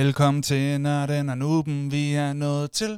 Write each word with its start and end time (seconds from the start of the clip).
Velkommen 0.00 0.42
til 0.42 0.80
Nørden 0.80 1.28
og 1.28 1.38
Nuben, 1.38 1.78
vi 1.94 2.04
er 2.24 2.32
nået 2.32 2.70
til 2.70 2.92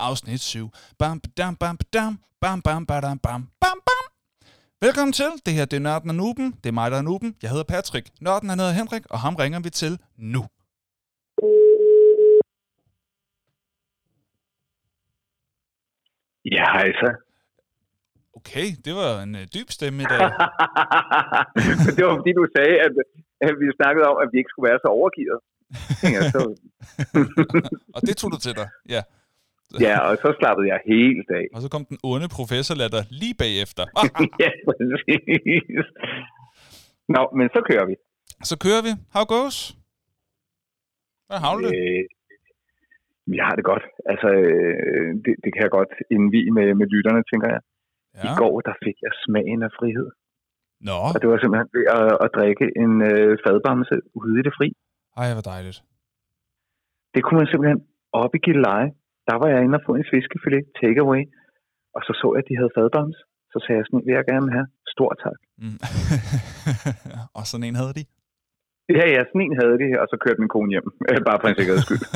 afsnit 0.00 0.40
7. 0.40 0.70
Bam, 0.98 1.20
bam, 1.36 1.56
bam, 1.56 1.76
bam, 1.92 2.14
bam, 2.42 2.62
bam, 2.66 2.86
badam, 2.86 3.18
bam, 3.26 3.42
bam, 3.62 3.78
bam. 3.88 4.06
Velkommen 4.86 5.12
til, 5.20 5.30
det 5.46 5.52
her 5.54 5.64
det 5.70 5.76
er 5.76 5.86
Nørden 5.88 6.10
og 6.10 6.16
Nuben, 6.22 6.48
det 6.62 6.68
er 6.68 6.76
mig, 6.80 6.90
der 6.90 6.98
er 6.98 7.06
Nuben, 7.10 7.30
jeg 7.42 7.50
hedder 7.50 7.68
Patrick, 7.74 8.06
Nørden 8.26 8.48
han 8.50 8.58
hedder 8.58 8.78
Henrik, 8.80 9.04
og 9.14 9.18
ham 9.24 9.34
ringer 9.42 9.60
vi 9.66 9.70
til 9.70 9.94
nu. 10.32 10.42
Ja, 16.56 16.64
hej. 16.76 16.88
Okay, 18.38 18.66
det 18.84 18.92
var 19.00 19.10
en 19.26 19.34
øh, 19.40 19.44
dyb 19.54 19.68
stemme 19.76 19.98
i 20.04 20.06
dag. 20.12 20.20
det 21.96 22.02
var 22.06 22.14
fordi, 22.20 22.32
du 22.40 22.44
sagde, 22.56 22.74
at, 22.86 22.92
at 23.48 23.54
vi 23.60 23.66
snakkede 23.80 24.04
om, 24.10 24.16
at 24.22 24.28
vi 24.32 24.36
ikke 24.38 24.52
skulle 24.52 24.68
være 24.70 24.80
så 24.84 24.88
overgivet. 25.00 25.40
Ja, 26.14 26.20
så, 26.34 26.40
og 27.96 28.00
det 28.06 28.14
tog 28.20 28.28
du 28.34 28.38
til 28.46 28.54
dig, 28.60 28.68
ja. 28.94 29.02
ja, 29.86 29.94
og 30.08 30.14
så 30.22 30.28
slappede 30.38 30.66
jeg 30.72 30.80
helt 30.92 31.28
af. 31.40 31.46
Og 31.54 31.60
så 31.64 31.68
kom 31.74 31.84
den 31.90 31.98
onde 32.10 32.28
professorlatter 32.38 33.02
lige 33.20 33.36
bagefter. 33.44 33.84
ja, 34.44 34.50
præcis. 34.68 35.86
Nå, 37.14 37.22
men 37.38 37.46
så 37.54 37.60
kører 37.70 37.86
vi. 37.90 37.94
Så 38.50 38.54
kører 38.64 38.82
vi. 38.86 38.92
How 39.14 39.24
goes? 39.34 39.58
Hvad 41.28 41.38
har 41.44 41.52
du 41.56 41.60
det? 41.66 41.72
Øh, 41.76 42.02
jeg 43.38 43.44
har 43.48 43.56
det 43.58 43.64
godt. 43.72 43.84
Altså, 44.12 44.28
øh, 44.44 45.10
det, 45.24 45.32
det 45.44 45.50
kan 45.52 45.62
jeg 45.66 45.72
godt 45.78 45.92
indvige 46.16 46.50
med, 46.56 46.68
med 46.80 46.86
lytterne, 46.94 47.22
tænker 47.30 47.48
jeg. 47.54 47.60
Ja. 48.16 48.22
I 48.26 48.30
går, 48.42 48.54
der 48.68 48.74
fik 48.84 48.96
jeg 49.06 49.12
smagen 49.24 49.60
af 49.68 49.72
frihed. 49.78 50.08
Nå, 50.88 50.98
Og 51.14 51.18
det 51.20 51.28
var 51.30 51.38
simpelthen 51.38 51.70
ved 51.76 51.86
at, 51.98 52.10
at 52.24 52.28
drikke 52.38 52.66
en 52.84 52.92
øh, 53.10 53.30
fadbamse 53.44 53.96
ude 54.18 54.34
i 54.40 54.42
det 54.46 54.54
fri. 54.58 54.68
Ej, 55.20 55.32
hvor 55.36 55.46
dejligt. 55.52 55.78
Det 57.14 57.20
kunne 57.24 57.38
man 57.40 57.48
simpelthen 57.50 57.80
op 58.22 58.32
i 58.38 58.40
Gilleleje. 58.46 58.88
Der 59.28 59.36
var 59.40 59.48
jeg 59.54 59.60
inde 59.64 59.76
og 59.78 59.82
få 59.86 59.92
en 60.00 60.06
fiskefilet 60.14 60.64
takeaway. 60.80 61.22
Og 61.96 62.00
så 62.06 62.12
så 62.20 62.26
jeg, 62.34 62.38
at 62.42 62.48
de 62.48 62.54
havde 62.60 62.72
fadbams. 62.76 63.18
Så 63.52 63.58
sagde 63.64 63.78
jeg 63.80 63.86
sådan, 63.86 64.02
vil 64.06 64.14
jeg 64.18 64.24
gerne 64.32 64.48
have. 64.56 64.66
Stor 64.94 65.10
tak. 65.24 65.38
Mm. 65.62 65.78
og 67.38 67.44
sådan 67.50 67.66
en 67.68 67.76
havde 67.80 67.94
de. 67.98 68.04
Ja, 68.98 69.04
ja, 69.14 69.20
sådan 69.28 69.44
en 69.46 69.54
havde 69.60 69.76
de, 69.82 69.88
og 70.02 70.06
så 70.10 70.16
kørte 70.24 70.40
min 70.42 70.52
kone 70.54 70.70
hjem. 70.74 70.86
Øh, 71.10 71.18
Bare 71.28 71.38
for 71.40 71.48
en 71.48 71.56
sikkerheds 71.58 71.84
skyld. 71.86 72.02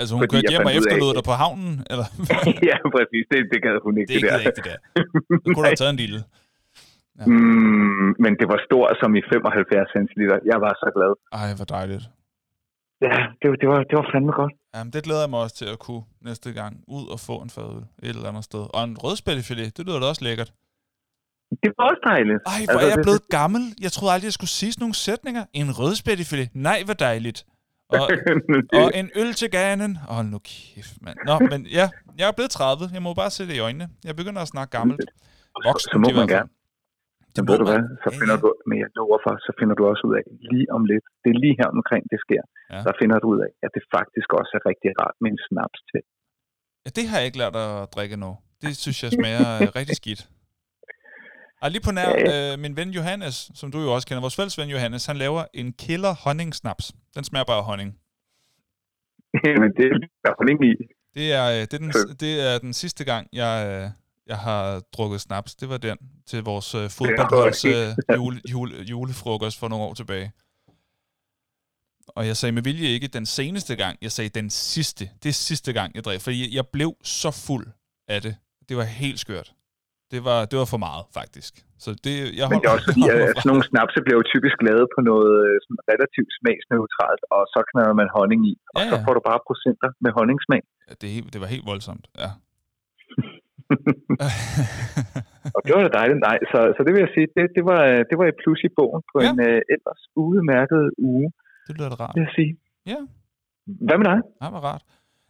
Altså 0.00 0.10
hun 0.14 0.20
Fordi 0.22 0.34
kørte 0.34 0.50
hjem 0.52 0.66
og 0.70 0.74
efterlod 0.78 1.12
dig 1.18 1.24
på 1.30 1.34
havnen? 1.42 1.72
Eller? 1.92 2.06
ja, 2.70 2.76
præcis. 2.96 3.24
Det, 3.30 3.38
det 3.52 3.58
gad 3.66 3.74
hun 3.86 3.94
ikke, 4.00 4.08
det 4.10 4.14
det, 4.14 4.20
ikke 4.20 4.28
der. 4.28 4.46
rigtigt, 4.48 4.66
der. 4.70 4.78
Du 5.44 5.48
kunne 5.54 5.64
da 5.66 5.70
have 5.72 5.80
taget 5.82 5.92
en 5.96 6.00
lille. 6.04 6.18
Mm, 7.26 8.10
men 8.24 8.32
det 8.40 8.46
var 8.52 8.58
stor 8.68 8.84
som 9.00 9.10
i 9.20 9.22
75 9.32 9.88
centiliter. 9.96 10.38
Jeg 10.52 10.58
var 10.64 10.72
så 10.82 10.88
glad. 10.96 11.12
Ej, 11.40 11.48
hvor 11.58 11.64
dejligt. 11.76 12.04
Ja, 13.06 13.16
det, 13.40 13.46
var- 13.50 13.56
det, 13.62 13.68
var, 13.72 13.78
det 13.88 13.94
var 14.00 14.06
fandme 14.12 14.32
godt. 14.40 14.52
Jamen, 14.74 14.92
det 14.92 15.00
glæder 15.06 15.20
jeg 15.24 15.30
mig 15.30 15.40
også 15.44 15.56
til 15.60 15.68
at 15.74 15.78
kunne 15.78 16.02
næste 16.28 16.52
gang. 16.52 16.72
Ud 16.96 17.04
og 17.14 17.18
få 17.28 17.34
en 17.44 17.50
fadøl 17.50 17.82
et 18.02 18.08
eller 18.08 18.28
andet 18.28 18.44
sted. 18.44 18.64
Og 18.74 18.84
en 18.84 18.96
rødspættefilet, 19.04 19.76
det 19.76 19.86
lyder 19.86 20.00
da 20.00 20.06
også 20.06 20.24
lækkert. 20.24 20.50
Det 21.62 21.70
var 21.78 21.84
også 21.90 22.02
dejligt. 22.12 22.40
Ej, 22.54 22.60
hvor 22.72 22.80
er 22.84 22.86
jeg 22.92 22.96
det- 22.96 23.04
blevet 23.06 23.22
gammel. 23.38 23.62
Jeg 23.84 23.92
troede 23.92 24.12
aldrig, 24.14 24.26
jeg 24.30 24.32
skulle 24.38 24.54
sige 24.60 24.72
sådan 24.72 24.82
nogle 24.84 24.94
sætninger. 25.06 25.44
En 25.52 25.68
rødspættefilet. 25.78 26.48
Nej, 26.68 26.78
hvor 26.84 26.94
dejligt. 27.08 27.38
Og, 27.88 27.98
og 28.82 28.86
en 29.00 29.10
øl 29.16 29.32
til 29.40 29.50
ganen. 29.50 29.98
Åh, 30.10 30.24
nu 30.32 30.38
kæft, 30.38 30.94
mand. 31.02 31.16
Nå, 31.26 31.34
men 31.50 31.66
ja, 31.78 31.86
jeg 32.18 32.28
er 32.28 32.32
blevet 32.32 32.50
30. 32.50 32.90
Jeg 32.92 33.02
må 33.02 33.14
bare 33.14 33.30
se 33.30 33.46
det 33.48 33.54
i 33.54 33.58
øjnene. 33.58 33.88
Jeg 34.04 34.16
begynder 34.16 34.42
at 34.42 34.48
snakke 34.48 34.70
gammelt. 34.78 35.00
så, 35.00 35.62
Voksen, 35.68 35.90
så 35.92 35.98
må 35.98 36.08
i 36.08 36.12
hvert 36.12 36.28
man 36.28 36.36
gerne. 36.36 36.48
Det 37.34 37.40
Men 37.42 37.48
ved 37.50 37.58
du 37.62 37.66
hvad, 37.70 37.82
så 38.02 38.08
Ja, 38.12 38.16
finder 38.20 38.36
ja. 38.38 38.42
du, 38.44 38.48
men 38.68 38.76
jeg 38.82 38.88
lover 38.98 39.18
for, 39.24 39.32
så 39.46 39.50
finder 39.58 39.74
du 39.78 39.82
også 39.92 40.02
ud 40.08 40.14
af, 40.20 40.24
lige 40.52 40.68
om 40.76 40.82
lidt, 40.92 41.04
det 41.22 41.28
er 41.34 41.38
lige 41.44 41.56
her 41.60 41.68
omkring 41.78 42.02
det 42.12 42.18
sker, 42.26 42.42
Ja. 42.74 42.80
der 42.86 42.92
finder 43.00 43.16
du 43.22 43.26
ud 43.34 43.40
af, 43.46 43.50
at 43.66 43.70
det 43.76 43.82
faktisk 43.96 44.28
også 44.40 44.52
er 44.58 44.62
rigtig 44.70 44.90
rart 45.00 45.16
med 45.22 45.28
en 45.34 45.40
snaps 45.48 45.80
til. 45.90 46.00
Ja, 46.84 46.88
det 46.96 47.04
har 47.08 47.16
jeg 47.18 47.26
ikke 47.28 47.40
lært 47.42 47.56
at 47.64 47.70
drikke 47.94 48.16
nu. 48.24 48.30
Det 48.62 48.72
synes 48.82 48.98
jeg 49.04 49.10
smager 49.18 49.46
øh, 49.62 49.66
rigtig 49.78 49.96
skidt. 50.02 50.22
Og 51.62 51.68
lige 51.70 51.84
på 51.88 51.92
nær, 51.98 52.10
øh, 52.32 52.52
min 52.64 52.74
ven 52.78 52.90
Johannes, 52.98 53.36
som 53.60 53.68
du 53.72 53.78
jo 53.86 53.90
også 53.94 54.06
kender, 54.06 54.20
vores 54.26 54.36
fælles 54.38 54.58
ven 54.60 54.68
Johannes, 54.76 55.06
han 55.10 55.16
laver 55.24 55.42
en 55.60 55.68
killer 55.82 56.12
honningsnaps. 56.24 56.86
Den 57.16 57.24
smager 57.28 57.44
bare 57.50 57.60
af 57.62 57.68
honning. 57.70 57.90
Men 59.62 59.68
det 59.76 59.82
er 59.86 60.48
ikke 60.54 60.66
i. 60.72 60.74
Det 61.18 61.26
er, 61.40 61.46
øh, 61.54 61.60
det, 61.70 61.74
er 61.78 61.82
den, 61.84 61.90
det 62.24 62.32
er 62.48 62.54
den 62.58 62.72
sidste 62.82 63.02
gang, 63.10 63.24
jeg, 63.32 63.54
øh, 63.70 63.86
jeg 64.26 64.38
har 64.38 64.82
drukket 64.96 65.20
snaps. 65.20 65.54
Det 65.54 65.68
var 65.68 65.76
den 65.88 65.98
til 66.26 66.40
vores 66.44 66.74
øh, 66.74 66.86
fodboldholds 66.98 67.64
øh, 67.64 67.88
jule, 68.16 68.40
jule, 68.52 68.74
julefrokost 68.90 69.58
for 69.60 69.68
nogle 69.68 69.84
år 69.84 69.94
tilbage. 69.94 70.32
Og 72.16 72.22
jeg 72.30 72.36
sagde 72.36 72.52
med 72.52 72.62
vilje 72.62 72.88
ikke 72.96 73.08
den 73.18 73.26
seneste 73.38 73.76
gang, 73.82 73.94
jeg 74.02 74.12
sagde 74.16 74.30
den 74.40 74.50
sidste. 74.50 75.04
Det 75.22 75.28
er 75.28 75.38
sidste 75.50 75.70
gang, 75.78 75.88
jeg 75.94 76.04
drak, 76.04 76.20
fordi 76.20 76.56
jeg 76.58 76.64
blev 76.76 76.90
så 77.20 77.30
fuld 77.46 77.66
af 78.08 78.22
det. 78.22 78.34
Det 78.68 78.74
var 78.76 78.86
helt 79.02 79.18
skørt. 79.24 79.48
Det 80.12 80.20
var, 80.28 80.38
det 80.50 80.56
var 80.60 80.68
for 80.74 80.80
meget, 80.88 81.04
faktisk. 81.20 81.52
Så 81.84 81.90
det, 82.06 82.14
jeg 82.38 82.44
Men 82.50 82.58
det 82.60 82.66
er 82.70 82.74
også 82.76 82.88
fordi, 82.90 83.04
at 83.12 83.18
sådan 83.40 83.48
nogle 83.52 83.64
snapse 83.70 83.98
bliver 84.04 84.18
jo 84.20 84.24
typisk 84.34 84.56
lavet 84.68 84.86
på 84.94 85.00
noget 85.10 85.32
øh, 85.46 85.54
sådan 85.64 85.80
relativt 85.92 86.30
smagsneutralt, 86.38 87.22
og 87.36 87.42
så 87.52 87.58
knalder 87.70 87.96
man 88.02 88.08
honning 88.16 88.40
i, 88.52 88.54
og 88.74 88.80
Ja, 88.80 88.88
så 88.90 88.96
ja. 88.98 89.02
får 89.06 89.14
du 89.18 89.22
bare 89.30 89.40
procenter 89.48 89.88
med 90.04 90.10
honningsmag. 90.18 90.62
Ja, 90.88 90.92
det, 91.02 91.08
det 91.32 91.38
var 91.42 91.48
helt 91.54 91.66
voldsomt, 91.72 92.04
ja. 92.22 92.30
Og 95.56 95.60
det 95.64 95.70
var 95.74 95.82
da 95.86 95.90
dejligt. 96.00 96.20
Nej, 96.28 96.38
så, 96.52 96.58
så 96.76 96.80
det 96.86 96.92
vil 96.94 97.00
jeg 97.06 97.12
sige, 97.16 97.26
det, 97.36 97.44
det, 97.56 97.64
var, 97.70 97.80
det 98.10 98.16
var 98.20 98.26
et 98.32 98.38
plus 98.42 98.60
i 98.68 98.70
bogen 98.78 99.02
på 99.12 99.16
Ja. 99.22 99.30
en 99.30 99.40
øh, 99.48 99.60
ellers 99.74 100.02
udmærket 100.24 100.82
uge, 101.10 101.26
det 101.68 101.72
lyder 101.78 101.88
da 101.92 101.96
rart. 102.04 102.14
vil 102.16 102.22
jeg 102.28 102.34
sige. 102.40 102.52
Ja. 102.92 102.98
Hvad 103.86 103.96
med 104.00 104.06
dig? 104.12 104.18
Ja, 104.42 104.48
hvor 104.54 104.62
rart. 104.70 104.82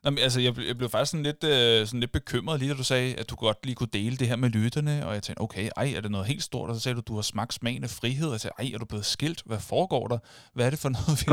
Nå, 0.05 0.11
men, 0.11 0.19
altså, 0.27 0.41
jeg, 0.47 0.53
blev- 0.55 0.67
jeg 0.71 0.77
blev 0.81 0.89
faktisk 0.95 1.11
sådan 1.12 1.27
lidt, 1.31 1.43
øh, 1.55 1.87
sådan 1.89 2.00
lidt 2.05 2.12
bekymret 2.21 2.56
lige, 2.61 2.71
da 2.72 2.77
du 2.83 2.89
sagde, 2.93 3.09
at 3.21 3.27
du 3.31 3.34
godt 3.47 3.59
lige 3.67 3.75
kunne 3.81 3.95
dele 4.00 4.17
det 4.21 4.27
her 4.31 4.37
med 4.45 4.49
lytterne, 4.59 4.95
og 5.06 5.12
jeg 5.16 5.22
tænkte, 5.22 5.41
okay, 5.47 5.66
ej, 5.77 5.89
er 5.97 6.01
det 6.05 6.11
noget 6.11 6.27
helt 6.33 6.43
stort? 6.51 6.69
Og 6.71 6.75
så 6.77 6.81
sagde 6.81 6.97
du, 6.99 7.03
du 7.11 7.15
har 7.15 7.22
smagt 7.33 7.53
smagen 7.55 7.83
af 7.89 7.91
frihed, 8.01 8.27
og 8.31 8.33
jeg 8.37 8.41
tænkte, 8.41 8.59
ej, 8.62 8.69
er 8.75 8.78
du 8.78 8.87
blevet 8.93 9.05
skilt? 9.05 9.41
Hvad 9.51 9.59
foregår 9.72 10.05
der? 10.12 10.19
Hvad 10.55 10.66
er 10.66 10.71
det 10.75 10.78
for 10.84 10.91
noget, 10.99 11.15
vi? 11.22 11.27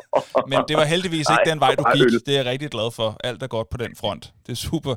Men 0.52 0.58
det 0.68 0.74
var 0.80 0.86
heldigvis 0.94 1.26
ikke 1.32 1.42
Nej, 1.44 1.50
den 1.52 1.60
vej, 1.64 1.70
det 1.70 1.78
du 1.78 1.82
var 1.82 1.94
gik. 1.94 2.26
Det 2.26 2.32
er 2.36 2.40
jeg 2.42 2.46
rigtig 2.52 2.70
glad 2.76 2.88
for. 2.98 3.08
Alt 3.28 3.42
er 3.42 3.50
godt 3.56 3.68
på 3.72 3.76
den 3.84 3.92
front. 4.00 4.22
Det 4.46 4.52
er 4.52 4.60
super. 4.70 4.94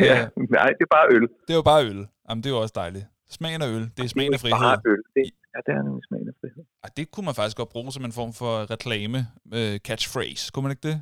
Ja, 0.00 0.16
nej, 0.56 0.68
det 0.78 0.82
er 0.88 0.92
bare 0.96 1.06
øl. 1.14 1.22
det 1.46 1.52
er 1.56 1.60
jo 1.62 1.66
bare 1.72 1.82
øl. 1.90 2.00
Jamen, 2.28 2.40
det 2.42 2.48
er 2.50 2.54
jo 2.56 2.60
også 2.64 2.76
dejligt. 2.82 3.06
Smagen 3.30 3.62
af 3.62 3.68
øl, 3.76 3.84
det 3.96 4.02
er 4.04 4.08
smagen 4.08 4.32
af 4.34 4.38
Det 4.38 4.50
er 4.52 4.58
bare 4.58 4.80
frihed. 4.84 4.92
øl. 4.92 5.02
Det, 5.16 5.22
ja, 5.54 5.58
det 5.66 5.72
er 5.78 5.82
nemlig 5.86 6.02
smagen 6.08 6.28
af 6.32 6.34
frihed. 6.40 6.62
Ej, 6.84 6.90
det 6.96 7.04
kunne 7.12 7.26
man 7.28 7.34
faktisk 7.40 7.56
godt 7.56 7.68
bruge 7.74 7.92
som 7.96 8.04
en 8.08 8.12
form 8.20 8.32
for 8.40 8.52
reklame, 8.74 9.18
øh, 9.58 9.74
catchphrase. 9.88 10.42
Kunne 10.52 10.62
man 10.66 10.72
ikke 10.74 10.86
det? 10.90 10.96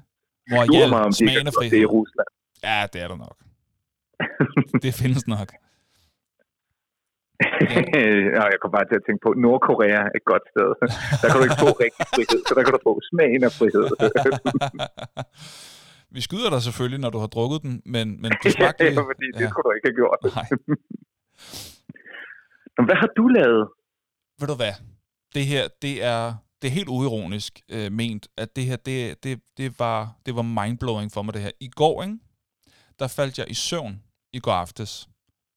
Lurer 0.51 0.67
Royal, 0.73 0.89
mig, 0.95 1.03
om 1.09 1.13
smagen 1.13 1.29
ikke 1.31 1.41
af 1.41 1.45
gjort 1.45 1.63
det 1.65 1.71
frihed. 1.71 1.83
i 1.85 1.93
Rusland. 1.97 2.31
Ja, 2.69 2.79
det 2.93 2.99
er 3.05 3.09
der 3.13 3.19
nok. 3.27 3.37
det 4.85 4.93
findes 5.03 5.23
nok. 5.35 5.49
ja, 8.37 8.45
jeg 8.53 8.59
kom 8.63 8.71
bare 8.77 8.87
til 8.91 8.97
at 9.01 9.05
tænke 9.07 9.21
på, 9.27 9.31
Nordkorea 9.45 10.01
er 10.07 10.11
et 10.19 10.25
godt 10.33 10.45
sted. 10.53 10.69
Der 11.21 11.27
kan 11.31 11.37
du 11.41 11.45
ikke 11.49 11.61
få 11.67 11.71
rigtig 11.85 12.05
frihed, 12.15 12.41
så 12.49 12.53
der 12.57 12.63
kan 12.67 12.73
du 12.77 12.81
få 12.89 12.93
smagen 13.11 13.43
af 13.49 13.53
frihed. 13.59 13.87
Vi 16.17 16.21
skyder 16.21 16.51
dig 16.51 16.63
selvfølgelig, 16.63 17.01
når 17.01 17.11
du 17.11 17.19
har 17.19 17.27
drukket 17.27 17.63
den, 17.63 17.83
men, 17.95 18.07
men 18.23 18.31
du 18.45 18.51
smagte 18.57 18.85
ja, 18.85 18.91
lige... 18.91 19.07
fordi 19.11 19.27
det 19.39 19.51
skulle 19.51 19.65
du 19.69 19.73
ikke 19.77 19.89
have 19.91 19.99
gjort. 20.01 20.19
Nej, 20.37 20.47
hvad 22.87 22.97
har 23.03 23.11
du 23.19 23.25
lavet? 23.29 23.69
ved 24.41 24.49
du 24.49 24.55
hvad? 24.55 24.75
Det 25.35 25.47
her, 25.47 25.69
det 25.83 26.05
er, 26.05 26.35
det 26.63 26.69
er 26.69 26.73
helt 26.73 26.89
uironisk 26.89 27.61
øh, 27.71 27.93
ment, 27.93 28.29
at 28.37 28.57
det 28.57 28.65
her, 28.65 28.77
det, 28.77 29.25
det, 29.25 29.41
det, 29.57 29.79
var, 29.79 30.13
det 30.27 30.37
var 30.37 30.43
mindblowing 30.43 31.13
for 31.13 31.23
mig, 31.23 31.35
det 31.35 31.43
her. 31.43 31.51
I 31.61 31.69
går, 31.69 32.03
ikke? 32.03 32.19
der 32.99 33.09
faldt 33.09 33.39
jeg 33.39 33.51
i 33.51 33.55
søvn 33.55 34.03
i 34.33 34.41
går 34.41 34.53
aftes, 34.53 35.09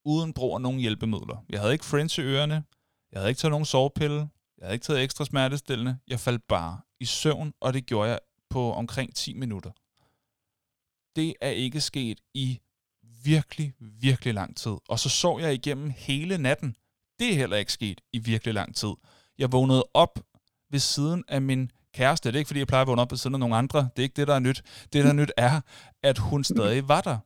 uden 0.06 0.34
brug 0.34 0.54
af 0.56 0.62
nogen 0.62 0.80
hjælpemidler. 0.80 1.46
Jeg 1.50 1.60
havde 1.60 1.74
ikke 1.74 1.86
friends 1.86 2.18
i 2.18 2.22
ørerne, 2.22 2.64
jeg 3.12 3.20
havde 3.20 3.30
ikke 3.30 3.40
taget 3.40 3.52
nogen 3.52 3.66
sovepille, 3.66 4.30
jeg 4.58 4.64
havde 4.66 4.74
ikke 4.74 4.84
taget 4.84 5.04
ekstra 5.04 5.26
smertestillende, 5.26 5.98
jeg 6.08 6.20
faldt 6.20 6.48
bare 6.48 6.82
i 7.00 7.06
søvn, 7.06 7.54
og 7.62 7.74
det 7.74 7.86
gjorde 7.86 8.10
jeg 8.10 8.20
på 8.50 8.72
omkring 8.74 9.16
10 9.16 9.34
minutter. 9.34 9.72
Det 11.16 11.34
er 11.42 11.50
ikke 11.50 11.82
sket 11.82 12.20
i 12.34 12.60
virkelig, 13.24 13.74
virkelig 13.80 14.34
lang 14.34 14.58
tid. 14.58 14.76
Og 14.90 15.00
så 15.00 15.10
sov 15.10 15.42
jeg 15.42 15.54
igennem 15.54 15.94
hele 15.98 16.38
natten. 16.38 16.76
Det 17.20 17.30
er 17.30 17.36
heller 17.36 17.58
ikke 17.58 17.74
sket 17.74 18.02
i 18.14 18.20
virkelig 18.20 18.54
lang 18.54 18.76
tid. 18.76 18.94
Jeg 19.38 19.52
vågnede 19.52 19.86
op 19.94 20.20
ved 20.72 20.80
siden 20.80 21.24
af 21.28 21.42
min 21.42 21.72
kæreste. 21.94 22.30
Det 22.30 22.36
er 22.36 22.40
ikke, 22.40 22.48
fordi 22.48 22.60
jeg 22.60 22.68
plejer 22.68 22.82
at 22.82 22.88
vågne 22.88 23.02
op 23.02 23.12
ved 23.12 23.18
siden 23.18 23.34
af 23.34 23.40
nogle 23.40 23.56
andre. 23.56 23.80
Det 23.80 24.00
er 24.00 24.04
ikke 24.04 24.16
det, 24.16 24.28
der 24.28 24.36
er 24.36 24.40
nyt. 24.40 24.64
Det, 24.94 25.04
der 25.04 25.10
er 25.10 25.14
nyt, 25.14 25.32
er, 25.38 25.62
at 26.04 26.18
hun 26.18 26.44
stadig 26.44 26.88
var 26.88 27.02
der. 27.02 27.18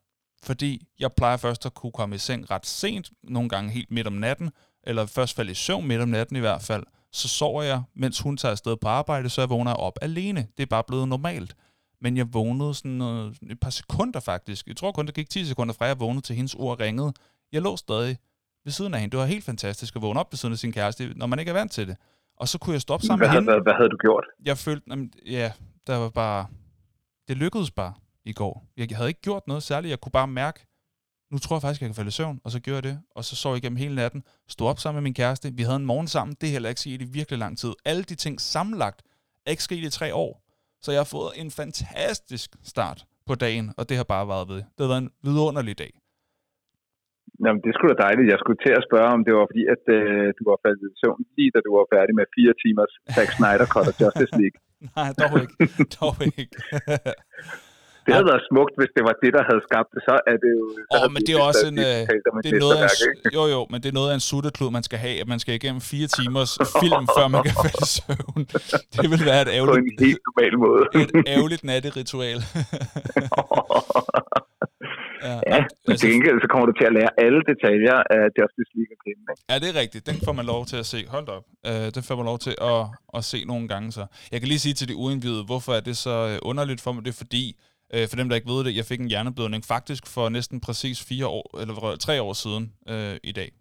Fordi 0.43 0.87
jeg 0.99 1.11
plejer 1.17 1.37
først 1.37 1.65
at 1.65 1.73
kunne 1.73 1.91
komme 1.91 2.15
i 2.15 2.17
seng 2.17 2.51
ret 2.51 2.65
sent, 2.65 3.11
nogle 3.23 3.49
gange 3.49 3.71
helt 3.71 3.91
midt 3.91 4.07
om 4.07 4.13
natten, 4.13 4.51
eller 4.83 5.05
først 5.05 5.35
falde 5.35 5.51
i 5.51 5.55
søvn 5.55 5.87
midt 5.87 6.01
om 6.01 6.09
natten 6.09 6.35
i 6.35 6.39
hvert 6.39 6.61
fald. 6.61 6.83
Så 7.11 7.27
sover 7.27 7.63
jeg, 7.63 7.81
mens 7.95 8.19
hun 8.19 8.37
tager 8.37 8.51
afsted 8.51 8.77
på 8.77 8.87
arbejde, 8.87 9.29
så 9.29 9.41
jeg 9.41 9.49
vågner 9.49 9.71
jeg 9.71 9.77
op 9.77 9.97
alene. 10.01 10.47
Det 10.57 10.63
er 10.63 10.67
bare 10.67 10.83
blevet 10.83 11.07
normalt. 11.07 11.55
Men 12.03 12.17
jeg 12.17 12.33
vågnede 12.33 12.73
sådan 12.73 12.91
noget, 12.91 13.37
et 13.49 13.59
par 13.59 13.69
sekunder 13.69 14.19
faktisk. 14.19 14.67
Jeg 14.67 14.77
tror 14.77 14.91
kun, 14.91 15.05
det 15.05 15.15
gik 15.15 15.29
10 15.29 15.45
sekunder 15.45 15.73
fra, 15.73 15.85
jeg 15.85 15.99
vågnede 15.99 16.21
til 16.25 16.35
hendes 16.35 16.55
ord 16.55 16.79
ringede. 16.79 17.13
Jeg 17.51 17.61
lå 17.61 17.77
stadig 17.77 18.17
ved 18.63 18.71
siden 18.71 18.93
af 18.93 18.99
hende. 18.99 19.11
Det 19.11 19.19
var 19.19 19.25
helt 19.25 19.43
fantastisk 19.43 19.95
at 19.95 20.01
vågne 20.01 20.19
op 20.19 20.31
ved 20.31 20.37
siden 20.37 20.53
af 20.53 20.59
sin 20.59 20.71
kæreste, 20.71 21.13
når 21.15 21.25
man 21.25 21.39
ikke 21.39 21.49
er 21.49 21.53
vant 21.53 21.71
til 21.71 21.87
det. 21.87 21.97
Og 22.37 22.47
så 22.47 22.57
kunne 22.57 22.73
jeg 22.73 22.81
stoppe 22.81 23.05
sammen 23.05 23.19
Hvad 23.19 23.27
med 23.27 23.35
hende. 23.35 23.51
hvad, 23.51 23.61
hvad 23.63 23.73
havde 23.73 23.89
du 23.89 23.97
gjort? 23.97 24.25
Jeg 24.45 24.57
følte, 24.57 24.85
jamen, 24.89 25.13
ja, 25.25 25.51
der 25.87 25.95
var 25.95 26.09
bare... 26.09 26.45
Det 27.27 27.37
lykkedes 27.37 27.71
bare 27.71 27.93
i 28.25 28.33
går. 28.33 28.65
Jeg 28.77 28.87
havde 28.93 29.09
ikke 29.09 29.21
gjort 29.21 29.47
noget 29.47 29.63
særligt. 29.63 29.89
Jeg 29.89 29.99
kunne 30.01 30.11
bare 30.11 30.27
mærke, 30.27 30.65
nu 31.31 31.37
tror 31.37 31.55
jeg 31.55 31.61
faktisk, 31.61 31.81
jeg 31.81 31.87
kan 31.89 31.95
falde 31.95 32.07
i 32.07 32.11
søvn, 32.11 32.41
og 32.43 32.51
så 32.51 32.59
gjorde 32.59 32.75
jeg 32.75 32.83
det, 32.83 32.99
og 33.15 33.25
så 33.25 33.35
sov 33.35 33.53
jeg 33.53 33.57
igennem 33.57 33.77
hele 33.77 33.95
natten, 33.95 34.23
stod 34.47 34.67
op 34.67 34.79
sammen 34.79 34.95
med 34.97 35.03
min 35.03 35.13
kæreste, 35.13 35.53
vi 35.53 35.63
havde 35.63 35.75
en 35.75 35.85
morgen 35.85 36.07
sammen, 36.07 36.35
det 36.41 36.47
er 36.47 36.51
heller 36.51 36.69
ikke 36.69 36.81
sket 36.81 37.01
i 37.01 37.05
virkelig 37.05 37.39
lang 37.39 37.57
tid. 37.57 37.73
Alle 37.85 38.03
de 38.03 38.15
ting 38.15 38.41
sammenlagt 38.41 39.01
er 39.45 39.51
ikke 39.51 39.63
sket 39.63 39.83
i 39.83 39.89
tre 39.89 40.15
år, 40.15 40.42
så 40.83 40.87
jeg 40.95 41.01
har 41.03 41.11
fået 41.17 41.31
en 41.41 41.49
fantastisk 41.61 42.49
start 42.71 42.99
på 43.29 43.33
dagen, 43.45 43.65
og 43.77 43.83
det 43.89 43.95
har 43.99 44.07
bare 44.15 44.25
været 44.33 44.45
ved. 44.51 44.61
Det 44.75 44.81
har 44.85 44.91
været 44.93 45.05
en 45.07 45.13
vidunderlig 45.27 45.75
dag. 45.83 45.93
Jamen, 47.43 47.61
det 47.65 47.71
skulle 47.73 47.91
da 47.93 47.99
dejligt. 48.07 48.31
Jeg 48.33 48.39
skulle 48.41 48.59
til 48.65 48.73
at 48.79 48.83
spørge, 48.89 49.09
om 49.17 49.21
det 49.27 49.33
var 49.39 49.45
fordi, 49.51 49.63
at 49.75 49.83
øh, 49.97 50.25
du 50.37 50.43
var 50.51 50.57
faldet 50.63 50.83
i 50.91 50.95
søvn 51.01 51.21
lige 51.37 51.51
da 51.55 51.59
du 51.65 51.71
var 51.79 51.85
færdig 51.95 52.13
med 52.19 52.25
fire 52.37 52.53
timers 52.61 52.93
Zack 53.15 53.29
Snyder 53.37 53.67
Cut 53.73 53.87
og 53.91 53.95
Justice 54.01 54.33
League. 54.41 54.57
Nej, 54.97 55.09
dog 55.21 55.33
ikke. 55.43 55.55
dog 55.97 56.15
ikke. 56.41 56.57
Det 58.05 58.11
havde 58.15 58.27
været 58.31 58.43
smukt, 58.51 58.73
hvis 58.79 58.91
det 58.97 59.03
var 59.09 59.15
det, 59.23 59.31
der 59.37 59.43
havde 59.49 59.61
skabt 59.67 59.89
det. 59.93 60.01
Så 60.09 60.15
er 60.31 60.37
det 60.43 60.51
jo... 60.59 60.65
Åh, 60.95 61.01
oh, 61.01 61.07
men 61.13 61.19
det 61.25 61.31
er 61.37 61.41
også 61.51 61.65
en... 61.71 61.77
Øh, 61.87 61.99
det 62.45 62.51
er 62.57 62.63
noget 62.65 62.77
af 62.83 62.87
en, 63.03 63.31
jo, 63.37 63.43
jo, 63.55 63.61
men 63.71 63.77
det 63.83 63.89
er 63.93 63.97
noget 63.99 64.09
af 64.11 64.15
en 64.19 64.25
sutteklud, 64.29 64.69
man 64.77 64.83
skal 64.87 64.99
have. 65.05 65.15
At 65.23 65.27
man 65.33 65.39
skal 65.43 65.53
igennem 65.59 65.81
fire 65.91 66.07
timers 66.17 66.51
film, 66.81 67.03
før 67.17 67.25
man 67.35 67.41
kan 67.47 67.55
falde 67.63 67.81
i 67.87 67.89
søvn. 67.97 68.41
Det 69.01 69.07
vil 69.13 69.21
være 69.31 69.41
et 69.45 69.51
ærgerligt... 69.57 69.73
På 69.73 70.03
en 70.03 70.05
helt 70.07 70.21
normal 70.27 70.53
måde. 70.65 70.81
et 71.01 71.11
ærgerligt 71.35 71.63
natteritual. 71.71 72.39
ja, 75.27 75.35
ja 75.53 75.59
men 75.59 75.91
altså, 75.91 76.01
til 76.01 76.07
gengæld 76.13 76.37
så 76.43 76.47
kommer 76.51 76.65
du 76.69 76.73
til 76.79 76.85
at 76.89 76.93
lære 76.99 77.11
alle 77.25 77.41
detaljer 77.51 77.97
af 78.17 78.23
Justice 78.37 78.71
League 78.75 78.93
at 78.95 79.01
kende. 79.05 79.23
Ikke? 79.31 79.43
Ja, 79.49 79.55
det 79.61 79.67
er 79.73 79.77
rigtigt. 79.83 80.03
Den 80.09 80.17
får 80.25 80.33
man 80.39 80.45
lov 80.53 80.61
til 80.71 80.77
at 80.83 80.87
se. 80.93 80.99
Hold 81.15 81.27
op. 81.37 81.45
Uh, 81.69 81.87
den 81.95 82.03
får 82.07 82.15
man 82.19 82.25
lov 82.31 82.39
til 82.45 82.55
at, 82.71 82.81
at 83.17 83.21
se 83.31 83.39
nogle 83.51 83.65
gange 83.73 83.87
så. 83.97 84.03
Jeg 84.31 84.37
kan 84.39 84.47
lige 84.53 84.63
sige 84.65 84.75
til 84.79 84.87
de 84.91 84.95
uindvidede, 85.03 85.43
hvorfor 85.51 85.71
er 85.79 85.83
det 85.89 85.95
så 86.05 86.15
øh, 86.31 86.49
underligt 86.49 86.81
for 86.85 86.91
mig? 86.91 87.01
Det 87.05 87.11
er 87.15 87.21
fordi, 87.25 87.45
Øh, 87.93 88.07
for 88.07 88.15
dem, 88.15 88.29
der 88.29 88.35
ikke 88.35 88.49
ved 88.49 88.63
det, 88.63 88.75
jeg 88.75 88.85
fik 88.85 88.99
en 88.99 89.07
hjerneblødning 89.07 89.65
faktisk 89.65 90.07
for 90.07 90.29
næsten 90.29 90.59
præcis 90.59 91.03
fire 91.03 91.27
år, 91.27 91.59
eller 91.59 91.95
tre 91.95 92.21
år 92.21 92.33
siden 92.33 92.73
øh, 92.89 93.15
i 93.23 93.31
dag. 93.31 93.51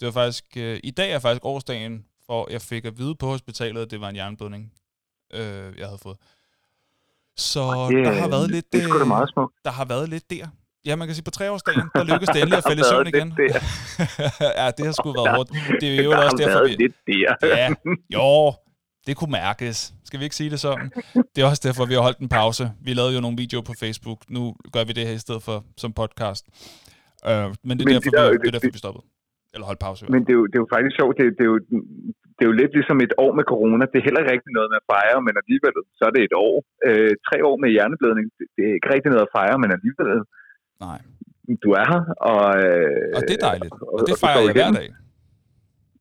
Det 0.00 0.06
var 0.06 0.12
faktisk, 0.12 0.44
øh, 0.56 0.80
i 0.84 0.90
dag 0.90 1.12
er 1.12 1.18
faktisk 1.18 1.44
årsdagen, 1.44 2.04
for 2.26 2.48
jeg 2.50 2.62
fik 2.62 2.84
at 2.84 2.98
vide 2.98 3.14
på 3.14 3.26
hospitalet, 3.26 3.82
at 3.82 3.90
det 3.90 4.00
var 4.00 4.08
en 4.08 4.14
hjerneblødning, 4.14 4.72
øh, 5.34 5.78
jeg 5.78 5.86
havde 5.86 5.98
fået. 6.02 6.16
Så 7.36 7.88
det, 7.90 8.04
der 8.04 8.12
har 8.12 8.28
været 8.28 8.50
lidt... 8.50 8.72
Det 8.72 8.84
er 8.84 8.98
det 8.98 9.06
meget 9.06 9.28
smukt. 9.28 9.54
Der 9.64 9.70
har 9.70 9.84
været 9.84 10.08
lidt 10.08 10.30
der. 10.30 10.46
Ja, 10.86 10.96
man 10.96 11.08
kan 11.08 11.14
sige, 11.14 11.24
på 11.24 11.30
treårsdagen, 11.30 11.82
der 11.94 12.04
lykkedes 12.04 12.28
det 12.28 12.36
endelig 12.36 12.58
at 12.58 12.64
falde 12.68 12.80
i 12.80 12.84
søvn 12.90 13.06
igen. 13.06 13.28
ja, 14.60 14.70
det 14.76 14.84
har 14.86 14.92
sgu 14.92 15.12
været 15.12 15.36
hårdt. 15.36 15.50
Det 15.80 15.98
er 15.98 16.02
jo 16.02 16.10
også 16.10 16.36
derfor, 16.38 16.64
vi... 16.64 16.74
lidt 16.74 16.96
der. 17.06 17.46
ja, 17.56 17.68
jo, 18.14 18.54
det 19.06 19.14
kunne 19.18 19.34
mærkes. 19.42 19.76
Skal 20.08 20.18
vi 20.20 20.24
ikke 20.28 20.38
sige 20.40 20.50
det 20.54 20.60
sådan? 20.66 20.88
Det 21.32 21.38
er 21.42 21.46
også 21.52 21.62
derfor, 21.68 21.82
vi 21.90 21.94
har 21.96 22.04
holdt 22.08 22.20
en 22.26 22.32
pause. 22.40 22.64
Vi 22.86 22.92
lavede 22.98 23.14
jo 23.16 23.20
nogle 23.26 23.36
videoer 23.42 23.64
på 23.70 23.74
Facebook. 23.82 24.20
Nu 24.36 24.42
gør 24.74 24.84
vi 24.88 24.92
det 24.98 25.04
her 25.08 25.14
i 25.20 25.24
stedet 25.26 25.42
for 25.48 25.56
som 25.82 25.90
podcast. 26.00 26.44
Uh, 27.30 27.48
men 27.68 27.72
det 27.76 27.82
er, 27.82 27.88
men 27.88 27.94
derfor, 27.94 28.10
det 28.10 28.18
der, 28.18 28.26
vi, 28.32 28.36
det 28.42 28.48
er 28.50 28.54
derfor, 28.56 28.74
vi 28.78 28.82
stoppede. 28.84 29.04
Eller 29.54 29.66
holdt 29.70 29.82
pause. 29.86 30.02
Men 30.14 30.20
det 30.26 30.32
er, 30.34 30.38
jo, 30.40 30.44
det 30.50 30.56
er 30.58 30.62
jo 30.64 30.70
faktisk 30.74 30.94
sjovt. 31.00 31.14
Det, 31.20 31.24
det, 31.38 31.44
er 31.46 31.50
jo, 31.54 31.58
det 32.36 32.42
er 32.44 32.48
jo 32.52 32.56
lidt 32.62 32.72
ligesom 32.78 32.98
et 33.06 33.14
år 33.24 33.32
med 33.38 33.44
corona. 33.52 33.84
Det 33.92 33.98
er 34.00 34.04
heller 34.06 34.20
ikke 34.22 34.32
rigtig 34.36 34.52
noget, 34.56 34.68
man 34.76 34.84
fejrer, 34.92 35.18
men 35.26 35.34
alligevel 35.42 35.74
så 35.98 36.02
er 36.08 36.12
det 36.16 36.22
et 36.28 36.36
år. 36.46 36.54
Uh, 36.88 37.12
tre 37.28 37.36
år 37.48 37.56
med 37.62 37.68
hjerneblødning, 37.74 38.26
det, 38.38 38.46
det 38.56 38.62
er 38.68 38.72
ikke 38.78 38.90
rigtig 38.94 39.08
noget 39.12 39.26
at 39.28 39.32
fejre, 39.38 39.56
men 39.62 39.70
alligevel... 39.76 40.10
Nej. 40.88 41.00
Du 41.64 41.68
er 41.80 41.86
her, 41.92 42.02
og... 42.30 42.42
Uh, 42.68 43.16
og 43.16 43.20
det 43.28 43.34
er 43.38 43.42
dejligt. 43.50 43.72
Og, 43.72 43.94
og 43.96 44.00
det 44.08 44.14
fejrer 44.24 44.42
jeg 44.46 44.54
hver 44.58 44.70
dag. 44.80 44.88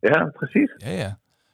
Ja, 0.09 0.19
præcis. 0.39 0.69
Ja, 0.87 0.93
ja. 1.03 1.11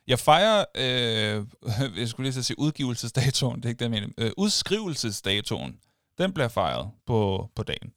Jeg 0.07 0.19
fejrer, 0.19 0.65
øh, 0.83 1.45
jeg 1.99 2.07
skulle 2.07 2.25
lige 2.25 2.33
så 2.33 2.43
sige 2.43 2.59
udgivelsesdatoen, 2.59 3.55
det 3.55 3.65
er 3.65 3.69
ikke 3.69 3.79
det, 3.79 3.91
jeg 3.91 4.01
mener. 4.01 4.07
Øh, 4.17 4.31
udskrivelsesdatoen, 4.37 5.79
den 6.17 6.33
bliver 6.33 6.47
fejret 6.47 6.91
på, 7.07 7.49
på 7.55 7.63
dagen. 7.63 7.93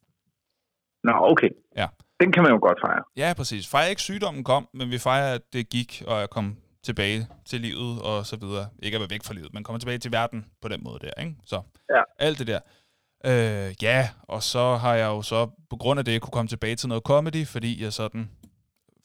Nå, 1.03 1.13
okay. 1.31 1.49
Ja. 1.77 1.87
Den 2.19 2.31
kan 2.31 2.43
man 2.43 2.51
jo 2.51 2.59
godt 2.61 2.79
fejre. 2.85 3.03
Ja, 3.17 3.33
præcis. 3.37 3.67
Fejrer 3.67 3.87
ikke 3.87 4.01
sygdommen 4.01 4.43
kom, 4.43 4.67
men 4.73 4.91
vi 4.91 4.97
fejrer, 4.97 5.33
at 5.33 5.41
det 5.53 5.69
gik, 5.69 6.03
og 6.07 6.19
jeg 6.19 6.29
kom 6.29 6.57
tilbage 6.83 7.27
til 7.45 7.61
livet 7.61 8.01
og 8.01 8.25
så 8.25 8.37
videre. 8.37 8.67
Ikke 8.83 8.95
at 8.95 9.01
være 9.01 9.09
væk 9.09 9.23
fra 9.23 9.33
livet, 9.33 9.53
men 9.53 9.63
komme 9.63 9.79
tilbage 9.79 9.97
til 9.97 10.11
verden 10.11 10.45
på 10.61 10.67
den 10.67 10.83
måde 10.83 10.99
der, 10.99 11.21
ikke? 11.23 11.35
Så 11.45 11.61
ja. 11.89 12.01
alt 12.19 12.39
det 12.39 12.47
der. 12.47 12.59
Øh, 13.25 13.83
ja, 13.83 14.09
og 14.23 14.43
så 14.43 14.75
har 14.75 14.95
jeg 14.95 15.07
jo 15.07 15.21
så 15.21 15.49
på 15.69 15.75
grund 15.75 15.99
af 15.99 16.05
det 16.05 16.21
kunne 16.21 16.31
komme 16.31 16.47
tilbage 16.47 16.75
til 16.75 16.89
noget 16.89 17.03
comedy, 17.03 17.47
fordi 17.47 17.83
jeg 17.83 17.93
sådan 17.93 18.29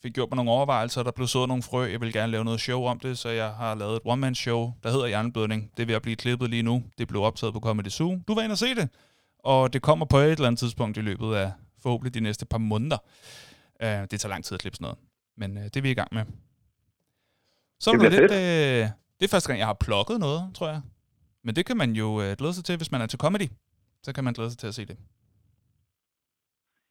fik 0.02 0.14
gjort 0.14 0.28
mig 0.30 0.36
nogle 0.36 0.50
overvejelser, 0.50 1.02
der 1.02 1.10
blev 1.10 1.26
sået 1.26 1.48
nogle 1.48 1.62
frø. 1.62 1.90
Jeg 1.90 2.00
vil 2.00 2.12
gerne 2.12 2.32
lave 2.32 2.44
noget 2.44 2.60
show 2.60 2.84
om 2.84 3.00
det, 3.00 3.18
så 3.18 3.28
jeg 3.28 3.50
har 3.50 3.74
lavet 3.74 3.96
et 3.96 4.02
one-man-show, 4.04 4.72
der 4.82 4.90
hedder 4.90 5.06
Hjerneblødning. 5.06 5.70
Det 5.76 5.82
er 5.82 5.86
ved 5.86 5.94
at 5.94 6.02
blive 6.02 6.16
klippet 6.16 6.50
lige 6.50 6.62
nu. 6.62 6.82
Det 6.98 7.08
blev 7.08 7.22
optaget 7.22 7.54
på 7.54 7.60
Comedy 7.60 7.88
Zoo. 7.88 8.20
Du 8.28 8.34
var 8.34 8.42
inde 8.42 8.52
og 8.52 8.58
se 8.58 8.74
det. 8.74 8.88
Og 9.38 9.72
det 9.72 9.82
kommer 9.82 10.06
på 10.06 10.18
et 10.18 10.30
eller 10.30 10.46
andet 10.46 10.58
tidspunkt 10.58 10.96
i 10.96 11.00
løbet 11.00 11.34
af 11.34 11.52
forhåbentlig 11.82 12.14
de 12.14 12.20
næste 12.20 12.46
par 12.46 12.58
måneder. 12.58 12.98
Uh, 13.82 13.88
det 13.88 14.20
tager 14.20 14.28
lang 14.28 14.44
tid 14.44 14.54
at 14.54 14.60
klippe 14.60 14.76
sådan 14.76 14.84
noget. 14.84 14.98
Men 15.36 15.56
uh, 15.56 15.62
det 15.62 15.76
er 15.76 15.80
vi 15.80 15.90
i 15.90 15.94
gang 15.94 16.14
med. 16.14 16.24
Så 17.80 17.92
det, 17.92 18.12
lidt, 18.12 18.30
uh, 18.30 18.36
det 19.18 19.24
er 19.24 19.28
første 19.28 19.48
gang, 19.48 19.58
jeg 19.58 19.66
har 19.66 19.74
plukket 19.80 20.20
noget, 20.20 20.50
tror 20.54 20.68
jeg. 20.68 20.80
Men 21.44 21.56
det 21.56 21.66
kan 21.66 21.76
man 21.76 21.92
jo 21.92 22.06
uh, 22.06 22.32
glæde 22.38 22.54
sig 22.54 22.64
til, 22.64 22.76
hvis 22.76 22.92
man 22.92 23.00
er 23.00 23.06
til 23.06 23.18
comedy. 23.18 23.48
Så 24.02 24.12
kan 24.12 24.24
man 24.24 24.32
glæde 24.32 24.50
sig 24.50 24.58
til 24.58 24.66
at 24.66 24.74
se 24.74 24.84
det. 24.84 24.96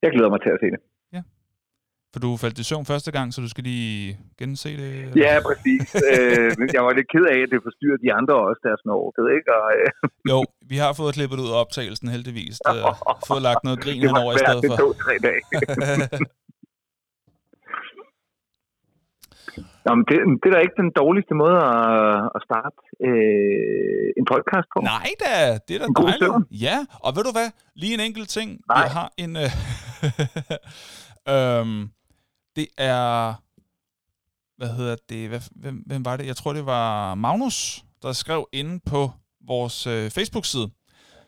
Jeg 0.01 0.11
glæder 0.11 0.29
mig 0.29 0.41
til 0.41 0.49
at 0.49 0.59
se 0.63 0.65
det. 0.65 0.79
For 2.13 2.19
du 2.19 2.29
faldt 2.43 2.59
i 2.59 2.65
søvn 2.69 2.85
første 2.93 3.11
gang, 3.17 3.27
så 3.33 3.41
du 3.45 3.49
skal 3.49 3.63
lige 3.63 4.17
gense 4.39 4.69
det? 4.81 4.91
Eller? 5.01 5.15
Ja, 5.25 5.33
præcis. 5.47 5.87
øh, 6.11 6.49
jeg 6.75 6.81
var 6.85 6.93
lidt 6.99 7.09
ked 7.13 7.25
af, 7.33 7.39
at 7.45 7.49
det 7.53 7.59
forstyrrer 7.67 7.99
de 8.05 8.09
andre 8.19 8.35
også, 8.47 8.59
der 8.63 8.69
er 8.73 8.77
sådan 8.81 8.97
overked, 8.99 9.25
ikke? 9.37 9.47
Og, 9.57 9.65
øh. 9.77 9.87
Jo, 10.31 10.39
vi 10.71 10.77
har 10.83 10.91
fået 10.99 11.13
klippet 11.17 11.37
ud 11.43 11.49
af 11.53 11.57
optagelsen 11.63 12.07
heldigvis. 12.15 12.55
Har 12.65 13.23
fået 13.31 13.43
lagt 13.47 13.61
noget 13.67 13.79
grin 13.83 14.17
over 14.23 14.31
i 14.35 14.39
stedet 14.43 14.63
for. 14.69 14.75
Det 14.79 14.85
var 14.91 14.97
tre 15.05 15.15
dage. 15.27 15.43
Nå, 19.85 19.91
men 19.97 20.05
det, 20.09 20.17
det 20.41 20.47
er 20.49 20.55
da 20.55 20.61
ikke 20.65 20.81
den 20.83 20.91
dårligste 21.01 21.33
måde 21.43 21.57
at, 21.73 22.17
at 22.35 22.41
starte 22.47 22.77
øh, 23.07 24.07
en 24.19 24.25
podcast 24.33 24.67
på. 24.73 24.79
Nej 24.95 25.11
da, 25.23 25.33
det 25.65 25.73
er 25.75 25.81
da 25.83 25.87
dejligt. 26.01 26.33
Ja, 26.65 26.77
og 27.05 27.09
ved 27.15 27.23
du 27.29 27.33
hvad? 27.37 27.49
Lige 27.81 27.93
en 27.97 28.03
enkelt 28.09 28.29
ting. 28.37 28.49
Nej. 28.69 28.83
Vi 28.83 28.87
har 28.97 29.09
en... 29.23 29.31
Øh, 29.43 29.51
øhm, 31.33 31.79
det 32.59 32.67
er, 32.77 33.33
hvad 34.57 34.75
hedder 34.75 34.95
det, 35.09 35.29
hvad, 35.29 35.41
hvem, 35.51 35.75
hvem 35.75 36.05
var 36.05 36.17
det? 36.17 36.25
Jeg 36.25 36.35
tror, 36.35 36.53
det 36.53 36.65
var 36.65 37.15
Magnus, 37.15 37.85
der 38.01 38.13
skrev 38.13 38.47
inde 38.51 38.79
på 38.79 39.11
vores 39.41 39.87
øh, 39.87 40.11
Facebook-side, 40.11 40.69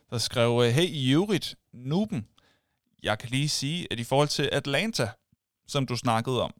der 0.09 0.17
skrev, 0.17 0.61
øh, 0.65 0.71
hey 0.71 0.87
i 0.87 1.11
øvrigt, 1.11 1.55
Nuben, 1.73 2.27
jeg 3.03 3.19
kan 3.19 3.29
lige 3.29 3.49
sige, 3.49 3.87
at 3.91 3.99
i 3.99 4.03
forhold 4.03 4.27
til 4.27 4.49
Atlanta, 4.51 5.09
som 5.67 5.85
du 5.85 5.95
snakkede 5.95 6.41
om 6.41 6.53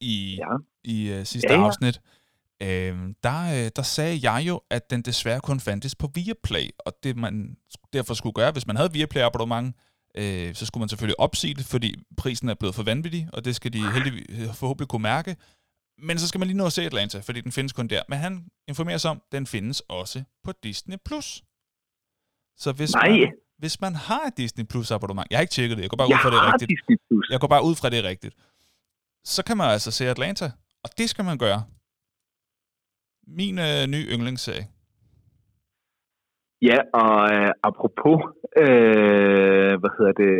i, 0.00 0.36
ja. 0.36 0.56
i 0.84 1.08
øh, 1.08 1.26
sidste 1.26 1.52
ja, 1.52 1.58
ja. 1.58 1.66
afsnit, 1.66 2.00
øh, 2.62 3.14
der, 3.22 3.64
øh, 3.64 3.70
der 3.76 3.82
sagde 3.82 4.30
jeg 4.30 4.44
jo, 4.48 4.60
at 4.70 4.90
den 4.90 5.02
desværre 5.02 5.40
kun 5.40 5.60
fandtes 5.60 5.94
på 5.94 6.10
Viaplay, 6.14 6.70
og 6.78 6.92
det 7.02 7.16
man 7.16 7.56
derfor 7.92 8.14
skulle 8.14 8.34
gøre, 8.34 8.52
hvis 8.52 8.66
man 8.66 8.76
havde 8.76 8.92
Viaplay 8.92 9.22
abonnement, 9.22 9.76
øh, 10.14 10.54
så 10.54 10.66
skulle 10.66 10.82
man 10.82 10.88
selvfølgelig 10.88 11.20
opsige 11.20 11.54
det, 11.54 11.64
fordi 11.64 11.94
prisen 12.16 12.48
er 12.48 12.54
blevet 12.54 12.74
for 12.74 12.82
vanvittig, 12.82 13.28
og 13.32 13.44
det 13.44 13.56
skal 13.56 13.72
de 13.72 13.92
heldigvis 13.92 14.58
forhåbentlig 14.58 14.88
kunne 14.88 15.02
mærke. 15.02 15.36
Men 15.98 16.18
så 16.18 16.28
skal 16.28 16.38
man 16.38 16.48
lige 16.48 16.58
nå 16.58 16.66
at 16.66 16.72
se 16.72 16.82
Atlanta, 16.82 17.18
fordi 17.20 17.40
den 17.40 17.52
findes 17.52 17.72
kun 17.72 17.88
der. 17.88 18.02
Men 18.08 18.18
han 18.18 18.46
informerer 18.68 18.98
sig 18.98 19.10
om, 19.10 19.16
at 19.16 19.32
den 19.32 19.46
findes 19.46 19.80
også 19.80 20.24
på 20.44 20.52
Disney+. 20.62 20.96
Plus. 21.04 21.42
Så 22.56 22.72
hvis 22.72 22.92
Nej. 22.94 23.08
man, 23.08 23.32
hvis 23.58 23.80
man 23.80 23.94
har 23.94 24.22
et 24.26 24.36
Disney 24.36 24.64
Plus 24.64 24.90
abonnement, 24.90 25.26
jeg 25.30 25.36
har 25.38 25.40
ikke 25.40 25.50
tjekket 25.50 25.76
det, 25.76 25.82
jeg 25.82 25.90
går 25.90 25.96
bare 25.96 26.08
jeg 26.08 26.16
ud 26.16 26.22
fra 26.22 26.30
det 26.30 26.38
er 26.38 26.52
rigtigt. 26.52 26.68
Disney 26.68 26.96
Plus. 27.08 27.30
Jeg 27.30 27.40
går 27.40 27.48
bare 27.48 27.64
ud 27.64 27.74
fra 27.74 27.90
det 27.90 27.98
er 27.98 28.08
rigtigt. 28.12 28.34
Så 29.24 29.44
kan 29.44 29.56
man 29.56 29.70
altså 29.70 29.90
se 29.90 30.08
Atlanta, 30.08 30.50
og 30.84 30.90
det 30.98 31.10
skal 31.10 31.24
man 31.24 31.38
gøre. 31.38 31.64
Min 33.26 33.58
øh, 33.58 33.86
nye 33.86 34.06
yndlingsserie. 34.14 34.66
Ja, 36.68 36.78
og 37.02 37.16
øh, 37.34 37.50
apropos, 37.68 38.18
øh, 38.62 39.72
hvad 39.80 39.92
hedder 39.96 40.14
det, 40.22 40.34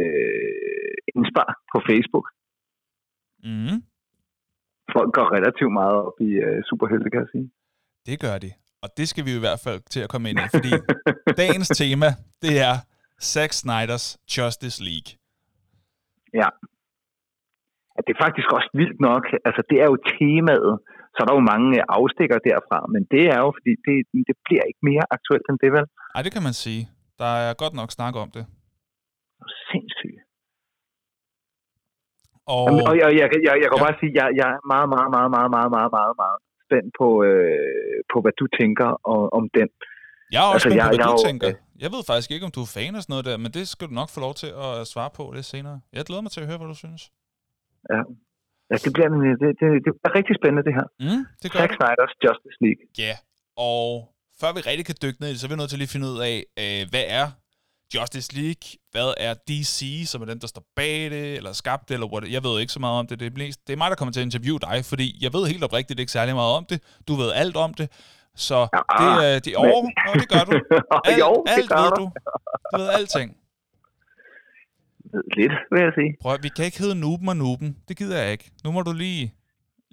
indspar 1.14 1.50
på 1.73 1.78
Facebook. 1.88 2.26
Mm. 3.45 3.78
Folk 4.95 5.11
går 5.16 5.26
relativt 5.37 5.73
meget 5.81 5.97
op 6.09 6.19
i 6.28 6.31
øh, 6.47 6.59
superhelte, 6.71 7.11
kan 7.11 7.21
jeg 7.25 7.31
sige. 7.35 7.49
Det 8.09 8.16
gør 8.25 8.37
de. 8.45 8.50
Og 8.83 8.88
det 8.99 9.07
skal 9.09 9.25
vi 9.26 9.33
i 9.37 9.45
hvert 9.47 9.61
fald 9.66 9.81
til 9.95 10.00
at 10.04 10.11
komme 10.12 10.31
ind 10.31 10.38
i, 10.45 10.49
fordi 10.57 10.73
dagens 11.42 11.69
tema, 11.81 12.09
det 12.45 12.54
er 12.69 12.75
Zack 13.33 13.52
Snyders 13.52 14.07
Justice 14.33 14.78
League. 14.88 15.11
Ja. 16.40 16.49
Det 18.04 18.11
er 18.16 18.21
faktisk 18.26 18.49
også 18.57 18.71
vildt 18.81 19.00
nok. 19.09 19.25
Altså, 19.47 19.62
det 19.71 19.76
er 19.83 19.88
jo 19.92 19.97
temaet 20.14 20.73
så 21.14 21.19
er 21.23 21.26
der 21.28 21.37
jo 21.38 21.45
mange 21.54 21.71
øh, 21.81 21.97
afstikker 21.99 22.38
derfra, 22.49 22.78
men 22.95 23.02
det 23.14 23.25
er 23.35 23.38
jo, 23.45 23.50
fordi 23.57 23.73
det, 23.87 23.97
det 24.28 24.37
bliver 24.47 24.64
ikke 24.71 24.83
mere 24.90 25.04
aktuelt 25.16 25.47
end 25.50 25.59
det, 25.64 25.71
vel? 25.76 25.87
Ej, 26.14 26.21
det 26.26 26.33
kan 26.37 26.45
man 26.49 26.57
sige. 26.64 26.83
Der 27.22 27.32
er 27.46 27.52
godt 27.62 27.74
nok 27.80 27.90
snak 27.98 28.14
om 28.24 28.28
det. 28.36 28.44
Sindssygt. 29.70 30.20
Og, 32.54 32.64
Jamen, 32.68 32.82
og 32.88 32.94
jeg, 33.00 33.08
jeg, 33.20 33.28
jeg, 33.34 33.40
jeg, 33.48 33.54
jeg 33.62 33.68
kan 33.70 33.80
ja. 33.80 33.84
bare 33.86 33.96
sige, 34.00 34.12
at 34.12 34.16
jeg, 34.20 34.26
jeg 34.40 34.48
er 34.56 34.60
meget, 34.72 34.88
meget, 34.94 35.10
meget, 35.16 35.30
meget, 35.36 35.50
meget, 35.56 35.70
meget, 35.76 35.90
meget, 35.98 36.14
meget 36.22 36.38
spændt 36.64 36.90
på, 37.00 37.08
øh, 37.28 37.98
på, 38.12 38.16
hvad 38.22 38.34
du 38.40 38.46
tænker 38.60 38.88
om, 39.12 39.20
om 39.38 39.44
den. 39.58 39.68
Jeg 40.34 40.40
er 40.44 40.48
også 40.54 40.56
Altså, 40.56 40.68
altså, 40.68 40.78
jeg- 40.80 40.86
på, 40.86 40.90
hvad 40.92 41.00
jeg 41.02 41.08
er 41.10 41.16
du 41.16 41.22
jo- 41.22 41.28
tænker. 41.28 41.48
Jeg 41.84 41.90
ved 41.94 42.02
faktisk 42.10 42.30
ikke, 42.34 42.46
om 42.48 42.54
du 42.56 42.62
er 42.66 42.70
fan 42.78 42.92
af 42.96 43.00
sådan 43.02 43.12
noget 43.14 43.26
der, 43.28 43.36
men 43.44 43.50
det 43.56 43.64
skal 43.72 43.86
du 43.90 43.94
nok 44.00 44.10
få 44.14 44.18
lov 44.26 44.34
til 44.42 44.50
at 44.66 44.72
svare 44.92 45.10
på 45.18 45.24
lidt 45.36 45.48
senere. 45.54 45.76
Jeg 45.96 46.02
glæder 46.08 46.22
mig 46.24 46.32
til 46.32 46.42
at 46.42 46.48
høre, 46.50 46.58
hvad 46.60 46.70
du 46.74 46.78
synes. 46.84 47.02
Ja, 47.92 48.00
det 48.84 48.90
bliver, 48.96 49.08
det, 49.42 49.48
det, 49.60 49.66
det 49.84 49.90
bliver 50.00 50.14
rigtig 50.18 50.34
spændende, 50.40 50.64
det 50.68 50.74
her. 50.78 50.86
Mm, 51.06 51.22
det 51.42 51.48
gør 51.52 51.58
Zack. 51.62 51.72
Snyder's 51.78 52.14
Justice 52.24 52.58
League. 52.64 52.82
Ja, 53.04 53.14
og 53.70 53.84
før 54.42 54.50
vi 54.56 54.61
rigtig 54.70 54.87
kan 54.87 54.96
dykke 55.04 55.18
ned 55.20 55.28
i 55.28 55.32
det, 55.32 55.40
så 55.40 55.46
er 55.46 55.52
vi 55.52 55.56
nødt 55.61 55.70
til 55.70 55.78
lige 55.78 55.90
at 55.90 55.94
finde 55.96 56.06
ud 56.12 56.18
af, 56.30 56.37
øh, 56.62 56.82
hvad 56.92 57.04
er 57.20 57.26
Justice 57.94 58.30
League? 58.40 58.66
Hvad 58.92 59.08
er 59.26 59.32
DC, 59.49 59.78
som 60.11 60.18
er 60.22 60.26
den, 60.32 60.38
der 60.44 60.49
står 60.54 60.64
bag 60.78 60.96
det, 61.14 61.26
eller 61.38 61.52
skabt 61.62 61.82
det, 61.88 61.94
eller 61.94 62.08
what? 62.12 62.22
Jeg 62.37 62.42
ved 62.46 62.54
ikke 62.62 62.72
så 62.76 62.80
meget 62.87 62.99
om 63.00 63.06
det. 63.06 63.14
Det 63.20 63.26
er, 63.26 63.34
mest, 63.42 63.58
det 63.66 63.72
er 63.72 63.76
mig, 63.82 63.88
der 63.92 63.96
kommer 63.99 64.12
til 64.12 64.20
at 64.22 64.28
interviewe 64.30 64.61
dig, 64.68 64.76
fordi 64.92 65.06
jeg 65.25 65.30
ved 65.37 65.42
helt 65.52 65.64
oprigtigt 65.68 66.00
ikke 66.00 66.12
særlig 66.18 66.34
meget 66.42 66.52
om 66.58 66.64
det. 66.70 66.78
Du 67.08 67.12
ved 67.22 67.30
alt 67.42 67.56
om 67.66 67.72
det. 67.80 67.87
Så 68.49 68.58
Ja, 68.75 68.88
det, 69.00 69.11
er 69.34 69.38
det, 69.46 69.52
men- 69.62 69.72
oh, 69.76 69.84
oh, 70.08 70.14
det 70.20 70.28
gør 70.34 70.44
du. 70.50 70.52
Alt, 71.08 71.18
jo, 71.25 71.30
det 71.46 71.52
alt 71.56 71.68
gør 71.75 71.82
ved 71.84 71.90
du. 72.00 72.04
du. 72.04 72.76
Ved 72.78 72.88
alting. 72.99 73.28
Lidt, 75.38 75.54
vil 75.72 75.80
jeg 75.87 75.92
sige. 76.00 76.11
Prøv, 76.22 76.32
vi 76.46 76.50
kan 76.56 76.64
ikke 76.68 76.78
hedde 76.84 76.96
Nuben 77.04 77.28
og 77.32 77.37
Nuben. 77.42 77.70
Det 77.88 77.94
gider 78.00 78.18
jeg 78.22 78.30
ikke. 78.37 78.46
Nu 78.64 78.68
må 78.76 78.80
du 78.88 78.92
lige 79.04 79.25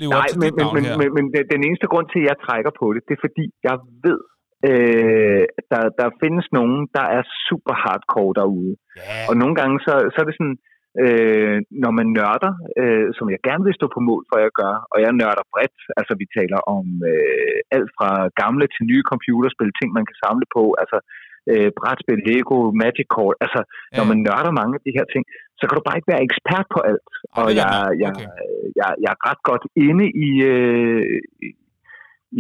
leve 0.02 0.10
Nej, 0.10 0.20
op 0.20 0.26
til 0.32 0.40
men, 0.44 0.52
men, 0.60 0.68
men, 0.76 0.84
men, 1.02 1.10
men 1.16 1.24
den 1.54 1.62
eneste 1.68 1.88
grund 1.92 2.08
til, 2.14 2.20
at 2.24 2.28
jeg 2.30 2.38
trækker 2.46 2.72
på 2.82 2.86
det, 2.94 3.02
det 3.08 3.14
er 3.18 3.22
fordi, 3.28 3.46
jeg 3.68 3.76
ved, 4.06 4.20
øh, 4.68 5.44
der, 5.72 5.84
der 6.00 6.18
findes 6.24 6.48
nogen, 6.58 6.80
der 6.98 7.06
er 7.18 7.24
super 7.48 7.76
hardcore 7.84 8.34
derude. 8.40 8.74
ja, 8.98 9.02
Og 9.30 9.34
nogle 9.42 9.56
gange, 9.60 9.76
så, 9.86 9.94
så 10.14 10.18
er 10.22 10.28
det 10.30 10.36
sådan, 10.40 10.58
øh, 11.04 11.58
når 11.84 11.92
man 12.00 12.08
nørder, 12.18 12.54
øh, 12.82 13.08
som 13.18 13.26
jeg 13.34 13.40
gerne 13.48 13.64
vil 13.66 13.78
stå 13.80 13.88
på 13.96 14.02
mål 14.10 14.24
for 14.30 14.38
at 14.50 14.58
gøre, 14.62 14.80
og 14.92 14.98
jeg 15.04 15.12
nørder 15.22 15.46
bredt, 15.54 15.78
altså 16.00 16.14
vi 16.22 16.26
taler 16.38 16.60
om 16.76 16.86
øh, 17.12 17.58
alt 17.76 17.92
fra 17.98 18.10
gamle 18.42 18.66
til 18.74 18.84
nye 18.92 19.04
computerspil, 19.12 19.72
ting 19.80 19.90
man 19.94 20.06
kan 20.10 20.18
samle 20.26 20.46
på, 20.56 20.64
altså 20.82 20.98
øh, 21.52 21.70
brætspil, 21.80 22.22
Lego, 22.28 22.58
Magic 22.82 23.08
Card, 23.16 23.34
altså 23.46 23.62
ja. 23.66 23.98
når 23.98 24.06
man 24.12 24.20
nørder 24.28 24.52
mange 24.60 24.74
af 24.78 24.84
de 24.86 24.96
her 24.98 25.06
ting, 25.14 25.24
så 25.60 25.64
kan 25.66 25.76
du 25.78 25.84
bare 25.86 25.98
ikke 26.00 26.12
være 26.14 26.26
ekspert 26.30 26.68
på 26.76 26.80
alt. 26.90 27.12
Og 27.40 27.46
er 27.50 27.56
jeg, 27.60 27.72
jeg, 28.04 28.12
Okay. 28.16 28.28
jeg, 28.80 28.90
jeg 29.04 29.12
er 29.16 29.22
ret 29.30 29.42
godt 29.50 29.64
inde 29.88 30.06
i, 30.28 30.30
øh, 30.54 31.04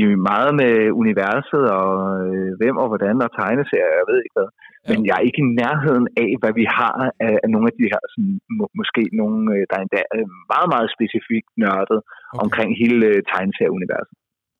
i 0.01 0.03
meget 0.29 0.51
med 0.61 0.73
universet 1.01 1.63
og 1.79 1.91
øh, 2.27 2.51
hvem 2.59 2.75
og 2.81 2.87
hvordan 2.91 3.15
og 3.25 3.31
tegneserier, 3.39 3.99
jeg 4.01 4.07
ved 4.11 4.19
ikke 4.25 4.37
hvad. 4.39 4.51
Men 4.89 4.99
Ja. 4.99 5.05
jeg 5.07 5.15
er 5.17 5.27
ikke 5.29 5.41
i 5.45 5.53
nærheden 5.61 6.05
af, 6.23 6.29
hvad 6.41 6.53
vi 6.59 6.65
har 6.79 6.95
af, 7.27 7.33
af 7.43 7.49
nogle 7.53 7.67
af 7.71 7.75
de 7.79 7.85
her, 7.91 8.01
sådan, 8.13 8.35
må, 8.57 8.65
måske 8.79 9.01
nogle, 9.21 9.39
øh, 9.55 9.61
der 9.69 9.75
er 9.77 9.83
endda 9.85 10.01
er 10.15 10.25
meget, 10.53 10.69
meget 10.75 10.89
specifikt 10.95 11.49
nørdet 11.63 11.99
okay. 12.05 12.41
omkring 12.43 12.69
hele 12.81 12.99
øh, 13.11 13.19
tegneserieuniverset. 13.31 14.15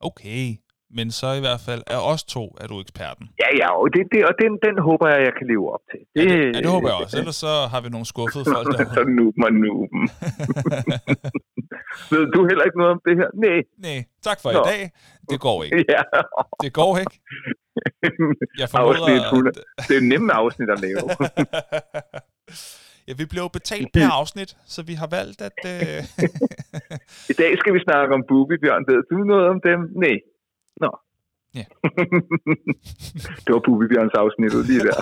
Okay, 0.10 0.44
men 0.98 1.12
så 1.12 1.28
i 1.40 1.40
hvert 1.40 1.62
fald 1.68 1.82
er 1.88 2.00
os 2.14 2.24
to, 2.24 2.44
er 2.62 2.68
du 2.68 2.76
eksperten. 2.82 3.26
Ja, 3.44 3.50
ja, 3.62 3.70
og, 3.82 3.88
det, 3.94 4.02
det, 4.12 4.20
og 4.30 4.34
den, 4.42 4.52
den 4.66 4.76
håber 4.88 5.06
jeg, 5.14 5.20
jeg 5.28 5.34
kan 5.38 5.48
leve 5.48 5.66
op 5.74 5.84
til. 5.92 6.00
Det, 6.16 6.30
ja, 6.30 6.36
det, 6.36 6.56
ja, 6.56 6.60
det 6.64 6.70
håber 6.76 6.88
jeg 6.90 6.98
også. 7.04 7.18
Ellers 7.20 7.36
så 7.46 7.54
har 7.72 7.82
vi 7.82 7.90
nogle 7.90 8.06
skuffede 8.14 8.46
folk 8.56 8.66
så 8.72 8.78
derude. 8.96 9.16
nuben 9.16 9.44
og 9.48 9.54
nuben. 9.64 10.02
Ved 12.12 12.24
du 12.36 12.40
heller 12.50 12.64
ikke 12.68 12.78
noget 12.82 12.92
om 12.96 13.02
det 13.08 13.16
her? 13.22 13.30
Nej. 13.46 13.60
Nej, 13.88 14.00
tak 14.28 14.38
for 14.42 14.50
Nå. 14.52 14.60
i 14.60 14.64
dag. 14.72 14.82
Det 15.32 15.40
går 15.40 15.58
ikke. 15.64 15.86
Ja. 15.96 16.02
Det 16.64 16.74
går 16.80 16.92
ikke. 17.04 17.16
Jeg 18.62 18.68
formoder, 18.70 19.02
Afsnit 19.02 19.22
100. 19.22 19.62
at... 19.78 19.86
Det 19.90 19.96
er 19.98 20.02
nemme 20.02 20.34
afsnit 20.34 20.70
at 20.76 20.80
lave. 20.86 21.00
ja, 23.08 23.14
vi 23.22 23.26
blev 23.34 23.46
betalt 23.54 23.88
per 23.94 24.08
afsnit, 24.20 24.58
så 24.74 24.80
vi 24.90 24.94
har 25.02 25.10
valgt 25.18 25.40
at... 25.50 25.60
Øh... 25.74 26.00
I 27.34 27.36
dag 27.42 27.52
skal 27.62 27.74
vi 27.74 27.80
snakke 27.88 28.14
om 28.18 28.24
Booby 28.30 28.56
Bjørn. 28.64 28.84
Ved 28.90 29.00
du 29.12 29.18
noget 29.34 29.46
om 29.54 29.60
dem? 29.70 29.80
Nej. 30.06 30.16
Nå. 30.80 30.92
Ja. 31.56 31.66
det 33.44 33.50
var 33.54 33.62
Booby 33.66 33.84
Bjørns 33.92 34.14
afsnit 34.14 34.54
lige 34.68 34.80
der. 34.90 34.98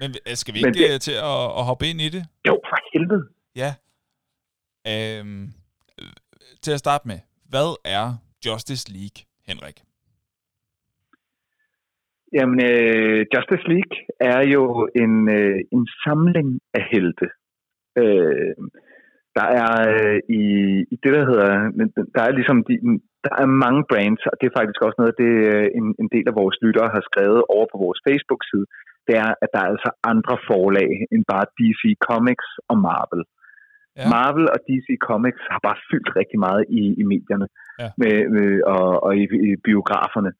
Men 0.00 0.10
øh, 0.28 0.34
skal 0.40 0.54
vi 0.54 0.60
Men 0.62 0.68
ikke 0.68 0.82
det- 0.82 0.90
det... 0.90 1.02
til 1.02 1.16
at, 1.32 1.40
at 1.58 1.64
hoppe 1.70 1.86
ind 1.86 2.00
i 2.00 2.08
det? 2.08 2.22
Jo, 2.48 2.54
for 2.68 2.78
helvede. 2.92 3.24
Ja. 3.62 3.70
Øhm, 4.92 5.42
øh, 6.00 6.12
til 6.62 6.72
at 6.72 6.78
starte 6.78 7.08
med, 7.08 7.18
hvad 7.52 7.70
er 7.84 8.06
Justice 8.46 8.92
League, 8.92 9.18
Henrik? 9.48 9.76
Jamen, 12.36 12.58
øh, 12.70 13.26
Justice 13.34 13.66
League 13.72 13.96
er 14.20 14.40
jo 14.54 14.88
en, 14.96 15.14
øh, 15.38 15.58
en 15.72 15.88
samling 16.04 16.60
af 16.74 16.84
helte. 16.92 17.26
Øh, 17.98 18.54
der 19.38 19.46
er 19.62 19.72
øh, 19.94 20.18
i, 20.40 20.42
i 20.94 20.96
det, 21.02 21.12
der 21.16 21.24
hedder, 21.30 21.50
der 22.14 22.22
er 22.24 22.32
ligesom 22.38 22.58
de, 22.68 22.74
der 23.26 23.34
er 23.42 23.58
mange 23.64 23.82
brands, 23.90 24.22
og 24.30 24.34
det 24.38 24.46
er 24.46 24.58
faktisk 24.58 24.80
også 24.86 24.98
noget 25.02 25.20
det, 25.22 25.32
øh, 25.52 25.66
en, 25.78 25.86
en 26.02 26.08
del 26.14 26.26
af 26.30 26.38
vores 26.42 26.56
lyttere 26.64 26.88
har 26.96 27.02
skrevet 27.10 27.40
over 27.54 27.66
på 27.72 27.76
vores 27.84 28.00
Facebook-side, 28.06 28.66
det 29.06 29.14
er, 29.24 29.30
at 29.44 29.48
der 29.54 29.60
er 29.62 29.70
altså 29.74 29.90
andre 30.12 30.36
forlag 30.50 30.90
end 31.12 31.22
bare 31.32 31.52
DC 31.58 31.82
Comics 32.08 32.48
og 32.70 32.76
Marvel. 32.86 33.22
Ja. 33.98 34.04
Marvel 34.14 34.46
og 34.54 34.58
DC 34.68 34.88
Comics 35.08 35.42
har 35.52 35.60
bare 35.66 35.78
fyldt 35.90 36.10
rigtig 36.20 36.38
meget 36.46 36.62
i, 36.80 36.82
i 37.00 37.04
medierne 37.12 37.48
Ja. 37.82 37.88
med, 38.02 38.16
med, 38.36 38.50
og, 38.74 38.88
og 39.06 39.12
i, 39.22 39.24
i 39.48 39.50
biograferne. 39.68 40.30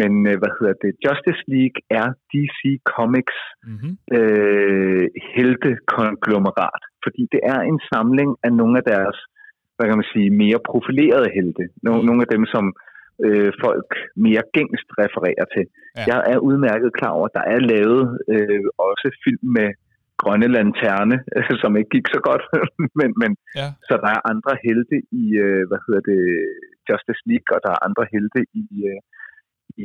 Men 0.00 0.12
øh, 0.30 0.36
hvad 0.40 0.52
hedder 0.58 0.76
det? 0.84 0.92
Justice 1.04 1.42
League 1.54 1.78
er 2.00 2.06
DC 2.32 2.60
Comics 2.94 3.38
Mm-hmm. 3.72 3.92
øh, 4.18 5.06
heltekonglomerat, 5.36 6.82
fordi 7.04 7.22
det 7.34 7.40
er 7.54 7.60
en 7.70 7.78
samling 7.92 8.30
af 8.46 8.52
nogle 8.60 8.74
af 8.80 8.84
deres, 8.92 9.16
hvad 9.76 9.86
kan 9.88 9.98
man 10.00 10.12
sige, 10.14 10.30
mere 10.42 10.60
profilerede 10.70 11.28
helte. 11.36 11.64
Nogle, 11.86 12.00
nogle 12.08 12.20
af 12.24 12.30
dem, 12.34 12.44
som 12.54 12.64
øh, 13.26 13.50
folk 13.64 13.88
mere 14.26 14.42
gængst 14.56 14.88
refererer 15.02 15.46
til. 15.54 15.64
Ja. 15.98 16.04
Jeg 16.10 16.18
er 16.32 16.38
udmærket 16.48 16.90
klar 16.98 17.12
over, 17.18 17.26
at 17.28 17.36
der 17.38 17.44
er 17.54 17.60
lavet 17.72 18.04
øh, 18.34 18.64
også 18.88 19.06
film 19.24 19.46
med 19.58 19.68
Grønne 20.20 20.48
Lanterne, 20.56 21.16
som 21.62 21.72
ikke 21.78 21.92
gik 21.96 22.06
så 22.14 22.20
godt, 22.28 22.44
men, 23.00 23.10
men 23.22 23.30
Ja. 23.60 23.68
så 23.88 23.94
der 24.04 24.10
er 24.16 24.28
andre 24.32 24.54
helte 24.66 24.96
i, 25.22 25.24
øh, 25.44 25.62
hvad 25.68 25.80
hedder 25.86 26.02
det, 26.10 26.20
Justice 26.88 27.22
League, 27.30 27.48
og 27.54 27.60
der 27.64 27.70
er 27.76 27.80
andre 27.88 28.04
helte 28.14 28.40
i, 28.62 28.66
øh, 28.90 29.00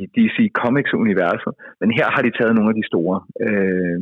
DC 0.16 0.36
Comics-universet. 0.60 1.52
Men 1.80 1.88
her 1.98 2.06
har 2.14 2.22
de 2.26 2.30
taget 2.38 2.54
nogle 2.54 2.70
af 2.72 2.76
de 2.80 2.86
store. 2.92 3.16
Øh, 3.46 4.00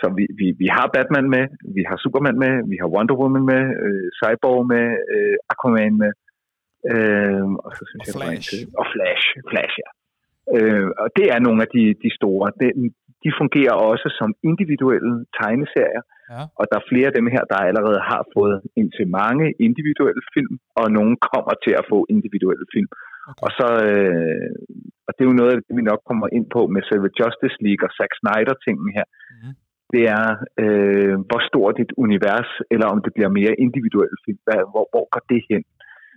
så 0.00 0.06
vi, 0.18 0.24
vi, 0.40 0.46
vi 0.62 0.66
har 0.76 0.86
Batman 0.94 1.28
med, 1.34 1.44
vi 1.76 1.82
har 1.88 1.96
Superman 2.04 2.38
med, 2.44 2.52
vi 2.72 2.76
har 2.80 2.88
Wonder 2.94 3.16
Woman 3.20 3.44
med, 3.52 3.62
øh, 3.84 4.06
Cyborg 4.20 4.60
med, 4.74 4.86
øh, 5.14 5.36
Aquaman 5.52 5.94
med, 6.02 6.12
øh, 6.92 7.46
og 7.64 7.70
så 7.78 7.82
synes 7.90 8.02
Og 8.02 8.08
jeg, 8.08 8.14
Flash. 8.20 8.50
til. 8.50 8.62
og 8.80 8.84
Flash, 8.92 9.26
Flash, 9.50 9.74
ja. 9.84 9.90
Øh, 10.56 10.88
og 11.02 11.08
det 11.18 11.26
er 11.34 11.38
nogle 11.46 11.60
af 11.64 11.68
de, 11.76 11.84
de 12.04 12.10
store. 12.18 12.46
Det, 12.60 12.68
de 13.24 13.30
fungerer 13.40 13.74
også 13.90 14.08
som 14.20 14.30
individuelle 14.50 15.14
tegneserier, 15.40 16.04
Ja. 16.34 16.42
og 16.58 16.64
der 16.70 16.76
er 16.78 16.88
flere 16.92 17.06
af 17.10 17.16
dem 17.18 17.26
her, 17.34 17.42
der 17.52 17.58
allerede 17.68 18.00
har 18.10 18.22
fået 18.36 18.56
indtil 18.80 19.06
mange 19.22 19.46
individuelle 19.68 20.22
film, 20.34 20.54
og 20.80 20.86
nogle 20.98 21.14
kommer 21.32 21.54
til 21.64 21.74
at 21.80 21.84
få 21.92 21.98
individuelle 22.14 22.66
film. 22.74 22.90
Og 23.44 23.50
så, 23.58 23.68
øh, 23.88 24.50
og 25.06 25.10
det 25.14 25.22
er 25.22 25.30
jo 25.30 25.40
noget 25.40 25.52
af 25.52 25.58
det, 25.58 25.74
vi 25.78 25.84
nok 25.90 26.02
kommer 26.10 26.28
ind 26.36 26.46
på 26.56 26.60
med 26.74 26.82
selve 26.90 27.08
Justice 27.18 27.58
League 27.64 27.82
og 27.86 27.92
Zack 27.98 28.12
Snyder-tingen 28.20 28.88
her. 28.96 29.06
Mm-hmm. 29.32 29.52
Det 29.94 30.02
er, 30.18 30.28
øh, 30.62 31.14
hvor 31.28 31.40
stort 31.50 31.76
et 31.84 31.92
univers, 32.04 32.50
eller 32.72 32.86
om 32.94 32.98
det 33.04 33.12
bliver 33.16 33.30
mere 33.38 33.54
individuelle 33.66 34.18
film. 34.24 34.40
Hvad, 34.46 34.60
hvor, 34.72 34.84
hvor 34.92 35.04
går 35.14 35.22
det 35.32 35.42
hen? 35.50 35.64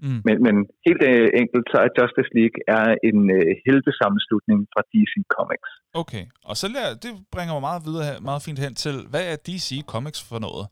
Mm. 0.06 0.20
Men, 0.28 0.36
men 0.46 0.56
helt 0.88 1.04
øh, 1.12 1.28
enkelt, 1.42 1.66
så 1.72 1.78
er 1.86 1.90
Justice 1.98 2.32
League 2.38 2.58
er 2.78 2.88
en 3.10 3.20
øh, 3.38 3.52
heltesammenslutning 3.68 4.60
fra 4.74 4.82
DC 4.92 5.14
Comics. 5.36 5.70
Okay, 6.02 6.24
og 6.50 6.56
så 6.62 6.66
lær, 6.76 6.88
det 7.04 7.12
bringer 7.34 7.54
mig 7.56 7.64
meget 7.70 7.82
videre 7.88 8.06
meget 8.30 8.42
fint 8.48 8.60
hen 8.64 8.74
til, 8.84 8.96
hvad 9.12 9.24
er 9.32 9.38
DC 9.48 9.70
Comics 9.94 10.20
for 10.30 10.40
noget? 10.48 10.66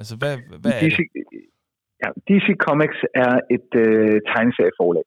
Altså, 0.00 0.14
hvad, 0.20 0.32
hvad 0.62 0.72
er 0.76 0.80
DC, 0.84 0.98
det? 0.98 1.22
ja, 2.02 2.08
DC 2.28 2.46
Comics 2.66 2.98
er 3.24 3.34
et 3.56 3.70
øh, 3.84 4.16
tegneserieforlag. 4.30 5.06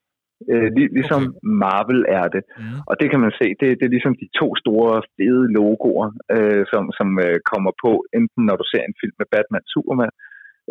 Øh, 0.51 0.69
lig, 0.75 0.87
ligesom 0.97 1.21
Okay. 1.23 1.39
Marvel 1.63 2.01
er 2.19 2.27
det. 2.35 2.43
Mm. 2.59 2.79
Og 2.89 2.93
det 2.99 3.07
kan 3.11 3.19
man 3.25 3.33
se, 3.39 3.47
det, 3.59 3.67
det 3.79 3.85
er 3.85 3.95
ligesom 3.95 4.15
de 4.21 4.27
to 4.39 4.47
store 4.63 4.93
fede 5.15 5.43
logoer, 5.57 6.07
øh, 6.35 6.63
som, 6.71 6.83
som 6.97 7.09
øh, 7.25 7.37
kommer 7.51 7.71
på, 7.83 7.91
enten 8.17 8.41
når 8.49 8.55
du 8.61 8.65
ser 8.71 8.83
en 8.85 8.99
film 9.01 9.15
med 9.21 9.27
Batman, 9.33 9.65
Superman, 9.73 10.13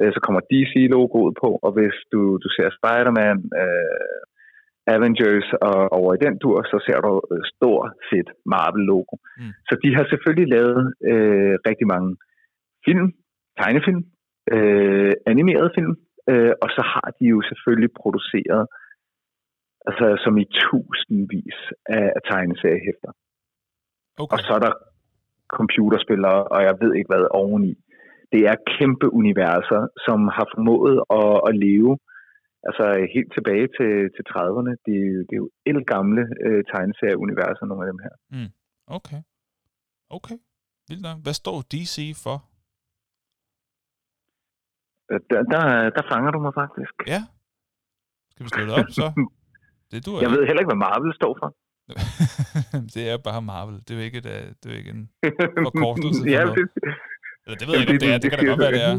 øh, 0.01 0.11
så 0.15 0.19
kommer 0.25 0.41
DC-logoet 0.51 1.35
på, 1.43 1.51
og 1.67 1.71
hvis 1.77 1.97
du, 2.13 2.21
du 2.45 2.49
ser 2.57 2.69
Spider-Man, 2.79 3.39
øh, 3.63 4.19
Avengers 4.95 5.49
og 5.69 5.79
over 5.99 6.11
i 6.15 6.23
den 6.27 6.35
tur, 6.43 6.57
så 6.71 6.77
ser 6.87 6.99
du 7.07 7.13
øh, 7.33 7.43
stor, 7.55 7.79
fedt 8.09 8.31
Marvel-logo. 8.53 9.17
Mm. 9.21 9.45
Mm. 9.45 9.53
Så 9.69 9.75
de 9.83 9.89
har 9.97 10.05
selvfølgelig 10.13 10.49
lavet 10.57 10.81
øh, 11.11 11.55
rigtig 11.69 11.87
mange 11.95 12.11
film, 12.87 13.07
tegnefilm, 13.61 14.03
øh, 14.55 15.13
animerede 15.33 15.71
film, 15.79 15.95
øh, 16.31 16.53
og 16.63 16.69
så 16.77 16.83
har 16.93 17.09
de 17.19 17.25
jo 17.35 17.39
selvfølgelig 17.51 17.91
produceret 18.03 18.65
altså 19.89 20.07
som 20.25 20.35
i 20.43 20.47
tusindvis 20.61 21.59
af, 21.99 22.07
tegneseriehæfter. 22.31 23.13
Okay. 24.23 24.33
Og 24.35 24.39
så 24.47 24.53
er 24.59 24.63
der 24.67 24.75
computerspillere, 25.59 26.41
og 26.55 26.61
jeg 26.69 26.75
ved 26.83 26.91
ikke 26.95 27.11
hvad 27.13 27.27
oveni. 27.43 27.73
Det 28.33 28.41
er 28.51 28.57
kæmpe 28.79 29.07
universer, 29.21 29.81
som 30.07 30.19
har 30.37 30.47
formået 30.55 30.97
at, 31.21 31.33
at 31.49 31.55
leve 31.67 31.93
altså 32.69 32.85
helt 33.15 33.31
tilbage 33.37 33.67
til, 33.79 33.93
til 34.15 34.25
30'erne. 34.33 34.73
Det, 34.87 34.95
er 35.03 35.07
jo- 35.15 35.25
det 35.29 35.35
er 35.37 35.43
jo 35.45 35.49
el 35.71 35.79
gamle 35.95 36.23
øh, 36.47 36.61
tegneserieuniverser, 36.73 37.65
nogle 37.67 37.83
af 37.85 37.89
dem 37.93 38.01
her. 38.07 38.15
Okay. 38.99 39.21
Okay. 40.19 40.37
Vildt 40.89 41.03
nok. 41.09 41.19
Hvad 41.25 41.33
står 41.43 41.57
DC 41.73 41.95
for? 42.25 42.37
Øh, 45.13 45.21
Der, 45.31 45.41
der, 45.53 45.63
der 45.97 46.03
fanger 46.13 46.31
du 46.35 46.39
mig 46.47 46.55
faktisk. 46.63 46.95
Ja. 47.15 47.21
Skal 48.31 48.45
vi 48.45 48.49
slå 48.55 48.63
det 48.69 48.75
op, 48.81 48.91
så? 49.01 49.07
Det 49.91 49.99
du 50.07 50.11
Jeg 50.25 50.31
ved 50.35 50.43
heller 50.49 50.61
ikke, 50.63 50.73
hvad 50.73 50.83
Marvel 50.87 51.13
står 51.21 51.33
for. 51.41 51.49
det 52.95 53.03
er 53.13 53.17
bare 53.29 53.41
Marvel. 53.53 53.77
Det 53.85 53.91
er 53.95 53.99
jo 54.01 54.05
ikke, 54.09 54.21
øh, 54.35 54.47
det 54.59 54.65
er 54.67 54.73
jo 54.75 54.79
ikke 54.83 54.93
en... 54.97 55.05
Forkortelse 55.67 56.21
for 56.25 56.31
ja, 56.37 56.43
det, 56.57 56.65
Eller 57.45 57.57
det 57.61 57.65
ved 57.67 57.75
jeg 57.77 57.83
ikke, 57.85 57.95
om 57.97 58.03
det 58.05 58.11
er. 58.15 58.19
Det 58.23 58.29
kan 58.31 58.39
da 58.41 58.45
godt 58.53 58.63
være, 58.67 58.75
det 58.79 58.85
er. 58.93 58.99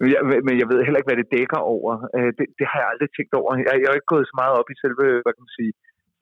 Men 0.00 0.08
jeg, 0.14 0.20
men 0.46 0.54
jeg 0.60 0.66
ved 0.70 0.78
heller 0.86 0.98
ikke, 1.00 1.10
hvad 1.10 1.20
det 1.22 1.28
dækker 1.36 1.60
over. 1.74 1.92
Øh, 2.16 2.30
Det, 2.38 2.44
det 2.58 2.64
har 2.70 2.78
jeg 2.82 2.88
aldrig 2.92 3.10
tænkt 3.16 3.32
over. 3.40 3.50
Jeg, 3.66 3.74
jeg 3.82 3.88
er 3.90 3.96
ikke 4.00 4.12
gået 4.14 4.26
så 4.30 4.36
meget 4.42 4.54
op 4.60 4.68
i 4.74 4.76
selve, 4.82 5.04
hvad 5.24 5.32
kan 5.34 5.44
man 5.46 5.54
sige, 5.58 5.72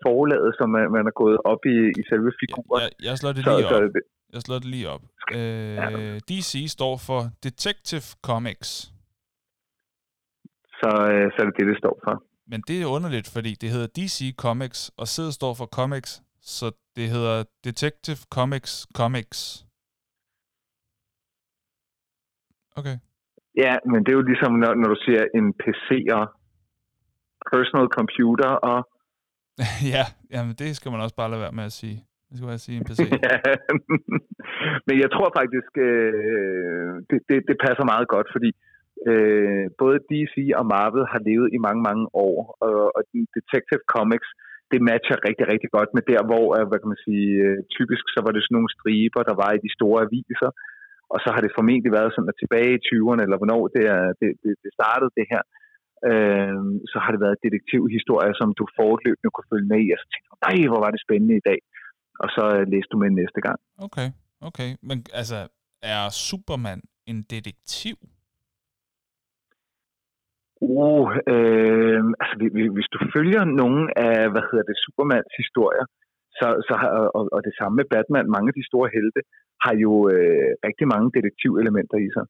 forlaget, 0.06 0.50
som 0.58 0.68
man, 0.74 0.84
man 0.96 1.04
er 1.10 1.14
gået 1.22 1.38
op 1.52 1.62
i, 1.74 1.76
i 2.00 2.02
selve 2.10 2.30
figuren. 2.40 2.80
Jeg, 2.84 2.90
jeg 3.08 3.14
slår 3.20 3.32
det 3.36 3.42
så, 3.44 3.52
lige 3.58 3.68
så, 3.72 3.76
op. 3.76 3.94
Jeg 4.34 4.40
slår 4.46 4.58
det 4.62 4.68
lige 4.74 4.88
op. 4.94 5.02
Øh, 5.38 6.14
DC 6.28 6.52
står 6.76 6.94
for 7.08 7.20
Detective 7.46 8.06
Comics. 8.28 8.70
så, 10.80 10.90
øh, 11.12 11.26
så 11.32 11.36
er 11.40 11.46
det 11.48 11.54
det, 11.58 11.66
det 11.72 11.78
står 11.82 11.96
for. 12.04 12.14
Men 12.50 12.60
det 12.68 12.76
er 12.82 12.86
underligt, 12.96 13.28
fordi 13.36 13.52
det 13.62 13.68
hedder 13.74 13.90
DC 13.96 14.18
Comics, 14.44 14.80
og 15.00 15.06
sidder 15.14 15.30
står 15.30 15.52
for 15.60 15.66
Comics, 15.78 16.10
så 16.40 16.66
det 16.96 17.06
hedder 17.14 17.36
Detective 17.64 18.20
Comics 18.36 18.72
Comics. 19.00 19.66
Okay. 22.78 22.96
Ja, 23.64 23.74
men 23.90 23.98
det 24.04 24.10
er 24.12 24.18
jo 24.20 24.26
ligesom, 24.32 24.52
når, 24.62 24.72
når 24.80 24.88
du 24.94 24.98
siger 25.06 25.22
en 25.38 25.46
PC 25.62 25.88
og 26.18 26.24
personal 27.52 27.88
computer 27.98 28.50
og 28.70 28.78
ja, 29.94 30.04
jamen 30.34 30.54
det 30.60 30.76
skal 30.76 30.90
man 30.92 31.00
også 31.00 31.16
bare 31.16 31.30
lade 31.30 31.40
være 31.40 31.58
med 31.58 31.64
at 31.64 31.72
sige. 31.80 31.96
Det 32.28 32.34
skal 32.36 32.48
bare 32.52 32.64
sige 32.66 32.76
en 32.78 32.84
PC. 32.84 33.00
Ja, 33.28 33.36
men 34.86 34.94
jeg 35.02 35.10
tror 35.14 35.28
faktisk, 35.38 35.72
øh, 35.88 36.90
det, 37.10 37.18
det, 37.28 37.38
det 37.48 37.56
passer 37.66 37.84
meget 37.92 38.08
godt, 38.14 38.28
fordi 38.34 38.50
øh, 38.56 38.69
Øh, 39.08 39.66
både 39.82 39.98
DC 40.10 40.34
og 40.60 40.64
Marvel 40.74 41.06
har 41.12 41.20
levet 41.28 41.48
i 41.56 41.58
mange, 41.66 41.82
mange 41.88 42.04
år, 42.26 42.36
og, 42.64 42.74
og 42.96 43.02
Detective 43.36 43.84
Comics, 43.94 44.28
det 44.72 44.80
matcher 44.90 45.18
rigtig, 45.28 45.46
rigtig 45.52 45.70
godt 45.76 45.90
med 45.96 46.04
der, 46.12 46.20
hvor, 46.30 46.46
øh, 46.56 46.64
hvad 46.68 46.78
kan 46.80 46.92
man 46.92 47.04
sige, 47.08 47.30
øh, 47.46 47.58
typisk 47.76 48.04
så 48.14 48.20
var 48.24 48.32
det 48.32 48.42
sådan 48.42 48.56
nogle 48.56 48.74
striber, 48.76 49.22
der 49.30 49.36
var 49.42 49.50
i 49.54 49.64
de 49.66 49.74
store 49.78 49.98
aviser, 50.06 50.50
og 51.12 51.18
så 51.22 51.28
har 51.34 51.40
det 51.42 51.56
formentlig 51.58 51.92
været 51.98 52.10
sådan, 52.12 52.32
at 52.32 52.40
tilbage 52.42 52.72
i 52.76 52.84
20'erne, 52.88 53.22
eller 53.24 53.38
hvornår 53.40 53.62
det, 53.76 53.84
er, 53.96 54.04
det, 54.20 54.30
det, 54.42 54.52
det 54.64 54.70
startede 54.78 55.16
det 55.18 55.26
her, 55.32 55.42
øh, 56.10 56.60
så 56.92 56.96
har 57.02 57.10
det 57.12 57.24
været 57.24 57.42
detektivhistorier, 57.44 58.34
som 58.40 58.48
du 58.58 58.64
fortløbende 58.78 59.32
kunne 59.32 59.50
følge 59.52 59.70
med 59.72 59.80
i, 59.86 59.88
og 59.94 59.98
så 60.00 60.06
tænkte 60.08 60.28
nej, 60.46 60.56
hvor 60.70 60.80
var 60.84 60.90
det 60.92 61.04
spændende 61.06 61.36
i 61.40 61.46
dag 61.50 61.60
og 62.22 62.28
så 62.36 62.44
øh, 62.56 62.62
læste 62.72 62.90
du 62.92 62.98
med 63.02 63.10
næste 63.22 63.40
gang. 63.46 63.58
Okay, 63.86 64.08
okay. 64.48 64.70
Men 64.88 64.96
altså, 65.20 65.38
er 65.82 66.02
Superman 66.28 66.80
en 67.06 67.18
detektiv? 67.22 67.96
Uh, 70.60 71.08
øh, 71.32 72.00
altså, 72.20 72.34
vi- 72.40 72.54
vi- 72.56 72.74
hvis 72.76 72.90
du 72.94 72.98
følger 73.16 73.42
nogle 73.62 73.82
af, 74.08 74.30
hvad 74.32 74.44
hedder 74.48 74.66
det, 74.70 74.76
Supermans 74.84 75.32
historier, 75.42 75.84
så, 76.38 76.48
så 76.68 76.74
har, 76.80 76.90
og, 77.18 77.24
og 77.34 77.40
det 77.46 77.54
samme 77.58 77.74
med 77.76 77.86
Batman, 77.92 78.34
mange 78.36 78.48
af 78.50 78.56
de 78.60 78.68
store 78.70 78.88
helte, 78.96 79.20
har 79.64 79.74
jo 79.84 79.92
øh, 80.14 80.50
rigtig 80.68 80.86
mange 80.94 81.08
detektivelementer 81.16 81.98
i 82.06 82.08
sig. 82.16 82.26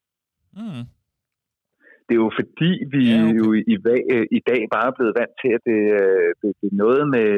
Mm. 0.59 0.83
Det 2.05 2.13
er 2.17 2.23
jo 2.27 2.31
fordi, 2.41 2.71
vi 2.95 3.03
Ja, 3.11 3.19
okay. 3.23 3.37
jo 3.39 3.45
i, 3.59 3.61
i, 3.73 3.75
øh, 4.15 4.41
dag 4.49 4.61
bare 4.75 4.87
er 4.91 4.95
blevet 4.97 5.17
vant 5.19 5.35
til, 5.41 5.51
at 5.57 5.63
det, 5.69 5.81
øh, 6.01 6.29
det, 6.41 6.49
det 6.61 6.67
er 6.71 6.81
noget 6.85 7.03
med 7.15 7.29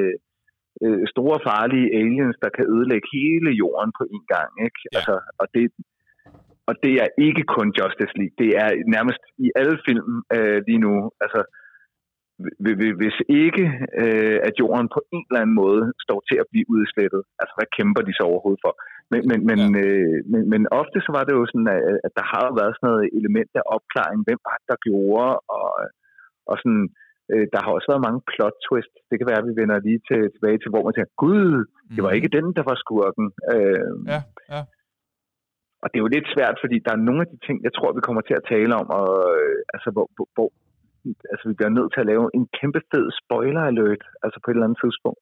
øh, 0.84 1.04
store 1.14 1.38
farlige 1.48 1.88
aliens, 2.00 2.38
der 2.44 2.50
kan 2.58 2.66
ødelægge 2.74 3.08
hele 3.18 3.50
jorden 3.62 3.92
på 4.00 4.04
en 4.16 4.24
gang. 4.34 4.50
Ikke? 4.66 4.80
Ja. 4.84 4.90
Altså, 4.98 5.16
og, 5.42 5.46
det, 5.56 5.64
og 6.70 6.74
det 6.84 6.94
er 7.04 7.10
ikke 7.28 7.44
kun 7.56 7.68
Justice 7.80 8.14
League. 8.20 8.36
Det 8.42 8.50
er 8.64 8.70
nærmest 8.96 9.22
i 9.46 9.48
alle 9.60 9.78
film 9.88 10.10
øh, 10.36 10.58
lige 10.68 10.82
nu. 10.86 10.94
Altså, 11.24 11.42
hvi- 12.64 12.78
hvi- 12.80 12.98
hvis 13.02 13.18
ikke 13.44 13.66
øh, 14.04 14.38
at 14.48 14.54
jorden 14.62 14.88
på 14.96 15.00
en 15.16 15.24
eller 15.30 15.42
anden 15.44 15.58
måde 15.64 15.84
står 16.06 16.20
til 16.30 16.38
at 16.44 16.48
blive 16.52 16.68
udslettet, 16.76 17.22
altså 17.42 17.54
hvad 17.58 17.70
kæmper 17.78 18.02
de 18.08 18.14
så 18.18 18.24
overhovedet 18.32 18.64
for? 18.66 18.74
Men, 19.12 19.22
men, 19.30 19.40
men, 19.50 19.60
Ja. 19.76 19.80
øh, 19.82 20.18
men, 20.32 20.42
men 20.54 20.62
ofte 20.82 20.98
så 21.06 21.12
var 21.18 21.24
det 21.26 21.34
jo 21.40 21.44
sådan, 21.52 21.70
at, 21.78 21.82
at 22.06 22.12
der 22.20 22.26
har 22.32 22.42
jo 22.48 22.54
været 22.62 22.74
sådan 22.76 22.88
noget 22.90 23.06
element 23.20 23.52
af 23.60 23.64
opklaring, 23.76 24.20
hvem 24.28 24.40
var 24.50 24.58
der 24.70 24.78
gjorde, 24.88 25.34
og, 25.58 25.68
og 26.50 26.56
sådan, 26.62 26.86
øh, 27.32 27.46
der 27.54 27.60
har 27.64 27.72
også 27.76 27.88
været 27.92 28.06
mange 28.08 28.22
plot 28.32 28.56
twists. 28.68 28.98
Det 29.10 29.16
kan 29.18 29.30
være, 29.32 29.42
at 29.42 29.48
vi 29.50 29.56
vender 29.62 29.78
lige 29.88 30.02
til, 30.10 30.22
tilbage 30.36 30.58
til, 30.60 30.70
hvor 30.72 30.84
man 30.86 30.94
tænker, 30.94 31.14
gud, 31.26 31.48
det 31.96 32.02
var 32.06 32.12
Mhm. 32.14 32.18
ikke 32.20 32.34
den, 32.38 32.46
der 32.58 32.64
var 32.70 32.78
skurken. 32.84 33.26
Øh, 33.54 33.92
Ja, 34.14 34.20
ja. 34.54 34.62
Og 35.84 35.88
det 35.90 35.98
er 35.98 36.06
jo 36.06 36.16
lidt 36.16 36.28
svært, 36.36 36.56
fordi 36.64 36.78
der 36.86 36.92
er 36.94 37.06
nogle 37.08 37.22
af 37.24 37.30
de 37.34 37.38
ting, 37.48 37.58
jeg 37.68 37.74
tror, 37.78 37.98
vi 37.98 38.08
kommer 38.08 38.24
til 38.26 38.36
at 38.40 38.48
tale 38.54 38.74
om, 38.82 38.88
og, 39.00 39.10
øh, 39.38 39.56
altså, 39.74 39.90
hvor, 39.96 40.08
hvor, 40.16 40.28
hvor 40.36 40.50
altså, 41.32 41.46
vi 41.50 41.54
bliver 41.58 41.74
nødt 41.78 41.92
til 41.94 42.02
at 42.04 42.10
lave 42.14 42.26
en 42.38 42.46
kæmpe 42.60 42.82
fed 42.92 43.06
spoiler 43.22 43.64
alert, 43.72 44.04
altså 44.24 44.38
på 44.40 44.48
et 44.48 44.56
eller 44.56 44.68
andet 44.68 44.82
tidspunkt. 44.84 45.22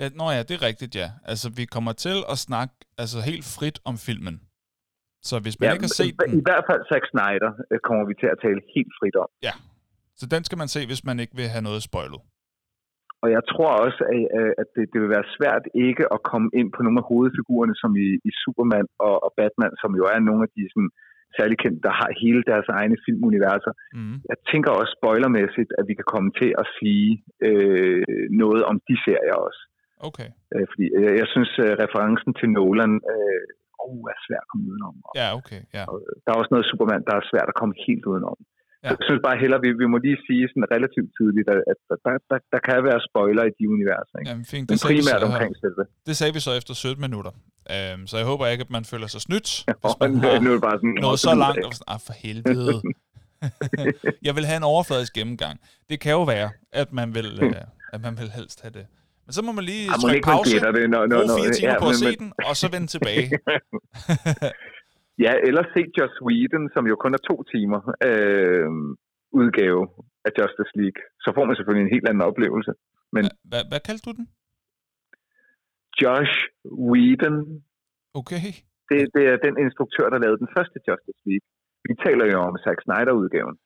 ja. 0.00 0.06
Nå 0.18 0.24
ja, 0.36 0.40
det 0.48 0.54
er 0.58 0.62
rigtigt, 0.70 0.92
ja. 1.02 1.08
Altså, 1.30 1.46
vi 1.58 1.64
kommer 1.74 1.92
til 2.06 2.18
at 2.32 2.38
snakke 2.48 2.74
altså, 3.02 3.18
helt 3.30 3.46
frit 3.56 3.78
om 3.90 3.96
filmen. 4.08 4.36
Så 5.28 5.34
hvis 5.44 5.56
man 5.58 5.66
ikke 5.74 5.88
har 5.90 5.98
set 6.00 6.12
i, 6.12 6.16
den, 6.22 6.32
I 6.40 6.44
hvert 6.48 6.64
fald 6.68 6.82
Zack 6.90 7.04
Snyder 7.12 7.52
øh, 7.72 7.78
kommer 7.88 8.04
vi 8.10 8.14
til 8.22 8.28
at 8.34 8.38
tale 8.44 8.60
helt 8.74 8.92
frit 8.98 9.16
om. 9.24 9.30
så 10.20 10.24
den 10.34 10.42
skal 10.44 10.58
man 10.62 10.68
se, 10.74 10.80
hvis 10.90 11.02
man 11.08 11.16
ikke 11.22 11.34
vil 11.40 11.48
have 11.54 11.64
noget 11.68 11.82
spoilet. 11.90 12.20
Og 13.22 13.28
jeg 13.36 13.42
tror 13.52 13.70
også, 13.84 14.00
at, 14.12 14.20
øh, 14.38 14.52
at 14.60 14.68
det, 14.76 14.84
det 14.92 14.98
vil 15.02 15.14
være 15.16 15.32
svært 15.36 15.64
ikke 15.86 16.04
at 16.14 16.20
komme 16.30 16.48
ind 16.58 16.68
på 16.72 16.80
nogle 16.82 17.00
af 17.02 17.08
hovedfigurerne, 17.10 17.74
som 17.82 17.90
i, 18.06 18.08
i 18.28 18.30
Superman 18.42 18.86
og, 19.06 19.14
og 19.26 19.30
Batman, 19.38 19.74
som 19.82 19.90
jo 20.00 20.04
er 20.14 20.18
nogle 20.28 20.42
af 20.46 20.50
de 20.56 20.62
sådan, 20.74 20.92
særlig 21.38 21.56
kendte, 21.62 21.82
der 21.88 21.94
har 22.00 22.10
hele 22.24 22.42
deres 22.50 22.68
egne 22.78 22.96
filmuniverser. 23.06 23.72
Mm. 23.98 24.16
Jeg 24.30 24.38
tænker 24.50 24.70
også 24.80 24.92
spoilermæssigt, 24.98 25.70
at 25.78 25.84
vi 25.88 25.94
kan 25.98 26.08
komme 26.14 26.30
til 26.40 26.50
at 26.62 26.66
sige 26.78 27.10
øh, 27.48 28.02
noget 28.42 28.62
om 28.70 28.76
de 28.88 28.94
serier 29.06 29.38
også. 29.46 29.62
Okay. 30.08 30.28
Øh, 30.54 30.66
fordi 30.72 30.86
øh, 30.98 31.12
jeg 31.20 31.28
synes, 31.34 31.52
øh, 31.64 31.72
referencen 31.82 32.30
til 32.38 32.48
Nolan 32.56 32.94
øh, 33.14 33.42
oh, 33.84 34.04
er 34.12 34.18
svær 34.26 34.40
at 34.44 34.48
komme 34.50 34.64
udenom. 34.70 34.96
Og, 35.06 35.12
Ja, 35.20 35.26
okay. 35.40 35.60
Ja. 35.76 35.84
og 35.90 35.96
der 36.22 36.30
er 36.30 36.38
også 36.40 36.52
noget 36.54 36.70
Superman, 36.70 37.02
der 37.08 37.14
er 37.16 37.30
svært 37.32 37.48
at 37.52 37.58
komme 37.60 37.74
helt 37.86 38.04
udenom. 38.10 38.38
Ja. 38.86 38.90
Ja. 38.90 38.96
Jeg 39.00 39.04
synes 39.08 39.20
bare 39.28 39.36
hellere, 39.42 39.60
vi, 39.66 39.70
vi 39.82 39.86
må 39.92 39.96
lige 40.06 40.18
sige 40.28 40.42
sådan 40.52 40.66
relativt 40.76 41.10
tidligt, 41.18 41.46
at, 41.54 41.60
at 41.72 41.78
der, 42.06 42.12
der, 42.30 42.38
der 42.52 42.60
kan 42.68 42.78
være 42.88 43.00
spoiler 43.08 43.44
i 43.50 43.52
de 43.58 43.64
universer. 43.76 44.16
Ikke? 44.20 44.28
Jamen, 44.30 44.44
fint. 44.54 44.64
Men 44.70 44.76
Det 44.78 44.82
vi 44.84 44.94
primært 44.94 45.20
så, 45.22 45.26
omkring 45.30 45.52
selve. 45.64 45.82
det 46.08 46.14
sagde 46.20 46.32
vi 46.36 46.40
så 46.48 46.52
efter 46.60 46.74
17 46.74 47.00
minutter. 47.06 47.32
Øhm, 47.74 48.02
så 48.10 48.14
jeg 48.20 48.26
håber 48.32 48.44
ikke, 48.52 48.62
at 48.66 48.72
man 48.76 48.84
føler 48.92 49.06
sig 49.14 49.20
snydt, 49.28 49.48
hvis 49.66 49.76
Og 49.86 49.92
man 50.02 50.10
har 50.22 50.40
nu 50.44 50.48
er 50.52 50.56
det 50.58 50.64
bare 50.68 50.78
sådan, 50.82 50.96
noget 51.06 51.18
så 51.28 51.32
langt. 51.44 51.64
Og 51.68 51.72
sådan, 51.78 51.90
ah, 51.94 52.00
for 52.06 52.14
helvede. 52.24 52.74
jeg 54.28 54.32
vil 54.36 54.44
have 54.50 54.58
en 54.62 54.68
overfladisk 54.74 55.12
gennemgang. 55.18 55.56
Det 55.90 55.96
kan 56.04 56.12
jo 56.18 56.22
være, 56.34 56.48
at 56.82 56.88
man 57.00 57.08
vil, 57.18 57.28
øh, 57.42 57.52
at 57.94 58.00
man 58.06 58.14
vil 58.20 58.28
helst 58.38 58.58
have 58.64 58.72
det. 58.78 58.86
Men 59.26 59.32
så 59.36 59.42
må 59.46 59.52
man 59.58 59.64
lige 59.64 59.84
Ah, 59.92 59.96
må 60.02 60.08
trykke 60.08 60.24
pause, 60.32 60.50
det, 60.78 60.90
når, 60.90 61.06
når, 61.06 61.16
bruge 61.26 61.40
fire 61.42 61.52
timer 61.58 61.72
ja, 61.72 61.78
på 61.78 61.84
at 61.84 61.88
men- 61.90 61.94
se 62.04 62.04
men- 62.10 62.18
den, 62.18 62.32
og 62.48 62.54
så 62.56 62.66
vende 62.74 62.86
tilbage. 62.86 63.26
Ja, 65.24 65.32
eller 65.48 65.62
se 65.74 65.80
Joss 65.96 66.14
Whedon, 66.26 66.64
som 66.74 66.84
jo 66.90 66.96
kun 67.02 67.14
er 67.18 67.22
to 67.30 67.36
timer 67.52 67.80
øh, 68.08 68.68
udgave 69.40 69.82
af 70.26 70.30
Justice 70.38 70.72
League. 70.80 71.00
Så 71.24 71.28
får 71.36 71.44
man 71.46 71.54
selvfølgelig 71.56 71.84
en 71.86 71.94
helt 71.96 72.08
anden 72.08 72.26
oplevelse. 72.30 72.72
Hvad, 73.50 73.62
hvad 73.70 73.80
kaldte 73.88 74.04
du 74.08 74.12
den? 74.20 74.26
Josh 76.02 76.34
Whedon, 76.90 77.36
Okay. 78.20 78.52
det, 78.90 78.98
det 79.14 79.24
er 79.32 79.36
den 79.46 79.54
instruktør, 79.64 80.06
der 80.12 80.18
lavede 80.24 80.38
den 80.42 80.50
første 80.56 80.78
Justice 80.88 81.22
League. 81.28 81.46
Vi 81.88 81.92
taler 82.04 82.26
jo 82.32 82.38
om 82.48 82.54
Zack 82.64 82.78
Snyder-udgaven. 82.84 83.56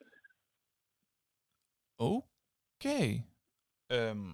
Okay. 1.99 3.07
Øhm. 3.95 4.31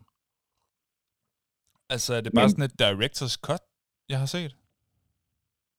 Altså, 1.94 2.10
er 2.14 2.20
det 2.20 2.32
bare 2.34 2.44
Men- 2.44 2.50
sådan 2.50 2.68
et 2.70 2.76
director's 2.84 3.36
cut, 3.46 3.62
jeg 4.08 4.18
har 4.18 4.26
set? 4.26 4.56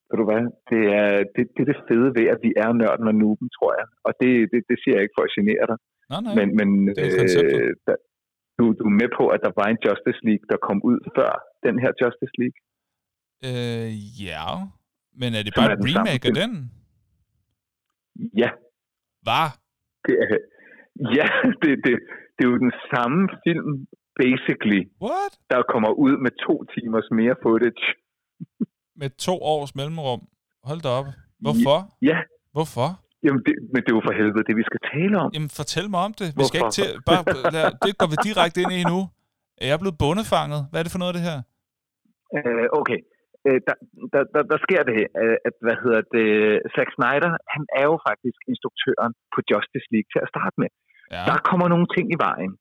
Ved 0.10 0.18
du 0.22 0.26
hvad? 0.32 0.44
Det 0.72 0.82
er 1.02 1.10
det, 1.36 1.44
det, 1.56 1.62
er 1.64 1.70
det 1.72 1.80
fede 1.90 2.10
ved, 2.18 2.26
at 2.34 2.40
vi 2.46 2.52
er 2.64 2.70
nørden 2.82 3.08
og 3.12 3.16
nuben, 3.22 3.50
tror 3.58 3.72
jeg. 3.80 3.88
Og 4.08 4.12
det, 4.22 4.32
det, 4.52 4.60
det 4.70 4.78
siger 4.82 4.96
jeg 4.96 5.04
ikke 5.06 5.18
for 5.18 5.26
at 5.28 5.36
genere 5.38 5.66
dig. 5.72 5.78
Nej, 6.12 6.22
nej. 6.26 6.34
Men, 6.38 6.48
men 6.60 6.70
det 6.96 7.04
er 7.08 7.18
konceptet. 7.22 7.62
øh, 7.64 7.72
der, 7.88 7.96
du, 8.58 8.64
du 8.80 8.84
er 8.92 8.96
med 9.02 9.10
på, 9.20 9.24
at 9.36 9.42
der 9.46 9.52
var 9.60 9.68
en 9.74 9.80
Justice 9.86 10.22
League, 10.28 10.46
der 10.52 10.58
kom 10.68 10.78
ud 10.90 11.00
før 11.18 11.32
den 11.66 11.76
her 11.84 11.92
Justice 12.02 12.36
League? 12.42 12.60
Øh, 13.48 13.90
ja. 14.28 14.46
Men 15.22 15.30
er 15.38 15.42
det 15.46 15.54
bare 15.60 15.70
samme 15.70 15.88
remake 15.90 16.26
af 16.30 16.36
den? 16.42 16.52
Ja, 18.42 18.50
det 20.06 20.16
er, 20.24 20.28
ja 21.18 21.28
det, 21.62 21.72
det, 21.86 21.94
det 22.36 22.42
er 22.46 22.50
jo 22.54 22.58
den 22.68 22.76
samme 22.94 23.20
film, 23.46 23.72
basically, 24.24 24.82
What? 25.08 25.32
der 25.52 25.62
kommer 25.74 25.92
ud 26.06 26.14
med 26.26 26.32
to 26.46 26.54
timers 26.74 27.10
mere 27.20 27.36
footage. 27.44 27.86
Med 29.02 29.10
to 29.10 29.36
års 29.54 29.76
mellemrum? 29.76 30.22
Hold 30.70 30.82
da 30.86 30.90
op. 31.00 31.06
Hvorfor? 31.46 31.78
Ja, 32.02 32.18
Hvorfor? 32.58 32.90
Jamen, 33.26 33.42
det, 33.48 33.54
men 33.74 33.80
det 33.84 33.90
er 33.92 33.98
jo 34.00 34.04
for 34.10 34.16
helvede 34.20 34.46
det, 34.50 34.56
vi 34.62 34.66
skal 34.70 34.82
tale 34.94 35.16
om. 35.24 35.30
Jamen, 35.36 35.52
fortæl 35.62 35.86
mig 35.94 36.02
om 36.08 36.14
det. 36.22 36.28
Vi 36.40 36.44
skal 36.50 36.60
ikke 36.62 36.76
til... 36.80 36.90
Bare, 37.10 37.22
lad, 37.56 37.66
det 37.86 37.92
går 38.00 38.08
vi 38.14 38.18
direkte 38.28 38.58
ind 38.64 38.74
i 38.80 38.82
nu. 38.94 39.00
Er 39.64 39.68
jeg 39.72 39.78
blevet 39.82 39.98
bundefanget? 40.04 40.62
Hvad 40.70 40.78
er 40.80 40.86
det 40.86 40.96
for 40.96 41.04
noget, 41.04 41.14
det 41.18 41.24
her? 41.30 41.40
Uh, 42.38 42.66
okay. 42.80 43.00
Uh, 43.46 43.58
der, 43.68 43.76
der, 44.14 44.22
der, 44.34 44.42
der 44.52 44.60
sker 44.66 44.82
det, 44.92 45.00
uh, 45.22 45.38
at 45.48 45.56
hvad 45.66 45.78
hedder 45.84 46.02
det, 46.16 46.28
Zack 46.76 46.90
Snyder, 46.96 47.32
han 47.56 47.64
er 47.80 47.86
jo 47.92 47.96
faktisk 48.10 48.40
instruktøren 48.52 49.14
på 49.34 49.40
Justice 49.50 49.88
League 49.94 50.10
til 50.14 50.22
at 50.26 50.32
starte 50.34 50.56
med. 50.62 50.70
Ja. 51.16 51.24
Der 51.30 51.38
kommer 51.50 51.68
nogle 51.74 51.88
ting 51.96 52.06
i 52.16 52.20
vejen. 52.28 52.52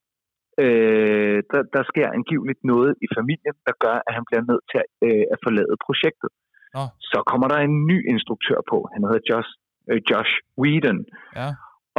Uh, 0.65 1.37
der, 1.51 1.61
der 1.75 1.83
sker 1.91 2.07
angiveligt 2.19 2.61
noget 2.73 2.91
i 3.05 3.07
familien, 3.19 3.57
der 3.67 3.75
gør, 3.85 3.97
at 4.07 4.13
han 4.17 4.25
bliver 4.29 4.45
nødt 4.51 4.65
til 4.71 4.79
at, 4.85 4.89
uh, 5.07 5.25
at 5.35 5.39
forlade 5.45 5.75
projektet. 5.87 6.31
Oh. 6.81 6.89
Så 7.11 7.19
kommer 7.31 7.47
der 7.53 7.59
en 7.69 7.77
ny 7.91 7.99
instruktør 8.13 8.61
på. 8.71 8.79
Han 8.93 9.03
hedder 9.07 9.27
Josh, 9.31 9.51
uh, 9.91 10.01
Josh 10.11 10.33
Whedon. 10.61 11.01
Ja. 11.41 11.49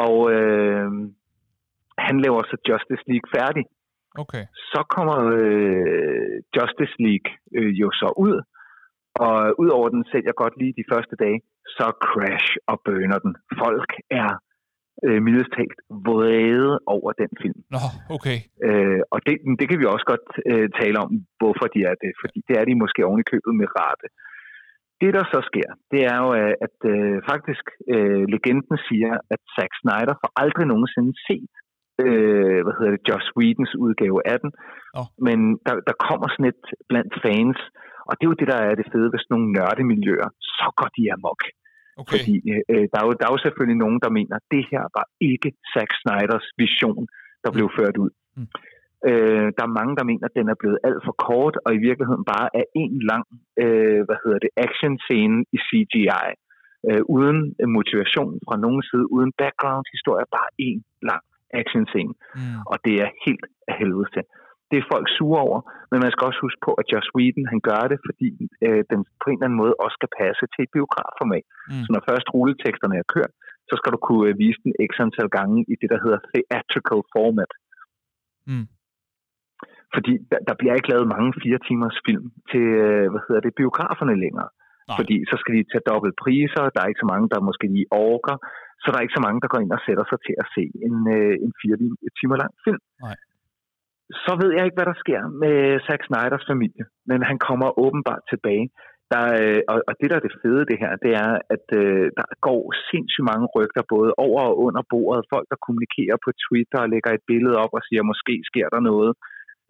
Og 0.05 0.15
uh, 0.37 0.89
han 2.07 2.15
laver 2.25 2.41
så 2.49 2.55
Justice 2.67 3.05
League 3.11 3.29
færdig. 3.37 3.65
Okay. 4.23 4.43
Så 4.71 4.81
kommer 4.95 5.17
øh, 5.39 6.35
Justice 6.55 6.95
League 7.05 7.29
øh, 7.57 7.71
jo 7.81 7.87
så 8.01 8.09
ud, 8.27 8.35
og 9.25 9.35
udover 9.61 9.89
den 9.89 10.03
sælger 10.11 10.33
godt 10.41 10.55
lige 10.61 10.73
de 10.81 10.89
første 10.93 11.15
dage, 11.23 11.39
så 11.77 11.87
crash 12.07 12.49
og 12.71 12.77
bøner 12.85 13.19
den. 13.25 13.33
Folk 13.63 13.91
er 14.09 14.29
øh, 15.05 15.19
mildest 15.25 15.51
talt 15.57 15.79
vrede 16.07 16.73
over 16.95 17.09
den 17.21 17.31
film. 17.43 17.59
Nå, 17.75 17.83
okay. 18.15 18.37
Øh, 18.67 19.01
og 19.13 19.19
det, 19.25 19.35
det 19.59 19.65
kan 19.69 19.79
vi 19.79 19.85
også 19.85 20.07
godt 20.13 20.27
øh, 20.51 20.67
tale 20.79 20.97
om, 21.05 21.11
hvorfor 21.39 21.65
de 21.73 21.79
er 21.91 21.95
det. 22.03 22.11
Fordi 22.21 22.39
det 22.47 22.55
er 22.59 22.65
de 22.65 22.81
måske 22.83 23.05
oven 23.07 23.21
i 23.23 23.29
købet 23.31 23.53
med 23.61 23.67
rette. 23.79 24.07
Det, 25.01 25.09
der 25.17 25.23
så 25.33 25.39
sker, 25.49 25.69
det 25.91 26.01
er 26.11 26.17
jo, 26.23 26.29
øh, 26.39 26.53
at 26.65 26.77
øh, 26.93 27.15
faktisk 27.31 27.65
øh, 27.93 28.23
legenden 28.33 28.77
siger, 28.87 29.13
at 29.33 29.41
Zack 29.55 29.71
Snyder 29.79 30.15
får 30.21 30.31
aldrig 30.43 30.65
nogensinde 30.73 31.13
set 31.27 31.53
øh, 32.03 32.59
hvad 32.63 32.75
hedder 32.77 32.93
det, 32.95 33.07
Joss 33.09 33.27
Whedons 33.37 33.73
udgave 33.85 34.19
af 34.33 34.37
den. 34.43 34.51
Oh. 34.99 35.07
Men 35.27 35.39
der, 35.65 35.73
der 35.89 35.95
kommer 36.07 36.27
sådan 36.29 36.51
et 36.53 36.65
blandt 36.89 37.13
fans, 37.25 37.59
og 38.07 38.13
det 38.15 38.23
er 38.23 38.31
jo 38.31 38.39
det, 38.41 38.47
der 38.53 38.59
er 38.67 38.75
det 38.79 38.87
fede 38.91 39.09
ved 39.13 39.19
sådan 39.19 39.33
nogle 39.35 39.53
nørdemiljøer. 39.55 40.29
Så 40.59 40.67
går 40.79 40.89
de 40.97 41.03
amok. 41.15 41.41
Okay. 42.01 42.11
Fordi 42.11 42.35
øh, 42.71 42.85
der, 42.91 42.97
er 43.01 43.05
jo, 43.07 43.13
der 43.19 43.25
er 43.27 43.33
jo 43.35 43.45
selvfølgelig 43.45 43.79
nogen, 43.85 43.99
der 44.05 44.11
mener, 44.19 44.35
at 44.39 44.45
det 44.55 44.63
her 44.71 44.83
var 44.97 45.05
ikke 45.31 45.49
Zack 45.73 45.91
Snyders 46.01 46.47
vision, 46.61 47.03
der 47.43 47.51
blev 47.55 47.67
ført 47.77 47.97
ud. 48.03 48.11
Mm. 48.37 48.47
Øh, 49.09 49.47
der 49.57 49.63
er 49.65 49.77
mange, 49.79 49.93
der 49.99 50.09
mener, 50.11 50.25
at 50.29 50.37
den 50.39 50.47
er 50.53 50.57
blevet 50.61 50.79
alt 50.87 51.01
for 51.07 51.15
kort, 51.27 51.55
og 51.65 51.71
i 51.77 51.83
virkeligheden 51.87 52.25
bare 52.35 52.47
er 52.59 52.65
en 52.83 52.93
lang 53.11 53.25
øh, 53.63 53.99
hvad 54.07 54.17
hedder 54.23 54.39
det, 54.45 54.51
action-scene 54.65 55.37
i 55.55 55.57
CGI. 55.67 56.27
Øh, 56.89 57.03
uden 57.17 57.39
motivation 57.77 58.33
fra 58.47 58.57
nogen 58.65 58.83
side, 58.89 59.05
uden 59.15 59.31
background-historie, 59.41 60.25
bare 60.37 60.49
en 60.67 60.79
lang 61.09 61.23
action-scene. 61.59 62.13
Mm. 62.35 62.61
Og 62.71 62.77
det 62.85 62.95
er 63.03 63.09
helt 63.25 63.45
af 63.69 63.75
helvede 63.79 64.09
til. 64.15 64.23
Det 64.69 64.77
er 64.79 64.89
folk 64.93 65.07
sure 65.17 65.41
over, 65.47 65.59
men 65.91 65.97
man 66.03 66.11
skal 66.11 66.27
også 66.29 66.41
huske 66.45 66.61
på, 66.67 66.71
at 66.81 66.89
Joss 66.91 67.09
Whedon, 67.15 67.51
han 67.53 67.61
gør 67.69 67.83
det, 67.91 67.99
fordi 68.07 68.29
øh, 68.65 68.81
den 68.91 68.99
på 69.21 69.25
en 69.27 69.37
eller 69.37 69.47
anden 69.47 69.61
måde 69.63 69.73
også 69.83 69.95
skal 69.99 70.15
passe 70.21 70.43
til 70.53 70.61
et 70.65 70.75
biografformat. 70.77 71.47
Mm. 71.71 71.83
Så 71.83 71.89
når 71.93 72.01
først 72.09 72.27
rulleteksterne 72.33 72.95
er 73.01 73.11
kørt, 73.15 73.33
så 73.69 73.73
skal 73.79 73.91
du 73.95 73.99
kunne 74.07 74.25
øh, 74.29 74.39
vise 74.43 74.59
den 74.65 74.73
x 74.89 74.91
antal 75.05 75.29
gange 75.37 75.57
i 75.71 75.73
det, 75.81 75.89
der 75.93 75.99
hedder 76.03 76.19
theatrical 76.31 77.01
format. 77.15 77.51
Mm. 78.49 78.67
Fordi 79.95 80.13
der, 80.31 80.39
der 80.47 80.55
bliver 80.59 80.75
ikke 80.75 80.91
lavet 80.93 81.13
mange 81.15 81.31
fire 81.43 81.59
timers 81.67 81.97
film 82.07 82.25
til, 82.51 82.65
øh, 82.85 83.05
hvad 83.11 83.23
hedder 83.27 83.41
det, 83.45 83.59
biograferne 83.61 84.15
længere. 84.23 84.49
Nej. 84.53 84.97
Fordi 84.99 85.15
så 85.29 85.35
skal 85.41 85.53
de 85.57 85.69
tage 85.71 85.87
dobbelt 85.91 86.15
priser, 86.23 86.63
der 86.73 86.79
er 86.81 86.89
ikke 86.89 87.03
så 87.03 87.09
mange, 87.13 87.27
der 87.33 87.47
måske 87.49 87.65
lige 87.75 87.91
orker, 88.09 88.37
så 88.81 88.87
der 88.89 88.97
er 88.97 89.05
ikke 89.05 89.17
så 89.19 89.23
mange, 89.25 89.41
der 89.43 89.51
går 89.51 89.61
ind 89.63 89.77
og 89.77 89.83
sætter 89.85 90.05
sig 90.11 90.19
til 90.25 90.35
at 90.43 90.47
se 90.55 90.63
en, 90.87 90.95
øh, 91.17 91.33
en 91.45 91.51
fire 91.61 91.77
timer 92.19 92.37
lang 92.43 92.53
film. 92.65 92.81
Nej. 93.05 93.15
Så 94.25 94.31
ved 94.41 94.51
jeg 94.53 94.63
ikke, 94.65 94.77
hvad 94.79 94.89
der 94.91 95.01
sker 95.03 95.21
med 95.43 95.57
Zack 95.87 96.01
Snyders 96.05 96.45
familie, 96.51 96.83
men 97.09 97.19
han 97.29 97.37
kommer 97.47 97.79
åbenbart 97.85 98.23
tilbage. 98.33 98.67
Der, 99.13 99.25
øh, 99.41 99.61
og, 99.71 99.77
og 99.87 99.93
det, 99.99 100.07
der 100.09 100.17
er 100.17 100.25
det 100.27 100.39
fede 100.41 100.63
det 100.71 100.77
her, 100.83 100.93
det 101.05 101.13
er, 101.25 101.31
at 101.55 101.65
øh, 101.81 102.05
der 102.17 102.27
går 102.47 102.61
sindssygt 102.89 103.29
mange 103.31 103.47
rygter, 103.55 103.91
både 103.95 104.11
over 104.27 104.41
og 104.49 104.55
under 104.65 104.83
bordet. 104.93 105.29
Folk, 105.33 105.47
der 105.51 105.63
kommunikerer 105.65 106.17
på 106.25 106.29
Twitter 106.43 106.79
og 106.83 106.89
lægger 106.93 107.11
et 107.13 107.27
billede 107.31 107.57
op 107.63 107.73
og 107.77 107.81
siger, 107.87 108.09
måske 108.11 108.35
sker 108.49 108.67
der 108.73 108.81
noget. 108.91 109.11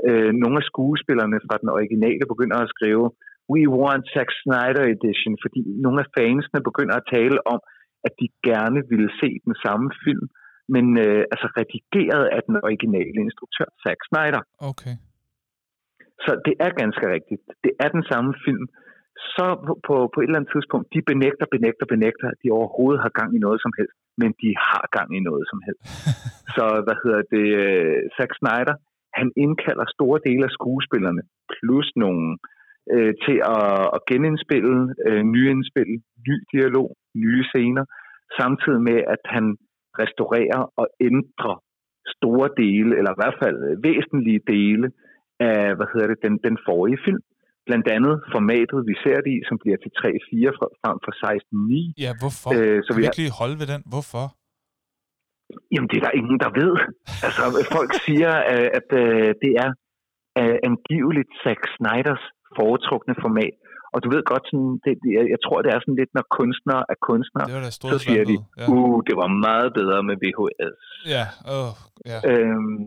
Øh, 0.08 0.32
nogle 0.43 0.58
af 0.62 0.67
skuespillerne 0.71 1.39
fra 1.47 1.56
den 1.62 1.69
originale 1.78 2.26
begynder 2.34 2.58
at 2.62 2.71
skrive, 2.76 3.06
We 3.54 3.62
want 3.80 4.04
Zack 4.13 4.30
Snyder 4.41 4.86
Edition, 4.95 5.34
fordi 5.43 5.62
nogle 5.84 6.00
af 6.04 6.08
fansene 6.17 6.60
begynder 6.69 6.95
at 6.97 7.10
tale 7.15 7.38
om, 7.54 7.60
at 8.08 8.13
de 8.21 8.28
gerne 8.50 8.80
ville 8.91 9.12
se 9.21 9.30
den 9.47 9.56
samme 9.65 9.88
film, 10.06 10.28
men 10.73 10.86
øh, 11.06 11.21
altså 11.34 11.47
redigeret 11.60 12.25
af 12.36 12.41
den 12.47 12.56
originale 12.67 13.17
instruktør, 13.25 13.67
Zack 13.84 13.99
Snyder. 14.10 14.43
Okay. 14.71 14.95
Så 16.25 16.32
det 16.45 16.56
er 16.65 16.71
ganske 16.82 17.06
rigtigt. 17.15 17.41
Det 17.63 17.73
er 17.84 17.89
den 17.97 18.03
samme 18.12 18.32
film. 18.45 18.65
Så 19.36 19.47
på, 19.88 19.95
på 20.13 20.17
et 20.19 20.27
eller 20.27 20.39
andet 20.39 20.53
tidspunkt, 20.56 20.88
de 20.95 21.01
benægter, 21.12 21.45
benægter, 21.56 21.86
benægter, 21.93 22.27
at 22.34 22.39
de 22.43 22.49
overhovedet 22.60 23.01
har 23.06 23.12
gang 23.19 23.30
i 23.38 23.43
noget 23.45 23.60
som 23.65 23.71
helst, 23.80 23.97
men 24.21 24.32
de 24.41 24.49
har 24.69 24.86
gang 24.97 25.10
i 25.17 25.21
noget 25.30 25.43
som 25.51 25.60
helst. 25.67 25.84
Så 26.56 26.65
hvad 26.86 26.97
hedder 27.03 27.21
det, 27.36 27.47
øh, 27.63 27.97
Zack 28.17 28.32
Snyder, 28.39 28.75
han 29.19 29.27
indkalder 29.43 29.86
store 29.95 30.19
dele 30.27 30.43
af 30.49 30.53
skuespillerne, 30.58 31.21
plus 31.56 31.88
nogle 32.03 32.25
øh, 32.93 33.13
til 33.25 33.38
at, 33.56 33.69
at 33.95 33.99
genindspille, 34.12 34.77
øh, 35.08 35.21
nyindspille, 35.34 35.95
ny 36.27 36.36
dialog, 36.53 36.89
nye 37.23 37.43
scener, 37.49 37.86
samtidig 38.39 38.82
med, 38.89 38.99
at 39.15 39.23
han 39.36 39.45
restaurerer 40.01 40.62
og 40.79 40.88
ændrer 41.10 41.55
store 42.15 42.47
dele, 42.62 42.91
eller 42.97 43.12
i 43.13 43.19
hvert 43.21 43.38
fald 43.43 43.57
væsentlige 43.89 44.41
dele 44.55 44.88
af, 45.49 45.62
hvad 45.77 45.88
hedder 45.93 46.07
det, 46.12 46.19
den, 46.25 46.33
den 46.47 46.55
forrige 46.67 46.99
film. 47.05 47.21
Blandt 47.67 47.88
andet 47.95 48.15
formatet, 48.36 48.79
vi 48.89 48.95
ser 49.03 49.17
det 49.25 49.31
i, 49.38 49.39
som 49.49 49.57
bliver 49.63 49.77
til 49.83 49.91
3-4 49.99 50.57
frem 50.60 50.97
for 51.05 51.13
16-9. 51.23 52.03
Ja, 52.05 52.12
hvorfor? 52.21 52.49
Øh, 52.55 52.77
så 52.83 52.89
kan 52.89 52.99
vi 52.99 53.05
ikke 53.07 53.23
lige 53.23 53.38
holde 53.41 53.57
ved 53.62 53.67
den? 53.73 53.81
Hvorfor? 53.93 54.25
Jamen, 55.73 55.89
det 55.89 55.97
er 55.99 56.05
der 56.07 56.19
ingen, 56.21 56.38
der 56.43 56.51
ved. 56.62 56.73
Altså, 57.27 57.43
folk 57.77 57.91
siger, 58.05 58.33
øh, 58.53 58.69
at 58.79 58.89
øh, 59.03 59.29
det 59.43 59.51
er 59.63 59.69
øh, 60.39 60.57
angiveligt 60.69 61.31
Zack 61.43 61.62
Snyders 61.75 62.23
foretrukne 62.57 63.15
format. 63.25 63.55
Og 63.93 64.00
du 64.04 64.08
ved 64.13 64.21
godt, 64.32 64.43
sådan, 64.50 64.73
det, 64.86 64.91
jeg, 65.17 65.23
jeg 65.34 65.39
tror, 65.45 65.58
det 65.63 65.69
er 65.71 65.80
sådan 65.84 66.00
lidt, 66.02 66.12
når 66.17 66.26
kunstnere 66.39 66.84
er 66.93 66.97
kunstnere, 67.10 67.47
Det 67.50 67.56
var 67.58 67.91
så 67.93 67.97
siger 68.08 68.23
de, 68.32 68.36
Ja. 68.60 68.65
uh, 68.73 68.97
det 69.08 69.15
var 69.21 69.30
meget 69.47 69.69
bedre 69.80 70.00
med 70.10 70.15
VHS. 70.23 70.78
ja. 71.15 71.23
Oh, 71.56 71.71
ja. 72.12 72.19
Øhm, 72.32 72.78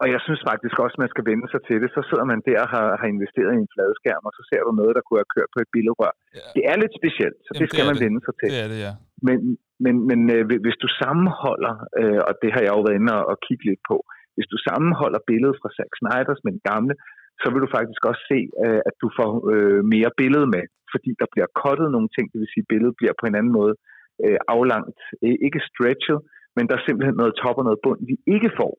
og 0.00 0.06
jeg 0.14 0.20
synes 0.26 0.40
faktisk 0.50 0.76
også, 0.84 0.94
at 0.98 1.02
man 1.04 1.12
skal 1.14 1.24
vende 1.30 1.46
sig 1.52 1.60
til 1.68 1.76
det. 1.82 1.88
Så 1.96 2.00
sidder 2.08 2.26
man 2.32 2.40
der 2.48 2.58
og 2.64 2.68
har, 2.74 2.86
har 3.00 3.08
investeret 3.16 3.50
i 3.56 3.60
en 3.64 3.70
fladskærm, 3.74 4.22
og 4.28 4.32
så 4.38 4.42
ser 4.50 4.60
du 4.66 4.70
noget, 4.80 4.92
der 4.96 5.02
kunne 5.04 5.20
have 5.22 5.34
kørt 5.36 5.50
på 5.54 5.58
et 5.64 5.70
billedrør. 5.74 6.12
ja. 6.38 6.46
Det 6.56 6.62
er 6.70 6.76
lidt 6.82 6.94
specielt, 7.00 7.38
så 7.46 7.50
Jamen, 7.52 7.60
det 7.62 7.68
skal 7.72 7.84
det 7.84 7.90
man 7.90 7.96
det. 7.98 8.04
vende 8.06 8.20
sig 8.26 8.34
til. 8.40 8.48
Det 8.54 8.60
er 8.64 8.68
det, 8.72 8.80
ja. 8.86 8.92
Men, 9.28 9.38
men, 9.84 9.94
men 10.10 10.20
øh, 10.34 10.42
hvi- 10.48 10.62
hvis 10.64 10.78
du 10.84 10.88
sammenholder, 11.02 11.74
øh, 12.00 12.20
og 12.28 12.32
det 12.42 12.48
har 12.54 12.62
jeg 12.66 12.72
jo 12.76 12.80
været 12.86 12.98
inde 13.00 13.12
og, 13.18 13.22
og 13.32 13.36
kigge 13.46 13.64
lidt 13.70 13.82
på, 13.90 13.96
hvis 14.34 14.48
du 14.52 14.56
sammenholder 14.68 15.20
billedet 15.30 15.56
fra 15.60 15.70
Zack 15.76 15.92
Snyders 16.00 16.40
med 16.44 16.52
den 16.56 16.62
gamle, 16.72 16.94
så 17.40 17.46
vil 17.52 17.62
du 17.64 17.70
faktisk 17.78 18.02
også 18.10 18.22
se, 18.32 18.40
øh, 18.64 18.80
at 18.88 18.94
du 19.02 19.08
får 19.18 19.32
øh, 19.52 19.80
mere 19.94 20.10
billede 20.20 20.46
med, 20.54 20.64
fordi 20.92 21.10
der 21.20 21.28
bliver 21.32 21.48
cuttet 21.60 21.88
nogle 21.94 22.10
ting, 22.14 22.24
det 22.32 22.38
vil 22.40 22.52
sige, 22.52 22.64
at 22.66 22.70
billedet 22.72 22.98
bliver 23.00 23.14
på 23.20 23.26
en 23.26 23.38
anden 23.38 23.54
måde 23.58 23.74
øh, 24.24 24.38
aflangt, 24.56 25.00
øh, 25.24 25.36
ikke 25.46 25.60
stretchet, 25.70 26.20
men 26.56 26.64
der 26.68 26.74
er 26.76 26.84
simpelthen 26.86 27.16
noget 27.20 27.34
top 27.42 27.56
og 27.60 27.64
noget 27.68 27.82
bund, 27.84 28.00
vi 28.10 28.16
ikke 28.34 28.50
får 28.60 28.72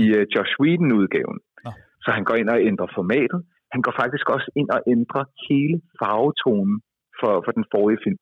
i 0.00 0.02
øh, 0.16 0.24
Josh 0.34 0.52
Whedon-udgaven. 0.60 1.38
Nå. 1.64 1.70
Så 2.04 2.08
han 2.16 2.24
går 2.28 2.36
ind 2.40 2.48
og 2.54 2.60
ændrer 2.70 2.88
formatet. 2.98 3.40
Han 3.74 3.82
går 3.82 3.94
faktisk 4.02 4.26
også 4.34 4.48
ind 4.60 4.68
og 4.76 4.80
ændrer 4.94 5.24
hele 5.48 5.76
farvetonen 6.00 6.76
for, 7.20 7.32
for 7.44 7.52
den 7.58 7.64
forrige 7.74 8.00
film. 8.04 8.20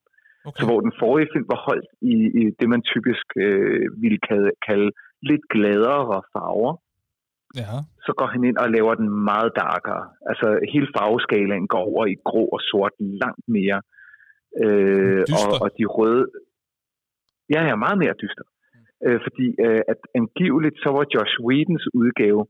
Okay. 0.49 0.59
Så 0.59 0.63
hvor 0.69 0.81
den 0.87 0.93
forrige 1.03 1.31
film 1.33 1.47
var 1.55 1.61
holdt 1.69 1.89
i, 2.15 2.15
i 2.41 2.43
det, 2.59 2.69
man 2.75 2.83
typisk 2.93 3.27
øh, 3.45 3.87
ville 4.03 4.21
kalde, 4.29 4.51
kalde 4.69 4.91
lidt 5.29 5.45
gladere 5.55 6.23
farver, 6.33 6.73
Ja. 7.61 7.77
så 8.07 8.13
går 8.19 8.27
han 8.35 8.45
ind 8.49 8.57
og 8.63 8.69
laver 8.77 8.95
den 8.95 9.09
meget 9.31 9.51
darkere. 9.65 10.05
Altså 10.31 10.47
hele 10.73 10.89
farveskalaen 10.97 11.67
går 11.75 11.85
over 11.93 12.07
i 12.07 12.17
grå 12.29 12.45
og 12.57 12.61
sort 12.71 12.95
langt 13.23 13.45
mere. 13.57 13.79
Øh, 14.65 15.21
og, 15.21 15.27
Dyster. 15.29 15.63
og 15.63 15.69
de 15.79 15.85
røde... 15.97 16.25
Ja, 17.55 17.61
ja, 17.69 17.75
meget 17.85 17.99
mere 18.03 18.15
dyster. 18.23 18.47
Øh, 19.07 19.19
fordi 19.27 19.47
øh, 19.67 19.81
at 19.93 20.01
angiveligt 20.21 20.77
så 20.85 20.89
var 20.97 21.05
Josh 21.15 21.35
Whedons 21.47 21.87
udgave 22.01 22.43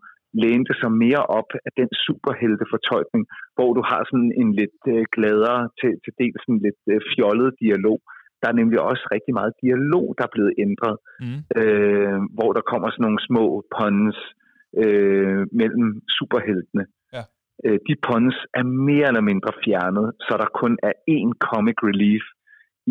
lænte 0.44 0.74
sig 0.80 0.92
mere 1.04 1.22
op 1.38 1.50
af 1.66 1.72
den 1.80 1.90
superheltefortolkning, 2.06 3.24
hvor 3.56 3.70
du 3.76 3.82
har 3.90 4.00
sådan 4.11 4.32
en 4.40 4.50
lidt 4.61 4.80
øh, 4.94 5.04
gladere, 5.16 5.61
til, 5.80 5.92
til 6.04 6.12
dels 6.20 6.40
sådan 6.44 6.62
lidt 6.66 6.82
øh, 6.92 7.00
fjollet 7.12 7.50
dialog. 7.64 7.98
Der 8.40 8.46
er 8.48 8.56
nemlig 8.61 8.78
også 8.90 9.04
rigtig 9.14 9.35
meget 9.40 9.52
dialog, 9.64 10.06
der 10.18 10.24
er 10.24 10.35
blevet 10.37 10.54
ændret, 10.66 10.96
Mm. 11.24 11.40
øh, 11.61 12.18
hvor 12.37 12.50
der 12.56 12.62
kommer 12.70 12.88
sådan 12.90 13.04
nogle 13.06 13.20
små 13.28 13.44
puns 13.76 14.16
øh, 14.18 14.37
mellem 15.61 15.87
superheltene. 16.18 16.85
Ja. 17.16 17.22
Øh, 17.64 17.79
de 17.88 17.94
puns 18.07 18.37
er 18.61 18.64
mere 18.90 19.07
eller 19.11 19.24
mindre 19.31 19.52
fjernet, 19.64 20.07
så 20.26 20.33
der 20.42 20.48
kun 20.62 20.72
er 20.88 20.94
én 21.16 21.31
comic 21.48 21.79
relief 21.90 22.24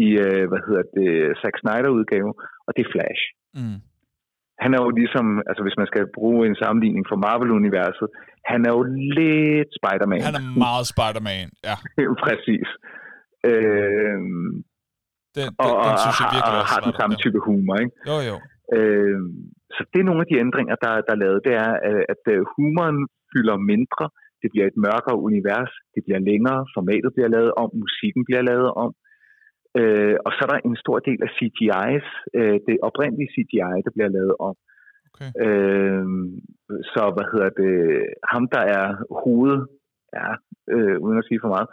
i, 0.06 0.08
øh, 0.26 0.44
hvad 0.50 0.62
hedder 0.68 0.86
det, 0.98 1.10
Zack 1.42 1.56
Snyder-udgave, 1.62 2.32
og 2.66 2.72
det 2.76 2.82
er 2.86 2.92
Flash. 2.94 3.24
Mm. 3.60 3.80
Han 4.64 4.70
er 4.76 4.80
jo 4.86 4.90
ligesom, 5.02 5.26
altså 5.50 5.62
hvis 5.66 5.78
man 5.82 5.88
skal 5.92 6.04
bruge 6.18 6.42
en 6.50 6.58
sammenligning 6.64 7.06
for 7.10 7.18
Marvel-universet, 7.26 8.08
han 8.52 8.60
er 8.68 8.72
jo 8.78 8.84
lidt 9.20 9.70
Spider-Man. 9.80 10.22
Han 10.30 10.36
er 10.42 10.46
meget 10.66 10.86
Spider-Man, 10.94 11.48
ja. 11.68 11.76
Præcis. 12.26 12.68
Øh, 13.52 14.18
Den, 15.38 15.48
den, 15.48 15.48
og, 15.64 15.70
den, 15.86 15.94
synes 16.04 16.18
jeg 16.22 16.28
har, 16.28 16.36
virkelig 16.36 16.56
og 16.58 16.62
også 16.64 16.74
har 16.76 16.84
den 16.90 16.96
samme 17.00 17.16
type 17.24 17.40
humor, 17.48 17.76
ikke? 17.84 17.94
Jo, 18.10 18.18
jo. 18.30 18.36
Øh, 18.78 19.20
så 19.76 19.82
det 19.92 20.00
er 20.00 20.08
nogle 20.10 20.24
af 20.24 20.30
de 20.32 20.42
ændringer, 20.46 20.76
der, 20.84 20.92
der 21.08 21.14
er 21.16 21.24
lavet. 21.26 21.40
Det 21.48 21.54
er, 21.66 21.72
øh, 21.90 22.04
at 22.14 22.24
øh, 22.34 22.40
humoren 22.54 23.00
fylder 23.32 23.58
mindre. 23.72 24.06
Det 24.42 24.48
bliver 24.54 24.68
et 24.68 24.78
mørkere 24.86 25.18
univers. 25.28 25.74
Det 25.96 26.02
bliver 26.06 26.22
længere. 26.30 26.60
Formatet 26.76 27.12
bliver 27.16 27.32
lavet 27.36 27.52
om. 27.64 27.70
Musikken 27.84 28.24
bliver 28.28 28.44
lavet 28.52 28.70
om. 28.84 28.92
Øh, 29.80 30.16
og 30.26 30.32
så 30.36 30.40
er 30.46 30.50
der 30.52 30.60
en 30.70 30.78
stor 30.84 30.98
del 31.08 31.20
af 31.28 31.32
CGI's, 31.38 32.10
øh, 32.40 32.58
det 32.68 32.76
oprindelige 32.88 33.32
CGI, 33.36 33.76
der 33.86 33.92
bliver 33.96 34.12
lavet 34.18 34.36
om. 34.50 34.56
Okay. 35.10 35.30
Øh, 35.46 36.06
så 36.94 37.02
hvad 37.16 37.28
hedder 37.32 37.52
det, 37.62 37.76
ham 38.34 38.44
der 38.56 38.64
er 38.80 38.88
hoved, 39.24 39.58
ja, 40.18 40.30
øh, 40.74 40.96
uden 41.06 41.18
at 41.22 41.28
sige 41.28 41.40
for 41.44 41.52
meget, 41.56 41.68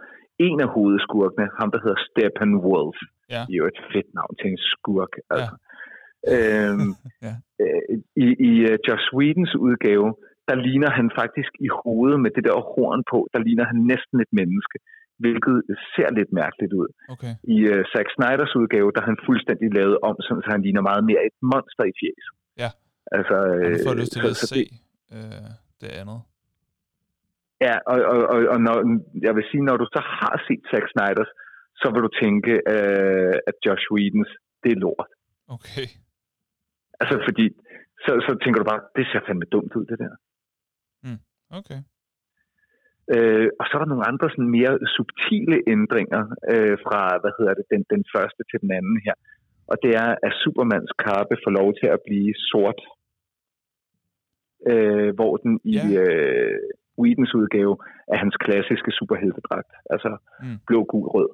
en 0.46 0.58
af 0.66 0.68
hovedskurkene, 0.76 1.46
ham 1.60 1.68
der 1.74 1.80
hedder 1.84 2.00
Steppenwolf, 2.08 2.98
Ja. 3.34 3.42
det 3.46 3.52
er 3.54 3.60
jo 3.62 3.68
et 3.74 3.80
fedt 3.92 4.10
navn 4.18 4.34
til 4.40 4.48
en 4.54 4.60
skurk. 4.72 5.12
Altså. 5.32 5.54
Ja. 5.54 5.70
Øhm, 6.34 6.90
Ja. 7.26 7.34
øh, 7.62 7.82
I 8.24 8.26
i 8.50 8.52
uh, 8.70 8.74
Josh 8.86 9.06
Whedons 9.16 9.52
udgave, 9.66 10.08
der 10.48 10.56
ligner 10.66 10.90
han 10.98 11.08
faktisk 11.20 11.52
i 11.66 11.68
hovedet 11.80 12.18
med 12.24 12.30
det 12.36 12.44
der 12.48 12.54
horn 12.72 13.00
på, 13.12 13.18
der 13.34 13.40
ligner 13.46 13.64
han 13.70 13.78
næsten 13.92 14.16
et 14.24 14.32
menneske, 14.40 14.76
hvilket 15.22 15.56
ser 15.94 16.08
lidt 16.18 16.30
mærkeligt 16.42 16.72
ud. 16.80 16.88
Okay. 17.14 17.32
I 17.54 17.56
uh, 17.72 17.80
Zack 17.92 18.08
Snyders 18.16 18.52
udgave, 18.60 18.88
der 18.94 19.00
er 19.02 19.08
han 19.12 19.18
fuldstændig 19.28 19.68
lavet 19.78 19.96
om, 20.08 20.14
så 20.26 20.32
han 20.52 20.62
ligner 20.66 20.82
meget 20.90 21.04
mere 21.10 21.22
et 21.28 21.36
monster 21.52 21.84
i 21.90 21.94
fjes. 22.00 22.24
Ja. 22.62 22.70
Altså, 23.16 23.36
nu 23.72 23.76
får 23.86 23.92
øh, 23.94 24.00
lyst 24.00 24.12
til 24.12 24.20
så- 24.22 24.28
at 24.32 24.36
så 24.42 24.46
se 24.54 24.62
det- 24.64 24.80
øh, 25.16 25.48
det 25.82 25.90
andet. 26.00 26.20
Ja, 27.66 27.74
og, 27.92 27.98
og, 28.12 28.18
og, 28.34 28.38
og 28.54 28.58
når, 28.66 28.76
jeg 29.26 29.32
vil 29.36 29.44
sige, 29.50 29.62
når 29.68 29.76
du 29.82 29.86
så 29.96 30.00
har 30.20 30.34
set 30.46 30.62
Zack 30.70 30.86
Snyders, 30.92 31.30
så 31.80 31.86
vil 31.92 32.02
du 32.06 32.10
tænke, 32.22 32.52
øh, 32.74 33.34
at 33.50 33.56
Josh 33.66 33.84
Whedons, 33.94 34.30
det 34.62 34.70
er 34.72 34.80
lort. 34.86 35.10
Okay. 35.56 35.86
Altså, 37.02 37.16
fordi 37.28 37.44
så, 38.04 38.12
så 38.26 38.30
tænker 38.42 38.58
du 38.60 38.66
bare, 38.72 38.82
det 38.96 39.04
ser 39.06 39.20
fandme 39.26 39.46
dumt 39.54 39.72
ud, 39.78 39.84
det 39.90 39.98
der. 40.04 40.14
Okay. 41.60 41.80
Øh, 43.14 43.48
og 43.60 43.64
så 43.66 43.72
er 43.74 43.80
der 43.82 43.92
nogle 43.92 44.08
andre 44.10 44.26
sådan 44.30 44.54
mere 44.58 44.72
subtile 44.96 45.56
ændringer 45.74 46.22
øh, 46.52 46.76
fra, 46.84 47.00
hvad 47.22 47.32
hedder 47.38 47.54
det, 47.58 47.66
den, 47.72 47.82
den 47.94 48.02
første 48.14 48.42
til 48.50 48.58
den 48.64 48.70
anden 48.78 48.98
her. 49.06 49.14
Og 49.70 49.76
det 49.82 49.92
er, 50.02 50.08
at 50.26 50.32
Supermans 50.42 50.92
kappe 51.04 51.34
får 51.44 51.52
lov 51.60 51.68
til 51.80 51.88
at 51.96 52.00
blive 52.08 52.34
sort. 52.50 52.80
Øh, 54.70 55.10
hvor 55.18 55.32
den 55.36 55.52
i 55.64 55.74
Ja. 55.76 56.02
øh, 56.02 56.58
Whedons 57.00 57.34
udgave 57.40 57.74
er 58.12 58.16
hans 58.24 58.36
klassiske 58.44 58.90
superheltedragt. 58.98 59.70
Altså 59.94 60.10
Mm. 60.42 60.58
blå, 60.66 60.84
gul, 60.84 61.06
rød. 61.14 61.28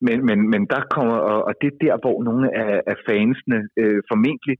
Men, 0.00 0.26
men, 0.28 0.38
men 0.52 0.62
der 0.66 0.82
kommer, 0.94 1.16
og, 1.30 1.38
og 1.48 1.54
det 1.60 1.68
er 1.72 1.78
der, 1.86 1.96
hvor 2.04 2.22
nogle 2.28 2.46
af, 2.64 2.82
af 2.86 2.96
fansene 3.08 3.58
øh, 3.82 4.00
formentlig 4.10 4.56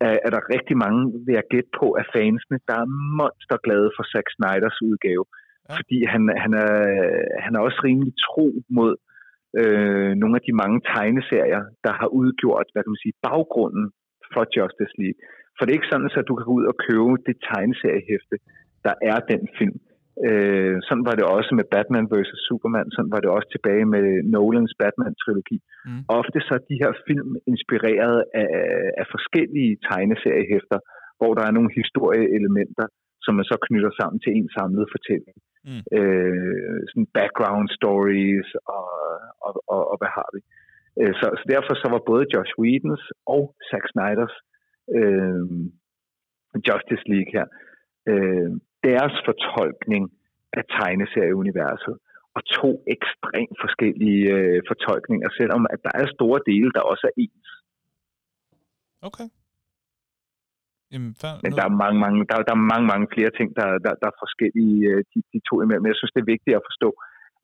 er, 0.00 0.16
er 0.26 0.30
der 0.30 0.50
rigtig 0.54 0.76
mange, 0.84 1.02
vil 1.26 1.34
jeg 1.38 1.50
gætte 1.50 1.70
på, 1.80 1.86
af 2.00 2.06
fansene, 2.16 2.58
der 2.68 2.76
er 2.82 2.94
monsterglade 3.18 3.90
for 3.96 4.04
Zack 4.12 4.28
Snyders 4.36 4.78
udgave. 4.88 5.24
Ja. 5.68 5.74
Fordi 5.76 5.98
han, 6.12 6.22
han, 6.44 6.52
er, 6.64 6.72
han 7.44 7.52
er 7.54 7.60
også 7.66 7.80
rimelig 7.84 8.14
tro 8.26 8.48
mod 8.78 8.92
øh, 9.60 10.12
nogle 10.20 10.34
af 10.38 10.42
de 10.46 10.52
mange 10.62 10.78
tegneserier, 10.92 11.62
der 11.84 11.92
har 12.00 12.08
udgjort, 12.20 12.66
hvad 12.72 12.82
kan 12.82 12.94
man 12.94 13.04
sige, 13.04 13.20
baggrunden 13.26 13.86
for 14.32 14.42
Justice 14.54 14.94
League. 15.00 15.20
For 15.54 15.62
det 15.62 15.70
er 15.70 15.78
ikke 15.78 15.92
sådan, 15.92 16.10
at 16.20 16.28
du 16.28 16.34
kan 16.36 16.46
gå 16.48 16.54
ud 16.60 16.66
og 16.72 16.76
købe 16.88 17.14
det 17.26 17.36
tegneseriehæfte, 17.50 18.36
der 18.86 18.94
er 19.10 19.18
den 19.32 19.42
film. 19.58 19.78
Øh, 20.26 20.76
sådan 20.86 21.06
var 21.08 21.14
det 21.18 21.26
også 21.36 21.50
med 21.58 21.66
Batman 21.74 22.06
vs. 22.12 22.32
Superman, 22.48 22.88
sådan 22.94 23.12
var 23.14 23.20
det 23.22 23.30
også 23.36 23.48
tilbage 23.52 23.86
med 23.94 24.04
Nolans 24.34 24.74
Batman-trilogi. 24.82 25.58
Mm. 25.86 26.02
Ofte 26.20 26.38
så 26.46 26.52
er 26.58 26.68
de 26.70 26.80
her 26.82 26.92
film 27.08 27.30
inspireret 27.52 28.18
af, 28.42 28.52
af 29.00 29.06
forskellige 29.14 29.72
tegneseriehæfter, 29.88 30.78
hvor 31.18 31.32
der 31.34 31.44
er 31.46 31.56
nogle 31.56 31.72
historieelementer, 31.80 32.86
som 33.24 33.32
man 33.38 33.46
så 33.50 33.56
knytter 33.66 33.92
sammen 34.00 34.18
til 34.20 34.32
en 34.38 34.48
samlet 34.56 34.86
fortælling. 34.94 35.36
Mm. 35.68 35.82
Øh, 35.98 36.78
sådan 36.90 37.08
background 37.18 37.68
stories 37.78 38.48
og, 38.76 38.88
og, 39.46 39.52
og, 39.74 39.82
og 39.90 39.96
hvad 40.00 40.12
har 40.18 40.28
vi. 40.34 40.40
Øh, 41.00 41.14
så, 41.20 41.26
så 41.40 41.44
derfor 41.54 41.72
så 41.74 41.88
var 41.94 42.08
både 42.10 42.24
Josh 42.32 42.52
Whedons 42.60 43.04
og 43.34 43.42
Zack 43.68 43.84
Snyders 43.92 44.34
øh, 44.98 45.44
Justice 46.66 47.06
League 47.12 47.32
her, 47.36 47.46
øh, 48.10 48.50
deres 48.88 49.14
fortolkning 49.28 50.04
af 50.58 50.64
tegneserieuniverset 50.76 51.94
og 52.36 52.42
to 52.58 52.70
ekstremt 52.94 53.56
forskellige 53.64 54.24
øh, 54.36 54.58
fortolkninger, 54.70 55.28
selvom 55.38 55.62
at 55.74 55.80
der 55.86 55.92
er 56.00 56.06
store 56.16 56.40
dele, 56.50 56.70
der 56.76 56.82
også 56.92 57.04
er 57.10 57.14
ens. 57.24 57.48
Okay. 59.08 59.28
Jamen, 60.92 61.12
fair, 61.20 61.34
Men 61.44 61.52
der 61.58 61.64
er 61.68 61.74
mange, 61.84 61.98
mange, 62.04 62.18
der, 62.28 62.36
der 62.48 62.54
er 62.58 62.66
mange, 62.72 62.86
mange 62.92 63.06
flere 63.14 63.32
ting, 63.38 63.48
der, 63.58 63.68
der, 63.84 63.92
der 64.02 64.08
er 64.12 64.22
forskellige 64.24 64.78
øh, 64.90 65.00
de, 65.12 65.18
de 65.32 65.38
to 65.48 65.54
imellem. 65.62 65.82
Men 65.82 65.92
jeg 65.92 65.98
synes, 66.00 66.14
det 66.14 66.22
er 66.22 66.34
vigtigt 66.34 66.58
at 66.58 66.66
forstå, 66.68 66.90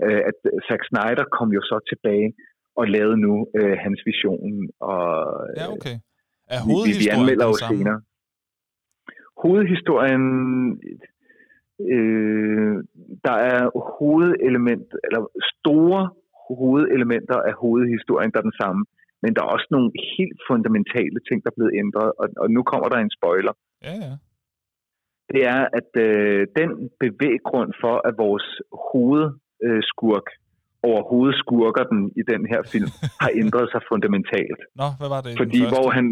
øh, 0.05 0.21
at 0.31 0.39
Zack 0.67 0.83
Snyder 0.89 1.27
kom 1.37 1.49
jo 1.59 1.63
så 1.71 1.77
tilbage 1.91 2.29
og 2.81 2.85
lavede 2.95 3.19
nu 3.27 3.35
øh, 3.59 3.77
hans 3.85 4.01
vision. 4.11 4.53
Og, 4.91 5.05
Ja, 5.61 5.67
okay. 5.77 5.97
Er 6.55 6.61
vi, 6.67 6.73
vi, 6.89 6.93
vi 7.03 7.07
hovedhistorien 7.07 7.21
anmelder 7.21 7.47
jo 7.53 7.57
senere. 7.71 7.99
Hovedhistorien, 9.43 10.25
øh, 11.81 12.75
der 13.27 13.37
er 13.53 13.63
hovedelement, 13.99 14.89
eller 15.07 15.21
store 15.59 16.03
hovedelementer 16.49 17.39
af 17.49 17.55
hovedhistorien, 17.63 18.31
der 18.33 18.39
er 18.39 18.49
den 18.51 18.61
samme. 18.63 18.85
Men 19.23 19.35
der 19.35 19.43
er 19.43 19.55
også 19.57 19.69
nogle 19.71 19.91
helt 20.17 20.41
fundamentale 20.51 21.19
ting, 21.29 21.39
der 21.43 21.51
er 21.51 21.59
blevet 21.59 21.75
ændret, 21.83 22.11
og, 22.21 22.27
og 22.43 22.49
nu 22.57 22.63
kommer 22.63 22.89
der 22.89 22.99
en 22.99 23.17
spoiler. 23.19 23.55
Ja, 23.89 23.95
ja. 24.07 24.15
Det 25.33 25.43
er, 25.55 25.63
at 25.79 25.91
øh, 26.07 26.47
den 26.61 26.71
bevæggrund 27.05 27.71
for, 27.83 27.95
at 28.09 28.15
vores 28.25 28.47
hovedskurk 28.91 30.27
øh, 30.31 30.41
overhovedet 30.91 31.37
skurker 31.43 31.85
den 31.93 32.01
i 32.21 32.23
den 32.33 32.43
her 32.53 32.61
film, 32.73 32.91
har 33.23 33.31
ændret 33.43 33.67
sig 33.73 33.81
fundamentalt. 33.91 34.61
Nå, 34.81 34.89
hvad 34.99 35.09
var 35.15 35.21
det 35.25 35.31
Fordi 35.43 35.61
hvor 35.75 35.89
han 35.99 36.07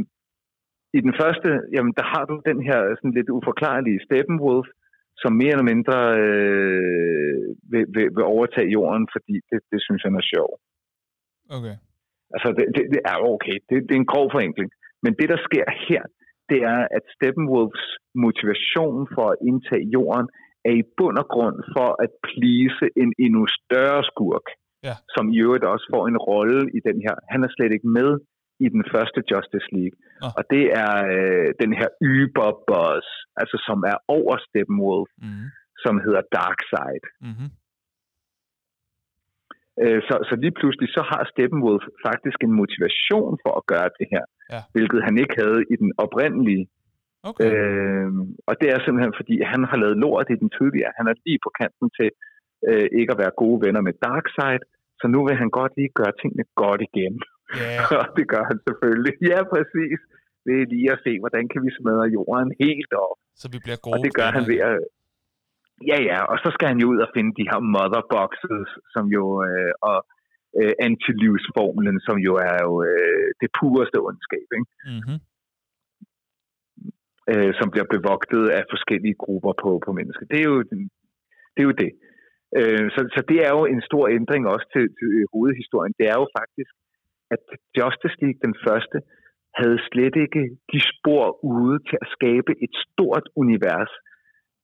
i 0.99 1.01
den 1.07 1.15
første, 1.21 1.49
jamen 1.75 1.93
der 1.99 2.07
har 2.13 2.25
du 2.31 2.35
den 2.51 2.59
her 2.69 2.79
sådan 2.99 3.15
lidt 3.19 3.31
uforklarlige 3.39 4.01
Steppenwolf, 4.07 4.69
som 5.23 5.33
mere 5.41 5.55
eller 5.57 5.71
mindre 5.73 5.97
øh, 6.25 7.43
vil, 7.73 7.85
vil, 7.95 8.07
vil 8.17 8.25
overtage 8.35 8.69
jorden, 8.79 9.05
fordi 9.15 9.35
det, 9.51 9.59
det 9.73 9.81
synes 9.87 10.03
han 10.07 10.15
er 10.21 10.27
sjov. 10.35 10.51
Okay. 11.57 11.77
Altså 12.35 12.49
det, 12.59 12.67
det, 12.77 12.85
det 12.95 13.01
er 13.13 13.19
okay, 13.35 13.57
det, 13.69 13.77
det 13.87 13.93
er 13.95 14.03
en 14.05 14.13
grov 14.15 14.27
forenkling. 14.35 14.71
Men 15.05 15.13
det 15.19 15.29
der 15.33 15.41
sker 15.49 15.67
her, 15.89 16.03
det 16.51 16.61
er, 16.75 16.81
at 16.97 17.05
Steppenwolfs 17.15 17.85
motivation 18.27 19.01
for 19.15 19.27
at 19.33 19.39
indtage 19.51 19.87
jorden 19.97 20.27
er 20.69 20.75
i 20.83 20.85
bund 20.99 21.17
og 21.23 21.29
grund 21.35 21.59
for 21.75 21.89
at 22.05 22.11
please 22.29 22.83
en 23.03 23.11
endnu 23.25 23.43
større 23.61 24.03
skurk, 24.13 24.47
Ja. 24.89 24.97
som 25.15 25.25
i 25.35 25.39
øvrigt 25.47 25.65
også 25.75 25.87
får 25.95 26.03
en 26.13 26.19
rolle 26.31 26.61
i 26.79 26.81
den 26.89 26.99
her. 27.07 27.15
Han 27.33 27.41
er 27.47 27.51
slet 27.57 27.73
ikke 27.77 27.89
med 27.99 28.11
i 28.65 28.69
den 28.75 28.85
første 28.93 29.21
Justice 29.31 29.69
League. 29.77 29.97
Nå. 30.23 30.27
Og 30.39 30.43
det 30.55 30.65
er 30.85 30.93
øh, 31.15 31.49
den 31.63 31.73
her 31.81 31.89
Uber-boss, 32.11 33.07
altså 33.41 33.57
som 33.69 33.79
er 33.93 33.97
over 34.19 34.35
Steppenwolf, 34.47 35.11
Mm-hmm. 35.23 35.49
som 35.85 35.95
hedder 36.05 36.23
Darkseid. 36.37 37.05
Mm-hmm. 37.29 37.49
Øh, 39.83 40.01
så, 40.09 40.15
så 40.29 40.35
lige 40.45 40.57
pludselig 40.61 40.89
så 40.97 41.03
har 41.11 41.23
Steppenwolf 41.33 41.85
faktisk 42.07 42.39
en 42.47 42.55
motivation 42.63 43.33
for 43.45 43.53
at 43.61 43.67
gøre 43.73 43.91
det 43.99 44.07
her, 44.15 44.25
Ja. 44.55 44.61
hvilket 44.75 45.01
han 45.07 45.15
ikke 45.23 45.35
havde 45.43 45.61
i 45.73 45.77
den 45.83 45.91
oprindelige. 46.05 46.65
Okay. 47.31 47.45
Øh, 47.51 48.11
og 48.49 48.55
det 48.61 48.69
er 48.75 48.79
simpelthen 48.81 49.15
fordi, 49.21 49.37
han 49.53 49.63
har 49.71 49.77
lavet 49.83 49.97
lort 50.05 50.27
i 50.35 50.37
den 50.43 50.51
tidligere. 50.59 50.93
Han 50.99 51.07
er 51.11 51.15
lige 51.27 51.41
på 51.47 51.51
kanten 51.61 51.89
til 51.99 52.11
øh, 52.69 52.87
ikke 52.99 53.13
at 53.15 53.21
være 53.23 53.39
gode 53.43 53.59
venner 53.67 53.83
med 53.89 53.95
Darkseid, 54.07 54.63
så 55.01 55.05
nu 55.15 55.19
vil 55.27 55.37
han 55.43 55.51
godt 55.61 55.73
lige 55.79 55.93
gøre 56.01 56.13
tingene 56.21 56.45
godt 56.63 56.81
igen. 56.91 57.15
Ja, 57.61 57.77
Og 58.03 58.09
det 58.17 58.25
gør 58.33 58.45
han 58.51 58.59
selvfølgelig. 58.69 59.15
Ja, 59.31 59.39
præcis. 59.55 59.99
Ved 60.47 60.67
lige 60.73 60.93
at 60.95 61.03
se, 61.07 61.13
hvordan 61.23 61.45
kan 61.53 61.61
vi 61.65 61.71
smadre 61.79 62.07
jorden 62.17 62.51
helt 62.65 62.93
op. 63.07 63.19
så 63.41 63.47
vi 63.55 63.59
bliver 63.65 63.79
gode 63.85 63.95
Og 63.95 63.99
det 64.07 64.13
gør 64.19 64.31
han 64.37 64.45
ved 64.53 64.61
at... 64.71 64.77
Ja, 65.91 65.99
ja, 66.11 66.19
og 66.33 66.37
så 66.43 66.49
skal 66.55 66.69
han 66.73 66.79
jo 66.83 66.87
ud 66.93 67.01
og 67.05 67.11
finde 67.17 67.33
de 67.39 67.49
her 67.51 67.61
motherboxes, 67.75 68.69
som 68.95 69.05
jo... 69.17 69.25
Øh, 69.49 69.73
og 69.91 69.99
øh, 70.61 70.75
antilivsformlen, 70.87 71.97
som 72.07 72.17
jo 72.27 72.33
er 72.51 72.59
jo 72.67 72.73
øh, 72.91 73.27
det 73.41 73.51
pureste 73.59 73.99
ondskab, 74.09 74.49
ikke? 74.59 74.71
Mm-hmm. 74.91 75.19
Øh, 77.33 77.53
som 77.59 77.71
bliver 77.73 77.89
bevogtet 77.95 78.45
af 78.59 78.63
forskellige 78.75 79.21
grupper 79.25 79.53
på, 79.63 79.71
på 79.87 79.91
mennesker. 79.99 80.25
Det 80.33 80.39
er 80.41 80.49
jo, 80.53 80.59
det 81.55 81.61
er 81.63 81.69
jo 81.71 81.77
det. 81.85 81.93
Øh, 82.59 82.87
så, 82.95 83.01
så 83.15 83.21
det 83.31 83.39
er 83.47 83.53
jo 83.59 83.63
en 83.75 83.83
stor 83.89 84.05
ændring 84.19 84.43
også 84.53 84.67
til, 84.75 84.85
til 84.99 85.11
hovedhistorien. 85.33 85.95
Det 85.99 86.07
er 86.13 86.17
jo 86.23 86.27
faktisk, 86.41 86.75
at 87.35 87.43
Justice 87.79 88.17
League, 88.23 88.41
den 88.47 88.55
første, 88.67 88.99
havde 89.61 89.79
slet 89.91 90.17
ikke 90.25 90.43
de 90.73 90.81
spor 90.93 91.27
ude 91.55 91.79
til 91.89 91.97
at 92.05 92.09
skabe 92.17 92.53
et 92.65 92.75
stort 92.87 93.27
univers. 93.43 93.93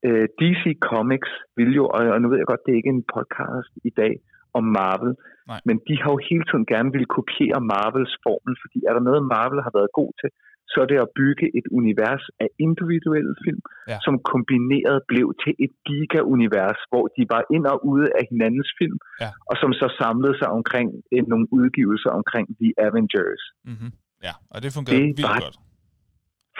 Øh, 0.06 0.26
DC 0.40 0.64
Comics 0.88 1.32
vil 1.58 1.70
jo, 1.78 1.84
og, 1.96 2.00
og 2.14 2.18
nu 2.20 2.26
ved 2.28 2.38
jeg 2.40 2.50
godt, 2.52 2.64
det 2.64 2.72
er 2.72 2.80
ikke 2.80 2.96
en 2.98 3.08
podcast 3.16 3.72
i 3.90 3.92
dag 4.00 4.14
om 4.58 4.64
Marvel, 4.78 5.12
Nej. 5.50 5.60
men 5.68 5.76
de 5.88 5.94
har 6.02 6.10
jo 6.14 6.20
hele 6.30 6.44
tiden 6.48 6.66
gerne 6.74 6.90
ville 6.94 7.14
kopiere 7.18 7.60
Marvels 7.72 8.14
formel, 8.24 8.54
fordi 8.62 8.78
er 8.88 8.92
der 8.96 9.04
noget, 9.08 9.30
Marvel 9.34 9.60
har 9.66 9.74
været 9.78 9.96
god 10.00 10.12
til, 10.20 10.30
så 10.72 10.76
er 10.82 10.88
det 10.92 10.98
at 11.06 11.10
bygge 11.20 11.46
et 11.58 11.66
univers 11.78 12.24
af 12.44 12.48
individuelle 12.66 13.34
film, 13.44 13.62
ja. 13.92 13.98
som 14.06 14.14
kombineret 14.32 14.98
blev 15.12 15.26
til 15.42 15.52
et 15.64 15.72
giga-univers, 15.88 16.80
hvor 16.90 17.04
de 17.16 17.22
var 17.34 17.42
ind 17.54 17.64
og 17.72 17.78
ude 17.92 18.08
af 18.18 18.24
hinandens 18.30 18.70
film, 18.78 18.98
ja. 19.24 19.30
og 19.50 19.54
som 19.62 19.70
så 19.80 19.86
samlede 20.00 20.36
sig 20.40 20.48
omkring 20.58 20.88
en, 21.16 21.24
nogle 21.32 21.46
udgivelser 21.58 22.10
omkring 22.20 22.46
The 22.60 22.70
Avengers. 22.86 23.42
Mm-hmm. 23.70 23.90
Ja, 24.26 24.34
og 24.52 24.58
det 24.62 24.70
fungerede 24.76 25.06
det 25.08 25.18
vildt 25.20 25.44
godt. 25.44 25.56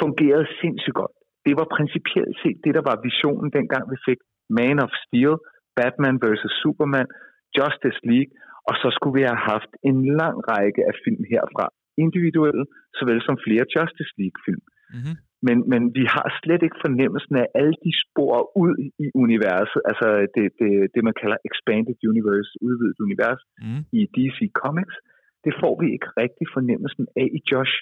fungerede 0.02 0.46
sindssygt 0.62 0.96
godt. 1.02 1.16
Det 1.46 1.54
var 1.60 1.66
principielt 1.78 2.34
set 2.42 2.58
det, 2.64 2.72
der 2.78 2.84
var 2.90 2.96
visionen 3.08 3.48
dengang 3.58 3.84
vi 3.92 3.98
fik 4.08 4.20
Man 4.58 4.78
of 4.84 4.92
Steel, 5.04 5.34
Batman 5.78 6.16
vs. 6.24 6.44
Superman, 6.62 7.08
Justice 7.56 8.00
League, 8.10 8.32
og 8.68 8.74
så 8.80 8.88
skulle 8.94 9.14
vi 9.18 9.24
have 9.30 9.42
haft 9.52 9.72
en 9.88 9.96
lang 10.20 10.36
række 10.52 10.80
af 10.90 10.94
film 11.04 11.22
herfra, 11.32 11.66
individuelle, 12.04 12.64
såvel 12.98 13.18
som 13.26 13.36
flere 13.46 13.64
Justice 13.74 14.12
League-film. 14.20 14.62
Mm-hmm. 14.94 15.14
Men, 15.46 15.56
men 15.72 15.82
vi 15.98 16.04
har 16.14 16.26
slet 16.42 16.62
ikke 16.66 16.82
fornemmelsen 16.86 17.34
af 17.42 17.46
alle 17.58 17.76
de 17.84 17.92
spor 18.04 18.36
ud 18.64 18.74
i 19.04 19.06
universet, 19.24 19.80
altså 19.90 20.08
det, 20.34 20.44
det, 20.60 20.70
det 20.94 21.02
man 21.08 21.16
kalder 21.22 21.38
expanded 21.48 21.96
universe, 22.12 22.50
udvidet 22.66 22.98
univers 23.06 23.42
mm. 23.66 23.82
i 23.98 24.00
DC 24.14 24.38
Comics, 24.62 24.96
det 25.44 25.52
får 25.62 25.74
vi 25.80 25.86
ikke 25.96 26.10
rigtig 26.22 26.46
fornemmelsen 26.56 27.04
af 27.20 27.28
i 27.38 27.40
Josh 27.50 27.74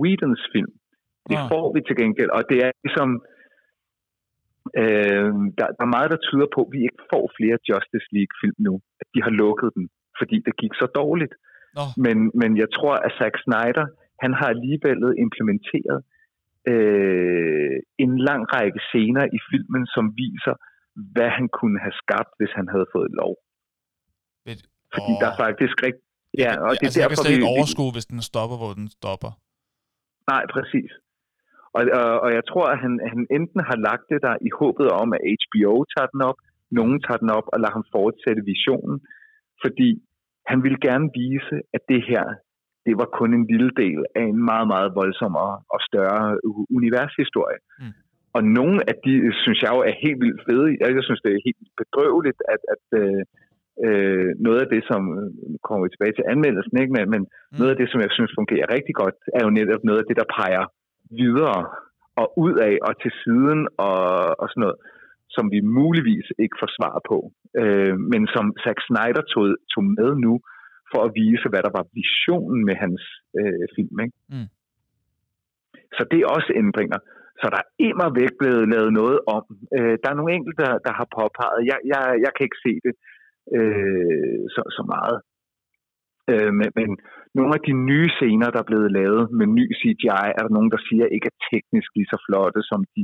Whedons 0.00 0.42
film. 0.54 0.72
Det 1.30 1.38
ja. 1.38 1.46
får 1.52 1.66
vi 1.74 1.80
til 1.80 1.96
gengæld, 2.02 2.30
og 2.38 2.42
det 2.50 2.58
er 2.66 2.70
ligesom, 2.84 3.10
øh, 4.80 5.32
der, 5.58 5.66
der 5.76 5.84
er 5.86 5.94
meget, 5.96 6.10
der 6.14 6.26
tyder 6.28 6.48
på, 6.54 6.60
at 6.66 6.72
vi 6.74 6.80
ikke 6.88 7.02
får 7.12 7.24
flere 7.38 7.58
Justice 7.68 8.08
League-film 8.16 8.58
nu. 8.68 8.74
At 9.00 9.06
de 9.14 9.20
har 9.26 9.32
lukket 9.42 9.70
dem, 9.76 9.84
fordi 10.18 10.36
det 10.46 10.54
gik 10.62 10.74
så 10.82 10.86
dårligt. 11.00 11.34
Men, 12.04 12.16
men 12.40 12.50
jeg 12.62 12.68
tror, 12.76 12.94
at 13.06 13.12
Zack 13.18 13.34
Snyder, 13.44 13.86
han 14.22 14.32
har 14.38 14.48
alligevel 14.54 14.98
implementeret 15.26 15.98
øh, 16.72 17.76
en 18.04 18.12
lang 18.28 18.42
række 18.54 18.80
scener 18.88 19.24
i 19.36 19.38
filmen, 19.50 19.84
som 19.94 20.04
viser, 20.22 20.54
hvad 21.14 21.30
han 21.38 21.46
kunne 21.58 21.78
have 21.84 21.96
skabt, 22.02 22.32
hvis 22.38 22.52
han 22.58 22.66
havde 22.74 22.88
fået 22.94 23.10
lov. 23.22 23.34
Men, 24.46 24.56
Fordi 24.94 25.12
oh. 25.14 25.20
der 25.20 25.28
er 25.32 25.36
faktisk 25.46 25.76
rigtig... 25.86 26.04
Ja, 26.44 26.52
og 26.64 26.70
det 26.70 26.84
er 26.84 26.86
altså, 26.86 26.98
derfor, 26.98 27.02
jeg 27.02 27.10
kan 27.10 27.22
slet 27.24 27.36
ikke 27.38 27.54
overskue, 27.56 27.92
hvis 27.96 28.08
den 28.12 28.20
stopper, 28.30 28.56
hvor 28.62 28.72
den 28.80 28.88
stopper. 28.98 29.32
Nej, 30.32 30.42
præcis. 30.54 30.92
Og, 31.76 31.82
og, 32.00 32.10
og 32.24 32.30
jeg 32.38 32.44
tror, 32.50 32.66
at 32.74 32.78
han, 32.84 32.92
han 33.12 33.20
enten 33.38 33.60
har 33.68 33.78
lagt 33.88 34.04
det 34.12 34.20
der 34.26 34.34
i 34.48 34.50
håbet 34.60 34.88
om, 35.02 35.08
at 35.16 35.22
HBO 35.42 35.72
tager 35.92 36.08
den 36.14 36.20
op, 36.30 36.38
nogen 36.78 36.98
tager 37.04 37.20
den 37.22 37.30
op 37.38 37.46
og 37.52 37.56
lader 37.60 37.74
ham 37.78 37.86
fortsætte 37.96 38.42
visionen, 38.52 38.96
fordi 39.62 39.90
han 40.46 40.62
ville 40.64 40.80
gerne 40.88 41.06
vise, 41.14 41.56
at 41.76 41.82
det 41.88 42.00
her, 42.10 42.24
det 42.86 42.94
var 43.00 43.08
kun 43.18 43.30
en 43.34 43.46
lille 43.52 43.70
del 43.82 44.00
af 44.14 44.24
en 44.32 44.44
meget, 44.50 44.66
meget 44.74 44.90
voldsom 45.00 45.34
og, 45.46 45.52
og 45.74 45.80
større 45.88 46.38
univershistorie. 46.78 47.58
Mm. 47.80 47.92
Og 48.36 48.42
nogle 48.58 48.76
af 48.90 48.96
de, 49.04 49.12
synes 49.42 49.62
jeg 49.62 49.70
jo 49.76 49.80
er 49.90 49.94
helt 50.04 50.20
vildt 50.24 50.42
fede. 50.48 50.66
Jeg 50.80 51.04
synes, 51.06 51.22
det 51.24 51.32
er 51.32 51.46
helt 51.48 51.62
bedrøveligt, 51.80 52.40
at, 52.54 52.62
at 52.74 52.84
øh, 53.00 53.22
øh 53.86 54.28
noget 54.46 54.60
af 54.64 54.68
det, 54.74 54.82
som 54.90 55.02
kommer 55.66 55.82
vi 55.84 55.90
tilbage 55.92 56.16
til 56.16 56.30
anmeldelsen, 56.32 56.76
ikke? 56.82 56.92
men, 56.96 57.04
men 57.14 57.22
mm. 57.22 57.56
noget 57.58 57.72
af 57.72 57.78
det, 57.80 57.88
som 57.90 58.00
jeg 58.04 58.12
synes 58.16 58.32
fungerer 58.38 58.72
rigtig 58.76 58.94
godt, 59.02 59.18
er 59.38 59.42
jo 59.46 59.50
netop 59.58 59.82
noget 59.84 60.00
af 60.02 60.06
det, 60.08 60.16
der 60.20 60.32
peger 60.38 60.64
videre 61.22 61.60
og 62.20 62.26
ud 62.44 62.54
af 62.68 62.74
og 62.88 62.92
til 63.02 63.12
siden 63.22 63.60
og, 63.88 64.00
og 64.40 64.46
sådan 64.50 64.62
noget, 64.64 64.78
som 65.36 65.44
vi 65.54 65.60
muligvis 65.78 66.26
ikke 66.44 66.56
får 66.60 66.70
svar 66.78 66.96
på, 67.10 67.18
øh, 67.60 67.94
men 68.12 68.22
som 68.34 68.46
Zack 68.64 68.78
Snyder 68.86 69.24
tog, 69.32 69.46
tog 69.72 69.84
med 69.98 70.10
nu 70.26 70.34
for 70.92 71.00
at 71.06 71.14
vise, 71.22 71.46
hvad 71.50 71.62
der 71.66 71.72
var 71.78 71.84
visionen 72.00 72.60
med 72.68 72.76
hans 72.84 73.02
øh, 73.40 73.66
film. 73.76 73.96
Ikke? 74.04 74.16
Mm. 74.32 74.48
Så 75.96 76.02
det 76.10 76.18
er 76.20 76.28
også 76.36 76.50
ændringer. 76.62 76.98
Så 77.40 77.46
der 77.52 77.58
er 77.62 77.70
immer 77.88 78.08
væk 78.20 78.32
blevet 78.40 78.64
lavet 78.74 78.92
noget 79.00 79.18
om. 79.36 79.44
Øh, 79.76 79.94
der 80.02 80.08
er 80.10 80.18
nogle 80.18 80.34
enkelte, 80.36 80.62
der, 80.64 80.74
der 80.86 80.92
har 80.98 81.06
påpeget. 81.16 81.60
Jeg, 81.70 81.78
jeg, 81.92 82.02
jeg 82.24 82.32
kan 82.34 82.44
ikke 82.48 82.64
se 82.66 82.72
det 82.86 82.94
øh, 83.56 84.42
så, 84.54 84.62
så 84.76 84.82
meget. 84.94 85.18
Øh, 86.30 86.52
men, 86.58 86.68
men 86.78 86.90
nogle 87.38 87.52
af 87.56 87.62
de 87.68 87.74
nye 87.90 88.08
scener, 88.16 88.48
der 88.50 88.60
er 88.60 88.70
blevet 88.70 88.90
lavet 88.98 89.24
med 89.38 89.46
ny 89.58 89.66
CGI, 89.80 90.26
er 90.38 90.42
der 90.46 90.56
nogen, 90.56 90.70
der 90.74 90.80
siger, 90.88 91.06
ikke 91.14 91.30
er 91.32 91.40
teknisk 91.50 91.90
lige 91.96 92.12
så 92.12 92.18
flotte 92.26 92.60
som 92.70 92.80
de 92.94 93.02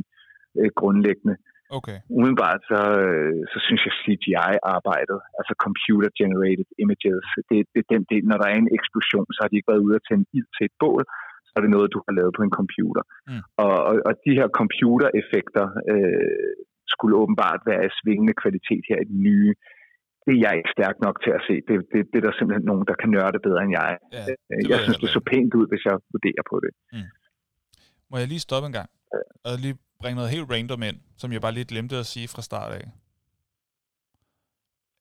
øh, 0.58 0.70
grundlæggende. 0.80 1.36
Okay. 1.78 1.98
Umiddelbart 2.16 2.60
så, 2.70 2.80
øh, 3.04 3.40
så 3.52 3.58
synes 3.66 3.82
jeg 3.86 3.94
CGI-arbejdet, 4.02 5.18
altså 5.38 5.54
computer 5.64 6.10
generated 6.20 6.68
images, 6.82 7.26
det, 7.48 7.56
det 7.72 7.80
er 7.84 7.88
den 7.94 8.04
del, 8.12 8.22
når 8.30 8.38
der 8.42 8.48
er 8.52 8.58
en 8.62 8.74
eksplosion, 8.78 9.28
så 9.34 9.38
har 9.42 9.48
de 9.50 9.58
ikke 9.58 9.72
været 9.72 9.86
ude 9.86 9.98
at 9.98 10.06
tænde 10.08 10.26
ild 10.36 10.50
til 10.56 10.64
et 10.68 10.76
bål, 10.82 11.02
så 11.48 11.52
er 11.56 11.62
det 11.64 11.74
noget, 11.76 11.94
du 11.94 12.00
har 12.06 12.12
lavet 12.18 12.32
på 12.38 12.42
en 12.46 12.56
computer. 12.60 13.02
Mm. 13.28 13.42
Og, 13.64 13.74
og, 13.88 13.94
og 14.08 14.12
de 14.26 14.32
her 14.38 14.48
computereffekter 14.60 15.66
øh, 15.92 16.52
skulle 16.92 17.14
åbenbart 17.22 17.60
være 17.70 17.82
af 17.88 17.92
svingende 17.98 18.34
kvalitet 18.42 18.82
her 18.90 18.98
i 19.04 19.08
den 19.12 19.20
nye 19.28 19.52
det 20.26 20.32
er 20.36 20.42
jeg 20.46 20.54
ikke 20.58 20.74
stærk 20.76 20.96
nok 21.06 21.16
til 21.24 21.32
at 21.38 21.42
se. 21.48 21.54
Det, 21.68 21.74
det, 21.92 22.00
det 22.10 22.16
er 22.20 22.24
der 22.28 22.34
simpelthen 22.38 22.66
nogen, 22.70 22.84
der 22.90 22.96
kan 23.00 23.10
nørde 23.16 23.32
det 23.36 23.42
bedre 23.48 23.62
end 23.66 23.72
jeg. 23.80 23.92
Ja, 24.16 24.24
øh, 24.52 24.62
jeg 24.72 24.78
synes, 24.84 24.98
det 25.02 25.08
så 25.18 25.22
pænt 25.30 25.52
ud, 25.60 25.66
hvis 25.70 25.82
jeg 25.88 25.94
vurderer 26.14 26.44
på 26.52 26.56
det. 26.64 26.72
Mm. 26.94 27.08
Må 28.10 28.14
jeg 28.22 28.28
lige 28.32 28.42
stoppe 28.48 28.66
en 28.70 28.76
gang? 28.78 28.88
Og 29.46 29.52
lige 29.64 29.76
bringe 30.00 30.16
noget 30.16 30.30
helt 30.30 30.50
random 30.52 30.82
ind, 30.82 30.98
som 31.20 31.32
jeg 31.32 31.40
bare 31.40 31.56
lige 31.56 31.70
glemte 31.72 31.96
at 31.96 32.06
sige 32.06 32.28
fra 32.28 32.42
start 32.42 32.72
af. 32.78 32.86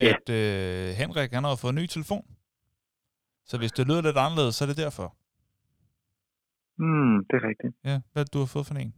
Ja. 0.02 0.14
At 0.14 0.26
øh, 0.40 0.88
Henrik, 1.02 1.32
han 1.38 1.44
har 1.44 1.60
fået 1.62 1.74
en 1.74 1.82
ny 1.82 1.86
telefon. 1.96 2.26
Så 3.50 3.58
hvis 3.60 3.72
det 3.78 3.88
lyder 3.88 4.02
lidt 4.02 4.24
anderledes, 4.26 4.56
så 4.56 4.62
er 4.66 4.70
det 4.72 4.84
derfor. 4.86 5.08
Mm, 6.84 7.16
det 7.28 7.36
er 7.40 7.46
rigtigt. 7.52 7.74
Ja, 7.90 7.98
hvad 8.14 8.26
du 8.34 8.38
har 8.44 8.50
fået 8.54 8.68
for 8.68 8.76
en? 8.84 8.94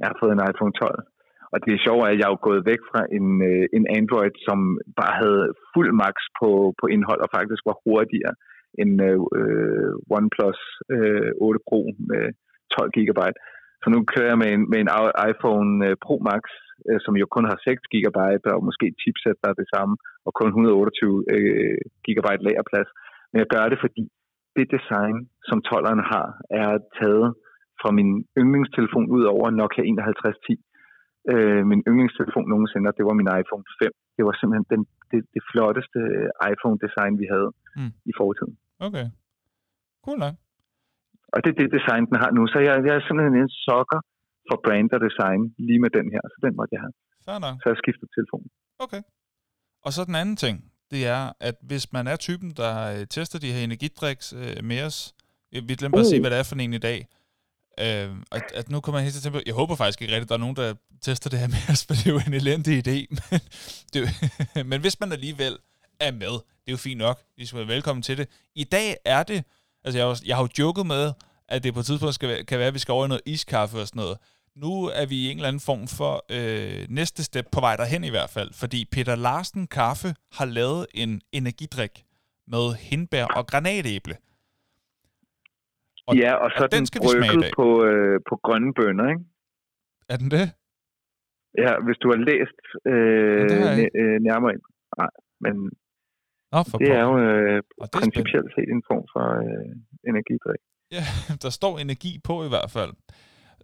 Jeg 0.00 0.06
har 0.10 0.18
fået 0.22 0.32
en 0.32 0.46
iPhone 0.50 0.72
12. 0.72 1.12
Og 1.52 1.58
det 1.64 1.70
er 1.72 1.84
sjovt, 1.86 2.04
at 2.10 2.18
jeg 2.20 2.28
er 2.28 2.46
gået 2.48 2.62
væk 2.70 2.82
fra 2.90 3.00
en, 3.18 3.26
øh, 3.50 3.64
en 3.76 3.84
Android, 3.98 4.34
som 4.48 4.58
bare 5.00 5.14
havde 5.22 5.44
fuld 5.72 5.90
max 6.02 6.16
på, 6.40 6.50
på 6.80 6.84
indhold, 6.94 7.20
og 7.24 7.30
faktisk 7.36 7.62
var 7.68 7.76
hurtigere 7.84 8.34
end 8.80 8.92
øh, 9.40 9.92
OnePlus 10.16 10.60
øh, 10.94 11.30
8 11.40 11.60
Pro 11.68 11.80
med 12.10 12.24
12 12.76 12.90
GB. 12.96 13.20
Så 13.82 13.86
nu 13.94 13.98
kører 14.12 14.30
jeg 14.32 14.40
med 14.42 14.50
en, 14.56 14.62
med 14.72 14.78
en 14.84 14.92
iPhone 15.30 15.70
øh, 15.86 15.94
Pro 16.04 16.14
Max, 16.28 16.42
øh, 16.88 16.98
som 17.04 17.14
jo 17.22 17.26
kun 17.34 17.44
har 17.50 17.58
6 17.68 17.82
GB, 17.92 18.18
og 18.56 18.64
måske 18.68 18.84
et 18.88 19.00
chipset, 19.02 19.36
der 19.42 19.48
er 19.50 19.58
det 19.62 19.68
samme, 19.74 19.94
og 20.26 20.32
kun 20.38 20.48
128 20.48 21.24
øh, 21.34 21.78
GB 22.06 22.28
lagerplads. 22.46 22.90
Men 23.30 23.36
jeg 23.42 23.48
gør 23.54 23.64
det, 23.72 23.78
fordi 23.84 24.04
det 24.56 24.66
design, 24.76 25.16
som 25.48 25.58
12'eren 25.68 26.02
har, 26.12 26.26
er 26.62 26.70
taget 27.00 27.28
fra 27.80 27.90
min 27.98 28.10
yndlingstelefon 28.40 29.06
ud 29.16 29.24
over 29.34 29.46
Nokia 29.50 29.82
5110 29.82 30.60
øh, 31.32 31.62
min 31.70 31.80
yndlingstelefon 31.88 32.46
nogensinde, 32.52 32.88
og 32.90 32.96
det 32.98 33.04
var 33.08 33.14
min 33.20 33.30
iPhone 33.40 33.64
5. 33.82 33.90
Det 34.16 34.22
var 34.28 34.34
simpelthen 34.40 34.66
den, 34.72 34.82
det, 35.10 35.20
det 35.34 35.42
flotteste 35.50 36.00
iPhone-design, 36.52 37.12
vi 37.22 37.26
havde 37.34 37.50
mm. 37.78 37.92
i 38.10 38.12
fortiden. 38.20 38.54
Okay. 38.86 39.06
Cool 40.04 40.18
nok. 40.24 40.34
Og 41.34 41.38
det 41.42 41.50
er 41.52 41.58
det 41.62 41.68
design, 41.78 42.02
den 42.10 42.16
har 42.22 42.30
nu. 42.36 42.42
Så 42.52 42.58
jeg, 42.66 42.74
jeg 42.86 42.94
er 42.98 43.02
simpelthen 43.06 43.34
en 43.42 43.50
sokker 43.66 44.00
for 44.48 44.56
brand 44.66 44.88
og 44.96 45.00
design 45.08 45.40
lige 45.68 45.80
med 45.84 45.90
den 45.98 46.06
her. 46.14 46.22
Så 46.32 46.38
den 46.44 46.52
måtte 46.58 46.72
jeg 46.74 46.80
have. 46.84 46.94
Fair 47.26 47.38
nok. 47.46 47.54
Så 47.62 47.66
jeg 47.72 47.78
skiftet 47.82 48.08
telefon. 48.16 48.44
Okay. 48.84 49.02
Og 49.86 49.90
så 49.94 50.00
den 50.10 50.16
anden 50.22 50.36
ting, 50.44 50.56
det 50.92 51.02
er, 51.16 51.22
at 51.48 51.56
hvis 51.70 51.84
man 51.96 52.04
er 52.12 52.16
typen, 52.28 52.50
der 52.62 52.72
øh, 52.94 53.02
tester 53.14 53.38
de 53.44 53.52
her 53.54 53.62
energidriks 53.68 54.26
øh, 54.40 54.64
med 54.70 54.80
os, 54.88 54.98
vi 55.68 55.74
glemte 55.80 55.96
uh. 55.98 56.04
at 56.04 56.06
sige, 56.10 56.20
hvad 56.22 56.30
det 56.32 56.38
er 56.38 56.46
for 56.50 56.56
en 56.64 56.74
i 56.80 56.84
dag, 56.90 56.98
Øh, 57.80 58.10
at, 58.32 58.42
at 58.54 58.70
nu 58.70 58.80
kommer 58.80 58.98
jeg 58.98 59.04
helt 59.04 59.14
til 59.14 59.28
at 59.28 59.32
tænke 59.32 59.42
jeg 59.46 59.54
håber 59.54 59.74
faktisk 59.76 60.02
ikke 60.02 60.14
rigtigt, 60.14 60.26
at 60.26 60.28
der 60.28 60.34
er 60.34 60.46
nogen, 60.46 60.56
der 60.56 60.74
tester 61.00 61.30
det 61.30 61.38
her 61.38 61.48
med 61.48 61.62
os, 61.72 61.84
for 61.86 61.94
det 61.94 62.06
er 62.06 62.10
jo 62.10 62.20
en 62.26 62.34
elendig 62.34 62.74
idé. 62.86 63.06
Men, 63.10 63.40
det, 63.92 64.00
men 64.70 64.80
hvis 64.80 65.00
man 65.00 65.12
alligevel 65.12 65.58
er 66.00 66.12
med, 66.12 66.34
det 66.62 66.68
er 66.68 66.72
jo 66.72 66.76
fint 66.76 66.98
nok. 66.98 67.22
Vi 67.36 67.46
skal 67.46 67.58
være 67.58 67.68
velkommen 67.68 68.02
til 68.02 68.18
det. 68.18 68.28
I 68.54 68.64
dag 68.64 68.96
er 69.04 69.22
det, 69.22 69.44
altså 69.84 69.98
jeg, 69.98 70.16
jeg 70.26 70.36
har 70.36 70.42
jo 70.42 70.48
joket 70.58 70.86
med, 70.86 71.12
at 71.54 71.60
det 71.64 71.74
på 71.74 71.80
et 71.82 71.86
tidspunkt 71.90 72.14
skal, 72.18 72.46
kan 72.50 72.58
være, 72.58 72.70
at 72.72 72.76
vi 72.78 72.82
skal 72.84 72.92
over 72.96 73.04
i 73.06 73.12
noget 73.12 73.26
iskaffe 73.34 73.76
og 73.82 73.86
sådan 73.90 74.02
noget. 74.04 74.16
Nu 74.64 74.72
er 75.00 75.06
vi 75.10 75.16
i 75.24 75.26
en 75.30 75.36
eller 75.36 75.50
anden 75.52 75.66
form 75.70 75.84
for 75.98 76.12
øh, 76.36 76.80
næste 76.98 77.20
step 77.28 77.46
på 77.54 77.60
vej 77.66 77.74
derhen 77.80 78.02
i 78.10 78.12
hvert 78.16 78.30
fald, 78.36 78.50
fordi 78.62 78.80
Peter 78.94 79.16
Larsen 79.26 79.64
Kaffe 79.78 80.10
har 80.38 80.46
lavet 80.58 80.82
en 81.02 81.12
energidrik 81.38 81.94
med 82.52 82.64
hindbær 82.88 83.24
og 83.38 83.44
granatæble. 83.50 84.14
Og, 86.08 86.12
ja, 86.24 86.32
og 86.44 86.48
så 86.56 86.62
og 86.64 86.70
den, 86.72 86.78
den 86.78 86.86
skal 86.86 87.00
på, 87.60 87.68
øh, 87.90 88.16
på 88.28 88.34
grønne 88.46 88.70
bønner, 88.78 89.06
ikke? 89.12 89.24
Er 90.12 90.16
den 90.22 90.30
det? 90.36 90.46
Ja, 91.64 91.72
hvis 91.84 91.98
du 92.02 92.06
har 92.12 92.20
læst 92.30 92.58
øh, 92.92 93.42
jeg 93.66 93.76
næ- 93.80 93.96
øh, 94.02 94.16
nærmere 94.28 94.52
ind. 94.54 94.64
Nej, 95.00 95.12
men 95.44 95.54
Nå, 96.52 96.58
for 96.70 96.76
det 96.82 96.90
er 97.00 97.04
jo 97.10 97.14
øh, 97.26 97.58
Og 97.82 97.86
det 97.88 97.94
er 97.94 98.00
principielt 98.00 98.48
set 98.54 98.68
en 98.76 98.82
form 98.90 99.04
for 99.12 99.24
øh, 99.46 99.72
energidrik. 100.10 100.62
Ja, 100.92 101.06
der 101.42 101.50
står 101.50 101.78
energi 101.78 102.18
på 102.24 102.44
i 102.44 102.48
hvert 102.48 102.70
fald. 102.70 102.92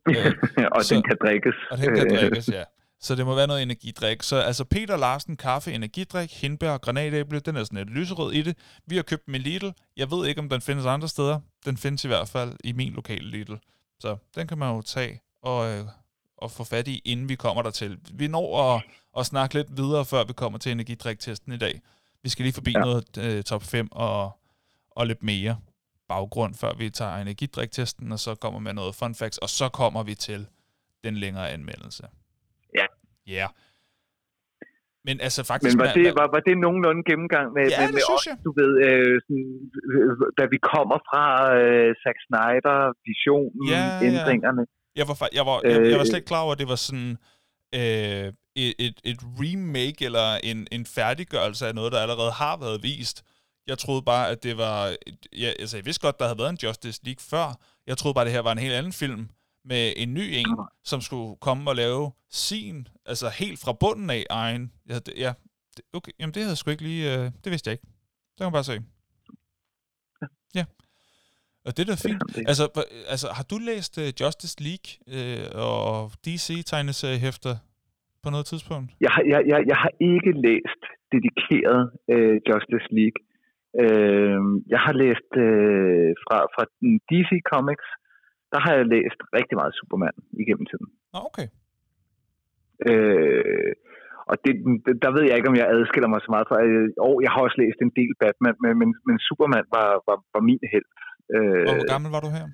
Øh, 0.08 0.34
og 0.72 0.84
så- 0.84 0.94
den 0.94 1.02
kan 1.02 1.16
drikkes. 1.22 1.54
Og 1.70 1.78
den 1.78 1.94
kan 1.94 2.10
drikkes, 2.18 2.48
ja. 2.48 2.64
Så 3.00 3.14
det 3.14 3.26
må 3.26 3.34
være 3.34 3.46
noget 3.46 3.62
energidrik. 3.62 4.22
Så 4.22 4.36
altså 4.36 4.64
Peter 4.64 4.96
Larsen, 4.96 5.36
kaffe, 5.36 5.72
energidrik, 5.72 6.32
hindbær 6.40 6.70
og 6.70 6.80
granatæble, 6.80 7.40
den 7.40 7.56
er 7.56 7.64
sådan 7.64 7.78
lidt 7.78 7.90
lyserød 7.90 8.32
i 8.32 8.42
det. 8.42 8.56
Vi 8.86 8.96
har 8.96 9.02
købt 9.02 9.26
dem 9.26 9.34
i 9.34 9.38
Lidl. 9.38 9.68
Jeg 9.96 10.10
ved 10.10 10.26
ikke, 10.26 10.40
om 10.40 10.48
den 10.48 10.60
findes 10.60 10.86
andre 10.86 11.08
steder. 11.08 11.40
Den 11.64 11.76
findes 11.76 12.04
i 12.04 12.08
hvert 12.08 12.28
fald 12.28 12.52
i 12.64 12.72
min 12.72 12.92
lokale 12.92 13.30
Lidl. 13.30 13.54
Så 14.00 14.16
den 14.34 14.46
kan 14.46 14.58
man 14.58 14.74
jo 14.74 14.82
tage 14.82 15.20
og, 15.42 15.70
øh, 15.72 15.84
og 16.38 16.50
få 16.50 16.64
fat 16.64 16.88
i, 16.88 17.02
inden 17.04 17.28
vi 17.28 17.34
kommer 17.34 17.62
der 17.62 17.70
til. 17.70 17.98
Vi 18.14 18.28
når 18.28 18.74
at, 18.74 18.82
at 19.18 19.26
snakke 19.26 19.54
lidt 19.54 19.76
videre, 19.76 20.04
før 20.04 20.24
vi 20.24 20.32
kommer 20.32 20.58
til 20.58 20.72
energidriktesten 20.72 21.52
i 21.52 21.58
dag. 21.58 21.80
Vi 22.22 22.28
skal 22.28 22.42
lige 22.42 22.52
forbi. 22.54 22.70
Ja. 22.72 22.78
noget 22.80 23.18
øh, 23.18 23.42
top 23.42 23.62
5 23.62 23.88
og, 23.92 24.38
og 24.90 25.06
lidt 25.06 25.22
mere 25.22 25.56
baggrund, 26.08 26.54
før 26.54 26.72
vi 26.78 26.90
tager 26.90 27.16
energidriktesten, 27.16 28.12
og 28.12 28.18
så 28.18 28.34
kommer 28.34 28.60
med 28.60 28.72
noget 28.74 28.94
fun 28.94 29.14
facts, 29.14 29.38
og 29.38 29.48
så 29.48 29.68
kommer 29.68 30.02
vi 30.02 30.14
til 30.14 30.46
den 31.04 31.14
længere 31.16 31.50
anmeldelse. 31.50 32.04
Ja. 32.78 32.86
Ja. 33.26 33.32
Yeah. 33.34 33.48
Men 35.04 35.20
altså 35.20 35.40
faktisk... 35.44 35.76
Men 35.76 35.86
var 35.86 35.92
det, 35.92 36.06
var, 36.20 36.26
var 36.34 36.42
det 36.48 36.54
nogenlunde 36.64 37.02
gennemgang 37.10 37.46
med, 37.56 37.64
Ja, 37.70 37.80
med, 37.80 37.92
med 37.98 38.04
os, 38.14 38.24
du 38.46 38.50
ved, 38.60 38.72
øh, 38.86 39.14
sådan, 39.26 39.48
øh, 39.94 40.12
da 40.38 40.44
vi 40.54 40.58
kommer 40.72 40.98
fra 41.10 41.24
øh, 41.58 41.88
Zack 42.02 42.18
Snyder, 42.26 42.78
visionen, 43.08 43.62
Ja, 43.74 43.84
ja. 44.00 44.06
ændringerne. 44.08 44.62
Jeg 45.00 45.06
var, 45.08 45.16
jeg, 45.38 45.44
var, 45.50 45.56
jeg, 45.64 45.70
jeg 45.92 45.98
var 46.00 46.06
Øh. 46.06 46.10
slet 46.10 46.20
ikke 46.20 46.32
klar 46.32 46.42
over, 46.46 46.52
at 46.56 46.60
det 46.62 46.68
var 46.74 46.80
sådan 46.88 47.12
øh, 47.78 48.26
et, 48.64 48.74
et, 48.86 48.96
et 49.10 49.20
remake 49.42 50.00
eller 50.08 50.28
en, 50.50 50.58
en 50.76 50.84
færdiggørelse 50.96 51.62
af 51.68 51.74
noget, 51.78 51.90
der 51.94 52.00
allerede 52.04 52.32
har 52.42 52.56
været 52.64 52.78
vist. 52.82 53.18
Jeg 53.68 53.78
troede 53.78 54.02
bare, 54.02 54.30
at 54.30 54.42
det 54.42 54.58
var... 54.58 54.96
Ja, 55.42 55.50
altså, 55.62 55.76
jeg 55.76 55.84
vidste 55.86 56.06
godt, 56.06 56.18
der 56.18 56.24
havde 56.24 56.38
været 56.38 56.50
en 56.50 56.58
Justice 56.62 57.00
League 57.04 57.22
før. 57.32 57.46
Jeg 57.86 57.96
troede 57.96 58.14
bare, 58.14 58.24
det 58.24 58.32
her 58.32 58.40
var 58.48 58.52
en 58.52 58.64
helt 58.66 58.74
anden 58.74 58.92
film 58.92 59.28
med 59.64 59.92
en 59.96 60.14
ny 60.14 60.24
en, 60.40 60.56
som 60.84 61.00
skulle 61.00 61.36
komme 61.40 61.70
og 61.70 61.76
lave 61.76 62.12
sin, 62.30 62.88
altså 63.06 63.28
helt 63.28 63.58
fra 63.64 63.72
bunden 63.72 64.10
af 64.10 64.24
egen. 64.30 64.72
Ja, 64.88 64.94
det, 64.94 65.14
ja 65.16 65.32
okay, 65.92 66.12
jamen 66.20 66.32
det 66.34 66.40
havde 66.42 66.54
jeg 66.54 66.60
sgu 66.60 66.70
ikke 66.70 66.82
lige... 66.82 67.04
Øh, 67.14 67.24
det 67.44 67.50
vidste 67.52 67.68
jeg 67.68 67.72
ikke. 67.72 67.86
Det 68.30 68.38
kan 68.38 68.46
man 68.46 68.56
bare 68.58 68.70
se. 68.72 68.76
Ja. 70.58 70.64
Og 71.66 71.70
det 71.76 71.80
er 71.82 71.90
da 71.92 71.96
fint. 72.08 72.22
Altså, 72.50 72.64
altså 73.14 73.26
har 73.38 73.46
du 73.52 73.56
læst 73.70 73.92
uh, 74.02 74.08
Justice 74.20 74.56
League 74.66 74.88
uh, 75.16 75.46
og 75.68 76.10
DC-tegneseriehæfter 76.24 77.54
på 78.22 78.28
noget 78.34 78.46
tidspunkt? 78.46 78.88
Jeg 79.00 79.10
har, 79.14 79.22
jeg, 79.32 79.40
jeg, 79.52 79.58
jeg 79.70 79.78
har 79.84 79.92
ikke 80.12 80.32
læst 80.46 80.82
dedikeret 81.14 81.82
øh, 82.12 82.34
Justice 82.48 82.88
League. 82.98 83.18
Øh, 83.82 84.40
jeg 84.74 84.80
har 84.86 84.94
læst 85.02 85.30
øh, 85.46 86.10
fra, 86.24 86.38
fra 86.54 86.64
DC 87.08 87.30
Comics, 87.52 87.88
der 88.52 88.58
har 88.64 88.72
jeg 88.78 88.86
læst 88.94 89.20
rigtig 89.38 89.56
meget 89.60 89.78
Superman 89.80 90.16
igennem 90.42 90.66
tiden. 90.70 90.88
Nå, 91.14 91.18
okay. 91.30 91.48
Øh, 92.88 93.72
og 94.30 94.36
det, 94.44 94.52
der 95.04 95.10
ved 95.16 95.24
jeg 95.26 95.36
ikke, 95.36 95.50
om 95.52 95.60
jeg 95.60 95.72
adskiller 95.74 96.10
mig 96.12 96.20
så 96.22 96.30
meget 96.34 96.46
fra. 96.48 96.56
Øh, 96.66 96.88
og 97.06 97.14
jeg 97.24 97.30
har 97.32 97.40
også 97.46 97.58
læst 97.62 97.78
en 97.80 97.92
del 97.98 98.12
Batman, 98.22 98.56
men, 98.62 98.72
men, 98.80 98.88
men 99.08 99.16
Superman 99.28 99.66
var, 99.76 99.88
var, 100.08 100.18
var 100.34 100.42
min 100.48 100.62
held. 100.72 100.88
Øh, 101.34 101.66
Og 101.68 101.72
hvor 101.78 101.92
gammel 101.94 102.10
var 102.16 102.22
du 102.26 102.30
her? 102.38 102.46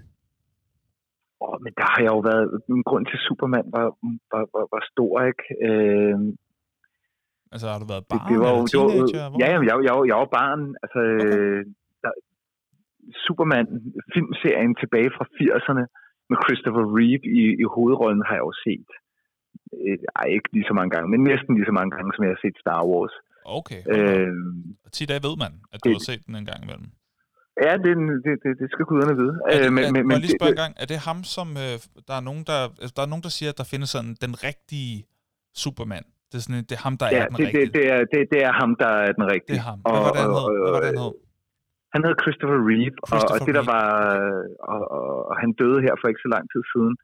åh, 1.45 1.57
men 1.65 1.73
der 1.79 1.87
har 1.93 2.01
jeg 2.05 2.13
jo 2.17 2.23
været... 2.31 2.47
Min 2.75 2.85
grund 2.89 3.05
til 3.07 3.19
Superman 3.27 3.67
var, 3.77 3.87
var, 4.33 4.45
var, 4.55 4.65
var 4.75 4.83
stor, 4.93 5.13
ikke? 5.31 5.45
Øh, 5.69 6.17
Altså, 7.55 7.67
har 7.73 7.79
du 7.83 7.87
været 7.93 8.05
det, 8.11 8.13
barn 8.15 8.27
det 8.31 8.37
var, 8.45 8.51
jo- 8.55 8.63
eller 8.63 8.73
det 8.73 8.81
var, 8.81 8.89
teenager? 8.91 9.25
Ja, 9.43 9.47
jamen, 9.53 9.67
jeg, 9.71 9.77
jeg, 9.89 9.95
jeg 10.11 10.17
var 10.23 10.31
barn. 10.41 10.61
Altså, 10.85 11.01
okay. 11.23 11.63
der, 12.05 12.13
Superman, 13.27 13.67
filmserien 14.15 14.73
tilbage 14.83 15.11
fra 15.17 15.25
80'erne, 15.39 15.85
med 16.31 16.39
Christopher 16.45 16.85
Reeve 16.99 17.25
i, 17.41 17.43
i 17.63 17.65
hovedrollen, 17.75 18.23
har 18.29 18.35
jeg 18.39 18.45
jo 18.51 18.55
set. 18.67 18.91
Øh, 19.87 19.99
Ej, 20.21 20.27
ikke 20.37 20.49
lige 20.57 20.67
så 20.71 20.75
mange 20.79 20.91
gange, 20.95 21.07
men 21.13 21.21
næsten 21.31 21.51
lige 21.57 21.69
så 21.71 21.75
mange 21.79 21.91
gange, 21.97 22.09
som 22.15 22.23
jeg 22.25 22.33
har 22.35 22.43
set 22.45 22.57
Star 22.65 22.81
Wars. 22.93 23.15
Okay. 23.59 23.81
Øh, 23.95 24.21
Øh, 24.21 24.33
og 24.85 24.91
tit 24.97 25.11
af 25.15 25.21
ved 25.27 25.35
man, 25.45 25.53
at 25.75 25.79
du 25.85 25.89
det- 25.89 25.97
har 25.99 26.05
set 26.11 26.23
den 26.27 26.35
en 26.43 26.47
gang 26.51 26.61
imellem. 26.67 26.89
ja, 27.67 27.73
det, 27.85 27.93
det, 28.27 28.33
det, 28.45 28.53
det 28.61 28.69
skal 28.73 28.85
guderne 28.91 29.15
vide. 29.23 29.35
Er 29.51 29.57
det, 29.59 29.67
Øh, 29.67 29.73
men, 29.77 29.85
er, 29.85 29.91
men, 29.95 30.01
må 30.07 30.13
jeg 30.15 30.21
lige 30.25 30.33
det- 30.35 30.41
spørge 30.41 30.55
en 30.57 30.63
gang, 30.65 30.73
er 30.83 30.87
det 30.93 30.99
ham, 31.09 31.19
som... 31.37 31.49
Øh, 31.65 31.75
der, 32.09 32.15
er 32.21 32.25
nogen, 32.29 32.43
der, 32.51 32.59
altså, 32.83 32.95
der 32.97 33.03
er 33.07 33.11
nogen, 33.13 33.25
der 33.29 33.33
siger, 33.39 33.51
at 33.53 33.59
der 33.61 33.67
findes 33.75 33.89
sådan 33.97 34.15
den 34.27 34.35
rigtige 34.49 34.95
Superman. 35.65 36.07
Det 36.35 36.41
er, 36.41 36.47
sådan, 36.47 36.65
det 36.71 36.75
er 36.79 36.83
ham, 36.87 36.95
der 37.01 37.07
Ja, 37.17 37.21
er 37.23 37.27
den 37.29 37.37
det, 37.37 37.39
det, 37.41 37.47
rigtige. 37.47 37.73
det, 37.77 37.85
er, 37.95 38.01
det, 38.13 38.21
det 38.33 38.41
er 38.49 38.53
ham, 38.61 38.71
der 38.83 38.91
er 39.07 39.11
den 39.17 39.23
Det 39.27 39.33
rigtige. 39.37 39.59
er 39.63 39.67
ham. 39.71 39.79
Hvad 39.93 40.01
var 40.07 40.13
det, 40.15 40.21
han 40.25 40.31
hed? 40.39 40.47
Hvad 40.65 40.73
var 40.77 40.81
det, 40.85 40.91
han 40.93 41.01
hed? 41.05 41.13
Han 41.95 42.01
hed 42.07 42.15
Christopher 42.23 42.61
Reeve, 42.71 42.95
og, 43.03 43.07
og 43.07 43.11
Christopher 43.13 43.47
det 43.49 43.55
der 43.61 43.67
var, 43.77 43.87
og, 44.73 44.81
og, 44.99 45.09
og 45.31 45.35
han 45.43 45.51
døde 45.61 45.79
her 45.87 45.95
for 46.01 46.07
ikke 46.11 46.25
så 46.27 46.31
lang 46.35 46.45
tid 46.53 46.63
siden. 46.73 46.95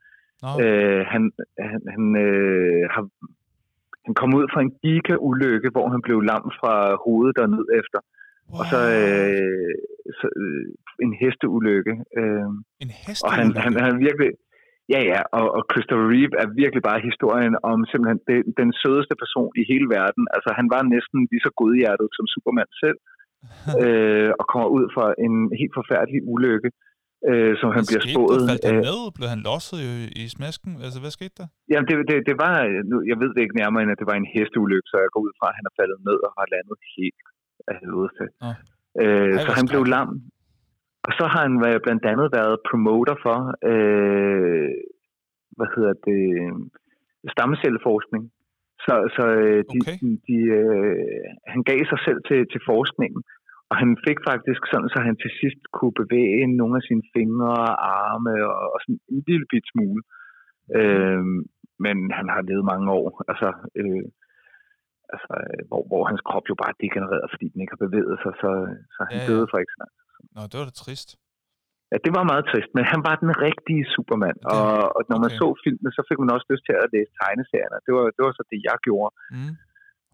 Nå, 0.43 0.49
Øh, 0.63 1.01
han 1.13 1.21
han, 1.71 1.79
han, 1.93 2.03
øh, 2.25 2.83
har, 2.93 3.03
han 4.05 4.13
kom 4.19 4.29
ud 4.39 4.45
fra 4.53 4.61
en 4.65 4.71
giga-ulykke, 4.83 5.69
hvor 5.75 5.87
han 5.93 6.01
blev 6.07 6.17
lam 6.31 6.45
fra 6.59 6.73
hovedet 7.05 7.37
og 7.43 7.47
ned 7.55 7.65
efter. 7.81 7.99
Og 8.59 8.63
så, 8.71 8.79
øh, 8.99 9.73
så 10.19 10.25
øh, 10.43 10.65
en 11.05 11.11
hesteulykke. 11.21 11.93
Øh, 12.19 12.49
en 12.83 12.91
hest. 13.03 13.21
og 13.25 13.31
han, 13.37 13.47
han, 13.63 13.71
han 13.87 13.95
virkelig... 14.07 14.31
Ja, 14.93 14.99
ja, 15.11 15.21
og, 15.37 15.45
og 15.57 15.61
Christopher 15.71 16.07
Reeve 16.13 16.33
er 16.43 16.47
virkelig 16.61 16.83
bare 16.89 16.99
historien 17.09 17.53
om 17.71 17.77
simpelthen 17.91 18.19
den, 18.29 18.41
den 18.61 18.69
sødeste 18.81 19.15
person 19.23 19.51
i 19.61 19.63
hele 19.71 19.87
verden. 19.97 20.23
Altså, 20.35 20.49
han 20.59 20.67
var 20.75 20.81
næsten 20.95 21.17
lige 21.31 21.43
så 21.47 21.51
godhjertet 21.61 22.07
som 22.17 22.25
Superman 22.33 22.71
selv, 22.83 22.97
øh, 23.83 24.29
og 24.39 24.45
kommer 24.51 24.69
ud 24.77 24.85
fra 24.95 25.05
en 25.25 25.35
helt 25.61 25.73
forfærdelig 25.79 26.19
ulykke, 26.33 26.69
øh, 27.29 27.53
som 27.61 27.69
han 27.77 27.83
bliver 27.89 28.03
spået. 28.13 28.37
Der? 28.41 28.49
Faldt 28.51 28.65
han 28.69 28.77
Øh, 28.79 28.87
ned? 28.89 28.99
Blev 29.17 29.27
han 29.33 29.41
losset 29.49 29.79
i, 29.87 29.91
i 30.23 30.25
smasken? 30.35 30.71
Altså, 30.85 30.97
hvad 31.03 31.11
skete 31.17 31.35
der? 31.41 31.47
Jamen, 31.71 31.85
det, 31.89 31.95
det, 32.09 32.17
det 32.29 32.35
var, 32.43 32.55
nu- 32.91 33.05
jeg 33.11 33.17
ved 33.21 33.29
det 33.35 33.41
ikke 33.45 33.59
nærmere, 33.63 33.81
end 33.83 33.91
at 33.95 33.99
det 34.01 34.07
var 34.11 34.17
en 34.23 34.29
hesteulykke, 34.33 34.87
så 34.91 34.97
jeg 35.03 35.09
går 35.13 35.21
ud 35.27 35.33
fra, 35.39 35.47
at 35.51 35.55
han 35.59 35.65
er 35.69 35.73
faldet 35.79 35.99
ned 36.09 36.17
og 36.27 36.31
har 36.37 36.45
landet 36.55 36.77
helt 36.97 37.19
af 37.69 37.73
helvede 37.81 38.09
til. 38.17 38.27
Nå. 38.43 38.51
Øh, 39.01 39.33
så 39.45 39.49
han 39.59 39.65
blev 39.73 39.83
lam. 39.95 40.09
Og 41.07 41.11
så 41.17 41.25
har 41.33 41.41
han 41.47 41.55
blandt 41.85 42.05
andet 42.11 42.27
været 42.37 42.63
promoter 42.69 43.15
for, 43.25 43.37
øh, 43.71 44.69
hvad 45.57 45.69
hedder 45.75 45.93
det, 46.07 46.23
stammecelleforskning. 47.33 48.23
Så, 48.85 48.93
så 49.15 49.23
øh, 49.43 49.61
de, 49.71 49.77
Okay. 49.81 49.97
de, 50.01 50.09
de, 50.27 50.37
øh, 50.61 51.23
han 51.53 51.61
gav 51.69 51.79
sig 51.91 51.99
selv 52.07 52.19
til, 52.29 52.39
til 52.51 52.61
forskningen, 52.71 53.21
og 53.69 53.75
han 53.81 53.91
fik 54.07 54.19
faktisk 54.29 54.61
sådan, 54.71 54.89
så 54.93 54.99
han 55.07 55.15
til 55.23 55.31
sidst 55.41 55.61
kunne 55.77 55.95
bevæge 56.01 56.57
nogle 56.59 56.75
af 56.79 56.83
sine 56.89 57.05
fingre 57.15 57.53
og 57.65 57.75
arme 57.97 58.33
og, 58.51 58.63
og 58.73 58.77
sådan 58.81 58.99
en 59.13 59.23
lille 59.27 59.45
bit 59.51 59.65
smule. 59.71 60.01
Øh, 60.79 61.23
men 61.85 61.97
han 62.17 62.27
har 62.33 62.41
levet 62.49 62.65
mange 62.73 62.87
år, 62.99 63.07
altså, 63.31 63.49
øh, 63.79 64.05
altså 65.13 65.33
øh, 65.47 65.61
hvor, 65.69 65.81
hvor 65.89 66.03
hans 66.09 66.21
krop 66.29 66.45
jo 66.51 66.55
bare 66.63 66.79
degenererede, 66.83 67.31
fordi 67.33 67.45
den 67.51 67.61
ikke 67.61 67.75
har 67.75 67.85
bevæget 67.87 68.17
sig, 68.23 68.33
så, 68.41 68.51
så 68.93 68.99
han 69.07 69.17
Ja, 69.17 69.23
ja, 69.23 69.27
døde 69.29 69.47
for 69.49 69.57
ikke 69.61 69.75
tid. 69.77 70.00
Nå, 70.35 70.41
det 70.49 70.55
var 70.59 70.65
da 70.69 70.75
trist. 70.85 71.09
Ja, 71.91 71.97
det 72.05 72.11
var 72.17 72.23
meget 72.31 72.45
trist, 72.51 72.71
men 72.77 72.83
han 72.93 73.01
var 73.07 73.15
den 73.23 73.33
rigtige 73.47 73.83
Superman, 73.95 74.37
Det- 74.39 74.47
og, 74.55 74.71
og 74.95 75.01
når 75.09 75.17
man 75.23 75.31
okay. 75.31 75.39
så 75.41 75.47
filmen, 75.63 75.89
så 75.97 76.01
fik 76.09 76.17
man 76.23 76.29
også 76.35 76.47
lyst 76.53 76.63
til 76.67 76.75
at 76.83 76.87
læse 76.95 77.11
tegneserierne. 77.21 77.77
Det 77.85 77.91
var, 77.97 78.03
det 78.15 78.21
var 78.25 78.31
så 78.39 78.43
det, 78.51 78.59
jeg 78.69 78.77
gjorde. 78.87 79.11
Mm. 79.35 79.53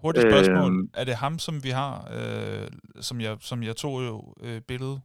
Hurtigt 0.04 0.26
spørgsmål. 0.32 0.72
Øhm. 0.74 0.90
Er 1.02 1.06
det 1.10 1.16
ham, 1.24 1.36
som 1.48 1.56
vi 1.68 1.72
har, 1.82 1.94
øh, 2.18 2.68
som, 3.08 3.18
jeg, 3.26 3.34
som 3.50 3.58
jeg 3.70 3.76
tog 3.84 3.96
jo 4.10 4.16
øh, 4.46 4.60
billede 4.72 4.98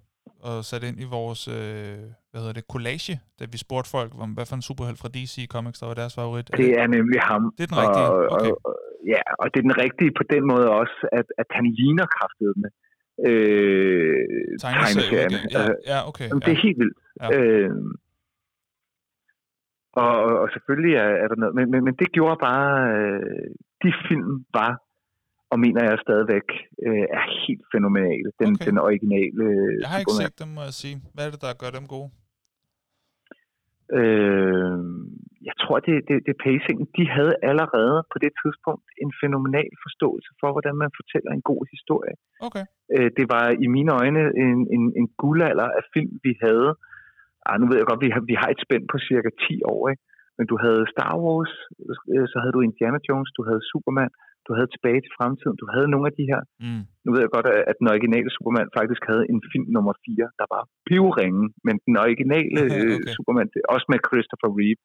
og 0.48 0.56
satte 0.68 0.84
ind 0.90 0.98
i 1.04 1.06
vores, 1.16 1.40
øh, 1.58 1.98
hvad 2.30 2.38
hedder 2.42 2.56
det, 2.58 2.64
collage, 2.74 3.14
da 3.38 3.42
vi 3.52 3.58
spurgte 3.66 3.90
folk, 3.96 4.10
om 4.24 4.30
hvad 4.36 4.46
for 4.48 4.56
en 4.60 4.66
superhelt 4.70 4.98
fra 5.02 5.10
DC 5.16 5.34
Comics, 5.54 5.78
der 5.80 5.86
var 5.90 5.96
deres 6.02 6.14
favorit? 6.20 6.46
Det 6.62 6.70
er 6.82 6.86
nemlig 6.96 7.20
ham. 7.30 7.42
Det 7.56 7.62
er 7.66 7.70
den 7.72 7.80
rigtige, 7.84 8.08
Og, 8.14 8.18
okay. 8.36 8.50
og, 8.50 8.60
og, 8.68 8.74
ja, 9.14 9.22
og 9.40 9.46
det 9.52 9.58
er 9.62 9.66
den 9.70 9.78
rigtige 9.84 10.10
på 10.20 10.24
den 10.34 10.42
måde 10.52 10.66
også, 10.82 10.98
at, 11.18 11.26
at 11.42 11.48
han 11.56 11.64
ligner 11.78 12.06
kraftet 12.16 12.52
med 12.62 12.70
øh, 13.28 14.24
tegneserierne. 14.60 15.36
Ja, 15.36 15.58
Altså, 15.58 15.76
ja, 15.86 16.08
okay. 16.08 16.28
Jamen, 16.28 16.40
det 16.40 16.48
Ja. 16.48 16.52
er 16.52 16.62
helt 16.66 16.78
vildt. 16.78 16.98
Ja. 17.22 17.28
Øh, 17.38 17.70
og, 19.92 20.12
og, 20.26 20.32
og 20.42 20.48
selvfølgelig 20.54 20.94
er, 21.04 21.10
er 21.22 21.28
der 21.28 21.36
noget, 21.36 21.54
men, 21.54 21.70
men, 21.70 21.84
men 21.84 21.94
det 22.00 22.08
gjorde 22.12 22.36
bare, 22.48 22.72
øh, 22.96 23.46
de 23.84 23.90
film 24.08 24.30
var, 24.54 24.72
og 25.52 25.60
mener 25.60 25.82
jeg 25.90 25.98
stadigvæk, 26.06 26.46
øh, 26.86 27.04
er 27.16 27.24
helt 27.46 27.64
fænomenale. 27.74 28.28
Den, 28.40 28.50
Okay. 28.54 28.66
den 28.68 28.78
originale 28.78 29.44
Jeg 29.82 29.88
har 29.92 29.98
ikke 29.98 30.12
set 30.22 30.38
dem, 30.42 30.48
må 30.48 30.60
jeg 30.68 30.74
sige. 30.82 30.96
Hvad 31.14 31.26
er 31.26 31.30
det, 31.34 31.40
der 31.46 31.52
gør 31.62 31.70
dem 31.78 31.86
gode? 31.94 32.08
Øh, 33.98 34.78
jeg 35.48 35.54
tror, 35.62 35.76
det, 35.86 35.96
det, 36.08 36.16
det 36.26 36.34
pacingen. 36.46 36.86
De 36.98 37.04
havde 37.16 37.34
allerede 37.50 37.98
på 38.12 38.16
det 38.24 38.32
tidspunkt 38.42 38.86
en 39.02 39.12
fænomenal 39.22 39.72
forståelse 39.84 40.30
for, 40.40 40.48
hvordan 40.54 40.76
man 40.82 40.90
fortæller 41.00 41.30
en 41.32 41.44
god 41.50 41.62
historie. 41.74 42.14
Okay. 42.46 42.64
Øh, 42.94 43.10
det 43.18 43.26
var 43.34 43.44
i 43.64 43.66
mine 43.76 43.92
øjne 44.00 44.22
en, 44.44 44.58
en, 44.76 44.84
en 45.00 45.06
guldalder 45.22 45.68
af 45.78 45.84
film, 45.94 46.14
vi 46.26 46.32
havde. 46.44 46.70
Ah, 47.46 47.56
nu 47.60 47.64
ved 47.66 47.76
jeg 47.78 47.88
godt, 47.90 48.04
vi 48.06 48.10
har, 48.14 48.22
vi 48.32 48.36
har 48.42 48.48
et 48.54 48.64
spænd 48.66 48.84
på 48.92 48.96
cirka 49.08 49.30
10 49.48 49.62
år, 49.74 49.82
ikke? 49.92 50.02
Men 50.38 50.46
du 50.50 50.56
havde 50.64 50.90
Star 50.94 51.14
Wars, 51.22 51.54
øh, 52.14 52.26
så 52.32 52.36
havde 52.42 52.54
du 52.56 52.60
Indiana 52.60 52.98
Jones, 53.08 53.30
du 53.38 53.42
havde 53.48 53.62
Superman, 53.72 54.12
du 54.46 54.50
havde 54.56 54.70
Tilbage 54.74 55.00
til 55.04 55.12
fremtiden, 55.18 55.56
du 55.62 55.66
havde 55.74 55.88
nogle 55.92 56.06
af 56.10 56.14
de 56.18 56.24
her. 56.30 56.40
Mm. 56.64 56.82
Nu 57.04 57.08
ved 57.12 57.20
jeg 57.24 57.32
godt, 57.36 57.48
at 57.70 57.76
den 57.80 57.88
originale 57.94 58.28
Superman 58.36 58.68
faktisk 58.78 59.02
havde 59.10 59.24
en 59.32 59.40
film 59.52 59.66
nummer 59.76 59.94
4, 60.06 60.28
der 60.40 60.46
var 60.54 60.62
pivringen, 60.90 61.44
men 61.66 61.74
den 61.86 61.94
originale 62.06 62.60
Okay. 62.66 62.94
okay. 62.96 63.12
Superman, 63.16 63.48
også 63.74 63.86
med 63.92 63.98
Christopher 64.08 64.50
Reeve, 64.58 64.80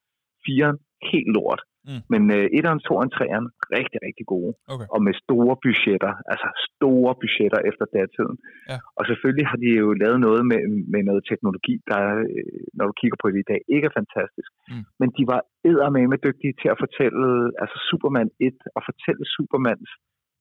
4'eren, 0.45 0.77
helt 1.11 1.29
lort. 1.37 1.61
Mm. 1.89 2.01
Men 2.13 2.21
øh, 2.37 2.45
1'eren, 2.57 2.79
2'eren, 2.87 3.09
3'eren, 3.17 3.47
rigtig, 3.77 3.99
rigtig 4.07 4.25
gode. 4.33 4.51
Okay. 4.73 4.87
Og 4.93 4.99
med 5.05 5.13
store 5.23 5.55
budgetter, 5.65 6.13
altså 6.31 6.47
store 6.67 7.13
budgetter 7.21 7.59
efter 7.69 7.85
datiden. 7.97 8.35
Ja. 8.71 8.77
Og 8.97 9.03
selvfølgelig 9.09 9.47
har 9.51 9.59
de 9.63 9.69
jo 9.83 9.87
lavet 10.03 10.19
noget 10.27 10.43
med, 10.51 10.61
med 10.93 11.01
noget 11.09 11.21
teknologi, 11.31 11.75
der, 11.91 12.03
øh, 12.35 12.61
når 12.77 12.85
du 12.89 12.93
kigger 13.01 13.17
på 13.19 13.27
det 13.31 13.39
i 13.41 13.49
dag, 13.51 13.61
ikke 13.75 13.87
er 13.89 13.97
fantastisk. 14.01 14.49
Mm. 14.71 14.83
Men 14.99 15.09
de 15.17 15.23
var 15.33 15.41
eddermame 15.69 16.15
dygtige 16.27 16.53
til 16.61 16.69
at 16.73 16.81
fortælle, 16.83 17.25
altså 17.61 17.77
Superman 17.89 18.29
1, 18.47 18.57
og 18.75 18.81
fortælle 18.89 19.23
Supermans 19.35 19.89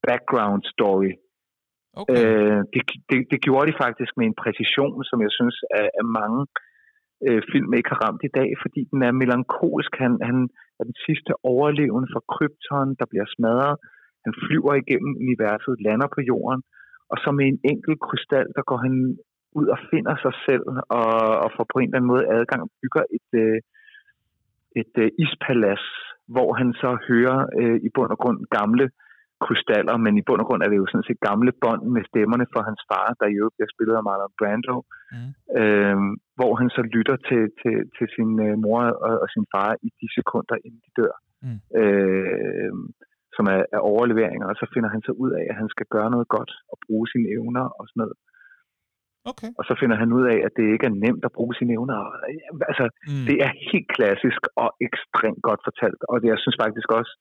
background 0.07 0.63
story. 0.73 1.11
Okay. 2.01 2.13
Øh, 2.17 2.61
det, 2.73 2.81
det, 3.09 3.19
det 3.31 3.39
gjorde 3.45 3.67
de 3.69 3.81
faktisk 3.83 4.11
med 4.17 4.25
en 4.27 4.39
præcision, 4.43 4.97
som 5.09 5.17
jeg 5.25 5.31
synes, 5.37 5.57
at, 5.79 5.87
at 5.99 6.05
mange 6.19 6.41
øh, 7.27 7.41
film 7.51 7.69
ikke 7.73 7.89
har 7.93 7.99
ramt 8.05 8.23
i 8.29 8.35
dag, 8.39 8.49
fordi 8.63 8.81
den 8.91 8.99
er 9.07 9.11
melankolsk. 9.21 9.93
Han, 10.03 10.13
han 10.29 10.37
er 10.79 10.83
den 10.89 10.97
sidste 11.05 11.31
overlevende 11.53 12.09
fra 12.13 12.21
Krypton, 12.33 12.89
der 12.99 13.05
bliver 13.11 13.27
smadret. 13.35 13.75
Han 14.25 14.33
flyver 14.43 14.73
igennem 14.83 15.13
universet, 15.23 15.73
lander 15.85 16.09
på 16.15 16.21
jorden, 16.31 16.61
og 17.11 17.17
så 17.23 17.29
med 17.37 17.45
en 17.47 17.59
enkelt 17.71 17.99
krystal, 18.07 18.47
der 18.57 18.63
går 18.69 18.79
han 18.85 18.93
ud 19.59 19.67
og 19.75 19.79
finder 19.91 20.15
sig 20.23 20.33
selv, 20.47 20.65
og, 20.99 21.11
og 21.43 21.49
får 21.55 21.65
på 21.73 21.77
en 21.79 21.87
eller 21.87 21.97
anden 21.97 22.13
måde 22.13 22.31
adgang 22.37 22.61
og 22.65 22.71
bygger 22.81 23.03
et, 23.17 23.29
øh, 23.43 23.59
et 24.81 24.93
øh, 25.03 25.09
ispalads, 25.23 25.85
hvor 26.33 26.49
han 26.59 26.69
så 26.81 26.91
hører 27.09 27.39
øh, 27.59 27.77
i 27.87 27.89
bund 27.95 28.11
og 28.15 28.19
grund 28.23 28.39
gamle 28.57 28.85
krystaller, 29.45 29.95
men 30.05 30.13
i 30.19 30.23
bund 30.27 30.41
og 30.43 30.47
grund 30.47 30.61
er 30.63 30.69
det 30.71 30.81
jo 30.81 30.87
sådan 30.91 31.07
set 31.07 31.25
gamle 31.29 31.51
bånd 31.63 31.83
med 31.95 32.03
stemmerne 32.09 32.45
for 32.53 32.61
hans 32.67 32.81
far, 32.91 33.07
der 33.21 33.27
jo 33.39 33.43
bliver 33.55 33.69
spillet 33.75 33.95
af 33.99 34.03
Marlon 34.07 34.33
Brando, 34.39 34.77
Mm. 35.13 35.31
øh, 35.61 35.97
hvor 36.37 36.51
han 36.59 36.69
så 36.77 36.81
lytter 36.95 37.17
til, 37.29 37.41
til, 37.61 37.75
til 37.97 38.07
sin 38.15 38.31
øh, 38.47 38.55
mor 38.65 38.81
og, 39.05 39.13
og 39.23 39.27
sin 39.35 39.45
far 39.53 39.71
i 39.87 39.89
de 39.99 40.07
sekunder, 40.17 40.55
inden 40.65 40.81
de 40.85 40.91
dør, 40.99 41.15
Mm. 41.45 41.59
øh, 41.81 42.71
som 43.35 43.45
er, 43.55 43.61
er 43.75 43.81
overleveringer, 43.91 44.47
og 44.51 44.55
så 44.61 44.65
finder 44.73 44.89
han 44.95 45.01
så 45.07 45.11
ud 45.23 45.31
af, 45.39 45.43
at 45.51 45.55
han 45.61 45.69
skal 45.73 45.87
gøre 45.95 46.09
noget 46.15 46.27
godt 46.35 46.51
og 46.71 46.77
bruge 46.85 47.05
sine 47.11 47.27
evner 47.35 47.65
og 47.79 47.83
sådan 47.87 48.01
noget. 48.03 48.17
Okay. 49.31 49.49
Og 49.59 49.63
så 49.67 49.73
finder 49.81 49.97
han 50.01 50.09
ud 50.17 50.25
af, 50.33 50.37
at 50.47 50.53
det 50.57 50.65
ikke 50.73 50.85
er 50.91 50.99
nemt 51.05 51.23
at 51.25 51.35
bruge 51.37 51.53
sine 51.59 51.73
evner. 51.77 51.97
Altså, 52.71 52.85
Mm. 53.09 53.25
det 53.29 53.37
er 53.45 53.51
helt 53.71 53.89
klassisk 53.95 54.41
og 54.63 54.69
ekstremt 54.87 55.41
godt 55.47 55.61
fortalt. 55.67 56.01
Og 56.11 56.15
det, 56.21 56.27
jeg 56.33 56.39
synes 56.43 56.57
faktisk 56.63 56.89
også, 56.99 57.13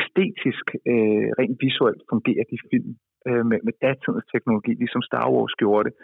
æstetisk, 0.00 0.64
øh, 0.92 1.26
rent 1.40 1.56
visuelt 1.66 2.00
fungerer 2.12 2.44
de 2.52 2.58
film 2.70 2.90
øh, 3.28 3.42
med, 3.50 3.58
med 3.66 3.74
datidens 3.84 4.26
teknologi, 4.34 4.72
ligesom 4.82 5.02
Star 5.08 5.26
Wars 5.34 5.54
gjorde 5.62 5.84
det, 5.88 5.94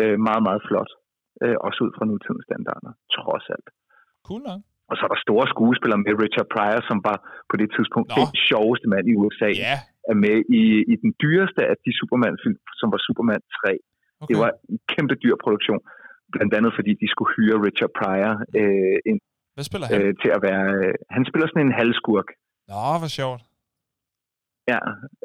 øh, 0.00 0.16
meget, 0.28 0.42
meget 0.48 0.62
flot. 0.68 0.90
Øh, 1.44 1.56
også 1.66 1.78
ud 1.86 1.92
fra 1.96 2.04
nutidens 2.10 2.44
standarder, 2.48 2.90
trods 3.16 3.46
alt. 3.54 3.68
Cool 4.28 4.42
nok. 4.50 4.60
Og 4.90 4.94
så 4.96 5.02
er 5.06 5.10
der 5.14 5.20
store 5.26 5.46
skuespillere 5.54 6.00
med 6.06 6.14
Richard 6.24 6.48
Pryor, 6.54 6.80
som 6.90 6.98
var 7.08 7.16
på 7.50 7.54
det 7.60 7.68
tidspunkt 7.76 8.08
Nå. 8.10 8.14
den 8.20 8.28
sjoveste 8.48 8.86
mand 8.92 9.04
i 9.12 9.14
USA, 9.22 9.48
Ja. 9.68 9.76
er 10.12 10.16
med 10.26 10.36
i, 10.60 10.62
i 10.92 10.94
den 11.02 11.10
dyreste 11.24 11.60
af 11.70 11.76
de 11.84 11.90
Superman-film, 12.00 12.58
som 12.80 12.86
var 12.92 13.00
Superman 13.06 13.42
3. 13.58 13.70
Okay. 14.22 14.28
Det 14.30 14.36
var 14.42 14.50
en 14.72 14.78
kæmpe 14.92 15.14
dyr 15.22 15.36
produktion, 15.44 15.80
blandt 16.34 16.52
andet 16.58 16.72
fordi 16.78 16.92
de 17.02 17.06
skulle 17.12 17.30
hyre 17.36 17.56
Richard 17.66 17.92
Pryor 17.98 18.32
øh, 18.60 18.98
ind, 19.10 19.20
Hvad 19.56 19.64
spiller 19.68 19.86
han? 19.90 19.94
øh, 19.98 20.10
til 20.22 20.30
at 20.36 20.40
være... 20.48 20.64
Øh, 20.80 20.94
han 21.16 21.22
spiller 21.30 21.46
sådan 21.48 21.66
en 21.68 21.78
halvskurk. 21.80 22.28
Nå, 22.70 22.84
hvor 23.00 23.10
sjovt. 23.18 23.42
Ja, 24.72 24.80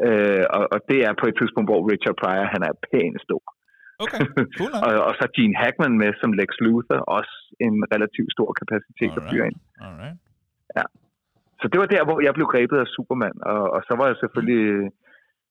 øh, 0.06 0.46
og, 0.56 0.64
og 0.74 0.80
det 0.90 1.00
er 1.08 1.14
på 1.22 1.26
et 1.30 1.36
tidspunkt, 1.40 1.68
hvor 1.70 1.82
Richard 1.92 2.18
Pryor, 2.22 2.48
han 2.54 2.62
er 2.70 2.74
pænt 2.88 3.20
stor. 3.28 3.44
Okay, 4.04 4.20
cool 4.58 4.72
og, 4.88 4.94
og 5.08 5.14
så 5.20 5.26
Gene 5.36 5.60
Hackman 5.62 5.96
med 6.02 6.12
som 6.22 6.32
Lex 6.40 6.50
Luthor, 6.66 7.00
også 7.18 7.36
en 7.68 7.76
relativt 7.94 8.32
stor 8.36 8.50
kapacitet 8.60 9.14
at 9.20 9.24
fyre 9.30 9.46
ind. 9.50 9.60
Alright. 9.86 10.18
Så 11.62 11.66
det 11.72 11.80
var 11.82 11.90
der, 11.96 12.04
hvor 12.08 12.18
jeg 12.26 12.34
blev 12.38 12.48
grebet 12.54 12.78
af 12.84 12.88
Superman, 12.96 13.38
og, 13.52 13.62
og 13.76 13.82
så 13.88 13.94
var 14.00 14.06
jeg 14.08 14.18
selvfølgelig, 14.24 14.64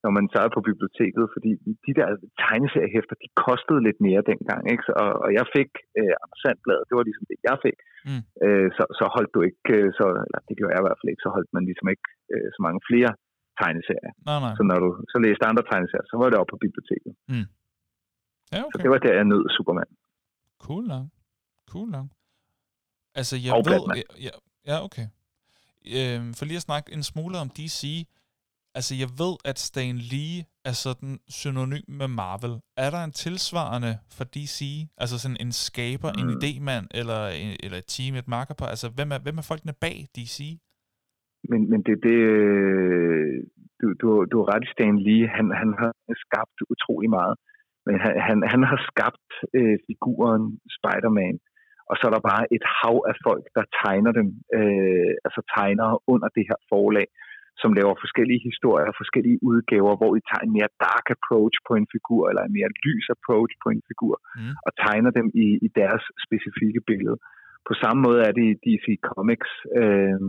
når 0.05 0.13
man 0.19 0.27
sad 0.35 0.47
på 0.57 0.61
biblioteket, 0.71 1.25
fordi 1.35 1.51
de 1.87 1.93
der 1.99 2.09
tegneseriehæfter, 2.45 3.15
de 3.25 3.29
kostede 3.47 3.81
lidt 3.87 4.01
mere 4.07 4.23
dengang, 4.31 4.63
ikke? 4.73 4.83
Så, 4.89 4.93
og, 5.05 5.13
og 5.25 5.31
jeg 5.39 5.47
fik 5.57 5.71
øh, 6.01 6.15
Anders 6.23 6.41
Sandbladet, 6.43 6.85
det 6.89 6.95
var 6.99 7.05
ligesom 7.09 7.27
det, 7.31 7.39
jeg 7.49 7.57
fik. 7.67 7.79
Mm. 8.09 8.23
Øh, 8.45 8.69
så, 8.77 8.85
så 8.99 9.05
holdt 9.15 9.33
du 9.37 9.41
ikke, 9.49 9.73
øh, 9.77 9.89
så, 9.99 10.07
eller 10.27 10.41
det 10.49 10.55
gjorde 10.59 10.73
jeg 10.75 10.81
i 10.83 10.87
hvert 10.87 10.99
fald 11.01 11.13
ikke, 11.13 11.25
så 11.27 11.31
holdt 11.37 11.51
man 11.57 11.65
ligesom 11.71 11.87
ikke 11.95 12.07
øh, 12.33 12.49
så 12.55 12.61
mange 12.67 12.81
flere 12.91 13.11
tegneserier. 13.61 14.13
Nej, 14.29 14.39
nej. 14.45 14.55
Så 14.59 14.63
når 14.71 14.79
du 14.85 14.89
så 15.13 15.19
læste 15.27 15.43
andre 15.51 15.65
tegneserier, 15.71 16.07
så 16.13 16.17
var 16.21 16.29
det 16.31 16.39
oppe 16.41 16.53
på 16.55 16.61
biblioteket. 16.67 17.13
Ja, 18.55 18.61
Så 18.63 18.77
okay. 18.77 18.83
det 18.83 18.91
var 18.95 19.01
der, 19.07 19.15
jeg 19.21 19.27
nød 19.33 19.45
Superman. 19.57 19.91
Cool 20.65 20.85
nok. 20.95 21.07
Cool 21.73 21.89
nok. 21.97 22.09
Altså, 23.19 23.35
jeg 23.45 23.51
Og 23.57 23.63
ved... 23.71 23.81
Ja, 24.01 24.07
ja, 24.27 24.35
ja, 24.71 24.77
okay. 24.87 25.07
Øhm, 25.97 26.29
for 26.39 26.45
lige 26.45 26.61
at 26.63 26.67
snakke 26.71 26.89
en 26.97 27.03
smule 27.03 27.37
om 27.45 27.49
DC. 27.59 27.81
Altså, 28.79 28.93
jeg 29.03 29.11
ved, 29.23 29.35
at 29.51 29.59
Stan 29.69 29.97
Lee 30.11 30.39
er 30.71 30.75
sådan 30.85 31.15
synonym 31.41 31.87
med 32.01 32.09
Marvel. 32.21 32.55
Er 32.85 32.91
der 32.95 33.03
en 33.05 33.15
tilsvarende 33.25 33.93
for 34.17 34.25
DC? 34.35 34.59
Altså 35.03 35.17
sådan 35.23 35.41
en 35.45 35.53
skaber, 35.67 36.11
mm. 36.13 36.21
en 36.21 36.29
idémand, 36.37 36.87
eller, 37.01 37.21
en- 37.43 37.61
eller 37.65 37.79
et 37.83 37.89
team, 37.97 38.13
et 38.21 38.29
markerpar? 38.37 38.69
Altså, 38.75 38.89
hvem 38.97 39.09
er, 39.15 39.19
hvem 39.25 39.39
er 39.41 39.47
folkene 39.51 39.75
bag 39.85 39.97
DC? 40.17 40.39
Men, 41.51 41.61
men 41.71 41.81
det, 41.87 41.95
det 42.07 42.19
øh, 42.35 43.35
du, 43.81 43.87
du, 44.01 44.09
du 44.31 44.37
har 44.41 44.49
ret 44.53 44.65
i 44.67 44.73
Stan 44.75 44.97
Lee, 45.07 45.25
han, 45.37 45.47
han 45.61 45.71
har 45.81 45.93
skabt 46.25 46.59
utrolig 46.73 47.11
meget. 47.19 47.35
Men 47.87 47.95
han, 48.05 48.13
han, 48.27 48.39
han 48.53 48.63
har 48.71 48.81
skabt 48.91 49.31
øh, 49.59 49.77
figuren 49.87 50.45
Spider-Man, 50.77 51.37
og 51.91 51.95
så 51.97 52.03
er 52.09 52.13
der 52.15 52.29
bare 52.33 52.45
et 52.57 52.65
hav 52.79 52.97
af 53.11 53.17
folk, 53.27 53.45
der 53.57 53.65
tegner 53.83 54.13
dem, 54.19 54.29
øh, 54.59 55.13
altså 55.27 55.41
tegner 55.57 55.89
under 56.13 56.29
det 56.37 56.45
her 56.51 56.59
forlag, 56.71 57.09
som 57.63 57.71
laver 57.79 57.95
forskellige 58.05 58.43
historier, 58.49 58.91
forskellige 59.03 59.39
udgaver, 59.51 59.93
hvor 60.01 60.11
de 60.17 60.23
tager 60.31 60.45
en 60.47 60.57
mere 60.59 60.71
dark 60.87 61.07
approach 61.17 61.57
på 61.69 61.73
en 61.81 61.87
figur, 61.95 62.23
eller 62.31 62.43
en 62.45 62.57
mere 62.59 62.71
lys 62.85 63.07
approach 63.17 63.53
på 63.63 63.69
en 63.75 63.83
figur, 63.91 64.15
Mm. 64.39 64.55
og 64.67 64.71
tegner 64.85 65.11
dem 65.19 65.27
i, 65.45 65.47
i 65.67 65.69
deres 65.81 66.05
specifikke 66.27 66.81
billede. 66.91 67.17
På 67.69 67.75
samme 67.83 68.01
måde 68.07 68.21
er 68.29 68.33
det 68.39 68.47
i 68.53 68.59
DC 68.65 68.87
Comics. 69.09 69.51
Øh, 69.81 70.21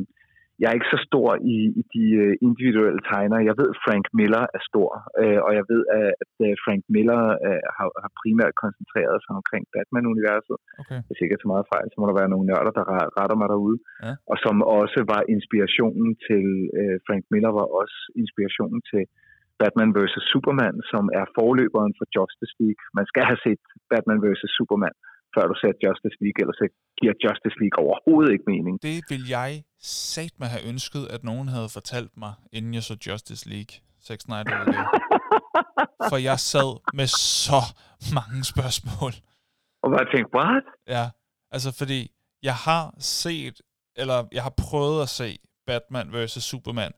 jeg 0.59 0.67
er 0.69 0.77
ikke 0.77 0.93
så 0.95 0.99
stor 1.09 1.29
i, 1.55 1.57
i 1.79 1.83
de 1.95 2.05
øh, 2.23 2.33
individuelle 2.47 3.01
tegnere. 3.11 3.47
Jeg 3.49 3.55
ved, 3.61 3.69
Frank 3.85 4.05
Miller 4.19 4.43
er 4.57 4.61
stor, 4.71 4.89
øh, 5.21 5.39
og 5.45 5.51
jeg 5.59 5.65
ved, 5.71 5.81
at, 5.99 6.09
at 6.23 6.33
øh, 6.45 6.53
Frank 6.63 6.83
Miller 6.95 7.21
øh, 7.47 7.63
har, 7.77 7.87
har 8.03 8.11
primært 8.21 8.53
koncentreret 8.63 9.17
sig 9.23 9.33
omkring 9.39 9.63
Batman-universet. 9.73 10.57
Okay. 10.81 10.99
Hvis 11.07 11.21
ikke 11.21 11.33
er 11.35 11.43
så 11.43 11.51
meget 11.53 11.69
fejl, 11.73 11.87
så 11.89 11.97
må 11.97 12.05
der 12.07 12.19
være 12.21 12.33
nogle 12.33 12.49
nørder, 12.51 12.73
der 12.77 12.85
re- 12.93 13.11
retter 13.19 13.37
mig 13.41 13.47
derude. 13.53 13.77
Ja. 14.05 14.13
Og 14.31 14.35
som 14.45 14.55
også 14.79 14.99
var 15.13 15.21
inspirationen 15.35 16.09
til, 16.27 16.45
øh, 16.79 16.95
Frank 17.07 17.23
Miller 17.33 17.51
var 17.59 17.67
også 17.81 17.97
inspirationen 18.21 18.81
til 18.91 19.03
Batman 19.61 19.91
vs. 19.97 20.15
Superman, 20.31 20.77
som 20.91 21.03
er 21.19 21.25
forløberen 21.37 21.93
for 21.97 22.05
Justice 22.15 22.55
League. 22.61 22.83
Man 22.97 23.05
skal 23.11 23.23
have 23.29 23.41
set 23.45 23.61
Batman 23.91 24.19
vs. 24.25 24.43
Superman, 24.57 24.95
før 25.35 25.43
du 25.51 25.55
ser 25.61 25.71
Justice 25.83 26.17
League, 26.23 26.39
ellers 26.41 26.57
så 26.61 26.67
giver 26.99 27.13
Justice 27.23 27.57
League 27.61 27.77
overhovedet 27.83 28.31
ikke 28.35 28.47
mening. 28.53 28.75
Det 28.89 28.97
vil 29.11 29.23
jeg 29.37 29.51
sat 30.15 30.33
mig 30.41 30.49
have 30.53 30.63
ønsket, 30.71 31.03
at 31.15 31.21
nogen 31.31 31.47
havde 31.55 31.69
fortalt 31.77 32.13
mig, 32.23 32.33
inden 32.57 32.73
jeg 32.77 32.83
så 32.89 32.95
Justice 33.07 33.45
League. 33.53 33.73
Zack 34.07 34.21
Snyder. 34.21 34.57
For 36.09 36.17
jeg 36.29 36.39
sad 36.53 36.71
med 36.99 37.07
så 37.07 37.61
mange 38.17 38.39
spørgsmål. 38.53 39.13
Og 39.83 39.87
bare 39.95 40.05
tænkte, 40.13 40.29
what? 40.37 40.65
Ja, 40.95 41.05
altså 41.55 41.69
fordi 41.81 41.99
jeg 42.49 42.57
har 42.67 42.83
set, 42.99 43.57
eller 44.01 44.17
jeg 44.37 44.43
har 44.47 44.53
prøvet 44.65 45.01
at 45.01 45.09
se 45.19 45.29
Batman 45.67 46.07
vs. 46.15 46.43
Superman. 46.51 46.93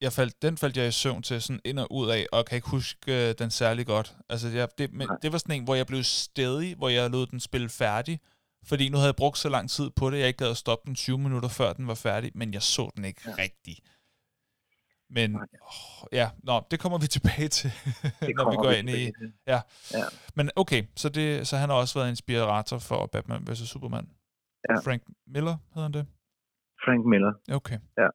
Jeg 0.00 0.12
faldt, 0.12 0.42
den 0.42 0.56
faldt 0.56 0.76
jeg 0.76 0.88
i 0.88 0.90
søvn 0.90 1.22
til 1.22 1.42
sådan 1.42 1.60
ind 1.64 1.78
og 1.78 1.92
ud 1.92 2.10
af, 2.10 2.26
og 2.32 2.46
kan 2.46 2.56
ikke 2.56 2.70
huske 2.70 3.28
øh, 3.28 3.34
den 3.38 3.50
særlig 3.50 3.86
godt. 3.86 4.16
Altså 4.28 4.48
jeg, 4.48 4.68
det, 4.78 4.92
men 4.92 5.08
det 5.22 5.32
var 5.32 5.38
sådan 5.38 5.56
en, 5.56 5.64
hvor 5.64 5.74
jeg 5.74 5.86
blev 5.86 6.02
stedig, 6.02 6.76
hvor 6.76 6.88
jeg 6.88 7.10
lod 7.10 7.26
den 7.26 7.40
spille 7.40 7.68
færdig, 7.68 8.20
fordi 8.64 8.88
nu 8.88 8.96
havde 8.96 9.06
jeg 9.06 9.16
brugt 9.16 9.38
så 9.38 9.48
lang 9.48 9.70
tid 9.70 9.90
på 9.90 10.10
det, 10.10 10.18
jeg 10.18 10.26
ikke 10.26 10.36
gad 10.44 10.50
at 10.50 10.56
stoppe 10.56 10.86
den 10.86 10.94
20 10.94 11.18
minutter 11.18 11.48
før 11.48 11.72
den 11.72 11.86
var 11.86 11.94
færdig, 11.94 12.30
men 12.34 12.54
jeg 12.54 12.62
så 12.62 12.90
den 12.96 13.04
ikke 13.04 13.20
ja. 13.26 13.34
Rigtigt. 13.38 13.80
Men 15.10 15.36
åh, 15.36 15.42
ja, 16.12 16.30
nå, 16.42 16.66
det 16.70 16.80
kommer 16.80 16.98
vi 16.98 17.06
tilbage 17.16 17.48
til, 17.48 17.70
når 18.36 18.50
vi 18.50 18.56
går 18.56 18.70
ind 18.70 18.90
i. 18.90 19.12
Ja. 19.46 19.60
Ja. 19.94 20.04
Men 20.34 20.50
okay, 20.56 20.84
så, 20.96 21.08
det, 21.08 21.46
så 21.46 21.56
han 21.56 21.68
har 21.68 21.76
også 21.76 21.98
været 21.98 22.08
inspirator 22.08 22.78
for 22.78 23.06
Batman 23.06 23.46
vs. 23.46 23.58
Superman. 23.58 24.10
Ja. 24.68 24.74
Frank 24.74 25.02
Miller 25.26 25.56
hedder 25.74 25.82
han 25.82 25.92
det? 25.92 26.06
Frank 26.84 27.06
Miller. 27.06 27.32
Okay. 27.56 27.78
Ja. 27.98 28.08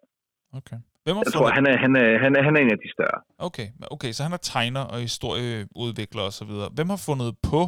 Okay. 0.57 0.77
Hvem 1.05 1.15
har 1.17 1.23
Jeg 1.27 1.33
tror, 1.37 1.49
han 1.59 1.65
er, 1.71 1.77
han, 1.85 1.91
er, 2.03 2.07
han, 2.23 2.31
er, 2.37 2.41
han 2.47 2.53
er 2.55 2.61
en 2.65 2.75
af 2.75 2.79
de 2.83 2.89
større. 2.97 3.19
Okay, 3.47 3.67
okay, 3.95 4.11
så 4.15 4.19
han 4.27 4.33
er 4.37 4.41
tegner 4.53 4.83
og 4.93 4.97
historieudvikler 5.07 6.23
og 6.29 6.33
så 6.39 6.43
videre. 6.49 6.69
Hvem 6.77 6.89
har 6.93 7.01
fundet 7.09 7.29
på 7.49 7.61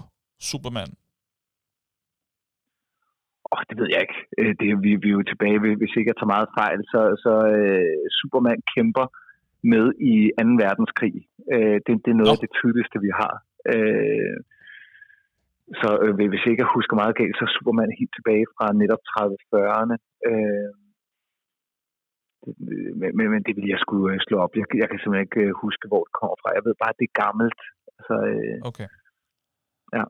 Superman? 0.50 0.92
Åh, 3.52 3.62
det 3.70 3.76
ved 3.80 3.88
jeg 3.94 4.02
ikke. 4.06 4.20
Øh, 4.40 4.54
det, 4.60 4.68
vi, 4.84 4.92
vi 5.04 5.08
er 5.10 5.18
jo 5.20 5.24
tilbage, 5.32 5.58
hvis 5.82 5.94
ikke 5.98 6.10
jeg 6.12 6.18
tager 6.18 6.36
meget 6.36 6.50
fejl, 6.60 6.80
så, 6.94 7.02
så 7.24 7.34
uh, 7.58 7.98
Superman 8.20 8.62
kæmper 8.74 9.06
med 9.74 9.86
i 10.12 10.16
2. 10.40 10.44
verdenskrig. 10.64 11.16
Uh, 11.54 11.78
det, 11.86 11.92
det 12.04 12.10
er 12.12 12.20
noget 12.22 12.34
Nå. 12.34 12.38
af 12.38 12.44
det 12.46 12.52
tydeligste, 12.60 12.98
vi 13.08 13.12
har. 13.22 13.34
Uh, 13.74 14.38
så 15.82 15.90
uh, 16.04 16.14
hvis 16.32 16.44
jeg 16.44 16.54
ikke 16.54 16.76
husker 16.78 16.96
meget 17.02 17.18
galt, 17.20 17.36
så 17.38 17.44
er 17.48 17.56
Superman 17.56 18.00
helt 18.00 18.14
tilbage 18.18 18.46
fra 18.56 18.66
netop 18.82 19.04
30-40'erne. 19.14 19.96
Uh, 20.32 20.70
men, 23.00 23.10
men, 23.18 23.26
men 23.34 23.42
det 23.48 23.54
vil 23.58 23.68
jeg 23.74 23.82
skulle 23.86 24.10
slå 24.28 24.36
op. 24.44 24.54
Jeg, 24.60 24.66
jeg 24.82 24.88
kan 24.90 25.00
simpelthen 25.00 25.28
ikke 25.28 25.60
huske, 25.64 25.86
hvor 25.92 26.02
det 26.06 26.14
kommer 26.20 26.38
fra. 26.42 26.58
Jeg 26.58 26.64
ved 26.68 26.76
bare, 26.82 26.94
at 26.94 27.00
det 27.02 27.08
er 27.10 27.22
gammelt. 27.24 27.62
Altså, 27.98 28.16
uh, 28.34 28.58
okay. 28.70 28.88
Ja. 29.98 30.04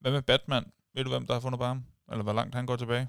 Hvad 0.00 0.12
med 0.16 0.24
Batman? 0.30 0.64
Ved 0.94 1.02
du, 1.04 1.10
hvem 1.12 1.26
der 1.26 1.34
har 1.36 1.44
fundet 1.44 1.62
på 1.62 1.68
ham? 1.72 1.80
Eller 2.10 2.24
hvor 2.26 2.36
langt 2.38 2.54
han 2.58 2.68
går 2.70 2.78
tilbage? 2.80 3.06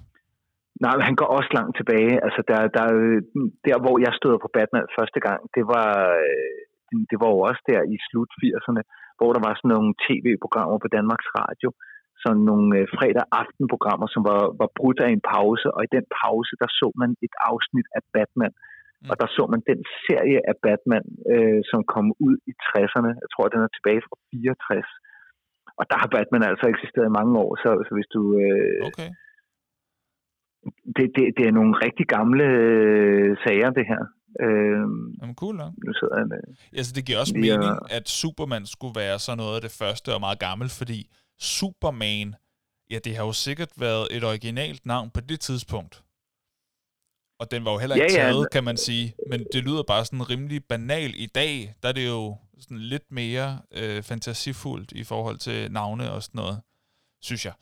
Nej, 0.84 0.96
han 1.10 1.16
går 1.20 1.30
også 1.38 1.52
langt 1.58 1.76
tilbage. 1.80 2.14
Altså, 2.26 2.42
der, 2.50 2.60
der, 2.78 2.86
der, 3.68 3.76
hvor 3.84 3.96
jeg 4.06 4.14
stod 4.20 4.36
på 4.44 4.50
Batman 4.58 4.96
første 5.00 5.20
gang, 5.28 5.40
det 5.56 5.64
var, 5.74 5.92
øh, 6.28 6.52
det 7.10 7.18
var 7.22 7.30
jo 7.34 7.40
også 7.50 7.62
der 7.72 7.82
i 7.96 7.98
slut 8.08 8.32
80'erne, 8.44 8.82
hvor 9.18 9.30
der 9.36 9.42
var 9.48 9.54
sådan 9.56 9.74
nogle 9.76 9.92
tv-programmer 10.06 10.78
på 10.84 10.88
Danmarks 10.98 11.30
Radio, 11.42 11.70
sådan 12.24 12.44
nogle 12.52 12.70
øh, 12.80 12.86
fredag 12.98 13.26
aften-programmer, 13.42 14.08
som 14.14 14.22
var, 14.30 14.42
var 14.62 14.70
brudt 14.80 15.00
af 15.06 15.10
en 15.12 15.24
pause, 15.36 15.68
og 15.76 15.82
i 15.84 15.94
den 15.98 16.06
pause, 16.24 16.54
der 16.62 16.70
så 16.80 16.88
man 17.02 17.12
et 17.26 17.36
afsnit 17.52 17.88
af 17.98 18.02
Batman, 18.16 18.54
mm. 18.58 19.10
og 19.12 19.16
der 19.22 19.28
så 19.36 19.44
man 19.54 19.62
den 19.72 19.80
serie 20.06 20.40
af 20.52 20.56
Batman, 20.66 21.06
øh, 21.34 21.62
som 21.72 21.80
kom 21.94 22.06
ud 22.28 22.36
i 22.52 22.54
60'erne. 22.68 23.12
Jeg 23.24 23.30
tror, 23.34 23.46
den 23.54 23.62
er 23.68 23.72
tilbage 23.78 24.02
fra 24.08 24.16
64 24.32 24.92
og 25.80 25.86
der 25.92 25.98
har 26.02 26.10
Batman 26.16 26.44
altså 26.52 26.66
eksisteret 26.74 27.08
i 27.10 27.18
mange 27.20 27.34
år, 27.44 27.52
så, 27.64 27.70
så 27.88 27.92
hvis 27.98 28.10
du... 28.16 28.22
Øh, 28.44 28.80
okay. 28.90 29.10
Det, 30.96 31.06
det, 31.16 31.24
det 31.38 31.46
er 31.48 31.58
nogle 31.60 31.74
rigtig 31.86 32.06
gamle 32.16 32.46
øh, 32.64 33.30
sager, 33.44 33.70
det 33.80 33.86
her. 33.92 34.02
Øh, 34.46 34.86
Jamen 35.20 35.36
cool, 35.42 35.56
ja. 35.64 35.68
Nu 35.86 35.92
sidder 36.00 36.16
han, 36.22 36.30
øh, 36.38 36.48
ja, 36.76 36.82
så 36.88 36.92
det 36.98 37.04
giver 37.06 37.20
også 37.24 37.36
mening, 37.46 37.74
og... 37.84 37.92
at 37.98 38.06
Superman 38.22 38.66
skulle 38.76 38.96
være 39.04 39.18
så 39.26 39.32
noget 39.42 39.56
af 39.58 39.64
det 39.68 39.74
første 39.82 40.10
og 40.16 40.22
meget 40.28 40.40
gammelt, 40.48 40.74
fordi 40.82 41.00
Superman, 41.42 42.36
ja, 42.92 43.00
det 43.06 43.16
har 43.18 43.26
jo 43.26 43.34
sikkert 43.34 43.72
været 43.80 44.08
et 44.16 44.24
originalt 44.24 44.86
navn 44.86 45.10
på 45.16 45.22
det 45.30 45.40
tidspunkt. 45.40 46.04
Og 47.42 47.46
den 47.52 47.66
var 47.66 47.72
jo 47.72 47.80
heller 47.84 47.96
ikke 47.96 48.14
ja, 48.14 48.26
ja. 48.26 48.32
taget, 48.32 48.52
kan 48.56 48.64
man 48.64 48.78
sige. 48.78 49.08
Men 49.30 49.40
det 49.54 49.62
lyder 49.68 49.84
bare 49.94 50.06
sådan 50.06 50.30
rimelig 50.34 50.60
banal 50.74 51.12
i 51.26 51.28
dag. 51.40 51.54
Der 51.82 51.88
er 51.90 51.96
det 52.00 52.08
jo 52.16 52.24
sådan 52.64 52.84
lidt 52.94 53.08
mere 53.20 53.50
øh, 53.80 54.00
fantasifuldt 54.10 54.92
i 55.02 55.04
forhold 55.12 55.38
til 55.48 55.72
navne 55.72 56.06
og 56.16 56.20
sådan 56.26 56.40
noget, 56.44 56.58
synes 57.28 57.44
jeg. 57.46 57.56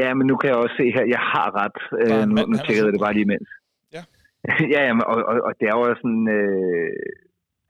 Ja, 0.00 0.08
men 0.14 0.24
nu 0.26 0.34
kan 0.36 0.48
jeg 0.50 0.58
også 0.64 0.76
se 0.80 0.86
her, 0.96 1.04
jeg 1.16 1.22
har 1.32 1.48
ret. 1.62 1.78
Øh, 2.02 2.22
nu 2.28 2.34
nu 2.52 2.56
tjekker 2.64 2.84
jeg 2.84 2.92
det 2.92 3.04
bare 3.06 3.16
lige 3.16 3.28
imens. 3.28 3.50
Ja. 3.96 4.02
ja, 4.74 4.80
jamen, 4.86 5.04
og, 5.12 5.18
og, 5.30 5.36
og 5.46 5.52
det 5.58 5.66
er 5.70 5.76
jo 5.78 5.84
sådan, 6.02 6.24
øh, 6.38 6.92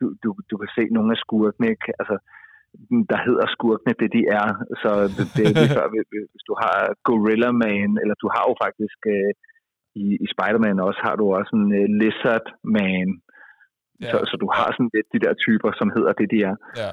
du, 0.00 0.06
du, 0.22 0.28
du 0.50 0.54
kan 0.60 0.70
se 0.76 0.82
nogle 0.96 1.10
af 1.14 1.18
skurkene, 1.24 1.66
ikke? 1.74 1.88
Altså, 2.00 2.16
der 3.12 3.20
hedder 3.26 3.46
skurkene 3.56 3.94
det, 4.00 4.10
de 4.16 4.22
er. 4.40 4.46
Så 4.82 4.90
det, 5.16 5.26
det, 5.36 5.44
det 5.58 5.66
før, 5.78 5.86
hvis 6.32 6.46
du 6.50 6.54
har 6.62 6.76
Gorilla 7.06 7.50
Man, 7.64 7.90
eller 8.02 8.16
du 8.22 8.28
har 8.34 8.44
jo 8.48 8.54
faktisk... 8.64 9.00
Øh, 9.16 9.32
i, 10.02 10.06
i 10.24 10.26
Spider-Man 10.34 10.86
også 10.88 11.00
har 11.06 11.14
du 11.20 11.24
også 11.38 11.52
en 11.60 11.66
uh, 11.80 11.86
Lizard 12.00 12.46
Man. 12.76 13.08
Ja. 14.00 14.10
Så, 14.10 14.16
så 14.30 14.34
du 14.42 14.48
har 14.56 14.68
sådan 14.72 14.92
lidt 14.96 15.08
de 15.14 15.20
der 15.24 15.34
typer, 15.46 15.70
som 15.80 15.88
hedder 15.96 16.12
det, 16.20 16.28
de 16.34 16.38
er. 16.50 16.56
Ja. 16.82 16.90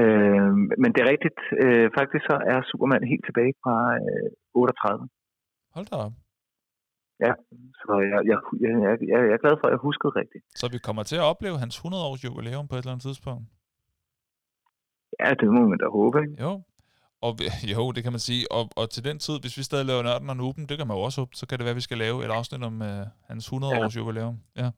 Øh, 0.00 0.52
men 0.82 0.90
det 0.92 1.00
er 1.02 1.08
rigtigt. 1.14 1.40
Øh, 1.62 1.86
faktisk 1.98 2.22
så 2.30 2.36
er 2.52 2.58
Superman 2.70 3.12
helt 3.12 3.24
tilbage 3.28 3.54
fra 3.62 3.76
øh, 4.06 4.30
38. 4.54 5.08
Hold 5.76 5.86
da 5.92 5.96
op. 6.06 6.14
Ja, 7.26 7.32
så 7.80 7.92
jeg, 8.12 8.20
jeg, 8.30 8.38
jeg, 8.64 8.72
jeg, 9.10 9.18
jeg 9.28 9.34
er 9.36 9.42
glad 9.44 9.54
for, 9.58 9.66
at 9.68 9.74
jeg 9.74 9.86
huskede 9.88 10.12
rigtigt. 10.20 10.44
Så 10.60 10.66
vi 10.74 10.78
kommer 10.86 11.02
til 11.10 11.16
at 11.20 11.28
opleve 11.32 11.56
hans 11.62 11.74
100-års 11.84 12.24
jubilæum 12.24 12.68
på 12.68 12.74
et 12.74 12.78
eller 12.78 12.92
andet 12.92 13.06
tidspunkt? 13.08 13.46
Ja, 15.20 15.30
det 15.40 15.48
må 15.56 15.62
man 15.70 15.78
da 15.82 15.86
håbe, 15.98 16.16
ikke? 16.24 16.34
Jo, 16.44 16.52
og 17.26 17.32
jo, 17.74 17.82
det 17.94 18.02
kan 18.04 18.12
man 18.16 18.22
sige. 18.28 18.42
Og, 18.56 18.64
og 18.80 18.84
til 18.94 19.02
den 19.08 19.18
tid, 19.24 19.36
hvis 19.42 19.58
vi 19.58 19.62
stadig 19.62 19.86
laver 19.86 20.02
Nørden 20.02 20.32
og 20.32 20.36
Nuben, 20.36 20.64
det 20.68 20.76
kan 20.78 20.86
man 20.88 20.96
jo 20.96 21.02
også 21.08 21.20
håbe, 21.20 21.34
så 21.40 21.44
kan 21.46 21.56
det 21.56 21.64
være, 21.66 21.76
at 21.76 21.82
vi 21.82 21.88
skal 21.88 21.98
lave 22.06 22.18
et 22.24 22.32
afsnit 22.38 22.62
om 22.70 22.76
uh, 22.90 23.04
hans 23.30 23.44
100-års 23.52 23.94
ja. 23.94 24.00
jubilæum. 24.00 24.36
Ja. 24.62 24.68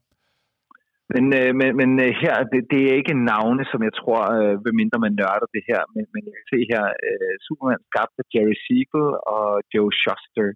Men, 1.15 1.25
øh, 1.41 1.51
men, 1.61 1.71
men 1.81 1.91
øh, 2.05 2.13
her, 2.23 2.35
det, 2.53 2.61
det 2.73 2.81
er 2.83 2.95
ikke 3.01 3.25
navne, 3.33 3.63
som 3.73 3.81
jeg 3.89 3.95
tror, 4.01 4.23
øh, 4.39 4.55
ved 4.65 4.73
mindre 4.81 4.99
man 5.05 5.15
nørder 5.21 5.49
det 5.57 5.63
her, 5.71 5.81
men, 5.95 6.05
men 6.13 6.23
jeg 6.27 6.35
kan 6.39 6.49
se 6.55 6.61
her, 6.73 6.85
øh, 7.07 7.35
Superman 7.47 7.89
skabt 7.91 8.15
af 8.21 8.27
Jerry 8.33 8.57
Siegel 8.65 9.07
og 9.35 9.47
Joe 9.73 9.91
Shuster. 10.01 10.49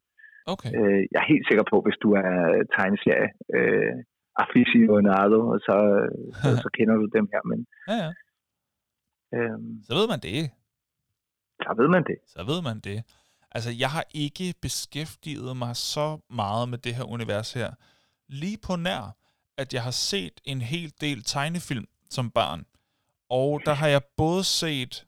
Okay. 0.52 0.70
Øh, 0.76 1.00
jeg 1.12 1.20
er 1.22 1.32
helt 1.32 1.46
sikker 1.50 1.64
på, 1.72 1.76
hvis 1.84 1.98
du 2.04 2.08
er 2.24 2.32
tegneserie 2.74 3.28
øh, 3.56 3.94
aficionado, 4.44 5.40
så, 5.66 5.76
så, 6.38 6.48
så 6.64 6.68
kender 6.76 6.94
du 7.02 7.06
dem 7.18 7.26
her. 7.32 7.42
Men, 7.50 7.58
ja, 7.90 7.96
ja. 8.04 8.10
Øh, 9.34 9.84
så 9.86 9.94
ved 9.94 10.08
man 10.08 10.20
det. 10.20 10.50
Så 11.62 11.74
ved 11.76 11.88
man 11.88 12.04
det. 12.04 12.16
Så 12.26 12.44
ved 12.44 12.62
man 12.62 12.80
det. 12.80 13.04
Altså, 13.50 13.70
jeg 13.70 13.90
har 13.90 14.04
ikke 14.10 14.54
beskæftiget 14.62 15.56
mig 15.56 15.76
så 15.76 16.18
meget 16.30 16.68
med 16.68 16.78
det 16.78 16.94
her 16.94 17.04
univers 17.04 17.52
her. 17.52 17.72
Lige 18.28 18.58
på 18.62 18.76
nær, 18.76 19.16
at 19.56 19.74
jeg 19.74 19.82
har 19.82 19.90
set 19.90 20.40
en 20.44 20.60
hel 20.60 20.92
del 21.00 21.24
tegnefilm 21.24 21.86
som 22.10 22.30
barn. 22.30 22.66
Og 23.28 23.60
der 23.66 23.72
har 23.72 23.88
jeg 23.88 24.02
både 24.16 24.44
set 24.44 25.06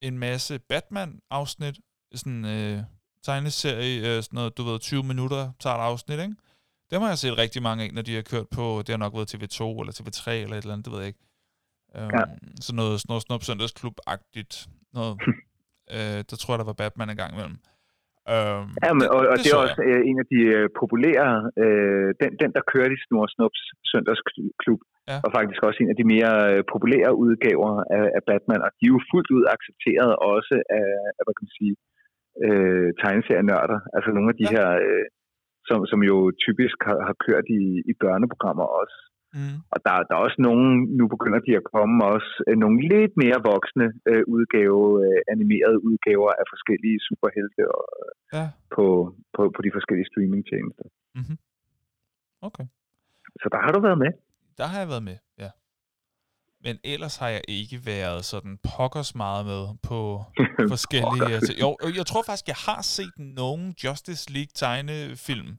en 0.00 0.18
masse 0.18 0.58
Batman-afsnit, 0.58 1.78
sådan 2.14 2.44
øh, 2.44 2.82
tegneserie, 3.22 3.98
øh, 3.98 4.22
sådan 4.22 4.36
noget, 4.36 4.56
du 4.56 4.62
ved, 4.62 4.78
20 4.78 5.02
minutter 5.02 5.52
tager 5.60 5.76
et 5.76 5.80
afsnit, 5.80 6.18
ikke? 6.20 6.34
Dem 6.90 7.02
har 7.02 7.08
jeg 7.08 7.18
set 7.18 7.38
rigtig 7.38 7.62
mange 7.62 7.84
af, 7.84 7.92
når 7.92 8.02
de 8.02 8.14
har 8.14 8.22
kørt 8.22 8.48
på, 8.48 8.78
det 8.78 8.88
har 8.88 8.96
nok 8.96 9.14
været 9.14 9.34
TV2 9.34 9.80
eller 9.80 9.92
TV3 10.00 10.30
eller 10.30 10.56
et 10.56 10.62
eller 10.62 10.72
andet, 10.72 10.84
det 10.84 10.92
ved 10.92 11.00
jeg 11.00 11.08
ikke. 11.08 11.25
Um, 11.94 12.10
ja. 12.16 12.22
Sådan 12.64 12.76
noget, 12.80 12.94
sådan 13.00 13.10
noget 13.12 13.22
Snup 13.22 13.42
Søndagsklub-agtigt. 13.48 14.54
Noget 14.92 15.14
Øh, 15.94 16.20
der 16.28 16.36
tror 16.38 16.52
jeg, 16.52 16.60
der 16.60 16.70
var 16.70 16.80
Batman 16.82 17.10
en 17.12 17.20
gang 17.22 17.32
imellem. 17.34 17.58
Øhm, 18.32 18.68
ja, 18.84 18.90
men, 18.98 19.06
og, 19.14 19.20
og 19.30 19.36
det, 19.36 19.44
det 19.44 19.50
er 19.54 19.64
også 19.64 19.80
jeg. 19.82 20.08
en 20.10 20.16
af 20.22 20.26
de 20.32 20.40
uh, 20.56 20.66
populære, 20.80 21.30
uh, 21.62 22.08
den, 22.20 22.30
den 22.42 22.50
der 22.56 22.62
kørte 22.72 22.92
i 22.96 23.02
Snor 23.04 23.26
Snups 23.34 23.60
søndagsklub, 23.90 24.80
ja. 25.10 25.16
var 25.24 25.32
faktisk 25.38 25.60
også 25.68 25.78
en 25.80 25.92
af 25.92 25.98
de 26.00 26.06
mere 26.14 26.34
uh, 26.52 26.60
populære 26.72 27.12
udgaver 27.24 27.72
af, 27.96 28.04
af 28.16 28.22
Batman, 28.28 28.64
og 28.66 28.70
de 28.76 28.84
er 28.86 28.94
jo 28.94 29.00
fuldt 29.10 29.30
ud 29.36 29.44
accepteret 29.54 30.12
også 30.32 30.54
af, 30.78 30.88
af 31.16 31.22
hvad 31.24 31.34
kan 31.34 31.46
man 31.46 31.56
sige, 31.60 31.74
uh, 32.46 32.88
tegneserienørder. 33.02 33.78
Altså 33.96 34.08
nogle 34.16 34.30
af 34.32 34.38
de 34.40 34.46
ja. 34.48 34.52
her, 34.54 34.68
uh, 34.88 35.04
som, 35.68 35.78
som 35.90 36.00
jo 36.10 36.16
typisk 36.44 36.76
har, 36.88 36.98
har 37.08 37.16
kørt 37.26 37.46
i, 37.60 37.62
i 37.90 37.92
børneprogrammer 38.02 38.66
også. 38.82 38.98
Mm. 39.36 39.56
Og 39.72 39.78
der, 39.84 39.92
der 40.08 40.14
er 40.16 40.22
også 40.26 40.40
nogle, 40.48 40.66
nu 40.98 41.04
begynder 41.14 41.40
de 41.46 41.52
at 41.60 41.64
komme 41.74 41.94
også, 42.14 42.32
øh, 42.48 42.56
nogle 42.62 42.78
lidt 42.92 43.14
mere 43.22 43.38
voksne 43.52 43.86
øh, 44.10 44.22
udgave, 44.34 44.82
øh, 45.04 45.18
animerede 45.32 45.78
udgaver 45.88 46.30
af 46.40 46.44
forskellige 46.54 46.98
superhelte 47.08 47.62
og, 47.76 47.84
ja. 48.36 48.46
på, 48.74 48.84
på, 49.34 49.42
på 49.54 49.60
de 49.64 49.70
forskellige 49.76 50.08
streamingtjenester. 50.10 50.86
Mm-hmm. 51.18 51.38
Okay. 52.48 52.66
Så 53.42 53.46
der 53.52 53.60
har 53.64 53.72
du 53.74 53.80
været 53.88 53.98
med. 54.04 54.12
Der 54.58 54.66
har 54.70 54.78
jeg 54.82 54.88
været 54.94 55.06
med, 55.10 55.18
ja. 55.42 55.50
Men 56.64 56.74
ellers 56.84 57.16
har 57.22 57.28
jeg 57.36 57.42
ikke 57.48 57.78
været 57.86 58.24
sådan 58.32 58.58
pokkers 58.70 59.14
meget 59.24 59.42
med 59.52 59.62
på 59.88 60.00
forskellige... 60.74 61.36
jo, 61.62 61.68
jeg 62.00 62.06
tror 62.10 62.22
faktisk, 62.28 62.48
jeg 62.54 62.60
har 62.68 62.82
set 62.96 63.16
nogen 63.40 63.64
Justice 63.84 64.24
League 64.36 64.54
tegnefilm, 64.62 65.50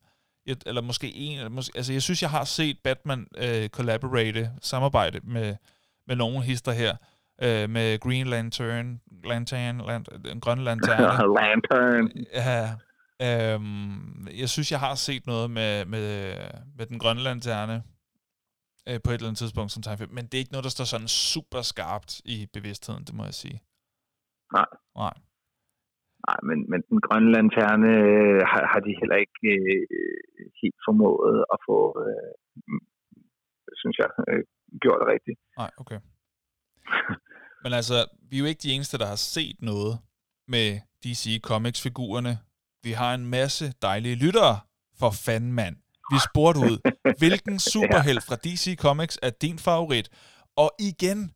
et, 0.47 0.63
eller 0.65 0.81
måske 0.81 1.15
en, 1.15 1.37
eller 1.37 1.49
måske, 1.49 1.77
altså 1.77 1.93
jeg 1.93 2.01
synes, 2.01 2.21
jeg 2.21 2.29
har 2.29 2.43
set 2.43 2.79
Batman 2.83 3.27
øh, 3.37 3.69
collaborate, 3.69 4.51
samarbejde 4.61 5.19
med, 5.23 5.55
med 6.07 6.15
nogle 6.15 6.41
hister 6.41 6.71
her, 6.71 6.95
øh, 7.41 7.69
med 7.69 7.99
Green 7.99 8.27
Lantern, 8.27 9.01
Lantern, 9.23 9.77
Lantern 9.77 10.23
den 10.23 10.39
grønne 10.39 10.63
lanterne. 10.63 11.33
Lantern. 11.39 12.11
Ja, 12.33 12.75
øhm, 13.21 14.27
jeg 14.37 14.49
synes, 14.49 14.71
jeg 14.71 14.79
har 14.79 14.95
set 14.95 15.27
noget 15.27 15.51
med, 15.51 15.85
med, 15.85 16.35
med 16.77 16.85
den 16.85 16.99
grønne 16.99 17.21
lanterne 17.21 17.83
øh, 18.87 18.99
på 19.03 19.11
et 19.11 19.13
eller 19.13 19.27
andet 19.27 19.37
tidspunkt 19.37 19.71
som 19.71 19.83
tegnfilm, 19.83 20.13
men 20.13 20.25
det 20.25 20.33
er 20.33 20.39
ikke 20.39 20.51
noget, 20.51 20.63
der 20.63 20.69
står 20.69 20.85
sådan 20.85 21.07
super 21.07 21.61
skarpt 21.61 22.21
i 22.25 22.47
bevidstheden, 22.53 23.03
det 23.03 23.15
må 23.15 23.23
jeg 23.23 23.33
sige. 23.33 23.61
Nej. 24.53 24.65
Nej. 24.95 25.13
Nej, 26.29 26.39
men, 26.49 26.57
men 26.71 26.79
den 26.89 26.99
grønne 27.05 27.31
lanterne 27.35 27.91
øh, 28.09 28.41
har, 28.51 28.63
har 28.71 28.79
de 28.85 28.91
heller 29.01 29.17
ikke 29.23 29.49
øh, 29.97 30.45
helt 30.61 30.79
formået 30.87 31.37
at 31.53 31.57
få, 31.67 31.77
øh, 32.05 32.33
synes 33.81 33.97
jeg, 34.03 34.09
øh, 34.29 34.43
gjort 34.83 34.99
det 35.01 35.07
rigtigt. 35.13 35.39
Nej, 35.61 35.71
okay. 35.81 35.99
men 37.63 37.71
altså, 37.79 37.97
vi 38.29 38.35
er 38.35 38.41
jo 38.43 38.45
ikke 38.51 38.63
de 38.67 38.73
eneste, 38.75 38.97
der 38.97 39.07
har 39.13 39.21
set 39.35 39.57
noget 39.71 39.93
med 40.47 40.67
DC 41.03 41.23
Comics-figurerne. 41.49 42.33
Vi 42.83 42.91
har 42.91 43.13
en 43.13 43.25
masse 43.37 43.65
dejlige 43.81 44.17
lyttere, 44.25 44.55
for 44.99 45.11
fanden 45.25 45.53
mand. 45.53 45.75
Vi 46.13 46.17
spurgte 46.29 46.59
ud, 46.59 46.77
hvilken 47.21 47.59
superhelt 47.59 48.23
fra 48.27 48.35
DC 48.35 48.65
Comics 48.85 49.19
er 49.21 49.29
din 49.29 49.57
favorit? 49.59 50.07
Og 50.55 50.69
igen, 50.79 51.31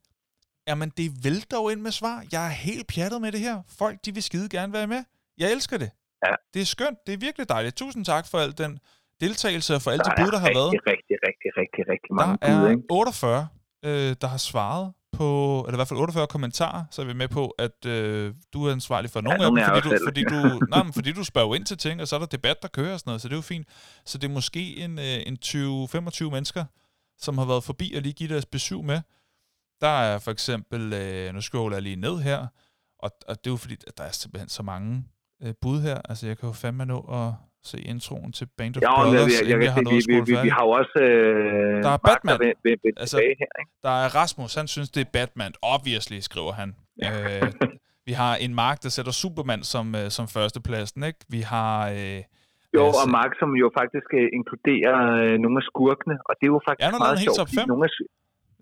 Jamen, 0.67 0.89
det 0.97 1.11
vælter 1.23 1.57
jo 1.57 1.69
ind 1.69 1.81
med 1.81 1.91
svar. 1.91 2.23
Jeg 2.31 2.45
er 2.45 2.49
helt 2.49 2.87
pjattet 2.87 3.21
med 3.21 3.31
det 3.31 3.39
her. 3.39 3.61
Folk, 3.79 4.05
de 4.05 4.13
vil 4.13 4.23
skide 4.23 4.49
gerne 4.49 4.73
være 4.73 4.87
med. 4.87 5.03
Jeg 5.37 5.51
elsker 5.51 5.77
det. 5.77 5.89
Ja. 6.25 6.31
Det 6.53 6.61
er 6.61 6.65
skønt. 6.65 6.97
Det 7.07 7.13
er 7.13 7.17
virkelig 7.17 7.49
dejligt. 7.49 7.75
Tusind 7.75 8.05
tak 8.05 8.27
for 8.27 8.37
al 8.39 8.57
den 8.57 8.79
deltagelse 9.21 9.75
og 9.75 9.81
for 9.81 9.91
alle 9.91 10.03
Der 10.03 10.09
de 10.15 10.21
bud, 10.21 10.27
er 10.27 10.31
der 10.31 10.37
har 10.39 10.51
været. 10.53 10.71
rigtig, 10.73 10.87
rigtig, 10.87 11.17
rigtig, 11.27 11.51
rigtig, 11.61 11.83
rigtig 11.93 12.15
mange 12.15 12.37
Der 12.41 12.65
er 12.65 12.69
ikke? 12.69 12.83
48, 12.89 13.47
øh, 13.85 14.15
der 14.21 14.27
har 14.27 14.37
svaret 14.37 14.93
på, 15.11 15.59
eller 15.67 15.75
i 15.75 15.77
hvert 15.77 15.87
fald 15.87 15.99
48 15.99 16.27
kommentarer, 16.27 16.83
så 16.91 17.01
er 17.01 17.05
vi 17.05 17.13
med 17.13 17.27
på, 17.27 17.47
at 17.47 17.85
øh, 17.85 18.33
du 18.53 18.65
er 18.65 18.71
ansvarlig 18.71 19.11
for 19.11 19.21
nogle 19.21 19.45
af 19.45 19.51
dem, 19.51 19.57
er 19.57 19.65
fordi 19.67 19.81
du, 19.81 19.89
selv. 19.89 20.07
fordi, 20.07 20.23
du, 20.23 20.35
nej, 20.73 20.83
men 20.83 20.93
fordi 20.93 21.11
du 21.11 21.23
spørger 21.23 21.55
ind 21.55 21.65
til 21.65 21.77
ting, 21.77 22.01
og 22.01 22.07
så 22.07 22.15
er 22.15 22.19
der 22.19 22.25
debat, 22.25 22.61
der 22.61 22.67
kører 22.67 22.93
og 22.93 22.99
sådan 22.99 23.09
noget, 23.09 23.21
så 23.21 23.27
det 23.27 23.33
er 23.33 23.37
jo 23.37 23.41
fint. 23.41 23.67
Så 24.05 24.17
det 24.17 24.27
er 24.29 24.33
måske 24.33 24.77
en, 24.77 24.99
øh, 24.99 25.05
en 25.27 25.37
20-25 25.45 26.23
mennesker, 26.29 26.65
som 27.17 27.37
har 27.37 27.45
været 27.45 27.63
forbi 27.63 27.93
og 27.95 28.01
lige 28.01 28.13
give 28.13 28.29
deres 28.29 28.45
besøg 28.45 28.83
med. 28.83 29.01
Der 29.81 29.87
er 30.09 30.19
for 30.19 30.31
eksempel, 30.31 30.93
øh, 30.93 31.33
nu 31.33 31.41
scroller 31.41 31.75
jeg 31.77 31.83
lige 31.83 31.95
ned 31.95 32.19
her, 32.19 32.39
og, 32.99 33.09
og 33.29 33.35
det 33.39 33.47
er 33.47 33.51
jo 33.51 33.57
fordi, 33.57 33.75
at 33.87 33.97
der 33.97 34.03
er 34.03 34.11
simpelthen 34.11 34.49
så 34.49 34.63
mange 34.63 35.03
øh, 35.43 35.53
bud 35.61 35.81
her. 35.81 35.97
Altså, 36.09 36.27
jeg 36.27 36.37
kan 36.37 36.47
jo 36.49 36.53
fandme 36.53 36.85
nå 36.85 36.99
at 37.19 37.29
se 37.63 37.77
introen 37.81 38.31
til 38.31 38.47
Band 38.57 38.77
of 38.77 38.81
Ja, 38.81 38.95
Brothers, 38.95 39.41
jeg, 39.41 39.49
jeg, 39.49 39.57
jeg 39.57 39.63
jeg 39.65 39.73
har 39.73 39.81
noget 39.81 40.03
vi, 40.07 40.13
vi, 40.13 40.19
vi, 40.19 40.33
vi 40.47 40.49
har 40.49 40.63
jo 40.67 40.71
også 40.81 40.97
øh, 41.07 41.83
Der 41.83 41.89
er 41.97 42.01
Batman. 42.09 42.33
Der 42.33 42.39
vil, 42.63 42.77
vil, 42.83 42.93
Altså, 42.97 43.17
her, 43.17 43.51
ikke? 43.61 43.71
Der 43.83 43.93
er 44.03 44.07
Rasmus, 44.19 44.55
han 44.55 44.67
synes, 44.67 44.89
det 44.95 45.01
er 45.07 45.09
Batman. 45.13 45.51
Obviously, 45.61 46.19
skriver 46.29 46.53
han. 46.61 46.69
Øh, 47.05 47.51
vi 48.07 48.13
har 48.21 48.35
en 48.35 48.53
Mark, 48.55 48.77
der 48.83 48.89
sætter 48.89 49.11
Superman 49.11 49.63
som, 49.73 49.85
øh, 49.95 50.09
som 50.17 50.25
førstepladsen, 50.27 51.03
ikke? 51.03 51.19
Vi 51.29 51.41
har... 51.53 51.89
Øh, 51.89 52.21
Jo, 52.77 52.85
altså- 52.85 53.01
og 53.03 53.09
Mark, 53.19 53.31
som 53.41 53.49
jo 53.63 53.67
faktisk 53.79 54.09
øh, 54.19 54.27
inkluderer 54.39 54.97
øh, 55.21 55.35
nogle 55.43 55.57
af 55.61 55.65
skurkene, 55.71 56.15
og 56.27 56.33
det 56.39 56.45
er 56.47 56.53
jo 56.55 56.61
faktisk 56.67 56.85
Ja, 56.85 56.97
meget 57.05 57.19
sjovt. 57.25 57.67
Nogle 57.73 57.85
af, 57.87 57.91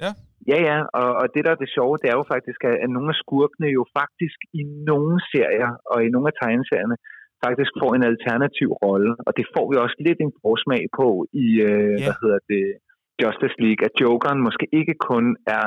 Ja. 0.04 0.12
Ja, 0.52 0.58
ja, 0.70 0.78
og, 1.00 1.08
og 1.22 1.26
det 1.34 1.42
der 1.46 1.52
er 1.56 1.60
det 1.64 1.70
sjove, 1.78 1.94
det 2.02 2.08
er 2.12 2.18
jo 2.22 2.26
faktisk, 2.34 2.60
at, 2.70 2.90
nogle 2.96 3.10
af 3.14 3.18
skurkene 3.24 3.68
jo 3.80 3.84
faktisk 4.00 4.40
i 4.60 4.62
nogle 4.90 5.14
serier, 5.34 5.72
og 5.92 5.98
i 6.06 6.10
nogle 6.14 6.28
af 6.32 6.36
tegneserierne, 6.42 6.98
faktisk 7.46 7.72
får 7.82 7.92
en 7.98 8.04
alternativ 8.12 8.70
rolle, 8.86 9.12
og 9.28 9.32
det 9.38 9.46
får 9.56 9.66
vi 9.72 9.76
også 9.86 9.98
lidt 10.08 10.20
en 10.26 10.34
forsmag 10.44 10.84
på 11.00 11.08
i, 11.46 11.48
øh, 11.70 11.94
Ja. 12.02 12.06
hvad 12.06 12.18
hedder 12.24 12.40
det, 12.54 12.64
Justice 13.22 13.58
League, 13.64 13.82
at 13.88 13.94
Jokeren 14.02 14.40
måske 14.48 14.66
ikke 14.80 14.96
kun 15.12 15.26
er, 15.58 15.66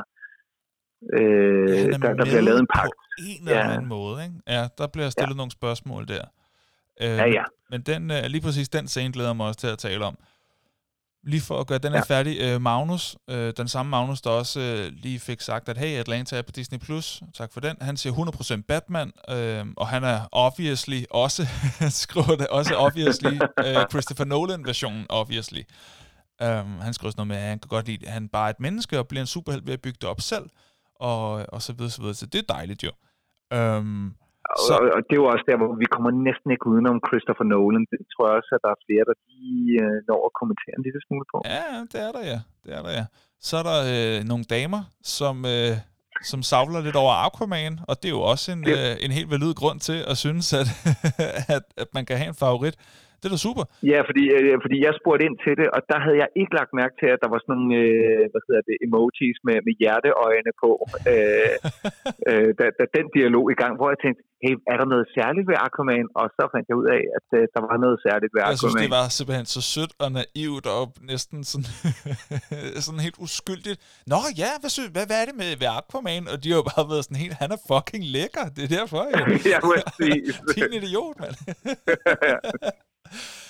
øh, 1.17 1.69
er 1.95 1.99
der, 2.05 2.11
der 2.21 2.27
bliver 2.31 2.45
lavet 2.49 2.61
en 2.65 2.71
pagt. 2.77 2.95
på 2.99 3.03
en 3.31 3.41
eller 3.49 3.61
Ja. 3.65 3.73
anden 3.75 3.89
måde, 3.97 4.17
ikke? 4.27 4.37
Ja, 4.55 4.63
der 4.79 4.87
bliver 4.95 5.11
stillet 5.17 5.37
nogle 5.41 5.53
spørgsmål 5.61 6.03
der. 6.15 6.25
Øh, 7.03 7.17
Ja, 7.23 7.27
ja. 7.39 7.45
Men 7.73 7.81
den, 7.91 8.03
øh, 8.17 8.23
lige 8.35 8.43
præcis 8.47 8.69
den 8.77 8.87
scene 8.93 9.13
glæder 9.17 9.33
mig 9.39 9.47
også 9.49 9.61
til 9.65 9.71
at 9.77 9.79
tale 9.89 10.03
om. 10.11 10.17
Lige 11.25 11.41
for 11.41 11.61
at 11.61 11.67
gøre 11.67 11.79
den 11.79 11.93
her 11.93 11.99
Ja. 11.99 12.17
færdig, 12.17 12.39
øh, 12.41 12.61
Magnus, 12.61 13.17
øh, 13.31 13.53
den 13.57 13.69
samme 13.69 13.91
Magnus, 13.91 14.21
der 14.21 14.31
også 14.31 14.61
øh, 14.61 14.93
lige 14.93 15.21
fik 15.21 15.41
sagt, 15.41 15.69
at 15.69 15.79
hey, 15.79 15.99
Atlanta 15.99 16.37
er 16.37 16.43
på 16.43 16.53
Disney+, 16.53 16.79
Plus. 16.79 17.23
tak 17.35 17.53
for 17.53 17.61
den. 17.61 17.77
Han 17.81 17.97
siger 17.97 18.13
100% 18.13 18.63
Batman, 18.69 19.13
øh, 19.29 19.67
og 19.77 19.89
han 19.89 20.05
er 20.05 20.21
obviously 20.33 21.03
også, 21.11 21.47
skriver 22.05 22.37
det 22.37 22.47
også 22.47 22.75
obviously, 22.77 23.39
øh, 23.65 23.77
Christopher 23.91 24.25
Nolan-versionen 24.25 25.07
obviously. 25.09 25.61
Um, 26.43 26.81
han 26.81 26.95
skriver 26.95 27.11
sådan 27.11 27.15
noget 27.17 27.29
med, 27.29 27.37
at 27.37 27.43
han 27.43 27.59
kan 27.59 27.69
godt 27.69 27.87
lide, 27.87 28.07
at 28.07 28.13
han 28.13 28.29
bare 28.29 28.47
er 28.47 28.51
et 28.51 28.61
menneske 28.61 28.99
og 28.99 29.09
bliver 29.09 29.21
en 29.21 29.27
superhelt 29.27 29.67
ved 29.67 29.73
at 29.75 29.81
bygge 29.81 29.99
det 30.01 30.09
op 30.09 30.21
selv, 30.21 30.45
og, 31.01 31.31
og 31.49 31.63
så 31.63 31.73
videre, 31.73 31.91
så 31.91 32.01
videre. 32.01 32.15
Så 32.15 32.27
det 32.27 32.39
er 32.39 32.55
dejligt 32.55 32.85
jo. 32.85 32.91
Um, 33.57 34.15
Så- 34.67 34.75
og, 34.83 34.85
og 34.97 35.01
det 35.07 35.15
er 35.17 35.21
jo 35.25 35.29
også 35.35 35.45
der, 35.51 35.57
hvor 35.61 35.71
vi 35.83 35.87
kommer 35.95 36.11
næsten 36.29 36.49
ikke 36.55 36.67
udenom 36.73 36.97
Christopher 37.09 37.47
Nolan. 37.53 37.85
Det 37.93 37.99
tror 38.13 38.25
jeg 38.29 38.35
også, 38.41 38.51
at 38.57 38.63
der 38.67 38.71
er 38.77 38.81
flere, 38.87 39.05
der 39.09 39.15
lige 39.31 39.73
øh, 39.85 39.97
når 40.09 40.19
at 40.29 40.33
kommentere 40.41 40.75
en 40.79 40.85
lille 40.89 41.01
smule 41.07 41.25
på. 41.33 41.39
Ja, 41.57 41.69
det 41.93 41.99
er 42.07 42.11
der, 42.17 42.23
ja. 42.33 42.39
Det 42.65 42.71
er 42.79 42.83
der, 42.87 42.93
ja. 43.01 43.05
Så 43.49 43.55
er 43.61 43.65
der 43.71 43.79
øh, 43.95 44.19
nogle 44.31 44.45
damer, 44.57 44.83
som, 45.19 45.35
øh, 45.55 45.73
som 46.31 46.41
savler 46.51 46.81
lidt 46.87 46.97
over 47.03 47.13
Aquaman, 47.27 47.75
og 47.89 47.95
det 48.01 48.07
er 48.11 48.17
jo 48.19 48.23
også 48.35 48.47
en, 48.55 48.63
Det- 48.69 48.79
øh, 48.79 48.95
en 49.05 49.13
helt 49.19 49.31
valid 49.35 49.53
grund 49.61 49.79
til 49.89 49.99
at 50.11 50.17
synes, 50.25 50.47
at, 50.61 50.69
at, 51.57 51.65
at 51.83 51.89
man 51.97 52.05
kan 52.09 52.17
have 52.21 52.29
en 52.35 52.41
favorit. 52.47 52.77
Det 53.23 53.29
er 53.31 53.35
da 53.37 53.43
super. 53.49 53.65
Ja, 53.93 53.99
fordi, 54.09 54.25
øh, 54.37 54.55
fordi 54.65 54.77
jeg 54.87 54.93
spurgte 55.01 55.25
ind 55.29 55.37
til 55.45 55.55
det, 55.61 55.69
og 55.77 55.81
der 55.91 55.99
havde 56.05 56.19
jeg 56.23 56.29
ikke 56.41 56.55
lagt 56.59 56.73
mærke 56.81 56.95
til, 57.01 57.09
at 57.15 57.21
der 57.23 57.29
var 57.33 57.41
sådan 57.41 57.53
nogle 57.55 57.71
øh, 57.83 58.23
hvad 58.33 58.43
hedder 58.47 58.63
det, 58.69 58.77
emojis 58.87 59.39
med, 59.49 59.57
med 59.67 59.75
hjerteøjne 59.81 60.53
på, 60.63 60.71
øh, 61.13 61.55
øh, 62.29 62.49
da, 62.59 62.65
da 62.79 62.85
den 62.99 63.07
dialog 63.19 63.45
i 63.55 63.57
gang, 63.63 63.73
hvor 63.79 63.89
jeg 63.93 64.01
tænkte, 64.05 64.23
hey, 64.45 64.55
er 64.73 64.77
der 64.81 64.87
noget 64.95 65.07
særligt 65.17 65.47
ved 65.51 65.57
Aquaman? 65.67 66.07
Og 66.21 66.27
så 66.37 66.45
fandt 66.53 66.67
jeg 66.71 66.77
ud 66.83 66.89
af, 66.97 67.03
at 67.19 67.29
øh, 67.39 67.43
der 67.55 67.61
var 67.69 67.77
noget 67.85 67.99
særligt 68.07 68.31
ved 68.33 68.41
Jeg 68.41 68.59
synes, 68.63 68.75
Aquaman. 68.75 68.83
det 68.85 68.91
var 68.99 69.05
simpelthen 69.19 69.47
så 69.57 69.61
sødt 69.73 69.93
og 70.05 70.09
naivt 70.21 70.67
og 70.77 70.85
næsten 71.13 71.39
sådan, 71.51 71.69
sådan 72.87 73.03
helt 73.07 73.19
uskyldigt. 73.27 73.79
Nå 74.13 74.19
ja, 74.43 74.51
hvad, 74.61 74.71
synes, 74.77 74.91
hvad, 74.95 75.05
hvad 75.11 75.19
er 75.23 75.27
det 75.31 75.37
med 75.43 75.51
ved 75.63 75.69
Aquaman? 75.79 76.25
Og 76.33 76.37
de 76.43 76.47
har 76.51 76.59
jo 76.63 76.67
bare 76.73 76.85
været 76.93 77.05
sådan 77.07 77.21
helt, 77.25 77.37
han 77.43 77.51
er 77.57 77.61
fucking 77.71 78.05
lækker. 78.17 78.45
Det 78.57 78.63
er 78.69 78.73
derfor, 78.79 79.01
jo. 79.13 79.23
ja, 79.53 79.59
præcis. 79.69 80.35
Din 80.57 80.73
idiot, 80.81 81.17
mand. 81.23 81.37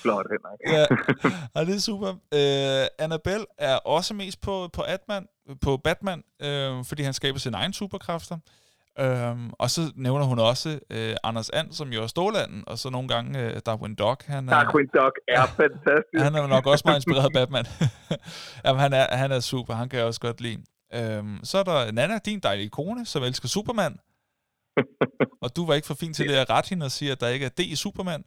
Flot, 0.03 0.27
Henrik. 0.31 0.61
ja, 0.79 0.87
og 1.61 1.67
det 1.67 1.75
er 1.75 1.81
super. 1.81 2.09
Øh, 2.09 2.87
Annabelle 2.99 3.47
er 3.59 3.77
også 3.77 4.15
mest 4.15 4.41
på, 4.41 4.69
på, 4.73 4.83
Atman, 4.83 5.27
på 5.61 5.77
Batman, 5.77 6.23
øh, 6.43 6.85
fordi 6.85 7.03
han 7.03 7.13
skaber 7.13 7.39
sine 7.39 7.57
egne 7.57 7.75
superkræfter. 7.75 8.39
Øhm, 8.99 9.51
og 9.59 9.71
så 9.71 9.81
nævner 9.97 10.25
hun 10.25 10.39
også 10.39 10.79
øh, 10.91 11.17
Anders 11.25 11.51
And, 11.51 11.73
som 11.73 11.89
jo 11.89 12.03
er 12.03 12.07
Stålanden, 12.07 12.65
og 12.67 12.79
så 12.79 12.91
nogle 12.91 13.09
gange 13.09 13.41
øh, 13.41 13.61
Darwin 13.67 13.95
Dog. 13.95 14.17
Han 14.27 14.49
er, 14.49 14.53
Darkwing 14.53 14.89
Duck 14.95 15.15
er 15.29 15.47
fantastisk. 15.47 16.23
han 16.25 16.35
er 16.35 16.47
nok 16.47 16.67
også 16.67 16.83
meget 16.87 16.97
inspireret 16.97 17.25
af 17.25 17.33
Batman. 17.33 17.65
Jamen, 18.65 18.81
han 18.81 18.93
er, 18.93 19.17
han 19.17 19.33
er 19.33 19.41
super, 19.41 19.75
han 19.75 19.89
kan 19.89 19.99
jeg 19.99 20.07
også 20.07 20.21
godt 20.21 20.41
lide. 20.41 20.63
Øhm, 20.95 21.45
så 21.45 21.59
er 21.59 21.63
der 21.63 21.93
Nana, 21.93 22.19
din 22.19 22.41
dejlige 22.41 22.69
kone, 22.71 23.07
som 23.07 23.23
elsker 23.23 23.49
Superman. 23.49 23.99
og 25.43 25.57
du 25.57 25.67
var 25.67 25.75
ikke 25.75 25.87
for 25.87 25.95
fin 25.95 26.15
til 26.15 26.29
det 26.29 26.35
at 26.35 26.51
rette 26.51 26.69
hende 26.69 26.85
og 26.85 26.91
sige, 26.91 27.13
at 27.13 27.21
der 27.21 27.29
ikke 27.29 27.47
er 27.47 27.51
D 27.51 27.61
i 27.61 27.77
Superman. 27.77 28.25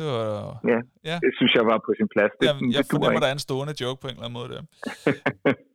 Det 0.00 0.08
var... 0.12 0.60
Ja, 0.72 0.78
Ja. 1.10 1.14
det 1.24 1.30
synes 1.38 1.52
jeg 1.54 1.64
var 1.66 1.78
på 1.86 1.90
sin 1.98 2.08
plads. 2.14 2.32
Det, 2.40 2.46
Jamen, 2.46 2.72
jeg 2.72 2.78
det 2.78 2.90
fornemmer, 2.90 3.10
ikke. 3.10 3.20
der 3.20 3.28
er 3.28 3.32
en 3.32 3.38
stående 3.48 3.74
joke 3.80 4.00
på 4.00 4.06
en 4.08 4.14
eller 4.14 4.24
anden 4.26 4.38
måde 4.40 4.48
der. 4.54 4.62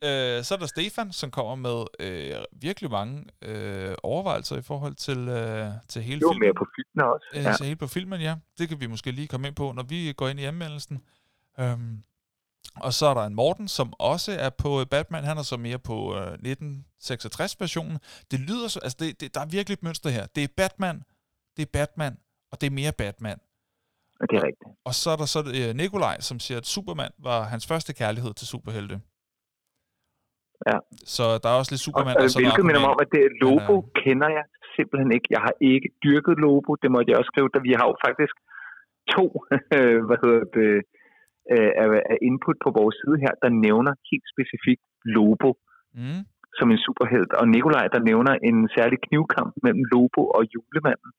øh, 0.38 0.44
så 0.44 0.54
er 0.54 0.58
der 0.58 0.66
Stefan, 0.66 1.12
som 1.12 1.30
kommer 1.30 1.54
med 1.54 1.78
øh, 2.00 2.34
virkelig 2.52 2.90
mange 2.90 3.24
øh, 3.42 3.94
overvejelser 4.02 4.56
i 4.56 4.62
forhold 4.62 4.94
til, 4.94 5.18
øh, 5.28 5.66
til 5.88 6.02
hele 6.02 6.20
var 6.24 6.32
filmen. 6.32 6.46
mere 6.46 6.54
på 6.60 6.66
filmen 6.76 7.12
også. 7.14 7.26
Øh, 7.34 7.44
Ja. 7.44 7.52
Så 7.52 7.64
helt 7.64 7.78
på 7.78 7.86
filmen, 7.86 8.20
ja. 8.20 8.34
Det 8.58 8.68
kan 8.68 8.80
vi 8.80 8.86
måske 8.86 9.10
lige 9.10 9.28
komme 9.28 9.46
ind 9.48 9.56
på, 9.56 9.72
når 9.72 9.82
vi 9.82 10.12
går 10.16 10.28
ind 10.28 10.40
i 10.40 10.44
anmeldelsen. 10.44 11.02
Øhm, 11.60 12.02
og 12.80 12.92
så 12.92 13.06
er 13.06 13.14
der 13.14 13.24
en 13.24 13.34
Morten, 13.34 13.68
som 13.68 13.92
også 13.98 14.32
er 14.32 14.50
på 14.50 14.80
øh, 14.80 14.86
Batman. 14.86 15.24
Han 15.24 15.38
er 15.38 15.42
så 15.42 15.56
mere 15.56 15.78
på 15.78 16.16
øh, 16.16 16.32
1966-versionen. 16.32 17.98
Det 18.30 18.40
lyder 18.40 18.68
så... 18.68 18.80
Altså, 18.82 18.96
det, 19.00 19.20
det, 19.20 19.34
der 19.34 19.40
er 19.40 19.46
virkelig 19.46 19.74
et 19.74 19.82
mønster 19.82 20.10
her. 20.10 20.26
Det 20.34 20.44
er 20.44 20.48
Batman, 20.56 21.02
det 21.56 21.62
er 21.62 21.70
Batman, 21.72 22.16
og 22.52 22.60
det 22.60 22.66
er 22.66 22.70
mere 22.70 22.92
Batman. 22.92 23.38
Og 24.20 24.24
det 24.28 24.34
er 24.40 24.44
rigtigt. 24.48 24.68
Og 24.88 24.94
så 25.00 25.06
er 25.14 25.18
der 25.22 25.28
så 25.34 25.40
øh, 25.60 25.70
Nikolaj, 25.82 26.16
som 26.28 26.36
siger, 26.44 26.58
at 26.62 26.66
Superman 26.74 27.12
var 27.28 27.38
hans 27.52 27.64
første 27.70 27.90
kærlighed 28.00 28.32
til 28.40 28.46
superhelte. 28.54 28.96
Ja. 30.70 30.78
Så 31.16 31.24
der 31.42 31.48
er 31.52 31.56
også 31.60 31.72
lidt 31.72 31.84
Superman. 31.88 32.16
og, 32.16 32.22
og 32.24 32.30
så 32.32 32.38
hvilket 32.42 32.64
minder 32.68 32.82
mig 32.84 32.90
om, 32.96 33.00
at 33.04 33.10
det 33.16 33.22
Lobo 33.42 33.74
Men, 33.80 33.90
kender 34.02 34.28
jeg 34.38 34.44
simpelthen 34.76 35.10
ikke. 35.16 35.28
Jeg 35.36 35.42
har 35.46 35.54
ikke 35.72 35.88
dyrket 36.04 36.34
Lobo. 36.44 36.70
Det 36.82 36.88
måtte 36.94 37.08
jeg 37.10 37.18
også 37.20 37.30
skrive. 37.32 37.48
Da 37.56 37.60
vi 37.68 37.72
har 37.78 37.86
jo 37.90 37.94
faktisk 38.06 38.34
to 39.14 39.24
øh, 39.76 39.98
hvad 40.08 40.18
hedder 40.24 40.44
det, 40.58 40.70
øh, 41.54 41.70
af, 41.82 41.88
af 42.12 42.18
input 42.28 42.56
på 42.64 42.70
vores 42.80 42.94
side 43.00 43.16
her, 43.24 43.32
der 43.44 43.50
nævner 43.66 43.92
helt 44.10 44.26
specifikt 44.34 44.84
Lobo 45.16 45.50
Mm. 46.02 46.22
som 46.58 46.66
en 46.74 46.80
superhelt. 46.86 47.32
Og 47.40 47.44
Nikolaj, 47.54 47.86
der 47.94 48.00
nævner 48.10 48.32
en 48.48 48.58
særlig 48.76 48.98
knivkamp 49.06 49.52
mellem 49.64 49.82
Lobo 49.92 50.22
og 50.36 50.42
julemanden. 50.54 51.10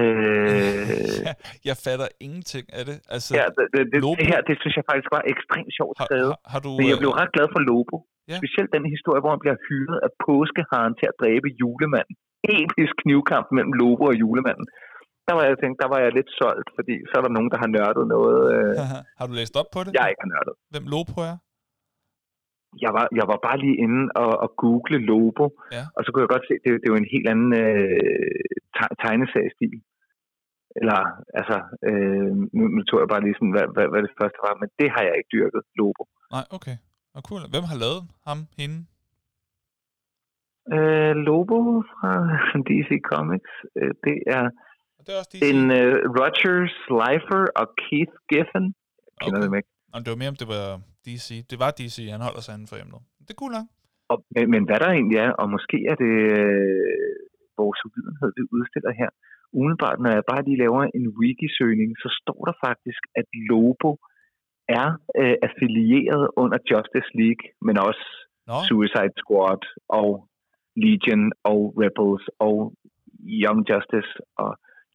Øh, 0.00 1.26
jeg 1.68 1.76
fatter 1.86 2.08
ingenting 2.26 2.64
af 2.78 2.82
det. 2.88 2.96
Altså, 3.14 3.30
ja, 3.38 3.44
det, 3.56 3.64
det, 3.74 3.82
det, 3.92 3.98
Lobo- 4.04 4.18
det 4.20 4.26
her, 4.32 4.40
det 4.48 4.54
synes 4.62 4.74
jeg 4.80 4.86
faktisk 4.90 5.10
var 5.16 5.22
ekstremt 5.34 5.70
sjovt 5.78 5.94
skrevet. 6.06 6.32
har, 6.34 6.40
har 6.52 6.60
du... 6.66 6.70
Men 6.80 6.86
jeg 6.92 6.98
blev 7.02 7.12
øh, 7.14 7.18
ret 7.20 7.30
glad 7.36 7.46
for 7.54 7.60
Lobo. 7.70 7.96
Ja. 8.30 8.36
Specielt 8.42 8.70
den 8.76 8.84
historie, 8.94 9.20
hvor 9.22 9.32
han 9.34 9.42
bliver 9.44 9.58
hyret 9.68 9.98
af 10.06 10.10
påskeharen 10.26 10.92
til 11.00 11.06
at 11.12 11.16
dræbe 11.22 11.48
julemanden. 11.60 12.14
Episk 12.60 12.94
knivkamp 13.02 13.46
mellem 13.56 13.72
Lobo 13.80 14.04
og 14.12 14.16
julemanden. 14.22 14.66
Der 15.28 15.34
var 15.38 15.44
jeg 15.48 15.56
tænkt, 15.62 15.76
der 15.82 15.88
var 15.94 16.00
jeg 16.04 16.10
lidt 16.18 16.30
solgt, 16.40 16.68
fordi 16.78 16.94
så 17.08 17.12
er 17.18 17.22
der 17.26 17.32
nogen, 17.36 17.50
der 17.52 17.58
har 17.64 17.70
nørdet 17.78 18.04
noget, 18.16 18.40
øh, 18.56 18.72
har 19.18 19.26
du 19.28 19.34
læst 19.40 19.54
op 19.60 19.68
på 19.74 19.80
det? 19.84 19.90
jeg 19.98 20.06
ikke 20.10 20.22
har 20.24 20.32
nørdet. 20.34 20.54
Hvem 20.72 20.86
Lopo 20.94 21.18
er? 21.30 21.36
Jeg 22.84 22.92
var, 22.96 23.04
jeg 23.20 23.26
var 23.32 23.38
bare 23.46 23.58
lige 23.64 23.76
inde 23.84 24.02
og, 24.22 24.30
og 24.44 24.48
google 24.62 24.98
Lobo, 25.10 25.46
Ja. 25.76 25.84
og 25.96 26.00
så 26.04 26.08
kunne 26.10 26.24
jeg 26.24 26.32
godt 26.36 26.46
se, 26.48 26.54
det, 26.64 26.70
det 26.80 26.86
er 26.88 26.94
jo 26.94 27.02
en 27.04 27.12
helt 27.14 27.28
anden 27.32 27.50
øh, 27.64 28.57
tegneseriestil. 29.04 29.76
Eller, 30.80 31.00
altså, 31.38 31.56
øh, 31.88 32.30
nu, 32.56 32.62
nu 32.74 32.80
tror 32.84 33.00
jeg 33.02 33.12
bare 33.14 33.24
lige 33.26 33.38
sådan, 33.38 33.54
hvad, 33.56 33.66
hvad, 33.74 33.86
hvad 33.92 34.02
det 34.06 34.12
første 34.20 34.38
var, 34.46 34.54
men 34.60 34.68
det 34.80 34.88
har 34.94 35.02
jeg 35.08 35.14
ikke 35.18 35.32
dyrket, 35.36 35.62
Lobo. 35.78 36.02
Nej, 36.36 36.44
okay. 36.56 36.76
Og 37.16 37.20
cool. 37.28 37.42
Hvem 37.54 37.64
har 37.70 37.76
lavet 37.84 38.02
ham, 38.28 38.38
hende? 38.60 38.78
Øh, 40.76 41.14
Lobo 41.26 41.58
fra 41.92 42.12
DC 42.68 42.90
Comics, 43.12 43.52
øh, 43.80 43.92
det 44.04 44.16
er 44.36 44.44
det 45.04 45.10
er 45.14 45.18
også 45.22 45.32
DC. 45.34 45.42
en 45.50 45.60
øh, 45.80 45.92
Roger 46.18 46.56
Slifer 46.82 47.42
og 47.60 47.66
Keith 47.82 48.14
Giffen. 48.30 48.66
Jeg 49.06 49.18
kender 49.22 49.38
Okay. 49.38 49.46
dem 49.46 49.54
ikke. 49.60 49.70
Om 49.96 50.00
det 50.04 50.10
var 50.14 50.20
mere, 50.22 50.32
om 50.34 50.40
det 50.42 50.48
var 50.56 50.64
DC. 51.06 51.28
Det 51.50 51.58
var 51.64 51.70
DC, 51.78 51.96
han 52.14 52.22
holder 52.28 52.42
sig 52.44 52.52
inden 52.56 52.68
for 52.70 52.76
emnet. 52.82 53.00
Det 53.26 53.30
er 53.34 53.40
cool 53.42 53.52
nok. 53.58 53.68
Og, 54.12 54.16
men, 54.34 54.44
men 54.52 54.62
hvad 54.68 54.78
der 54.82 54.88
egentlig 54.98 55.18
er, 55.26 55.30
og 55.40 55.46
måske 55.54 55.76
er 55.90 55.96
det 56.04 56.14
øh, 56.40 57.14
vores 57.62 57.80
uvidenhed, 57.88 58.28
vi 58.38 58.42
udstiller 58.56 58.92
her, 59.00 59.10
umiddelbart, 59.58 59.98
når 60.04 60.10
jeg 60.16 60.30
bare 60.32 60.46
lige 60.46 60.62
laver 60.64 60.82
en 60.98 61.06
wiki-søgning, 61.20 61.90
så 62.02 62.08
står 62.20 62.40
der 62.48 62.56
faktisk, 62.66 63.02
at 63.20 63.26
Lobo 63.48 63.90
er 64.80 64.88
øh, 65.20 65.36
affilieret 65.48 66.24
under 66.42 66.58
Justice 66.70 67.10
League, 67.20 67.44
men 67.66 67.76
også 67.88 68.04
Nå, 68.50 68.56
Suicide 68.68 69.16
Squad 69.22 69.62
og 70.00 70.10
Legion 70.82 71.24
og 71.52 71.60
Rebels 71.82 72.24
og 72.46 72.56
Young 73.42 73.60
Justice 73.70 74.12
og 74.42 74.50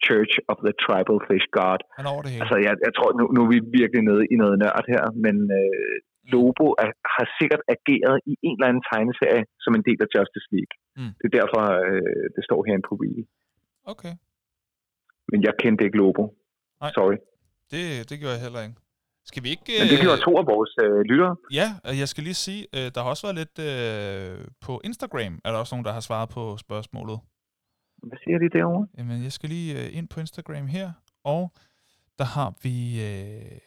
Church 0.06 0.34
of 0.52 0.58
the 0.68 0.74
Tribal 0.84 1.20
Fish 1.28 1.48
God. 1.60 1.82
han 1.98 2.04
er 2.08 2.12
over 2.14 2.24
det 2.26 2.32
hele. 2.32 2.42
Altså, 2.44 2.56
jeg, 2.66 2.74
jeg 2.86 2.94
tror, 2.98 3.10
nu, 3.20 3.24
nu 3.36 3.40
er 3.46 3.50
vi 3.54 3.60
virkelig 3.80 4.04
nede 4.10 4.24
i 4.34 4.36
noget 4.44 4.56
nørd 4.64 4.86
her, 4.94 5.04
men 5.26 5.36
øh, 5.62 5.96
Lobo 6.32 6.68
er, 6.84 6.90
har 7.16 7.26
sikkert 7.40 7.64
ageret 7.76 8.18
i 8.32 8.34
en 8.48 8.56
eller 8.58 8.68
anden 8.70 8.86
tegneserie 8.92 9.44
som 9.64 9.72
en 9.78 9.84
del 9.88 10.00
af 10.06 10.10
Justice 10.16 10.48
League. 10.56 10.74
Mm. 10.98 11.14
Det 11.20 11.26
er 11.30 11.36
derfor, 11.40 11.64
øh, 11.90 12.26
det 12.36 12.42
står 12.48 12.60
herinde 12.66 12.86
på 12.90 12.96
Wiki. 13.02 13.24
Okay, 13.94 14.14
Men 15.32 15.40
jeg 15.48 15.54
kendte 15.62 15.82
ikke 15.86 15.98
Lobo. 16.02 16.24
Nej. 16.82 16.92
Sorry. 16.98 17.18
det, 17.72 17.84
det 18.10 18.16
gjorde 18.20 18.36
jeg 18.38 18.44
heller 18.48 18.62
ikke. 18.68 18.78
Skal 19.30 19.44
vi 19.44 19.50
ikke... 19.56 19.64
Men 19.82 19.88
det 19.92 19.98
øh, 20.00 20.04
gjorde 20.06 20.22
to 20.28 20.32
af 20.42 20.46
vores 20.54 20.74
øh, 20.86 21.00
lyttere. 21.12 21.36
Ja, 21.60 21.68
og 21.88 21.94
jeg 22.02 22.08
skal 22.12 22.24
lige 22.24 22.40
sige, 22.46 22.62
øh, 22.78 22.88
der 22.94 23.00
har 23.02 23.10
også 23.14 23.26
været 23.28 23.40
lidt 23.42 23.58
øh, 23.70 24.48
på 24.66 24.74
Instagram, 24.90 25.34
er 25.46 25.50
der 25.52 25.60
også 25.60 25.76
nogen, 25.76 25.86
der 25.88 25.94
har 25.98 26.04
svaret 26.10 26.30
på 26.38 26.44
spørgsmålet. 26.66 27.18
Hvad 28.10 28.18
siger 28.24 28.38
de 28.44 28.50
derovre? 28.58 28.88
Jamen, 28.98 29.24
jeg 29.24 29.32
skal 29.38 29.50
lige 29.50 29.72
øh, 29.80 29.98
ind 29.98 30.08
på 30.14 30.20
Instagram 30.20 30.68
her, 30.68 30.88
og 31.24 31.52
der 32.20 32.28
har 32.36 32.50
vi 32.64 32.76
øh, 33.10 33.60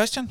Christian, 0.00 0.26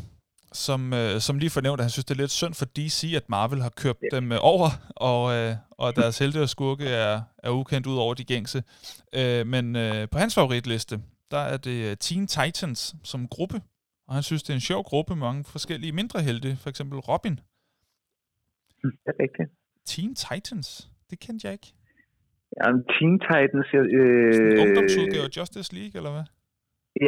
som, 0.65 0.93
øh, 0.93 1.19
som 1.19 1.37
lige 1.39 1.49
fornævnt, 1.49 1.79
at 1.79 1.83
han 1.85 1.89
synes, 1.89 2.05
det 2.05 2.13
er 2.15 2.21
lidt 2.23 2.31
synd 2.41 2.53
for 2.53 2.65
DC, 2.65 3.13
at 3.15 3.29
Marvel 3.29 3.61
har 3.61 3.73
kørt 3.83 3.95
Ja. 4.03 4.15
dem 4.17 4.31
øh, 4.31 4.37
over, 4.41 4.69
og, 5.09 5.21
øh, 5.37 5.51
og 5.71 5.95
deres 5.95 6.19
helte 6.19 6.41
og 6.41 6.49
skurke 6.49 6.85
er, 6.85 7.21
er 7.43 7.49
ukendt 7.49 7.87
ud 7.87 7.97
over 7.97 8.13
de 8.13 8.23
gængse. 8.23 8.63
Øh, 9.19 9.47
men 9.47 9.75
øh, 9.75 10.09
på 10.11 10.17
hans 10.17 10.35
favoritliste, 10.35 10.95
der 11.31 11.37
er 11.37 11.57
det 11.57 11.91
øh, 11.91 11.97
Teen 11.97 12.27
Titans 12.27 12.95
som 13.03 13.27
gruppe, 13.27 13.61
og 14.07 14.13
han 14.13 14.23
synes, 14.23 14.43
det 14.43 14.49
er 14.49 14.53
en 14.61 14.61
sjov 14.71 14.83
gruppe 14.83 15.15
med 15.15 15.19
mange 15.27 15.43
forskellige 15.43 15.91
mindre 15.91 16.21
helte, 16.21 16.55
for 16.55 16.69
eksempel 16.69 16.99
Robin. 16.99 17.35
Det 18.81 18.91
er 19.05 19.17
rigtigt. 19.23 19.49
Teen 19.85 20.15
Titans, 20.15 20.89
det 21.09 21.19
kendte 21.19 21.45
jeg 21.47 21.53
ikke. 21.53 21.73
Jamen, 22.57 22.81
Teen 22.93 23.19
Titans... 23.19 23.65
Sådan 23.71 23.85
en 23.85 23.95
Øh, 23.95 24.61
ungdomsudgave 24.63 25.27
Justice 25.37 25.75
League, 25.75 25.95
eller 25.99 26.11
hvad? 26.11 26.23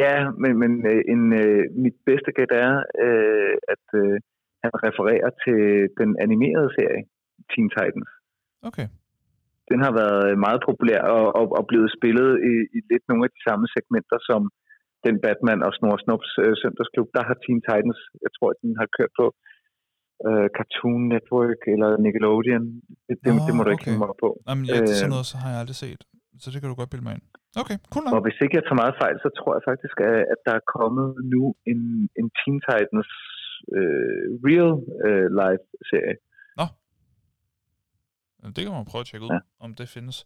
Ja, 0.02 0.14
men, 0.42 0.52
men 0.62 0.72
øh, 0.92 1.02
en, 1.14 1.22
øh, 1.42 1.62
mit 1.84 1.96
bedste 2.08 2.30
gæt 2.38 2.52
er, 2.66 2.72
øh, 3.04 3.54
at 3.74 3.86
øh, 4.02 4.16
han 4.64 4.72
refererer 4.86 5.30
til 5.44 5.60
den 6.00 6.10
animerede 6.24 6.70
serie, 6.78 7.02
Teen 7.50 7.68
Titans. 7.76 8.10
Okay. 8.68 8.86
Den 9.70 9.78
har 9.84 9.92
været 10.02 10.26
meget 10.46 10.60
populær 10.68 11.02
og, 11.18 11.26
og, 11.38 11.46
og 11.58 11.64
blevet 11.70 11.90
spillet 11.98 12.30
i, 12.52 12.54
i 12.76 12.78
lidt 12.90 13.04
nogle 13.10 13.24
af 13.26 13.30
de 13.36 13.40
samme 13.48 13.64
segmenter 13.74 14.18
som 14.30 14.42
den 15.06 15.16
Batman 15.24 15.60
og 15.66 15.72
Snor 15.76 15.96
Snops 16.04 16.30
øh, 16.44 16.54
søndagsklub. 16.62 17.08
Der 17.16 17.22
har 17.28 17.36
Teen 17.42 17.60
Titans, 17.66 18.00
jeg 18.24 18.30
tror, 18.36 18.48
at 18.54 18.58
den 18.64 18.72
har 18.80 18.88
kørt 18.96 19.12
på 19.20 19.26
øh, 20.28 20.46
Cartoon 20.56 21.02
Network 21.14 21.60
eller 21.74 21.90
Nickelodeon. 22.04 22.64
Det, 23.06 23.14
det, 23.24 23.30
Nå, 23.34 23.42
det 23.46 23.52
må 23.56 23.60
du 23.66 23.70
ikke 23.74 23.88
okay. 23.88 24.02
mig 24.04 24.12
på. 24.24 24.28
Jamen, 24.48 24.64
ja, 24.70 24.72
det 24.86 24.92
er 24.94 25.00
sådan 25.00 25.12
Øh. 25.12 25.14
noget, 25.16 25.26
så 25.32 25.36
har 25.42 25.48
jeg 25.52 25.60
aldrig 25.62 25.78
set. 25.84 26.00
Så 26.42 26.46
det 26.52 26.58
kan 26.60 26.68
du 26.70 26.76
godt 26.80 26.90
bilde 26.92 27.06
mig 27.08 27.14
ind. 27.18 27.24
Okay, 27.60 27.76
cool 27.92 28.04
Og 28.16 28.22
hvis 28.26 28.38
ikke 28.44 28.54
jeg 28.58 28.64
tager 28.66 28.80
meget 28.84 28.96
fejl, 29.02 29.16
så 29.24 29.28
tror 29.38 29.50
jeg 29.56 29.62
faktisk, 29.70 29.96
at, 30.32 30.38
der 30.46 30.54
er 30.60 30.64
kommet 30.76 31.08
nu 31.34 31.42
en, 31.72 31.80
en 32.20 32.26
Teen 32.38 32.58
Titans 32.66 33.10
øh, 33.76 34.24
real 34.46 34.72
øh, 35.06 35.26
life 35.40 35.64
serie. 35.90 36.16
Jamen, 38.42 38.54
Det 38.56 38.64
kan 38.64 38.72
man 38.72 38.84
prøve 38.84 39.00
at 39.00 39.06
tjekke 39.06 39.24
ud, 39.26 39.30
Ja. 39.30 39.38
om 39.64 39.74
det 39.74 39.88
findes. 39.88 40.16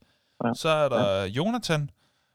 Ja. 0.44 0.50
Så 0.54 0.68
er 0.68 0.88
der 0.88 1.24
Jonathan, 1.38 1.90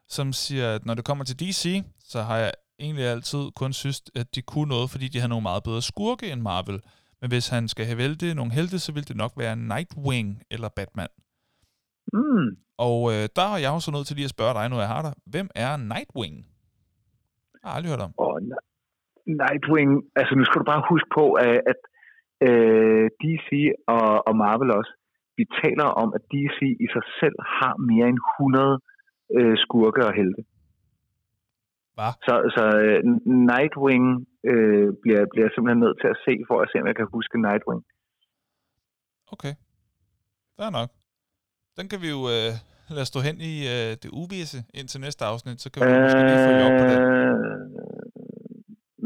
som 0.08 0.34
siger, 0.34 0.76
at 0.76 0.86
når 0.86 0.94
det 0.94 1.06
kommer 1.06 1.24
til 1.26 1.39
DC, 1.39 1.84
så 2.00 2.22
har 2.22 2.38
jeg 2.38 2.52
egentlig 2.80 3.06
altid 3.06 3.52
kun 3.56 3.74
synes, 3.74 4.02
at 4.16 4.36
de 4.36 4.42
kunne 4.42 4.70
noget, 4.70 4.89
fordi 4.89 5.08
de 5.08 5.20
har 5.20 5.28
nogle 5.28 5.42
meget 5.44 5.64
bedre 5.64 5.82
skurke 5.82 6.32
end 6.32 6.42
Marvel. 6.42 6.80
Men 7.22 7.30
hvis 7.32 7.48
han 7.50 7.68
skal 7.68 7.86
have 7.86 7.98
vælte 7.98 8.34
nogle 8.34 8.52
helte, 8.52 8.80
så 8.80 8.92
vil 8.94 9.08
det 9.08 9.16
nok 9.16 9.34
være 9.38 9.56
Nightwing 9.56 10.44
eller 10.52 10.70
Batman. 10.76 11.08
Mm. 12.14 12.47
Og 12.88 12.97
øh, 13.14 13.24
der 13.38 13.45
er 13.54 13.58
jeg 13.66 13.72
jo 13.76 13.80
så 13.86 13.91
nødt 13.95 14.08
til 14.08 14.16
lige 14.16 14.30
at 14.30 14.36
spørge 14.38 14.54
dig, 14.58 14.66
nu 14.70 14.76
jeg 14.86 14.91
har 14.95 15.02
dig. 15.08 15.14
Hvem 15.34 15.47
er 15.66 15.72
Nightwing? 15.91 16.36
Jeg 17.62 17.66
har 17.68 17.76
aldrig 17.78 17.91
hørt 17.93 18.06
om. 18.08 18.14
Ni- 18.49 18.66
Nightwing, 19.41 19.91
altså 20.20 20.34
nu 20.38 20.43
skal 20.45 20.60
du 20.62 20.68
bare 20.74 20.84
huske 20.91 21.10
på, 21.20 21.26
at, 21.47 21.56
at 21.72 21.80
øh, 22.47 23.06
DC 23.22 23.49
og, 23.95 24.08
og 24.28 24.34
Marvel 24.43 24.72
også, 24.80 24.93
vi 25.38 25.43
taler 25.64 25.88
om, 26.02 26.10
at 26.18 26.24
DC 26.34 26.60
i 26.86 26.88
sig 26.95 27.06
selv 27.20 27.38
har 27.60 27.74
mere 27.89 28.08
end 28.12 28.20
100 28.39 28.80
øh, 29.38 29.56
skurke 29.64 30.02
og 30.10 30.14
helte. 30.20 30.41
Hvad? 31.97 32.12
Så, 32.28 32.34
så 32.56 32.64
øh, 32.84 32.99
Nightwing 33.52 34.06
øh, 34.52 34.88
bliver, 35.02 35.22
bliver 35.32 35.45
jeg 35.47 35.54
simpelthen 35.54 35.84
nødt 35.86 35.97
til 36.02 36.10
at 36.14 36.22
se, 36.26 36.34
for 36.49 36.58
at 36.64 36.70
se, 36.72 36.76
om 36.82 36.88
jeg 36.88 36.95
kan 36.95 37.08
huske 37.16 37.41
Nightwing. 37.47 37.82
Okay. 39.34 39.54
Fair 40.58 40.70
nok. 40.80 40.89
Den 41.78 41.89
kan 41.89 42.01
vi 42.01 42.09
jo 42.09 42.22
øh, 42.36 42.51
lade 42.97 43.05
stå 43.05 43.19
hen 43.19 43.36
i 43.51 43.53
øh, 43.74 43.91
det 44.03 44.09
uvisse 44.22 44.57
indtil 44.74 45.01
næste 45.01 45.26
afsnit, 45.26 45.61
så 45.61 45.72
kan 45.72 45.80
vi 45.88 45.91
øh... 45.93 46.01
måske 46.01 46.17
lige 46.30 46.45
følge 46.47 46.63
op 46.67 46.76
på 46.82 46.86
det. 46.91 46.97
Øh, 47.01 47.59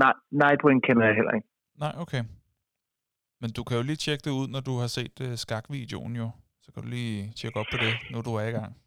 nej, 0.03 0.13
Nightwing 0.32 0.84
kender 0.84 1.05
jeg 1.05 1.16
heller 1.16 1.32
ikke. 1.38 1.47
Nej, 1.80 1.93
okay. 1.97 2.24
Men 3.41 3.49
du 3.51 3.63
kan 3.63 3.78
jo 3.78 3.84
lige 3.84 3.95
tjekke 3.95 4.22
det 4.26 4.32
ud, 4.32 4.47
når 4.47 4.59
du 4.59 4.74
har 4.78 4.88
set 4.88 5.16
øh, 5.22 5.38
skakvideoen 5.38 6.16
jo. 6.16 6.30
Så 6.63 6.72
kan 6.72 6.84
du 6.84 6.89
lige 6.89 7.32
tjekke 7.36 7.59
op 7.59 7.66
på 7.72 7.78
det, 7.78 7.93
nu 8.11 8.22
du 8.22 8.34
er 8.36 8.47
i 8.47 8.51
gang. 8.51 8.72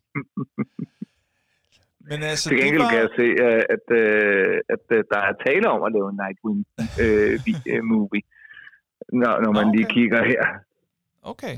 Men 2.10 2.22
altså, 2.30 2.48
Til 2.48 2.56
det 2.56 2.64
gengæld 2.64 2.82
var... 2.82 2.90
kan 2.90 2.98
jeg 3.04 3.10
se, 3.20 3.26
øh, 3.46 3.62
at, 3.74 3.86
øh, 4.00 4.60
at 4.74 4.84
øh, 4.96 5.04
der 5.12 5.18
er 5.28 5.32
tale 5.46 5.66
om 5.74 5.80
at 5.86 5.92
lave 5.96 6.08
en 6.12 6.18
Nightwing 6.22 6.60
øh, 7.02 7.32
vi- 7.46 7.70
øh, 7.72 7.82
movie, 7.92 8.22
når, 9.20 9.32
når 9.44 9.52
man 9.58 9.66
Nå, 9.66 9.72
lige 9.74 9.86
okay. 9.86 9.94
kigger 9.94 10.20
her. 10.32 10.42
Okay. 11.22 11.54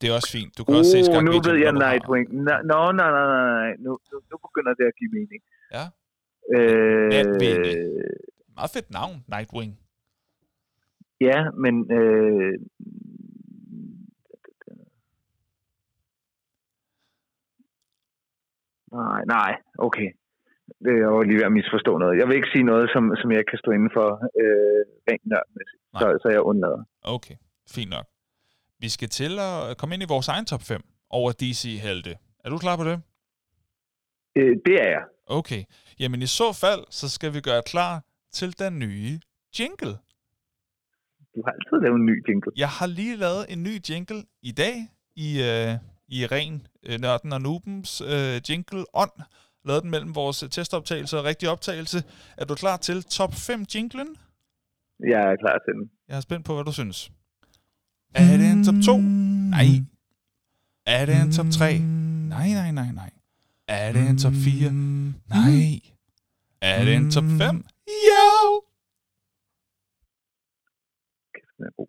Det 0.00 0.06
er 0.10 0.14
også 0.18 0.32
fint. 0.38 0.58
Du 0.58 0.64
kan 0.64 0.74
også 0.80 0.90
se 0.90 0.98
Uh, 0.98 1.02
nu 1.02 1.12
skakvideoen, 1.12 1.44
ved 1.48 1.56
jeg 1.64 1.72
Nightwing. 1.84 2.26
Nå, 2.34 2.54
nej, 2.72 2.92
nej, 3.00 3.10
nej, 3.16 3.26
nej. 3.60 3.70
Nu, 3.84 3.90
nu, 4.12 4.16
nu 4.30 4.36
begynder 4.46 4.72
det 4.78 4.84
at 4.90 4.94
give 4.98 5.10
mening. 5.18 5.42
Ja. 5.76 5.84
Øh, 6.54 7.08
Nightwing. 7.14 7.58
Meget 8.58 8.70
fedt 8.76 8.90
navn, 8.90 9.14
Nightwing. 9.34 9.72
ja, 11.20 11.38
men... 11.62 11.74
Øh, 11.98 12.54
nej, 18.92 19.20
nej, 19.36 19.52
okay. 19.78 20.10
Det 20.84 20.92
er 20.92 21.08
jo 21.12 21.22
lige 21.22 21.36
ved 21.36 21.44
at 21.44 21.52
misforstå 21.52 21.98
noget. 21.98 22.18
Jeg 22.18 22.26
vil 22.28 22.36
ikke 22.36 22.52
sige 22.52 22.62
noget, 22.72 22.90
som, 22.94 23.02
som 23.20 23.32
jeg 23.32 23.44
kan 23.50 23.58
stå 23.58 23.70
inden 23.70 23.90
for 23.98 24.08
øh, 24.42 24.82
rent 25.08 25.26
nørdmæssigt. 25.30 25.82
Så, 26.00 26.06
så 26.22 26.28
jeg 26.34 26.40
undlader. 26.40 26.82
Okay, 27.02 27.34
fint 27.74 27.90
nok. 27.90 28.06
Vi 28.80 28.88
skal 28.88 29.08
til 29.08 29.38
at 29.38 29.76
komme 29.78 29.94
ind 29.94 30.02
i 30.02 30.06
vores 30.08 30.28
egen 30.28 30.44
top 30.44 30.62
5 30.62 30.82
over 31.10 31.32
DC-helte. 31.32 32.16
Er 32.44 32.50
du 32.50 32.58
klar 32.58 32.76
på 32.76 32.84
det? 32.84 33.02
Øh, 34.36 34.56
det 34.66 34.74
er 34.84 34.88
jeg. 34.88 35.02
Okay. 35.26 35.64
Jamen 36.00 36.22
i 36.22 36.26
så 36.26 36.52
fald, 36.52 36.84
så 36.90 37.08
skal 37.08 37.34
vi 37.34 37.40
gøre 37.40 37.62
klar 37.62 38.04
til 38.32 38.58
den 38.58 38.78
nye 38.78 39.20
jingle. 39.58 39.94
Du 41.34 41.42
har 41.44 41.52
altid 41.52 41.76
lavet 41.84 41.96
en 41.96 42.06
ny 42.06 42.28
jingle. 42.28 42.52
Jeg 42.56 42.68
har 42.68 42.86
lige 42.86 43.16
lavet 43.16 43.46
en 43.52 43.62
ny 43.62 43.74
jingle 43.88 44.22
i 44.42 44.52
dag 44.52 44.74
i, 45.16 45.28
øh, 45.48 45.72
i 46.08 46.26
ren 46.26 46.66
øh, 46.86 47.00
Nørden 47.00 47.32
og 47.32 47.40
Nubens 47.40 48.00
øh, 48.00 48.40
jingle 48.48 48.84
ånd. 48.94 49.16
Lavet 49.64 49.82
den 49.82 49.90
mellem 49.90 50.14
vores 50.14 50.38
testoptagelse 50.50 51.18
og 51.18 51.24
rigtig 51.24 51.48
optagelse. 51.48 51.98
Er 52.38 52.44
du 52.44 52.54
klar 52.54 52.76
til 52.76 53.02
top 53.02 53.32
5 53.34 53.64
jinglen? 53.74 54.16
Jeg 55.00 55.22
er 55.32 55.36
klar 55.36 55.58
til 55.64 55.72
den. 55.74 55.90
Jeg 56.08 56.16
er 56.16 56.20
spændt 56.20 56.46
på, 56.46 56.54
hvad 56.54 56.64
du 56.64 56.72
synes. 56.72 57.12
Er 58.14 58.36
det 58.40 58.52
en 58.52 58.64
top 58.64 58.74
2? 58.86 58.96
Nej. 59.56 59.68
Er 60.86 61.06
det 61.06 61.14
en 61.22 61.32
top 61.32 61.46
3? 61.52 61.78
Nej, 62.34 62.48
nej, 62.60 62.70
nej, 62.80 62.90
nej. 63.00 63.10
Er 63.68 63.92
det 63.92 64.08
en 64.10 64.18
top 64.18 64.32
4? 64.32 64.72
Nej. 65.34 65.64
Er 66.62 66.84
det 66.84 66.94
en 66.94 67.10
top 67.10 67.24
5? 67.24 67.64
Jo! 68.10 68.34
Er 71.66 71.70
god. 71.76 71.88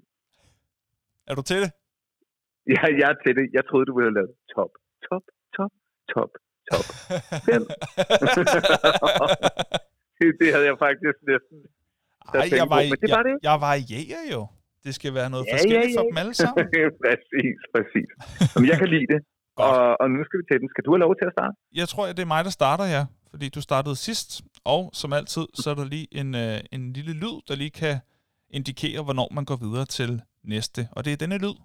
Er 1.28 1.36
du 1.36 1.42
til 1.42 1.58
det? 1.64 1.72
Ja, 2.74 2.84
jeg 3.00 3.08
er 3.12 3.18
til 3.26 3.34
det. 3.40 3.46
Jeg 3.54 3.64
troede, 3.70 3.86
du 3.86 3.94
ville 3.98 4.10
have 4.10 4.18
lavet 4.20 4.34
top, 4.56 4.72
top, 5.08 5.24
top, 5.56 5.72
top, 6.14 6.32
top. 6.70 6.86
Det 10.40 10.48
havde 10.54 10.66
jeg 10.72 10.78
faktisk 10.86 11.20
næsten. 11.32 11.58
Ej, 12.34 12.48
jeg, 12.60 12.68
på, 12.68 12.74
var, 12.74 12.82
men 12.92 12.98
det 13.04 13.10
var 13.18 13.24
det. 13.30 13.36
jeg, 13.44 13.50
jeg 13.50 13.58
varierer 13.68 14.24
jo. 14.36 14.42
Det 14.86 14.92
skal 14.96 15.14
være 15.20 15.30
noget 15.34 15.46
Ja, 15.48 15.54
forskelligt 15.54 15.94
ja, 15.96 16.00
for 16.00 16.04
ja. 16.06 16.10
dem 16.10 16.18
alle 16.24 16.34
sammen. 16.34 16.66
præcis, 17.06 17.58
præcis. 17.76 18.10
Jamen, 18.56 18.68
jeg 18.72 18.78
kan 18.82 18.90
lide 18.96 19.08
det. 19.14 19.20
Og, 19.66 20.02
og 20.02 20.08
nu 20.12 20.20
skal 20.26 20.40
vi 20.40 20.44
til 20.52 20.60
den. 20.62 20.70
Skal 20.74 20.84
du 20.86 20.92
have 20.92 21.00
lov 21.06 21.14
til 21.20 21.26
at 21.30 21.34
starte? 21.38 21.54
Jeg 21.82 21.88
tror, 21.92 22.04
at 22.08 22.18
det 22.18 22.24
er 22.24 22.32
mig, 22.36 22.44
der 22.44 22.50
starter, 22.50 22.86
ja. 22.86 23.06
Fordi 23.30 23.50
du 23.50 23.62
startede 23.62 23.96
sidst. 23.96 24.42
Og 24.64 24.90
som 24.94 25.14
altid, 25.14 25.46
så 25.54 25.70
er 25.70 25.76
der 25.76 25.86
lige 25.86 26.08
en, 26.12 26.36
øh, 26.36 26.60
en 26.72 26.94
lille 26.94 27.14
lyd, 27.14 27.38
der 27.48 27.56
lige 27.56 27.70
kan 27.70 27.96
indikere, 28.50 29.04
hvornår 29.04 29.30
man 29.32 29.46
går 29.46 29.56
videre 29.56 29.86
til 29.86 30.22
næste. 30.44 30.82
Og 30.92 31.06
det 31.06 31.14
er 31.14 31.18
denne 31.18 31.38
lyd. 31.38 31.56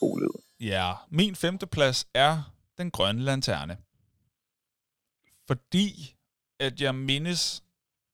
god 0.00 0.20
lyd. 0.20 0.66
Ja, 0.66 0.92
min 1.10 1.34
femte 1.34 1.66
plads 1.66 2.06
er 2.14 2.52
Den 2.78 2.90
Grønne 2.90 3.22
Lanterne. 3.22 3.76
Fordi 5.46 6.14
at 6.60 6.80
jeg 6.80 6.94
mindes, 6.94 7.64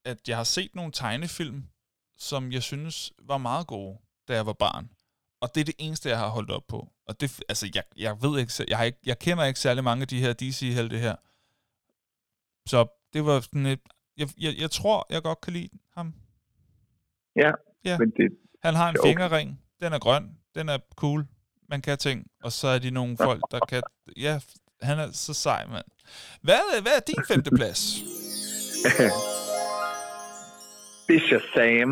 at 0.05 0.29
jeg 0.29 0.37
har 0.37 0.45
set 0.45 0.75
nogle 0.75 0.93
tegnefilm, 0.93 1.63
som 2.17 2.53
jeg 2.53 2.63
synes 2.63 3.13
var 3.23 3.39
meget 3.39 3.67
gode, 3.67 3.99
da 4.29 4.35
jeg 4.35 4.47
var 4.47 4.53
barn. 4.53 4.91
Og 5.41 5.55
det 5.55 5.61
er 5.61 5.65
det 5.65 5.75
eneste, 5.79 6.09
jeg 6.09 6.19
har 6.19 6.29
holdt 6.29 6.51
op 6.51 6.67
på. 6.69 6.89
Og 7.07 7.21
det, 7.21 7.41
altså, 7.49 7.71
jeg, 7.75 7.83
jeg 7.97 8.23
ved 8.23 8.41
ikke, 8.41 8.53
jeg, 8.69 8.77
har 8.79 8.85
ikke, 8.85 8.99
jeg 9.07 9.19
kender 9.19 9.45
ikke 9.45 9.61
særlig 9.61 9.85
mange 9.85 10.03
af 10.03 10.09
de 10.09 10.21
her 10.21 10.33
DC-helte 10.33 10.99
her. 10.99 11.17
Så 12.69 12.87
det 13.13 13.25
var 13.25 13.41
sådan 13.41 13.67
et, 13.67 13.81
jeg, 14.17 14.29
jeg, 14.39 14.55
jeg 14.59 14.71
tror, 14.71 15.07
jeg 15.11 15.23
godt 15.23 15.41
kan 15.41 15.53
lide 15.53 15.69
ham. 15.95 16.15
Ja, 17.37 17.51
Ja. 17.85 17.99
men 17.99 18.11
det, 18.11 18.33
Han 18.63 18.75
har 18.75 18.89
en 18.89 18.93
Det 18.95 18.99
er 18.99 19.03
okay. 19.03 19.11
fingerring, 19.11 19.61
den 19.81 19.93
er 19.93 19.99
grøn, 19.99 20.39
den 20.55 20.69
er 20.69 20.79
cool, 20.97 21.27
man 21.69 21.83
kan 21.83 21.99
ting, 21.99 22.27
og 22.43 22.53
så 22.53 22.69
er 22.69 22.79
de 22.79 22.91
nogle 22.91 23.17
folk, 23.17 23.43
der 23.51 23.61
kan... 23.69 23.83
Ja, 24.17 24.41
han 24.83 24.99
er 24.99 25.13
så 25.13 25.35
sej, 25.35 25.67
mand. 25.67 25.85
Hvad, 26.43 26.55
er- 26.55 26.83
hvad 26.83 26.93
er 26.97 27.01
din 27.01 27.25
femte 27.29 27.51
plads? 27.51 27.95
det 31.07 31.17
er 31.21 31.25
Shazam. 31.29 31.91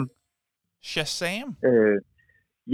Shazam? 0.90 1.48
Øh, 1.68 1.98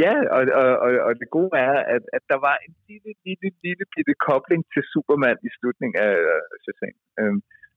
ja, 0.03 0.15
og, 0.37 0.43
og, 0.61 0.69
og, 0.85 0.91
og 1.07 1.13
det 1.21 1.29
gode 1.39 1.55
er, 1.69 1.77
at, 1.95 2.03
at 2.17 2.23
der 2.33 2.39
var 2.49 2.57
en 2.67 2.75
lille, 2.89 3.13
lille, 3.27 3.49
lille 3.65 3.85
bitte 3.95 4.15
kobling 4.29 4.63
til 4.73 4.83
Superman 4.93 5.39
i 5.49 5.51
slutningen 5.57 5.97
af 6.09 6.15
øh, 6.33 6.43
Shazam. 6.65 6.97
Øh, 7.21 7.35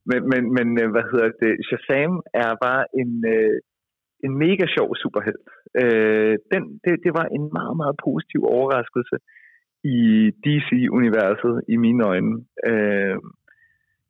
men, 0.09 0.20
men, 0.32 0.41
men 0.57 0.68
øh, 0.82 0.89
hvad 0.93 1.05
hedder 1.12 1.30
det? 1.43 1.53
Shazam 1.68 2.14
er 2.43 2.51
bare 2.66 2.84
en, 3.01 3.12
øh, 3.36 3.57
en 4.26 4.34
mega 4.43 4.66
sjov 4.76 4.89
superhelt. 5.03 5.47
Øh, 5.82 6.34
den, 6.51 6.64
det, 6.84 6.93
det 7.05 7.12
var 7.20 7.28
en 7.38 7.45
meget, 7.57 7.76
meget 7.82 7.95
positiv 8.07 8.41
overraskelse 8.55 9.18
i 9.84 9.99
DC-universet 10.43 11.55
i 11.74 11.76
mine 11.86 12.01
øjne. 12.12 12.34
Øh, 12.70 13.18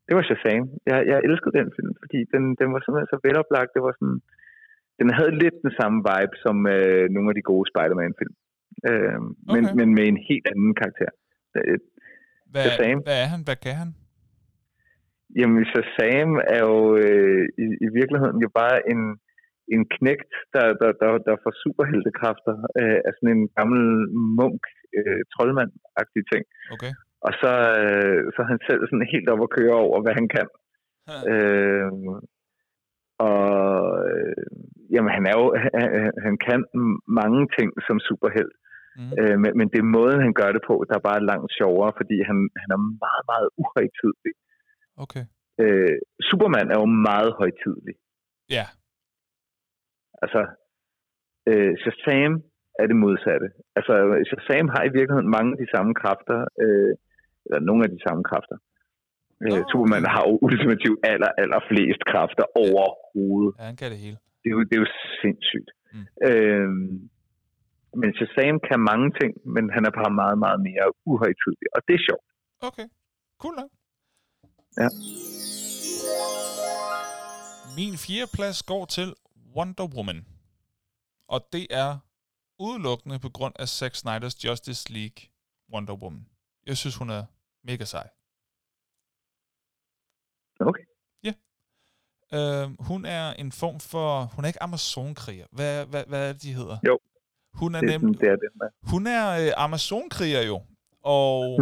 det 0.05 0.13
var 0.17 0.23
Shazam. 0.27 0.63
Jeg, 0.89 0.97
jeg 1.11 1.17
elskede 1.27 1.57
den 1.59 1.69
film, 1.77 1.93
fordi 2.01 2.19
den, 2.33 2.43
den 2.59 2.67
var 2.73 2.79
simpelthen 2.81 3.11
så 3.13 3.19
veloplagt. 3.27 3.73
Det 3.75 3.81
var 3.87 3.93
sådan, 3.99 4.17
den 5.01 5.09
havde 5.17 5.33
lidt 5.43 5.57
den 5.65 5.73
samme 5.79 5.97
vibe 6.09 6.35
som 6.45 6.55
øh, 6.75 7.03
nogle 7.15 7.29
af 7.31 7.35
de 7.37 7.47
gode 7.51 7.65
Spider-Man-film. 7.71 8.33
Øh, 8.89 9.19
men, 9.53 9.63
Okay. 9.65 9.75
men 9.79 9.87
med 9.97 10.05
en 10.11 10.19
helt 10.29 10.45
anden 10.53 10.73
karakter. 10.81 11.11
Øh, 11.57 11.77
Hvad, 12.51 12.63
Shazam. 12.65 12.99
hvad 13.07 13.17
er 13.23 13.27
han? 13.33 13.41
Hvad 13.47 13.57
kan 13.65 13.75
han? 13.83 13.89
Jamen, 15.39 15.63
Shazam 15.71 16.31
er 16.55 16.61
jo 16.69 16.77
øh, 17.03 17.43
i, 17.65 17.67
i 17.85 17.87
virkeligheden 17.99 18.37
jo 18.45 18.49
bare 18.61 18.77
en, 18.93 19.01
en 19.75 19.81
knægt, 19.95 20.31
der, 20.55 20.65
der, 20.81 20.89
der, 21.01 21.11
der 21.27 21.35
får 21.43 21.53
superheltekræfter 21.63 22.55
øh, 22.81 22.99
af 23.07 23.11
sådan 23.17 23.33
en 23.37 23.45
gammel 23.57 23.81
munk, 24.39 24.61
øh, 24.97 25.19
troldmand-agtig 25.33 26.23
ting. 26.31 26.43
Okay. 26.75 26.91
Og 27.28 27.32
så, 27.41 27.51
øh, 27.84 28.22
så 28.34 28.38
er 28.43 28.49
han 28.53 28.61
selv 28.69 28.82
sådan 28.86 29.13
helt 29.13 29.30
op 29.34 29.41
at 29.43 29.53
køre 29.57 29.78
over, 29.86 29.97
hvad 30.01 30.13
han 30.19 30.28
kan. 30.36 30.47
Øh, 31.34 31.91
og 33.30 33.39
øh, 34.09 34.45
jamen, 34.93 35.11
han 35.17 35.26
er 35.30 35.36
jo, 35.39 35.45
han, 35.80 36.11
han 36.26 36.36
kan 36.47 36.59
mange 37.22 37.41
ting 37.57 37.69
som 37.88 37.97
superhelt. 38.09 38.55
Mm. 38.99 39.11
Øh, 39.19 39.36
men, 39.41 39.51
men 39.57 39.67
det 39.72 39.80
er 39.80 39.93
måden, 39.97 40.26
han 40.28 40.34
gør 40.41 40.51
det 40.51 40.63
på, 40.69 40.76
der 40.89 40.95
er 40.95 41.09
bare 41.09 41.28
langt 41.32 41.51
sjovere, 41.59 41.91
fordi 41.99 42.17
han, 42.30 42.38
han 42.61 42.69
er 42.76 42.82
meget, 43.03 43.24
meget 43.32 43.49
uhøjtidlig. 43.61 44.34
Okay. 45.03 45.24
Øh, 45.61 45.97
Superman 46.30 46.72
er 46.72 46.78
jo 46.84 46.88
meget 47.11 47.32
højtidlig. 47.41 47.95
Ja. 48.57 48.65
Altså, 50.24 50.41
øh, 51.49 51.74
Shazam 51.82 52.34
er 52.80 52.86
det 52.88 52.95
modsatte. 52.95 53.47
Altså, 53.78 53.93
Shazam 54.30 54.67
har 54.74 54.84
i 54.84 54.93
virkeligheden 54.97 55.30
mange 55.38 55.51
af 55.53 55.59
de 55.63 55.72
samme 55.76 55.93
kræfter, 56.01 56.39
øh, 56.63 56.93
eller 57.45 57.59
nogle 57.69 57.81
af 57.85 57.89
de 57.95 57.99
samme 58.05 58.23
kræfter. 58.29 58.57
Øh, 59.43 59.61
Superman 59.71 60.05
har 60.15 60.23
jo 60.29 60.33
ultimativt 60.45 60.99
aller, 61.11 61.31
aller 61.41 61.61
flest 61.69 62.01
kræfter 62.11 62.45
overhovedet. 62.63 63.51
Ja, 63.59 63.63
han 63.69 63.77
kan 63.81 63.87
det 63.93 63.99
hele. 64.05 64.17
Det 64.41 64.47
er 64.51 64.55
jo, 64.57 64.61
det 64.69 64.75
er 64.77 64.83
jo 64.85 64.89
sindssygt. 65.21 65.69
Mm. 65.93 66.05
Øhm, 66.29 66.93
men 67.99 68.09
Shazam 68.17 68.57
kan 68.69 68.79
mange 68.91 69.09
ting, 69.19 69.31
men 69.55 69.63
han 69.75 69.83
er 69.89 69.93
bare 69.99 70.11
meget, 70.21 70.37
meget 70.45 70.59
mere 70.69 70.85
uhøjtidlig. 71.11 71.67
Og 71.75 71.79
det 71.87 71.93
er 71.99 72.03
sjovt. 72.09 72.27
Okay. 72.69 72.87
Cool 73.41 73.55
nok. 73.61 73.71
Ja. 74.81 74.89
Min 77.77 77.93
fjerde 78.05 78.31
plads 78.37 78.59
går 78.71 78.85
til 78.85 79.07
Wonder 79.55 79.87
Woman. 79.95 80.19
Og 81.27 81.39
det 81.53 81.65
er 81.69 81.91
udelukkende 82.59 83.17
på 83.25 83.29
grund 83.37 83.55
af 83.59 83.67
Zack 83.67 83.93
Snyder's 84.01 84.37
Justice 84.45 84.93
League 84.93 85.19
Wonder 85.73 85.95
Woman. 86.03 86.25
Jeg 86.66 86.78
synes, 86.78 86.95
hun 86.95 87.09
er 87.09 87.26
mega 87.64 87.86
sej. 87.86 88.09
Okay. 90.59 90.84
Øh, 92.34 92.70
hun 92.80 93.05
er 93.05 93.34
en 93.34 93.51
form 93.51 93.80
for... 93.80 94.24
Hun 94.24 94.45
er 94.45 94.47
ikke 94.47 94.64
Amazonkriger. 94.64 95.45
Hvad, 95.51 95.86
hvad, 95.86 96.03
hvad 96.07 96.30
er 96.30 96.34
det, 96.34 96.41
de 96.43 96.53
hedder? 96.53 96.78
Jo. 96.88 96.99
Hun 97.53 97.76
er, 97.76 97.80
Det 97.82 98.01
nem, 98.01 98.14
det 98.14 98.28
er 98.30 98.36
det. 98.36 98.49
hun 98.84 99.07
er 99.07 99.45
øh, 99.47 99.51
Amazonkriger 99.57 100.41
jo. 100.41 100.62
Og 101.03 101.59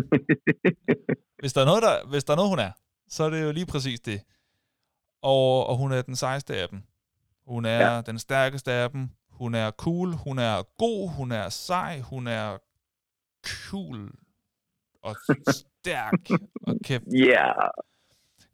hvis 1.40 1.54
der, 1.54 1.62
er 1.62 1.66
noget, 1.66 1.84
der, 1.84 2.08
hvis 2.10 2.24
der 2.24 2.34
er 2.34 2.36
noget, 2.36 2.50
hun 2.50 2.60
er, 2.60 2.72
så 3.08 3.24
er 3.24 3.30
det 3.30 3.44
jo 3.44 3.52
lige 3.52 3.66
præcis 3.66 4.00
det. 4.00 4.22
Og, 5.22 5.68
og 5.68 5.78
hun 5.78 5.92
er 5.92 6.02
den 6.02 6.16
sejeste 6.16 6.56
af 6.56 6.70
dem. 6.70 6.82
Hun 7.48 7.66
er 7.66 7.80
ja. 7.80 7.96
Ja. 7.96 8.02
den 8.02 8.20
stærkeste 8.20 8.72
af 8.72 8.90
dem. 8.90 9.10
Hun 9.30 9.56
er 9.56 9.72
cool, 9.72 10.14
hun 10.14 10.40
er 10.40 10.64
god, 10.78 11.10
hun 11.10 11.32
er 11.32 11.50
sej, 11.50 12.00
hun 12.00 12.28
er 12.28 12.58
cool 13.46 14.12
og 15.08 15.14
stærk. 15.62 16.24
Og 16.68 16.74
kan, 16.86 17.00
Ja, 17.32 17.48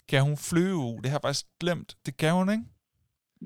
kan 0.09 0.21
hun 0.27 0.37
flyve? 0.51 0.85
Det 1.01 1.07
har 1.11 1.17
jeg 1.19 1.25
faktisk 1.27 1.45
glemt. 1.63 1.89
Det 2.05 2.13
kan 2.21 2.31
hun, 2.39 2.47
ikke? 2.55 2.65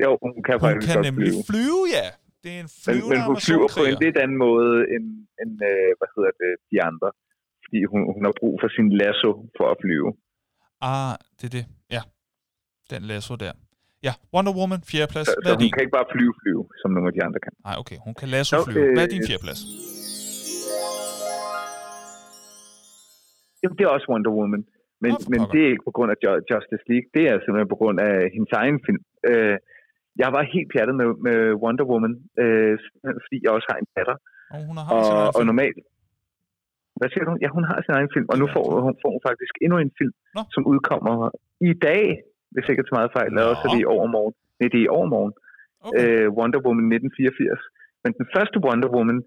jo, 0.03 0.09
hun 0.23 0.33
kan 0.45 0.53
Hun 0.55 0.61
faktisk 0.65 0.87
kan 0.93 0.97
nemlig 1.09 1.29
flyve. 1.31 1.43
flyve, 1.49 1.81
ja. 1.97 2.07
Det 2.43 2.49
er 2.55 2.59
en 2.65 2.69
Men, 2.75 2.83
flyvende 2.85 3.15
men 3.15 3.21
hun 3.29 3.37
flyver 3.47 3.67
på 3.77 3.81
en 3.91 3.97
lidt 4.05 4.17
anden 4.23 4.37
måde 4.47 4.73
end, 4.93 5.05
end 5.41 5.53
øh, 5.71 5.89
hvad 5.99 6.09
hedder 6.15 6.33
det, 6.41 6.51
de 6.71 6.77
andre. 6.89 7.09
Fordi 7.63 7.79
hun, 7.91 7.99
hun 8.15 8.23
har 8.27 8.33
brug 8.41 8.53
for 8.61 8.69
sin 8.77 8.87
lasso 9.01 9.29
for 9.57 9.65
at 9.73 9.77
flyve. 9.83 10.09
Ah, 10.91 11.13
det 11.37 11.45
er 11.49 11.53
det. 11.57 11.65
Ja. 11.95 12.01
Den 12.91 13.01
lasso 13.11 13.33
der. 13.45 13.53
Ja, 14.07 14.13
Wonder 14.33 14.53
Woman, 14.59 14.81
fjerdeplads. 14.91 15.27
Så, 15.27 15.35
så 15.45 15.49
hun 15.53 15.61
din? 15.63 15.71
kan 15.73 15.81
ikke 15.85 15.95
bare 15.99 16.09
flyve 16.15 16.33
flyve, 16.41 16.63
som 16.81 16.89
nogle 16.95 17.07
af 17.09 17.13
de 17.17 17.21
andre 17.27 17.39
kan. 17.45 17.53
Nej, 17.67 17.75
okay. 17.81 17.97
Hun 18.07 18.13
kan 18.19 18.27
lasso 18.35 18.55
Nå, 18.57 18.63
flyve. 18.65 18.85
Hvad 18.95 19.03
er 19.05 19.09
øh, 19.09 19.15
din 19.15 19.23
fjerdeplads? 19.29 19.61
Jamen, 23.61 23.77
det 23.77 23.83
er 23.85 23.91
også 23.95 24.07
Wonder 24.11 24.31
Woman. 24.37 24.63
Men, 25.03 25.11
for 25.11 25.29
men 25.33 25.41
det 25.51 25.59
er 25.63 25.69
ikke 25.73 25.87
på 25.89 25.95
grund 25.95 26.09
af 26.13 26.17
Justice 26.51 26.85
League. 26.91 27.07
Det 27.15 27.23
er 27.29 27.35
simpelthen 27.37 27.73
på 27.73 27.79
grund 27.81 27.97
af 28.09 28.15
hendes 28.35 28.51
egen 28.61 28.79
film. 28.85 29.01
Øh, 29.29 29.57
jeg 30.23 30.29
var 30.35 30.51
helt 30.55 30.69
pjattet 30.73 30.95
med, 31.01 31.09
med 31.27 31.37
Wonder 31.63 31.85
Woman, 31.91 32.13
øh, 32.41 32.73
fordi 33.23 33.37
jeg 33.43 33.51
også 33.57 33.67
har 33.71 33.77
en 33.79 33.89
datter. 33.97 34.17
Og 34.53 34.59
hun 34.67 34.75
har 34.77 34.87
sin 34.89 35.13
egen 35.13 35.27
Og, 35.27 35.27
og 35.27 35.41
film. 35.41 35.47
normalt... 35.51 35.77
Hvad 36.99 37.09
siger 37.11 37.25
du? 37.27 37.33
Ja, 37.43 37.49
hun 37.57 37.65
har 37.69 37.77
sin 37.85 37.95
egen 37.97 38.11
film, 38.15 38.27
og 38.31 38.37
nu 38.41 38.45
får 38.55 38.63
hun, 38.85 38.93
får 39.03 39.11
hun 39.15 39.23
faktisk 39.29 39.53
endnu 39.63 39.77
en 39.85 39.91
film, 39.99 40.13
Nå. 40.35 40.41
som 40.55 40.61
udkommer 40.71 41.15
i 41.69 41.73
dag, 41.87 42.03
hvis 42.53 42.65
ikke 42.69 42.79
jeg 42.81 42.87
tager 42.87 42.99
meget 43.01 43.15
fejl, 43.17 43.29
eller 43.29 43.51
også 43.51 43.63
er 43.65 43.71
det 43.75 43.81
i 43.85 43.91
overmorgen. 43.95 44.33
Nej, 44.59 44.67
det 44.71 44.79
er 44.79 44.87
i 44.87 44.95
overmorgen. 44.97 45.33
Okay. 45.87 45.99
øh, 46.01 46.25
Wonder 46.37 46.59
Woman 46.65 46.85
1984. 46.85 47.61
Men 48.03 48.11
den 48.19 48.27
første 48.35 48.57
Wonder 48.65 48.89
Woman, 48.95 49.19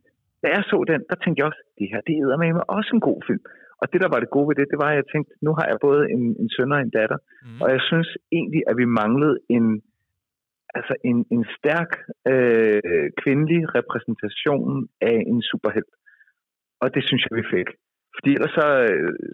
da 0.43 0.47
jeg 0.57 0.63
så 0.73 0.79
den, 0.93 1.01
der 1.11 1.17
tænkte 1.23 1.39
jeg 1.41 1.47
også, 1.51 1.63
det 1.79 1.87
her, 1.93 2.01
det 2.09 2.15
er 2.15 2.41
med 2.43 2.73
også 2.79 2.91
en 2.97 3.05
god 3.09 3.21
film. 3.29 3.43
Og 3.83 3.87
det, 3.93 4.01
der 4.05 4.11
var 4.15 4.21
det 4.21 4.35
gode 4.37 4.49
ved 4.49 4.57
det, 4.61 4.73
det 4.73 4.79
var, 4.83 4.91
at 4.91 4.99
jeg 5.01 5.09
tænkte, 5.13 5.33
nu 5.47 5.51
har 5.59 5.67
jeg 5.71 5.79
både 5.89 6.03
en, 6.15 6.25
en 6.43 6.49
søn 6.55 6.75
og 6.77 6.81
en 6.81 6.95
datter, 6.99 7.19
Mm. 7.47 7.61
og 7.63 7.69
jeg 7.75 7.83
synes 7.91 8.11
egentlig, 8.37 8.63
at 8.71 8.77
vi 8.81 8.87
manglede 9.01 9.37
en, 9.57 9.67
altså 10.79 10.95
en, 11.11 11.19
en 11.37 11.45
stærk 11.59 11.91
øh, 12.33 13.07
kvindelig 13.23 13.61
repræsentation 13.79 14.89
af 15.11 15.19
en 15.33 15.41
superhelt. 15.51 15.93
Og 16.83 16.89
det 16.95 17.03
synes 17.09 17.23
jeg, 17.27 17.35
vi 17.41 17.45
fik. 17.57 17.69
Fordi 18.17 18.31
ellers 18.37 18.55
så, 18.59 18.67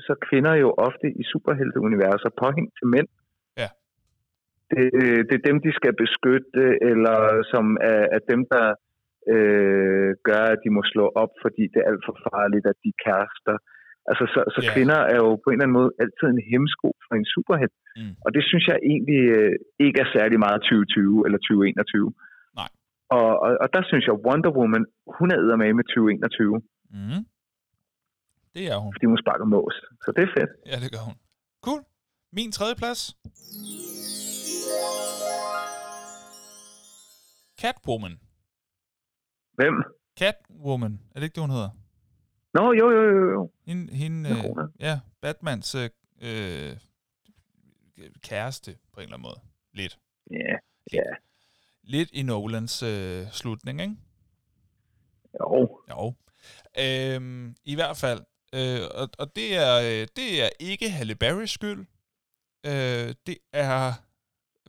så 0.04 0.10
er 0.16 0.24
kvinder 0.28 0.54
jo 0.64 0.68
ofte 0.88 1.06
i 1.20 1.22
superhelteuniverser 1.32 2.30
påhængt 2.42 2.72
til 2.78 2.86
mænd. 2.94 3.08
Ja. 3.62 3.68
Det, 4.70 4.84
øh, 5.00 5.20
det 5.28 5.34
er 5.36 5.48
dem, 5.50 5.58
de 5.66 5.72
skal 5.78 5.94
beskytte, 6.04 6.62
eller 6.90 7.18
som 7.52 7.64
er, 7.92 8.02
er 8.16 8.22
dem, 8.32 8.40
der 8.54 8.66
øh, 9.34 10.10
gør, 10.28 10.44
at 10.54 10.60
de 10.64 10.70
må 10.76 10.82
slå 10.92 11.04
op, 11.22 11.32
fordi 11.44 11.62
det 11.72 11.78
er 11.80 11.88
alt 11.90 12.04
for 12.08 12.16
farligt, 12.28 12.66
at 12.72 12.78
de 12.82 12.88
er 12.94 13.00
kærester. 13.04 13.56
Altså, 14.10 14.24
så, 14.34 14.40
så 14.54 14.60
Ja. 14.64 14.70
kvinder 14.74 14.98
er 15.12 15.18
jo 15.24 15.30
på 15.42 15.46
en 15.48 15.54
eller 15.54 15.64
anden 15.66 15.78
måde 15.80 15.90
altid 16.02 16.26
en 16.30 16.42
hemsko 16.52 16.88
for 17.04 17.12
en 17.20 17.26
superhelt. 17.34 17.76
Mm. 17.98 18.12
Og 18.24 18.30
det 18.36 18.42
synes 18.48 18.64
jeg 18.70 18.76
egentlig 18.92 19.20
øh, 19.38 19.54
ikke 19.86 19.98
er 20.04 20.08
særlig 20.16 20.38
meget 20.46 20.58
2020 20.62 21.26
eller 21.26 21.38
2021. 21.38 22.12
Nej. 22.60 22.70
Og, 23.16 23.28
og, 23.44 23.50
og 23.62 23.68
der 23.74 23.82
synes 23.90 24.04
jeg, 24.08 24.14
Wonder 24.26 24.52
Woman, 24.58 24.84
hun 25.18 25.28
er 25.34 25.56
med 25.62 25.70
med 25.78 25.84
2021, 25.84 26.62
Mm. 26.96 27.22
Det 28.54 28.64
er 28.72 28.76
hun. 28.82 28.90
fordi 28.94 29.06
hun 29.12 29.18
sparker 29.24 29.44
mås. 29.54 29.76
Så 30.04 30.08
det 30.16 30.22
er 30.26 30.32
fedt. 30.38 30.50
Ja, 30.70 30.76
det 30.84 30.88
gør 30.94 31.02
hun. 31.08 31.16
Cool. 31.66 31.82
Min 32.36 32.50
tredje 32.56 32.74
plads. 32.82 33.00
Catwoman. 37.60 38.14
Hvem? 39.58 39.74
Catwoman. 40.18 40.92
Er 41.12 41.16
det 41.20 41.22
ikke 41.26 41.34
det, 41.34 41.42
hun 41.46 41.50
hedder? 41.50 41.70
Nå, 42.54 42.72
jo, 42.72 42.90
jo, 42.90 43.02
jo, 43.02 43.30
jo. 43.30 43.50
Hende, 43.66 43.94
hende 43.94 44.30
øh, 44.30 44.68
ja, 44.80 45.00
Batmans 45.20 45.74
øh, 45.74 45.90
øh, 46.20 46.76
kæreste, 48.22 48.76
på 48.92 49.00
en 49.00 49.04
eller 49.04 49.16
anden 49.16 49.22
måde. 49.22 49.40
Lidt. 49.72 49.98
Ja, 50.30 50.56
ja. 50.92 51.02
Lidt 51.82 52.10
i 52.12 52.22
Nolans 52.22 52.82
øh, 52.82 53.30
slutning, 53.30 53.80
ikke? 53.80 53.96
Jo. 55.40 55.80
Jo. 55.90 56.14
Øhm, 56.78 57.56
I 57.64 57.74
hvert 57.74 57.96
fald. 57.96 58.20
Øh, 58.54 58.80
og, 58.94 59.08
og 59.18 59.36
det 59.36 59.56
er 59.56 59.78
øh, 59.78 60.06
det 60.16 60.42
er 60.44 60.48
ikke 60.60 60.90
Halle 60.90 61.14
Berrys 61.14 61.50
skyld. 61.50 61.86
Øh, 62.66 63.14
det 63.26 63.38
er... 63.52 63.92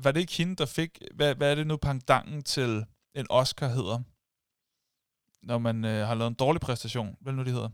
Var 0.03 0.11
det 0.11 0.19
ikke 0.19 0.33
hende, 0.33 0.55
der 0.55 0.65
fik... 0.65 1.01
Hvad, 1.13 1.35
hvad 1.35 1.51
er 1.51 1.55
det 1.55 1.67
nu, 1.67 1.77
pangdangen 1.77 2.43
til 2.43 2.85
en 3.15 3.25
Oscar 3.29 3.67
hedder? 3.67 3.99
Når 5.43 5.57
man 5.57 5.85
øh, 5.85 6.07
har 6.07 6.15
lavet 6.15 6.29
en 6.29 6.35
dårlig 6.45 6.61
præstation. 6.61 7.15
Hvad 7.21 7.33
nu, 7.33 7.43
det 7.43 7.51
hedder? 7.53 7.69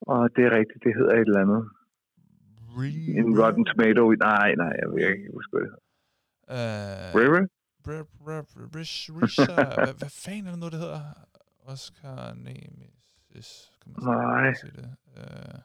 Og 0.00 0.30
det 0.36 0.44
er 0.44 0.50
rigtigt, 0.58 0.84
det 0.84 0.92
hedder 0.98 1.14
et 1.14 1.20
eller 1.28 1.40
andet. 1.40 1.62
Re- 2.78 3.18
En 3.18 3.40
Rotten 3.40 3.64
Tomato. 3.64 4.10
Nej, 4.10 4.54
nej, 4.54 4.72
jeg 4.80 4.88
vil 4.92 5.02
ikke 5.12 5.28
huske, 5.34 5.56
det. 5.56 5.68
Øh, 6.50 7.14
River? 7.20 7.46
Hvad, 7.84 8.02
hvad 9.98 10.10
fanden 10.24 10.46
er 10.46 10.50
det 10.50 10.58
nu, 10.60 10.66
det 10.66 10.78
hedder? 10.78 11.00
Oscar 11.66 12.34
Nemesis. 12.34 13.70
Kan 13.82 13.92
man 13.96 14.16
Nej. 14.16 14.54
sige 14.54 14.72
det? 14.76 14.88
Uh, 15.16 15.58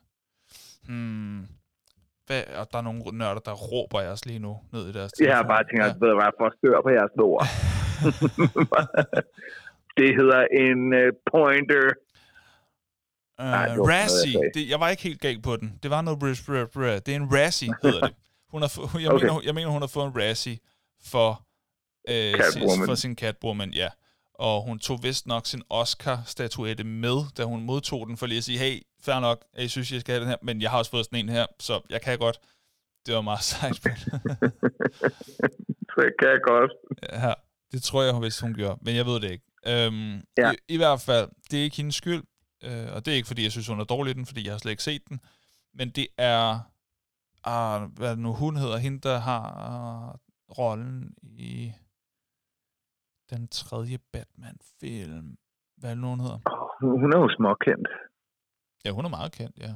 hmm. 0.89 1.39
Hvad, 2.28 2.43
og 2.60 2.68
der 2.72 2.78
er 2.78 2.82
nogle 2.82 3.01
nørder, 3.18 3.39
der 3.39 3.53
råber 3.53 4.01
jeres 4.01 4.26
lige 4.26 4.39
nu 4.39 4.60
ned 4.74 4.88
i 4.89 4.91
deres 4.91 5.12
Jeg 5.20 5.36
har 5.36 5.43
telefon. 5.43 5.47
bare 5.49 5.64
tænkt, 5.64 5.84
at 5.95 6.01
ved 6.01 6.10
du 6.10 6.16
hvad, 6.16 6.32
forstør 6.41 6.82
på 6.82 6.89
jeres 6.89 7.12
ord. 7.20 7.43
det 9.98 10.16
hedder 10.16 10.41
en 10.66 10.93
uh, 10.93 11.14
pointer. 11.32 11.89
Uh, 13.39 13.45
Nej, 13.45 13.66
det 13.68 13.72
jeg 13.74 13.88
Razzie. 13.88 14.39
Det, 14.54 14.70
jeg 14.70 14.80
var 14.80 14.89
ikke 14.89 15.04
helt 15.04 15.22
galt 15.22 15.43
på 15.43 15.56
den. 15.56 15.80
Det 15.84 15.91
var 15.91 16.02
noget... 16.02 16.24
Br- 16.24 16.52
br- 16.52 16.70
br- 16.78 17.00
det 17.00 17.10
er 17.10 17.16
en 17.16 17.34
Razzie, 17.34 17.74
hedder 17.84 18.08
det. 18.08 18.16
Hun 18.50 18.62
har, 18.62 18.68
få- 18.68 19.00
jeg, 19.00 19.10
Okay. 19.12 19.24
mener, 19.24 19.34
hun- 19.34 19.43
jeg 19.43 19.56
mener, 19.56 19.70
hun 19.70 19.82
har 19.82 19.88
fået 19.88 20.06
en 20.06 20.22
Razzie 20.22 20.58
for, 21.04 21.43
øh, 22.10 22.34
sin, 22.54 22.62
for 22.86 22.95
sin 22.95 23.16
Catwoman, 23.16 23.74
ja. 23.74 23.89
Og 24.34 24.62
hun 24.64 24.80
tog 24.80 25.04
vist 25.04 25.28
nok 25.28 25.45
sin 25.48 25.62
Oscar-statuette 25.70 26.84
med, 26.84 27.18
da 27.38 27.43
hun 27.43 27.64
modtog 27.64 28.08
den, 28.08 28.18
for 28.18 28.26
lige 28.26 28.38
at 28.38 28.43
sige, 28.43 28.60
hey, 28.60 28.82
fair 29.02 29.20
nok, 29.20 29.43
jeg 29.58 29.70
synes, 29.70 29.91
jeg 29.91 30.02
skal 30.02 30.14
have 30.14 30.22
den 30.22 30.30
her, 30.30 30.38
men 30.41 30.62
jeg 30.62 30.70
har 30.72 30.78
også 30.78 30.91
fået 30.91 31.06
sådan 31.06 31.20
en 31.20 31.30
her, 31.30 31.45
så 31.60 31.82
jeg 31.89 32.02
kan 32.02 32.18
godt. 32.18 32.39
Det 33.06 33.16
var 33.16 33.22
meget 33.22 33.43
sejt. 33.52 33.76
Så 33.76 33.89
kan 36.20 36.30
jeg 36.30 36.39
godt. 36.43 36.72
ja, 37.14 37.34
det 37.72 37.84
tror 37.84 38.04
jeg, 38.04 38.14
hvis 38.14 38.39
hun 38.39 38.54
gjorde, 38.54 38.80
men 38.82 38.95
jeg 38.95 39.06
ved 39.06 39.20
det 39.20 39.32
ikke. 39.32 39.43
Øhm, 39.72 40.24
Ja. 40.38 40.51
i, 40.51 40.55
I 40.68 40.78
hvert 40.78 41.01
fald, 41.01 41.30
det 41.51 41.59
er 41.59 41.63
ikke 41.63 41.78
hendes 41.78 41.95
skyld, 41.95 42.24
øh, 42.63 42.88
og 42.95 43.05
det 43.05 43.11
er 43.11 43.15
ikke, 43.15 43.28
fordi 43.28 43.43
jeg 43.43 43.51
synes, 43.51 43.68
hun 43.68 43.80
er 43.80 43.84
dårlig 43.84 44.11
i 44.11 44.13
den, 44.13 44.26
fordi 44.26 44.45
jeg 44.45 44.53
har 44.53 44.57
slet 44.57 44.72
ikke 44.72 44.84
set 44.84 45.09
den, 45.09 45.20
men 45.74 45.89
det 45.89 46.07
er, 46.18 46.59
ah, 47.43 47.82
hvad 47.97 48.09
det 48.11 48.20
nu 48.20 48.34
hun 48.34 48.55
hedder, 48.55 48.78
hende, 48.78 48.99
der 48.99 49.18
har 49.20 49.45
uh, 50.09 50.15
rollen 50.57 51.13
i 51.22 51.72
den 53.30 53.47
tredje 53.47 53.97
Batman-film. 54.13 55.38
Hvad 55.78 55.89
er 55.89 55.93
det 55.95 56.01
nu, 56.01 56.07
hun 56.07 56.20
hedder? 56.20 56.39
Hun 57.01 57.13
er 57.13 57.18
jo 57.20 57.30
småkendt. 57.38 57.88
Ja, 58.86 58.91
hun 58.91 59.05
er 59.05 59.09
meget 59.09 59.32
kendt, 59.32 59.59
ja. 59.59 59.74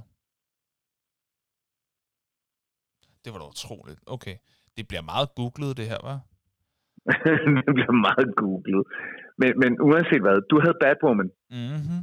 Det 3.25 3.33
var 3.33 3.39
da 3.39 3.45
utroligt. 3.47 3.99
Okay. 4.07 4.35
Det 4.77 4.87
bliver 4.87 5.01
meget 5.01 5.29
googlet, 5.35 5.77
det 5.77 5.87
her, 5.87 5.97
var? 6.09 6.19
det 7.65 7.73
bliver 7.77 7.95
meget 8.07 8.35
googlet. 8.35 8.83
Men, 9.41 9.51
men 9.63 9.71
uanset 9.87 10.21
hvad, 10.25 10.37
du 10.51 10.55
havde 10.63 10.77
Batwoman. 10.85 11.29
Mhm. 11.49 11.99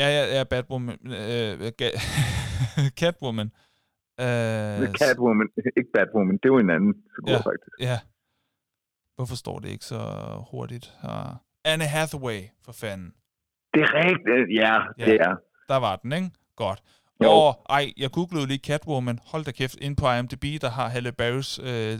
Ja, 0.00 0.08
ja, 0.16 0.24
ja, 0.36 0.44
Batwoman. 0.44 0.98
Øh, 1.20 1.52
ga- 1.82 1.98
Catwoman. 3.00 3.48
Øh, 4.20 4.88
Catwoman, 5.02 5.48
ikke 5.78 5.90
Batwoman, 5.94 6.36
det 6.36 6.44
er 6.48 6.52
jo 6.54 6.58
en 6.58 6.70
anden 6.70 6.94
figur 7.14 7.30
Ja. 7.32 7.36
faktisk. 7.50 7.74
Ja. 7.80 7.98
Hvorfor 9.16 9.36
står 9.36 9.58
det 9.58 9.68
ikke 9.68 9.84
så 9.84 10.00
hurtigt 10.50 10.86
her? 11.02 11.42
Anne 11.64 11.84
Hathaway, 11.84 12.40
for 12.64 12.72
fanden. 12.72 13.10
Det 13.74 13.80
er 13.82 13.90
rigtigt, 14.04 14.60
ja, 14.62 14.74
Ja. 14.98 15.04
det 15.04 15.14
er. 15.28 15.34
Der 15.68 15.76
var 15.76 15.96
den, 15.96 16.12
ikke? 16.12 16.30
Godt. 16.56 16.82
Jo. 17.24 17.28
Og 17.30 17.66
ej, 17.70 17.92
jeg 17.96 18.10
googlede 18.10 18.46
lige 18.46 18.58
Catwoman. 18.66 19.18
Hold 19.26 19.44
da 19.44 19.50
kæft, 19.52 19.76
ind 19.80 19.96
på 19.96 20.04
IMDb, 20.12 20.44
der 20.62 20.70
har 20.70 20.88
Halle 20.88 21.12
Berrys 21.12 21.58
øh, 21.58 21.94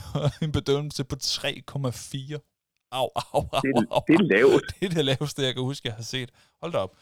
en 0.44 0.52
bedømmelse 0.52 1.04
på 1.04 1.16
3,4. 1.20 2.57
Au, 2.92 3.08
au, 3.34 3.40
au, 3.52 3.60
Det, 3.64 3.86
au, 3.90 4.00
det 4.08 4.14
er 4.14 4.24
lavt. 4.34 4.64
Det 4.80 4.84
er 4.90 4.94
det 4.98 5.04
laveste, 5.04 5.42
jeg 5.42 5.54
kan 5.54 5.62
huske, 5.62 5.88
jeg 5.88 5.94
har 5.94 6.02
set. 6.14 6.30
Hold 6.62 6.72
da 6.72 6.78
op. 6.78 6.92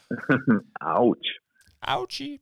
Ouch. 1.00 1.28
Ouchie. 1.96 2.38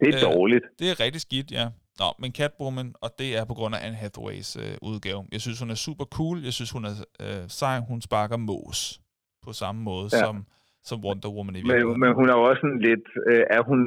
Det 0.00 0.08
er 0.14 0.16
Øh, 0.16 0.32
dårligt. 0.32 0.64
Det 0.78 0.86
er 0.90 1.00
rigtig 1.04 1.20
skidt, 1.20 1.50
ja. 1.58 1.66
Nå, 2.02 2.08
men 2.18 2.30
Catwoman, 2.38 2.94
og 3.04 3.10
det 3.18 3.36
er 3.38 3.44
på 3.44 3.54
grund 3.54 3.74
af 3.74 3.80
Anne 3.86 3.96
Hathaways 3.96 4.56
øh, 4.56 4.74
udgave. 4.82 5.20
Jeg 5.32 5.40
synes, 5.40 5.58
hun 5.60 5.70
er 5.70 5.74
super 5.74 6.04
cool. 6.04 6.38
Jeg 6.48 6.52
synes, 6.52 6.70
hun 6.70 6.84
er 6.84 6.94
øh, 7.24 7.44
sej. 7.48 7.80
Hun 7.90 8.00
sparker 8.08 8.36
mås 8.36 9.00
på 9.44 9.52
samme 9.52 9.80
måde 9.82 10.08
Ja. 10.12 10.18
som, 10.24 10.46
som 10.84 11.04
Wonder 11.04 11.28
Woman 11.36 11.54
i 11.56 11.58
virkeligheden. 11.58 12.00
men 12.00 12.10
hun 12.18 12.26
er 12.30 12.34
jo 12.38 12.42
også 12.50 12.60
sådan 12.64 12.80
lidt, 12.88 13.06
øh, 13.30 13.44
er 13.56 13.62
hun, 13.68 13.78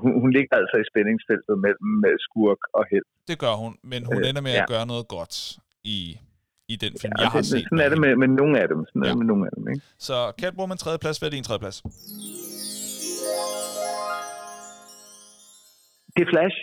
hun, 0.00 0.10
hun 0.22 0.30
ligger 0.36 0.54
altså 0.60 0.76
i 0.82 0.86
spændingsfeltet 0.92 1.54
mellem 1.66 1.90
øh, 2.08 2.16
skurk 2.26 2.60
og 2.78 2.84
held. 2.90 3.06
Det 3.30 3.36
gør 3.44 3.54
hun, 3.62 3.72
men 3.92 4.00
hun 4.10 4.18
Øh, 4.22 4.28
ender 4.28 4.42
med 4.48 4.52
ja. 4.58 4.62
at 4.62 4.68
gøre 4.74 4.86
noget 4.92 5.06
godt 5.16 5.34
i, 5.96 5.98
i 6.72 6.76
den 6.84 6.92
film, 7.00 7.12
Ja, 7.18 7.22
jeg 7.24 7.30
har 7.34 7.42
det, 7.42 7.46
set. 7.52 7.62
sådan 7.68 7.82
er 7.86 7.88
det 7.92 7.98
med, 8.04 8.12
med 8.22 8.28
nogle 8.40 8.54
af 8.62 8.66
dem. 8.72 8.78
Sådan 8.88 9.02
er 9.02 9.06
Ja. 9.06 9.12
det 9.12 9.18
med 9.22 9.28
nogle 9.32 9.44
af 9.48 9.52
dem, 9.56 9.64
ikke? 9.72 9.82
Så 10.08 10.16
Catwoman 10.40 10.78
tredje 10.84 10.98
plads, 11.04 11.16
hvad 11.18 11.28
er 11.28 11.34
din 11.38 11.46
tredje 11.48 11.62
plads? 11.64 11.78
Det 16.14 16.22
er 16.26 16.30
Flash. 16.34 16.58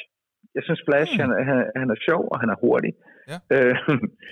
Jeg 0.57 0.63
synes, 0.67 0.81
Flash, 0.87 1.11
Hmm. 1.13 1.21
han, 1.21 1.29
er- 1.37 1.43
han, 1.49 1.57
han 1.81 1.87
er 1.95 1.99
sjov, 2.07 2.21
og 2.31 2.37
han 2.43 2.49
er 2.53 2.57
hurtig. 2.65 2.93
Ja. 3.31 3.37
Øh, 3.55 3.75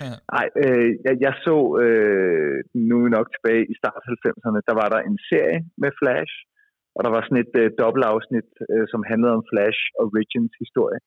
Ja. 0.04 0.12
ej, 0.40 0.46
øh, 0.64 0.88
jeg, 1.06 1.14
jeg 1.26 1.34
så 1.46 1.56
øh, 1.84 2.56
nu 2.90 2.98
nok 3.16 3.26
tilbage 3.34 3.62
i 3.72 3.74
start 3.80 4.00
90'erne, 4.10 4.60
der 4.68 4.74
var 4.80 4.88
der 4.94 5.00
en 5.10 5.18
serie 5.30 5.60
med 5.82 5.90
Flash, 6.00 6.34
og 6.96 7.00
der 7.04 7.10
var 7.14 7.22
sådan 7.22 7.42
et 7.46 7.54
øh, 7.62 7.68
dobbeltafsnit, 7.80 8.48
øh, 8.72 8.84
som 8.92 9.00
handlede 9.10 9.32
om 9.38 9.44
Flash 9.50 9.80
Origins 10.04 10.52
historie. 10.62 10.98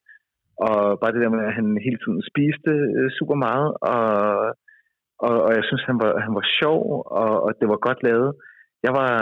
Og 0.66 0.78
bare 1.00 1.12
det 1.14 1.22
der 1.24 1.34
med, 1.36 1.42
at 1.48 1.54
han 1.58 1.68
hele 1.86 1.98
tiden 2.02 2.20
spiste 2.30 2.72
øh, 2.98 3.08
super 3.18 3.36
meget, 3.46 3.68
og, 3.92 4.04
og, 5.26 5.34
og 5.46 5.50
jeg 5.58 5.64
synes, 5.68 5.82
han 5.90 5.98
var, 6.02 6.12
han 6.26 6.32
var 6.38 6.46
sjov, 6.60 6.80
og, 7.22 7.32
og 7.44 7.50
det 7.60 7.66
var 7.72 7.86
godt 7.88 8.00
lavet. 8.08 8.30
Jeg 8.86 8.92
var, 9.00 9.12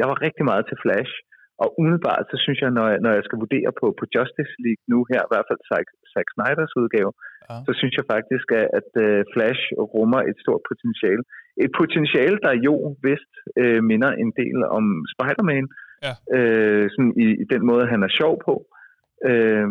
jeg 0.00 0.06
var 0.10 0.16
rigtig 0.26 0.44
meget 0.50 0.64
til 0.66 0.80
Flash, 0.84 1.14
og 1.62 1.68
umiddelbart, 1.80 2.24
så 2.32 2.36
synes 2.44 2.58
jeg, 2.64 2.70
når 2.78 2.86
jeg, 2.92 2.98
når 3.04 3.12
jeg 3.16 3.24
skal 3.26 3.38
vurdere 3.44 3.70
på, 3.80 3.86
på 3.98 4.04
Justice 4.14 4.54
League 4.64 4.82
nu 4.92 4.98
her, 5.10 5.20
i 5.24 5.30
hvert 5.32 5.48
fald 5.48 5.60
Zack, 5.70 5.86
Zack 6.12 6.26
Snyders 6.34 6.74
udgave, 6.82 7.12
Ja. 7.50 7.56
så 7.66 7.72
synes 7.80 7.94
jeg 7.98 8.06
faktisk, 8.14 8.46
at, 8.60 8.68
at 8.78 8.90
uh, 9.06 9.20
Flash 9.32 9.62
rummer 9.94 10.20
et 10.30 10.38
stort 10.44 10.62
potentiale. 10.70 11.22
Et 11.64 11.70
potentiale, 11.80 12.38
der 12.46 12.52
jo 12.68 12.74
vist 13.08 13.32
uh, 13.62 13.80
minder 13.90 14.10
en 14.22 14.30
del 14.40 14.58
om 14.78 14.84
Spider-Man, 15.14 15.66
Ja. 16.06 16.12
uh, 16.36 16.84
sådan 16.94 17.12
i, 17.24 17.26
i 17.42 17.44
den 17.52 17.62
måde, 17.70 17.84
han 17.92 18.00
er 18.08 18.12
sjov 18.20 18.34
på. 18.46 18.54
Uh, 18.54 18.77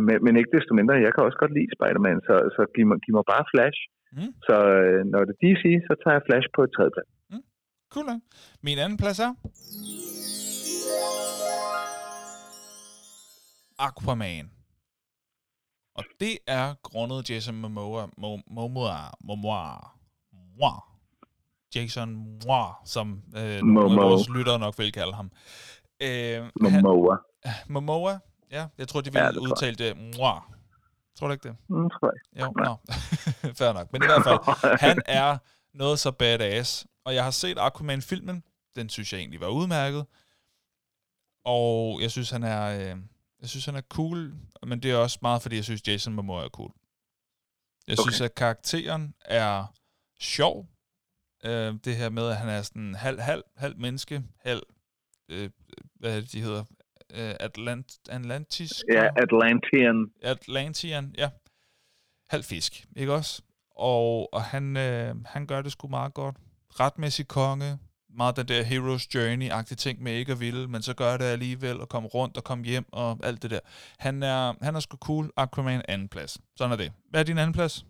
men, 0.08 0.18
men 0.26 0.34
ikke 0.40 0.54
desto 0.58 0.72
mindre, 0.80 1.06
jeg 1.06 1.12
kan 1.14 1.26
også 1.28 1.40
godt 1.44 1.54
lide 1.58 1.74
Spider-Man, 1.76 2.18
så, 2.28 2.36
så 2.56 2.62
giv, 2.76 2.86
mig, 2.90 2.98
giv 3.04 3.14
mig 3.20 3.26
bare 3.34 3.46
Flash. 3.54 3.80
Mm. 4.16 4.32
Så 4.48 4.56
uh, 4.78 5.00
når 5.12 5.22
det 5.28 5.34
er 5.36 5.42
DC, 5.44 5.64
så 5.88 5.94
tager 6.02 6.16
jeg 6.18 6.24
Flash 6.28 6.48
på 6.56 6.62
et 6.66 6.72
tredje 6.76 6.94
plads. 6.96 7.12
Cool, 7.94 8.06
nok. 8.06 8.22
Min 8.64 8.78
anden 8.84 8.98
plads 8.98 9.20
er... 9.20 9.32
Aquaman. 13.80 14.46
Og 15.96 16.04
det 16.20 16.36
er 16.48 16.66
grundet 16.84 17.30
Jason 17.30 17.56
Momoa, 17.56 18.04
Mo- 18.06 18.48
Momoa, 18.56 18.98
Momoa, 19.28 19.64
Momoa, 20.34 20.74
Jason 21.76 22.10
Momoa, 22.16 22.66
som 22.86 23.08
øh, 23.40 23.60
nogle 23.62 24.02
af 24.02 24.10
vores 24.10 24.30
lyttere 24.36 24.60
nok 24.60 24.74
vil 24.78 24.92
kalde 24.92 25.14
ham. 25.14 25.32
Øh, 26.04 26.38
han, 26.74 26.84
Momoa. 27.70 28.20
Ja, 28.52 28.68
jeg 28.78 28.88
tror, 28.88 29.02
de 29.02 29.12
vil 29.14 29.20
Ja, 29.20 29.26
ja, 29.26 29.32
det 29.32 29.38
udtale 29.38 29.76
det 29.76 29.98
Momoa. 29.98 30.40
Tror 31.16 31.28
du 31.28 31.34
ikke 31.34 31.48
det? 31.48 31.58
Mm, 31.70 31.90
tror 31.90 32.14
jeg. 32.36 32.42
Jo, 32.46 32.52
nå. 32.52 32.76
Fair 33.60 33.74
nok. 33.74 33.94
Men 33.94 34.04
i 34.04 34.06
hvert 34.06 34.24
fald, 34.24 34.40
han 34.88 35.02
er 35.06 35.38
noget 35.74 36.00
så 36.00 36.12
badass. 36.12 36.88
Og 37.06 37.16
jeg 37.16 37.24
har 37.24 37.32
set 37.32 37.58
Aquaman-filmen. 37.60 38.44
Den 38.76 38.90
synes 38.90 39.14
jeg 39.14 39.20
egentlig 39.20 39.40
var 39.40 39.48
udmærket. 39.48 40.06
Og 41.46 42.02
jeg 42.02 42.12
synes, 42.12 42.30
han 42.30 42.44
er, 42.44 42.64
øh, 42.80 42.98
jeg 43.42 43.50
synes, 43.50 43.66
han 43.66 43.76
er 43.76 43.82
cool. 43.82 44.34
Men 44.68 44.84
det 44.84 44.92
er 44.92 44.96
også 44.96 45.20
meget, 45.22 45.42
fordi 45.42 45.56
jeg 45.56 45.64
synes, 45.64 45.88
Jason 45.88 46.14
Momoa 46.14 46.44
er 46.44 46.50
cool. 46.50 46.72
Jeg 47.88 48.00
Okay. 48.00 48.10
synes, 48.12 48.22
at 48.22 48.36
karakteren 48.36 49.14
er 49.26 49.66
sjov. 50.20 50.68
Øh, 51.46 51.74
det 51.86 51.96
her 51.96 52.10
med, 52.10 52.30
at 52.30 52.38
han 52.38 52.50
er 52.50 52.62
sådan 52.62 52.96
halv, 52.96 53.20
halv, 53.20 53.44
halv 53.56 53.78
menneske, 53.78 54.24
halv, 54.40 54.62
øh, 55.30 55.50
hvad 55.96 56.16
er 56.16 56.20
det, 56.22 56.32
de 56.32 56.42
hedder? 56.42 56.64
Øh, 57.14 57.34
Atlant, 57.40 57.88
Atlantis? 58.10 58.84
Ja, 58.92 59.08
Atlantean. 59.16 60.12
Atlantian, 60.24 61.16
ja. 61.18 61.30
Halv 62.30 62.44
fisk, 62.44 62.86
ikke 62.96 63.14
også? 63.14 63.42
Og, 63.76 64.34
og 64.34 64.42
han, 64.42 64.78
øh, 64.78 65.16
han 65.26 65.48
gør 65.48 65.62
det 65.62 65.72
sgu 65.72 65.88
meget 65.88 66.14
godt. 66.14 66.36
Retmæssig 66.80 67.28
konge, 67.28 67.80
meget 68.18 68.38
den 68.38 68.48
der 68.48 68.64
hero's 68.64 69.08
journey-agtige 69.16 69.76
ting 69.76 70.04
med 70.04 70.12
ikke 70.14 70.32
at 70.32 70.40
ville, 70.40 70.68
men 70.68 70.82
så 70.82 70.94
gør 70.96 71.18
det 71.18 71.26
alligevel, 71.26 71.80
og 71.82 71.90
komme 71.90 72.08
rundt 72.08 72.38
og 72.38 72.44
komme 72.44 72.64
hjem 72.64 72.86
og 72.92 73.20
alt 73.24 73.44
det 73.44 73.52
der. 73.52 73.60
Han 74.00 74.24
er, 74.24 74.54
han 74.62 74.76
er 74.76 74.80
sgu 74.80 74.98
cool. 74.98 75.30
Aquaman 75.38 75.82
anden 75.88 76.08
plads. 76.08 76.38
Sådan 76.58 76.72
er 76.72 76.78
det. 76.78 76.92
Hvad 77.10 77.20
er 77.20 77.26
din 77.26 77.38
anden 77.38 77.54
plads? 77.54 77.86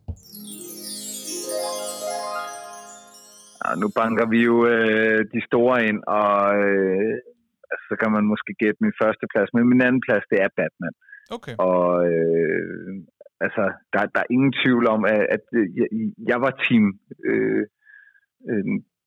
Ja, 3.66 3.76
nu 3.76 3.88
banker 3.96 4.26
vi 4.30 4.44
jo 4.44 4.68
øh, 4.68 5.26
de 5.34 5.42
store 5.46 5.86
ind, 5.88 6.04
og 6.08 6.56
øh, 6.56 7.14
altså, 7.72 7.86
så 7.92 7.96
kan 8.02 8.12
man 8.16 8.26
måske 8.34 8.52
gætte 8.62 8.80
min 8.86 9.00
første 9.02 9.26
plads. 9.32 9.50
Men 9.54 9.70
min 9.72 9.86
anden 9.88 10.02
plads, 10.08 10.26
det 10.32 10.38
er 10.46 10.58
Batman. 10.60 10.96
Okay. 11.38 11.56
Og 11.70 11.88
øh, 12.12 12.94
altså, 13.46 13.64
der, 13.94 14.02
der 14.14 14.20
er 14.22 14.34
ingen 14.36 14.54
tvivl 14.62 14.86
om, 14.96 15.02
at, 15.14 15.24
at 15.36 15.44
jeg, 15.80 15.88
jeg 16.32 16.40
var 16.46 16.54
team 16.66 16.86
øh, 17.30 17.64
øh, 18.50 18.66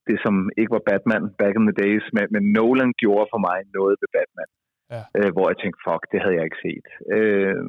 det, 0.09 0.19
som 0.25 0.35
ikke 0.61 0.75
var 0.77 0.89
Batman 0.91 1.25
back 1.41 1.55
in 1.59 1.69
the 1.69 1.81
days, 1.85 2.05
men, 2.17 2.25
men 2.35 2.45
Nolan 2.57 2.93
gjorde 3.03 3.27
for 3.33 3.41
mig 3.49 3.59
noget 3.79 3.95
ved 4.01 4.09
Batman. 4.17 4.51
Ja. 4.95 5.03
Øh, 5.19 5.31
hvor 5.35 5.47
jeg 5.51 5.59
tænkte, 5.59 5.85
fuck, 5.87 6.03
det 6.13 6.19
havde 6.23 6.37
jeg 6.39 6.47
ikke 6.49 6.65
set. 6.67 6.87
Øh, 7.17 7.65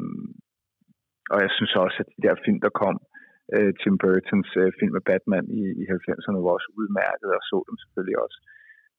og 1.34 1.40
jeg 1.46 1.52
synes 1.58 1.74
også, 1.84 1.98
at 2.04 2.10
de 2.16 2.24
der 2.26 2.36
film, 2.46 2.60
der 2.66 2.80
kom, 2.84 2.96
øh, 3.56 3.72
Tim 3.82 3.96
Burtons 4.02 4.52
øh, 4.62 4.70
film 4.80 4.94
med 4.98 5.04
Batman 5.10 5.46
i, 5.60 5.64
i 5.82 5.84
90'erne, 5.96 6.44
var 6.46 6.58
også 6.58 6.70
udmærket, 6.80 7.30
og 7.38 7.42
så 7.50 7.58
dem 7.68 7.76
selvfølgelig 7.84 8.18
også. 8.26 8.38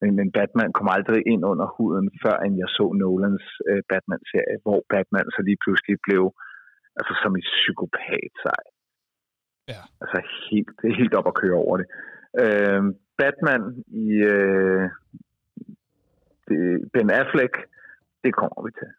Men, 0.02 0.10
men 0.18 0.28
Batman 0.36 0.72
kom 0.78 0.88
aldrig 0.96 1.20
ind 1.32 1.42
under 1.52 1.66
huden, 1.76 2.06
før 2.22 2.36
end 2.44 2.54
jeg 2.62 2.68
så 2.78 2.86
Nolans 3.00 3.46
øh, 3.68 3.82
Batman-serie, 3.90 4.58
hvor 4.64 4.78
Batman 4.92 5.26
så 5.36 5.40
lige 5.48 5.62
pludselig 5.64 5.96
blev 6.06 6.24
altså 6.98 7.14
som 7.22 7.32
en 7.38 7.46
psykopat 7.52 8.32
sej. 8.44 8.64
Ja. 9.72 9.82
Altså 10.02 10.18
helt, 10.50 10.76
helt 10.98 11.14
op 11.18 11.28
at 11.30 11.38
køre 11.42 11.58
over 11.64 11.76
det. 11.80 11.88
Øh, 12.42 12.82
Batman 13.20 13.62
i 14.04 14.06
øh, 14.34 14.84
det, 16.48 16.60
Ben 16.92 17.10
Affleck, 17.10 17.54
det 18.24 18.32
kommer 18.40 18.60
vi 18.66 18.70
til. 18.80 18.90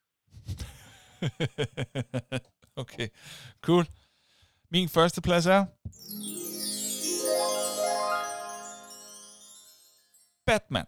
okay, 2.83 3.07
cool. 3.61 3.85
Min 4.71 4.89
første 4.89 5.21
plads 5.21 5.47
er... 5.47 5.61
Batman. 10.45 10.85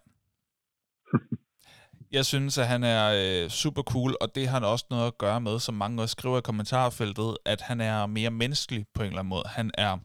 Jeg 2.10 2.26
synes, 2.26 2.58
at 2.58 2.68
han 2.68 2.84
er 2.84 3.12
øh, 3.44 3.50
super 3.50 3.82
cool, 3.82 4.16
og 4.20 4.34
det 4.34 4.48
har 4.48 4.54
han 4.54 4.64
også 4.64 4.86
noget 4.90 5.06
at 5.06 5.18
gøre 5.18 5.40
med, 5.40 5.60
som 5.60 5.74
mange 5.74 6.02
også 6.02 6.12
skriver 6.12 6.38
i 6.38 6.40
kommentarfeltet, 6.40 7.36
at 7.44 7.60
han 7.60 7.80
er 7.80 8.06
mere 8.06 8.30
menneskelig 8.30 8.86
på 8.94 9.02
en 9.02 9.06
eller 9.06 9.18
anden 9.18 9.28
måde. 9.28 9.44
Han 9.46 9.70
er, 9.74 9.98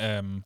øhm, 0.00 0.42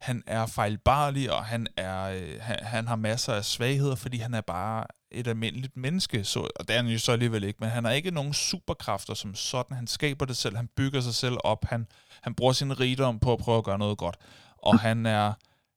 han 0.00 0.22
er 0.26 0.46
fejlbarlig, 0.46 1.32
og 1.32 1.44
han, 1.44 1.66
er, 1.76 2.02
øh, 2.02 2.40
han, 2.40 2.58
han 2.62 2.86
har 2.86 2.96
masser 2.96 3.34
af 3.34 3.44
svagheder, 3.44 3.94
fordi 3.94 4.16
han 4.16 4.34
er 4.34 4.40
bare 4.40 4.86
et 5.10 5.28
almindeligt 5.28 5.76
menneske, 5.76 6.24
så, 6.24 6.40
og 6.40 6.68
det 6.68 6.70
er 6.70 6.82
han 6.82 6.86
jo 6.86 6.98
så 6.98 7.12
alligevel 7.12 7.44
ikke, 7.44 7.58
men 7.60 7.68
han 7.68 7.84
har 7.84 7.92
ikke 7.92 8.10
nogen 8.10 8.32
superkræfter 8.32 9.14
som 9.14 9.34
sådan. 9.34 9.76
Han 9.76 9.86
skaber 9.86 10.26
det 10.26 10.36
selv, 10.36 10.56
han 10.56 10.68
bygger 10.76 11.00
sig 11.00 11.14
selv 11.14 11.36
op, 11.44 11.64
han, 11.64 11.86
han 12.22 12.34
bruger 12.34 12.52
sin 12.52 12.80
rigdom 12.80 13.18
på 13.18 13.32
at 13.32 13.38
prøve 13.38 13.58
at 13.58 13.64
gøre 13.64 13.78
noget 13.78 13.98
godt, 13.98 14.16
og 14.58 14.80
han 14.80 15.06
er, 15.06 15.32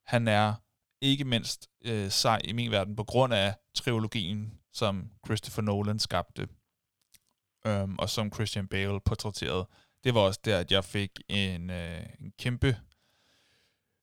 han 0.06 0.28
er 0.28 0.54
ikke 1.06 1.24
mindst 1.24 1.68
øh, 1.84 2.10
sej 2.10 2.40
i 2.44 2.52
min 2.52 2.70
verden 2.70 2.96
på 2.96 3.04
grund 3.04 3.34
af 3.34 3.54
trilogien, 3.74 4.52
som 4.72 5.10
Christopher 5.26 5.62
Nolan 5.62 5.98
skabte, 5.98 6.48
øhm, 7.66 7.98
og 7.98 8.08
som 8.08 8.32
Christian 8.32 8.68
Bale 8.68 9.00
portrætterede. 9.00 9.66
Det 10.04 10.14
var 10.14 10.20
også 10.20 10.40
der, 10.44 10.58
at 10.58 10.72
jeg 10.72 10.84
fik 10.84 11.10
en, 11.28 11.70
øh, 11.70 12.00
en 12.20 12.32
kæmpe 12.38 12.76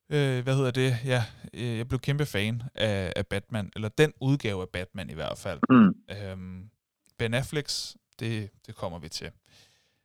øh, 0.09 0.43
hvad 0.43 0.55
hedder 0.55 0.71
det, 0.71 0.91
ja, 1.05 1.21
øh, 1.53 1.77
jeg 1.77 1.88
blev 1.88 1.99
kæmpe 1.99 2.25
fan 2.25 2.61
af, 2.75 3.13
af 3.15 3.27
Batman, 3.27 3.71
eller 3.75 3.89
den 3.89 4.13
udgave 4.21 4.61
af 4.61 4.69
Batman 4.73 5.09
i 5.09 5.13
hvert 5.13 5.38
fald. 5.38 5.59
Mm. 5.69 5.95
Øhm, 6.15 6.69
ben 7.17 7.34
Afflecks, 7.34 7.97
det, 8.19 8.49
det 8.67 8.75
kommer 8.75 8.99
vi 8.99 9.09
til. 9.09 9.31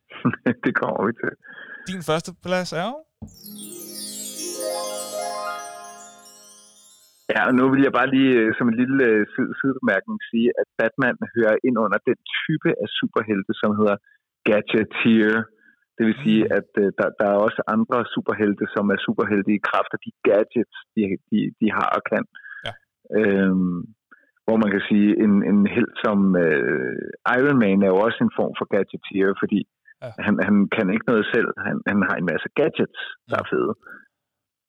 det 0.64 0.74
kommer 0.74 1.06
vi 1.06 1.12
til. 1.12 1.32
Din 1.94 2.02
første 2.02 2.34
plads 2.42 2.72
er 2.72 2.84
jo? 2.84 3.04
Ja, 7.32 7.40
og 7.48 7.52
nu 7.58 7.64
vil 7.72 7.82
jeg 7.86 7.94
bare 7.98 8.12
lige 8.16 8.32
øh, 8.40 8.50
som 8.58 8.66
en 8.68 8.76
lille 8.82 9.04
øh, 9.10 9.22
sidebemærkning 9.58 10.18
sige, 10.30 10.48
at 10.60 10.66
Batman 10.78 11.16
hører 11.36 11.56
ind 11.66 11.76
under 11.84 11.98
den 12.08 12.18
type 12.42 12.70
af 12.82 12.88
superhelte, 12.98 13.52
som 13.62 13.70
hedder 13.78 13.96
gadgeteer. 14.48 15.38
Det 15.96 16.04
vil 16.08 16.16
sige, 16.24 16.42
Mm. 16.44 16.54
at 16.58 16.70
uh, 16.82 16.88
der, 16.98 17.08
der 17.20 17.26
er 17.32 17.38
også 17.46 17.60
andre 17.74 17.98
superhelte, 18.14 18.64
som 18.74 18.84
er 18.94 18.98
superhelte 19.06 19.50
i 19.58 19.64
kraft 19.68 19.90
af 19.96 20.00
de 20.06 20.12
gadgets, 20.28 20.76
de, 20.94 21.02
de, 21.30 21.38
de 21.60 21.66
har 21.78 21.88
og 21.98 22.02
kan. 22.12 22.24
Ja. 22.66 22.72
Øhm, 23.18 23.78
hvor 24.46 24.56
man 24.62 24.70
kan 24.74 24.82
sige, 24.90 25.08
en, 25.24 25.34
en 25.50 25.60
held 25.74 25.92
som 26.04 26.18
uh, 26.46 26.98
Iron 27.36 27.58
Man 27.64 27.78
er 27.86 27.90
jo 27.94 27.98
også 28.06 28.20
en 28.26 28.36
form 28.38 28.52
for 28.58 28.66
gadgeteer, 28.74 29.30
fordi 29.44 29.60
Ja. 30.04 30.10
han, 30.26 30.34
han 30.48 30.56
kan 30.76 30.86
ikke 30.94 31.08
noget 31.12 31.26
selv. 31.34 31.48
Han, 31.66 31.76
han 31.90 31.98
har 32.08 32.16
en 32.18 32.28
masse 32.32 32.48
gadgets, 32.60 33.00
der 33.30 33.36
er 33.42 33.46
fede. 33.52 33.72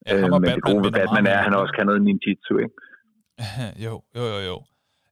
Ja, 0.07 0.13
Øh, 0.15 0.25
men 0.41 0.41
det 0.57 0.63
gode 0.69 0.81
ved 0.85 0.93
Batman 0.99 1.25
er, 1.33 1.37
at 1.39 1.45
han 1.47 1.55
også 1.61 1.73
kan 1.77 1.85
noget 1.89 2.01
ninjitsu, 2.07 2.53
ikke? 2.65 2.75
jo, 3.85 3.93
jo, 4.17 4.23
jo, 4.33 4.39
jo. 4.49 4.57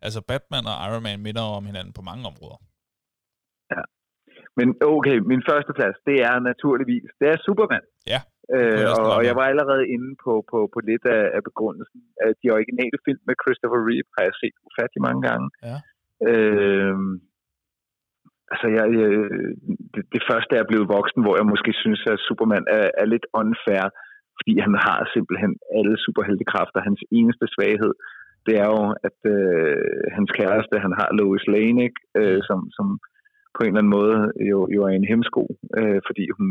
Altså 0.05 0.19
Batman 0.29 0.65
og 0.71 0.75
Iron 0.85 1.03
Man 1.07 1.19
minder 1.27 1.45
om 1.57 1.65
hinanden 1.69 1.93
på 1.97 2.03
mange 2.09 2.23
områder. 2.31 2.59
Men 4.59 4.67
okay, 4.95 5.17
min 5.31 5.43
første 5.49 5.71
plads, 5.77 5.97
det 6.09 6.17
er 6.29 6.35
naturligvis, 6.51 7.09
det 7.19 7.27
er 7.33 7.37
Superman. 7.47 7.85
Ja, 8.13 8.21
Øh, 8.55 8.85
og, 8.97 9.05
og 9.15 9.21
jeg 9.27 9.35
var 9.39 9.45
allerede 9.51 9.85
inde 9.95 10.11
på, 10.23 10.33
på, 10.51 10.57
på 10.73 10.79
lidt 10.89 11.05
af, 11.17 11.23
af 11.37 11.41
begrundelsen. 11.49 11.99
At 12.25 12.33
de 12.41 12.47
originale 12.57 12.97
film 13.05 13.21
med 13.29 13.35
Christopher 13.43 13.81
Reeve 13.87 14.09
har 14.15 14.23
jeg 14.27 14.35
set 14.41 14.55
ufattelig 14.67 15.01
mange 15.07 15.21
gange. 15.27 15.47
Ja. 15.69 15.77
Øh, 16.29 16.97
altså, 18.51 18.67
jeg, 18.77 18.85
jeg, 18.99 19.09
det, 19.93 20.03
det 20.15 20.21
første 20.29 20.53
er 20.61 20.69
blevet 20.69 20.87
voksen, 20.97 21.19
hvor 21.23 21.35
jeg 21.39 21.47
måske 21.53 21.71
synes, 21.83 22.01
at 22.13 22.23
Superman 22.27 22.65
er, 22.79 22.87
er 23.01 23.07
lidt 23.13 23.25
unfair, 23.41 23.85
fordi 24.37 24.53
han 24.65 24.73
har 24.85 24.99
simpelthen 25.13 25.53
alle 25.77 25.95
superheltekræfter. 26.05 26.87
Hans 26.89 27.01
eneste 27.17 27.45
svaghed, 27.53 27.93
det 28.45 28.55
er 28.63 28.67
jo, 28.75 28.83
at 29.07 29.19
øh, 29.35 30.03
hans 30.17 30.29
kæreste, 30.39 30.75
han 30.85 30.93
har 30.99 31.07
Lois 31.19 31.45
Lane, 31.53 31.79
ikke? 31.87 31.99
Øh, 32.19 32.39
som, 32.49 32.59
som 32.77 32.87
på 33.55 33.59
en 33.61 33.69
eller 33.69 33.81
anden 33.81 33.95
måde 33.99 34.15
jo, 34.51 34.59
jo 34.75 34.79
er 34.87 34.93
en 34.95 35.09
hemsko, 35.11 35.43
øh, 35.79 35.99
fordi 36.07 36.25
hun, 36.37 36.47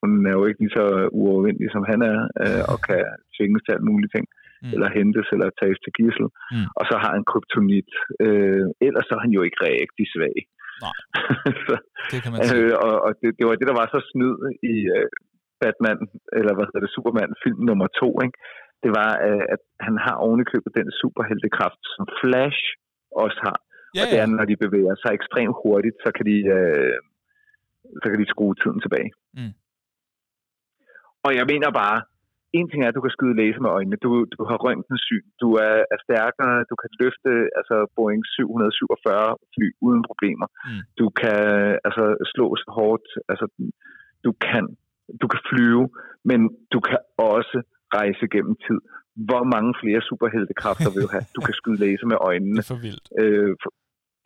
hun 0.00 0.10
er 0.30 0.34
jo 0.38 0.42
ikke 0.46 0.60
lige 0.62 0.76
så 0.78 0.86
uovervindelig, 1.20 1.68
som 1.72 1.84
han 1.92 2.00
er, 2.12 2.18
øh, 2.42 2.62
og 2.72 2.78
kan 2.88 3.02
tvinges 3.36 3.62
til 3.62 3.74
alt 3.76 3.88
mulige 3.90 4.14
ting, 4.16 4.26
Mm. 4.64 4.72
eller 4.74 4.88
hentes, 4.98 5.28
eller 5.34 5.48
tages 5.60 5.78
til 5.84 5.92
gissel. 5.98 6.26
Mm. 6.54 6.66
Og 6.78 6.84
så 6.90 6.94
har 7.02 7.10
han 7.16 7.24
kryptonit. 7.30 7.90
Øh, 8.24 8.64
ellers 8.86 9.04
så 9.06 9.12
er 9.16 9.22
han 9.26 9.34
jo 9.36 9.42
ikke 9.46 9.58
rigtig 9.70 10.06
svag. 10.14 10.36
Nej. 10.84 10.96
så, 11.66 11.74
Det 12.12 12.18
kan 12.22 12.30
man 12.32 12.38
sige. 12.48 12.62
øh, 12.62 12.72
og 12.86 12.94
og 13.06 13.10
det, 13.20 13.28
det 13.38 13.44
var 13.46 13.54
det, 13.58 13.66
der 13.70 13.76
var 13.80 13.86
så 13.94 14.00
snyd 14.10 14.36
i 14.72 14.74
øh, 14.96 15.08
Batman, 15.64 16.00
eller 16.38 16.52
hvad 16.54 16.66
hedder 16.66 16.84
det, 16.84 16.94
Superman 16.96 17.32
film 17.44 17.60
nummer 17.70 17.88
to, 18.00 18.08
ikke? 18.26 18.38
Det 18.84 18.90
var, 18.98 19.10
øh, 19.26 19.44
at 19.54 19.62
han 19.86 19.96
har 20.04 20.14
ovenikøbet 20.26 20.72
den 20.80 20.88
superheltekraft, 21.00 21.82
som 21.94 22.04
Flash 22.20 22.62
også 23.24 23.38
har. 23.46 23.58
Ja, 23.96 24.00
Og 24.00 24.06
det 24.10 24.18
ja. 24.18 24.22
er, 24.22 24.28
når 24.38 24.46
de 24.50 24.62
bevæger 24.64 24.94
sig 25.02 25.10
ekstremt 25.18 25.56
hurtigt, 25.62 25.96
så 26.04 26.10
kan 26.16 26.24
de, 26.30 26.36
øh, 26.56 26.96
så 28.02 28.06
kan 28.10 28.18
de 28.22 28.32
skrue 28.32 28.54
tiden 28.62 28.80
tilbage. 28.84 29.10
Mm. 29.38 29.54
Og 31.26 31.30
jeg 31.38 31.46
mener 31.52 31.70
bare, 31.82 31.98
en 32.58 32.68
ting 32.68 32.80
er, 32.82 32.88
at 32.90 32.98
du 32.98 33.04
kan 33.04 33.16
skyde 33.16 33.38
laser 33.40 33.62
med 33.64 33.74
øjnene. 33.76 33.96
Du, 34.06 34.10
du 34.34 34.40
har 34.48 34.56
røntgensyn. 34.64 35.26
Du 35.42 35.48
er, 35.66 35.76
er 35.94 35.98
stærkere. 36.06 36.54
Du 36.70 36.74
kan 36.82 36.90
løfte 37.02 37.30
altså 37.58 37.76
Boeing 37.96 38.22
747 38.26 39.36
fly 39.54 39.66
uden 39.86 40.02
problemer. 40.10 40.48
Mm. 40.68 40.82
Du 41.00 41.06
kan 41.20 41.42
altså 41.86 42.04
slå 42.32 42.46
så 42.62 42.68
hårdt. 42.78 43.06
Altså, 43.30 43.46
du 44.26 44.30
kan, 44.46 44.64
du 45.22 45.26
kan 45.32 45.40
flyve, 45.50 45.84
men 46.30 46.40
du 46.74 46.78
kan 46.88 46.98
også 47.34 47.56
rejse 47.98 48.24
gennem 48.34 48.56
tid. 48.66 48.78
Hvor 49.28 49.42
mange 49.54 49.70
flere 49.82 50.00
superheltekræfter 50.10 50.88
vil 50.94 51.02
du 51.06 51.10
have? 51.16 51.26
Du 51.36 51.40
kan 51.46 51.54
skyde 51.60 51.78
laser 51.84 52.06
med 52.12 52.18
øjnene. 52.28 52.56
Det 52.58 52.64
er 52.66 52.72
for 52.74 52.82
vildt. 52.88 53.06
Øh, 53.22 53.50
for- 53.62 53.74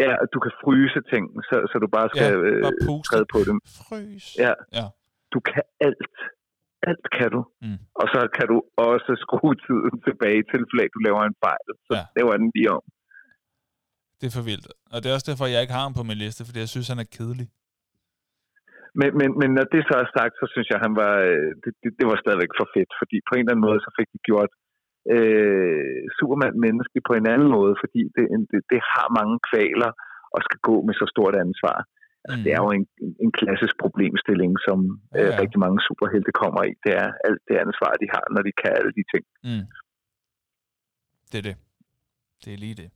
ja, 0.05 0.13
du 0.35 0.39
kan 0.45 0.53
fryse 0.65 1.01
ting, 1.13 1.25
så, 1.49 1.57
så 1.71 1.75
du 1.85 1.89
bare 1.99 2.09
skal 2.13 2.27
Ja, 2.33 2.37
bare 2.67 2.77
øh, 2.81 2.87
puste. 2.87 3.05
træde 3.09 3.27
på 3.35 3.39
dem. 3.49 3.57
Frøs. 3.81 4.25
Ja. 4.45 4.53
ja. 4.79 4.87
Du 5.35 5.39
kan 5.51 5.63
alt. 5.89 6.13
Alt 6.91 7.07
kan 7.17 7.29
du. 7.37 7.41
Mm. 7.65 7.79
Og 8.01 8.07
så 8.15 8.21
kan 8.37 8.47
du 8.53 8.57
også 8.91 9.11
skrue 9.25 9.55
tiden 9.67 9.95
tilbage 10.07 10.43
til 10.51 10.61
flag, 10.73 10.87
du 10.97 11.01
laver 11.07 11.23
en 11.31 11.37
fejl. 11.47 11.69
Så 11.89 11.95
Ja. 12.17 12.23
var 12.29 12.37
den 12.43 12.51
lige 12.57 12.71
om. 12.77 12.83
Det 14.19 14.27
er 14.31 14.35
for 14.39 14.45
vildt. 14.51 14.69
Og 14.93 14.97
det 15.01 15.07
er 15.09 15.15
også 15.17 15.29
derfor, 15.31 15.47
jeg 15.55 15.61
ikke 15.65 15.77
har 15.79 15.85
ham 15.89 15.95
på 16.01 16.05
min 16.11 16.19
liste, 16.25 16.41
fordi 16.47 16.59
jeg 16.65 16.69
synes, 16.75 16.89
han 16.93 16.99
er 17.05 17.09
kedelig. 17.17 17.49
Men, 19.01 19.11
men, 19.19 19.29
men 19.41 19.51
når 19.57 19.67
det 19.75 19.83
så 19.89 19.95
er 20.03 20.09
sagt, 20.19 20.35
så 20.41 20.47
synes 20.53 20.69
jeg, 20.73 20.79
han 20.87 20.95
var, 21.03 21.15
øh, 21.31 21.51
det, 21.63 21.73
det, 21.83 21.91
det 21.99 22.07
var 22.11 22.17
stadigvæk 22.25 22.53
for 22.59 22.67
fedt. 22.75 22.91
Fordi 23.01 23.17
på 23.29 23.33
en 23.35 23.43
eller 23.43 23.53
anden 23.55 23.67
måde, 23.69 23.81
så 23.87 23.91
fik 23.99 24.09
de 24.15 24.21
gjort 24.29 24.53
øh, 25.15 26.01
Superman 26.19 26.57
menneske 26.67 26.99
på 27.09 27.13
en 27.21 27.27
anden 27.35 27.51
måde, 27.59 27.75
fordi 27.83 28.01
det, 28.17 28.25
det, 28.51 28.61
det 28.73 28.81
har 28.93 29.07
mange 29.19 29.37
kvaler 29.49 29.91
og 30.35 30.41
skal 30.47 30.61
gå 30.69 30.77
med 30.87 30.95
så 31.01 31.07
stort 31.15 31.37
ansvar. 31.47 31.79
Altså, 32.25 32.39
Mm. 32.39 32.45
Det 32.45 32.51
er 32.57 32.61
jo 32.65 32.71
en, 32.79 32.87
en 33.25 33.33
klassisk 33.39 33.75
problemstilling, 33.85 34.53
som 34.67 34.79
Ja, 35.15 35.19
øh, 35.19 35.31
ja. 35.33 35.41
rigtig 35.43 35.59
mange 35.65 35.79
superhelte 35.89 36.33
kommer 36.43 36.63
i. 36.71 36.73
Det 36.85 36.93
er 37.03 37.09
alt 37.29 37.43
det 37.49 37.57
ansvar, 37.67 37.91
de 38.03 38.07
har, 38.15 38.25
når 38.35 38.43
de 38.49 38.53
kan 38.61 38.73
alle 38.79 38.93
de 38.99 39.05
ting. 39.13 39.25
Mm. 39.49 39.65
Det 41.31 41.39
er 41.43 41.47
det. 41.51 41.57
Det 42.45 42.51
er 42.55 42.59
lige 42.65 42.77
det. 42.83 42.89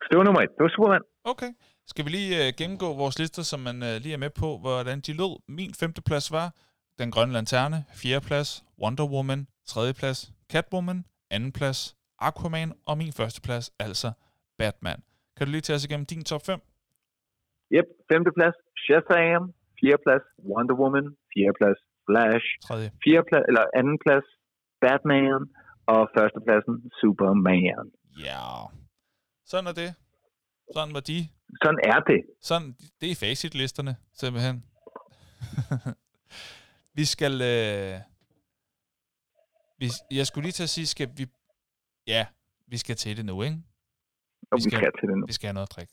Så 0.00 0.06
det 0.10 0.16
var 0.18 0.24
nummer 0.28 0.42
et. 0.44 0.52
Det 0.56 0.62
var 0.66 0.72
Superman. 0.76 1.04
Okay. 1.32 1.50
Skal 1.90 2.04
vi 2.06 2.10
lige 2.18 2.32
øh, 2.42 2.48
gennemgå 2.60 2.88
vores 3.02 3.16
lister, 3.20 3.42
som 3.50 3.60
man 3.68 3.76
øh, 3.88 3.94
lige 4.02 4.14
er 4.18 4.22
med 4.26 4.32
på, 4.42 4.48
hvordan 4.64 4.98
de 5.06 5.12
lød? 5.20 5.34
Min 5.58 5.72
femte 5.80 6.02
plads 6.08 6.26
var 6.38 6.48
Den 7.00 7.08
Grønne 7.14 7.32
Lanterne. 7.36 7.78
Fjerde 8.00 8.24
plads 8.28 8.50
Wonder 8.82 9.06
Woman. 9.14 9.40
Tredje 9.72 9.94
plads 10.00 10.20
Catwoman. 10.52 11.00
Anden 11.34 11.52
plads 11.58 11.80
Aquaman. 12.28 12.70
Og 12.88 12.94
min 13.02 13.12
første 13.18 13.40
plads 13.46 13.66
altså 13.86 14.08
Batman. 14.58 15.00
Kan 15.36 15.42
du 15.46 15.50
lige 15.52 15.66
tage 15.66 15.78
os 15.78 15.84
igennem 15.88 16.06
din 16.12 16.22
top 16.30 16.42
5? 16.46 16.60
Yep. 17.76 17.88
Femte 18.10 18.30
plads 18.36 18.58
Shazam. 18.84 19.44
Fjerde 19.78 20.02
plads 20.04 20.26
Wonder 20.50 20.76
Woman. 20.80 21.06
Fjerde 21.32 21.56
plads 21.60 21.80
Flash. 22.06 22.46
Tredje. 22.66 22.88
Fjerde 23.04 23.26
plads, 23.30 23.44
eller 23.50 23.64
anden 23.78 23.98
plads 24.04 24.26
Batman. 24.82 25.42
Og 25.94 26.02
førstepladsen 26.16 26.76
Superman. 27.00 27.86
Ja. 28.26 28.44
Sådan 29.50 29.66
er 29.70 29.76
det. 29.82 29.90
Sådan 30.76 30.94
var 30.98 31.04
de. 31.10 31.20
Sådan 31.62 31.80
er 31.84 32.00
det. 32.00 32.20
Sådan, 32.40 32.76
det 33.00 33.10
er 33.10 33.14
facitlisterne, 33.14 33.96
simpelthen. 34.12 34.64
vi 36.98 37.04
skal... 37.04 37.32
Øh, 37.32 38.00
vi, 39.78 39.86
jeg 40.10 40.26
skulle 40.26 40.44
lige 40.44 40.52
til 40.52 40.62
at 40.62 40.68
sige, 40.68 40.86
skal 40.86 41.08
vi... 41.16 41.26
Ja, 42.06 42.26
vi 42.66 42.76
skal 42.76 42.96
til 42.96 43.16
det 43.16 43.24
nu, 43.24 43.42
ikke? 43.42 43.58
Og 44.50 44.56
vi 44.56 44.62
skal, 44.62 44.70
vi 44.70 44.76
skal 44.76 44.92
til 45.00 45.08
det 45.08 45.18
nu. 45.18 45.26
Vi 45.26 45.32
skal 45.32 45.46
have 45.46 45.54
noget 45.54 45.68
at 45.70 45.76
drikke. 45.76 45.92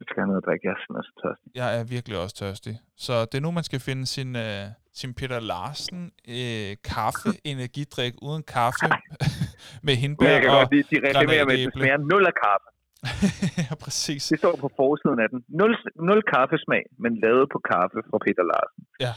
Vi 0.00 0.04
skal 0.08 0.20
have 0.22 0.30
noget 0.32 0.42
at 0.42 0.46
drikke. 0.48 0.62
Jeg 0.66 0.72
er 0.76 0.80
simpelthen 0.82 1.04
så 1.10 1.14
tørstig. 1.22 1.48
Jeg 1.60 1.68
er 1.78 1.84
virkelig 1.96 2.18
også 2.22 2.36
tørstig. 2.42 2.74
Så 2.96 3.14
det 3.30 3.36
er 3.38 3.44
nu, 3.46 3.50
man 3.50 3.64
skal 3.64 3.80
finde 3.80 4.06
sin, 4.06 4.36
øh, 4.36 4.64
sin 5.00 5.14
Peter 5.14 5.40
Larsen 5.40 6.02
øh, 6.36 6.70
kaffe, 6.92 7.28
energidrik 7.52 8.14
uden 8.22 8.42
kaffe 8.56 8.86
med 9.86 9.94
hindbær 10.02 10.24
Men 10.26 10.32
jeg 10.34 10.42
kan 10.42 10.50
og 10.50 10.56
godt 10.60 10.72
lide, 10.74 10.86
de 10.92 10.96
reklamerer 11.08 11.44
med, 11.44 11.54
at 11.54 11.58
det 11.58 11.72
smager 11.76 11.98
nul 12.12 12.24
af 12.30 12.34
kaffe. 12.44 12.68
ja, 13.70 13.74
præcis. 13.74 14.26
Det 14.26 14.38
står 14.38 14.56
på 14.56 14.70
forsiden 14.76 15.20
af 15.20 15.28
den. 15.28 15.44
Nul, 15.48 15.76
nul 15.96 16.22
kaffesmag, 16.34 16.84
men 16.98 17.20
lavet 17.20 17.48
på 17.52 17.58
kaffe 17.70 17.98
fra 18.10 18.18
Peter 18.18 18.44
Larsen. 18.50 18.82
Ja, 19.00 19.12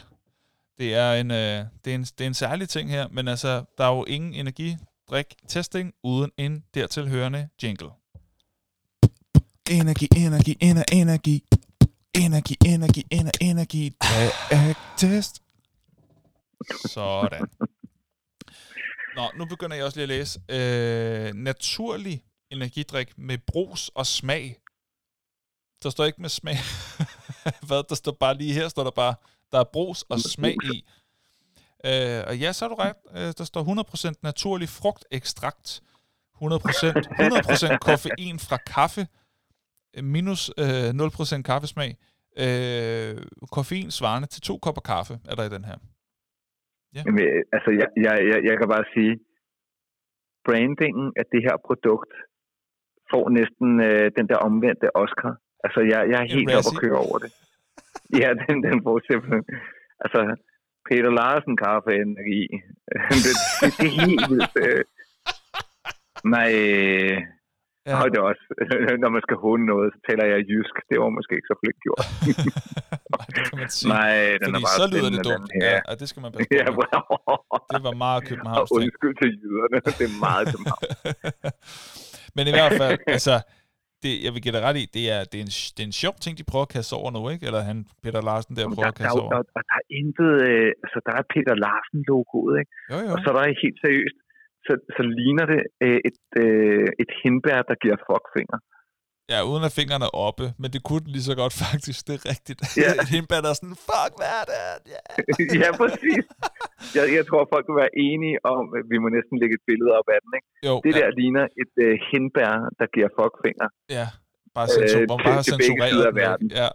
det 0.78 0.94
er, 0.94 1.12
en, 1.12 1.30
øh, 1.30 1.58
det, 1.84 1.90
er 1.90 1.94
en, 1.94 2.02
det 2.02 2.20
er 2.20 2.26
en 2.26 2.34
særlig 2.34 2.68
ting 2.68 2.90
her, 2.90 3.08
men 3.08 3.28
altså, 3.28 3.64
der 3.78 3.84
er 3.84 3.96
jo 3.96 4.04
ingen 4.04 4.34
energidrik-testing 4.34 5.94
uden 6.02 6.30
en 6.36 6.64
dertilhørende 6.74 7.48
jingle. 7.62 7.90
Energi, 9.70 10.08
energi, 10.16 10.56
ener, 10.60 10.84
energi. 10.92 11.44
Energi, 12.14 12.56
energi, 12.66 13.06
ener, 13.10 13.30
energi. 13.40 13.92
Test. 14.96 15.42
Sådan. 16.86 17.48
Nå, 19.16 19.22
nu 19.38 19.44
begynder 19.44 19.76
jeg 19.76 19.84
også 19.84 19.98
lige 19.98 20.02
at 20.02 20.08
læse. 20.08 20.40
Øh, 20.48 21.34
naturlig 21.34 22.22
energidrik 22.52 23.18
med 23.18 23.38
brus 23.46 23.88
og 23.88 24.06
smag. 24.06 24.56
Der 25.82 25.90
står 25.90 26.04
ikke 26.04 26.20
med 26.20 26.28
smag. 26.28 26.58
Hvad? 27.68 27.88
Der 27.88 27.94
står 27.94 28.16
bare 28.20 28.34
lige 28.34 28.54
her, 28.54 28.68
står 28.68 28.84
der 28.84 28.90
bare, 28.90 29.14
der 29.52 29.58
er 29.60 29.68
brus 29.72 30.02
og 30.02 30.18
smag 30.18 30.56
i. 30.74 30.84
Øh, 31.86 32.22
og 32.28 32.34
ja, 32.38 32.52
så 32.52 32.64
er 32.64 32.68
du 32.68 32.74
ret. 32.74 32.96
Øh, 33.16 33.32
der 33.38 33.44
står 33.44 33.62
100% 34.12 34.20
naturlig 34.22 34.68
frugtekstrakt. 34.68 35.82
100%, 36.34 36.44
100% 36.44 37.78
koffein 37.88 38.38
fra 38.38 38.56
kaffe. 38.56 39.06
Minus 40.02 40.50
øh, 40.58 40.88
0% 40.88 41.42
kaffesmag. 41.42 41.90
Øh, 42.44 43.16
koffein 43.52 43.90
svarende 43.90 44.28
til 44.28 44.42
to 44.42 44.58
kopper 44.58 44.84
kaffe, 44.92 45.14
er 45.30 45.34
der 45.34 45.44
i 45.44 45.54
den 45.56 45.64
her. 45.64 45.76
Ja. 46.94 47.02
Men, 47.04 47.24
altså, 47.54 47.70
jeg, 47.80 47.88
jeg, 48.04 48.14
jeg, 48.30 48.38
jeg 48.48 48.54
kan 48.58 48.68
bare 48.74 48.86
sige, 48.94 49.12
brandingen 50.46 51.06
af 51.20 51.24
det 51.32 51.40
her 51.46 51.56
produkt 51.68 52.12
får 53.12 53.24
næsten 53.38 53.70
øh, 53.88 54.06
den 54.18 54.26
der 54.30 54.38
omvendte 54.48 54.96
Oscar. 55.02 55.32
Altså, 55.64 55.80
jeg, 55.90 56.00
jeg 56.10 56.18
er 56.24 56.28
helt 56.36 56.50
oppe 56.58 56.72
at 56.72 56.80
køre 56.84 56.98
over 57.06 57.18
det. 57.24 57.30
ja, 58.20 58.28
den, 58.42 58.56
den 58.66 58.76
får 58.84 58.96
simpelthen... 59.08 59.44
Altså, 60.04 60.20
Peter 60.88 61.12
Larsen 61.18 61.56
kaffe 61.64 61.90
energi. 62.06 62.42
det, 63.26 63.34
det, 63.60 63.70
det, 63.78 63.86
er 63.90 63.96
helt 64.06 64.26
vildt. 64.32 64.54
Øh. 64.66 64.84
Nej, 66.34 66.50
Ja. 67.86 67.94
Og 68.02 68.06
det 68.10 68.16
er 68.22 68.26
også, 68.32 68.44
når 69.02 69.10
man 69.16 69.22
skal 69.26 69.36
hunde 69.44 69.66
noget, 69.72 69.88
så 69.94 69.98
taler 70.08 70.24
jeg 70.32 70.38
jysk. 70.50 70.74
Det 70.90 70.96
var 71.02 71.10
måske 71.18 71.32
ikke 71.38 71.50
så 71.52 71.56
flink 71.60 71.78
gjort. 71.86 72.04
Nej, 73.14 73.26
det 73.36 73.42
kan 73.48 73.56
man 73.62 73.68
sige. 73.76 73.88
Nej, 73.96 74.14
den 74.42 74.46
Fordi 74.48 74.62
er 74.62 74.66
bare 74.68 74.78
så 74.80 74.86
lyder 74.92 75.10
det 75.16 75.22
dumt. 75.30 75.50
Ja, 75.66 75.76
og 75.90 75.94
det 76.00 76.06
skal 76.10 76.20
man 76.24 76.30
passe 76.32 76.48
på. 76.50 76.54
ja, 76.60 76.66
det 77.74 77.82
var 77.88 77.96
meget 78.06 78.20
københavns 78.30 78.70
Og 78.70 78.76
undskyld 78.76 79.14
til 79.22 79.30
jyderne. 79.42 79.78
Det 79.98 80.04
er 80.10 80.14
meget 80.26 80.44
københavn. 80.52 80.84
Men 82.36 82.44
i 82.50 82.54
hvert 82.58 82.74
fald, 82.80 82.98
altså, 83.16 83.34
det, 84.02 84.12
jeg 84.24 84.30
vil 84.34 84.42
give 84.44 84.54
dig 84.56 84.62
ret 84.68 84.78
i, 84.82 84.84
det 84.96 85.04
er, 85.14 85.20
det, 85.30 85.36
er 85.40 85.44
en, 85.48 85.54
det 85.74 85.80
er 85.84 85.88
en 85.92 86.00
sjov 86.04 86.14
ting, 86.24 86.32
de 86.40 86.50
prøver 86.50 86.66
at 86.68 86.74
kaste 86.76 86.94
over 87.00 87.10
nu, 87.16 87.22
ikke? 87.32 87.44
Eller 87.48 87.60
han, 87.70 87.78
Peter 88.04 88.22
Larsen, 88.28 88.52
der 88.56 88.62
prøver 88.74 88.88
der, 88.88 88.94
at 88.94 89.00
kaste 89.02 89.18
der, 89.18 89.24
over. 89.24 89.32
Der, 89.34 89.42
der, 89.54 89.62
der 89.70 89.76
er 89.82 89.86
intet, 90.00 90.32
øh, 90.48 90.70
altså 90.84 90.98
der 91.06 91.14
er 91.20 91.24
Peter 91.34 91.54
Larsen-logoet, 91.64 92.54
ikke? 92.60 92.72
Jo, 92.92 92.98
jo. 93.06 93.10
Og 93.12 93.18
så 93.22 93.26
er 93.30 93.36
der 93.36 93.60
helt 93.64 93.78
seriøst, 93.84 94.18
så, 94.66 94.72
så 94.96 95.02
ligner 95.18 95.46
det 95.52 95.62
øh, 95.84 96.00
et, 96.08 96.20
øh, 96.42 96.88
et 97.02 97.10
hindbær, 97.20 97.60
der 97.70 97.76
giver 97.82 97.98
fuckfinger. 98.08 98.58
Ja, 99.32 99.38
uden 99.50 99.64
at 99.68 99.72
fingrene 99.80 100.04
er 100.10 100.14
oppe, 100.28 100.44
men 100.60 100.68
det 100.74 100.80
kunne 100.88 101.06
lige 101.14 101.26
så 101.30 101.34
godt 101.42 101.52
faktisk, 101.66 102.00
det 102.08 102.14
er 102.18 102.22
rigtigt. 102.32 102.60
Ja. 102.82 102.90
et 103.02 103.08
hindbær, 103.14 103.40
der 103.44 103.50
er 103.54 103.58
sådan, 103.60 103.78
fuck, 103.90 104.12
hvad 104.20 104.30
er 104.40 104.44
det? 104.50 104.58
Yeah. 104.92 105.60
ja, 105.62 105.68
præcis. 105.82 106.24
Jeg, 106.96 107.04
jeg 107.18 107.24
tror, 107.28 107.40
folk 107.54 107.64
vil 107.70 107.76
være 107.84 107.94
enige 108.08 108.36
om, 108.54 108.64
at 108.78 108.84
vi 108.92 108.96
må 109.02 109.08
næsten 109.16 109.34
lægge 109.42 109.54
et 109.60 109.64
billede 109.70 109.90
op 109.98 110.08
af 110.14 110.18
den, 110.24 110.30
ikke? 110.38 110.48
Jo, 110.68 110.74
det 110.84 110.90
ja. 110.94 110.98
der 111.00 111.08
ligner 111.20 111.44
et 111.62 111.74
øh, 111.86 111.94
hindbær, 112.10 112.52
der 112.80 112.86
giver 112.94 113.08
fuckfinger. 113.18 113.68
Ja, 113.98 114.06
bare, 114.56 114.68
censur, 114.74 115.00
Øh, 115.00 115.08
til- 115.08 115.08
bare 115.12 115.42
til 115.48 115.52
begge 115.52 115.64
censureret 115.64 115.92
sider 115.92 116.06
af 116.08 116.12
den, 116.12 116.20
ikke? 116.20 116.28
verden. 116.28 116.46
Ja. 116.60 116.68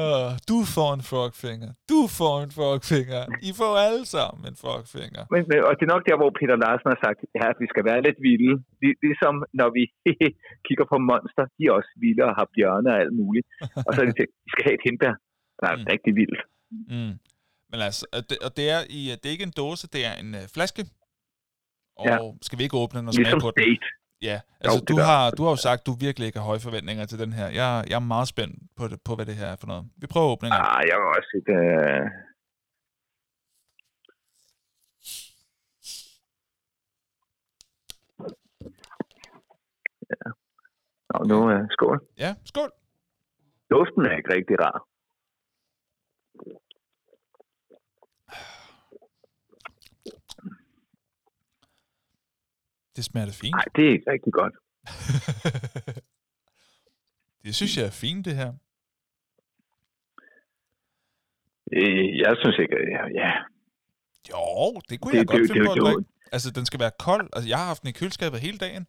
Uh, 0.00 0.30
du 0.50 0.58
får 0.76 0.90
en 0.98 1.04
fuckfinger. 1.12 1.70
Du 1.92 2.00
får 2.18 2.36
en 2.46 2.52
fuckfinger. 2.60 3.22
I 3.48 3.50
får 3.60 3.72
alle 3.86 4.04
sammen 4.16 4.40
en 4.50 4.56
fuckfinger. 4.64 5.22
Men, 5.32 5.40
men, 5.50 5.58
og 5.66 5.72
det 5.76 5.82
er 5.88 5.92
nok 5.94 6.04
der, 6.08 6.16
hvor 6.20 6.30
Peter 6.38 6.56
Larsen 6.64 6.88
har 6.92 7.00
sagt, 7.06 7.18
ja, 7.38 7.44
at 7.52 7.58
vi 7.62 7.66
skal 7.72 7.84
være 7.90 8.00
lidt 8.06 8.18
vilde. 8.28 8.54
Lig, 8.82 8.92
ligesom 9.08 9.34
når 9.60 9.68
vi 9.78 9.82
kigger 10.66 10.86
på 10.92 10.96
monster, 11.10 11.44
de 11.56 11.62
er 11.68 11.72
også 11.78 11.92
vilde 12.04 12.22
og 12.30 12.34
har 12.40 12.46
bjørne 12.56 12.88
og 12.94 12.98
alt 13.02 13.14
muligt. 13.22 13.46
Og 13.86 13.90
så 13.94 13.98
er 14.02 14.06
de 14.08 14.14
tænkt, 14.18 14.32
vi 14.46 14.50
skal 14.54 14.64
have 14.68 14.76
et 14.80 14.84
hindbær, 14.88 15.14
der 15.60 15.66
er 15.72 15.76
Mm. 15.80 15.86
rigtig 15.92 16.12
vildt. 16.20 16.40
Mm. 16.94 17.14
Men 17.70 17.78
altså, 17.88 18.02
og 18.16 18.20
det, 18.30 18.36
og 18.46 18.50
det, 18.58 18.66
er 18.76 18.80
i, 18.98 19.00
det 19.20 19.26
er 19.28 19.34
ikke 19.36 19.48
en 19.52 19.56
dåse, 19.62 19.84
det 19.94 20.02
er 20.10 20.14
en 20.22 20.30
uh, 20.40 20.44
flaske. 20.56 20.82
Og 22.00 22.06
Ja. 22.10 22.16
skal 22.46 22.56
vi 22.58 22.62
ikke 22.66 22.76
åbne 22.82 22.96
den 23.00 23.08
og 23.08 23.14
smage 23.14 23.24
Ligesom 23.24 23.40
på 23.46 23.50
den? 23.56 23.58
date. 23.64 23.86
Ja, 24.22 24.40
altså 24.60 24.80
det 24.80 24.88
du, 24.88 24.96
der. 24.96 25.04
har, 25.04 25.30
du 25.30 25.42
har 25.42 25.50
jo 25.50 25.56
sagt, 25.56 25.80
at 25.80 25.86
du 25.86 25.92
virkelig 25.92 26.26
ikke 26.26 26.38
har 26.38 26.46
høje 26.46 26.60
forventninger 26.60 27.04
til 27.06 27.18
den 27.18 27.32
her. 27.32 27.48
Jeg, 27.48 27.84
jeg 27.88 27.96
er 27.96 28.00
meget 28.14 28.28
spændt 28.28 28.54
på, 28.76 28.88
det, 28.88 29.00
på, 29.04 29.14
hvad 29.14 29.26
det 29.26 29.34
her 29.34 29.46
er 29.46 29.56
for 29.56 29.66
noget. 29.66 29.84
Vi 29.96 30.06
prøver 30.06 30.26
at 30.26 30.32
åbne 30.32 30.48
en 30.48 30.52
gang. 30.52 30.68
Ah, 30.68 30.82
jeg 30.90 30.96
var 31.02 31.08
også 31.16 31.32
et... 31.40 31.48
Øh... 31.60 32.02
Ja. 40.10 40.30
Nå, 41.10 41.24
nu 41.30 41.50
øh, 41.50 41.62
skål. 41.70 41.98
Ja, 42.18 42.34
skål. 42.44 42.70
Duften 43.70 44.06
er 44.06 44.16
ikke 44.16 44.34
rigtig 44.34 44.56
rar. 44.60 44.78
Det 52.96 53.04
smager 53.04 53.26
da 53.26 53.32
fint. 53.32 53.54
Nej, 53.54 53.64
det 53.76 53.94
er 53.94 54.12
rigtig 54.12 54.32
godt. 54.32 54.54
det 57.44 57.54
synes 57.54 57.76
jeg 57.76 57.86
er 57.86 57.90
fint, 57.90 58.24
det 58.24 58.36
her. 58.36 58.52
Øh, 61.72 62.18
Jeg 62.24 62.34
synes 62.40 62.56
ikke, 62.62 62.76
ja, 62.96 63.02
ja. 63.22 63.30
Jo, 64.30 64.80
det 64.88 65.00
kunne 65.00 65.12
Det- 65.12 65.18
jeg 65.18 65.26
godt 65.26 65.40
det- 65.42 65.52
finde 65.52 65.68
det- 65.68 65.80
på 65.82 65.88
det-. 66.00 66.06
Altså, 66.32 66.50
den 66.50 66.66
skal 66.66 66.80
være 66.80 66.90
kold. 66.98 67.28
Altså, 67.32 67.48
jeg 67.48 67.58
har 67.58 67.66
haft 67.66 67.82
den 67.82 67.88
i 67.88 67.92
køleskabet 67.92 68.40
hele 68.40 68.58
dagen. 68.58 68.86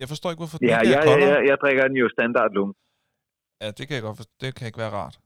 Jeg 0.00 0.08
forstår 0.08 0.30
ikke, 0.30 0.40
hvorfor 0.40 0.58
den 0.58 0.68
Ja, 0.68 0.80
ikke 0.80 0.94
er 0.94 0.98
jeg, 0.98 1.06
koldere. 1.08 1.30
jeg, 1.30 1.48
jeg 1.48 1.56
drikker 1.62 1.88
den 1.88 1.96
jo 1.96 2.08
standard 2.16 2.52
lung. 2.52 2.74
Ja, 3.60 3.70
det 3.70 3.88
kan 3.88 3.94
jeg 3.94 4.02
godt 4.02 4.16
forstå. 4.16 4.32
Det 4.40 4.54
kan 4.54 4.66
ikke 4.66 4.78
være 4.78 4.90
rart. 4.90 5.18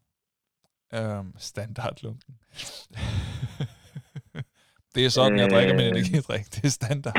Øhm, 0.95 1.33
standardlunken. 1.39 2.39
det 4.97 5.03
er 5.09 5.13
sådan, 5.19 5.39
jeg 5.43 5.49
drikker 5.55 5.75
min 5.81 5.89
Øh. 5.89 5.95
energidrik. 5.95 6.45
Det 6.55 6.61
er 6.69 6.73
standard. 6.81 7.17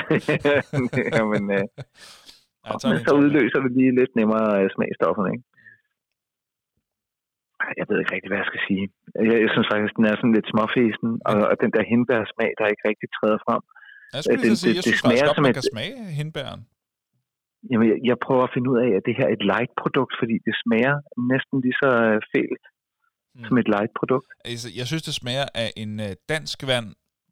Jamen, 1.17 1.43
øh, 1.57 1.65
Ja, 2.67 2.71
men 2.73 2.79
lige 2.91 2.99
en 3.01 3.07
så 3.09 3.13
udløser 3.23 3.59
vi 3.63 3.69
lige 3.79 3.91
lidt 3.99 4.13
nemmere 4.19 4.47
øh, 4.59 4.65
smagstofferne, 4.75 5.29
ikke? 5.35 5.45
Jeg 7.79 7.85
ved 7.89 7.97
ikke 8.01 8.13
rigtig, 8.15 8.29
hvad 8.31 8.41
jeg 8.43 8.49
skal 8.51 8.63
sige. 8.69 8.85
Jeg, 9.29 9.35
jeg 9.45 9.51
synes 9.53 9.67
faktisk, 9.73 9.93
den 9.99 10.05
er 10.11 10.15
sådan 10.19 10.35
lidt 10.37 10.47
småfæsen, 10.53 11.09
og, 11.29 11.35
og 11.51 11.55
den 11.63 11.71
der 11.75 11.83
hindbærsmag, 11.91 12.49
der 12.59 12.65
ikke 12.71 12.85
rigtig 12.91 13.07
træder 13.17 13.39
frem. 13.47 13.61
Jeg 14.15 14.21
skulle 14.23 14.41
lige 14.43 14.53
det- 14.53 14.59
så 14.59 14.63
sige, 14.63 14.69
det- 14.71 14.77
jeg 14.79 14.85
det 14.85 14.91
synes 14.91 15.03
smager 15.05 15.15
faktisk 15.19 15.29
godt, 15.29 15.37
som 15.39 15.45
man 15.47 15.53
et- 15.55 15.59
kan 15.59 15.67
smage 15.73 15.95
hindbæren. 16.19 16.61
Jamen, 17.71 17.85
jeg, 17.91 17.97
jeg 18.09 18.17
prøver 18.25 18.43
at 18.47 18.53
finde 18.55 18.67
ud 18.73 18.77
af, 18.85 18.89
at 18.97 19.03
det 19.07 19.13
her 19.19 19.25
er 19.31 19.35
et 19.39 19.45
light-produkt, 19.51 20.13
fordi 20.21 20.35
det 20.47 20.53
smager 20.63 20.95
næsten 21.33 21.55
lige 21.65 21.77
så 21.83 21.89
øh, 22.09 22.19
fælt 22.33 22.65
Mm. 23.35 23.45
som 23.47 23.55
et 23.61 23.67
light-produkt. 23.75 24.29
Altså, 24.51 24.67
jeg 24.79 24.85
synes, 24.89 25.03
det 25.09 25.13
smager 25.21 25.47
af 25.63 25.69
en 25.83 25.91
øh, 26.07 26.13
dansk 26.33 26.57
vand, 26.71 26.87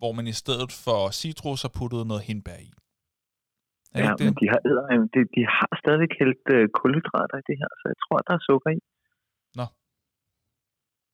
hvor 0.06 0.14
man 0.20 0.28
i 0.34 0.36
stedet 0.44 0.72
for 0.86 1.00
citrus 1.22 1.62
har 1.66 1.72
puttet 1.80 2.02
noget 2.12 2.24
hindbær 2.30 2.60
i. 2.68 2.70
Er 3.96 4.00
Ja, 4.04 4.12
det? 4.18 4.26
men 4.28 4.34
de 4.42 4.46
har, 4.54 4.60
eddermame- 4.70 5.10
de, 5.16 5.20
de 5.38 5.44
har 5.58 5.70
stadig 5.84 6.08
hældt 6.20 6.46
øh, 6.56 6.64
kulhydrater 6.80 7.38
i 7.42 7.46
det 7.50 7.58
her, 7.62 7.72
så 7.80 7.86
jeg 7.92 8.00
tror, 8.04 8.18
der 8.28 8.34
er 8.40 8.44
sukker 8.52 8.72
i. 8.80 8.82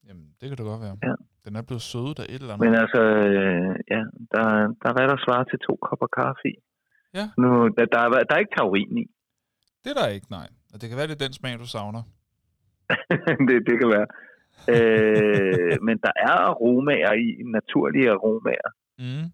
Jamen, 0.08 0.28
det 0.40 0.46
kan 0.50 0.58
det 0.60 0.66
godt 0.72 0.82
være. 0.88 0.98
Ja. 1.10 1.16
Den 1.46 1.54
er 1.60 1.64
blevet 1.70 1.82
sødet 1.92 2.18
af 2.24 2.26
et 2.34 2.42
eller 2.42 2.54
andet. 2.54 2.66
Men 2.68 2.74
altså, 2.84 3.02
øh, 3.28 3.72
ja, 3.94 4.02
der, 4.34 4.44
der 4.82 4.88
er 4.90 4.96
hvad 4.98 5.08
der 5.14 5.18
svarer 5.26 5.44
til 5.52 5.60
to 5.68 5.74
kopper 5.88 6.10
kaffe 6.20 6.46
i. 6.54 6.56
Ja. 7.18 7.26
Nu, 7.42 7.48
der, 7.78 7.86
der, 7.94 8.00
er, 8.06 8.10
der 8.28 8.34
er 8.36 8.42
ikke 8.44 8.56
taurin 8.58 8.98
i. 9.04 9.06
Det 9.84 9.90
er 9.94 9.98
der 10.02 10.08
ikke, 10.18 10.28
nej. 10.40 10.48
Og 10.74 10.78
det 10.82 10.86
kan 10.90 10.98
være, 10.98 11.08
det 11.08 11.16
er 11.22 11.26
den 11.26 11.34
smag, 11.40 11.54
du 11.64 11.68
savner. 11.76 12.04
det, 13.48 13.56
det 13.68 13.76
kan 13.82 13.90
være. 13.96 14.08
øh, 14.76 15.76
men 15.88 15.96
der 16.06 16.14
er 16.30 16.36
aromaer 16.50 17.14
i, 17.26 17.28
naturlige 17.58 18.10
aromaer. 18.16 18.70
Mm. 19.04 19.26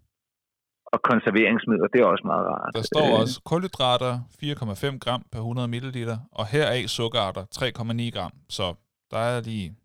Og 0.92 0.98
konserveringsmidler, 1.10 1.88
det 1.92 2.00
er 2.00 2.04
også 2.04 2.26
meget 2.32 2.46
rart. 2.46 2.74
Der 2.74 2.82
står 2.82 3.06
Øh, 3.14 3.20
også 3.20 3.40
kulhydrater 3.44 4.12
4,5 4.42 4.98
gram 4.98 5.22
per 5.32 5.38
100 5.38 5.68
ml, 5.68 6.08
og 6.32 6.46
heraf 6.46 6.84
sukkerarter 6.96 7.44
3,9 7.54 8.10
gram. 8.16 8.32
Så 8.48 8.74
der 9.10 9.18
er 9.18 9.40
lige... 9.40 9.76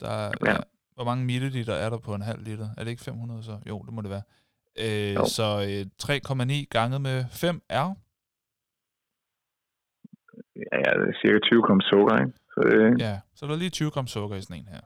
Der 0.00 0.10
er, 0.10 0.30
ja. 0.46 0.56
Hvor 0.94 1.04
mange 1.04 1.24
milliliter 1.24 1.74
er 1.74 1.90
der 1.90 1.98
på 1.98 2.14
en 2.14 2.22
halv 2.22 2.42
liter? 2.42 2.68
Er 2.76 2.84
det 2.84 2.90
ikke 2.90 3.02
500 3.02 3.42
så? 3.42 3.58
Jo, 3.68 3.82
det 3.86 3.92
må 3.94 4.00
det 4.02 4.10
være. 4.10 4.22
Øh, 4.78 5.14
Jo. 5.14 5.24
så 5.36 5.46
øh, 5.68 5.86
3,9 6.02 6.64
ganget 6.70 7.00
med 7.00 7.24
5 7.30 7.62
er... 7.68 7.94
Ja, 10.56 10.76
ja, 10.84 10.90
det 11.00 11.08
er 11.08 11.18
cirka 11.22 11.38
20 11.38 11.62
gram 11.62 11.80
sukker, 11.80 12.14
ikke? 12.22 12.32
Så, 12.54 12.60
øh. 12.74 13.00
Ja, 13.00 13.20
så 13.34 13.46
der 13.46 13.52
er 13.52 13.56
lige 13.56 13.70
20 13.70 13.90
gram 13.90 14.06
sukker 14.06 14.36
i 14.36 14.42
sådan 14.42 14.56
en 14.56 14.68
her. 14.68 14.80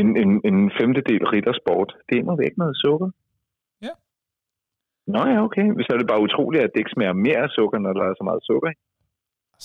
En, 0.00 0.08
en, 0.22 0.30
en 0.50 0.58
femtedel 0.78 1.24
riddersport, 1.32 1.90
det 2.06 2.14
er 2.16 2.20
imod 2.22 2.40
ikke 2.48 2.58
noget 2.64 2.76
sukker. 2.84 3.10
Ja. 3.86 3.94
Nå 5.14 5.20
ja, 5.32 5.38
okay. 5.46 5.66
Så 5.84 5.88
er 5.94 5.98
det 6.02 6.08
bare 6.12 6.22
utroligt, 6.28 6.62
at 6.64 6.70
det 6.72 6.78
ikke 6.80 6.94
smager 6.96 7.14
mere 7.26 7.40
af 7.46 7.50
sukker, 7.58 7.78
når 7.84 7.92
der 7.98 8.04
er 8.10 8.14
så 8.20 8.24
meget 8.30 8.42
sukker 8.50 8.70
i. 8.74 8.76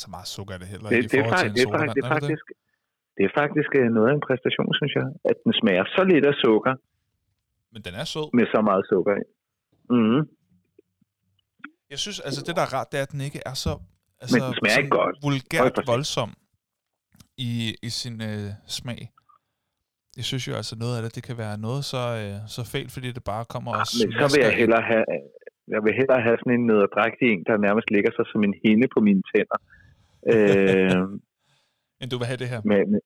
Så 0.01 0.07
meget 0.15 0.27
sukker 0.35 0.53
er 0.55 0.59
det 0.63 0.67
heller 0.73 0.87
Det, 0.89 0.97
ikke 0.97 1.11
det, 1.13 1.19
er 1.25 1.29
faktisk, 1.35 1.55
det, 1.57 1.63
er 1.67 1.71
faktisk, 1.77 1.95
det, 1.97 2.03
er 2.03 2.09
det 2.09 2.13
faktisk, 2.15 2.45
det 3.17 3.23
er 3.29 3.33
faktisk 3.41 3.69
øh, 3.79 3.87
noget 3.97 4.07
af 4.11 4.15
en 4.17 4.23
præstation, 4.27 4.69
synes 4.79 4.93
jeg. 4.99 5.07
At 5.31 5.37
den 5.43 5.53
smager 5.61 5.85
så 5.95 6.01
lidt 6.11 6.25
af 6.31 6.35
sukker, 6.43 6.73
Men 7.73 7.81
den 7.87 7.93
er 8.01 8.05
sød. 8.13 8.27
med 8.37 8.45
så 8.53 8.59
meget 8.69 8.83
sukker 8.91 9.13
i. 9.21 9.25
Mm. 9.95 10.21
Jeg 11.93 11.99
synes, 12.03 12.19
altså 12.27 12.41
det 12.47 12.53
der 12.57 12.63
er 12.67 12.71
rart, 12.77 12.87
det 12.91 12.97
er, 12.99 13.05
at 13.07 13.11
den 13.15 13.21
ikke 13.27 13.41
er 13.51 13.55
så 13.65 13.71
altså, 14.21 14.33
Men 14.35 14.41
den 14.47 14.53
smager 14.59 14.77
ikke 14.81 14.95
godt. 15.01 15.15
vulgært 15.27 15.77
voldsom 15.93 16.29
i, 17.37 17.51
i 17.87 17.89
sin 17.89 18.15
øh, 18.31 18.47
smag. 18.77 19.01
Jeg 20.19 20.25
synes 20.29 20.43
jo 20.49 20.53
altså 20.61 20.75
noget 20.83 20.95
af 20.97 21.01
det, 21.03 21.11
det 21.17 21.23
kan 21.29 21.37
være 21.43 21.55
noget 21.67 21.81
så, 21.93 22.01
øh, 22.21 22.35
så 22.55 22.61
fælt, 22.73 22.91
fordi 22.95 23.07
det 23.17 23.23
bare 23.33 23.45
kommer 23.53 23.71
og 23.71 23.77
Men 24.01 24.11
så 24.21 24.25
vil 24.33 24.41
jeg 24.47 24.53
hellere 24.61 24.83
have, 24.91 25.05
jeg 25.73 25.81
vil 25.85 25.93
hellere 25.99 26.21
have 26.27 26.37
sådan 26.41 26.53
en 26.59 26.65
nederdrægtig 26.71 27.25
en, 27.33 27.41
der 27.49 27.55
nærmest 27.67 27.87
ligger 27.95 28.11
sig 28.17 28.25
som 28.31 28.41
en 28.47 28.53
hinde 28.65 28.87
på 28.95 28.99
mine 29.07 29.21
tænder. 29.31 29.59
øh, 30.31 31.03
end 32.01 32.09
du 32.13 32.17
vil 32.21 32.27
have 32.31 32.39
det 32.43 32.49
her. 32.53 32.61
med, 32.71 32.81
med. 32.93 33.01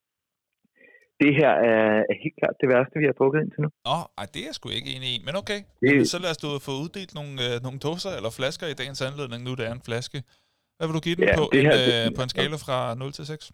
Det 1.23 1.31
her 1.41 1.51
er, 1.71 1.83
er 2.11 2.15
helt 2.23 2.37
klart 2.41 2.55
det 2.61 2.67
værste, 2.73 2.95
vi 3.01 3.05
har 3.09 3.15
drukket 3.19 3.39
indtil 3.43 3.61
nu. 3.65 3.69
Åh, 3.93 4.03
ej, 4.19 4.25
det 4.33 4.39
er 4.41 4.47
jeg 4.49 4.55
sgu 4.57 4.65
ikke 4.79 4.89
enig 4.95 5.09
i, 5.15 5.17
men 5.27 5.33
okay. 5.41 5.59
Det- 5.81 5.87
Jamen, 5.89 6.05
så 6.13 6.17
lad 6.23 6.31
os 6.35 6.41
du 6.45 6.49
få 6.67 6.73
uddelt 6.83 7.11
nogle, 7.19 7.33
øh, 7.47 7.55
nogle 7.65 7.79
dåser 7.87 8.11
eller 8.17 8.31
flasker 8.39 8.65
i 8.73 8.75
dagens 8.81 9.01
anledning, 9.09 9.39
nu 9.47 9.51
det 9.59 9.65
er 9.69 9.73
en 9.79 9.85
flaske. 9.89 10.17
Hvad 10.77 10.85
vil 10.87 10.95
du 10.97 11.03
give 11.07 11.15
den 11.19 11.23
Ja, 11.29 11.35
på, 11.39 11.43
det 11.51 11.59
en, 11.59 11.65
her, 11.69 11.77
øh, 11.87 12.05
det- 12.05 12.15
på 12.17 12.21
en 12.25 12.31
skala 12.33 12.55
fra 12.65 12.77
0 12.95 13.11
til 13.17 13.25
6? 13.25 13.51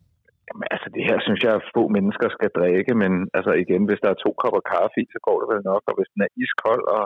Jamen, 0.47 0.65
altså, 0.73 0.87
det 0.95 1.03
her 1.09 1.17
synes 1.25 1.41
jeg, 1.45 1.53
at 1.59 1.69
få 1.75 1.83
mennesker 1.97 2.27
skal 2.35 2.49
drikke, 2.59 2.93
men 3.01 3.11
altså 3.37 3.51
igen, 3.63 3.83
hvis 3.87 4.01
der 4.03 4.09
er 4.11 4.23
to 4.25 4.31
kopper 4.41 4.63
kaffe 4.73 4.97
i, 5.03 5.05
så 5.13 5.19
går 5.27 5.37
det 5.39 5.47
vel 5.53 5.63
nok, 5.71 5.83
og 5.89 5.93
hvis 5.97 6.11
den 6.13 6.21
er 6.25 6.31
iskold, 6.43 6.83
og, 6.97 7.03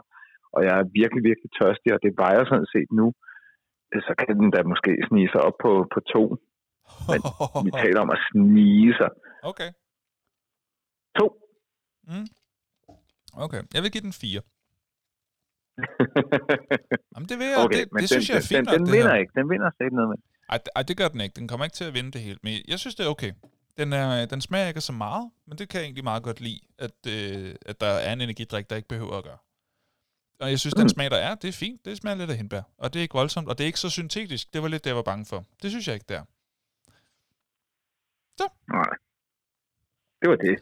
og 0.55 0.59
jeg 0.67 0.73
er 0.81 0.93
virkelig, 0.99 1.23
virkelig 1.29 1.51
tørstig, 1.59 1.89
og 1.95 1.99
det 2.05 2.11
vejer 2.23 2.43
sådan 2.45 2.71
set 2.75 2.89
nu, 2.99 3.07
så 4.07 4.13
kan 4.21 4.33
den 4.41 4.49
da 4.55 4.59
måske 4.71 4.91
snige 5.09 5.29
sig 5.33 5.41
op 5.47 5.57
på, 5.65 5.71
på 5.93 5.99
to. 6.13 6.23
Men 7.11 7.19
Vi 7.65 7.71
taler 7.83 7.99
om 8.05 8.11
at 8.15 8.21
snige 8.29 8.93
sig. 8.99 9.09
okay. 9.51 9.69
To. 11.19 11.27
Mm. 12.09 12.27
Okay, 13.45 13.61
jeg 13.73 13.81
vil 13.83 13.91
give 13.95 14.05
den 14.09 14.13
4. 14.13 14.41
Jamen, 17.13 17.27
det 17.29 17.37
vil 17.39 17.47
jeg. 17.53 17.57
okay, 17.65 17.83
det, 17.83 17.91
men 17.93 17.99
det 18.01 18.09
den, 18.11 18.15
synes 18.15 18.27
jeg 18.29 18.37
er 18.41 18.45
den, 18.45 18.51
fint 18.53 18.57
den, 18.57 18.65
nok, 18.69 18.75
den 18.77 18.85
det 18.85 18.93
vinder 18.95 19.13
her. 19.13 19.21
ikke. 19.21 19.33
Den 19.39 19.45
vinder 19.51 19.67
slet 19.75 19.85
ikke 19.87 19.99
noget 20.01 20.11
med. 20.13 20.19
Ej, 20.49 20.59
ej, 20.75 20.83
det 20.83 20.97
gør 20.97 21.07
den 21.07 21.21
ikke. 21.21 21.33
Den 21.33 21.47
kommer 21.47 21.65
ikke 21.65 21.75
til 21.75 21.83
at 21.83 21.93
vinde 21.93 22.11
det 22.11 22.21
helt. 22.21 22.43
Men 22.43 22.61
jeg 22.67 22.79
synes, 22.79 22.95
det 22.95 23.05
er 23.05 23.09
okay. 23.09 23.33
Den, 23.77 23.93
er, 23.93 24.25
den 24.25 24.41
smager 24.41 24.67
ikke 24.67 24.81
så 24.81 24.91
meget, 24.91 25.31
men 25.45 25.57
det 25.57 25.69
kan 25.69 25.79
jeg 25.79 25.85
egentlig 25.85 26.03
meget 26.03 26.23
godt 26.23 26.41
lide, 26.41 26.59
at, 26.77 27.07
øh, 27.07 27.55
at 27.65 27.81
der 27.81 27.87
er 27.87 28.13
en 28.13 28.21
energidrik, 28.21 28.69
der 28.69 28.75
ikke 28.75 28.87
behøver 28.87 29.17
at 29.17 29.23
gøre. 29.23 29.37
Og 30.39 30.49
jeg 30.49 30.59
synes, 30.59 30.75
mm. 30.75 30.79
den 30.79 30.89
smag, 30.89 31.11
der 31.11 31.17
er, 31.17 31.35
det 31.35 31.47
er 31.47 31.51
fint. 31.51 31.85
Det 31.85 31.97
smager 31.97 32.15
lidt 32.15 32.29
af 32.29 32.37
hindbær. 32.37 32.61
Og 32.77 32.93
det 32.93 32.99
er 32.99 33.01
ikke 33.01 33.13
voldsomt, 33.13 33.49
og 33.49 33.57
det 33.57 33.63
er 33.63 33.67
ikke 33.67 33.79
så 33.79 33.89
syntetisk. 33.89 34.53
Det 34.53 34.61
var 34.61 34.67
lidt 34.67 34.83
det, 34.83 34.89
jeg 34.89 34.95
var 34.95 35.01
bange 35.01 35.25
for. 35.25 35.45
Det 35.61 35.71
synes 35.71 35.87
jeg 35.87 35.93
ikke, 35.93 36.05
der. 36.09 36.23
Nej. 38.71 38.93
Det 40.21 40.29
var 40.29 40.35
det. 40.35 40.59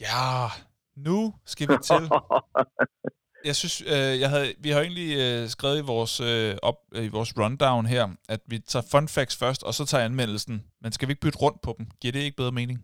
Ja, 0.00 0.48
nu 0.94 1.34
skal 1.44 1.68
vi 1.68 1.76
til. 1.82 2.10
Jeg 3.48 3.56
synes, 3.60 3.76
øh, 3.94 4.12
jeg 4.22 4.28
havde, 4.34 4.46
vi 4.64 4.70
har 4.74 4.80
egentlig 4.88 5.10
øh, 5.24 5.42
skrevet 5.54 5.78
i 5.82 5.86
vores, 5.94 6.14
øh, 6.30 6.52
op, 6.68 6.78
øh, 6.96 7.04
i 7.08 7.12
vores 7.18 7.30
rundown 7.40 7.84
her, 7.94 8.04
at 8.34 8.40
vi 8.52 8.56
tager 8.72 8.86
fun 8.92 9.06
facts 9.16 9.36
først, 9.42 9.60
og 9.68 9.72
så 9.78 9.82
tager 9.90 10.04
anmeldelsen. 10.10 10.56
Men 10.82 10.90
skal 10.94 11.06
vi 11.06 11.12
ikke 11.12 11.24
bytte 11.26 11.42
rundt 11.44 11.60
på 11.66 11.70
dem? 11.78 11.84
Giver 12.00 12.12
det 12.14 12.22
ikke 12.26 12.40
bedre 12.42 12.54
mening? 12.60 12.78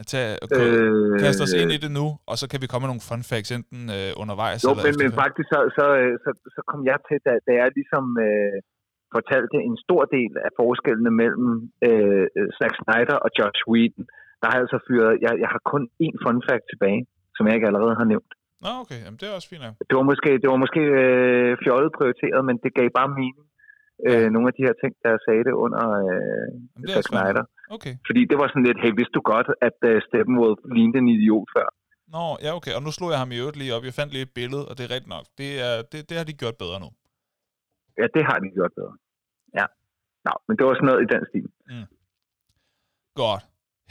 At 0.00 0.06
tage, 0.12 0.30
øh, 0.56 1.20
kaste 1.24 1.42
os 1.46 1.54
ind 1.60 1.70
i 1.76 1.78
det 1.84 1.92
nu, 2.00 2.06
og 2.30 2.36
så 2.40 2.44
kan 2.50 2.60
vi 2.62 2.66
komme 2.70 2.82
med 2.84 2.90
nogle 2.92 3.08
fun 3.10 3.22
facts, 3.30 3.50
enten 3.58 3.82
øh, 3.96 4.10
undervejs 4.22 4.58
Jo, 4.64 4.70
eller 4.70 4.84
men, 4.86 4.94
men 5.02 5.12
faktisk 5.22 5.48
så, 5.54 5.60
så, 5.78 5.86
øh, 6.00 6.14
så, 6.24 6.30
så 6.54 6.60
kom 6.70 6.80
jeg 6.90 6.98
til, 7.08 7.18
da, 7.26 7.32
da 7.46 7.52
jeg 7.60 7.66
ligesom 7.78 8.04
øh, 8.26 8.56
fortalte 9.16 9.56
en 9.68 9.76
stor 9.86 10.02
del 10.16 10.32
af 10.46 10.50
forskellene 10.60 11.12
mellem 11.22 11.48
øh, 11.88 12.26
Zack 12.58 12.74
Snyder 12.80 13.18
og 13.24 13.30
Josh 13.38 13.60
Whedon, 13.70 14.06
der 14.40 14.46
har 14.48 14.56
jeg 14.56 14.64
altså 14.66 14.80
fyret, 14.88 15.12
jeg, 15.24 15.32
jeg 15.42 15.50
har 15.54 15.62
kun 15.72 15.82
én 16.04 16.16
fun 16.24 16.38
fact 16.48 16.64
tilbage, 16.72 17.02
som 17.34 17.42
jeg 17.46 17.54
ikke 17.56 17.68
allerede 17.70 17.94
har 18.00 18.08
nævnt. 18.12 18.32
Nå, 18.64 18.70
okay. 18.82 19.00
Jamen, 19.04 19.18
det 19.20 19.26
er 19.28 19.34
også 19.38 19.48
fint. 19.52 19.62
Ja. 19.66 19.72
Det 19.88 19.94
var 19.98 20.06
måske, 20.12 20.30
det 20.42 20.48
var 20.52 20.60
måske 20.64 20.82
øh, 21.02 21.50
fjollet 21.64 21.90
prioriteret, 21.98 22.40
men 22.48 22.56
det 22.64 22.70
gav 22.78 22.86
bare 23.00 23.10
mening. 23.20 23.46
Øh, 24.08 24.26
nogle 24.34 24.46
af 24.50 24.54
de 24.58 24.62
her 24.68 24.76
ting, 24.82 24.92
der 25.04 25.12
sagde 25.26 25.42
det 25.48 25.54
under 25.64 25.84
øh, 26.04 26.48
Jamen, 26.72 26.86
det 26.86 26.94
Zack. 26.96 27.08
Snyder. 27.10 27.44
Okay. 27.76 27.94
Fordi 28.08 28.20
det 28.30 28.36
var 28.40 28.46
sådan 28.48 28.66
lidt, 28.68 28.78
hey, 28.84 28.92
vidste 29.00 29.14
du 29.18 29.22
godt, 29.34 29.48
at 29.68 29.78
uh, 29.90 29.96
Steppenwolf 30.06 30.58
lignede 30.76 30.98
en 31.02 31.08
idiot 31.16 31.48
før? 31.56 31.68
Nå, 32.14 32.24
ja, 32.44 32.50
okay. 32.58 32.72
Og 32.78 32.82
nu 32.86 32.90
slog 32.96 33.10
jeg 33.14 33.20
ham 33.22 33.30
i 33.34 33.38
øvrigt 33.42 33.58
lige 33.60 33.74
op. 33.76 33.84
Jeg 33.88 33.94
fandt 34.00 34.12
lige 34.14 34.26
et 34.28 34.34
billede, 34.40 34.64
og 34.68 34.72
det 34.76 34.82
er 34.86 34.90
rigtigt 34.96 35.12
nok. 35.16 35.26
Det, 35.40 35.50
er, 35.66 35.74
det, 35.90 35.98
det 36.08 36.14
har 36.20 36.26
de 36.30 36.34
gjort 36.42 36.56
bedre 36.64 36.78
nu. 36.84 36.88
Ja, 38.00 38.06
det 38.16 38.22
har 38.28 38.38
de 38.44 38.48
gjort 38.58 38.72
bedre. 38.80 38.94
Ja. 39.58 39.66
Nå, 40.26 40.32
men 40.46 40.54
det 40.56 40.62
var 40.66 40.74
sådan 40.74 40.88
noget 40.90 41.02
i 41.06 41.08
den 41.14 41.22
stil. 41.30 41.46
Godt. 43.22 43.42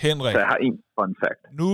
Henrik, 0.05 0.33
Så 0.35 0.39
jeg 0.43 0.49
har 0.53 0.59
en 0.67 0.75
fun 0.95 1.11
fact. 1.21 1.41
nu 1.61 1.71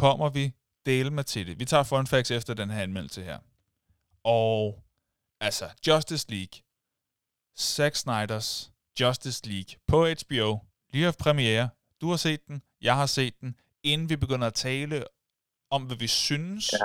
kommer 0.00 0.28
vi 0.38 0.44
dele 0.88 1.10
med 1.10 1.24
til 1.24 1.46
det. 1.46 1.58
Vi 1.58 1.64
tager 1.64 1.82
fun 1.82 2.06
facts 2.06 2.30
efter 2.30 2.54
den 2.54 2.70
her 2.70 2.82
anmeldelse 2.82 3.22
her. 3.22 3.38
Og 4.24 4.84
altså, 5.40 5.64
Justice 5.86 6.26
League. 6.30 6.62
Zack 7.58 7.94
Snyders 7.96 8.72
Justice 9.00 9.48
League 9.48 9.78
på 9.86 10.06
HBO. 10.06 10.58
Lige 10.92 11.04
haft 11.04 11.18
premiere. 11.18 11.68
Du 12.00 12.08
har 12.10 12.16
set 12.16 12.46
den. 12.48 12.62
Jeg 12.80 12.96
har 12.96 13.06
set 13.06 13.40
den. 13.40 13.56
Inden 13.82 14.08
vi 14.10 14.16
begynder 14.16 14.46
at 14.46 14.54
tale 14.54 15.04
om, 15.70 15.82
hvad 15.82 15.96
vi 15.96 16.06
synes, 16.06 16.72
Ja. 16.72 16.78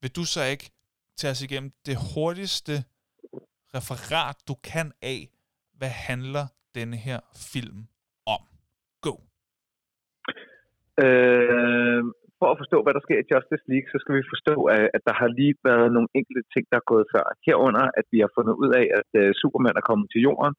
vil 0.00 0.10
du 0.16 0.24
så 0.24 0.42
ikke 0.42 0.70
tage 1.16 1.30
os 1.30 1.42
igennem 1.42 1.72
det 1.86 1.96
hurtigste 2.14 2.84
referat, 3.74 4.36
du 4.48 4.54
kan 4.54 4.92
af, 5.02 5.28
hvad 5.72 5.88
handler 5.88 6.46
denne 6.74 6.96
her 6.96 7.20
film 7.36 7.86
om? 8.26 8.40
Go. 9.00 9.16
Øh, 11.04 12.04
for 12.40 12.48
at 12.50 12.60
forstå, 12.62 12.78
hvad 12.82 12.94
der 12.94 13.04
sker 13.06 13.18
i 13.20 13.28
Justice 13.30 13.66
League, 13.70 13.88
så 13.92 13.98
skal 14.02 14.14
vi 14.18 14.32
forstå, 14.32 14.54
at, 14.96 15.02
der 15.08 15.14
har 15.20 15.28
lige 15.40 15.54
været 15.68 15.88
nogle 15.96 16.10
enkelte 16.18 16.44
ting, 16.54 16.64
der 16.70 16.78
er 16.78 16.90
gået 16.92 17.06
før. 17.14 17.24
Herunder, 17.46 17.86
at 18.00 18.06
vi 18.12 18.18
har 18.24 18.30
fundet 18.36 18.54
ud 18.62 18.70
af, 18.80 18.86
at 19.00 19.10
øh, 19.20 19.28
Superman 19.40 19.80
er 19.80 19.88
kommet 19.90 20.06
til 20.10 20.20
jorden, 20.28 20.54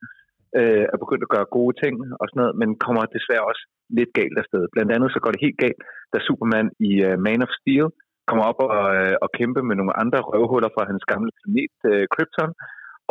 øh, 0.59 0.85
er 0.93 0.97
begyndt 1.03 1.25
at 1.25 1.33
gøre 1.35 1.53
gode 1.57 1.75
ting 1.83 1.93
og 2.19 2.25
sådan 2.27 2.39
noget, 2.41 2.55
men 2.61 2.69
kommer 2.85 3.01
desværre 3.17 3.49
også 3.51 3.63
lidt 3.97 4.11
galt 4.19 4.37
afsted. 4.41 4.63
Blandt 4.73 4.91
andet 4.95 5.09
så 5.11 5.19
går 5.23 5.31
det 5.33 5.45
helt 5.45 5.59
galt, 5.65 5.81
da 6.13 6.17
Superman 6.27 6.67
i 6.89 6.91
uh, 7.07 7.15
Man 7.25 7.43
of 7.45 7.51
Steel 7.59 7.87
kommer 8.29 8.45
op 8.51 8.59
og, 8.67 8.85
øh, 8.99 9.15
og 9.23 9.29
kæmper 9.37 9.61
med 9.69 9.75
nogle 9.79 9.97
andre 10.03 10.19
røvhuller 10.29 10.71
fra 10.75 10.83
hans 10.91 11.03
gamle 11.11 11.31
planet, 11.39 11.77
øh, 11.91 12.05
Krypton, 12.13 12.51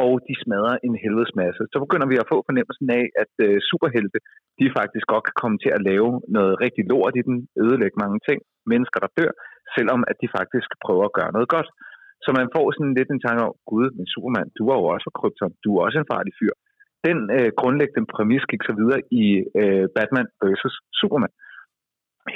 og 0.04 0.12
de 0.26 0.34
smadrer 0.42 0.76
en 0.86 0.94
helvedes 1.02 1.32
masse. 1.42 1.62
Så 1.72 1.76
begynder 1.84 2.08
vi 2.12 2.16
at 2.22 2.30
få 2.32 2.36
fornemmelsen 2.48 2.88
af, 2.98 3.04
at 3.22 3.32
øh, 3.46 3.56
superhelte, 3.70 4.18
de 4.60 4.66
faktisk 4.78 5.06
godt 5.12 5.24
kan 5.28 5.36
komme 5.42 5.58
til 5.64 5.70
at 5.76 5.84
lave 5.90 6.10
noget 6.36 6.54
rigtig 6.64 6.84
lort 6.92 7.14
i 7.20 7.22
den, 7.28 7.36
ødelægge 7.64 8.00
mange 8.04 8.18
ting, 8.28 8.38
mennesker 8.72 8.98
der 9.04 9.14
dør, 9.18 9.32
selvom 9.76 10.00
at 10.10 10.16
de 10.22 10.28
faktisk 10.38 10.68
prøver 10.84 11.04
at 11.06 11.16
gøre 11.18 11.34
noget 11.36 11.48
godt. 11.56 11.68
Så 12.24 12.30
man 12.38 12.48
får 12.54 12.66
sådan 12.70 12.94
lidt 12.98 13.10
en 13.10 13.24
tanke 13.26 13.42
om, 13.48 13.54
gud, 13.70 13.86
men 13.96 14.06
Superman, 14.14 14.48
du 14.58 14.62
er 14.72 14.76
jo 14.80 14.86
også 14.92 15.04
fra 15.06 15.16
Krypton, 15.18 15.52
du 15.64 15.68
er 15.76 15.80
også 15.86 15.98
en 16.00 16.10
farlig 16.12 16.34
fyr. 16.40 16.54
Den 17.08 17.18
øh, 17.36 17.50
grundlæggende 17.60 18.10
præmis 18.14 18.44
gik 18.52 18.62
så 18.68 18.74
videre 18.80 19.00
i 19.22 19.24
øh, 19.60 19.86
Batman 19.96 20.28
vs. 20.44 20.74
Superman 21.00 21.34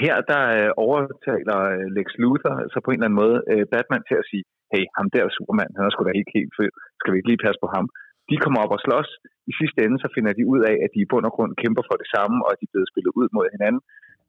her 0.04 0.16
der 0.32 0.42
øh, 0.58 0.70
overtaler 0.86 1.58
øh, 1.74 1.86
Lex 1.96 2.08
Luthor 2.22 2.54
så 2.72 2.78
på 2.80 2.90
en 2.90 2.98
eller 2.98 3.08
anden 3.08 3.22
måde 3.22 3.36
øh, 3.52 3.64
Batman 3.72 4.02
til 4.08 4.16
at 4.20 4.28
sige, 4.30 4.44
hey, 4.72 4.84
ham 4.96 5.06
der 5.12 5.20
er 5.22 5.36
Superman, 5.38 5.72
han 5.76 5.84
er 5.86 5.92
sgu 5.92 6.02
da 6.04 6.14
ikke 6.20 6.36
helt 6.38 6.52
fed, 6.58 6.72
skal 6.98 7.10
vi 7.12 7.18
ikke 7.18 7.30
lige 7.30 7.44
passe 7.46 7.60
på 7.64 7.68
ham? 7.76 7.86
De 8.30 8.36
kommer 8.42 8.58
op 8.64 8.74
og 8.76 8.82
slås. 8.84 9.10
I 9.50 9.52
sidste 9.60 9.78
ende 9.84 9.98
så 10.02 10.08
finder 10.16 10.32
de 10.38 10.44
ud 10.52 10.60
af, 10.70 10.76
at 10.84 10.90
de 10.94 11.00
i 11.02 11.10
bund 11.10 11.26
og 11.28 11.34
grund 11.36 11.52
kæmper 11.62 11.84
for 11.88 11.96
det 12.02 12.08
samme, 12.14 12.36
og 12.44 12.48
at 12.52 12.58
de 12.60 12.66
er 12.68 12.74
blevet 12.74 12.90
spillet 12.92 13.12
ud 13.20 13.28
mod 13.36 13.46
hinanden. 13.54 13.82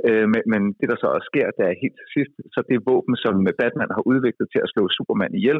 Øh, 0.07 0.25
men, 0.33 0.43
men 0.51 0.61
det 0.79 0.87
der 0.91 0.97
så 0.99 1.07
også 1.15 1.27
sker, 1.31 1.47
der 1.59 1.65
er 1.67 1.81
helt 1.83 1.97
til 1.99 2.09
sidst, 2.15 2.33
så 2.53 2.59
det 2.69 2.87
våben, 2.89 3.15
som 3.23 3.35
Batman 3.61 3.95
har 3.97 4.03
udviklet 4.11 4.47
til 4.49 4.61
at 4.65 4.71
slå 4.73 4.83
Superman 4.97 5.33
ihjel, 5.39 5.59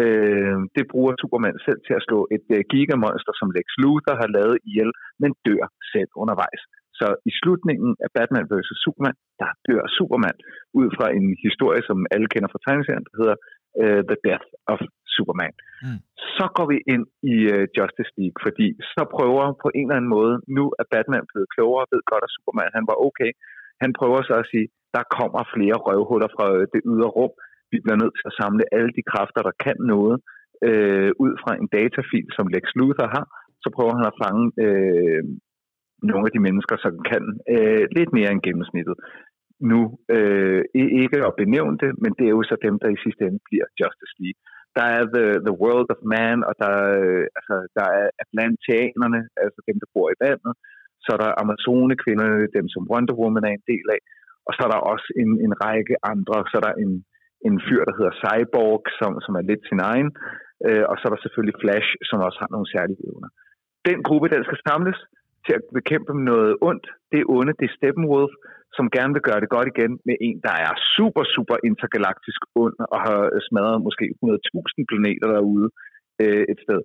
øh, 0.00 0.58
det 0.76 0.84
bruger 0.92 1.12
Superman 1.22 1.58
selv 1.66 1.80
til 1.86 1.94
at 1.98 2.06
slå 2.08 2.18
et 2.36 2.46
øh, 2.56 2.62
gigamonster, 2.72 3.32
som 3.40 3.48
Lex 3.56 3.66
Luthor 3.82 4.14
har 4.22 4.30
lavet 4.36 4.56
ihjel, 4.68 4.90
men 5.22 5.30
dør 5.46 5.64
selv 5.92 6.10
undervejs. 6.22 6.62
Så 7.00 7.06
i 7.30 7.32
slutningen 7.40 7.90
af 8.04 8.10
Batman 8.16 8.46
vs. 8.50 8.70
Superman, 8.84 9.16
der 9.40 9.50
dør 9.68 9.84
Superman 9.98 10.38
ud 10.80 10.88
fra 10.96 11.06
en 11.18 11.26
historie, 11.46 11.82
som 11.88 11.98
alle 12.14 12.28
kender 12.32 12.48
fra 12.52 12.62
tegneserien, 12.66 13.06
der 13.08 13.14
hedder 13.20 13.36
uh, 13.82 14.00
The 14.10 14.18
Death 14.26 14.46
of 14.72 14.80
Superman. 15.14 15.54
Mm. 15.84 16.00
Så 16.36 16.44
går 16.56 16.66
vi 16.72 16.78
ind 16.94 17.04
i 17.32 17.36
uh, 17.54 17.64
Justice 17.76 18.12
League, 18.18 18.38
fordi 18.46 18.66
så 18.94 19.02
prøver 19.16 19.44
på 19.62 19.68
en 19.78 19.86
eller 19.86 19.98
anden 19.98 20.14
måde, 20.18 20.34
nu 20.58 20.64
er 20.80 20.84
Batman 20.92 21.30
blevet 21.30 21.48
klogere, 21.54 21.84
ved 21.92 22.02
godt, 22.10 22.26
at 22.26 22.34
Superman 22.36 22.76
han 22.78 22.86
var 22.90 22.96
okay. 23.08 23.30
Han 23.82 23.90
prøver 23.98 24.18
så 24.22 24.34
at 24.42 24.50
sige, 24.52 24.66
der 24.96 25.04
kommer 25.18 25.42
flere 25.54 25.76
røvhuller 25.86 26.30
fra 26.36 26.46
uh, 26.56 26.64
det 26.72 26.80
ydre 26.92 27.10
rum. 27.18 27.32
Vi 27.72 27.78
bliver 27.84 27.98
nødt 28.02 28.14
til 28.16 28.26
at 28.30 28.38
samle 28.40 28.64
alle 28.76 28.90
de 28.96 29.08
kræfter, 29.10 29.40
der 29.48 29.54
kan 29.64 29.78
noget, 29.94 30.16
uh, 30.68 31.10
ud 31.24 31.32
fra 31.42 31.52
en 31.60 31.68
datafil, 31.76 32.26
som 32.36 32.50
Lex 32.54 32.64
Luthor 32.78 33.08
har. 33.16 33.26
Så 33.62 33.68
prøver 33.76 33.92
han 33.98 34.06
at 34.10 34.18
fange 34.22 34.44
uh, 34.66 35.22
nogle 36.10 36.26
af 36.28 36.32
de 36.36 36.44
mennesker, 36.46 36.76
som 36.84 36.94
kan 37.10 37.24
øh, 37.54 37.84
lidt 37.96 38.10
mere 38.16 38.30
end 38.32 38.44
gennemsnittet 38.46 38.96
nu 39.72 39.80
øh, 40.16 40.62
ikke 41.02 41.18
at 41.28 41.36
benævne 41.42 41.78
det, 41.84 41.90
men 42.02 42.12
det 42.18 42.24
er 42.26 42.34
jo 42.38 42.42
så 42.50 42.56
dem, 42.66 42.74
der 42.82 42.88
i 42.92 43.02
sidste 43.04 43.22
ende 43.26 43.40
bliver 43.48 43.66
Justice 43.80 44.14
League. 44.22 44.40
Der 44.76 44.86
er 44.96 45.02
The, 45.14 45.26
the 45.46 45.54
World 45.62 45.88
of 45.94 46.00
Man, 46.14 46.38
og 46.48 46.54
der, 46.62 46.74
øh, 47.00 47.24
altså, 47.38 47.54
der 47.78 47.86
er 48.00 48.06
Atlantianerne, 48.24 49.20
altså 49.44 49.60
dem, 49.68 49.76
der 49.82 49.88
bor 49.94 50.08
i 50.10 50.20
vandet. 50.26 50.52
Så 51.04 51.08
er 51.14 51.20
der 51.24 51.38
Amazone-kvinderne, 51.42 52.54
dem 52.58 52.66
som 52.74 52.88
Wonder 52.90 53.14
Woman 53.20 53.48
er 53.48 53.54
en 53.54 53.68
del 53.72 53.86
af. 53.96 54.02
Og 54.46 54.52
så 54.54 54.60
er 54.66 54.70
der 54.74 54.80
også 54.92 55.08
en, 55.22 55.30
en 55.46 55.52
række 55.64 55.94
andre. 56.12 56.36
Så 56.50 56.54
er 56.60 56.64
der 56.68 56.74
en, 56.84 56.92
en 57.48 57.56
fyr, 57.66 57.82
der 57.88 57.94
hedder 57.98 58.14
Cyborg, 58.22 58.80
som, 58.98 59.10
som 59.24 59.32
er 59.40 59.44
lidt 59.50 59.62
sin 59.70 59.80
egen. 59.90 60.08
Øh, 60.66 60.84
og 60.90 60.94
så 60.96 61.02
er 61.06 61.12
der 61.12 61.22
selvfølgelig 61.22 61.60
Flash, 61.62 61.90
som 62.08 62.18
også 62.26 62.38
har 62.42 62.50
nogle 62.54 62.68
særlige 62.74 63.02
evner. 63.08 63.30
Den 63.88 63.98
gruppe, 64.06 64.26
den 64.34 64.42
skal 64.44 64.60
samles 64.68 64.98
til 65.46 65.54
at 65.58 65.64
bekæmpe 65.78 66.12
noget 66.30 66.52
ondt. 66.68 66.86
Det 67.10 67.18
er 67.20 67.30
onde, 67.36 67.52
det 67.60 67.66
er 67.68 67.76
Steppenwolf, 67.78 68.32
som 68.76 68.92
gerne 68.96 69.12
vil 69.16 69.26
gøre 69.28 69.40
det 69.42 69.54
godt 69.56 69.68
igen 69.74 69.92
med 70.08 70.16
en, 70.28 70.38
der 70.46 70.54
er 70.66 70.72
super, 70.96 71.24
super 71.34 71.56
intergalaktisk 71.70 72.40
ond 72.62 72.76
og 72.94 72.98
har 73.06 73.20
smadret 73.48 73.84
måske 73.86 74.04
100.000 74.24 74.90
planeter 74.90 75.26
derude 75.34 75.68
øh, 76.22 76.44
et 76.52 76.58
sted. 76.64 76.80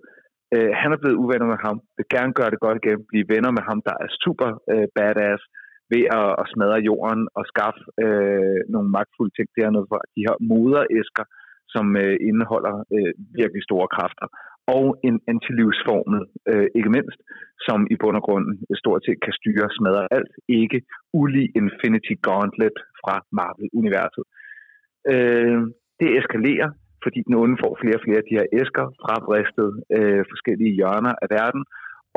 Øh, 0.56 0.72
han 0.81 0.90
er 0.94 0.99
blevet 1.02 1.22
uvenner 1.23 1.48
med 1.53 1.60
ham, 1.65 1.77
vil 1.98 2.14
gerne 2.15 2.34
gøre 2.40 2.52
det 2.53 2.64
godt 2.65 2.77
igen, 2.81 2.99
blive 3.10 3.30
venner 3.34 3.52
med 3.57 3.64
ham, 3.69 3.80
der 3.88 3.95
er 4.03 4.10
super 4.23 4.49
øh, 4.72 4.88
badass 4.98 5.44
ved 5.94 6.03
at, 6.19 6.30
at 6.41 6.45
smadre 6.53 6.80
jorden 6.90 7.23
og 7.38 7.44
skaffe 7.52 7.81
øh, 8.03 8.60
nogle 8.73 8.90
magtfulde 8.95 9.34
ting 9.36 9.48
dernede 9.57 9.86
fra. 9.90 9.99
De 10.15 10.26
her 10.27 10.36
moderæsker, 10.52 11.26
som 11.73 11.86
øh, 12.03 12.15
indeholder 12.30 12.76
øh, 12.95 13.14
virkelig 13.40 13.64
store 13.69 13.88
kræfter 13.95 14.27
og 14.75 14.85
en 15.07 15.17
antilivsformel, 15.31 16.21
øh, 16.51 16.67
ikke 16.77 16.91
mindst, 16.97 17.19
som 17.67 17.79
i 17.93 17.95
bund 18.01 18.17
og 18.19 18.23
grund 18.27 18.45
stort 18.81 19.01
set 19.05 19.19
kan 19.25 19.33
styre 19.39 19.65
og 19.69 19.75
smadre 19.77 20.07
alt, 20.17 20.33
ikke 20.61 20.79
ulig 21.21 21.45
Infinity 21.61 22.13
Gauntlet 22.27 22.77
fra 23.01 23.15
Marvel-universet. 23.37 24.25
Øh, 25.13 25.59
det 25.99 26.09
eskalerer, 26.19 26.69
fordi 27.03 27.19
den 27.27 27.35
onde 27.41 27.57
får 27.63 27.73
flere 27.81 27.97
og 27.99 28.03
flere 28.05 28.21
af 28.21 28.27
de 28.29 28.37
her 28.39 28.47
æsker 28.59 28.85
fra 29.01 29.15
bristet 29.27 29.69
øh, 29.97 30.23
forskellige 30.31 30.73
hjørner 30.79 31.13
af 31.23 31.27
verden, 31.37 31.63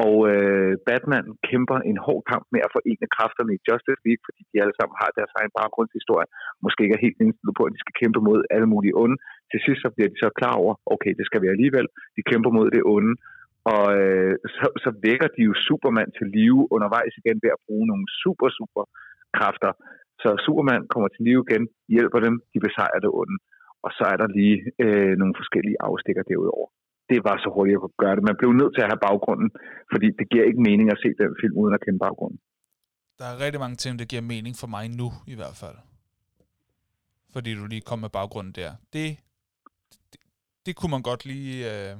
og 0.05 0.17
øh, 0.33 0.73
Batman 0.89 1.27
kæmper 1.49 1.79
en 1.91 1.99
hård 2.07 2.23
kamp 2.33 2.45
med 2.55 2.61
at 2.67 2.73
forene 2.75 3.07
kræfterne 3.17 3.53
i 3.57 3.63
Justice 3.67 4.03
League, 4.07 4.25
fordi 4.29 4.43
de 4.51 4.61
alle 4.63 4.77
sammen 4.79 4.97
har 5.03 5.11
deres 5.19 5.33
egen 5.39 5.53
baggrundshistorie, 5.59 6.29
måske 6.65 6.83
ikke 6.83 6.97
er 6.99 7.07
helt 7.07 7.21
indstillet 7.25 7.57
på, 7.59 7.65
at 7.67 7.75
de 7.75 7.83
skal 7.83 7.99
kæmpe 8.03 8.21
mod 8.29 8.41
alle 8.55 8.69
mulige 8.73 8.97
onde. 9.03 9.17
Til 9.51 9.61
sidst 9.65 9.81
så 9.85 9.89
bliver 9.95 10.09
de 10.13 10.19
så 10.25 10.29
klar 10.39 10.55
over, 10.63 10.75
okay, 10.95 11.13
det 11.19 11.25
skal 11.27 11.43
vi 11.43 11.49
alligevel. 11.55 11.87
De 12.17 12.23
kæmper 12.31 12.51
mod 12.59 12.69
det 12.77 12.83
onde, 12.95 13.13
og 13.75 13.85
øh, 14.01 14.35
så, 14.57 14.67
så 14.85 14.91
vækker 15.07 15.29
de 15.37 15.43
jo 15.49 15.55
Superman 15.67 16.11
til 16.19 16.27
live 16.37 16.63
undervejs 16.75 17.15
igen 17.21 17.39
ved 17.45 17.51
at 17.57 17.63
bruge 17.67 17.87
nogle 17.91 18.07
super, 18.23 18.49
super 18.59 18.85
kræfter. 19.39 19.73
Så 20.23 20.29
Superman 20.47 20.83
kommer 20.93 21.09
til 21.13 21.23
live 21.29 21.45
igen, 21.47 21.65
hjælper 21.95 22.21
dem, 22.27 22.35
de 22.53 22.59
besejrer 22.67 23.01
det 23.05 23.11
onde. 23.21 23.37
Og 23.85 23.91
så 23.97 24.05
er 24.13 24.17
der 24.23 24.29
lige 24.39 24.59
øh, 24.85 25.15
nogle 25.21 25.35
forskellige 25.41 25.81
afstikker 25.89 26.23
derudover 26.31 26.69
det 27.13 27.25
var 27.29 27.37
så 27.45 27.49
hurtigt, 27.55 27.77
at 27.77 27.83
kunne 27.85 28.03
gøre 28.05 28.17
det. 28.17 28.25
Man 28.31 28.37
blev 28.41 28.51
nødt 28.61 28.73
til 28.75 28.83
at 28.85 28.91
have 28.93 29.03
baggrunden, 29.09 29.49
fordi 29.93 30.09
det 30.19 30.27
giver 30.31 30.45
ikke 30.51 30.63
mening 30.69 30.87
at 30.95 30.99
se 31.03 31.09
den 31.23 31.33
film 31.41 31.55
uden 31.63 31.75
at 31.77 31.83
kende 31.85 31.99
baggrunden. 32.07 32.39
Der 33.19 33.27
er 33.33 33.37
rigtig 33.45 33.61
mange 33.65 33.77
ting, 33.77 33.93
der 33.99 34.05
giver 34.05 34.23
mening 34.35 34.55
for 34.63 34.69
mig 34.77 34.85
nu, 35.01 35.09
i 35.27 35.35
hvert 35.41 35.57
fald. 35.63 35.79
Fordi 37.35 37.51
du 37.55 37.65
lige 37.67 37.81
kom 37.91 37.99
med 37.99 38.13
baggrunden 38.19 38.53
der. 38.61 38.71
Det, 38.93 39.07
det, 40.13 40.21
det 40.67 40.73
kunne 40.77 40.91
man 40.91 41.03
godt 41.03 41.23
lige... 41.25 41.55
Øh, 41.73 41.97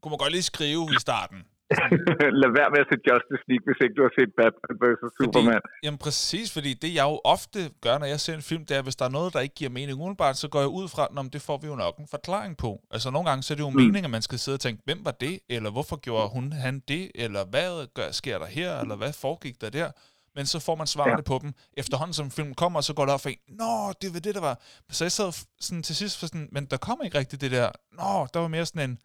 kunne 0.00 0.10
man 0.10 0.18
godt 0.24 0.32
lige 0.32 0.50
skrive 0.52 0.84
i 0.96 0.98
starten. 1.06 1.40
Lad 2.42 2.50
være 2.58 2.70
med 2.74 2.80
at 2.84 2.88
se 2.90 2.96
Justice 3.08 3.44
League, 3.50 3.64
hvis 3.68 3.78
ikke 3.84 3.94
du 3.98 4.02
har 4.06 4.12
set 4.18 4.30
Batman 4.38 4.74
vs. 4.82 5.02
Superman. 5.18 5.60
Jamen 5.84 6.00
præcis, 6.06 6.48
fordi 6.56 6.70
det 6.82 6.90
jeg 6.98 7.04
jo 7.12 7.16
ofte 7.24 7.58
gør, 7.84 7.98
når 7.98 8.06
jeg 8.06 8.20
ser 8.20 8.34
en 8.34 8.46
film, 8.50 8.64
det 8.68 8.76
er, 8.76 8.82
hvis 8.82 8.96
der 8.96 9.04
er 9.04 9.14
noget, 9.18 9.32
der 9.34 9.40
ikke 9.40 9.54
giver 9.54 9.70
mening 9.70 9.94
umiddelbart, 10.00 10.36
så 10.36 10.48
går 10.48 10.60
jeg 10.60 10.68
ud 10.80 10.88
fra, 10.94 11.02
at 11.18 11.32
det 11.32 11.42
får 11.42 11.56
vi 11.62 11.66
jo 11.66 11.76
nok 11.84 11.94
en 11.98 12.08
forklaring 12.10 12.56
på. 12.56 12.70
Altså 12.90 13.10
nogle 13.10 13.28
gange 13.28 13.42
så 13.42 13.54
er 13.54 13.56
det 13.56 13.64
jo 13.68 13.70
mm. 13.70 13.76
meningen, 13.76 14.04
at 14.04 14.10
man 14.10 14.22
skal 14.22 14.38
sidde 14.38 14.56
og 14.56 14.60
tænke, 14.60 14.82
hvem 14.84 15.00
var 15.04 15.16
det, 15.24 15.34
eller 15.48 15.70
hvorfor 15.70 15.96
gjorde 15.96 16.28
hun 16.34 16.52
han 16.52 16.82
det, 16.88 17.10
eller 17.14 17.44
hvad 17.44 17.86
gør, 17.94 18.10
sker 18.10 18.38
der 18.38 18.46
her, 18.46 18.80
eller 18.82 18.96
hvad 18.96 19.12
foregik 19.12 19.60
der 19.60 19.70
der? 19.70 19.90
Men 20.36 20.46
så 20.46 20.60
får 20.60 20.74
man 20.74 20.86
svarene 20.86 21.22
ja. 21.26 21.30
på 21.32 21.38
dem. 21.42 21.52
Efterhånden 21.76 22.14
som 22.14 22.30
filmen 22.30 22.54
kommer, 22.54 22.80
så 22.80 22.94
går 22.94 23.04
det 23.04 23.14
op 23.14 23.20
for 23.20 23.28
en, 23.28 23.36
Nå, 23.48 23.92
det 24.02 24.14
var 24.14 24.20
det, 24.20 24.34
der 24.34 24.40
var. 24.40 24.60
Så 24.90 25.04
jeg 25.04 25.12
sad 25.12 25.46
sådan 25.60 25.82
til 25.82 25.96
sidst 25.96 26.20
for 26.20 26.26
sådan, 26.26 26.48
men 26.52 26.64
der 26.66 26.76
kommer 26.76 27.04
ikke 27.04 27.18
rigtigt 27.18 27.42
det 27.42 27.50
der. 27.50 27.70
Nå, 27.92 28.26
der 28.34 28.40
var 28.40 28.48
mere 28.48 28.66
sådan 28.66 28.90
en, 28.90 28.98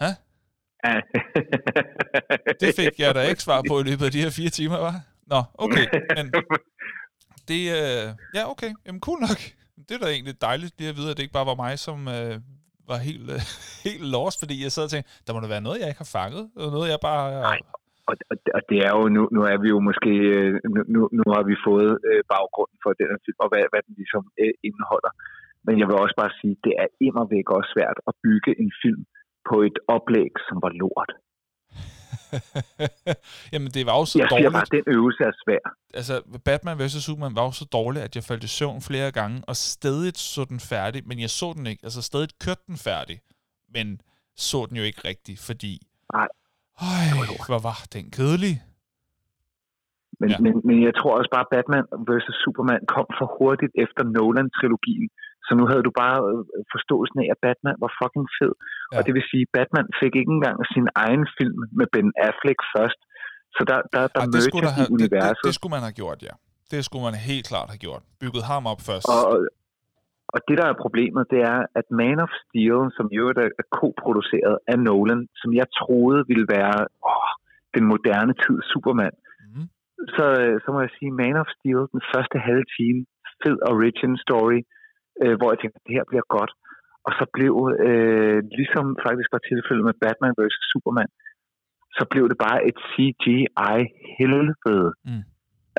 Hæ? 0.00 0.06
Det 2.60 2.70
fik 2.80 2.94
jeg 2.98 3.14
da 3.14 3.22
ikke 3.30 3.42
svar 3.42 3.60
på 3.68 3.74
i 3.80 3.82
løbet 3.90 4.04
af 4.08 4.12
de 4.14 4.22
her 4.24 4.32
fire 4.38 4.52
timer, 4.58 4.78
var? 4.86 4.96
Nå, 5.32 5.40
okay. 5.64 5.84
Men 6.16 6.26
det, 7.50 7.60
øh, 7.78 8.06
ja, 8.36 8.42
okay. 8.52 8.70
Jamen, 8.86 9.00
cool 9.06 9.20
nok. 9.28 9.40
Det 9.86 9.92
er 9.94 10.00
da 10.02 10.08
egentlig 10.16 10.36
dejligt 10.48 10.74
lige 10.78 10.90
at 10.92 10.96
vide, 10.98 11.10
at 11.10 11.16
det 11.16 11.22
ikke 11.22 11.38
bare 11.38 11.50
var 11.52 11.62
mig, 11.64 11.74
som 11.86 11.98
øh, 12.16 12.34
var 12.90 12.98
helt, 13.08 13.26
øh, 13.34 13.42
helt 13.86 14.04
lost, 14.14 14.36
fordi 14.42 14.56
jeg 14.64 14.72
sad 14.72 14.84
og 14.88 14.92
tænkte, 14.92 15.10
der 15.24 15.32
må 15.32 15.38
da 15.40 15.48
være 15.54 15.66
noget, 15.66 15.80
jeg 15.80 15.90
ikke 15.90 16.04
har 16.06 16.14
fanget, 16.18 16.44
og 16.60 16.66
noget, 16.76 16.88
jeg 16.94 17.00
bare... 17.10 17.24
Øh... 17.36 17.42
Nej, 17.50 17.60
og, 18.10 18.14
og 18.56 18.62
det 18.70 18.78
er 18.86 18.92
jo, 18.98 19.02
nu, 19.16 19.22
nu 19.36 19.40
er 19.52 19.58
vi 19.62 19.68
jo 19.74 19.78
måske, 19.88 20.12
øh, 20.36 20.52
nu, 20.94 21.00
nu 21.18 21.24
har 21.36 21.44
vi 21.50 21.54
fået 21.68 21.92
øh, 22.08 22.22
baggrunden 22.32 22.78
for 22.84 22.90
den 23.00 23.08
film, 23.24 23.40
og 23.44 23.48
hvad, 23.50 23.62
hvad 23.72 23.82
den 23.86 23.94
ligesom 24.00 24.24
øh, 24.42 24.54
indeholder. 24.68 25.12
Men 25.66 25.74
jeg 25.80 25.86
vil 25.88 26.02
også 26.04 26.16
bare 26.22 26.32
sige, 26.40 26.54
det 26.66 26.74
er 26.82 26.88
immer 27.06 27.24
væk 27.34 27.46
også 27.56 27.70
svært 27.74 27.98
at 28.08 28.14
bygge 28.26 28.52
en 28.62 28.72
film, 28.82 29.02
på 29.48 29.62
et 29.68 29.78
oplæg, 29.88 30.32
som 30.48 30.56
var 30.64 30.72
lort. 30.82 31.12
Jamen, 33.52 33.70
det 33.76 33.82
var 33.86 33.94
jo 33.98 34.04
så 34.04 34.18
jeg 34.18 34.30
dårligt. 34.30 34.44
Jeg 34.44 34.52
bare, 34.52 34.70
den 34.76 34.84
øvelse 34.86 35.22
er 35.24 35.32
svær. 35.44 35.64
Altså, 35.94 36.14
Batman 36.44 36.78
vs. 36.78 37.04
Superman 37.04 37.36
var 37.36 37.44
jo 37.44 37.52
så 37.52 37.66
dårlig, 37.72 38.02
at 38.02 38.16
jeg 38.16 38.24
faldt 38.24 38.44
i 38.44 38.52
søvn 38.58 38.80
flere 38.80 39.10
gange, 39.12 39.42
og 39.48 39.56
stedigt 39.56 40.18
så 40.18 40.44
den 40.44 40.60
færdig, 40.60 41.00
men 41.08 41.20
jeg 41.20 41.30
så 41.30 41.52
den 41.56 41.66
ikke. 41.66 41.80
Altså, 41.84 42.02
stedigt 42.02 42.32
kørte 42.44 42.64
den 42.66 42.76
færdig, 42.76 43.16
men 43.74 44.00
så 44.36 44.66
den 44.68 44.76
jo 44.76 44.82
ikke 44.82 45.02
rigtigt, 45.10 45.40
fordi... 45.48 45.72
Nej. 46.12 46.28
Øj, 46.90 47.06
hvor 47.50 47.62
var 47.68 47.78
den 47.94 48.06
kedelig. 48.18 48.54
Men, 50.20 50.28
ja. 50.30 50.36
men, 50.44 50.52
men 50.68 50.76
jeg 50.86 50.94
tror 50.98 51.12
også 51.18 51.30
bare, 51.36 51.46
at 51.46 51.52
Batman 51.54 51.84
vs. 52.08 52.28
Superman 52.44 52.82
kom 52.94 53.08
for 53.18 53.28
hurtigt 53.38 53.72
efter 53.84 54.02
Nolan-trilogien. 54.14 55.08
Så 55.50 55.54
nu 55.58 55.64
havde 55.70 55.84
du 55.88 55.92
bare 56.02 56.18
øh, 56.30 56.42
forståelsen 56.74 57.18
af, 57.22 57.28
at 57.34 57.38
Batman 57.44 57.76
var 57.84 57.92
fucking 58.00 58.26
fed. 58.38 58.54
Ja. 58.58 58.94
Og 58.96 59.00
det 59.06 59.12
vil 59.16 59.24
sige, 59.30 59.44
at 59.46 59.52
Batman 59.56 59.86
fik 60.00 60.12
ikke 60.20 60.32
engang 60.38 60.58
sin 60.74 60.86
egen 61.04 61.24
film 61.36 61.60
med 61.78 61.86
Ben 61.94 62.10
Affleck 62.26 62.60
først. 62.74 63.00
Så 63.56 63.62
der, 63.70 63.78
der, 63.94 64.02
der 64.14 64.22
ja, 64.22 64.26
der 64.66 64.72
have, 64.78 64.90
universet. 64.98 65.36
Det, 65.36 65.42
det, 65.42 65.48
det 65.48 65.54
skulle 65.56 65.74
man 65.76 65.84
have 65.88 65.96
gjort, 66.02 66.18
ja. 66.28 66.34
Det 66.72 66.80
skulle 66.86 67.04
man 67.08 67.14
helt 67.30 67.46
klart 67.50 67.68
have 67.72 67.82
gjort. 67.86 68.02
Bygget 68.22 68.42
ham 68.50 68.62
op 68.72 68.80
først. 68.88 69.06
Og, 69.16 69.22
og 70.34 70.40
det, 70.48 70.56
der 70.60 70.66
er 70.72 70.82
problemet, 70.84 71.22
det 71.32 71.40
er, 71.52 71.60
at 71.80 71.86
Man 72.00 72.18
of 72.26 72.32
Steel, 72.42 72.80
som 72.96 73.06
jo 73.18 73.22
er 73.28 73.66
co-produceret 73.78 74.56
af 74.72 74.76
Nolan, 74.86 75.22
som 75.40 75.50
jeg 75.60 75.66
troede 75.80 76.20
ville 76.30 76.46
være 76.56 76.76
åh, 77.12 77.30
den 77.76 77.84
moderne 77.92 78.34
tid 78.44 78.58
Superman, 78.72 79.16
mm. 79.54 79.66
så, 80.14 80.24
så 80.62 80.68
må 80.72 80.78
jeg 80.86 80.92
sige, 80.98 81.10
Man 81.22 81.36
of 81.42 81.50
Steel, 81.56 81.82
den 81.94 82.02
første 82.12 82.36
halve 82.46 82.66
time, 82.76 83.00
fed 83.42 83.58
origin 83.72 84.14
story, 84.26 84.60
øh, 85.22 85.34
hvor 85.38 85.48
jeg 85.50 85.58
tænkte, 85.58 85.86
det 85.86 85.96
her 85.98 86.06
bliver 86.10 86.26
godt. 86.36 86.52
Og 87.06 87.12
så 87.18 87.24
blev, 87.36 87.52
øh, 87.86 88.38
ligesom 88.60 88.86
faktisk 89.06 89.28
var 89.34 89.42
tilfældet 89.50 89.84
med 89.88 90.00
Batman 90.02 90.34
vs. 90.38 90.56
Superman, 90.72 91.10
så 91.98 92.02
blev 92.12 92.24
det 92.30 92.38
bare 92.46 92.60
et 92.68 92.78
CGI-helvede. 92.90 94.88
Mm. 95.08 95.24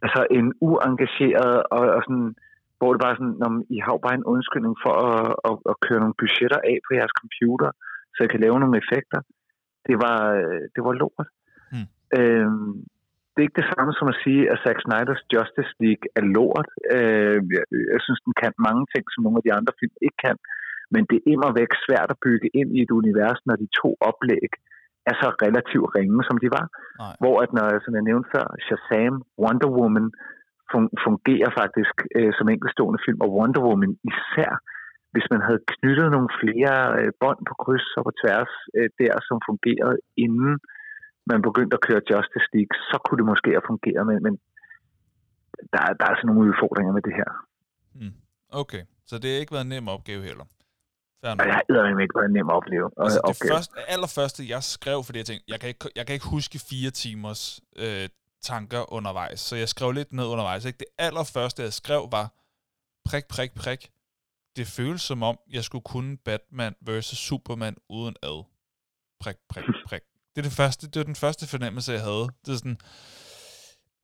Altså 0.04 0.22
en 0.38 0.48
uengageret 0.70 1.58
og, 1.76 1.84
og 1.96 2.02
sådan, 2.06 2.32
hvor 2.78 2.90
det 2.92 3.02
bare 3.06 3.18
sådan, 3.20 3.38
når 3.42 3.52
I 3.76 3.78
har 3.86 4.06
bare 4.06 4.20
en 4.20 4.30
undskyldning 4.34 4.76
for 4.84 4.94
at, 5.10 5.28
at, 5.48 5.56
at 5.72 5.76
køre 5.86 6.02
nogle 6.04 6.20
budgetter 6.22 6.60
af 6.72 6.78
på 6.86 6.92
jeres 6.98 7.16
computer, 7.22 7.70
så 8.16 8.20
I 8.24 8.32
kan 8.32 8.44
lave 8.46 8.60
nogle 8.60 8.80
effekter. 8.84 9.20
Det 9.88 9.96
var, 10.06 10.20
øh, 10.40 10.64
det 10.76 10.82
var 10.88 10.94
lort. 11.02 11.28
Mm. 11.74 11.88
Øhm, 12.18 12.74
det 13.32 13.40
er 13.40 13.48
ikke 13.48 13.62
det 13.62 13.72
samme 13.74 13.92
som 14.00 14.08
at 14.14 14.22
sige, 14.24 14.42
at 14.52 14.62
Zack 14.64 14.80
Snyder's 14.86 15.24
Justice 15.34 15.74
League 15.84 16.06
er 16.20 16.24
lort. 16.38 16.68
Øh, 16.96 17.40
jeg, 17.56 17.66
jeg 17.94 18.02
synes, 18.06 18.22
den 18.28 18.34
kan 18.42 18.54
mange 18.68 18.84
ting, 18.94 19.04
som 19.10 19.24
nogle 19.24 19.40
af 19.40 19.46
de 19.48 19.56
andre 19.60 19.74
film 19.80 19.96
ikke 20.08 20.20
kan. 20.28 20.38
Men 20.94 21.02
det 21.10 21.18
er 21.20 21.30
immer 21.34 21.50
væk 21.60 21.72
svært 21.86 22.10
at 22.14 22.22
bygge 22.26 22.50
ind 22.60 22.70
i 22.78 22.80
et 22.86 22.92
univers, 23.00 23.40
når 23.48 23.56
de 23.62 23.68
to 23.82 23.90
oplæg 24.10 24.52
er 25.10 25.16
så 25.22 25.28
relativt 25.46 25.90
ringe, 25.98 26.22
som 26.30 26.38
de 26.44 26.50
var. 26.58 26.66
Nej. 27.04 27.16
Hvor, 27.22 27.36
at 27.44 27.52
når, 27.58 27.68
som 27.86 27.94
jeg 27.98 28.08
nævnte 28.10 28.30
før, 28.36 28.48
Shazam, 28.66 29.16
Wonder 29.44 29.70
Woman 29.78 30.08
fun- 30.72 30.96
fungerer 31.06 31.50
faktisk 31.62 31.96
øh, 32.18 32.32
som 32.38 32.50
enkeltstående 32.54 33.04
film, 33.06 33.20
og 33.26 33.30
Wonder 33.38 33.62
Woman 33.68 33.94
især, 34.12 34.52
hvis 35.14 35.28
man 35.34 35.42
havde 35.48 35.62
knyttet 35.74 36.08
nogle 36.16 36.32
flere 36.42 36.76
øh, 37.00 37.12
bånd 37.22 37.42
på 37.50 37.54
kryds 37.64 37.88
og 37.98 38.04
på 38.08 38.12
tværs 38.22 38.54
øh, 38.78 38.90
der, 39.02 39.16
som 39.28 39.38
fungerede 39.50 39.98
inden 40.26 40.54
man 41.26 41.42
begyndte 41.42 41.74
at 41.78 41.82
køre 41.88 42.02
Justice 42.12 42.48
League, 42.54 42.74
så 42.90 42.96
kunne 43.06 43.18
det 43.22 43.26
måske 43.26 43.50
have 43.58 43.68
fungeret, 43.72 44.04
men, 44.10 44.18
men 44.26 44.34
der, 45.74 45.82
er- 45.88 45.94
der 45.98 46.06
er 46.06 46.12
altså 46.14 46.26
nogle 46.28 46.42
udfordringer 46.50 46.94
med 46.98 47.02
det 47.08 47.14
her. 47.20 47.30
Mm. 48.00 48.14
Okay, 48.50 48.84
så 49.06 49.18
det 49.18 49.30
har 49.32 49.40
ikke 49.40 49.52
været 49.52 49.62
en 49.70 49.70
nem 49.70 49.88
opgave 49.88 50.24
heller. 50.24 50.46
Fair 51.24 51.36
nok. 51.36 51.46
jeg 51.48 51.54
har 51.54 52.00
ikke 52.02 52.20
været 52.20 52.32
nem 52.32 52.50
at 52.50 52.56
opleve. 52.56 52.90
Altså 52.98 53.18
det 53.20 53.30
opgave. 53.30 53.52
første, 53.56 53.76
allerførste, 53.94 54.42
jeg 54.50 54.64
skrev, 54.64 55.04
fordi 55.04 55.18
jeg 55.18 55.26
tænkte, 55.26 55.46
jeg 55.48 55.60
kan 55.60 55.70
ikke, 55.70 55.90
jeg 55.96 56.06
kan 56.08 56.14
ikke 56.14 56.30
huske 56.30 56.60
fire 56.70 56.92
timers 56.92 57.62
øh, 57.76 58.10
tanker 58.42 58.94
undervejs, 58.94 59.40
så 59.40 59.56
jeg 59.56 59.70
skrev 59.70 59.92
lidt 59.92 60.14
ned 60.14 60.26
undervejs. 60.26 60.66
Ikke? 60.66 60.78
Det 60.78 60.88
allerførste, 60.98 61.62
jeg 61.64 61.74
skrev, 61.74 62.02
var 62.12 62.26
prik, 63.10 63.24
prik, 63.36 63.52
prik. 63.64 63.92
Det 64.58 64.68
føles 64.68 65.02
som 65.02 65.24
om, 65.24 65.38
jeg 65.52 65.64
skulle 65.64 65.84
kunne 65.84 66.18
Batman 66.18 66.76
versus 66.82 67.18
Superman 67.18 67.76
uden 67.90 68.16
ad. 68.24 68.44
Prik, 69.20 69.36
prik, 69.50 69.64
prik. 69.88 70.02
Det 70.36 70.38
er 70.38 70.42
det 70.50 70.52
første, 70.52 70.88
det 70.88 70.96
var 71.00 71.04
den 71.04 71.16
første 71.16 71.48
fornemmelse, 71.48 71.92
jeg 71.92 72.02
havde. 72.02 72.28
Det 72.46 72.52
er 72.54 72.58
sådan, 72.58 72.78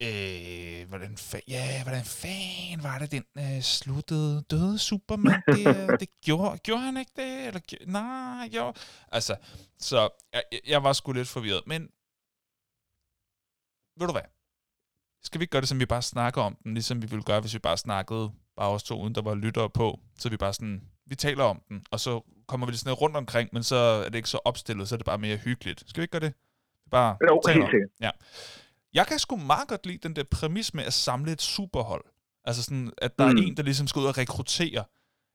øh, 0.01 0.87
hvordan, 0.89 1.13
fa- 1.13 1.47
ja, 1.47 1.83
hvordan 1.83 2.05
fanden 2.05 2.83
var 2.83 2.99
det, 2.99 3.11
den 3.11 3.25
øh, 3.37 3.61
sluttede? 3.61 4.43
Døde 4.51 4.79
Superman? 4.79 5.41
Det, 5.47 5.65
det 6.01 6.09
gjorde, 6.21 6.57
gjorde 6.57 6.81
han 6.81 6.97
ikke 6.97 7.11
det? 7.15 7.47
Eller, 7.47 7.85
nej, 7.87 8.49
jo. 8.55 8.73
Altså, 9.11 9.35
så 9.79 10.09
jeg, 10.33 10.43
jeg 10.67 10.83
var 10.83 10.93
sgu 10.93 11.11
lidt 11.11 11.27
forvirret. 11.27 11.63
Men, 11.67 11.81
ved 13.99 14.07
du 14.07 14.11
hvad? 14.13 14.27
Skal 15.23 15.39
vi 15.39 15.43
ikke 15.43 15.51
gøre 15.51 15.61
det, 15.61 15.69
som 15.69 15.79
vi 15.79 15.85
bare 15.85 16.01
snakker 16.01 16.41
om 16.41 16.55
den, 16.63 16.73
ligesom 16.73 17.01
vi 17.01 17.07
ville 17.07 17.23
gøre, 17.23 17.41
hvis 17.41 17.53
vi 17.53 17.59
bare 17.59 17.77
snakkede 17.77 18.31
bare 18.57 18.69
os 18.69 18.83
to, 18.83 19.01
uden 19.01 19.15
der 19.15 19.21
var 19.21 19.35
lyttere 19.35 19.69
på, 19.69 19.99
så 20.19 20.29
vi 20.29 20.37
bare 20.37 20.53
sådan, 20.53 20.81
vi 21.05 21.15
taler 21.15 21.43
om 21.43 21.61
den, 21.69 21.85
og 21.91 21.99
så 21.99 22.21
kommer 22.47 22.65
vi 22.67 22.71
lidt 22.71 22.79
sådan 22.79 22.93
rundt 22.93 23.15
omkring, 23.17 23.49
men 23.53 23.63
så 23.63 23.75
er 23.75 24.03
det 24.09 24.15
ikke 24.15 24.29
så 24.29 24.39
opstillet, 24.45 24.89
så 24.89 24.95
er 24.95 24.97
det 24.97 25.05
bare 25.05 25.17
mere 25.17 25.37
hyggeligt. 25.37 25.83
Skal 25.87 26.01
vi 26.01 26.03
ikke 26.03 26.11
gøre 26.11 26.21
det? 26.29 26.33
Bare 26.91 27.17
Jo, 27.29 27.41
helt 27.47 27.55
sikkert. 27.55 27.71
Ja. 28.01 28.09
Jeg 28.93 29.07
kan 29.07 29.19
sgu 29.19 29.35
meget 29.37 29.67
godt 29.67 29.85
lide 29.85 29.97
den 29.97 30.15
der 30.15 30.23
præmis 30.31 30.73
med 30.73 30.83
at 30.83 30.93
samle 30.93 31.31
et 31.31 31.41
superhold. 31.41 32.03
Altså 32.45 32.63
sådan, 32.63 32.91
at 32.97 33.19
der 33.19 33.31
mm. 33.31 33.37
Er 33.37 33.41
en, 33.41 33.57
der 33.57 33.63
ligesom 33.63 33.87
skal 33.87 33.99
ud 33.99 34.05
og 34.05 34.17
rekruttere. 34.17 34.83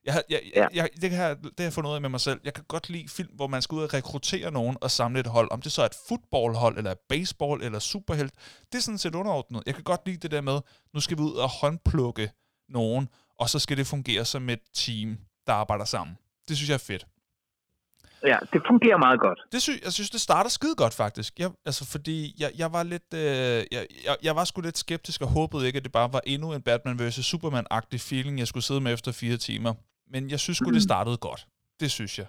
Jeg, 0.05 0.15
har- 0.15 0.23
jeg, 0.31 0.41
Ja. 0.57 0.61
jeg, 0.61 0.71
jeg, 0.75 0.89
det, 1.03 1.11
har, 1.11 1.35
det 1.35 1.53
har 1.59 1.65
jeg 1.65 1.73
fundet 1.73 1.91
ud 1.91 1.95
af 1.95 2.01
med 2.01 2.09
mig 2.11 2.21
selv. 2.21 2.41
Jeg 2.45 2.55
kan 2.55 2.65
godt 2.69 2.89
lide 2.91 3.09
film, 3.09 3.29
hvor 3.35 3.47
man 3.47 3.63
skal 3.63 3.75
ud 3.77 3.83
og 3.83 3.95
rekruttere 3.95 4.51
nogen 4.51 4.77
og 4.81 4.91
samle 4.91 5.21
et 5.21 5.27
hold. 5.27 5.49
Om 5.51 5.63
det 5.63 5.73
så 5.73 5.83
er 5.83 5.87
et 5.87 5.97
fodboldhold, 6.09 6.79
eller 6.79 6.91
et 6.91 6.99
baseball, 7.09 7.63
eller 7.63 7.79
superhelt. 7.79 8.35
Det 8.73 8.79
er 8.79 8.83
sådan 8.83 8.99
set 8.99 9.15
underordnet. 9.15 9.63
Jeg 9.67 9.75
kan 9.75 9.85
godt 9.85 10.01
lide 10.07 10.17
det 10.17 10.31
der 10.31 10.41
med, 10.41 10.61
nu 10.95 11.01
skal 11.01 11.17
vi 11.19 11.23
ud 11.23 11.33
og 11.35 11.49
håndplukke 11.49 12.31
nogen, 12.69 13.09
og 13.41 13.49
så 13.51 13.59
skal 13.59 13.77
det 13.77 13.87
fungere 13.87 14.25
som 14.25 14.49
et 14.49 14.61
team, 14.75 15.19
der 15.47 15.53
arbejder 15.53 15.85
sammen. 15.85 16.17
Det 16.49 16.57
synes 16.57 16.69
jeg 16.69 16.75
er 16.75 16.79
fedt. 16.79 17.07
Ja, 18.25 18.39
det 18.53 18.63
fungerer 18.67 18.97
meget 18.97 19.21
godt. 19.21 19.39
Det 19.53 19.63
sy- 19.63 19.85
jeg 19.85 19.93
synes, 19.93 20.11
det 20.11 20.21
starter 20.21 20.51
skide 20.51 20.75
godt, 20.75 20.95
faktisk. 20.95 21.39
Jeg, 21.39 21.51
altså, 21.65 21.85
fordi 21.85 22.35
jeg, 22.39 22.53
jeg 22.57 22.73
var 22.73 22.83
lidt... 22.83 23.15
Øh, 23.15 23.21
jeg, 23.21 23.87
jeg, 24.05 24.17
jeg 24.23 24.37
var 24.37 24.45
sgu 24.45 24.61
lidt 24.61 24.79
skeptisk 24.79 25.23
og 25.23 25.29
håbede 25.29 25.67
ikke, 25.67 25.77
at 25.77 25.83
det 25.85 25.93
bare 25.93 26.13
var 26.13 26.21
endnu 26.27 26.53
en 26.53 26.63
Batman 26.63 27.09
vs. 27.09 27.35
Superman-agtig 27.35 27.99
feeling, 27.99 28.39
jeg 28.39 28.47
skulle 28.47 28.65
sidde 28.65 28.81
med 28.81 28.93
efter 28.93 29.13
fire 29.13 29.37
timer. 29.37 29.75
Men 30.11 30.31
jeg 30.31 30.41
synes 30.41 30.57
sgu, 30.57 30.71
det 30.71 30.83
startede 30.83 31.17
godt. 31.17 31.47
Det 31.81 31.91
synes 31.91 32.19
jeg. 32.19 32.27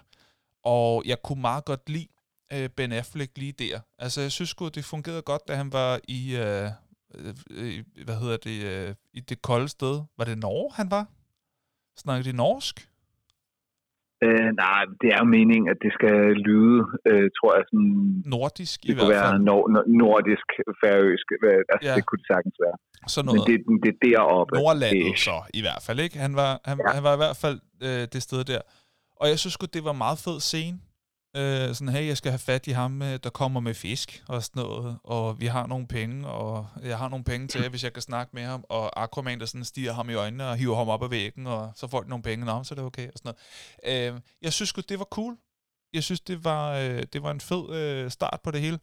Og 0.64 1.02
jeg 1.06 1.22
kunne 1.22 1.40
meget 1.40 1.64
godt 1.64 1.88
lide 1.88 2.08
øh, 2.52 2.68
Ben 2.68 2.92
Affleck 2.92 3.38
lige 3.38 3.52
der. 3.52 3.80
Altså, 3.98 4.20
jeg 4.20 4.32
synes 4.32 4.50
sgu, 4.50 4.68
det 4.68 4.84
fungerede 4.84 5.22
godt, 5.22 5.42
da 5.48 5.54
han 5.54 5.72
var 5.72 6.00
i... 6.08 6.36
Øh, 6.36 6.70
øh, 7.50 7.84
hvad 8.04 8.16
hedder 8.18 8.36
det? 8.36 8.62
Øh, 8.64 8.94
I 9.12 9.20
det 9.20 9.42
kolde 9.42 9.68
sted. 9.68 10.02
Var 10.18 10.24
det 10.24 10.38
Norge, 10.38 10.72
han 10.74 10.90
var? 10.90 11.06
Snakkede 11.96 12.32
de 12.32 12.36
norsk? 12.36 12.88
Øh, 14.24 14.48
nej, 14.64 14.80
det 15.00 15.08
er 15.14 15.18
jo 15.22 15.28
meningen, 15.38 15.66
at 15.74 15.78
det 15.84 15.92
skal 15.98 16.16
lyde, 16.48 16.78
øh, 17.10 17.26
tror 17.38 17.50
jeg, 17.56 17.64
sådan, 17.70 17.92
Nordisk 18.34 18.78
i 18.80 18.86
det 18.88 18.94
hvert 18.94 19.02
kunne 19.02 19.14
være 19.16 19.30
fald. 19.32 19.42
nor- 19.50 19.68
nor- 19.74 19.88
nordisk, 20.04 20.46
færøsk, 20.82 21.26
altså 21.72 21.88
Ja. 21.88 21.94
det 21.98 22.02
kunne 22.08 22.20
det 22.22 22.28
sagtens 22.34 22.56
være. 22.66 22.76
Sådan 23.14 23.26
Men 23.28 23.34
noget. 23.36 23.48
det, 23.50 23.58
det 23.84 23.90
er 23.94 23.98
deroppe. 24.08 24.50
Nordlandet 24.60 25.06
Det- 25.12 25.18
så, 25.28 25.36
i 25.58 25.60
hvert 25.66 25.82
fald, 25.86 25.98
ikke? 26.06 26.16
Han 26.26 26.32
var, 26.42 26.50
han, 26.68 26.76
ja. 26.86 26.90
Han 26.96 27.02
var 27.08 27.14
i 27.18 27.20
hvert 27.24 27.38
fald 27.44 27.58
øh, 27.86 28.02
det 28.12 28.20
sted 28.28 28.40
der. 28.52 28.62
Og 29.20 29.26
jeg 29.30 29.38
synes 29.42 29.56
godt 29.62 29.72
det 29.76 29.84
var 29.90 29.96
meget 30.04 30.18
fed 30.26 30.38
scene. 30.50 30.76
Øh, 31.36 31.74
sådan, 31.74 31.88
hey, 31.88 32.06
jeg 32.06 32.16
skal 32.16 32.32
have 32.32 32.38
fat 32.38 32.66
i 32.66 32.70
ham, 32.70 33.02
øh, 33.02 33.18
der 33.22 33.30
kommer 33.30 33.60
med 33.60 33.74
fisk 33.74 34.24
og 34.28 34.42
sådan 34.42 34.62
noget, 34.62 34.98
og 35.04 35.40
vi 35.40 35.46
har 35.46 35.66
nogle 35.66 35.86
penge, 35.86 36.28
og 36.28 36.66
jeg 36.82 36.98
har 36.98 37.08
nogle 37.08 37.24
penge 37.24 37.48
til, 37.48 37.68
hvis 37.70 37.84
jeg 37.84 37.92
kan 37.92 38.02
snakke 38.02 38.30
med 38.34 38.42
ham, 38.42 38.64
og 38.68 39.02
Aquaman, 39.02 39.40
der 39.40 39.46
sådan 39.46 39.64
stiger 39.64 39.92
ham 39.92 40.10
i 40.10 40.14
øjnene 40.14 40.48
og 40.48 40.56
hiver 40.56 40.76
ham 40.76 40.88
op 40.88 41.02
ad 41.02 41.08
væggen, 41.08 41.46
og 41.46 41.72
så 41.76 41.88
får 41.88 42.00
de 42.00 42.08
nogle 42.08 42.22
penge, 42.22 42.44
Nå, 42.44 42.64
så 42.64 42.74
er 42.74 42.76
det 42.76 42.84
okay, 42.84 43.06
og 43.06 43.12
sådan 43.16 43.34
noget. 43.84 44.14
Øh, 44.14 44.20
jeg 44.42 44.52
synes 44.52 44.72
godt 44.72 44.88
det 44.88 44.98
var 44.98 45.04
cool. 45.04 45.36
Jeg 45.92 46.04
synes, 46.04 46.20
det 46.20 46.44
var, 46.44 46.74
øh, 46.74 47.02
det 47.12 47.22
var 47.22 47.30
en 47.30 47.40
fed 47.40 47.74
øh, 47.74 48.10
start 48.10 48.40
på 48.44 48.50
det 48.50 48.60
hele. 48.60 48.78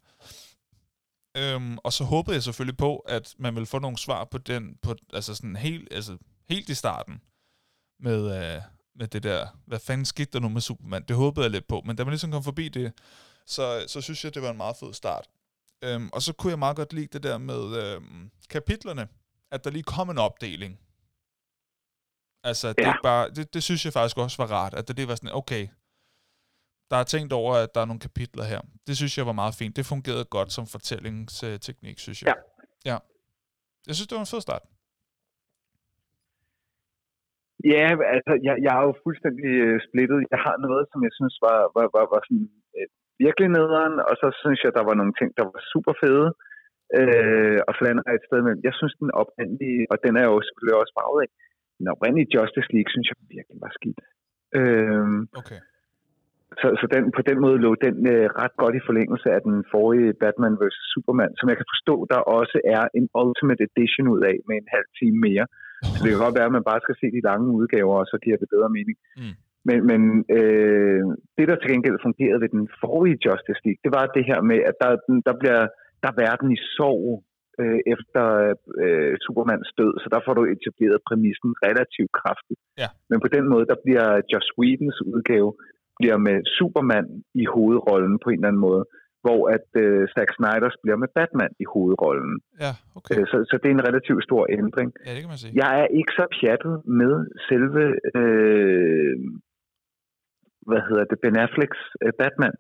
Øhm, 1.38 1.78
og 1.78 1.94
så 1.94 2.04
håbede 2.04 2.36
jeg 2.36 2.44
selvfølgelig 2.44 2.78
på, 2.78 2.98
at 2.98 3.36
man 3.38 3.56
ville 3.56 3.66
få 3.66 3.80
nogle 3.80 3.98
svar 3.98 4.24
på 4.26 4.38
den, 4.38 4.78
på, 4.82 4.96
altså 5.14 5.36
sådan 5.36 5.56
helt, 5.56 5.94
altså 5.94 6.18
helt 6.50 6.70
i 6.70 6.74
starten, 6.74 7.22
med, 8.00 8.56
øh, 8.56 8.62
med 8.96 9.08
det 9.08 9.24
der, 9.24 9.48
hvad 9.66 9.80
fanden 9.80 10.06
skete 10.06 10.32
der 10.34 10.40
nu 10.40 10.50
med 10.50 10.62
Superman? 10.62 11.04
Det 11.08 11.16
håbede 11.16 11.44
jeg 11.44 11.52
lidt 11.52 11.68
på, 11.68 11.82
men 11.86 11.96
da 11.96 12.04
man 12.04 12.12
ligesom 12.12 12.32
kom 12.32 12.44
forbi 12.44 12.70
det, 12.70 12.94
så, 13.46 13.86
så 13.88 14.02
synes 14.02 14.24
jeg, 14.24 14.34
det 14.34 14.42
var 14.42 14.50
en 14.52 14.58
meget 14.58 14.78
fed 14.78 14.94
start. 14.94 15.28
Øhm, 15.84 16.10
og 16.14 16.22
så 16.22 16.34
kunne 16.34 16.52
jeg 16.52 16.60
meget 16.60 16.76
godt 16.76 16.94
lide 16.94 17.08
det 17.08 17.24
der 17.24 17.38
med 17.38 17.76
øhm, 17.84 18.32
kapitlerne, 18.50 19.08
at 19.52 19.64
der 19.64 19.70
lige 19.70 19.84
kom 19.84 20.10
en 20.10 20.18
opdeling. 20.18 20.80
Altså, 22.44 22.68
det, 22.70 22.78
Ja. 22.84 22.88
ikke 22.90 23.00
bare, 23.04 23.30
det, 23.30 23.54
det 23.54 23.64
synes 23.64 23.86
jeg 23.86 23.94
faktisk 23.94 24.18
også 24.18 24.38
var 24.38 24.52
rart, 24.52 24.74
at 24.74 24.88
det, 24.88 24.98
det 24.98 25.08
var 25.08 25.16
sådan, 25.16 25.36
okay, 25.36 25.68
der 26.92 26.98
er 26.98 27.04
tænkt 27.04 27.34
over, 27.34 27.56
at 27.56 27.76
der 27.76 27.82
er 27.82 27.86
nogle 27.86 28.00
kapitler 28.00 28.44
her. 28.44 28.62
Det 28.88 28.98
synes 28.98 29.18
jeg 29.18 29.26
var 29.26 29.32
meget 29.32 29.56
fint. 29.56 29.76
Det 29.76 29.86
fungerede 29.86 30.26
godt 30.26 30.54
som 30.54 30.68
fortællingsteknik, 30.68 32.00
synes 32.00 32.22
jeg. 32.24 32.36
Ja. 32.86 32.92
ja. 32.92 32.98
Jeg 33.88 33.96
synes, 33.96 34.08
det 34.08 34.16
var 34.16 34.20
en 34.22 34.28
fed 34.28 34.42
start. 34.42 34.62
Ja, 37.74 37.86
altså, 38.16 38.34
jeg, 38.48 38.56
jeg 38.66 38.74
er 38.80 38.84
jo 38.88 38.94
fuldstændig 39.06 39.52
øh, 39.66 39.78
splittet. 39.88 40.20
Jeg 40.34 40.40
har 40.46 40.56
noget, 40.68 40.84
som 40.92 41.00
jeg 41.08 41.14
synes 41.20 41.36
var, 41.48 41.60
var, 41.76 41.86
var, 41.96 42.06
var 42.14 42.22
sådan, 42.28 42.48
øh, 42.78 42.88
virkelig 43.26 43.50
nederen, 43.58 43.96
og 44.10 44.16
så 44.22 44.28
synes 44.42 44.60
jeg, 44.64 44.72
der 44.78 44.84
var 44.90 44.96
nogle 44.98 45.16
ting, 45.20 45.30
der 45.40 45.46
var 45.52 45.62
super 45.74 45.94
fede. 46.04 46.28
Øh, 47.00 47.60
og 47.68 47.72
så 47.76 47.82
lander 47.86 48.04
jeg 48.08 48.16
et 48.18 48.28
sted 48.30 48.40
med, 48.46 48.54
jeg 48.68 48.76
synes, 48.80 48.96
den 49.04 49.12
oprindelige, 49.22 49.82
og 49.92 49.98
den 50.06 50.14
er 50.22 50.26
jo 50.32 50.36
selvfølgelig 50.46 50.78
også 50.82 50.94
farvet 51.00 51.20
af, 51.26 51.30
den 51.80 51.88
oprindelige 51.94 52.32
Justice 52.34 52.70
League, 52.74 52.92
synes 52.94 53.08
jeg 53.12 53.18
virkelig 53.36 53.58
var 53.66 53.72
skidt. 53.78 54.00
Øh, 54.60 55.08
Okay. 55.42 55.60
så, 56.60 56.68
så 56.80 56.86
den, 56.94 57.04
på 57.18 57.22
den 57.30 57.38
måde 57.46 57.58
lå 57.66 57.72
den 57.86 57.98
øh, 58.14 58.26
ret 58.42 58.56
godt 58.62 58.76
i 58.80 58.86
forlængelse 58.88 59.28
af 59.36 59.42
den 59.48 59.58
forrige 59.74 60.14
Batman 60.22 60.56
vs. 60.62 60.78
Superman, 60.94 61.34
som 61.40 61.50
jeg 61.50 61.58
kan 61.60 61.72
forstå, 61.74 61.96
der 62.12 62.30
også 62.40 62.58
er 62.76 62.84
en 62.98 63.06
Ultimate 63.22 63.64
Edition 63.68 64.08
ud 64.14 64.22
af 64.32 64.38
med 64.48 64.56
en 64.62 64.70
halv 64.76 64.90
time 65.00 65.18
mere. 65.28 65.46
Så 65.94 66.00
det 66.02 66.10
kan 66.12 66.26
godt 66.26 66.38
være, 66.40 66.50
at 66.50 66.58
man 66.58 66.70
bare 66.72 66.84
skal 66.86 66.96
se 66.98 67.08
de 67.16 67.28
lange 67.30 67.48
udgaver, 67.60 67.96
og 68.02 68.08
så 68.12 68.18
giver 68.24 68.38
det 68.42 68.54
bedre 68.56 68.70
mening. 68.78 68.98
Mm. 69.22 69.36
Men, 69.68 69.80
men 69.90 70.02
øh, 70.38 71.02
det, 71.38 71.46
der 71.50 71.58
til 71.58 71.72
gengæld 71.74 72.06
fungerede 72.08 72.42
ved 72.44 72.50
den 72.58 72.66
forrige 72.82 73.22
Justice 73.26 73.62
League, 73.66 73.82
det 73.86 73.92
var 73.98 74.06
det 74.16 74.24
her 74.30 74.40
med, 74.50 74.60
at 74.70 74.76
der, 74.82 74.92
der 75.28 75.36
bliver 75.42 75.62
der 76.02 76.10
er 76.12 76.22
verden 76.26 76.50
i 76.58 76.60
sorg 76.76 77.06
øh, 77.62 77.80
efter 77.94 78.24
øh, 78.84 79.14
Supermans 79.26 79.70
død, 79.80 79.94
så 80.02 80.08
der 80.14 80.20
får 80.26 80.34
du 80.36 80.44
etableret 80.56 81.06
præmissen 81.08 81.52
relativt 81.66 82.12
kraftigt. 82.22 82.62
Ja. 82.82 82.90
Men 83.10 83.18
på 83.24 83.30
den 83.36 83.46
måde, 83.54 83.66
der 83.72 83.78
bliver 83.86 84.08
Joss 84.32 84.50
Whedons 84.58 85.00
udgave 85.14 85.50
bliver 86.00 86.18
med 86.28 86.38
Superman 86.58 87.08
i 87.42 87.44
hovedrollen 87.54 88.16
på 88.24 88.28
en 88.30 88.40
eller 88.40 88.52
anden 88.52 88.66
måde, 88.70 88.84
hvor 89.24 89.42
at 89.56 89.68
øh, 89.84 90.08
Zack 90.14 90.30
Snyders 90.36 90.78
bliver 90.84 90.98
med 91.04 91.10
Batman 91.18 91.54
i 91.64 91.66
hovedrollen. 91.74 92.34
Ja, 92.66 92.74
okay. 92.98 93.16
Øh, 93.16 93.26
så, 93.32 93.38
så 93.50 93.56
det 93.62 93.68
er 93.70 93.76
en 93.80 93.88
relativt 93.90 94.24
stor 94.24 94.44
ændring. 94.60 94.90
Ja, 95.06 95.12
det 95.16 95.22
kan 95.24 95.32
man 95.34 95.42
sige. 95.44 95.54
Jeg 95.62 95.72
er 95.82 95.88
ikke 96.00 96.14
så 96.20 96.26
pjattet 96.38 96.76
med 97.00 97.14
selve, 97.48 97.84
øh, 98.20 99.16
hvad 100.70 100.82
hedder 100.90 101.06
det, 101.10 101.18
Ben 101.24 101.38
Afflecks 101.44 101.82
øh, 102.04 102.14
Batman. 102.20 102.56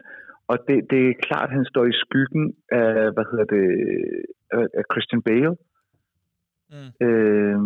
Og 0.51 0.57
det, 0.67 0.77
det 0.91 1.01
er 1.09 1.21
klart, 1.27 1.49
at 1.49 1.55
han 1.57 1.65
står 1.71 1.85
i 1.85 1.99
skyggen 2.03 2.45
af, 2.79 3.13
hvad 3.15 3.25
hedder 3.31 3.47
det, 3.55 3.67
af, 4.79 4.83
Christian 4.91 5.21
Bale. 5.27 5.55
Mm. 6.73 6.89
Øh, 7.05 7.57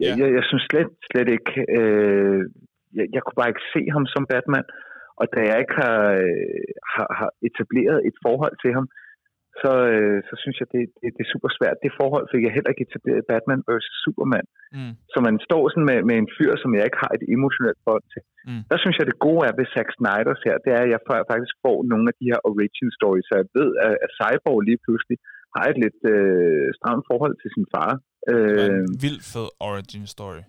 jeg, 0.00 0.10
yeah. 0.10 0.18
jeg, 0.20 0.28
jeg 0.36 0.44
synes 0.48 0.64
slet, 0.70 0.90
slet 1.10 1.28
ikke, 1.36 1.52
øh, 1.78 2.40
jeg, 2.98 3.06
jeg 3.14 3.22
kunne 3.22 3.40
bare 3.40 3.52
ikke 3.52 3.70
se 3.74 3.82
ham 3.94 4.06
som 4.14 4.26
Batman, 4.32 4.66
og 5.20 5.26
da 5.34 5.40
jeg 5.50 5.56
ikke 5.62 5.76
har, 5.82 6.00
øh, 6.24 6.68
har, 6.94 7.08
har 7.18 7.30
etableret 7.48 7.98
et 8.08 8.16
forhold 8.26 8.56
til 8.64 8.72
ham, 8.78 8.86
så, 9.62 9.72
øh, 9.94 10.18
så 10.28 10.34
synes 10.42 10.56
jeg, 10.60 10.68
det, 10.74 10.82
det, 10.98 11.08
det 11.16 11.22
er 11.26 11.32
super 11.34 11.50
svært. 11.58 11.82
Det 11.84 11.98
forhold 12.00 12.26
fik 12.32 12.42
jeg 12.46 12.54
heller 12.56 12.70
ikke 12.72 12.86
etableret 12.88 13.28
Batman 13.30 13.60
vs. 13.68 13.88
Superman. 14.04 14.46
Mm. 14.76 14.92
Så 15.12 15.18
man 15.26 15.36
står 15.48 15.62
sådan 15.72 15.88
med, 15.90 15.98
med 16.08 16.16
en 16.22 16.30
fyr, 16.36 16.52
som 16.62 16.70
jeg 16.76 16.84
ikke 16.86 17.02
har 17.04 17.12
et 17.18 17.24
emotionelt 17.36 17.80
bånd 17.86 18.04
til. 18.12 18.22
Mm. 18.48 18.62
Der 18.70 18.78
synes 18.82 18.96
jeg, 18.98 19.06
det 19.10 19.24
gode 19.26 19.42
er 19.48 19.54
ved 19.58 19.66
Zack 19.74 19.88
Snyder's 19.96 20.42
her, 20.46 20.56
det 20.64 20.70
er, 20.76 20.82
at 20.86 20.92
jeg 20.94 21.00
faktisk 21.32 21.54
får 21.64 21.78
nogle 21.92 22.06
af 22.10 22.14
de 22.20 22.26
her 22.32 22.40
origin 22.50 22.90
stories, 22.98 23.26
så 23.28 23.34
jeg 23.40 23.48
ved, 23.58 23.70
at, 23.86 23.94
at 24.04 24.10
Cyborg 24.18 24.60
lige 24.68 24.80
pludselig 24.84 25.16
har 25.56 25.64
et 25.72 25.78
lidt 25.84 26.00
øh, 26.14 26.66
stramt 26.78 27.04
forhold 27.10 27.34
til 27.42 27.50
sin 27.56 27.66
far. 27.74 27.90
Øh, 28.32 28.70
en 28.82 28.96
vild 29.04 29.20
fed 29.32 29.48
origin 29.70 30.06
story. 30.14 30.42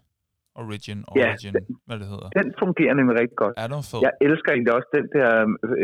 Origin, 0.64 1.00
Origin, 1.12 1.54
ja, 1.54 1.60
den, 1.60 1.64
hvad 1.88 1.98
det 2.02 2.08
hedder. 2.14 2.30
Den 2.40 2.48
fungerer 2.64 2.94
nemlig 3.00 3.16
rigtig 3.22 3.40
godt. 3.44 3.56
Er 3.64 3.68
den 3.74 3.84
fed? 3.90 4.00
Jeg 4.06 4.14
elsker 4.28 4.50
egentlig 4.52 4.74
også 4.78 4.90
den 4.98 5.08
der 5.16 5.30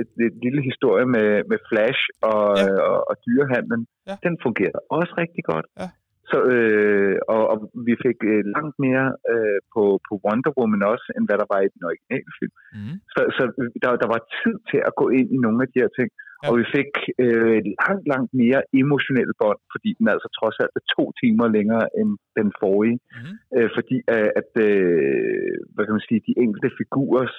et, 0.02 0.12
et 0.28 0.36
lille 0.46 0.62
historie 0.70 1.06
med, 1.16 1.30
med 1.52 1.60
Flash 1.70 2.04
og, 2.32 2.46
ja. 2.58 2.66
og, 2.90 2.98
og 3.10 3.16
dyrehandlen. 3.26 3.82
Ja. 4.10 4.16
Den 4.28 4.36
fungerer 4.46 4.78
også 4.98 5.14
rigtig 5.24 5.44
godt. 5.54 5.68
Ja. 5.82 5.88
Så, 6.32 6.38
øh, 6.54 7.16
og, 7.34 7.42
og 7.52 7.58
vi 7.88 7.94
fik 8.06 8.18
øh, 8.32 8.42
langt 8.56 8.76
mere 8.86 9.08
øh, 9.32 9.60
på, 9.74 9.84
på 10.08 10.14
Wonder 10.26 10.52
Woman 10.58 10.84
også, 10.94 11.08
end 11.16 11.26
hvad 11.28 11.38
der 11.42 11.48
var 11.54 11.60
i 11.64 11.74
den 11.76 11.82
originale 11.90 12.32
film. 12.40 12.56
Mm. 12.76 12.96
Så, 13.14 13.20
så 13.38 13.44
der, 13.84 13.90
der 14.04 14.10
var 14.16 14.22
tid 14.42 14.56
til 14.72 14.80
at 14.90 14.94
gå 15.02 15.06
ind 15.18 15.28
i 15.36 15.38
nogle 15.46 15.60
af 15.64 15.70
de 15.72 15.82
her 15.84 15.92
ting. 16.00 16.10
Ja. 16.44 16.48
Og 16.48 16.54
vi 16.60 16.66
fik 16.76 16.92
øh, 17.24 17.60
langt, 17.82 18.06
langt 18.14 18.32
mere 18.42 18.62
emotionelle 18.82 19.36
bånd, 19.42 19.60
fordi 19.74 19.90
den 20.00 20.08
altså 20.14 20.28
trods 20.40 20.58
alt 20.64 20.74
er 20.80 20.86
to 20.96 21.04
timer 21.22 21.48
længere 21.58 21.86
end 22.00 22.12
den 22.40 22.50
forrige. 22.62 23.00
Mm. 23.16 23.36
Øh, 23.56 23.70
fordi 23.78 23.98
øh, 24.16 24.30
at, 24.42 24.52
øh, 24.68 25.54
hvad 25.74 25.84
kan 25.86 25.98
man 25.98 26.08
sige, 26.10 26.28
de 26.30 26.34
enkelte 26.44 26.70
figurers 26.80 27.36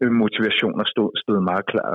øh, 0.00 0.12
motivationer 0.22 0.84
stod, 0.92 1.10
stod 1.22 1.38
meget 1.50 1.66
klar. 1.72 1.88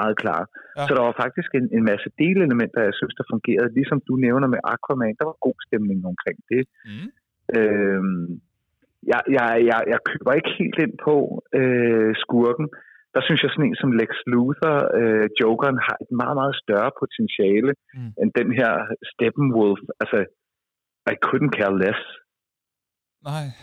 Meget 0.00 0.16
klar. 0.22 0.42
Ja. 0.48 0.84
Så 0.86 0.90
der 0.96 1.02
var 1.08 1.16
faktisk 1.24 1.50
en, 1.58 1.66
en 1.76 1.84
masse 1.90 2.08
delelementer, 2.22 2.88
jeg 2.88 2.96
synes, 3.00 3.14
der 3.18 3.30
fungerede. 3.34 3.76
Ligesom 3.78 3.98
du 4.08 4.14
nævner 4.26 4.48
med 4.54 4.60
Aquaman, 4.72 5.18
der 5.20 5.26
var 5.30 5.44
god 5.46 5.58
stemning 5.66 5.98
omkring 6.12 6.38
det. 6.52 6.62
Mm. 6.88 7.08
Øh, 7.56 8.02
jeg, 9.12 9.22
jeg, 9.36 9.48
jeg, 9.70 9.80
jeg 9.92 10.00
køber 10.10 10.32
ikke 10.38 10.52
helt 10.60 10.78
ind 10.84 10.94
på 11.08 11.16
øh, 11.60 12.12
skurken 12.24 12.66
der 13.16 13.22
synes 13.26 13.40
jeg 13.42 13.50
sådan 13.50 13.68
en 13.68 13.80
som 13.82 13.92
Lex 14.00 14.10
Luthor, 14.32 14.78
øh, 15.00 15.26
Jokeren, 15.40 15.78
har 15.86 15.96
et 16.04 16.12
meget, 16.22 16.36
meget 16.40 16.54
større 16.62 16.90
potentiale 17.00 17.72
mm. 17.96 18.10
end 18.20 18.30
den 18.40 18.48
her 18.58 18.72
Steppenwolf. 19.12 19.80
Altså, 20.02 20.18
I 21.12 21.14
couldn't 21.26 21.52
care 21.58 21.74
less. 21.82 22.00
Nej. 23.30 23.46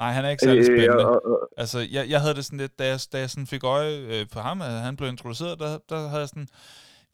Nej, 0.00 0.10
han 0.16 0.24
er 0.24 0.30
ikke 0.30 0.44
særlig 0.46 0.60
øh, 0.60 0.66
spændende. 0.66 1.02
Øh, 1.02 1.12
og, 1.12 1.18
og, 1.30 1.38
altså, 1.62 1.78
jeg, 1.96 2.04
jeg 2.12 2.20
havde 2.20 2.36
det 2.38 2.44
sådan 2.44 2.62
lidt, 2.64 2.78
da 2.78 2.84
jeg, 2.92 2.98
da 3.12 3.16
jeg 3.18 3.30
sådan 3.30 3.52
fik 3.54 3.64
øje 3.64 3.94
øh, 4.12 4.24
på 4.34 4.38
ham, 4.46 4.56
at 4.68 4.74
han 4.86 4.96
blev 4.96 5.08
introduceret, 5.08 5.60
der, 5.62 5.70
der 5.90 5.98
havde 6.10 6.24
jeg 6.24 6.32
sådan, 6.34 6.50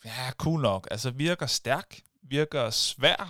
ja, 0.05 0.25
cool 0.43 0.61
nok. 0.71 0.83
Altså, 0.91 1.09
virker 1.27 1.47
stærk, 1.47 1.89
virker 2.37 2.65
svær, 2.71 3.21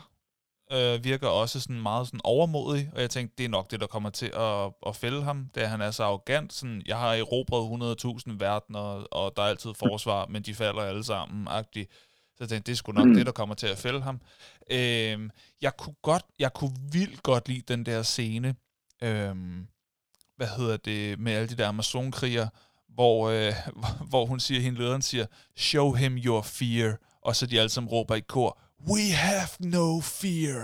øh, 0.72 1.04
virker 1.04 1.28
også 1.28 1.60
sådan 1.60 1.82
meget 1.82 2.06
sådan 2.06 2.20
overmodig, 2.24 2.90
og 2.94 3.00
jeg 3.00 3.10
tænkte, 3.10 3.34
det 3.38 3.44
er 3.44 3.48
nok 3.48 3.70
det, 3.70 3.80
der 3.80 3.86
kommer 3.86 4.10
til 4.10 4.26
at, 4.26 4.72
at 4.86 4.96
fælde 4.96 5.22
ham, 5.22 5.50
da 5.54 5.66
han 5.66 5.80
er 5.80 5.90
så 5.90 6.04
arrogant. 6.04 6.52
Sådan, 6.52 6.82
jeg 6.86 6.98
har 6.98 7.14
erobret 7.14 7.96
100.000 8.28 8.36
verdener, 8.38 8.78
og 9.10 9.32
der 9.36 9.42
er 9.42 9.46
altid 9.46 9.70
forsvar, 9.74 10.26
men 10.26 10.42
de 10.42 10.54
falder 10.54 10.82
alle 10.82 11.04
sammen, 11.04 11.48
agtigt. 11.48 11.90
Så 12.36 12.36
jeg 12.40 12.48
tænkte, 12.48 12.66
det 12.66 12.72
er 12.72 12.76
sgu 12.76 12.92
nok 12.92 13.06
mm. 13.06 13.14
det, 13.14 13.26
der 13.26 13.32
kommer 13.32 13.54
til 13.54 13.66
at 13.66 13.78
fælde 13.78 14.00
ham. 14.00 14.20
Øh, 14.70 15.30
jeg 15.62 15.76
kunne 15.76 15.94
godt, 16.02 16.24
jeg 16.38 16.52
kunne 16.52 16.76
vildt 16.92 17.22
godt 17.22 17.48
lide 17.48 17.62
den 17.68 17.86
der 17.86 18.02
scene, 18.02 18.54
øh, 19.02 19.34
hvad 20.36 20.48
hedder 20.56 20.76
det, 20.76 21.18
med 21.18 21.32
alle 21.32 21.48
de 21.48 21.56
der 21.56 21.68
amazonkriger, 21.68 22.48
hvor, 22.88 23.28
øh, 23.28 23.52
hvor 24.10 24.26
hun 24.26 24.40
siger, 24.40 24.60
hende 24.60 24.78
lederen 24.78 25.02
siger, 25.02 25.26
show 25.56 25.92
him 25.92 26.16
your 26.16 26.42
fear, 26.42 26.96
og 27.20 27.36
så 27.36 27.46
de 27.46 27.58
alle 27.58 27.68
sammen 27.68 27.90
råber 27.90 28.14
i 28.14 28.20
kor, 28.20 28.60
We 28.92 29.04
have 29.26 29.50
no 29.60 30.00
fear. 30.00 30.56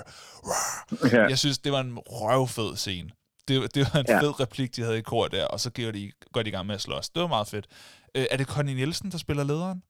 Ja. 1.13 1.23
Jeg 1.33 1.39
synes, 1.39 1.59
det 1.59 1.73
var 1.73 1.81
en 1.81 1.99
røvfed 1.99 2.77
scene. 2.77 3.11
Det, 3.49 3.75
det 3.75 3.83
var 3.89 4.01
en 4.01 4.07
ja. 4.09 4.21
fed 4.21 4.41
replik, 4.41 4.77
de 4.77 4.83
havde 4.83 4.99
i 4.99 5.03
kor 5.03 5.29
der, 5.29 5.47
og 5.47 5.61
så 5.61 5.71
går 5.77 5.91
de, 5.91 6.13
går 6.33 6.43
de 6.43 6.49
i 6.49 6.53
gang 6.53 6.67
med 6.67 6.75
at 6.75 6.81
slås. 6.81 7.11
Det 7.11 7.23
var 7.23 7.29
meget 7.29 7.49
fedt. 7.49 7.67
Øh, 8.17 8.27
er 8.31 8.37
det 8.37 8.47
Connie 8.47 8.75
Nielsen, 8.75 9.11
der 9.11 9.19
spiller 9.19 9.45
lederen? 9.45 9.83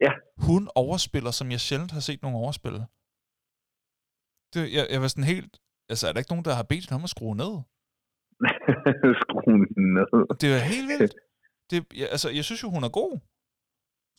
Ja. 0.00 0.12
Hun 0.36 0.68
overspiller, 0.74 1.30
som 1.30 1.50
jeg 1.50 1.60
sjældent 1.60 1.92
har 1.92 2.00
set 2.00 2.22
nogen 2.22 2.36
overspille. 2.36 2.82
Det, 4.54 4.72
jeg, 4.76 4.86
jeg 4.90 5.00
var 5.00 5.08
sådan 5.08 5.24
helt... 5.34 5.58
Altså, 5.88 6.08
er 6.08 6.12
der 6.12 6.18
ikke 6.18 6.32
nogen, 6.32 6.44
der 6.44 6.54
har 6.54 6.62
bedt 6.62 6.90
ham 6.90 7.04
at 7.04 7.10
skrue 7.10 7.36
ned? 7.36 7.52
skrue 9.22 9.58
ned. 9.96 10.38
Det 10.40 10.48
er 10.56 10.62
helt 10.74 10.88
vildt. 10.88 11.14
Det, 11.70 11.78
jeg, 12.00 12.08
altså, 12.10 12.28
jeg 12.30 12.44
synes 12.44 12.62
jo, 12.62 12.70
hun 12.70 12.84
er 12.84 12.88
god. 12.88 13.12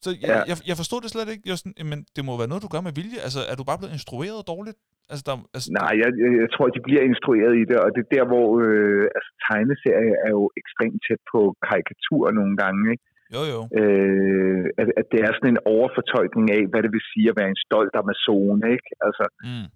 Så 0.05 0.11
jeg, 0.23 0.35
ja. 0.35 0.39
jeg, 0.51 0.57
jeg 0.69 0.77
forstod 0.81 0.99
det 1.03 1.09
slet 1.11 1.29
ikke. 1.33 1.43
Jeg 1.49 1.57
sådan, 1.61 1.75
men 1.91 1.99
det 2.15 2.21
må 2.27 2.33
være 2.41 2.51
noget, 2.51 2.65
du 2.65 2.71
gør 2.75 2.83
med 2.87 2.95
vilje. 2.99 3.19
Altså, 3.27 3.41
er 3.51 3.55
du 3.59 3.63
bare 3.69 3.79
blevet 3.79 3.95
instrueret 3.97 4.39
dårligt? 4.53 4.77
Altså, 5.11 5.23
der, 5.27 5.35
altså, 5.55 5.67
Nej, 5.79 5.93
jeg, 6.01 6.09
jeg, 6.23 6.31
jeg 6.43 6.49
tror, 6.53 6.67
de 6.77 6.85
bliver 6.87 7.03
instrueret 7.11 7.53
i 7.61 7.63
det, 7.69 7.77
og 7.85 7.89
det 7.95 8.01
er 8.03 8.11
der, 8.15 8.25
hvor 8.31 8.47
øh, 8.65 9.03
altså, 9.17 9.31
tegneserie 9.47 10.13
er 10.25 10.31
jo 10.37 10.43
ekstremt 10.61 10.99
tæt 11.05 11.21
på 11.33 11.39
karikatur 11.67 12.23
nogle 12.39 12.55
gange, 12.63 12.83
ikke? 12.93 13.05
Jo, 13.35 13.41
jo. 13.53 13.59
Øh, 13.79 14.63
at, 14.81 14.87
at 14.99 15.05
det 15.11 15.19
er 15.25 15.31
sådan 15.33 15.53
en 15.55 15.65
overfortolkning 15.75 16.47
af, 16.57 16.63
hvad 16.71 16.81
det 16.85 16.91
vil 16.95 17.09
sige 17.11 17.27
at 17.31 17.37
være 17.39 17.51
en 17.53 17.63
stolt 17.67 17.95
amazone, 18.01 18.63
ikke? 18.75 18.89
Altså, 19.05 19.25
mm. 19.47 19.67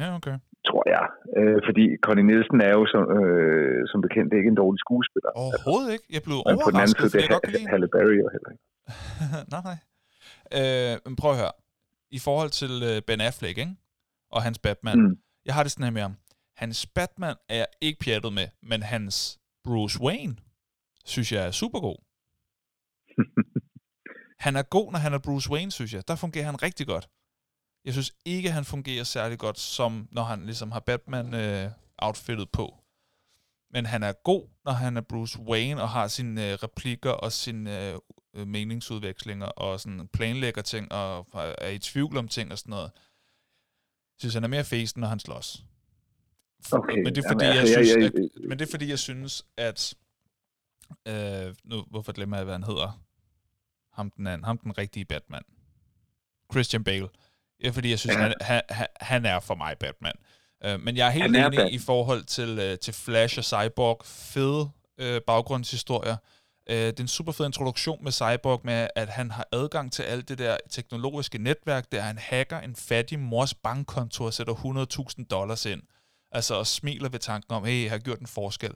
Ja, 0.00 0.08
okay. 0.18 0.36
Tror 0.68 0.82
jeg. 0.94 1.04
Øh, 1.38 1.58
fordi 1.66 1.84
Connie 2.04 2.26
Nielsen 2.30 2.58
er 2.68 2.72
jo 2.78 2.82
som, 2.92 3.02
øh, 3.18 3.80
som 3.90 3.98
bekendt 4.06 4.30
ikke 4.38 4.48
en 4.52 4.58
dårlig 4.62 4.80
skuespiller. 4.86 5.30
Overhovedet 5.44 5.90
ikke. 5.94 6.06
Jeg 6.16 6.22
blev 6.26 6.36
overrasket, 6.36 6.64
på 6.66 6.70
den 6.70 6.80
anden 6.82 6.96
side, 7.00 7.10
det 7.12 7.62
er 7.64 7.70
Halle 7.72 7.88
Berry 7.94 8.16
jo 8.22 8.28
heller 8.34 8.50
ikke. 8.54 8.64
nej, 9.54 9.62
nej. 9.70 9.78
Øh, 10.58 10.94
men 11.06 11.16
prøv 11.20 11.30
at 11.34 11.38
høre. 11.42 11.54
I 12.18 12.18
forhold 12.26 12.50
til 12.60 12.72
øh, 12.88 12.96
Ben 13.06 13.20
Affleck, 13.28 13.56
ikke? 13.58 13.76
Og 14.34 14.40
hans 14.46 14.58
Batman. 14.58 14.98
Mm. 15.00 15.14
Jeg 15.46 15.54
har 15.54 15.62
det 15.62 15.72
sådan 15.72 15.84
her 15.84 15.96
med 15.98 16.02
ham. 16.02 16.14
Hans 16.56 16.86
Batman 16.86 17.36
er 17.48 17.56
jeg 17.56 17.66
ikke 17.80 17.98
pjattet 18.04 18.32
med, 18.32 18.46
men 18.70 18.82
hans 18.82 19.38
Bruce 19.64 20.00
Wayne, 20.04 20.36
synes 21.04 21.32
jeg 21.32 21.46
er 21.46 21.50
super 21.50 21.80
god. 21.80 21.98
han 24.44 24.56
er 24.56 24.62
god, 24.62 24.92
når 24.92 24.98
han 24.98 25.12
er 25.12 25.18
Bruce 25.18 25.50
Wayne, 25.50 25.70
synes 25.70 25.94
jeg. 25.94 26.08
Der 26.08 26.16
fungerer 26.16 26.44
han 26.44 26.62
rigtig 26.62 26.86
godt. 26.86 27.08
Jeg 27.84 27.92
synes 27.92 28.12
ikke, 28.24 28.50
han 28.50 28.64
fungerer 28.64 29.04
særlig 29.04 29.38
godt, 29.38 29.58
som 29.58 30.08
når 30.12 30.22
han 30.22 30.44
ligesom 30.44 30.72
har 30.72 30.80
Batman-outfittet 30.80 32.42
øh, 32.42 32.52
på. 32.52 32.78
Men 33.70 33.86
han 33.86 34.02
er 34.02 34.12
god, 34.12 34.48
når 34.64 34.72
han 34.72 34.96
er 34.96 35.00
Bruce 35.00 35.40
Wayne 35.40 35.82
og 35.82 35.88
har 35.88 36.08
sine 36.08 36.52
øh, 36.52 36.54
replikker 36.54 37.10
og 37.10 37.32
sine 37.32 37.90
øh, 37.90 37.98
øh, 38.34 38.46
meningsudvekslinger 38.46 39.46
og 39.46 39.80
sådan 39.80 40.08
planlægger 40.08 40.62
ting 40.62 40.92
og 40.92 41.26
er 41.34 41.68
i 41.68 41.78
tvivl 41.78 42.16
om 42.16 42.28
ting 42.28 42.52
og 42.52 42.58
sådan 42.58 42.70
noget. 42.70 42.90
Jeg 44.14 44.18
synes, 44.18 44.34
han 44.34 44.44
er 44.44 44.48
mere 44.48 44.64
fæsen, 44.64 45.00
når 45.00 45.08
han 45.08 45.20
slås. 45.20 45.64
Okay. 46.72 46.96
Men 46.96 47.14
det 47.14 47.24
er 47.24 47.28
fordi, 47.30 47.44
Jamen, 47.44 47.58
altså, 47.58 47.78
jeg, 47.78 47.86
synes, 47.86 48.04
jeg, 48.04 48.12
jeg, 48.14 48.24
at, 48.36 48.48
men 48.48 48.58
det 48.58 48.66
er 48.66 48.70
fordi, 48.70 48.88
jeg 48.88 48.98
synes, 48.98 49.46
at 49.56 49.94
øh, 51.08 51.54
nu, 51.64 51.84
hvorfor 51.90 52.12
glemmer 52.12 52.36
jeg, 52.36 52.44
hvad 52.44 52.54
han 52.54 52.64
hedder? 52.64 53.04
Ham 53.92 54.10
den 54.10 54.26
anden, 54.26 54.44
ham 54.44 54.58
den 54.58 54.78
rigtige 54.78 55.04
Batman. 55.04 55.42
Christian 56.52 56.84
Bale. 56.84 57.08
Ja, 57.64 57.70
fordi 57.70 57.90
jeg 57.90 57.98
synes, 57.98 58.16
ja. 58.16 58.20
han, 58.20 58.62
han, 58.70 58.86
han 59.00 59.26
er 59.26 59.40
for 59.40 59.54
mig 59.54 59.78
Batman. 59.78 60.12
Øh, 60.64 60.80
men 60.80 60.96
jeg 60.96 61.06
er 61.06 61.10
helt 61.10 61.24
enig 61.24 61.42
Batman. 61.42 61.72
i 61.72 61.78
forhold 61.78 62.24
til, 62.24 62.58
øh, 62.58 62.78
til 62.78 62.94
Flash 62.94 63.38
og 63.38 63.44
Cyborg. 63.44 64.00
Fede 64.04 64.70
øh, 64.98 65.20
baggrundshistorier. 65.26 66.16
Øh, 66.70 66.76
det 66.76 66.98
er 66.98 67.04
en 67.04 67.08
super 67.08 67.32
fed 67.32 67.46
introduktion 67.46 68.04
med 68.04 68.12
Cyborg 68.12 68.60
med, 68.64 68.88
at 68.96 69.08
han 69.08 69.30
har 69.30 69.48
adgang 69.52 69.92
til 69.92 70.02
alt 70.02 70.28
det 70.28 70.38
der 70.38 70.56
teknologiske 70.70 71.38
netværk, 71.38 71.92
der 71.92 72.00
han 72.00 72.18
hacker 72.18 72.60
en 72.60 72.76
fattig 72.76 73.18
mors 73.18 73.54
bankkonto 73.54 74.24
og 74.24 74.34
sætter 74.34 74.54
100.000 75.18 75.26
dollars 75.30 75.66
ind. 75.66 75.82
Altså 76.32 76.54
og 76.54 76.66
smiler 76.66 77.08
ved 77.08 77.18
tanken 77.18 77.54
om, 77.54 77.64
hey, 77.64 77.82
jeg 77.82 77.90
har 77.90 77.98
gjort 77.98 78.18
en 78.18 78.26
forskel. 78.26 78.72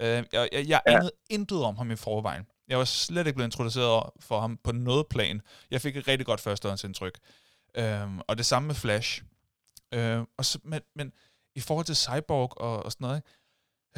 Øh, 0.00 0.08
jeg 0.08 0.24
jeg, 0.32 0.48
jeg 0.52 0.80
ja. 0.86 0.96
anede 0.96 1.10
intet 1.30 1.62
om 1.62 1.76
ham 1.76 1.90
i 1.90 1.96
forvejen. 1.96 2.46
Jeg 2.68 2.78
var 2.78 2.84
slet 2.84 3.26
ikke 3.26 3.36
blevet 3.36 3.48
introduceret 3.48 4.10
for 4.20 4.40
ham 4.40 4.58
på 4.64 4.72
noget 4.72 5.06
plan. 5.10 5.40
Jeg 5.70 5.80
fik 5.80 5.96
et 5.96 6.08
rigtig 6.08 6.26
godt 6.26 6.40
førstehåndsindtryk. 6.40 7.18
Øh, 7.80 8.18
og 8.28 8.38
det 8.38 8.46
samme 8.46 8.66
med 8.66 8.74
Flash. 8.74 9.22
Øh, 9.94 10.20
og 10.38 10.44
så, 10.44 10.58
men, 10.64 10.80
men 10.94 11.12
i 11.56 11.60
forhold 11.60 11.86
til 11.86 11.96
Cyborg 11.96 12.60
og, 12.60 12.82
og 12.84 12.92
sådan 12.92 13.04
noget, 13.04 13.22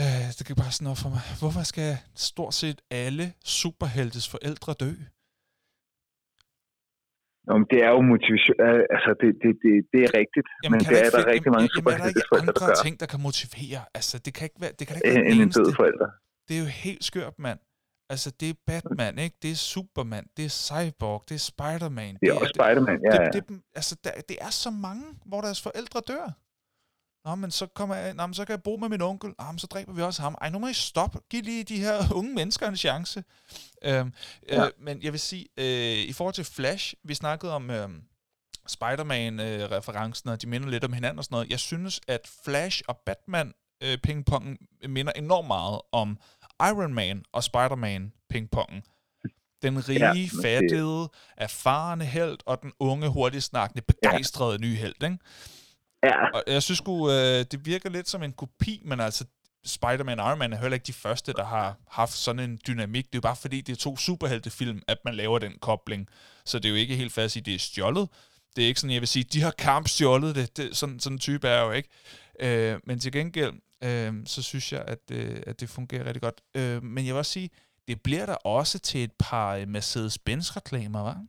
Øh, 0.02 0.28
det 0.38 0.42
kan 0.46 0.56
bare 0.62 0.72
sådan 0.76 0.84
noget 0.88 1.00
for 1.04 1.10
mig. 1.14 1.24
Hvorfor 1.40 1.62
skal 1.72 1.90
stort 2.28 2.54
set 2.60 2.78
alle 2.90 3.26
superheltes 3.58 4.26
forældre 4.34 4.72
dø? 4.84 4.92
Nå, 7.46 7.52
men 7.60 7.66
det 7.72 7.80
er 7.86 7.90
jo 7.96 8.00
motivation. 8.12 8.56
Altså, 8.96 9.10
det, 9.20 9.28
det, 9.42 9.50
det, 9.64 9.72
det 9.92 10.00
er 10.06 10.12
rigtigt. 10.20 10.46
Jamen, 10.64 10.72
men 10.74 10.80
det 10.90 10.96
er 11.04 11.10
der 11.16 11.22
rigtig 11.34 11.50
mange 11.56 11.68
superheltes 11.76 12.24
forældre, 12.32 12.52
der 12.60 12.66
gør. 12.70 12.84
ting, 12.84 12.94
der 13.02 13.08
kan 13.12 13.20
motivere? 13.28 13.82
Altså, 13.98 14.14
det 14.24 14.30
kan 14.36 14.44
ikke 14.48 14.60
være... 14.64 14.72
Det 14.78 14.84
kan 14.86 14.94
ikke 14.96 15.08
være 15.08 15.30
en, 15.32 15.40
en 15.40 15.50
død 15.58 15.68
forælder. 15.80 16.08
Det 16.46 16.52
er 16.58 16.62
jo 16.66 16.70
helt 16.86 17.04
skørt, 17.10 17.36
mand. 17.46 17.58
Altså, 18.08 18.30
det 18.30 18.50
er 18.50 18.54
Batman, 18.66 19.18
ikke? 19.18 19.36
Det 19.42 19.50
er 19.50 19.54
Superman, 19.54 20.26
det 20.36 20.44
er 20.44 20.48
Cyborg, 20.48 21.24
det 21.28 21.34
er 21.34 21.38
Spider-Man. 21.38 22.16
Det 22.20 22.28
er 22.28 22.34
også 22.34 22.52
Spider-Man, 22.54 23.00
ja. 23.12 23.24
Det, 23.24 23.48
det, 23.48 23.60
altså, 23.74 23.96
der, 24.04 24.10
det 24.28 24.36
er 24.40 24.50
så 24.50 24.70
mange, 24.70 25.04
hvor 25.26 25.40
deres 25.40 25.62
forældre 25.62 26.00
dør. 26.00 26.30
Nå, 27.24 27.34
men 27.34 27.50
så, 27.50 27.66
kommer 27.66 27.94
jeg, 27.94 28.14
nå, 28.14 28.26
men 28.26 28.34
så 28.34 28.44
kan 28.44 28.52
jeg 28.52 28.62
bo 28.62 28.76
med 28.76 28.88
min 28.88 29.02
onkel. 29.02 29.34
Nå, 29.38 29.44
men 29.50 29.58
så 29.58 29.66
dræber 29.66 29.92
vi 29.92 30.02
også 30.02 30.22
ham. 30.22 30.36
Ej, 30.40 30.50
nu 30.50 30.58
må 30.58 30.68
I 30.68 30.72
stoppe. 30.72 31.18
Giv 31.30 31.42
lige 31.42 31.64
de 31.64 31.80
her 31.80 31.98
unge 32.18 32.34
mennesker 32.34 32.68
en 32.68 32.76
chance. 32.76 33.24
Øhm, 33.84 34.12
ja. 34.48 34.64
øh, 34.64 34.70
men 34.78 35.02
jeg 35.02 35.12
vil 35.12 35.20
sige, 35.20 35.46
øh, 35.56 36.08
i 36.08 36.12
forhold 36.12 36.34
til 36.34 36.44
Flash, 36.44 36.94
vi 37.04 37.14
snakkede 37.14 37.54
om 37.54 37.70
øh, 37.70 37.88
Spider-Man-referencen, 38.66 40.28
øh, 40.28 40.32
og 40.32 40.42
de 40.42 40.46
minder 40.46 40.68
lidt 40.68 40.84
om 40.84 40.92
hinanden 40.92 41.18
og 41.18 41.24
sådan 41.24 41.34
noget. 41.34 41.50
Jeg 41.50 41.60
synes, 41.60 42.00
at 42.08 42.30
Flash 42.44 42.82
og 42.88 42.96
Batman 43.06 43.52
øh, 43.82 43.98
pingpongen 43.98 44.58
minder 44.88 45.12
enormt 45.12 45.46
meget 45.46 45.80
om 45.92 46.18
Iron 46.62 46.94
Man 46.94 47.22
og 47.32 47.44
Spider-Man 47.44 48.12
pingpongen. 48.28 48.82
Den 49.62 49.88
rige, 49.88 49.98
ja, 49.98 50.48
fattede, 50.48 51.08
erfarne 51.36 52.04
held 52.04 52.38
og 52.46 52.62
den 52.62 52.72
unge, 52.78 53.08
hurtigt 53.08 53.44
snakkende, 53.44 53.82
begejstrede 53.82 54.52
ja. 54.52 54.58
nye 54.58 54.76
held, 54.76 55.02
ikke? 55.02 55.18
Ja. 56.02 56.30
Og 56.34 56.42
jeg 56.46 56.62
synes 56.62 56.78
sgu, 56.78 57.10
øh, 57.10 57.44
det 57.50 57.66
virker 57.66 57.90
lidt 57.90 58.08
som 58.08 58.22
en 58.22 58.32
kopi, 58.32 58.82
men 58.84 59.00
altså, 59.00 59.24
Spider-Man 59.66 60.20
og 60.20 60.28
Iron 60.28 60.38
Man 60.38 60.52
er 60.52 60.56
heller 60.56 60.74
ikke 60.74 60.86
de 60.86 60.92
første, 60.92 61.32
der 61.32 61.44
har 61.44 61.76
haft 61.88 62.12
sådan 62.12 62.50
en 62.50 62.58
dynamik. 62.66 63.04
Det 63.04 63.14
er 63.14 63.18
jo 63.18 63.20
bare 63.20 63.36
fordi, 63.36 63.60
det 63.60 63.72
er 63.72 63.76
to 63.76 63.96
superheltefilm, 63.96 64.82
at 64.88 64.98
man 65.04 65.14
laver 65.14 65.38
den 65.38 65.52
kobling. 65.60 66.08
Så 66.44 66.58
det 66.58 66.64
er 66.64 66.70
jo 66.70 66.76
ikke 66.76 66.96
helt 66.96 67.12
fast 67.12 67.36
at 67.36 67.46
det 67.46 67.54
er 67.54 67.58
stjålet. 67.58 68.08
Det 68.56 68.64
er 68.64 68.68
ikke 68.68 68.80
sådan, 68.80 68.94
jeg 68.94 69.00
vil 69.00 69.08
sige, 69.08 69.24
de 69.24 69.40
har 69.40 69.50
kamp 69.50 69.88
stjålet 69.88 70.34
det. 70.34 70.56
det 70.56 70.76
sådan, 70.76 71.00
sådan 71.00 71.14
en 71.14 71.18
type 71.18 71.48
er 71.48 71.62
jo 71.62 71.70
ikke. 71.70 71.88
Øh, 72.40 72.80
men 72.86 72.98
til 72.98 73.12
gengæld, 73.12 73.52
øh, 73.88 74.12
så 74.26 74.42
synes 74.42 74.72
jeg, 74.72 74.82
at, 74.86 75.02
øh, 75.12 75.36
at 75.46 75.60
det 75.60 75.68
fungerer 75.68 76.06
rigtig 76.06 76.22
godt. 76.22 76.40
Øh, 76.56 76.82
men 76.82 77.06
jeg 77.06 77.14
vil 77.14 77.18
også 77.18 77.32
sige, 77.32 77.50
det 77.88 78.02
bliver 78.02 78.26
der 78.26 78.34
også 78.34 78.78
til 78.78 79.04
et 79.04 79.12
par 79.18 79.56
øh, 79.56 79.68
Mercedes-Benz-reklamer, 79.68 81.00
hva'? 81.06 81.20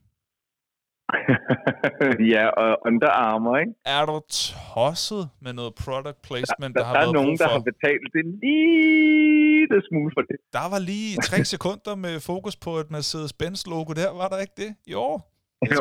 ja, 2.33 2.47
og 2.47 2.77
Under 2.85 3.09
Armour, 3.09 3.57
ikke? 3.57 3.73
Er 3.85 4.05
du 4.05 4.15
tosset 4.29 5.29
med 5.41 5.53
noget 5.53 5.73
product 5.83 6.21
placement, 6.27 6.75
der, 6.75 6.81
der, 6.81 6.81
der 6.81 6.85
har 6.85 6.93
der 6.93 6.99
været 6.99 7.09
er 7.09 7.21
nogen, 7.21 7.37
der 7.37 7.49
har 7.55 7.63
betalt 7.71 8.07
det 8.15 8.25
lige 8.43 9.67
det 9.73 9.81
smule 9.89 10.11
for 10.15 10.21
det. 10.29 10.37
Der 10.57 10.65
var 10.73 10.79
lige 10.91 11.17
tre 11.29 11.39
sekunder 11.53 11.95
med 11.95 12.19
fokus 12.19 12.55
på 12.55 12.71
et 12.77 12.89
Mercedes-Benz-logo 12.91 13.91
der, 14.01 14.09
var 14.21 14.27
der 14.27 14.39
ikke 14.45 14.57
det? 14.57 14.71
Jo, 14.87 15.19
det. 15.61 15.77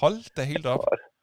Hold 0.00 0.34
da 0.36 0.42
helt 0.42 0.66
op. 0.66 0.84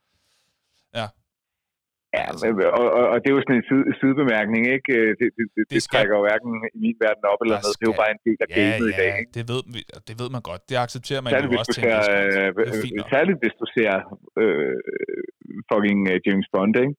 Ja. 2.18 2.24
Ja, 2.28 2.32
men, 2.42 2.52
og, 2.82 2.86
og, 3.00 3.04
og 3.14 3.18
det 3.22 3.28
er 3.32 3.36
jo 3.38 3.42
sådan 3.46 3.58
en 3.62 3.66
side, 3.70 3.86
sidebemærkning, 4.00 4.62
ikke? 4.76 4.86
Det, 4.92 5.02
det, 5.20 5.28
det, 5.38 5.46
det, 5.56 5.64
det 5.74 5.80
skal- 5.84 5.96
trækker 5.98 6.14
jo 6.18 6.24
hverken 6.30 6.50
i 6.76 6.78
min 6.86 6.96
verden 7.06 7.24
op 7.34 7.40
eller 7.44 7.58
ned. 7.64 7.74
Det 7.80 7.86
er 7.88 7.92
jo 7.94 7.98
bare 8.04 8.12
en 8.18 8.22
del 8.28 8.38
af 8.44 8.48
Ja, 8.50 8.56
gamet 8.60 8.88
i 8.92 8.96
dag, 9.02 9.12
ja, 9.14 9.20
ikke? 9.22 9.32
det 9.38 9.44
ved, 9.52 9.62
det 10.08 10.16
ved 10.22 10.30
man 10.36 10.42
godt. 10.50 10.62
Det 10.70 10.76
accepterer 10.86 11.22
man 11.24 11.30
Særligt 11.34 11.54
jo 11.56 11.58
også 11.64 11.76
ser, 11.84 11.96
øh, 12.16 12.48
Det 12.98 13.06
særligt 13.16 13.38
hvis 13.44 13.56
du 13.62 13.66
ser 13.78 13.92
øh, 14.42 14.78
fucking 15.70 16.00
øh, 16.12 16.18
James 16.26 16.48
Bond, 16.54 16.74
ikke? 16.84 16.94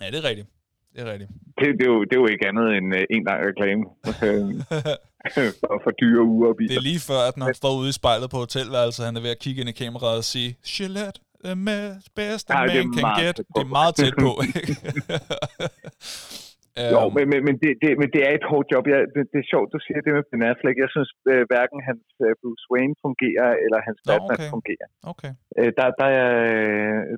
Ja, 0.00 0.06
det 0.12 0.18
er 0.22 0.26
rigtigt. 0.30 0.48
Det 0.94 1.00
er 1.04 1.08
rigtigt. 1.12 1.30
Det, 1.58 1.66
det, 1.78 1.84
er 1.88 1.92
jo, 1.94 2.00
det 2.08 2.14
er 2.16 2.20
jo 2.24 2.28
ikke 2.34 2.44
andet 2.50 2.66
end 2.78 2.86
øh, 2.98 3.16
en 3.16 3.22
lang 3.28 3.38
reklame 3.50 3.82
øh, 4.28 4.50
for, 5.84 5.90
dyre 6.02 6.22
uger 6.34 6.48
og 6.52 6.54
det 6.54 6.58
biler. 6.68 6.76
er 6.80 6.84
lige 6.90 7.02
før, 7.10 7.20
at 7.28 7.34
når 7.38 7.44
han 7.50 7.56
står 7.62 7.72
ude 7.80 7.88
i 7.92 7.96
spejlet 8.00 8.28
på 8.34 8.38
hotelværelset, 8.44 9.02
han 9.08 9.14
er 9.18 9.22
ved 9.26 9.32
at 9.36 9.40
kigge 9.44 9.58
ind 9.62 9.70
i 9.74 9.76
kameraet 9.82 10.18
og 10.22 10.28
sige, 10.34 10.50
Gillette, 10.74 11.18
the 11.44 11.54
best 12.16 12.48
det 12.48 12.54
er 12.54 12.60
man 12.60 12.94
can 12.94 13.00
meget 13.00 13.36
get. 13.36 13.36
Det 13.56 13.62
er 13.66 13.72
meget 13.78 13.94
tæt 13.94 14.14
på, 14.24 14.30
ikke? 14.46 14.62
Jo, 16.94 17.00
Øhm, 17.04 17.12
men, 17.16 17.24
men, 17.32 17.40
men, 17.46 17.54
det, 17.62 17.70
det, 17.82 17.90
men 18.02 18.08
det 18.14 18.20
er 18.28 18.32
et 18.40 18.46
hårdt 18.50 18.68
job. 18.72 18.84
Jeg, 18.92 18.98
det, 19.14 19.22
det 19.32 19.38
er 19.44 19.48
sjovt, 19.52 19.68
du 19.74 19.80
siger 19.86 20.00
det 20.04 20.12
med 20.16 20.24
Ben 20.30 20.48
Affleck. 20.50 20.76
Jeg 20.84 20.90
synes 20.94 21.10
øh, 21.32 21.42
hverken 21.50 21.78
hans 21.88 22.06
øh, 22.26 22.32
Bruce 22.40 22.66
Wayne 22.72 22.96
fungerer, 23.06 23.50
eller 23.64 23.78
hans 23.88 24.00
Nå, 24.00 24.08
Batman 24.08 24.38
okay. 24.38 24.50
fungerer. 24.54 24.88
Okay. 25.12 25.32
Øh, 25.58 25.70
der, 25.78 25.86
der, 26.00 26.10
er, 26.22 26.32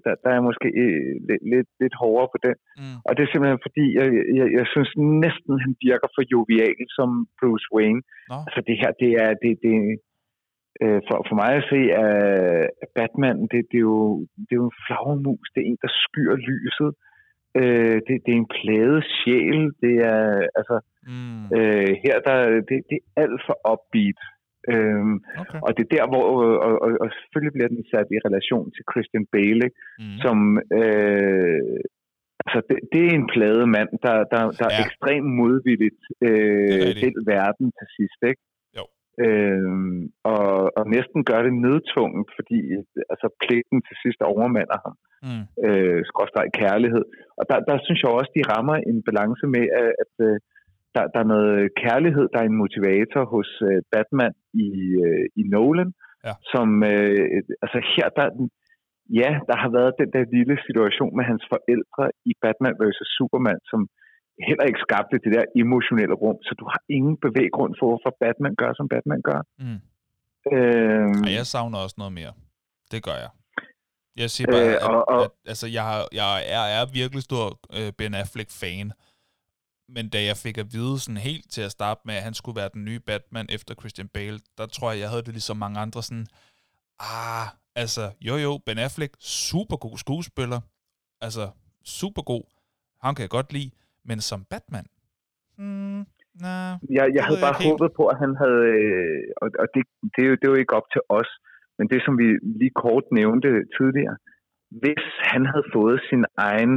der, 0.04 0.14
der 0.24 0.30
er 0.36 0.42
måske 0.48 0.68
øh, 0.84 1.10
lidt, 1.28 1.42
lidt, 1.52 1.70
lidt 1.82 1.94
hårdere 2.02 2.28
på 2.34 2.38
den. 2.46 2.56
Mm. 2.80 2.98
Og 3.06 3.10
det 3.14 3.22
er 3.22 3.30
simpelthen 3.30 3.66
fordi, 3.66 3.86
jeg, 3.98 4.06
jeg, 4.38 4.46
jeg 4.58 4.66
synes 4.74 4.90
næsten, 5.24 5.52
han 5.64 5.72
virker 5.88 6.08
for 6.14 6.22
jovial 6.32 6.78
som 6.96 7.08
Bruce 7.38 7.68
Wayne. 7.74 8.02
Nå. 8.32 8.38
Altså 8.46 8.60
det 8.68 8.76
her, 8.80 8.90
det 9.02 9.10
er... 9.24 9.30
Det, 9.42 9.52
det, 9.64 9.74
øh, 10.82 11.00
for, 11.08 11.16
for 11.28 11.34
mig 11.42 11.50
at 11.60 11.66
se, 11.72 11.80
at 12.84 12.88
Batman, 12.98 13.38
det, 13.52 13.60
det, 13.70 13.78
er 13.82 13.88
jo, 13.92 14.20
det 14.46 14.52
er 14.54 14.60
jo 14.62 14.70
en 14.72 14.78
flagermus. 14.86 15.46
Det 15.54 15.60
er 15.60 15.66
en, 15.70 15.78
der 15.84 15.92
skyer 16.02 16.36
lyset. 16.50 16.90
Øh, 17.60 17.96
det, 18.06 18.14
det 18.24 18.30
er 18.34 18.40
en 18.44 18.52
plade 18.58 18.98
sjæl. 19.16 19.60
Det 19.84 19.94
er, 20.14 20.24
altså, 20.60 20.76
Mm. 21.12 21.44
øh, 21.58 21.90
her 22.04 22.16
der, 22.28 22.38
det, 22.68 22.78
det 22.90 22.98
er 23.00 23.06
alt 23.22 23.40
for 23.46 23.56
upbeat. 23.72 24.20
Øhm, 24.72 25.14
Okay. 25.42 25.58
og 25.66 25.70
det 25.76 25.82
er 25.84 25.92
der, 25.96 26.04
hvor, 26.12 26.24
og, 26.66 26.72
og, 26.84 26.90
og 27.02 27.08
selvfølgelig 27.18 27.54
bliver 27.56 27.70
den 27.74 27.84
sat 27.92 28.08
i 28.16 28.18
relation 28.28 28.66
til 28.74 28.84
Christian 28.90 29.26
Bale? 29.34 29.66
Mm. 30.00 30.16
som, 30.24 30.38
øh, 30.80 31.60
altså 32.44 32.58
det, 32.68 32.78
det 32.92 33.00
er 33.08 33.12
en 33.20 33.28
plade 33.34 33.64
mand, 33.76 33.90
der, 34.06 34.16
der, 34.32 34.42
der 34.60 34.68
Ja. 34.70 34.74
er 34.76 34.84
ekstremt 34.86 35.30
modvilligt 35.42 36.02
øh, 36.28 36.78
rigtigt. 36.88 37.00
til 37.02 37.12
verden 37.34 37.66
til 37.78 37.86
sidst, 37.96 38.20
ikke? 38.30 38.42
Øhm, 39.24 40.00
og, 40.32 40.48
og 40.78 40.84
næsten 40.96 41.20
gør 41.30 41.40
det 41.46 41.54
nødtvunget, 41.64 42.26
fordi 42.36 42.58
altså, 43.12 43.26
pligten 43.44 43.78
til 43.86 43.96
sidst 44.02 44.20
overmander 44.32 44.78
ham, 44.86 44.96
Mm. 45.28 45.44
øh, 45.66 46.00
skråstreg 46.10 46.48
kærlighed. 46.62 47.04
Og 47.38 47.44
der, 47.50 47.58
der 47.68 47.76
synes 47.84 48.00
jeg 48.02 48.10
også, 48.10 48.32
de 48.38 48.48
rammer 48.52 48.76
en 48.90 48.98
balance 49.08 49.44
med, 49.54 49.64
at, 49.82 49.90
at 50.02 50.12
øh, 50.28 50.36
der, 50.94 51.04
der 51.14 51.20
er 51.24 51.32
noget 51.34 51.58
kærlighed, 51.84 52.24
der 52.32 52.38
er 52.40 52.48
en 52.48 52.60
motivator 52.62 53.22
hos 53.34 53.50
øh, 53.68 53.80
Batman 53.92 54.34
i, 54.64 54.68
øh, 55.06 55.24
i 55.40 55.42
Nolan, 55.52 55.90
Ja. 56.28 56.34
som, 56.52 56.68
øh, 56.92 57.40
altså 57.64 57.78
her, 57.92 58.06
der, 58.16 58.24
er 58.30 58.34
ja, 59.20 59.30
der 59.48 59.56
har 59.62 59.70
været 59.78 59.98
den 60.00 60.10
der 60.14 60.24
lille 60.36 60.56
situation 60.68 61.12
med 61.18 61.24
hans 61.30 61.44
forældre 61.52 62.04
i 62.30 62.32
Batman 62.42 62.74
vs. 62.80 63.00
Superman, 63.16 63.60
som 63.72 63.80
heller 64.48 64.64
ikke 64.70 64.80
skabte 64.86 65.16
det 65.24 65.30
der 65.36 65.44
emotionelle 65.62 66.14
rum, 66.22 66.38
så 66.42 66.52
du 66.60 66.64
har 66.72 66.80
ingen 66.96 67.16
bevæggrund 67.26 67.72
for, 67.78 67.86
hvorfor 67.90 68.12
Batman 68.22 68.54
gør, 68.62 68.72
som 68.78 68.88
Batman 68.88 69.22
gør. 69.30 69.40
Mm. 69.64 69.80
Øh, 70.52 71.08
Og 71.26 71.32
jeg 71.38 71.46
savner 71.46 71.78
også 71.78 71.94
noget 71.98 72.12
mere. 72.12 72.32
Det 72.92 73.02
gør 73.02 73.16
jeg. 73.24 73.30
Jeg 74.16 74.30
siger 74.30 74.50
bare, 74.50 74.68
Øh, 74.68 74.74
at, 74.74 74.82
og- 74.82 75.08
og- 75.08 75.24
at, 75.24 75.30
altså, 75.46 75.66
jeg, 75.66 75.84
har, 75.84 76.08
jeg 76.12 76.30
er, 76.56 76.64
er 76.80 76.86
virkelig 76.92 77.22
stor 77.22 77.58
øh, 77.78 77.92
Ben 77.98 78.14
Affleck-fan. 78.14 78.92
Men 79.88 80.08
da 80.08 80.24
jeg 80.24 80.36
fik 80.36 80.58
at 80.58 80.72
vide 80.72 80.98
sådan 81.00 81.16
helt 81.16 81.50
til 81.50 81.62
at 81.62 81.70
starte 81.70 82.00
med, 82.04 82.14
at 82.14 82.22
han 82.22 82.34
skulle 82.34 82.56
være 82.60 82.70
den 82.74 82.84
nye 82.84 83.00
Batman 83.00 83.46
efter 83.50 83.74
Christian 83.74 84.08
Bale, 84.08 84.38
der 84.58 84.66
tror 84.66 84.90
jeg, 84.92 85.00
jeg 85.00 85.08
havde 85.08 85.22
det 85.22 85.32
ligesom 85.32 85.56
mange 85.56 85.80
andre 85.80 86.02
sådan, 86.02 86.26
ah, 87.00 87.46
altså, 87.74 88.10
jo 88.20 88.36
jo, 88.36 88.58
Ben 88.66 88.78
Affleck, 88.78 89.14
super 89.20 89.76
god 89.76 89.98
skuespiller, 89.98 90.60
altså, 91.20 91.50
super 91.84 92.22
god, 92.22 92.42
han 93.02 93.14
kan 93.14 93.22
jeg 93.22 93.30
godt 93.30 93.52
lide, 93.52 93.70
men 94.08 94.18
som 94.30 94.40
Batman, 94.52 94.86
hmm, 95.58 96.00
nah, 96.44 96.70
jeg, 96.96 97.04
jeg 97.16 97.22
havde 97.26 97.40
jeg 97.40 97.46
bare 97.46 97.56
helt. 97.62 97.70
håbet 97.70 97.90
på, 97.98 98.02
at 98.12 98.16
han 98.24 98.32
havde, 98.42 98.62
øh, 98.78 99.22
og, 99.42 99.48
og 99.62 99.66
det, 99.74 99.82
det, 100.14 100.20
er 100.24 100.28
jo, 100.30 100.34
det 100.38 100.44
er 100.46 100.52
jo 100.54 100.60
ikke 100.62 100.76
op 100.78 100.88
til 100.94 101.02
os, 101.18 101.30
men 101.78 101.84
det 101.92 101.98
som 102.06 102.14
vi 102.22 102.28
lige 102.60 102.74
kort 102.84 103.04
nævnte 103.20 103.48
tidligere, 103.76 104.16
hvis 104.82 105.04
han 105.32 105.42
havde 105.52 105.66
fået 105.76 105.98
sin 106.10 106.22
egen 106.50 106.74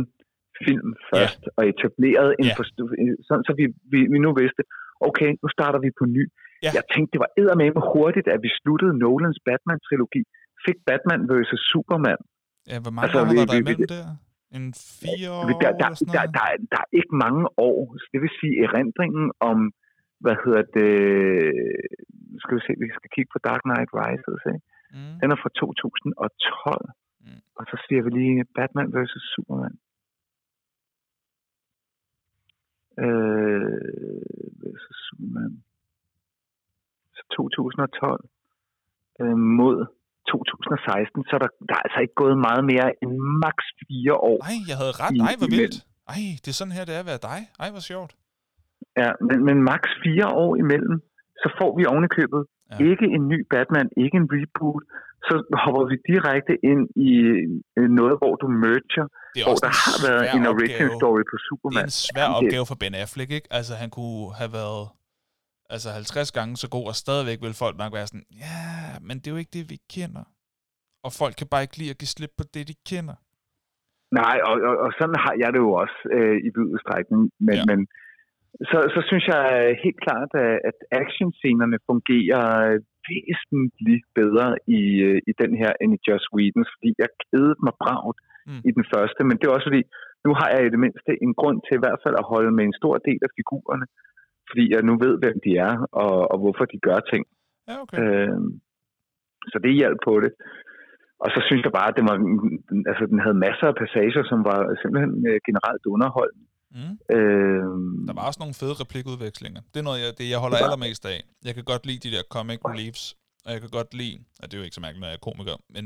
film 0.66 0.90
først, 1.12 1.42
og 1.58 1.62
etableret 1.74 2.30
en 2.42 2.46
Ja. 2.50 2.56
forstu- 2.60 2.92
sådan 3.28 3.44
så 3.48 3.54
vi, 3.60 3.66
vi, 3.94 4.00
vi 4.14 4.18
nu 4.26 4.30
vidste, 4.42 4.62
okay, 5.08 5.30
nu 5.44 5.48
starter 5.58 5.80
vi 5.86 5.90
på 6.00 6.06
ny. 6.18 6.24
Ja. 6.66 6.72
Jeg 6.78 6.84
tænkte, 6.94 7.12
det 7.14 7.20
var 7.26 7.32
eddermame 7.42 7.80
hurtigt, 7.94 8.28
at 8.36 8.40
vi 8.46 8.50
sluttede 8.62 8.94
Nolans 9.04 9.40
Batman-trilogi, 9.48 10.22
fik 10.66 10.78
Batman 10.90 11.22
vs. 11.32 11.52
Superman. 11.72 12.20
ja, 12.72 12.78
hvor 12.84 12.92
mange 12.96 13.04
Altså, 13.06 13.20
år 13.22 13.28
vi- 13.32 13.38
var 13.40 13.46
der 13.52 13.56
vi- 13.58 13.66
vi- 13.70 13.74
imellem 13.76 13.88
der? 13.98 14.06
En 14.52 14.74
fire 15.02 15.30
år 15.32 15.44
der, 15.62 15.72
der, 15.82 15.90
der, 16.14 16.24
der, 16.38 16.46
er- 16.52 16.64
der 16.72 16.80
er 16.86 16.90
ikke 17.00 17.16
mange 17.26 17.44
år. 17.58 17.78
Så 18.00 18.06
det 18.14 18.22
vil 18.22 18.30
sige, 18.42 18.56
erindringen 18.68 19.32
om, 19.40 19.60
hvad 20.24 20.36
hedder 20.46 20.64
det, 20.78 20.92
skal 22.42 22.56
vi 22.58 22.62
se, 22.66 22.72
vi 22.86 22.90
skal 22.98 23.10
kigge 23.16 23.30
på 23.34 23.40
Dark 23.48 23.62
Knight 23.68 23.90
Rises, 24.00 24.42
ikke? 24.54 24.66
Mm. 24.96 25.16
Den 25.22 25.28
er 25.32 25.38
fra 25.44 25.50
2012. 25.50 26.90
Mm. 27.22 27.42
Og 27.58 27.64
så 27.70 27.76
siger 27.86 28.02
vi 28.04 28.10
lige 28.20 28.46
Batman 28.56 28.88
vs. 28.96 29.14
Superman. 29.36 29.76
Øh, 33.04 33.80
versus 34.62 34.98
Superman. 35.10 35.64
Så 37.16 37.24
2012 37.32 38.30
øh, 39.22 39.38
mod 39.38 39.86
2016, 40.32 41.24
så 41.28 41.32
er 41.38 41.42
der, 41.46 41.52
der 41.70 41.76
er 41.80 41.84
altså 41.88 42.00
ikke 42.06 42.18
gået 42.24 42.38
meget 42.48 42.64
mere 42.72 42.88
end 43.04 43.12
maks 43.46 43.66
fire 43.82 44.16
år. 44.30 44.38
Nej, 44.48 44.58
jeg 44.72 44.78
havde 44.82 44.94
ret. 45.04 45.14
I- 45.18 45.22
Ej, 45.30 45.36
hvor 45.42 45.50
vildt. 45.58 45.78
Ej, 46.16 46.22
det 46.44 46.50
er 46.54 46.58
sådan 46.62 46.76
her, 46.78 46.84
det 46.88 46.94
er 46.98 47.02
at 47.06 47.10
være 47.14 47.22
dig. 47.32 47.40
Ej, 47.64 47.70
hvor 47.74 47.84
sjovt. 47.92 48.12
Ja, 49.02 49.10
men, 49.28 49.38
men 49.48 49.58
maks 49.72 49.90
fire 50.06 50.28
år 50.44 50.52
imellem, 50.64 50.96
så 51.42 51.48
får 51.60 51.72
vi 51.78 51.84
ovenikøbet 51.94 52.44
Ja. 52.72 52.78
ikke 52.92 53.06
en 53.16 53.24
ny 53.34 53.40
Batman, 53.54 53.88
ikke 54.04 54.16
en 54.22 54.28
reboot, 54.36 54.84
så 55.28 55.34
hopper 55.64 55.84
vi 55.92 55.96
direkte 56.12 56.54
ind 56.72 56.84
i 57.10 57.12
noget, 58.00 58.16
hvor 58.22 58.34
du 58.42 58.48
merger, 58.66 59.06
Det 59.36 59.42
er 59.42 59.46
hvor 59.48 59.58
der 59.66 59.72
har 59.86 59.96
været 60.08 60.24
en 60.38 60.44
origin 60.54 60.88
opgave. 60.88 61.00
story 61.02 61.22
på 61.32 61.36
Det 61.38 61.42
er 61.44 61.48
Superman. 61.50 61.86
en 61.92 61.96
svær 62.08 62.28
opgave 62.40 62.66
for 62.70 62.78
Ben 62.82 62.96
Affleck, 63.04 63.32
ikke? 63.38 63.48
Altså, 63.60 63.74
han 63.82 63.90
kunne 63.98 64.24
have 64.40 64.52
været... 64.60 64.82
altså 65.74 65.90
50 65.90 66.32
gange 66.38 66.54
så 66.64 66.68
god, 66.76 66.86
og 66.92 66.96
stadigvæk 67.04 67.40
vil 67.46 67.62
folk 67.64 67.76
nok 67.84 67.94
være 67.98 68.08
sådan, 68.08 68.30
ja, 68.46 68.66
men 69.08 69.16
det 69.18 69.28
er 69.28 69.36
jo 69.36 69.44
ikke 69.44 69.58
det, 69.58 69.66
vi 69.74 69.78
kender. 69.96 70.26
Og 71.06 71.12
folk 71.22 71.34
kan 71.40 71.48
bare 71.52 71.66
ikke 71.66 71.78
lide 71.80 71.94
at 71.94 72.02
give 72.02 72.16
slip 72.16 72.34
på 72.38 72.44
det, 72.54 72.64
de 72.72 72.76
kender. 72.92 73.18
Nej, 74.22 74.38
og, 74.50 74.56
og, 74.70 74.76
og 74.86 74.90
sådan 75.00 75.20
har 75.26 75.34
jeg 75.44 75.50
det 75.54 75.62
jo 75.66 75.72
også 75.84 76.00
øh, 76.16 76.38
i 76.48 76.50
vid 76.56 76.68
udstrækning. 76.74 77.22
Men, 77.48 77.58
ja. 77.60 77.64
men 77.70 77.80
så, 78.70 78.78
så 78.96 79.00
synes 79.10 79.26
jeg 79.34 79.44
helt 79.84 80.00
klart, 80.06 80.32
at 80.70 80.78
actionscenerne 81.02 81.78
fungerer 81.90 82.48
væsentligt 83.10 84.06
bedre 84.20 84.48
i, 84.80 84.82
øh, 85.08 85.20
i 85.30 85.32
den 85.42 85.52
her 85.62 85.72
end 85.82 85.92
i 85.98 86.04
Just 86.08 86.28
Whedon's, 86.36 86.72
fordi 86.76 86.90
jeg 87.04 87.10
kedede 87.22 87.56
mig 87.66 87.76
bragt 87.84 88.20
mm. 88.50 88.62
i 88.70 88.72
den 88.78 88.86
første, 88.94 89.22
men 89.28 89.36
det 89.38 89.46
er 89.46 89.56
også 89.56 89.70
fordi, 89.70 89.84
nu 90.26 90.32
har 90.40 90.48
jeg 90.54 90.62
i 90.64 90.74
det 90.74 90.82
mindste 90.86 91.12
en 91.26 91.34
grund 91.40 91.58
til 91.66 91.76
i 91.78 91.84
hvert 91.84 92.02
fald 92.04 92.16
at 92.20 92.30
holde 92.34 92.52
med 92.58 92.64
en 92.66 92.80
stor 92.82 92.96
del 93.08 93.20
af 93.28 93.32
figurerne, 93.38 93.86
fordi 94.50 94.64
jeg 94.74 94.82
nu 94.90 94.94
ved, 95.06 95.14
hvem 95.24 95.38
de 95.46 95.52
er, 95.70 95.74
og, 96.04 96.14
og 96.32 96.38
hvorfor 96.42 96.66
de 96.74 96.80
gør 96.88 97.00
ting. 97.12 97.24
Ja, 97.70 97.76
okay. 97.84 97.98
Øh, 98.02 98.40
så 99.52 99.58
det 99.64 99.80
hjalp 99.80 100.00
på 100.08 100.14
det. 100.24 100.32
Og 101.24 101.30
så 101.34 101.40
synes 101.48 101.62
jeg 101.66 101.74
bare, 101.80 101.90
at 101.92 101.98
det 101.98 102.06
var, 102.10 102.18
altså, 102.92 103.04
den 103.12 103.20
havde 103.26 103.44
masser 103.48 103.68
af 103.72 103.76
passager, 103.82 104.24
som 104.32 104.40
var 104.50 104.60
simpelthen 104.82 105.14
øh, 105.30 105.38
generelt 105.48 105.84
underholdende. 105.94 106.46
Mm. 106.78 106.94
Øh, 107.16 107.74
der 108.08 108.14
var 108.18 108.26
også 108.30 108.42
nogle 108.44 108.60
fede 108.62 108.76
replikudvekslinger. 108.84 109.62
Det 109.72 109.80
er 109.80 109.88
noget, 109.90 110.00
jeg, 110.04 110.12
det, 110.18 110.26
jeg 110.34 110.40
holder 110.44 110.58
allermest 110.66 111.04
af. 111.14 111.20
Jeg 111.48 111.54
kan 111.56 111.66
godt 111.72 111.84
lide 111.90 112.02
de 112.06 112.16
der 112.16 112.24
comic 112.36 112.60
reliefs, 112.70 113.04
og 113.46 113.50
jeg 113.54 113.60
kan 113.62 113.72
godt 113.80 113.92
lide, 114.02 114.18
og 114.40 114.46
det 114.46 114.54
er 114.54 114.62
jo 114.62 114.68
ikke 114.68 114.80
så 114.80 114.84
mærkeligt, 114.86 115.04
når 115.04 115.12
jeg 115.12 115.20
er 115.22 115.28
komiker, 115.30 115.58
men, 115.76 115.86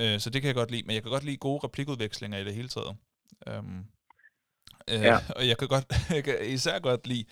øh, 0.00 0.16
så 0.22 0.26
det 0.30 0.38
kan 0.40 0.48
jeg 0.50 0.58
godt 0.62 0.72
lide, 0.74 0.84
men 0.86 0.94
jeg 0.96 1.02
kan 1.02 1.14
godt 1.16 1.26
lide 1.28 1.46
gode 1.48 1.60
replikudvekslinger 1.66 2.38
i 2.38 2.44
det 2.48 2.54
hele 2.58 2.70
taget. 2.76 2.92
Øhm, 3.48 3.80
øh, 4.92 5.02
ja. 5.10 5.16
Og 5.38 5.42
jeg 5.50 5.56
kan, 5.60 5.68
godt, 5.74 5.86
jeg 6.16 6.22
kan 6.24 6.36
især 6.56 6.76
godt 6.88 7.02
lide, 7.12 7.24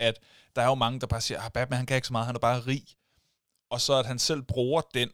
at 0.00 0.20
der 0.56 0.62
er 0.62 0.66
jo 0.66 0.74
mange, 0.74 1.00
der 1.00 1.06
bare 1.06 1.20
siger, 1.20 1.38
at 1.38 1.44
ah, 1.44 1.50
Batman 1.50 1.76
han 1.76 1.86
kan 1.86 1.96
ikke 1.96 2.06
så 2.06 2.12
meget, 2.12 2.26
han 2.26 2.34
er 2.34 2.40
bare 2.40 2.60
rig. 2.60 2.84
Og 3.70 3.80
så 3.80 3.94
at 3.98 4.06
han 4.06 4.18
selv 4.18 4.42
bruger 4.42 4.80
den, 4.94 5.10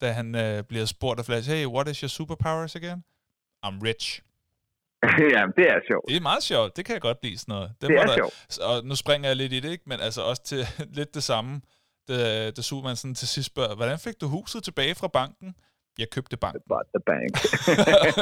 da 0.00 0.12
han 0.12 0.34
øh, 0.34 0.62
bliver 0.64 0.84
spurgt 0.84 1.18
af 1.18 1.24
Flash, 1.24 1.50
hey, 1.50 1.66
what 1.66 1.88
is 1.88 1.98
your 1.98 2.08
superpowers 2.08 2.76
again? 2.76 3.04
I'm 3.66 3.82
rich. 3.82 4.22
ja, 5.34 5.42
det 5.56 5.66
er 5.74 5.80
sjovt. 5.88 6.08
Det 6.08 6.16
er 6.16 6.20
meget 6.20 6.42
sjovt. 6.42 6.76
Det 6.76 6.84
kan 6.84 6.92
jeg 6.92 7.02
godt 7.02 7.18
lide 7.22 7.38
sådan 7.38 7.52
noget. 7.52 7.72
Det, 7.80 7.88
det 7.88 7.96
er 7.96 8.06
der, 8.06 8.14
sjovt. 8.14 8.58
Og 8.58 8.84
nu 8.84 8.96
springer 8.96 9.28
jeg 9.28 9.36
lidt 9.36 9.52
i 9.52 9.60
det, 9.60 9.70
ikke? 9.70 9.84
men 9.86 10.00
altså 10.00 10.22
også 10.22 10.42
til 10.42 10.66
lidt 10.98 11.14
det 11.14 11.22
samme, 11.22 11.60
da, 12.08 12.50
da 12.50 12.62
Superman 12.62 12.96
sådan 12.96 13.14
til 13.14 13.28
sidst 13.28 13.46
spørger, 13.46 13.74
hvordan 13.74 13.98
fik 13.98 14.20
du 14.20 14.26
huset 14.26 14.64
tilbage 14.64 14.94
fra 14.94 15.08
banken? 15.08 15.54
Jeg 15.98 16.10
købte 16.10 16.36
banken. 16.36 16.62
Bought 16.68 16.88
the 16.94 17.02
bank. 17.06 17.32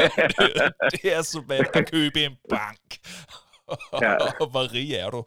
det 0.92 1.14
er 1.16 1.22
så 1.22 1.64
at 1.74 1.90
købe 1.90 2.24
en 2.24 2.36
bank. 2.50 2.98
Ja. 4.05 4.12
Og 4.43 4.47
hvor 4.52 4.64
rig 4.76 4.90
er 5.02 5.09
du? 5.16 5.20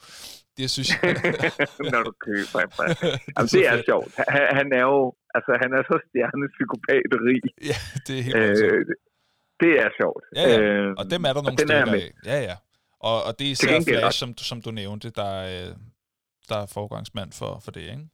Det 0.57 0.67
synes 0.75 0.89
jeg. 0.93 0.99
Når 1.93 2.01
du 2.07 2.13
køber. 2.27 2.59
Jamen, 3.35 3.49
det 3.55 3.63
er 3.71 3.77
sjovt. 3.89 4.11
Han, 4.33 4.43
han 4.59 4.67
er 4.79 4.83
jo, 4.91 4.99
altså 5.35 5.51
han 5.61 5.69
er 5.77 5.83
så 5.91 5.95
stjernepsykopat 6.07 7.11
rig. 7.27 7.43
Ja, 7.71 7.77
det 8.07 8.13
er 8.19 8.23
helt 8.27 8.35
øh, 8.37 8.85
det 9.63 9.71
er 9.83 9.89
sjovt. 9.99 10.23
Ja, 10.39 10.45
ja. 10.53 10.59
Øh, 10.61 10.89
og 10.99 11.05
dem 11.13 11.21
er 11.27 11.31
der 11.35 11.41
nogle 11.45 11.57
stykker 11.57 11.93
af. 11.99 12.11
Ja, 12.31 12.37
ja. 12.49 12.55
Og, 13.09 13.17
og 13.27 13.31
det 13.37 13.45
er 13.47 13.51
især 13.55 13.73
Flash, 13.87 14.19
som, 14.21 14.29
som 14.49 14.57
du 14.65 14.71
nævnte, 14.81 15.07
der, 15.21 15.33
øh, 15.51 15.71
der 16.49 16.57
er 16.63 16.67
forgangsmand 16.77 17.31
for, 17.39 17.51
for 17.63 17.71
det, 17.75 17.85
ikke? 17.93 18.05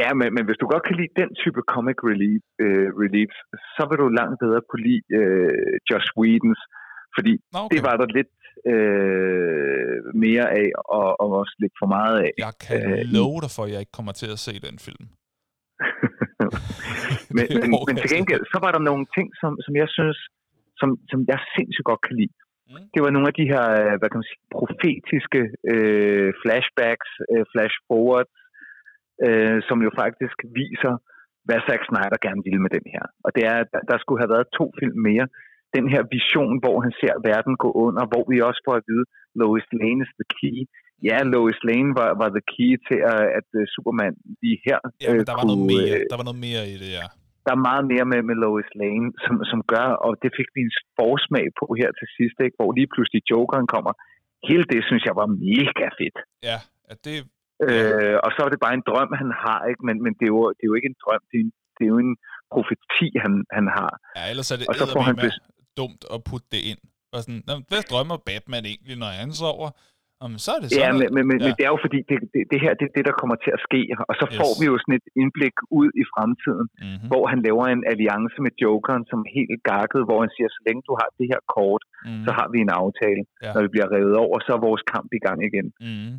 Ja, 0.00 0.08
men, 0.18 0.28
men 0.36 0.44
hvis 0.46 0.58
du 0.62 0.66
godt 0.74 0.84
kan 0.88 0.96
lide 1.00 1.12
den 1.22 1.30
type 1.42 1.60
comic 1.74 1.98
relief, 2.10 2.44
uh, 2.64 2.88
reliefs, 3.04 3.38
så 3.76 3.82
vil 3.88 3.98
du 4.02 4.06
langt 4.20 4.38
bedre 4.44 4.60
kunne 4.70 4.84
lide 4.90 5.04
uh, 5.20 5.72
Josh 5.88 6.08
Whedons, 6.18 6.60
fordi 7.16 7.32
okay. 7.60 7.70
det 7.72 7.80
var 7.88 7.94
der 8.00 8.08
lidt 8.18 8.30
uh, 8.72 9.96
mere 10.24 10.46
af, 10.60 10.68
og, 10.98 11.08
og 11.22 11.28
også 11.40 11.54
lidt 11.62 11.74
for 11.80 11.88
meget 11.96 12.16
af. 12.26 12.32
Jeg 12.46 12.54
kan 12.66 12.82
uh, 12.92 13.00
love 13.18 13.38
dig 13.44 13.50
for, 13.56 13.62
at 13.66 13.70
jeg 13.72 13.80
ikke 13.84 13.96
kommer 13.98 14.14
til 14.20 14.28
at 14.34 14.40
se 14.46 14.52
den 14.66 14.76
film. 14.86 15.06
men, 17.36 17.46
men, 17.60 17.68
men 17.88 17.94
til 18.02 18.10
gengæld, 18.16 18.44
så 18.52 18.58
var 18.64 18.70
der 18.76 18.82
nogle 18.90 19.04
ting, 19.16 19.28
som, 19.40 19.52
som 19.64 19.72
jeg 19.82 19.88
synes, 19.96 20.18
som, 20.80 20.88
som 21.10 21.18
jeg 21.30 21.38
sindssygt 21.56 21.88
godt 21.90 22.02
kan 22.06 22.16
lide. 22.20 22.34
Mm. 22.70 22.86
Det 22.94 23.00
var 23.04 23.10
nogle 23.10 23.28
af 23.30 23.36
de 23.40 23.50
her, 23.52 23.64
hvad 23.98 24.08
kan 24.08 24.20
man 24.20 24.30
sige, 24.30 24.42
profetiske 24.56 25.42
øh, 25.72 26.30
flashbacks, 26.42 27.10
øh, 27.32 27.44
flash 27.52 27.76
forwards, 27.88 28.36
øh, 29.26 29.58
som 29.68 29.78
jo 29.86 29.90
faktisk 30.02 30.38
viser, 30.60 30.94
hvad 31.46 31.60
Zack 31.66 31.82
Snyder 31.84 32.18
gerne 32.26 32.42
ville 32.46 32.62
med 32.64 32.72
den 32.76 32.86
her. 32.94 33.04
Og 33.24 33.30
det 33.36 33.42
er, 33.52 33.58
der, 33.72 33.82
der 33.90 33.96
skulle 33.98 34.20
have 34.22 34.34
været 34.34 34.54
to 34.58 34.66
film 34.80 34.98
mere. 35.10 35.26
Den 35.76 35.86
her 35.94 36.02
vision, 36.16 36.54
hvor 36.62 36.76
han 36.84 36.92
ser 37.00 37.14
verden 37.30 37.54
gå 37.64 37.70
under, 37.84 38.02
hvor 38.12 38.24
vi 38.32 38.36
også 38.48 38.60
får 38.66 38.74
at 38.80 38.86
vide, 38.90 39.06
Lois 39.40 39.66
Lane 39.80 40.00
is 40.04 40.12
the 40.20 40.28
key. 40.38 40.58
Ja, 41.08 41.18
Lois 41.34 41.60
Lane 41.68 41.90
var, 42.00 42.10
var 42.22 42.30
the 42.36 42.44
key 42.54 42.72
til, 42.88 42.98
at, 43.12 43.24
at 43.38 43.48
uh, 43.58 43.62
Superman 43.74 44.14
lige 44.42 44.58
her 44.66 44.78
Ja, 45.02 45.08
men 45.10 45.20
der, 45.28 45.34
øh, 45.34 45.40
var 45.40 45.48
noget 45.52 45.64
mere, 45.74 45.94
øh, 45.96 46.04
der 46.12 46.16
var 46.20 46.26
noget 46.30 46.42
mere 46.48 46.62
i 46.74 46.76
det, 46.82 46.90
ja. 46.98 47.06
Der 47.46 47.52
er 47.58 47.62
meget 47.70 47.84
mere 47.92 48.06
med, 48.12 48.20
med 48.28 48.36
Lois 48.44 48.70
Lane, 48.82 49.08
som, 49.24 49.34
som 49.50 49.60
gør, 49.74 49.88
og 50.06 50.12
det 50.22 50.30
fik 50.38 50.48
vi 50.54 50.60
en 50.68 50.74
forsmag 50.98 51.46
på 51.60 51.66
her 51.80 51.90
til 51.98 52.08
sidst, 52.16 52.36
ikke? 52.44 52.56
hvor 52.58 52.70
lige 52.78 52.90
pludselig 52.94 53.20
Jokeren 53.32 53.68
kommer. 53.74 53.92
Hele 54.48 54.64
det, 54.72 54.80
synes 54.88 55.02
jeg, 55.08 55.14
var 55.20 55.28
mega 55.50 55.86
fedt. 56.00 56.18
Ja, 56.48 56.58
at 56.92 56.98
det 57.06 57.16
Øh, 57.68 58.16
og 58.24 58.30
så 58.34 58.40
er 58.46 58.50
det 58.52 58.60
bare 58.64 58.74
en 58.80 58.86
drøm, 58.90 59.10
han 59.22 59.30
har, 59.44 59.60
ikke? 59.70 59.82
Men, 59.88 59.96
men 60.04 60.12
det, 60.18 60.24
er 60.28 60.32
jo, 60.36 60.42
det 60.56 60.62
er 60.64 60.70
jo 60.72 60.76
ikke 60.78 60.90
en 60.94 61.00
drøm, 61.04 61.22
det 61.32 61.38
er, 61.42 61.48
det 61.76 61.82
er 61.86 61.90
jo 61.94 61.98
en 62.08 62.14
profeti, 62.54 63.08
han, 63.24 63.34
han 63.56 63.66
har. 63.78 63.92
Ja, 64.18 64.22
ellers 64.32 64.48
er 64.52 64.56
det 64.60 64.66
og 64.70 64.74
så 64.80 64.84
får 64.94 65.02
han 65.10 65.16
bes- 65.24 65.44
dumt 65.80 66.02
at 66.14 66.18
putte 66.28 66.48
det 66.54 66.62
ind. 66.70 66.80
Og 67.12 67.18
sådan, 67.22 67.42
hvad 67.70 67.82
drømmer 67.90 68.18
Batman 68.28 68.64
egentlig, 68.72 68.96
når 69.02 69.10
han 69.20 69.32
sover? 69.42 69.70
Jamen, 70.20 70.38
så 70.44 70.50
er 70.56 70.60
det 70.62 70.68
sådan 70.68 70.82
Ja, 70.84 70.90
men, 71.00 71.08
men, 71.16 71.24
men, 71.30 71.36
ja. 71.40 71.44
men 71.46 71.52
det 71.58 71.64
er 71.68 71.72
jo 71.74 71.80
fordi, 71.86 71.98
det, 72.10 72.16
det, 72.34 72.42
det 72.52 72.58
her 72.64 72.72
det 72.80 72.84
er 72.90 72.94
det, 72.96 73.04
der 73.08 73.14
kommer 73.20 73.36
til 73.44 73.52
at 73.56 73.60
ske. 73.68 73.80
Og 74.10 74.14
så 74.20 74.24
yes. 74.28 74.36
får 74.40 74.52
vi 74.60 74.64
jo 74.70 74.74
sådan 74.82 74.96
et 75.00 75.08
indblik 75.22 75.56
ud 75.80 75.88
i 76.02 76.04
fremtiden, 76.12 76.66
mm-hmm. 76.72 77.08
hvor 77.10 77.24
han 77.32 77.38
laver 77.46 77.64
en 77.76 77.82
alliance 77.92 78.38
med 78.44 78.52
Jokeren, 78.62 79.04
som 79.10 79.18
er 79.24 79.30
helt 79.38 79.56
gakket, 79.70 80.02
hvor 80.08 80.18
han 80.24 80.30
siger, 80.36 80.48
så 80.56 80.60
længe 80.66 80.80
du 80.88 80.92
har 81.00 81.08
det 81.18 81.26
her 81.32 81.42
kort, 81.56 81.82
mm-hmm. 81.88 82.24
så 82.26 82.30
har 82.38 82.46
vi 82.52 82.58
en 82.66 82.72
aftale. 82.82 83.22
Ja. 83.44 83.50
Når 83.54 83.60
vi 83.66 83.70
bliver 83.74 83.88
revet 83.96 84.14
over, 84.24 84.36
så 84.46 84.50
er 84.56 84.60
vores 84.68 84.84
kamp 84.94 85.10
i 85.18 85.20
gang 85.26 85.38
igen. 85.50 85.66
Mm-hmm. 85.86 86.14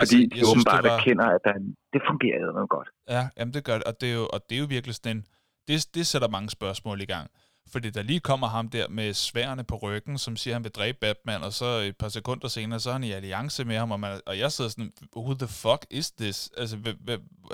Fordi 0.00 0.20
altså, 0.22 0.36
de 0.36 0.40
åbenbart 0.50 0.84
var... 0.84 0.94
erkender, 0.96 1.26
at 1.36 1.40
der, 1.46 1.54
det 1.94 2.00
fungerer 2.10 2.40
noget 2.58 2.70
godt. 2.76 2.88
Ja, 3.14 3.22
jamen 3.36 3.52
det 3.56 3.62
gør 3.68 3.76
det, 3.80 3.86
og 3.90 3.94
det 4.00 4.08
er 4.12 4.16
jo, 4.20 4.26
og 4.34 4.38
det 4.46 4.54
er 4.56 4.60
jo 4.64 4.68
virkelig 4.76 4.94
sådan 4.98 5.16
en, 5.16 5.22
det, 5.68 5.76
det 5.96 6.04
sætter 6.12 6.28
mange 6.36 6.50
spørgsmål 6.58 6.98
i 7.06 7.08
gang. 7.14 7.26
Fordi 7.72 7.90
der 7.90 8.02
lige 8.02 8.20
kommer 8.20 8.46
ham 8.46 8.68
der 8.68 8.88
med 8.88 9.14
sværene 9.14 9.64
på 9.64 9.76
ryggen, 9.76 10.18
som 10.18 10.36
siger, 10.36 10.54
at 10.54 10.56
han 10.56 10.64
vil 10.64 10.72
dræbe 10.72 10.98
Batman, 11.00 11.42
og 11.42 11.52
så 11.52 11.64
et 11.64 11.96
par 11.96 12.08
sekunder 12.08 12.48
senere, 12.48 12.80
så 12.80 12.88
er 12.88 12.92
han 12.92 13.04
i 13.04 13.12
alliance 13.12 13.64
med 13.64 13.76
ham, 13.76 13.90
og, 13.90 14.00
man, 14.00 14.20
og 14.26 14.38
jeg 14.38 14.52
sidder 14.52 14.70
sådan, 14.70 14.92
who 15.16 15.34
the 15.34 15.48
fuck 15.48 15.86
is 15.90 16.10
this? 16.10 16.50
Altså, 16.56 16.78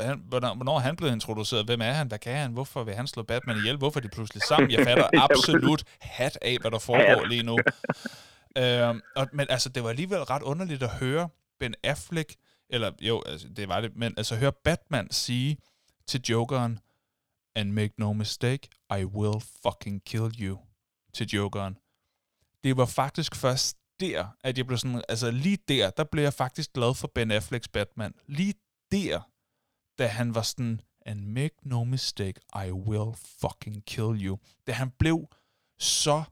han, 0.01 0.23
hvornår 0.27 0.77
er 0.77 0.81
han 0.81 0.97
blevet 0.97 1.13
introduceret? 1.13 1.67
Hvem 1.67 1.81
er 1.81 1.93
han? 1.93 2.07
Hvad 2.09 2.19
kan 2.19 2.37
han? 2.37 2.53
Hvorfor 2.53 2.85
vil 2.85 2.95
han 2.95 3.07
slå 3.07 3.23
Batman 3.23 3.57
ihjel? 3.57 3.77
Hvorfor 3.77 4.01
er 4.01 4.03
de 4.03 4.09
pludselig 4.09 4.43
sammen? 4.43 4.71
Jeg 4.71 4.85
fatter 4.87 5.09
absolut 5.31 5.85
hat 6.01 6.39
af, 6.43 6.57
hvad 6.61 6.71
der 6.71 6.79
foregår 6.79 7.25
lige 7.25 7.43
nu. 7.43 7.59
øhm, 8.59 9.01
og, 9.17 9.29
men 9.33 9.47
altså, 9.51 9.69
det 9.69 9.83
var 9.83 9.91
alligevel 9.91 10.23
ret 10.23 10.43
underligt 10.43 10.83
at 10.83 10.91
høre, 10.91 11.29
Ben 11.61 11.75
Affleck, 11.83 12.35
eller 12.71 12.91
jo, 13.01 13.23
altså, 13.27 13.49
det 13.57 13.69
var 13.69 13.81
det, 13.81 13.97
men 13.97 14.15
altså 14.17 14.37
høre 14.37 14.53
Batman 14.65 15.11
sige 15.11 15.59
til 16.07 16.21
Jokeren, 16.29 16.79
and 17.55 17.73
make 17.73 17.95
no 17.99 18.13
mistake, 18.13 18.69
I 18.99 19.05
will 19.05 19.41
fucking 19.63 20.05
kill 20.05 20.43
you, 20.43 20.59
til 21.15 21.29
Jokeren. 21.29 21.77
Det 22.65 22.77
var 22.77 22.87
faktisk 22.87 23.35
først 23.35 23.77
der, 24.01 24.27
at 24.45 24.59
jeg 24.59 24.67
blev 24.67 24.79
sådan, 24.79 25.03
altså 25.09 25.31
lige 25.31 25.59
der, 25.69 25.91
der 25.91 26.05
blev 26.05 26.23
jeg 26.23 26.35
faktisk 26.35 26.73
glad 26.73 26.95
for 26.95 27.11
Ben 27.15 27.31
Afflecks 27.31 27.69
Batman. 27.69 28.15
Lige 28.27 28.55
der, 28.93 29.21
da 29.99 30.07
han 30.07 30.35
var 30.35 30.43
sådan, 30.43 30.81
and 31.07 31.21
make 31.21 31.55
no 31.63 31.85
mistake, 31.85 32.41
I 32.67 32.71
will 32.71 33.15
fucking 33.41 33.85
kill 33.85 34.27
you. 34.27 34.39
Da 34.67 34.73
han 34.73 34.91
blev 34.91 35.29
så 35.79 36.23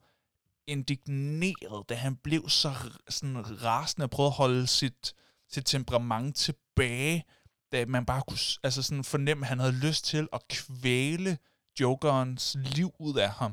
indigneret, 0.66 1.88
da 1.88 1.94
han 1.94 2.16
blev 2.16 2.48
så 2.48 2.74
sådan 3.08 3.62
rasende 3.64 4.04
og 4.04 4.10
prøvede 4.10 4.30
at 4.30 4.36
holde 4.36 4.66
sit, 4.66 5.14
sit 5.48 5.66
temperament 5.66 6.36
tilbage, 6.36 7.24
da 7.72 7.84
man 7.86 8.04
bare 8.06 8.22
kunne 8.28 8.38
altså 8.64 8.82
sådan 8.82 9.04
fornemme, 9.04 9.44
at 9.44 9.48
han 9.48 9.58
havde 9.58 9.76
lyst 9.86 10.04
til 10.04 10.28
at 10.32 10.40
kvæle 10.48 11.38
Jokerens 11.80 12.56
liv 12.76 12.90
ud 12.98 13.16
af 13.18 13.30
ham. 13.30 13.52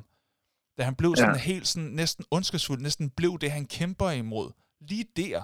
Da 0.77 0.83
han 0.83 0.95
blev 0.95 1.15
sådan 1.15 1.35
ja. 1.35 1.41
helt 1.41 1.67
sådan 1.67 1.89
næsten 1.89 2.25
ondskabsfuld, 2.31 2.79
næsten 2.79 3.09
blev 3.09 3.37
det, 3.41 3.51
han 3.51 3.65
kæmper 3.65 4.09
imod. 4.09 4.49
Lige 4.89 5.05
der, 5.17 5.43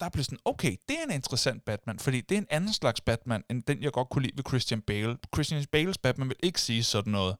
der 0.00 0.08
blev 0.14 0.24
sådan, 0.24 0.44
okay, 0.52 0.72
det 0.88 0.94
er 1.00 1.04
en 1.08 1.14
interessant 1.20 1.60
Batman, 1.68 1.98
fordi 1.98 2.18
det 2.20 2.34
er 2.34 2.42
en 2.46 2.52
anden 2.56 2.72
slags 2.80 3.00
Batman, 3.00 3.42
end 3.50 3.62
den, 3.68 3.82
jeg 3.82 3.92
godt 3.92 4.08
kunne 4.10 4.22
lide 4.22 4.36
ved 4.38 4.44
Christian 4.50 4.82
Bale. 4.88 5.16
Christian 5.34 5.64
Bales 5.72 5.98
Batman 5.98 6.28
vil 6.28 6.40
ikke 6.48 6.60
sige 6.60 6.82
sådan 6.94 7.12
noget. 7.12 7.34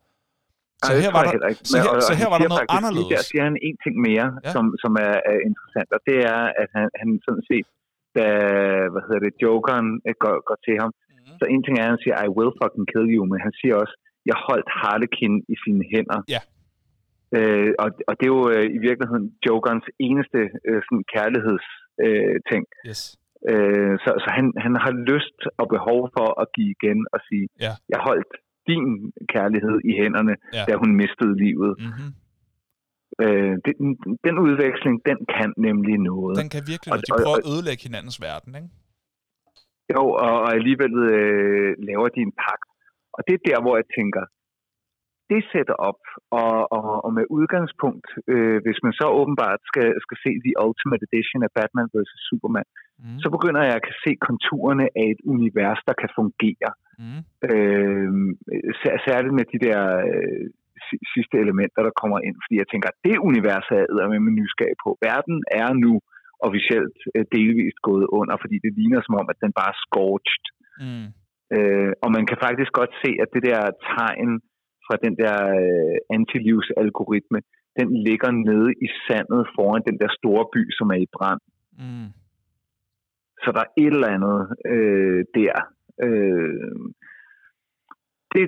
Så 0.85 0.93
Ej, 0.93 1.01
her 1.05 1.13
var 1.19 1.23
der, 1.25 1.33
så 1.73 1.77
her, 1.85 1.93
så 2.09 2.15
her 2.21 2.29
var 2.33 2.39
der 2.43 2.49
noget 2.49 2.61
faktisk, 2.63 2.79
anderledes. 2.79 3.11
Der 3.17 3.23
siger 3.31 3.45
han 3.49 3.57
en 3.69 3.77
ting 3.85 3.95
mere, 4.09 4.27
ja. 4.45 4.51
som, 4.55 4.65
som 4.83 4.93
er, 5.07 5.15
er 5.31 5.39
interessant, 5.49 5.89
og 5.97 6.01
det 6.09 6.19
er, 6.35 6.41
at 6.63 6.69
han, 6.77 6.87
han 7.01 7.09
sådan 7.27 7.45
set, 7.51 7.67
da 8.17 8.27
hvad 8.93 9.03
hedder 9.07 9.23
det, 9.27 9.35
Jokeren 9.45 9.89
øh, 10.09 10.15
går, 10.23 10.35
går 10.49 10.59
til 10.67 10.77
ham, 10.83 10.91
mm-hmm. 10.95 11.37
så 11.39 11.45
en 11.55 11.63
ting 11.65 11.75
er, 11.79 11.85
at 11.85 11.93
han 11.95 12.03
siger, 12.05 12.17
I 12.27 12.31
will 12.37 12.53
fucking 12.61 12.87
kill 12.93 13.07
you, 13.15 13.23
men 13.31 13.39
han 13.47 13.55
siger 13.61 13.75
også, 13.83 13.95
jeg 14.31 14.37
holdt 14.49 14.69
Harlequin 14.81 15.35
i 15.55 15.57
sine 15.65 15.83
hænder. 15.93 16.21
Ja. 16.35 16.41
Øh, 17.39 17.73
og, 17.83 17.89
og 18.09 18.13
det 18.19 18.25
er 18.27 18.35
jo 18.39 18.43
øh, 18.55 18.67
i 18.77 18.79
virkeligheden 18.89 19.27
Jokerens 19.47 19.87
eneste 20.07 20.41
øh, 20.69 20.81
sådan 20.87 21.05
kærligheds 21.15 21.67
øh, 22.05 22.37
ting. 22.51 22.65
Yes. 22.91 23.01
Øh, 23.51 23.95
så 24.05 24.11
så 24.25 24.29
han, 24.39 24.47
han 24.65 24.75
har 24.85 24.93
lyst 25.13 25.41
og 25.61 25.67
behov 25.77 26.01
for 26.17 26.29
at 26.43 26.47
give 26.57 26.71
igen 26.77 26.99
og 27.15 27.21
sige, 27.29 27.47
Ja. 27.65 27.73
jeg 27.93 28.01
holdt 28.09 28.33
din 28.71 28.85
kærlighed 29.35 29.77
i 29.91 29.93
hænderne, 30.01 30.35
Ja. 30.57 30.65
da 30.69 30.73
hun 30.83 30.91
mistede 31.03 31.35
livet. 31.45 31.73
Mm-hmm. 31.79 32.11
Øh, 33.25 33.55
den, 33.67 33.77
den 34.27 34.37
udveksling, 34.47 34.95
den 35.11 35.19
kan 35.37 35.51
nemlig 35.69 35.97
noget. 36.11 36.35
Den 36.43 36.51
kan 36.55 36.63
virkelig 36.73 36.91
Og- 36.93 36.97
noget. 36.99 37.07
De 37.09 37.13
og- 37.15 37.21
prøver 37.25 37.39
at 37.43 37.49
ødelægge 37.53 37.83
hinandens 37.89 38.19
verden, 38.29 38.53
ikke? 38.61 38.71
Jo, 39.95 40.03
og, 40.25 40.35
og 40.45 40.51
alligevel 40.59 40.95
øh, 41.19 41.71
laver 41.89 42.09
de 42.15 42.21
en 42.29 42.35
pagt. 42.45 42.69
Og 43.17 43.21
det 43.27 43.35
er 43.37 43.43
der, 43.51 43.59
hvor 43.65 43.75
jeg 43.81 43.87
tænker, 43.99 44.25
det 45.33 45.41
sætter 45.53 45.77
op, 45.91 46.03
og, 46.41 46.55
og, 46.77 46.87
og 47.05 47.11
med 47.19 47.25
udgangspunkt, 47.39 48.09
øh, 48.33 48.59
hvis 48.65 48.79
man 48.87 48.93
så 49.01 49.07
åbenbart 49.21 49.61
skal, 49.71 49.89
skal 50.05 50.19
se 50.25 50.31
The 50.47 50.55
Ultimate 50.67 51.03
Edition 51.09 51.41
af 51.47 51.51
Batman 51.59 51.89
vs. 51.95 52.13
Superman, 52.29 52.69
Mm. 53.05 53.19
så 53.23 53.29
begynder 53.37 53.63
jeg 53.69 53.75
at 53.81 53.87
se 54.05 54.13
konturerne 54.29 54.87
af 55.01 55.07
et 55.15 55.21
univers, 55.35 55.81
der 55.89 55.95
kan 56.01 56.11
fungere. 56.21 56.71
Mm. 57.03 57.21
Øh, 57.51 58.11
sær- 58.81 59.01
særligt 59.09 59.35
med 59.39 59.47
de 59.53 59.59
der 59.67 59.81
øh, 60.11 60.45
sidste 61.15 61.37
elementer, 61.45 61.81
der 61.89 61.99
kommer 62.01 62.19
ind, 62.27 62.37
fordi 62.45 62.57
jeg 62.63 62.69
tænker, 62.73 62.91
det 63.07 63.25
univers 63.29 63.67
er 63.77 63.83
jeg 64.01 64.11
med 64.13 64.21
med 64.27 64.35
nysgerrig 64.41 64.79
på. 64.85 64.91
Verden 65.09 65.39
er 65.63 65.69
nu 65.85 65.93
officielt 66.47 66.99
øh, 67.15 67.25
delvist 67.37 67.79
gået 67.89 68.07
under, 68.19 68.35
fordi 68.43 68.57
det 68.65 68.73
ligner 68.79 69.01
som 69.03 69.15
om, 69.21 69.27
at 69.33 69.39
den 69.45 69.53
bare 69.59 69.73
er 69.75 69.83
scorched. 69.87 70.47
Mm. 70.85 71.09
Øh, 71.57 71.93
og 72.05 72.09
man 72.17 72.25
kan 72.29 72.39
faktisk 72.47 72.73
godt 72.81 72.93
se, 73.03 73.11
at 73.23 73.29
det 73.35 73.43
der 73.51 73.61
tegn 73.95 74.31
fra 74.87 74.97
den 75.05 75.15
der 75.23 75.37
øh, 75.61 75.97
antilivsalgoritme, 76.17 77.39
den 77.79 77.89
ligger 78.07 78.31
nede 78.49 78.71
i 78.87 78.89
sandet 79.07 79.43
foran 79.57 79.83
den 79.89 79.99
der 80.03 80.11
store 80.19 80.45
by, 80.55 80.63
som 80.79 80.87
er 80.95 81.01
i 81.07 81.13
brand. 81.17 81.43
Mm. 81.83 82.09
Så 83.43 83.49
der 83.55 83.61
er 83.65 83.73
et 83.85 83.93
eller 83.97 84.15
andet 84.17 84.41
øh, 84.75 85.21
der. 85.39 85.55
Øh, 86.07 86.81
det, 88.35 88.45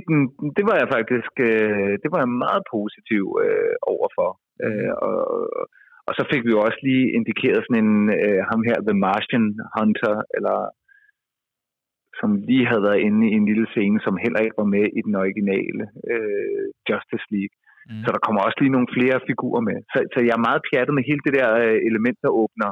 det 0.56 0.64
var 0.68 0.76
jeg 0.80 0.88
faktisk 0.96 1.32
øh, 1.50 1.92
det 2.02 2.08
var 2.12 2.20
jeg 2.22 2.38
meget 2.44 2.62
positiv 2.76 3.24
øh, 3.44 3.74
overfor. 3.92 4.30
Øh, 4.64 4.92
og, 5.08 5.18
og 6.08 6.12
så 6.18 6.22
fik 6.30 6.42
vi 6.44 6.50
jo 6.54 6.60
også 6.66 6.80
lige 6.88 7.12
indikeret 7.18 7.60
sådan 7.64 7.84
en, 7.84 7.94
øh, 8.18 8.40
ham 8.50 8.60
her, 8.68 8.78
The 8.88 8.96
Martian 9.06 9.46
Hunter, 9.74 10.16
eller 10.36 10.58
som 12.20 12.30
lige 12.48 12.66
havde 12.70 12.86
været 12.88 13.04
inde 13.06 13.22
i 13.30 13.34
en 13.40 13.46
lille 13.50 13.66
scene, 13.72 13.98
som 14.06 14.22
heller 14.24 14.40
ikke 14.42 14.60
var 14.62 14.70
med 14.76 14.86
i 14.98 15.00
den 15.06 15.14
originale 15.24 15.84
øh, 16.12 16.64
Justice 16.88 17.26
League. 17.34 17.56
Mm. 17.88 18.02
Så 18.04 18.08
der 18.14 18.20
kommer 18.24 18.40
også 18.42 18.58
lige 18.60 18.76
nogle 18.76 18.94
flere 18.96 19.18
figurer 19.30 19.62
med. 19.68 19.78
Så, 19.92 19.98
så 20.12 20.18
jeg 20.26 20.34
er 20.36 20.46
meget 20.48 20.64
pjattet 20.68 20.94
med 20.94 21.04
hele 21.10 21.22
det 21.26 21.34
der 21.38 21.48
øh, 21.64 21.78
element, 21.90 22.18
der 22.24 22.38
åbner, 22.42 22.70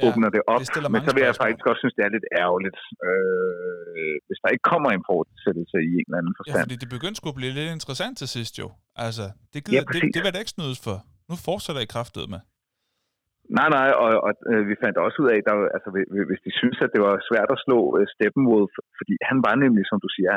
ja, 0.00 0.06
åbner 0.08 0.28
det 0.36 0.42
op. 0.52 0.60
det 0.74 0.90
Men 0.94 1.00
så 1.06 1.10
vil 1.16 1.22
jeg 1.28 1.34
faktisk 1.44 1.64
også 1.70 1.80
synes, 1.82 1.94
det 1.98 2.04
er 2.08 2.12
lidt 2.16 2.28
ærgerligt, 2.42 2.78
øh, 3.08 4.14
hvis 4.26 4.38
der 4.42 4.48
ikke 4.54 4.66
kommer 4.72 4.90
en 4.98 5.04
fortsættelse 5.12 5.76
i 5.90 5.92
en 6.00 6.04
eller 6.08 6.18
anden 6.20 6.34
Ja, 6.34 6.38
forstand. 6.40 6.62
fordi 6.66 6.76
det 6.82 6.90
begyndte 6.96 7.18
at 7.32 7.36
blive 7.40 7.52
lidt 7.58 7.70
interessant 7.78 8.14
til 8.20 8.28
sidst 8.36 8.54
jo. 8.62 8.66
Altså, 9.06 9.24
det, 9.52 9.58
Ja, 9.60 9.64
gider, 9.66 9.82
det, 9.82 9.88
præcis. 9.90 10.12
det 10.16 10.20
var 10.24 10.30
der 10.32 10.40
ikke 10.44 10.56
snydes 10.58 10.80
for. 10.86 10.96
Nu 11.30 11.34
fortsætter 11.48 11.82
I 11.86 11.88
kraftet 11.96 12.24
med. 12.34 12.40
Nej, 13.58 13.68
nej, 13.78 13.88
og, 14.02 14.10
og 14.26 14.32
øh, 14.52 14.62
vi 14.70 14.74
fandt 14.82 14.96
også 15.06 15.16
ud 15.22 15.28
af, 15.34 15.40
der, 15.48 15.54
altså, 15.76 15.88
hvi- 15.94 16.10
hvis 16.30 16.42
de 16.46 16.50
synes, 16.60 16.78
at 16.84 16.90
det 16.94 17.00
var 17.06 17.14
svært 17.30 17.50
at 17.54 17.62
slå 17.66 17.78
øh, 17.98 18.04
Steppenwolf, 18.14 18.72
fordi 18.98 19.14
han 19.30 19.38
var 19.46 19.54
nemlig, 19.64 19.84
som 19.90 19.98
du 20.04 20.08
siger, 20.16 20.34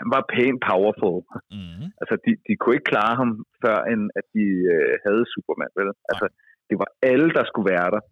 han 0.00 0.06
var 0.14 0.22
pænt 0.34 0.60
powerful. 0.70 1.18
Mm. 1.56 1.86
Altså, 2.00 2.14
de, 2.24 2.30
de 2.46 2.52
kunne 2.60 2.76
ikke 2.76 2.90
klare 2.94 3.14
ham, 3.20 3.30
før 3.64 3.78
end 3.92 4.02
at 4.18 4.26
de 4.36 4.46
øh, 4.74 4.92
havde 5.04 5.22
Superman, 5.34 5.72
vel? 5.78 5.88
Altså, 6.10 6.26
det 6.68 6.76
var 6.82 6.88
alle, 7.12 7.28
der 7.38 7.44
skulle 7.50 7.68
være 7.76 7.88
der, 7.94 8.02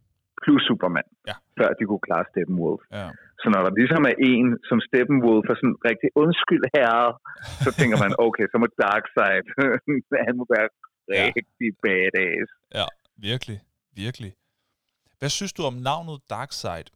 plus 0.44 0.62
Superman, 0.68 1.08
Ja. 1.30 1.36
før 1.58 1.68
de 1.78 1.82
kunne 1.88 2.04
klare 2.08 2.24
Steppenwolf. 2.32 2.82
Ja. 2.98 3.08
Så 3.42 3.46
når 3.54 3.60
der 3.66 3.72
ligesom 3.80 4.02
er 4.12 4.16
en, 4.32 4.46
som 4.68 4.78
Steppenwolf 4.88 5.46
er 5.52 5.56
sådan 5.60 5.78
rigtig 5.90 6.08
undskyld 6.22 6.64
herre, 6.76 7.08
så 7.64 7.68
tænker 7.78 7.96
man, 8.04 8.10
okay, 8.26 8.46
så 8.52 8.56
må 8.62 8.66
Darkseid, 8.84 9.44
han 10.28 10.34
må 10.40 10.44
være 10.56 10.68
Ja. 11.18 11.24
rigtig 11.38 11.68
badass. 11.84 12.50
ja, 12.78 12.86
virkelig. 13.30 13.58
Virkelig. 14.04 14.32
Hvad 15.18 15.30
synes 15.38 15.52
du 15.56 15.62
om 15.70 15.76
navnet 15.90 16.16
Darkseid? 16.34 16.86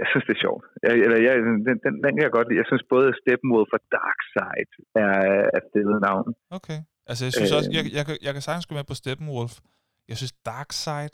Jeg 0.00 0.06
synes, 0.10 0.24
det 0.28 0.34
er 0.38 0.42
sjovt. 0.46 0.64
Jeg, 0.86 0.92
eller 1.04 1.18
jeg, 1.26 1.32
den, 1.48 1.56
den, 1.84 1.94
den 2.04 2.10
kan 2.14 2.22
jeg 2.26 2.34
godt 2.38 2.46
lide. 2.48 2.60
Jeg 2.62 2.68
synes 2.70 2.84
både 2.94 3.08
Steppenwolf 3.22 3.70
og 3.76 3.82
Darkseid 3.96 4.70
er, 5.04 5.16
er 5.56 5.62
fede 5.72 5.96
navn. 6.08 6.26
Okay. 6.58 6.78
Altså, 7.10 7.22
jeg 7.26 7.32
synes 7.38 7.52
også, 7.58 7.70
jeg, 7.76 7.82
Øhm. 7.84 7.94
jeg, 7.96 8.02
kan- 8.06 8.22
jeg 8.26 8.32
kan 8.34 8.42
sagtens 8.46 8.66
gå 8.68 8.74
med 8.78 8.86
på 8.90 8.96
Steppenwolf. 9.02 9.54
Jeg 10.08 10.16
synes, 10.16 10.32
Darkseid, 10.32 11.10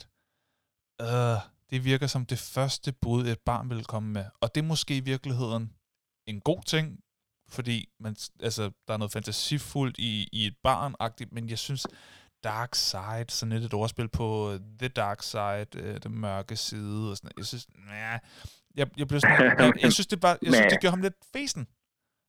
øh, 1.01 1.39
det 1.69 1.83
virker 1.83 2.07
som 2.07 2.25
det 2.25 2.39
første 2.39 2.91
bud, 2.91 3.27
et 3.27 3.39
barn 3.39 3.69
vil 3.69 3.85
komme 3.85 4.09
med. 4.09 4.25
Og 4.41 4.55
det 4.55 4.61
er 4.61 4.65
måske 4.65 4.97
i 4.97 4.99
virkeligheden 4.99 5.73
en 6.27 6.41
god 6.41 6.63
ting, 6.63 6.99
fordi 7.49 7.89
man, 7.99 8.15
altså, 8.39 8.71
der 8.87 8.93
er 8.93 8.97
noget 8.97 9.11
fantasifuldt 9.11 9.97
i, 9.97 10.29
i 10.31 10.45
et 10.47 10.57
barn 10.63 10.95
men 11.31 11.49
jeg 11.49 11.59
synes, 11.59 11.87
Dark 12.43 12.75
Side, 12.75 13.25
sådan 13.29 13.53
lidt 13.53 13.63
et 13.63 13.73
ordspil 13.73 14.09
på 14.09 14.51
øh, 14.51 14.59
The 14.79 14.87
Dark 14.87 15.23
Side, 15.23 15.67
øh, 15.75 16.03
den 16.03 16.19
mørke 16.19 16.55
side, 16.55 17.11
og 17.11 17.17
sådan. 17.17 17.31
Jeg 17.37 17.45
synes, 17.45 17.67
nah, 17.75 18.19
jeg, 18.75 18.89
jeg 18.97 19.07
blev 19.07 19.19
sådan, 19.19 19.41
jeg, 19.59 19.73
jeg 19.81 19.93
synes, 19.93 20.07
det, 20.07 20.19
bare, 20.19 20.37
jeg 20.41 20.53
synes, 20.53 20.59
Næh. 20.59 20.69
det 20.69 20.79
gjorde 20.81 20.91
ham 20.91 21.01
lidt 21.01 21.15
fesen. 21.33 21.67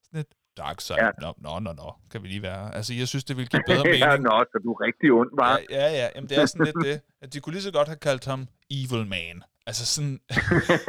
Sådan 0.05 0.19
lidt 0.19 0.35
Dark 0.57 0.81
Side, 0.81 1.05
Ja. 1.05 1.11
nå, 1.21 1.35
nå, 1.39 1.59
nå, 1.59 1.73
nå, 1.73 1.95
kan 2.11 2.23
vi 2.23 2.29
lige 2.29 2.43
være. 2.43 2.75
Altså, 2.75 2.95
jeg 2.95 3.09
synes, 3.09 3.25
det 3.25 3.37
ville 3.37 3.49
give 3.49 3.63
bedre 3.67 3.85
mening. 3.93 4.01
ja, 4.05 4.17
nå, 4.17 4.45
så 4.53 4.61
du 4.65 4.73
er 4.73 4.81
rigtig 4.87 5.13
ond, 5.13 5.31
var. 5.39 5.61
Ja, 5.71 5.87
ja, 5.87 5.93
ja. 6.01 6.09
Jamen, 6.15 6.29
det 6.29 6.39
er 6.39 6.47
sådan 6.47 6.67
lidt 6.67 6.77
det. 6.85 7.01
At 7.23 7.33
de 7.33 7.41
kunne 7.41 7.53
lige 7.53 7.63
så 7.63 7.71
godt 7.73 7.89
have 7.89 7.97
kaldt 7.97 8.25
ham 8.25 8.49
Evil 8.71 9.07
Man. 9.07 9.43
Altså 9.67 9.87
sådan... 9.87 10.21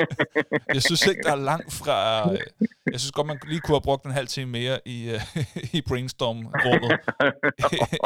jeg 0.75 0.81
synes 0.83 1.07
ikke, 1.07 1.21
der 1.23 1.31
er 1.31 1.35
langt 1.35 1.73
fra... 1.73 2.31
øh, 2.33 2.39
Jeg 2.91 2.99
synes 2.99 3.11
godt, 3.11 3.27
man 3.27 3.39
lige 3.47 3.59
kunne 3.59 3.75
have 3.75 3.81
brugt 3.81 4.05
en 4.05 4.11
halv 4.11 4.27
time 4.27 4.51
mere 4.51 4.79
i, 4.85 5.13
uh, 5.15 5.21
i 5.77 5.81
brainstorm-rummet, 5.81 6.99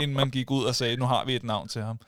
inden 0.02 0.18
man 0.18 0.30
gik 0.30 0.52
ud 0.52 0.64
og 0.66 0.76
sagde, 0.76 0.96
nu 0.98 1.06
har 1.06 1.26
vi 1.26 1.36
et 1.36 1.44
navn 1.44 1.68
til 1.68 1.82
ham. 1.82 2.00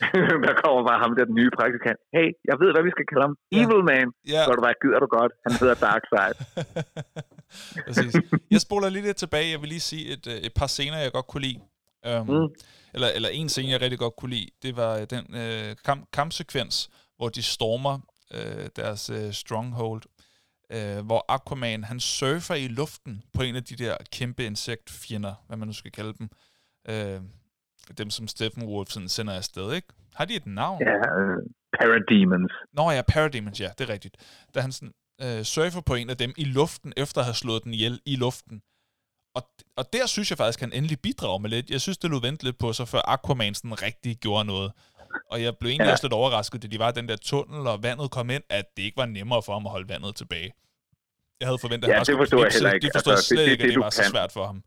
der 0.46 0.54
kommer 0.62 0.80
bare 0.90 0.98
ham 1.04 1.12
der, 1.16 1.24
den 1.30 1.34
nye 1.40 1.50
praktikant. 1.58 1.98
Hey, 2.16 2.28
jeg 2.48 2.56
ved, 2.62 2.68
hvad 2.74 2.82
vi 2.88 2.90
skal 2.94 3.06
kalde 3.10 3.22
ham. 3.26 3.34
Ja. 3.52 3.56
Evil 3.62 3.82
Man. 3.90 4.06
Ja, 4.34 4.40
Så 4.44 4.50
er 4.52 4.56
du 4.58 4.62
bare, 4.68 4.74
gider 4.82 4.98
du 5.04 5.08
godt. 5.18 5.32
Han 5.46 5.52
hedder 5.60 5.76
Darkseid. 5.86 6.34
præcis. 7.86 8.14
Jeg 8.50 8.60
spoler 8.60 8.88
lige 8.88 9.04
lidt 9.08 9.16
tilbage. 9.16 9.50
Jeg 9.50 9.60
vil 9.60 9.68
lige 9.68 9.80
sige 9.80 10.04
et, 10.14 10.26
øh, 10.26 10.34
et 10.34 10.54
par 10.54 10.66
scener, 10.66 10.98
jeg 10.98 11.12
godt 11.12 11.26
kunne 11.26 11.42
lide. 11.48 11.60
Um, 12.10 12.26
Mm. 12.26 12.48
eller, 12.94 13.08
eller 13.16 13.28
en 13.28 13.48
scene, 13.48 13.68
jeg 13.72 13.80
rigtig 13.80 13.98
godt 13.98 14.16
kunne 14.16 14.30
lide, 14.30 14.48
det 14.62 14.76
var 14.76 14.92
øh, 14.98 15.06
den 15.10 15.24
øh, 15.36 15.76
kamp, 15.84 16.06
kampsekvens, 16.12 16.90
hvor 17.16 17.28
de 17.28 17.42
stormer 17.42 17.98
øh, 18.34 18.66
deres 18.76 19.10
øh, 19.10 19.32
stronghold, 19.32 20.02
øh, 20.72 21.06
hvor 21.06 21.24
Aquaman, 21.28 21.84
han 21.84 22.00
surfer 22.00 22.54
i 22.54 22.68
luften 22.68 23.22
på 23.34 23.42
en 23.42 23.56
af 23.56 23.64
de 23.64 23.76
der 23.76 23.96
kæmpe 24.12 24.44
insektfjender, 24.44 25.34
hvad 25.46 25.56
man 25.56 25.68
nu 25.68 25.72
skal 25.74 25.92
kalde 25.92 26.14
dem. 26.18 26.28
Øh, 26.88 27.20
dem, 27.98 28.10
som 28.10 28.28
Steppenwolf 28.28 28.88
sådan 28.88 29.08
sender 29.08 29.34
afsted, 29.36 29.72
ikke? 29.72 29.88
Har 30.14 30.24
de 30.24 30.34
et 30.36 30.46
navn? 30.46 30.82
Ja, 30.82 31.20
øh, 31.20 31.38
Parademons. 31.80 32.52
Nå 32.72 32.90
ja, 32.90 33.02
Parademons, 33.08 33.60
ja, 33.60 33.68
det 33.78 33.88
er 33.88 33.92
rigtigt. 33.92 34.16
Da 34.54 34.60
han 34.60 34.72
sådan, 34.72 34.92
øh, 35.22 35.42
surfer 35.44 35.80
på 35.80 35.94
en 35.94 36.10
af 36.10 36.16
dem 36.16 36.32
i 36.36 36.44
luften, 36.44 36.92
efter 36.96 37.20
at 37.20 37.24
have 37.24 37.34
slået 37.34 37.64
den 37.64 37.74
ihjel 37.74 38.00
i 38.06 38.16
luften. 38.16 38.62
Og, 39.34 39.42
og 39.76 39.92
der 39.92 40.06
synes 40.06 40.30
jeg 40.30 40.38
faktisk, 40.38 40.62
at 40.62 40.68
han 40.68 40.78
endelig 40.78 41.00
bidrager 41.00 41.38
med 41.38 41.50
lidt. 41.50 41.70
Jeg 41.70 41.80
synes, 41.80 41.98
det 41.98 42.10
lå 42.10 42.20
vente 42.20 42.44
lidt 42.44 42.58
på 42.58 42.72
sig, 42.72 42.88
før 42.88 43.00
Aquaman 43.08 43.54
sådan 43.54 43.82
rigtig 43.82 44.16
gjorde 44.16 44.44
noget. 44.44 44.72
Og 45.30 45.42
jeg 45.42 45.56
blev 45.56 45.68
egentlig 45.70 45.86
Ja. 45.86 45.92
også 45.92 46.04
lidt 46.06 46.12
overrasket, 46.12 46.62
da 46.62 46.66
de 46.68 46.78
var 46.78 46.88
i 46.90 46.92
den 46.92 47.08
der 47.08 47.16
tunnel, 47.16 47.66
og 47.66 47.82
vandet 47.82 48.10
kom 48.10 48.30
ind, 48.30 48.42
at 48.50 48.64
det 48.76 48.82
ikke 48.82 48.96
var 48.96 49.06
nemmere 49.06 49.42
for 49.42 49.52
ham 49.52 49.66
at 49.66 49.70
holde 49.72 49.88
vandet 49.88 50.16
tilbage. 50.16 50.52
Jeg 51.40 51.48
havde 51.48 51.58
forventet, 51.58 51.88
at 51.88 51.92
Ja, 51.92 51.96
han 51.98 52.06
det 52.06 52.16
forstår 52.18 52.44
jeg 52.44 52.52
heller 52.52 52.72
ikke. 52.72 52.86
De 52.86 52.90
forstod 52.94 53.12
Altså, 53.12 53.22
det- 53.22 53.38
slet 53.38 53.44
det- 53.46 53.52
ikke, 53.52 53.62
det, 53.62 53.68
at 53.68 53.68
det 53.68 53.76
du 53.76 53.82
var 53.82 53.90
så 53.90 54.02
kan. 54.02 54.10
svært 54.10 54.32
for 54.32 54.46
ham. 54.46 54.62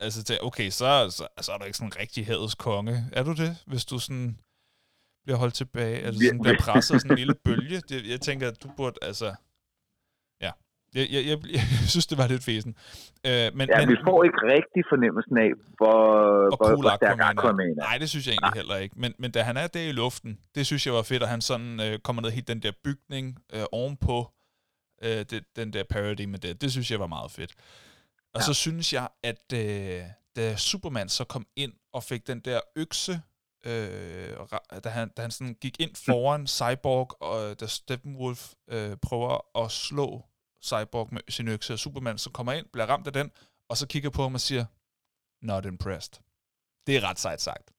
Altså, 0.00 0.24
til, 0.24 0.38
okay, 0.42 0.70
så, 0.70 1.10
så, 1.10 1.26
så 1.40 1.52
er 1.52 1.58
du 1.58 1.64
ikke 1.64 1.76
sådan 1.76 1.88
en 1.88 2.00
rigtig 2.00 2.26
hadets 2.26 2.54
konge. 2.54 3.04
Er 3.12 3.22
du 3.22 3.32
det, 3.32 3.56
hvis 3.66 3.84
du 3.84 3.98
sådan 3.98 4.38
bliver 5.24 5.38
holdt 5.38 5.54
tilbage, 5.54 5.96
eller 6.00 6.20
sådan 6.20 6.42
bliver 6.42 6.60
presset 6.60 6.94
af 6.94 7.00
sådan 7.00 7.12
en 7.12 7.18
lille 7.18 7.34
bølge? 7.44 7.80
Det, 7.88 8.08
jeg 8.10 8.20
tænker, 8.20 8.48
at 8.48 8.62
du 8.62 8.68
burde, 8.76 8.98
altså... 9.02 9.34
Ja. 10.40 10.50
Jeg, 10.94 11.06
jeg, 11.10 11.22
jeg, 11.26 11.38
jeg 11.52 11.60
synes, 11.92 12.06
det 12.06 12.18
var 12.18 12.26
lidt 12.28 12.44
fesen. 12.44 12.76
Øh, 13.26 13.48
men, 13.54 13.68
Ja, 13.68 13.78
men, 13.80 13.88
vi 13.88 13.96
får 14.08 14.24
ikke 14.24 14.40
rigtig 14.54 14.82
fornemmelsen 14.92 15.36
af, 15.38 15.50
hvor, 15.76 16.00
hvor 16.48 16.66
cool 16.66 16.80
hvor 16.80 16.96
stærk 16.96 17.18
Aquaman 17.20 17.70
er. 17.70 17.74
Nej, 17.74 17.98
det 17.98 18.08
synes 18.10 18.26
jeg 18.26 18.32
egentlig 18.32 18.56
heller 18.60 18.76
ikke. 18.76 18.94
Men, 19.00 19.14
men 19.18 19.30
da 19.30 19.42
han 19.42 19.56
er 19.56 19.66
der 19.66 19.88
i 19.88 19.92
luften, 19.92 20.38
det 20.54 20.66
synes 20.66 20.86
jeg 20.86 20.94
var 20.94 21.02
fedt, 21.02 21.22
at 21.22 21.28
han 21.28 21.40
sådan 21.40 21.80
øh, 21.80 21.98
kommer 21.98 22.22
ned 22.22 22.30
helt 22.30 22.48
den 22.48 22.62
der 22.62 22.72
bygning 22.84 23.38
øh, 23.54 23.64
ovenpå 23.72 24.32
øh, 25.02 25.24
det, 25.30 25.44
den 25.56 25.72
der 25.72 25.84
parody 25.90 26.24
med 26.24 26.38
det. 26.38 26.62
Det 26.62 26.70
synes 26.72 26.90
jeg 26.90 27.00
var 27.00 27.06
meget 27.06 27.30
fedt. 27.30 27.54
Og 28.34 28.40
ja. 28.40 28.44
så 28.44 28.54
synes 28.54 28.92
jeg, 28.92 29.08
at 29.22 29.52
øh, 29.54 30.02
da 30.36 30.56
Superman 30.56 31.08
så 31.08 31.24
kom 31.24 31.46
ind 31.56 31.72
og 31.92 32.02
fik 32.04 32.26
den 32.26 32.40
der 32.40 32.60
økse, 32.76 33.12
øh, 33.66 34.36
da, 34.84 34.88
han, 34.88 35.08
da 35.08 35.22
han 35.22 35.30
sådan 35.30 35.54
gik 35.54 35.80
ind 35.80 35.94
foran 36.06 36.46
Cyborg, 36.46 37.22
og 37.22 37.60
da 37.60 37.66
Steppenwolf 37.66 38.52
øh, 38.70 38.96
prøver 39.02 39.64
at 39.64 39.70
slå 39.70 40.24
Cyborg 40.64 41.08
med 41.12 41.20
sin 41.28 41.48
økse, 41.48 41.72
og 41.72 41.78
Superman 41.78 42.18
så 42.18 42.30
kommer 42.30 42.52
ind, 42.52 42.66
bliver 42.72 42.86
ramt 42.86 43.06
af 43.06 43.12
den, 43.12 43.30
og 43.68 43.76
så 43.76 43.86
kigger 43.86 44.10
på 44.10 44.22
ham 44.22 44.34
og 44.34 44.40
siger, 44.40 44.64
not 45.42 45.64
impressed. 45.64 46.14
Det 46.86 46.96
er 46.96 47.10
ret 47.10 47.18
sejt 47.18 47.40
sagt. 47.40 47.70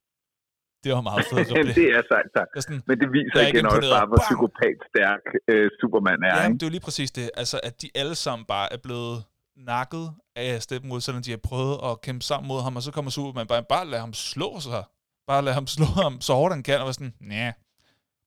Det 0.83 0.93
var 0.93 1.01
meget 1.01 1.25
fedt. 1.31 1.47
det 1.81 1.87
er 1.97 2.03
sagt, 2.13 2.29
tak. 2.37 2.47
Jeg 2.55 2.63
sådan, 2.63 2.83
Men 2.87 2.99
det 3.01 3.09
viser 3.11 3.39
er 3.39 3.47
igen 3.47 3.65
også 3.65 3.89
bare, 3.97 4.07
hvor 4.11 4.21
psykopat 4.27 4.77
stærk 4.91 5.23
øh, 5.51 5.69
Superman 5.79 6.23
er. 6.23 6.33
Ja, 6.41 6.49
det 6.49 6.63
er 6.63 6.67
jo 6.67 6.73
lige 6.77 6.85
præcis 6.89 7.11
det. 7.11 7.31
Altså, 7.41 7.59
at 7.63 7.81
de 7.81 7.89
alle 7.95 8.15
sammen 8.15 8.45
bare 8.45 8.73
er 8.73 8.77
blevet 8.77 9.17
nakket 9.59 10.13
af 10.35 10.63
Steppenwolf, 10.63 11.03
selvom 11.03 11.23
de 11.23 11.29
har 11.31 11.37
prøvet 11.37 11.79
at 11.83 12.01
kæmpe 12.01 12.25
sammen 12.25 12.47
mod 12.47 12.61
ham, 12.61 12.75
og 12.75 12.83
så 12.83 12.91
kommer 12.91 13.11
Superman 13.11 13.47
bare, 13.47 13.63
bare 13.63 13.87
lad 13.87 13.99
ham 13.99 14.13
slå 14.13 14.59
sig. 14.59 14.83
Bare 15.27 15.41
lad 15.41 15.53
ham 15.53 15.67
slå 15.67 15.85
ham 15.85 16.21
så 16.21 16.33
hårdt 16.33 16.53
han 16.53 16.63
kan, 16.63 16.79
og 16.79 16.85
var 16.85 16.91
sådan, 16.91 17.15
ja, 17.21 17.53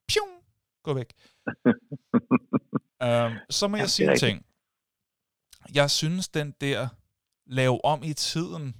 pjum, 0.09 0.29
gå 0.83 0.95
væk. 0.95 1.13
um, 3.05 3.33
så 3.59 3.69
må 3.69 3.77
jeg 3.77 3.85
det 3.85 3.91
sige 3.91 4.11
en 4.13 4.19
ting. 4.19 4.47
Jeg 5.75 5.91
synes, 5.91 6.29
den 6.29 6.55
der 6.61 6.89
lave 7.47 7.85
om 7.85 8.03
i 8.03 8.15
tiden 8.15 8.77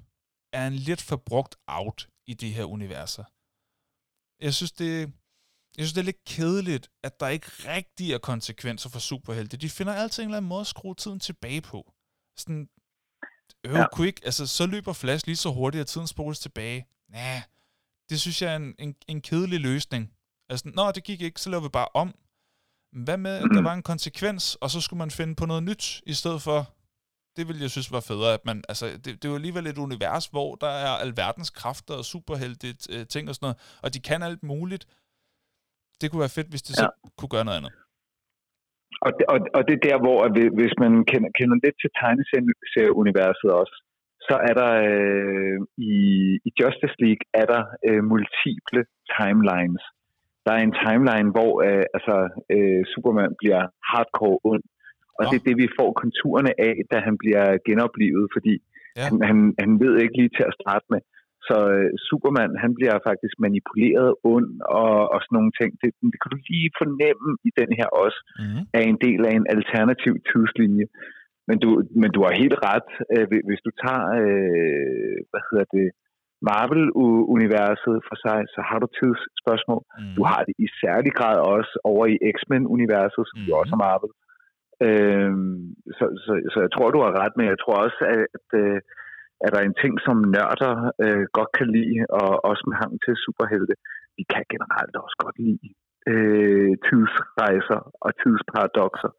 er 0.53 0.67
en 0.67 0.73
lidt 0.73 1.03
for 1.03 1.17
brugt 1.17 1.57
out 1.67 2.09
i 2.27 2.35
de 2.35 2.51
her 2.53 2.65
universer. 2.65 3.25
Jeg 4.45 4.55
synes, 4.55 4.73
det, 4.73 5.01
jeg 5.77 5.85
synes, 5.85 5.93
det 5.93 6.01
er 6.01 6.05
lidt 6.05 6.25
kedeligt, 6.25 6.91
at 7.03 7.21
der 7.21 7.29
ikke 7.29 7.47
rigtig 7.47 8.13
er 8.13 8.19
konsekvenser 8.19 8.91
for 8.91 8.99
superhelte. 8.99 9.57
De 9.57 9.71
finder 9.71 9.95
altid 9.95 10.23
en 10.23 10.29
eller 10.29 10.37
anden 10.37 10.49
måde 10.49 10.61
at 10.61 10.67
skrue 10.67 10.95
tiden 10.95 11.21
tilbage 11.21 11.61
på. 11.61 11.93
Sådan, 12.37 12.69
øh, 13.67 13.73
Ja. 13.73 13.87
ja. 13.99 14.05
ikke, 14.05 14.21
altså, 14.25 14.47
så 14.47 14.67
løber 14.67 14.93
Flash 14.93 15.27
lige 15.27 15.37
så 15.37 15.53
hurtigt, 15.53 15.81
at 15.81 15.87
tiden 15.87 16.07
spoles 16.07 16.39
tilbage. 16.39 16.87
Næh, 17.09 17.43
det 18.11 18.21
synes 18.21 18.43
jeg 18.43 18.53
er 18.53 18.57
en, 18.57 18.75
en, 18.79 18.95
en 19.09 19.21
kedelig 19.21 19.61
løsning. 19.61 20.13
Altså, 20.49 20.71
nå, 20.75 20.91
det 20.91 21.05
gik 21.05 21.21
ikke, 21.23 21.41
så 21.41 21.51
laver 21.51 21.63
vi 21.63 21.69
bare 21.69 21.89
om. 21.95 22.15
Men 22.93 23.05
Hvad 23.05 23.17
med, 23.17 23.31
at 23.31 23.49
der 23.55 23.63
var 23.63 23.75
en 23.75 23.83
konsekvens, 23.83 24.55
og 24.55 24.71
så 24.71 24.81
skulle 24.81 24.99
man 24.99 25.11
finde 25.11 25.35
på 25.35 25.47
noget 25.47 25.63
nyt, 25.63 26.03
i 26.07 26.15
stedet 26.15 26.43
for, 26.43 26.75
det 27.37 27.49
ville 27.49 27.63
jeg 27.63 27.71
synes 27.71 27.93
var 27.93 28.01
federe, 28.01 28.35
at 28.35 28.45
man, 28.45 28.65
altså, 28.69 28.87
det, 28.87 29.05
det 29.05 29.25
er 29.25 29.29
jo 29.29 29.35
alligevel 29.35 29.67
et 29.67 29.79
univers, 29.79 30.27
hvor 30.27 30.55
der 30.55 30.69
er 30.69 30.89
alverdens 30.89 31.51
kræfter 31.51 31.95
og 31.95 32.05
superhelte 32.05 32.77
øh, 32.91 33.07
ting 33.07 33.29
og 33.29 33.35
sådan 33.35 33.45
noget, 33.45 33.57
og 33.83 33.95
de 33.95 34.01
kan 34.01 34.23
alt 34.23 34.43
muligt. 34.43 34.87
Det 36.01 36.11
kunne 36.11 36.21
være 36.21 36.29
fedt, 36.29 36.49
hvis 36.49 36.63
de 36.63 36.73
så 36.75 36.91
kunne 37.17 37.29
gøre 37.29 37.45
noget 37.45 37.59
andet. 37.59 37.73
Og, 39.07 39.11
det, 39.17 39.25
og, 39.35 39.39
og 39.57 39.61
det 39.67 39.75
er 39.77 39.87
der, 39.91 39.99
hvor 40.05 40.19
at 40.27 40.33
vi- 40.39 40.55
hvis 40.59 40.75
man 40.83 40.93
kender, 41.11 41.31
kender 41.39 41.57
lidt 41.65 41.77
til 41.83 41.91
tegneserieuniverset 42.01 43.51
også, 43.63 43.75
så 44.29 44.35
er 44.49 44.55
der 44.61 44.71
øh, 44.91 45.59
i, 45.93 45.95
i 46.49 46.51
Justice 46.61 46.97
League 47.05 47.25
er 47.41 47.47
der 47.53 47.63
øh, 47.89 48.03
multiple 48.13 48.83
timelines. 49.17 49.83
Der 50.47 50.53
er 50.59 50.63
en 50.69 50.77
timeline, 50.87 51.29
hvor 51.37 51.53
øh, 51.69 51.85
altså, 51.97 52.17
øh, 52.55 52.81
Superman 52.93 53.33
bliver 53.41 53.63
hardcore 53.91 54.39
ond, 54.53 54.65
og 55.19 55.23
Nå. 55.25 55.29
det 55.31 55.37
er 55.39 55.47
det, 55.49 55.57
vi 55.65 55.69
får 55.79 55.91
konturerne 56.03 56.53
af, 56.69 56.75
da 56.93 56.97
han 57.07 57.15
bliver 57.23 57.47
genoplevet, 57.69 58.27
fordi 58.37 58.55
Ja. 58.97 59.03
han, 59.09 59.15
han, 59.29 59.39
han 59.63 59.71
ved 59.83 59.95
ikke 60.03 60.17
lige 60.21 60.35
til 60.39 60.45
at 60.51 60.57
starte 60.61 60.87
med. 60.93 61.01
Så 61.49 61.57
øh, 61.77 61.91
Superman, 62.09 62.53
han 62.65 62.73
bliver 62.79 62.97
faktisk 63.09 63.35
manipuleret 63.47 64.11
ond 64.35 64.51
og, 64.81 64.95
og 65.13 65.19
sådan 65.23 65.37
nogle 65.39 65.53
ting. 65.61 65.71
Det, 65.83 65.91
det 66.13 66.19
kan 66.23 66.31
du 66.35 66.39
lige 66.51 66.71
fornemme 66.81 67.29
i 67.49 67.51
den 67.61 67.71
her 67.79 67.89
også 68.05 68.21
Mm-hmm. 68.43 68.63
er 68.79 68.83
en 68.93 68.99
del 69.07 69.21
af 69.29 69.33
en 69.41 69.47
alternativ 69.57 70.13
tidslinje. 70.31 70.87
Men 71.49 71.57
du, 71.65 71.69
men 72.01 72.11
du 72.15 72.21
har 72.27 72.33
helt 72.43 72.59
ret. 72.71 72.89
Øh, 73.15 73.27
hvis- 73.47 73.65
du 73.67 73.73
tager, 73.85 74.05
øh, 74.23 75.17
hvad 75.31 75.43
hedder 75.49 75.67
det, 75.77 75.87
Marvel-universet 76.51 77.97
for 78.09 78.17
sig, 78.25 78.39
så 78.55 78.61
har 78.69 78.79
du 78.83 78.89
tidsspørgsmål. 79.01 79.83
Mm. 79.99 80.15
Du 80.19 80.23
har 80.31 80.41
det 80.49 80.55
i 80.65 80.67
særlig 80.83 81.13
grad 81.19 81.39
også 81.57 81.73
over 81.93 82.05
i 82.15 82.17
X-Men-universet, 82.35 83.23
som 83.31 83.39
mm. 83.41 83.47
jo 83.49 83.53
Mhm. 83.55 83.61
også 83.63 83.73
er 83.77 83.83
Marvel. 83.87 84.13
Øhm, 84.87 85.61
så, 85.99 86.05
så, 86.25 86.33
så 86.53 86.59
jeg 86.65 86.71
tror, 86.75 86.89
du 86.97 87.01
har 87.05 87.13
ret, 87.23 87.35
men 87.39 87.47
jeg 87.53 87.59
tror 87.63 87.77
også, 87.87 88.01
at, 88.15 88.21
at, 88.39 88.49
øh, 88.63 88.79
at 89.45 89.49
der 89.53 89.59
er 89.63 89.67
en 89.71 89.79
ting, 89.83 89.95
som 90.07 90.17
nørder 90.37 90.75
øh, 91.05 91.25
godt 91.39 91.51
kan 91.59 91.69
lide, 91.77 91.97
og 92.21 92.29
også 92.51 92.63
med 92.69 92.77
hang 92.83 92.93
til 93.05 93.15
superhelte, 93.25 93.75
de 94.17 94.23
kan 94.33 94.45
generelt 94.55 94.95
også 95.05 95.17
godt 95.25 95.37
lide 95.47 95.69
øh, 96.13 96.71
tidsrejser 96.87 97.81
og 98.05 98.11
tidsparadoxer. 98.21 99.11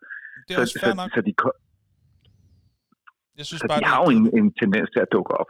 Det 0.46 0.52
er 0.54 0.58
Så, 0.58 0.62
også 0.66 0.80
fair 0.84 0.94
så, 0.94 1.00
nok. 1.02 1.10
så, 1.16 1.22
de, 1.30 1.34
ko- 1.42 1.60
Jeg 3.40 3.46
synes 3.50 3.62
så 3.64 3.68
bare, 3.72 3.80
de 3.80 3.86
har 3.94 4.00
jo 4.06 4.10
en, 4.18 4.24
en 4.40 4.48
tendens 4.62 4.88
til 4.94 5.02
at 5.06 5.10
dukke 5.16 5.32
op. 5.42 5.50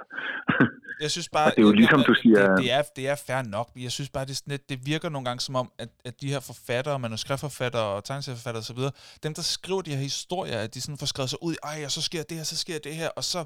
Jeg 1.06 1.12
synes 1.16 1.30
bare, 1.38 1.48
Og 1.48 1.52
det 1.56 1.62
er 1.64 1.68
jo 1.72 1.76
ligesom, 1.82 2.00
du 2.12 2.14
siger- 2.24 2.48
Det, 2.50 2.58
det, 2.64 2.72
er, 2.78 2.82
det 2.98 3.04
er 3.14 3.16
fair 3.28 3.42
nok, 3.58 3.68
men 3.74 3.82
jeg 3.88 3.92
synes 3.98 4.10
bare, 4.16 4.26
det, 4.30 4.36
er 4.42 4.44
lidt, 4.54 4.70
det 4.72 4.78
virker 4.92 5.10
nogle 5.10 5.26
gange 5.28 5.40
som 5.48 5.56
om, 5.62 5.68
at, 5.84 5.90
at 6.10 6.14
de 6.22 6.28
her 6.34 6.40
forfattere, 6.52 7.00
manuskriptforfattere 7.00 7.88
og 7.96 8.04
tegneserieforfattere 8.04 8.64
osv., 8.66 8.82
dem, 9.24 9.34
der 9.40 9.46
skriver 9.58 9.82
de 9.82 9.92
her 9.96 10.04
historier, 10.12 10.58
at 10.66 10.74
de 10.74 10.82
sådan 10.82 10.98
får 11.02 11.10
skrevet 11.14 11.30
sig 11.34 11.40
ud 11.48 11.54
i, 11.54 11.60
ej, 11.72 11.78
og 11.88 11.92
så 11.98 12.02
sker 12.10 12.24
det 12.30 12.38
her, 12.40 12.46
så 12.54 12.58
sker 12.64 12.78
det 12.88 12.94
her, 13.02 13.10
og 13.20 13.24
så... 13.34 13.40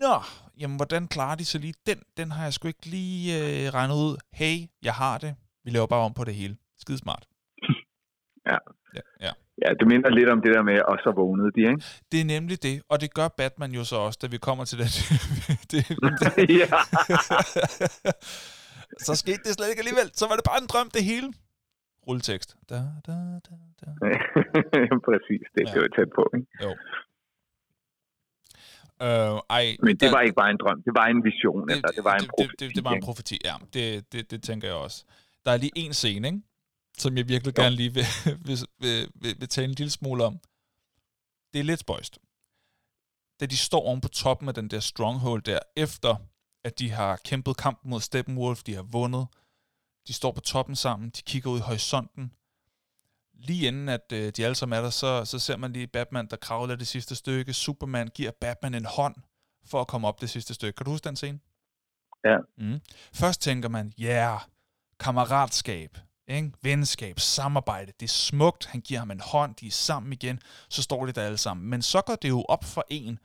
Nå, 0.00 0.14
jamen, 0.60 0.76
hvordan 0.76 1.08
klarer 1.08 1.36
de 1.36 1.44
så 1.44 1.58
lige 1.58 1.74
den? 1.86 2.02
Den 2.16 2.30
har 2.30 2.42
jeg 2.44 2.52
sgu 2.52 2.68
ikke 2.68 2.86
lige 2.86 3.38
øh, 3.38 3.74
regnet 3.74 3.94
ud. 3.94 4.16
Hey, 4.32 4.56
jeg 4.82 4.94
har 4.94 5.18
det. 5.18 5.34
Vi 5.64 5.70
laver 5.70 5.86
bare 5.86 6.00
om 6.00 6.14
på 6.14 6.24
det 6.24 6.34
hele. 6.34 6.56
Skide 6.78 6.98
smart. 6.98 7.26
Ja. 8.52 8.58
ja, 8.94 9.00
ja. 9.20 9.32
Ja, 9.64 9.70
det 9.80 9.86
minder 9.88 10.10
lidt 10.10 10.28
om 10.28 10.40
det 10.42 10.54
der 10.54 10.62
med, 10.62 10.78
og 10.90 10.96
så 11.04 11.10
vågnede 11.16 11.50
de, 11.56 11.60
ikke? 11.70 11.82
Det 12.12 12.20
er 12.20 12.24
nemlig 12.24 12.62
det, 12.62 12.82
og 12.88 13.00
det 13.00 13.14
gør 13.14 13.28
Batman 13.28 13.72
jo 13.72 13.84
så 13.84 13.96
også, 13.96 14.18
da 14.22 14.26
vi 14.26 14.38
kommer 14.38 14.64
til 14.64 14.78
det. 14.82 14.88
det, 15.70 15.82
det 16.36 16.58
ja. 16.62 16.68
så 19.06 19.12
skete 19.22 19.42
det 19.44 19.52
slet 19.54 19.68
ikke 19.70 19.80
alligevel. 19.84 20.08
Så 20.14 20.24
var 20.28 20.34
det 20.38 20.44
bare 20.50 20.60
en 20.62 20.68
drøm, 20.72 20.90
det 20.96 21.04
hele. 21.04 21.28
Rulletekst. 22.08 22.56
Da, 22.70 22.74
da, 23.06 23.12
da, 23.46 23.54
da. 23.80 23.86
Præcis, 25.08 25.44
det, 25.54 25.62
Ja. 25.66 25.72
det 25.74 25.80
var 25.84 25.90
tæt 25.96 26.10
på, 26.18 26.22
ikke? 26.36 26.46
Jo. 26.64 26.70
Øh, 29.02 29.08
ej, 29.50 29.76
Men 29.82 29.88
det 29.94 30.00
der- 30.00 30.10
var 30.10 30.20
ikke 30.20 30.34
bare 30.34 30.50
en 30.50 30.56
drøm, 30.62 30.82
det 30.82 30.92
var 30.94 31.06
en 31.06 31.24
vision, 31.24 31.68
det, 31.68 31.74
altså, 31.74 31.92
det 31.96 32.04
var 32.04 32.14
en 32.14 32.20
det, 32.20 32.30
profeti. 32.30 32.50
det, 32.50 32.60
det, 32.68 32.74
det 32.76 32.84
var 32.84 32.92
en 32.92 33.02
profeti, 33.02 33.38
ja. 33.44 33.54
Det, 33.74 34.12
det, 34.12 34.30
det 34.30 34.42
tænker 34.42 34.68
jeg 34.68 34.76
også. 34.76 35.04
Der 35.44 35.50
er 35.52 35.56
lige 35.56 35.72
en 35.76 35.94
scene, 35.94 36.28
ikke? 36.28 36.40
som 36.98 37.16
jeg 37.16 37.28
virkelig 37.28 37.58
Jo. 37.58 37.62
gerne 37.62 37.76
lige 37.76 37.94
vil, 37.94 38.04
vil, 38.46 38.58
vil, 38.80 39.08
vil, 39.14 39.34
vil 39.40 39.48
tale 39.48 39.68
en 39.68 39.74
lille 39.74 39.90
smule 39.90 40.24
om. 40.24 40.38
Det 41.52 41.58
er 41.60 41.64
lidt 41.64 41.80
spøjst. 41.80 42.18
Da 43.40 43.46
de 43.46 43.56
står 43.56 43.80
oven 43.80 44.00
på 44.00 44.08
toppen 44.08 44.48
af 44.48 44.54
den 44.54 44.68
der 44.68 44.80
stronghold 44.80 45.42
der, 45.42 45.58
efter 45.76 46.16
at 46.64 46.78
de 46.78 46.90
har 46.90 47.16
kæmpet 47.24 47.56
kampen 47.56 47.90
mod 47.90 48.00
Steppenwolf, 48.00 48.62
de 48.62 48.74
har 48.74 48.82
vundet, 48.82 49.26
de 50.08 50.12
står 50.12 50.32
på 50.32 50.40
toppen 50.40 50.76
sammen, 50.76 51.10
de 51.10 51.22
kigger 51.22 51.50
ud 51.50 51.58
i 51.58 51.62
horisonten. 51.62 52.32
Lige 53.38 53.66
inden 53.66 53.88
at 53.88 54.12
øh, 54.12 54.32
de 54.36 54.44
alle 54.44 54.54
sammen 54.54 54.78
er 54.78 54.82
der, 54.82 54.90
så, 54.90 55.24
så 55.24 55.38
ser 55.38 55.56
man 55.56 55.72
lige 55.72 55.86
Batman, 55.86 56.26
der 56.26 56.36
kravler 56.36 56.76
det 56.76 56.86
sidste 56.86 57.14
stykke. 57.14 57.52
Superman 57.52 58.08
giver 58.08 58.30
Batman 58.40 58.74
en 58.74 58.84
hånd 58.84 59.14
for 59.66 59.80
at 59.80 59.86
komme 59.86 60.08
op 60.08 60.20
det 60.20 60.30
sidste 60.30 60.54
stykke. 60.54 60.76
Kan 60.76 60.84
du 60.84 60.90
huske 60.90 61.08
den 61.08 61.16
scene? 61.16 61.38
Ja. 62.24 62.36
Mm. 62.58 62.80
Først 63.12 63.40
tænker 63.40 63.68
man, 63.68 63.92
ja, 63.98 64.04
yeah, 64.04 64.40
kammeratskab, 65.00 65.98
ikke? 66.28 66.52
venskab, 66.62 67.20
samarbejde, 67.20 67.92
det 68.00 68.06
er 68.06 68.10
smukt, 68.10 68.66
han 68.66 68.80
giver 68.80 69.00
ham 69.00 69.10
en 69.10 69.20
hånd, 69.20 69.54
de 69.54 69.66
er 69.66 69.70
sammen 69.70 70.12
igen, 70.12 70.40
så 70.68 70.82
står 70.82 71.06
de 71.06 71.12
der 71.12 71.22
alle 71.22 71.38
sammen. 71.38 71.70
Men 71.70 71.82
så 71.82 72.00
går 72.00 72.14
det 72.14 72.28
jo 72.28 72.42
op 72.48 72.64
for 72.64 72.86
en, 72.90 73.18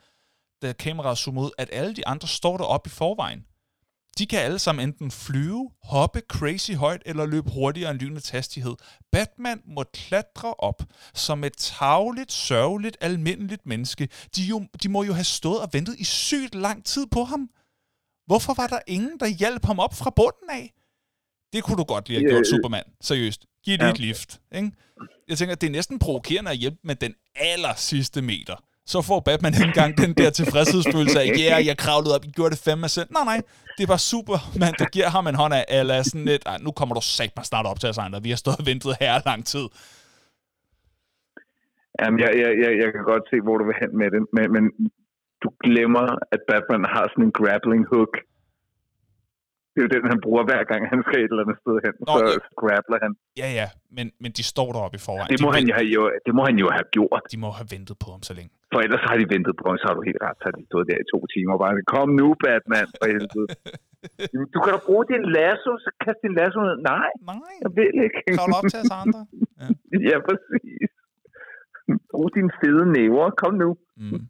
da 0.61 0.73
kameraet 0.73 1.17
zoomer 1.17 1.41
ud, 1.41 1.51
at 1.57 1.69
alle 1.71 1.95
de 1.95 2.07
andre 2.07 2.27
står 2.27 2.57
deroppe 2.57 2.87
i 2.87 2.91
forvejen. 2.91 3.45
De 4.17 4.25
kan 4.25 4.39
alle 4.39 4.59
sammen 4.59 4.89
enten 4.89 5.11
flyve, 5.11 5.71
hoppe 5.83 6.21
crazy 6.27 6.71
højt 6.71 7.01
eller 7.05 7.25
løbe 7.25 7.49
hurtigere 7.49 7.91
end 7.91 7.99
lynets 7.99 8.29
hastighed. 8.29 8.75
Batman 9.11 9.61
må 9.65 9.83
klatre 9.93 10.53
op 10.53 10.83
som 11.13 11.43
et 11.43 11.57
tavligt, 11.57 12.31
sørgeligt, 12.31 12.97
almindeligt 13.01 13.65
menneske. 13.65 14.09
De, 14.35 14.43
jo, 14.43 14.67
de 14.83 14.89
må 14.89 15.03
jo 15.03 15.13
have 15.13 15.23
stået 15.23 15.61
og 15.61 15.69
ventet 15.73 15.95
i 15.99 16.03
sygt 16.03 16.55
lang 16.55 16.85
tid 16.85 17.07
på 17.07 17.23
ham. 17.23 17.49
Hvorfor 18.25 18.53
var 18.53 18.67
der 18.67 18.79
ingen, 18.87 19.19
der 19.19 19.27
hjalp 19.27 19.65
ham 19.65 19.79
op 19.79 19.93
fra 19.93 20.09
bunden 20.09 20.49
af? 20.49 20.73
Det 21.53 21.63
kunne 21.63 21.77
du 21.77 21.83
godt 21.83 22.07
lige 22.09 22.19
have 22.19 22.29
gjort, 22.29 22.47
Superman. 22.47 22.83
Seriøst. 23.01 23.45
Giv 23.63 23.77
det 23.77 23.85
ja. 23.85 23.91
et 23.91 23.99
lift. 23.99 24.41
Ikke? 24.55 24.71
Jeg 25.27 25.37
tænker, 25.37 25.55
det 25.55 25.67
er 25.67 25.71
næsten 25.71 25.99
provokerende 25.99 26.51
at 26.51 26.57
hjælpe 26.57 26.77
med 26.83 26.95
den 26.95 27.15
aller 27.35 27.75
sidste 27.75 28.21
meter. 28.21 28.55
Så 28.91 28.97
får 29.09 29.19
Batman 29.27 29.53
ikke 29.53 29.71
engang 29.73 29.97
den 30.03 30.13
der 30.19 30.29
tilfredshedsfølelse 30.39 31.19
af, 31.21 31.27
ja, 31.27 31.51
yeah, 31.51 31.67
jeg 31.69 31.77
kravlede 31.85 32.15
op, 32.15 32.25
I 32.25 32.31
gjorde 32.37 32.53
det 32.55 32.61
fandme 32.65 32.89
selv. 32.97 33.09
Nej, 33.17 33.25
nej, 33.31 33.39
det 33.77 33.85
var 33.91 33.99
Superman, 34.11 34.75
der 34.81 34.87
giver 34.95 35.09
ham 35.15 35.27
en 35.27 35.37
hånd 35.41 35.53
af, 35.59 35.65
eller 35.79 35.95
sådan 36.09 36.25
lidt, 36.31 36.43
nu 36.65 36.71
kommer 36.71 36.93
du 36.95 37.01
sagt 37.01 37.33
mig 37.37 37.45
snart 37.45 37.65
op 37.71 37.79
til 37.79 37.89
os 37.89 37.97
andre, 38.05 38.23
vi 38.27 38.29
har 38.33 38.39
stået 38.43 38.59
og 38.61 38.65
ventet 38.65 38.91
her 39.01 39.11
lang 39.29 39.41
tid. 39.53 39.65
Jamen, 41.99 42.19
jeg, 42.23 42.31
jeg, 42.41 42.51
jeg, 42.63 42.71
jeg 42.81 42.89
kan 42.93 43.03
godt 43.11 43.23
se, 43.31 43.37
hvor 43.45 43.55
du 43.57 43.65
vil 43.69 43.81
hen 43.81 43.91
med 44.01 44.09
det, 44.15 44.21
men, 44.35 44.45
men 44.55 44.63
du 45.43 45.49
glemmer, 45.65 46.05
at 46.33 46.41
Batman 46.49 46.85
har 46.95 47.05
sådan 47.11 47.25
en 47.27 47.35
grappling 47.39 47.83
hook. 47.91 48.13
Det 49.73 49.79
er 49.81 49.85
jo 49.87 49.91
den, 49.95 50.03
han 50.13 50.19
bruger 50.25 50.43
hver 50.49 50.63
gang, 50.71 50.81
han 50.93 50.99
skal 51.05 51.17
et 51.19 51.31
eller 51.33 51.43
andet 51.45 51.57
sted 51.63 51.75
hen. 51.85 51.93
Nå, 52.07 52.13
så 52.21 52.25
ja. 52.33 52.39
grappler 52.61 52.99
han. 53.05 53.11
Ja, 53.41 53.49
ja, 53.59 53.67
men, 53.97 54.05
men 54.23 54.29
de 54.37 54.43
står 54.53 54.69
deroppe 54.75 54.95
i 54.99 55.03
forvejen. 55.07 55.29
Det 55.33 55.39
må, 55.43 55.49
de, 55.51 55.73
han 55.79 55.87
jo 55.97 56.01
det 56.25 56.33
må 56.37 56.41
han 56.49 56.57
jo 56.63 56.67
have 56.77 56.87
gjort. 56.97 57.23
de 57.33 57.39
må 57.45 57.49
have 57.59 57.67
ventet 57.75 57.95
på 58.03 58.07
ham 58.13 58.21
så 58.29 58.33
længe. 58.37 58.51
For 58.73 58.79
ellers 58.85 59.03
har 59.09 59.15
de 59.21 59.25
ventet 59.35 59.53
på 59.59 59.65
ham, 59.69 59.77
så 59.81 59.85
har 59.89 59.95
du 59.99 60.03
helt 60.09 60.21
ret. 60.25 60.37
Så 60.39 60.45
har 60.47 60.53
de 60.59 60.63
stået 60.71 60.85
der 60.89 60.97
i 61.03 61.05
to 61.13 61.19
timer 61.33 61.53
bare, 61.63 61.73
kom 61.95 62.07
nu, 62.21 62.27
Batman, 62.43 62.87
for 62.99 63.05
helvede. 63.13 63.47
Du 64.53 64.57
kan 64.63 64.71
da 64.75 64.79
bruge 64.89 65.05
din 65.13 65.23
lasso, 65.37 65.71
så 65.83 65.89
kast 66.03 66.19
din 66.25 66.33
lasso 66.39 66.59
ned. 66.67 66.77
Nej, 66.91 67.09
Nej, 67.31 67.53
jeg 67.63 67.71
vil 67.79 67.95
ikke. 68.07 68.19
kravl 68.35 68.51
op 68.59 68.65
til 68.71 68.79
os 68.83 68.93
andre. 69.03 69.21
Ja. 69.61 69.67
ja, 70.09 70.17
præcis. 70.27 70.89
Brug 72.11 72.27
dine 72.37 72.51
fede 72.59 72.83
næver. 72.97 73.25
Kom 73.41 73.53
nu. 73.63 73.69
Mm. 73.97 74.21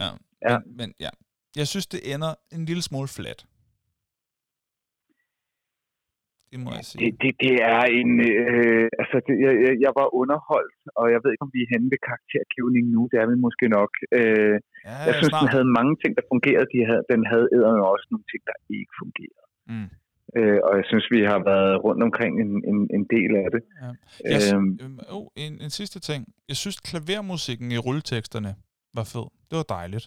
Ja. 0.00 0.08
Ja. 0.48 0.56
Men, 0.58 0.76
men 0.76 0.88
ja, 1.04 1.10
jeg 1.56 1.66
synes, 1.72 1.86
det 1.86 2.00
ender 2.14 2.32
en 2.56 2.64
lille 2.64 2.82
smule 2.82 3.08
flat. 3.08 3.40
Det 6.54 6.60
må 6.66 6.70
jeg 6.78 6.84
sige. 6.90 6.98
Det, 7.02 7.10
det, 7.22 7.32
det 7.44 7.54
er 7.76 7.82
en... 8.00 8.10
Øh, 8.30 8.84
altså, 9.00 9.16
det, 9.26 9.34
jeg, 9.44 9.52
jeg- 9.84 9.96
var 10.00 10.08
underholdt, 10.20 10.76
og 11.00 11.06
jeg 11.12 11.18
ved 11.22 11.30
ikke, 11.32 11.44
om 11.48 11.52
vi 11.56 11.60
er 11.64 11.70
henne 11.74 11.88
ved 11.92 12.00
karaktergivning 12.08 12.84
nu. 12.94 13.00
Det 13.10 13.18
er 13.22 13.26
vi 13.32 13.36
måske 13.46 13.66
nok. 13.78 13.92
Øh, 14.18 14.56
Ja, 14.88 14.96
jeg 15.08 15.14
synes, 15.18 15.32
snart. 15.32 15.42
den 15.42 15.48
havde 15.54 15.68
mange 15.78 15.94
ting, 16.02 16.10
der 16.18 16.24
fungerede. 16.32 16.66
De 16.74 16.80
havde, 16.90 17.02
den 17.12 17.20
havde 17.32 17.46
eddermed 17.56 17.84
også 17.94 18.06
nogle 18.12 18.26
ting, 18.32 18.40
der 18.50 18.56
ikke 18.78 18.92
fungerede. 19.02 19.46
Mm. 19.72 19.88
Øh, 20.38 20.58
og 20.66 20.72
jeg 20.78 20.84
synes, 20.90 21.06
vi 21.16 21.20
har 21.32 21.40
været 21.52 21.74
rundt 21.86 22.02
omkring 22.08 22.32
en, 22.44 22.52
en, 22.70 22.78
en 22.96 23.04
del 23.14 23.30
af 23.44 23.48
det. 23.54 23.62
Ja. 23.82 23.90
Jeg, 24.32 24.40
øhm, 24.54 24.98
oh, 25.16 25.26
en, 25.44 25.52
en 25.64 25.72
sidste 25.80 25.98
ting. 26.08 26.20
Jeg 26.50 26.56
synes, 26.62 26.76
klavermusikken 26.88 27.68
i 27.76 27.78
rulleteksterne 27.86 28.50
var 28.98 29.06
fed. 29.12 29.26
Det 29.50 29.56
var 29.60 29.68
dejligt. 29.78 30.06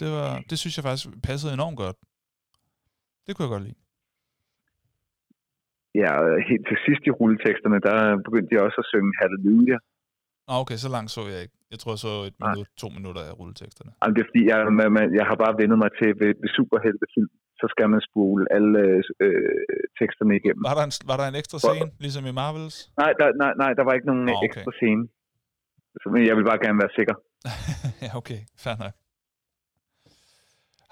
Det, 0.00 0.08
var, 0.18 0.30
det 0.50 0.56
synes 0.62 0.74
jeg 0.76 0.84
faktisk 0.88 1.06
passede 1.28 1.52
enormt 1.58 1.78
godt. 1.84 1.96
Det 3.26 3.30
kunne 3.36 3.44
jeg 3.46 3.54
godt 3.56 3.64
lide. 3.68 3.78
Ja, 6.02 6.10
helt 6.50 6.64
til 6.70 6.78
sidst 6.86 7.02
i 7.08 7.10
rulleteksterne, 7.18 7.78
der 7.88 7.96
begyndte 8.26 8.48
de 8.52 8.56
også 8.66 8.78
at 8.82 8.88
synge 8.92 9.10
Halleluja. 9.20 9.78
Ah, 10.50 10.56
okay, 10.62 10.76
så 10.84 10.88
langt 10.94 11.10
så 11.16 11.22
jeg 11.32 11.40
ikke. 11.44 11.56
Jeg 11.72 11.78
tror, 11.80 11.90
jeg 11.94 12.02
så 12.08 12.12
et 12.30 12.36
minut, 12.44 12.68
to 12.82 12.88
minutter 12.98 13.22
af 13.28 13.32
rulleteksterne. 13.40 13.90
Jamen, 14.00 14.14
det 14.14 14.20
er 14.24 14.28
fordi, 14.30 14.42
jeg, 14.50 14.56
man, 14.78 14.88
man, 14.98 15.06
jeg 15.18 15.24
har 15.30 15.36
bare 15.44 15.54
vendet 15.60 15.78
mig 15.82 15.90
til 15.98 16.08
ved, 16.20 16.32
ved 16.42 16.50
superheltefilm, 16.58 17.30
så 17.60 17.66
skal 17.74 17.86
man 17.92 18.00
spole 18.10 18.42
alle 18.56 18.80
øh, 19.24 19.60
teksterne 20.00 20.32
igennem. 20.40 20.62
Var 20.68 20.76
der 20.78 20.84
en, 20.88 20.94
var 21.10 21.16
der 21.20 21.26
en 21.32 21.36
ekstra 21.42 21.56
Hvor- 21.62 21.74
scene, 21.74 21.90
ligesom 22.04 22.24
i 22.30 22.32
Marvels? 22.40 22.76
Nej, 23.02 23.10
der, 23.20 23.26
nej, 23.42 23.52
nej, 23.62 23.70
der 23.78 23.84
var 23.86 23.92
ikke 23.96 24.08
nogen 24.10 24.24
okay. 24.28 24.36
okay. 24.36 24.46
ekstra 24.48 24.72
scene. 24.78 25.02
Så, 26.00 26.06
men 26.14 26.20
jeg 26.28 26.34
vil 26.38 26.44
bare 26.50 26.60
gerne 26.66 26.78
være 26.84 26.92
sikker. 26.98 27.14
ja, 28.04 28.10
okay. 28.20 28.40
Fair 28.64 28.76
nok. 28.84 28.94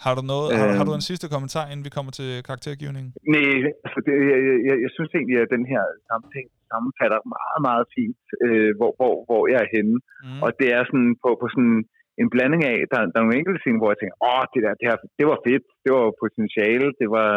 Har 0.05 0.12
du, 0.18 0.22
noget, 0.32 0.47
har, 0.59 0.66
har 0.78 0.85
du 0.89 0.93
Øhm. 0.94 1.01
en 1.01 1.09
sidste 1.10 1.27
kommentar, 1.35 1.64
inden 1.72 1.85
vi 1.89 1.93
kommer 1.97 2.12
til 2.20 2.28
karaktergivningen? 2.48 3.10
Nej, 3.35 3.56
altså 3.85 3.98
det, 4.06 4.14
jeg, 4.32 4.39
jeg, 4.68 4.77
jeg 4.85 4.90
synes 4.97 5.10
egentlig, 5.18 5.39
at 5.44 5.51
den 5.56 5.64
her 5.72 5.82
sammenhæng 6.09 6.48
sammenfatter 6.70 7.18
meget, 7.36 7.60
meget 7.68 7.85
fint, 7.97 8.22
øh, 8.47 8.70
hvor, 8.78 8.90
hvor, 8.98 9.14
hvor 9.28 9.43
jeg 9.52 9.59
er 9.64 9.70
henne. 9.77 9.97
Mm. 10.27 10.40
Og 10.44 10.51
det 10.60 10.68
er 10.77 10.82
sådan 10.90 11.10
på, 11.22 11.31
på 11.40 11.47
sådan 11.55 11.77
en 12.22 12.28
blanding 12.35 12.62
af, 12.72 12.77
der, 12.93 12.98
der 13.10 13.16
er 13.18 13.24
nogle 13.24 13.39
enkelte 13.40 13.60
scener, 13.60 13.81
hvor 13.81 13.90
jeg 13.93 14.01
tænker, 14.01 14.16
åh, 14.32 14.44
det 14.52 14.60
der, 14.66 14.72
det, 14.81 14.86
her, 14.90 14.98
det 15.18 15.27
var 15.32 15.39
fedt, 15.47 15.64
det 15.85 15.90
var 15.97 16.18
potentiale, 16.24 16.89
det 17.01 17.09
var, 17.16 17.31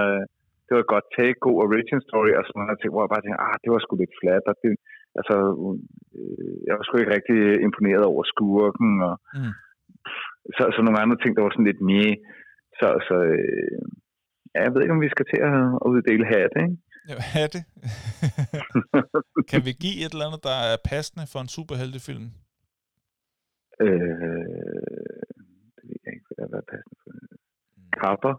det 0.67 0.73
var 0.77 0.85
godt 0.93 1.07
take, 1.17 1.37
god 1.47 1.57
origin 1.67 2.01
story, 2.07 2.31
og 2.37 2.43
sådan 2.45 2.57
nogle 2.59 2.79
ting, 2.81 2.91
hvor 2.91 3.03
jeg 3.03 3.13
bare 3.13 3.23
tænker, 3.23 3.41
ah, 3.47 3.55
det 3.63 3.69
var 3.73 3.79
sgu 3.81 3.93
lidt 3.95 4.17
flat, 4.21 4.43
og 4.51 4.55
det, 4.63 4.71
altså, 5.19 5.35
øh, 6.17 6.53
jeg 6.67 6.73
var 6.77 6.83
sgu 6.85 6.93
ikke 6.97 7.15
rigtig 7.17 7.39
imponeret 7.67 8.03
over 8.11 8.23
skurken, 8.33 8.91
og 9.09 9.15
Mm. 9.39 9.51
så, 10.57 10.63
så 10.75 10.79
nogle 10.81 11.01
andre 11.03 11.17
ting, 11.19 11.31
der 11.33 11.43
var 11.45 11.53
sådan 11.53 11.69
lidt 11.71 11.83
mere, 11.93 12.13
så, 12.79 12.87
så 13.07 13.15
øh, 13.33 13.81
ja, 14.53 14.59
jeg 14.63 14.73
ved 14.73 14.81
ikke, 14.81 14.95
om 14.97 15.05
vi 15.05 15.13
skal 15.15 15.25
til 15.31 15.41
at, 15.49 15.57
uddele 15.91 16.25
hatte, 16.33 16.57
ikke? 16.65 16.77
Ja, 17.09 17.43
det. 17.53 17.63
kan 19.51 19.61
vi 19.67 19.71
give 19.83 19.97
et 20.03 20.11
eller 20.13 20.27
andet, 20.27 20.43
der 20.49 20.57
er 20.71 20.77
passende 20.91 21.25
for 21.33 21.39
en 21.39 21.51
superheltefilm? 21.57 22.27
Øh, 23.85 23.89
det 25.75 25.83
ved 25.87 25.97
jeg 26.05 26.13
ikke, 26.13 26.25
hvad 26.37 26.47
der 26.51 26.57
er 26.63 26.67
passende 26.73 26.97
for. 27.03 27.11
Kapper. 28.03 28.33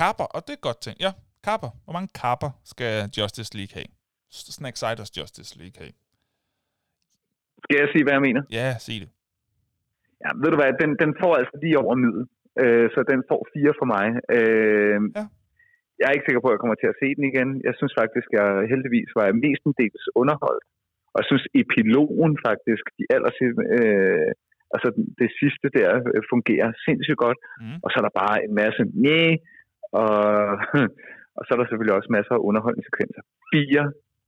Kapper, 0.00 0.24
og 0.34 0.40
det 0.42 0.50
er 0.52 0.60
et 0.62 0.68
godt 0.68 0.80
ting. 0.80 0.96
Ja, 1.06 1.12
kapper. 1.44 1.70
Hvor 1.84 1.92
mange 1.92 2.10
kapper 2.22 2.50
skal 2.72 2.92
Justice 3.18 3.52
League 3.58 3.74
have? 3.78 3.90
Snack 4.30 4.76
Siders 4.76 5.16
Justice 5.18 5.58
League 5.58 5.78
have? 5.82 5.94
Skal 7.64 7.76
jeg 7.82 7.88
sige, 7.92 8.04
hvad 8.04 8.14
jeg 8.18 8.24
mener? 8.28 8.42
Ja, 8.58 8.66
sig 8.78 9.00
det. 9.02 9.10
Ja, 10.22 10.30
ved 10.42 10.50
du 10.52 10.56
hvad, 10.60 10.70
den, 10.82 10.90
den 11.02 11.10
får 11.22 11.32
altså 11.40 11.54
lige 11.62 11.78
over 11.82 11.94
middel. 11.94 12.24
Øh, 12.62 12.86
så 12.94 13.00
den 13.12 13.20
får 13.30 13.40
fire 13.54 13.72
for 13.80 13.86
mig. 13.94 14.06
Øh, 14.36 15.00
Ja. 15.18 15.24
Jeg 15.98 16.06
er 16.08 16.14
ikke 16.16 16.28
sikker 16.28 16.42
på, 16.42 16.48
at 16.50 16.54
jeg 16.54 16.62
kommer 16.62 16.78
til 16.80 16.92
at 16.92 17.00
se 17.02 17.08
den 17.18 17.24
igen. 17.32 17.50
Jeg 17.68 17.74
synes 17.78 17.94
faktisk, 18.00 18.28
at 18.32 18.36
jeg 18.40 18.50
heldigvis 18.72 19.10
var 19.18 19.26
mestendels 19.44 20.04
underholdt. 20.20 20.64
Og 21.12 21.16
jeg 21.20 21.26
synes, 21.30 21.44
epilogen 21.62 22.34
faktisk, 22.48 22.84
de 22.98 23.04
aller 23.14 23.32
øh, 23.76 24.30
altså 24.74 24.88
det 25.20 25.30
sidste 25.40 25.66
der, 25.78 25.90
øh, 26.14 26.22
fungerer 26.32 26.68
sindssygt 26.86 27.20
godt. 27.24 27.38
Mm. 27.62 27.78
Og 27.84 27.88
så 27.90 27.96
er 28.00 28.04
der 28.08 28.18
bare 28.22 28.36
en 28.46 28.54
masse 28.62 28.82
næh, 29.04 29.34
og, 30.02 30.16
og 31.36 31.42
så 31.44 31.50
er 31.52 31.58
der 31.58 31.66
selvfølgelig 31.66 31.96
også 31.98 32.10
masser 32.16 32.34
af 32.38 32.44
underholdende 32.48 32.86
sekvenser. 32.88 33.22
Fire 33.52 33.84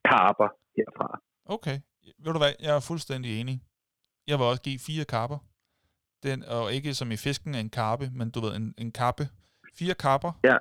karper 0.09 0.49
herfra. 0.77 1.09
Okay. 1.57 1.77
Ved 2.23 2.33
du 2.35 2.41
hvad, 2.45 2.55
jeg 2.67 2.73
er 2.79 2.85
fuldstændig 2.91 3.31
enig. 3.41 3.57
Jeg 4.31 4.37
vil 4.39 4.47
også 4.53 4.63
give 4.69 4.81
fire 4.89 5.05
karper. 5.15 5.39
Den, 6.23 6.45
og 6.45 6.73
ikke 6.73 6.95
som 6.95 7.13
i 7.13 7.17
fisken 7.17 7.55
en 7.55 7.71
karpe, 7.71 8.11
men 8.13 8.31
du 8.31 8.41
ved, 8.41 8.57
en, 8.57 8.75
en 8.79 8.93
kappe. 8.93 9.29
Fire 9.75 9.95
karper. 9.95 10.33
Ja. 10.45 10.57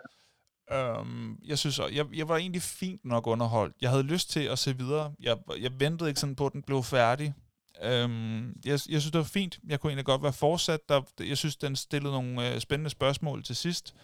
Øhm, 0.71 1.39
jeg 1.45 1.57
synes, 1.57 1.79
jeg, 1.91 2.05
jeg 2.13 2.29
var 2.29 2.37
egentlig 2.37 2.61
fint 2.61 3.05
nok 3.05 3.27
underholdt. 3.27 3.75
Jeg 3.81 3.89
havde 3.89 4.03
lyst 4.03 4.29
til 4.29 4.39
at 4.39 4.59
se 4.59 4.77
videre. 4.77 5.13
Jeg, 5.19 5.37
jeg 5.59 5.79
ventede 5.79 6.09
ikke 6.09 6.19
sådan 6.19 6.35
på, 6.35 6.45
at 6.45 6.53
den 6.53 6.63
blev 6.63 6.83
færdig. 6.83 7.33
Øhm, 7.83 8.47
jeg, 8.47 8.71
jeg 8.71 8.79
synes, 8.79 9.05
det 9.05 9.17
var 9.17 9.23
fint. 9.23 9.59
Jeg 9.67 9.79
kunne 9.79 9.89
egentlig 9.89 10.05
godt 10.05 10.23
være 10.23 10.33
fortsat. 10.33 10.89
Der, 10.89 11.01
jeg 11.19 11.37
synes, 11.37 11.55
den 11.55 11.75
stillede 11.75 12.13
nogle 12.13 12.53
øh, 12.53 12.59
spændende 12.59 12.89
spørgsmål 12.89 13.43
til 13.43 13.55
sidst. 13.55 13.95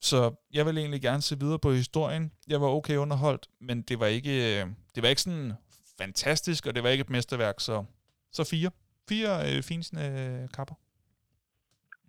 Så 0.00 0.34
jeg 0.52 0.66
vil 0.66 0.78
egentlig 0.78 1.02
gerne 1.02 1.22
se 1.22 1.38
videre 1.38 1.58
på 1.58 1.72
historien. 1.72 2.32
Jeg 2.48 2.60
var 2.60 2.66
okay 2.66 2.96
underholdt, 2.96 3.48
men 3.60 3.82
det 3.82 4.00
var 4.00 4.06
ikke, 4.06 4.60
øh, 4.60 4.66
det 4.94 5.02
var 5.02 5.08
ikke 5.08 5.22
sådan 5.22 5.52
fantastisk, 5.98 6.66
og 6.66 6.74
det 6.74 6.82
var 6.82 6.88
ikke 6.88 7.02
et 7.02 7.10
mesterværk, 7.10 7.60
så, 7.60 7.84
så 8.32 8.44
fire. 8.44 8.70
Fire 9.08 9.56
øh, 9.56 9.62
finsende 9.62 10.02
øh, 10.02 10.48
kapper. 10.48 10.74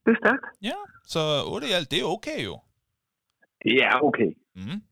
Det 0.05 0.11
er 0.11 0.15
stærkt. 0.25 0.45
Ja, 0.61 0.75
så 1.05 1.43
8 1.45 1.67
i 1.67 1.71
alt, 1.71 1.91
det 1.91 1.99
er 1.99 2.03
okay 2.03 2.43
jo. 2.45 2.59
Det 3.63 3.83
er 3.83 3.99
okay. 4.03 4.37
Mm. 4.55 4.83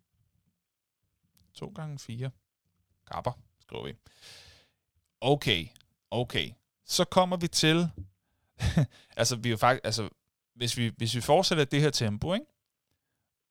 2 1.54 1.68
gange 1.76 2.00
4 2.00 2.30
kapper, 3.12 3.32
skriver 3.60 3.86
vi. 3.86 3.94
Okay, 5.22 5.66
okay. 6.12 6.50
Så 6.86 7.06
kommer 7.06 7.38
vi 7.38 7.48
til... 7.48 7.90
altså, 9.18 9.36
vi 9.36 9.50
er 9.50 9.52
jo 9.52 9.58
faktisk... 9.58 9.86
Altså, 9.86 10.10
hvis 10.56 10.78
vi, 10.78 10.92
hvis 10.98 11.16
vi 11.16 11.22
fortsætter 11.22 11.66
det 11.66 11.82
her 11.82 11.90
tempo, 11.90 12.34
ikke? 12.34 12.46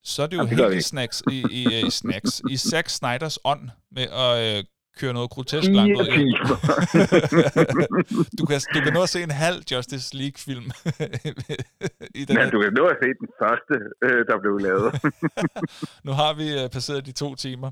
så 0.03 0.23
er 0.23 0.27
det 0.27 0.37
jo 0.37 0.43
Jamen, 0.43 0.57
helt 0.57 0.73
i 0.73 0.81
snacks, 0.81 1.23
i, 1.31 1.45
i, 1.51 1.85
i, 1.85 1.89
snacks, 1.89 2.41
i 2.49 2.57
Zack 2.57 2.89
Snyders 2.89 3.39
ånd 3.43 3.69
med 3.91 4.03
at 4.03 4.57
øh, 4.57 4.63
køre 4.99 5.13
noget 5.13 5.29
grotesk 5.29 5.69
langt 5.71 5.97
ud. 5.99 6.07
Du, 8.39 8.45
kan, 8.45 8.57
du 8.75 8.79
kan 8.85 8.93
nå 8.93 9.01
at 9.03 9.09
se 9.09 9.23
en 9.23 9.31
halv 9.45 9.59
Justice 9.71 10.17
League-film 10.17 10.65
i 12.19 12.25
den 12.25 12.37
her 12.37 12.49
du 12.49 12.61
kan 12.61 12.73
nå 12.73 12.85
at 12.93 12.97
se 13.03 13.07
den 13.23 13.29
første, 13.41 13.75
øh, 14.05 14.25
der 14.29 14.37
blev 14.43 14.55
lavet. 14.67 14.91
Nu 16.07 16.11
har 16.21 16.31
vi 16.39 16.47
uh, 16.59 16.69
passeret 16.75 17.05
de 17.05 17.11
to 17.11 17.35
timer. 17.35 17.69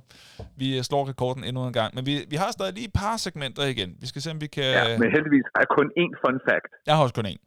Vi 0.57 0.77
uh, 0.77 0.81
slår 0.83 1.09
rekorden 1.09 1.43
endnu 1.43 1.67
en 1.67 1.73
gang. 1.73 1.95
Men 1.95 2.05
vi, 2.05 2.13
vi 2.29 2.35
har 2.35 2.51
stadig 2.51 2.73
lige 2.73 2.87
et 2.87 2.93
par 2.93 3.17
segmenter 3.17 3.63
igen. 3.63 3.89
Vi 4.01 4.07
skal 4.07 4.21
se, 4.21 4.31
om 4.31 4.41
vi 4.41 4.47
kan... 4.47 4.63
ja, 4.63 4.97
men 5.01 5.11
heldigvis 5.15 5.45
jeg 5.59 5.67
kun 5.77 5.87
én 6.03 6.11
fun 6.23 6.39
fact. 6.47 6.71
Jeg 6.87 6.95
har 6.95 7.03
også 7.03 7.15
kun 7.15 7.25
én. 7.25 7.39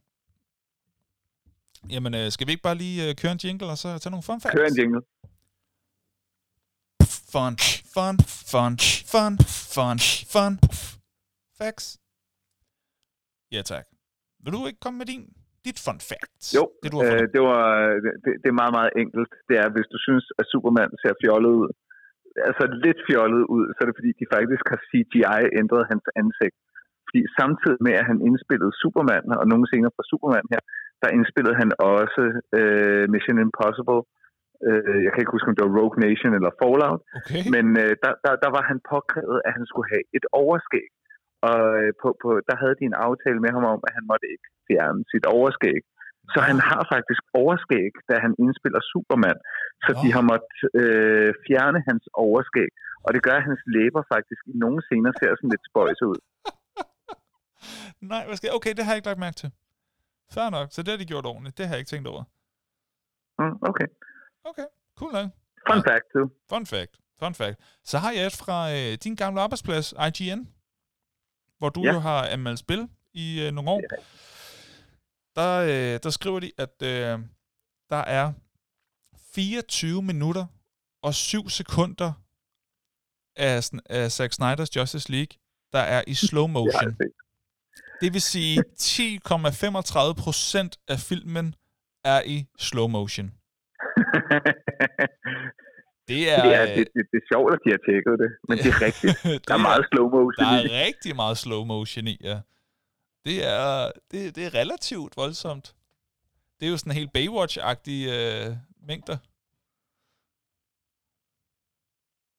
Jamen, 1.95 2.31
skal 2.31 2.47
vi 2.47 2.53
ikke 2.53 2.63
bare 2.63 2.79
lige 2.85 3.15
køre 3.15 3.33
en 3.33 3.41
jingle, 3.45 3.67
og 3.67 3.79
så 3.79 3.89
tage 3.99 4.11
nogle 4.11 4.27
fun 4.29 4.41
facts? 4.41 4.55
Kør 4.57 4.67
en 4.67 4.77
jingle. 4.81 5.01
Fun, 7.35 7.55
fun, 7.97 8.17
fun, 8.53 8.75
fun, 9.13 9.35
fun, 9.75 9.99
fun. 10.35 10.55
Facts. 11.61 11.87
Ja, 13.55 13.61
tak. 13.73 13.87
Vil 14.43 14.53
du 14.57 14.61
ikke 14.69 14.83
komme 14.85 14.99
med 15.03 15.09
din, 15.13 15.25
dit 15.67 15.79
fun 15.87 16.01
fact? 16.11 16.41
Jo, 16.59 16.65
det, 16.83 16.89
du 16.95 16.99
har 17.05 17.15
øh, 17.21 17.27
det, 17.35 17.43
var, 17.51 17.63
det, 18.25 18.31
det 18.43 18.49
er 18.51 18.61
meget, 18.63 18.75
meget 18.79 18.93
enkelt. 19.03 19.33
Det 19.49 19.57
er, 19.63 19.69
hvis 19.75 19.89
du 19.95 19.99
synes, 20.07 20.25
at 20.41 20.45
Superman 20.53 20.93
ser 21.03 21.15
fjollet 21.23 21.53
ud, 21.63 21.71
altså 22.49 22.65
lidt 22.85 23.01
fjollet 23.09 23.43
ud, 23.57 23.65
så 23.73 23.79
er 23.83 23.89
det 23.89 23.99
fordi, 24.01 24.13
de 24.21 24.33
faktisk 24.37 24.65
har 24.73 24.81
CGI 24.89 25.43
ændret 25.61 25.91
hans 25.93 26.07
ansigt. 26.23 26.57
Fordi 27.07 27.21
samtidig 27.41 27.81
med, 27.87 27.95
at 28.01 28.09
han 28.11 28.19
indspillede 28.29 28.73
Superman, 28.83 29.27
og 29.41 29.47
nogle 29.53 29.67
scener 29.69 29.91
fra 29.97 30.09
Superman 30.11 30.47
her, 30.55 30.63
der 31.03 31.09
indspillede 31.17 31.57
han 31.63 31.71
også 31.95 32.23
øh, 32.59 33.05
Mission 33.13 33.39
Impossible. 33.47 34.03
Øh, 34.69 34.99
jeg 35.05 35.11
kan 35.11 35.21
ikke 35.23 35.37
huske, 35.37 35.51
om 35.51 35.57
det 35.57 35.65
var 35.67 35.77
Rogue 35.79 35.99
Nation 36.07 36.33
eller 36.39 36.53
Fallout. 36.61 37.01
Okay. 37.19 37.43
Men 37.55 37.67
øh, 37.83 37.93
der, 38.03 38.13
der, 38.25 38.33
der 38.45 38.51
var 38.57 38.63
han 38.71 38.79
påkrævet, 38.93 39.39
at 39.47 39.53
han 39.57 39.65
skulle 39.71 39.89
have 39.95 40.05
et 40.19 40.27
overskæg. 40.43 40.89
Og 41.51 41.63
øh, 41.81 41.91
på, 42.03 42.09
på, 42.23 42.29
der 42.49 42.57
havde 42.63 42.77
de 42.81 42.85
en 42.91 42.99
aftale 43.09 43.41
med 43.45 43.53
ham 43.57 43.65
om, 43.75 43.81
at 43.89 43.93
han 43.99 44.05
måtte 44.11 44.27
ikke 44.35 44.49
fjerne 44.69 45.01
sit 45.13 45.27
overskæg. 45.37 45.81
Så 46.35 46.39
han 46.49 46.59
har 46.69 46.83
faktisk 46.95 47.23
overskæg, 47.43 47.93
da 48.11 48.15
han 48.25 48.33
indspiller 48.43 48.81
Superman. 48.93 49.39
Så 49.85 49.91
de 50.03 50.09
har 50.17 50.25
måttet 50.33 50.59
øh, 50.83 51.31
fjerne 51.47 51.81
hans 51.89 52.05
overskæg. 52.27 52.71
Og 53.05 53.11
det 53.15 53.21
gør, 53.27 53.37
at 53.41 53.49
hans 53.51 53.63
læber 53.77 54.03
faktisk 54.15 54.43
i 54.53 54.55
nogle 54.65 54.81
scener 54.87 55.13
ser 55.21 55.31
sådan 55.39 55.53
lidt 55.55 55.65
spøjse 55.71 56.05
ud. 56.13 56.19
Nej, 58.13 58.23
hvad 58.27 58.37
skal 58.37 58.47
jeg? 58.49 58.57
Okay, 58.59 58.73
det 58.77 58.83
har 58.85 58.93
jeg 58.93 59.01
ikke 59.01 59.11
lagt 59.11 59.25
mærke 59.27 59.39
til. 59.43 59.51
Fair 60.35 60.49
nok. 60.57 60.67
Så 60.75 60.79
det 60.83 60.91
har 60.93 61.01
de 61.03 61.13
gjort 61.13 61.27
ordentligt. 61.33 61.55
Det 61.59 61.65
har 61.67 61.73
jeg 61.75 61.83
ikke 61.83 61.93
tænkt 61.95 62.09
over. 62.13 62.23
Mm, 63.41 63.57
okay. 63.71 63.89
Okay, 64.45 64.65
cool 64.99 65.13
nok. 65.13 65.31
Fun 65.71 65.77
Ja. 65.87 65.93
fact, 65.93 66.05
du. 66.15 66.31
Fun 66.49 66.67
fact. 66.67 66.97
Fun 67.19 67.35
fact. 67.35 67.61
Så 67.85 67.99
har 67.99 68.13
jeg 68.13 68.27
et 68.27 68.33
fra 68.37 68.73
øh, 68.73 68.99
din 69.05 69.15
gamle 69.17 69.41
arbejdsplads, 69.41 69.93
IGN, 69.93 70.49
hvor 71.59 71.69
du 71.69 71.83
Ja. 71.85 71.93
jo 71.93 71.99
har 71.99 72.27
anmeldt 72.29 72.59
spil 72.59 72.89
i 73.13 73.41
øh, 73.43 73.53
nogle 73.53 73.71
år. 73.71 73.81
Det 73.81 73.93
er 73.93 74.03
Der, 75.43 75.95
øh, 75.95 76.01
der 76.03 76.11
skriver 76.11 76.41
de, 76.41 76.53
at 76.59 76.83
øh, 76.83 77.19
der 77.91 77.97
er 77.97 78.33
24 79.35 80.03
minutter 80.03 80.47
og 81.03 81.15
7 81.15 81.49
sekunder 81.49 82.13
af, 83.37 83.71
af 83.91 84.13
Zack 84.13 84.33
Snyder's 84.35 84.67
Justice 84.77 85.11
League, 85.13 85.39
der 85.73 85.79
er 85.79 86.03
i 86.07 86.15
slow 86.15 86.45
Det 86.47 86.53
motion. 86.53 86.97
set. 86.97 87.13
Det 88.01 88.13
vil 88.13 88.23
sige, 88.23 88.65
10,35 88.79 90.23
procent 90.23 90.79
af 90.89 90.99
filmen 90.99 91.55
er 92.05 92.23
i 92.23 92.47
slow 92.59 92.87
motion. 92.87 93.33
Det 96.09 96.31
er, 96.31 96.47
ja, 96.47 96.63
det, 96.77 96.87
det, 96.95 97.03
det 97.13 97.17
er 97.23 97.27
sjovt, 97.33 97.55
at 97.55 97.61
de 97.65 97.71
har 97.71 97.81
tjekket 97.89 98.15
det, 98.23 98.31
men 98.49 98.59
det 98.59 98.67
er 98.75 98.81
rigtigt. 98.89 99.17
det 99.33 99.49
Der 99.49 99.55
er 99.55 99.59
meget 99.71 99.85
slow 99.93 100.07
motion 100.17 100.45
der 100.47 100.61
i 100.61 100.63
det. 100.63 100.73
er 100.83 100.87
rigtig 100.87 101.17
meget 101.17 101.39
slow 101.39 101.65
motion 101.65 102.07
i, 102.07 102.17
ja. 102.31 102.41
Det 103.25 103.37
er, 103.47 103.91
det, 104.11 104.37
det 104.37 104.47
er 104.47 104.55
relativt 104.55 105.17
voldsomt. 105.17 105.75
Det 106.61 106.67
er 106.67 106.71
jo 106.71 106.77
sådan 106.77 106.93
helt 106.93 107.11
Baywatch-agtige 107.19 108.07
øh, 108.19 108.47
mængder. 108.91 109.17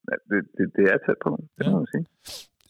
Ja, 0.10 0.16
det, 0.30 0.42
det, 0.58 0.66
det 0.76 0.84
er 0.94 0.98
tæt 1.06 1.18
på, 1.24 1.30
det 1.58 1.66
Ja. 1.66 1.70
må 1.72 1.78
man 1.78 1.88
sige. 1.94 2.06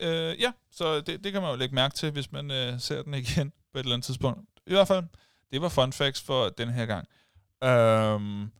Øh, 0.05 0.41
ja, 0.41 0.51
så 0.71 1.01
det, 1.01 1.23
det 1.23 1.31
kan 1.31 1.41
man 1.41 1.51
jo 1.51 1.57
lægge 1.57 1.75
mærke 1.75 1.95
til, 1.95 2.11
hvis 2.11 2.31
man 2.31 2.51
øh, 2.51 2.79
ser 2.79 3.01
den 3.03 3.13
igen 3.13 3.49
på 3.71 3.77
et 3.79 3.83
eller 3.83 3.93
andet 3.95 4.05
tidspunkt. 4.05 4.39
I 4.67 4.73
hvert 4.73 4.87
fald, 4.87 5.03
det 5.51 5.61
var 5.61 5.69
fun 5.69 5.93
facts 5.93 6.21
for 6.23 6.49
den 6.49 6.69
her 6.69 6.85
gang. 6.85 7.07
Øhm, 7.63 8.51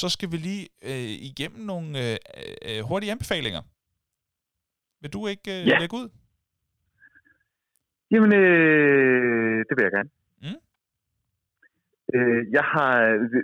så 0.00 0.08
skal 0.14 0.28
vi 0.32 0.36
lige 0.48 0.64
øh, 0.90 1.12
igennem 1.30 1.60
nogle 1.72 1.88
øh, 2.04 2.16
øh, 2.68 2.80
hurtige 2.88 3.12
anbefalinger. 3.12 3.62
Vil 5.00 5.10
du 5.16 5.20
ikke 5.26 5.50
øh, 5.60 5.68
Ja. 5.68 5.78
lægge 5.78 5.96
ud? 6.00 6.08
Jamen, 8.10 8.32
øh, 8.42 9.58
det 9.68 9.72
vil 9.76 9.82
jeg 9.88 9.92
gerne. 9.98 10.10
Mm. 10.44 10.58
Øh, 12.14 12.40
jeg 12.56 12.64
har, 12.74 12.90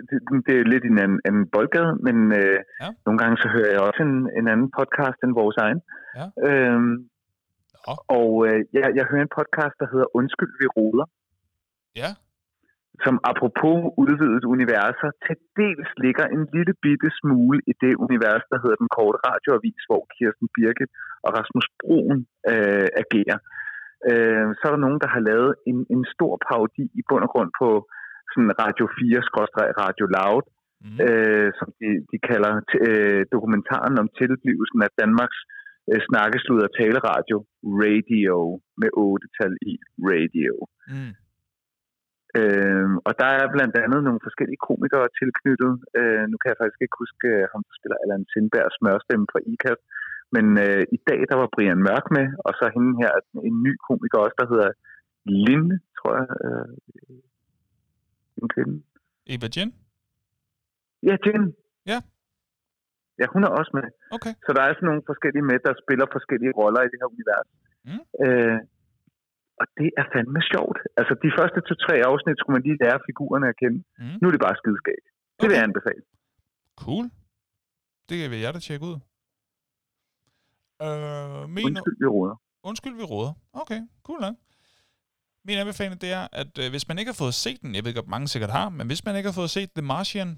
det, 0.09 0.17
det, 0.47 0.53
er 0.59 0.63
lidt 0.73 0.83
en 0.91 0.97
anden, 1.03 1.19
anden 1.27 1.45
boldgade, 1.53 1.91
men 2.05 2.17
øh, 2.39 2.59
Ja. 2.81 2.89
nogle 3.05 3.17
gange 3.21 3.35
så 3.43 3.47
hører 3.55 3.71
jeg 3.75 3.81
også 3.89 4.01
en, 4.09 4.15
en 4.39 4.45
anden 4.53 4.69
podcast 4.77 5.19
end 5.23 5.33
vores 5.41 5.57
egen. 5.65 5.81
Ja. 6.19 6.25
Øhm, 6.47 6.93
Nå. 7.87 7.93
og 8.17 8.29
øh, 8.47 8.59
jeg, 8.73 8.83
jeg 8.97 9.05
hører 9.11 9.21
en 9.27 9.35
podcast, 9.39 9.75
der 9.81 9.87
hedder 9.91 10.07
Undskyld, 10.19 10.51
vi 10.61 10.67
roder, 10.77 11.05
Ja. 12.01 12.09
Som 13.05 13.15
apropos 13.31 13.77
udvidet 14.03 14.43
universer, 14.55 15.09
til 15.25 15.35
dels 15.59 15.89
ligger 16.03 16.25
en 16.35 16.43
lille 16.55 16.73
bitte 16.83 17.09
smule 17.19 17.59
i 17.71 17.73
det 17.83 17.93
univers, 18.05 18.43
der 18.51 18.57
hedder 18.61 18.77
Den 18.83 18.91
Korte 18.97 19.19
Radioavis, 19.27 19.81
hvor 19.89 20.01
Kirsten 20.15 20.47
Birgit 20.55 20.91
og 21.25 21.29
Rasmus 21.37 21.67
Broen 21.81 22.19
øh, 22.53 22.87
agerer. 23.03 23.39
Øh, 24.09 24.47
så 24.57 24.63
er 24.67 24.73
der 24.73 24.85
nogen, 24.85 24.99
der 25.03 25.09
har 25.15 25.21
lavet 25.29 25.51
en, 25.71 25.79
en 25.95 26.03
stor 26.15 26.33
parodi 26.47 26.85
i 26.99 27.01
bund 27.09 27.23
og 27.27 27.31
grund 27.33 27.51
på 27.61 27.69
sådan 28.31 28.51
Radio 28.63 28.85
4-Radio 28.97 30.07
Loud, 30.17 30.45
Mm. 30.85 30.97
øh, 31.07 31.49
som 31.59 31.69
de, 31.79 31.89
de 32.11 32.17
kalder 32.29 32.53
t- 32.69 32.81
øh, 32.87 33.21
dokumentaren 33.35 33.95
om 34.01 34.07
tilblivelsen 34.19 34.79
af 34.87 34.91
Danmarks 35.01 35.39
øh, 35.89 35.99
snakkeslud 36.07 36.61
og 36.67 36.71
taleradio, 36.79 37.37
Radio, 37.85 38.37
med 38.81 38.89
8-tal 39.07 39.53
i 39.71 39.73
Radio. 40.11 40.53
Mm. 40.93 41.11
Øh, 42.37 42.89
og 43.07 43.13
der 43.21 43.29
er 43.39 43.53
blandt 43.55 43.75
andet 43.83 44.01
nogle 44.07 44.25
forskellige 44.27 44.63
komikere 44.69 45.07
tilknyttet. 45.19 45.73
Øh, 45.99 46.23
nu 46.31 46.35
kan 46.37 46.49
jeg 46.51 46.59
faktisk 46.61 46.81
ikke 46.83 46.99
huske 47.03 47.27
øh, 47.35 47.43
ham, 47.51 47.61
der 47.67 47.73
spiller 47.79 47.97
Allan 48.03 48.25
Sindberg 48.31 48.69
smørstemme 48.79 49.25
fra 49.31 49.43
IKAST. 49.51 49.83
Men 50.35 50.45
øh, 50.65 50.83
i 50.95 50.99
dag, 51.09 51.19
der 51.29 51.35
var 51.41 51.53
Brian 51.55 51.85
Mørk 51.87 52.05
med, 52.17 52.27
og 52.45 52.51
så 52.59 52.65
hende 52.75 52.91
her, 53.01 53.11
en 53.49 53.57
ny 53.65 53.73
komiker 53.87 54.19
også, 54.25 54.37
der 54.41 54.47
hedder 54.51 54.69
Linde, 55.45 55.75
tror 55.97 56.11
jeg. 56.19 56.27
Øh, 56.45 56.69
en 58.41 58.49
kvinde. 58.53 58.75
Eva 59.33 59.47
Jen? 59.55 59.71
Ja, 61.07 61.15
Jen. 61.25 61.45
Ja. 61.91 61.99
Ja, 63.19 63.25
hun 63.33 63.41
er 63.47 63.51
også 63.59 63.71
med. 63.77 63.85
Okay. 64.15 64.33
Så 64.45 64.49
der 64.55 64.61
er 64.63 64.73
sådan 64.73 64.89
nogle 64.89 65.09
forskellige 65.11 65.45
med, 65.49 65.57
der 65.67 65.73
spiller 65.83 66.05
forskellige 66.17 66.55
roller 66.59 66.81
i 66.83 66.89
det 66.91 66.99
her 67.01 67.09
univers. 67.15 67.49
Mm. 67.87 68.03
Øh, 68.23 68.57
og 69.61 69.65
det 69.79 69.89
er 70.01 70.05
fandme 70.13 70.41
sjovt. 70.51 70.77
Altså, 70.99 71.13
de 71.25 71.29
første 71.37 71.59
to-tre 71.67 71.95
afsnit 72.09 72.37
skulle 72.39 72.55
man 72.57 72.63
lige 72.67 72.77
lære 72.83 72.99
figurerne 73.09 73.47
at 73.51 73.57
kende. 73.61 73.79
Mm. 73.99 74.15
Nu 74.19 74.23
er 74.27 74.33
det 74.35 74.41
bare 74.47 74.55
skideskab. 74.61 75.01
Det 75.39 75.45
vil 75.47 75.55
jeg 75.59 75.67
anbefale. 75.69 76.01
Cool. 76.83 77.05
Det 78.09 78.17
vil 78.31 78.39
jeg 78.45 78.51
da 78.55 78.59
tjekke 78.67 78.85
ud. 78.91 78.97
Øh, 80.85 81.49
min, 81.55 81.65
Undskyld, 81.69 81.97
vi 82.03 82.07
råder. 82.17 82.35
Undskyld, 82.63 82.95
vi 83.01 83.05
råder. 83.13 83.33
Okay, 83.61 83.81
cool 84.03 84.19
nok. 84.21 84.35
Min 85.45 85.57
anbefaling 85.57 86.01
det 86.01 86.11
er, 86.19 86.27
at 86.41 86.51
øh, 86.63 86.69
hvis 86.69 86.87
man 86.87 86.97
ikke 86.99 87.09
har 87.13 87.21
fået 87.23 87.33
set 87.33 87.61
den, 87.61 87.75
jeg 87.75 87.83
ved 87.83 87.89
ikke, 87.91 88.01
om 88.05 88.09
mange 88.09 88.27
sikkert 88.27 88.51
har, 88.51 88.69
men 88.69 88.87
hvis 88.87 89.05
man 89.05 89.15
ikke 89.15 89.29
har 89.29 89.37
fået 89.41 89.49
set 89.49 89.69
The 89.77 89.85
Martian, 89.93 90.29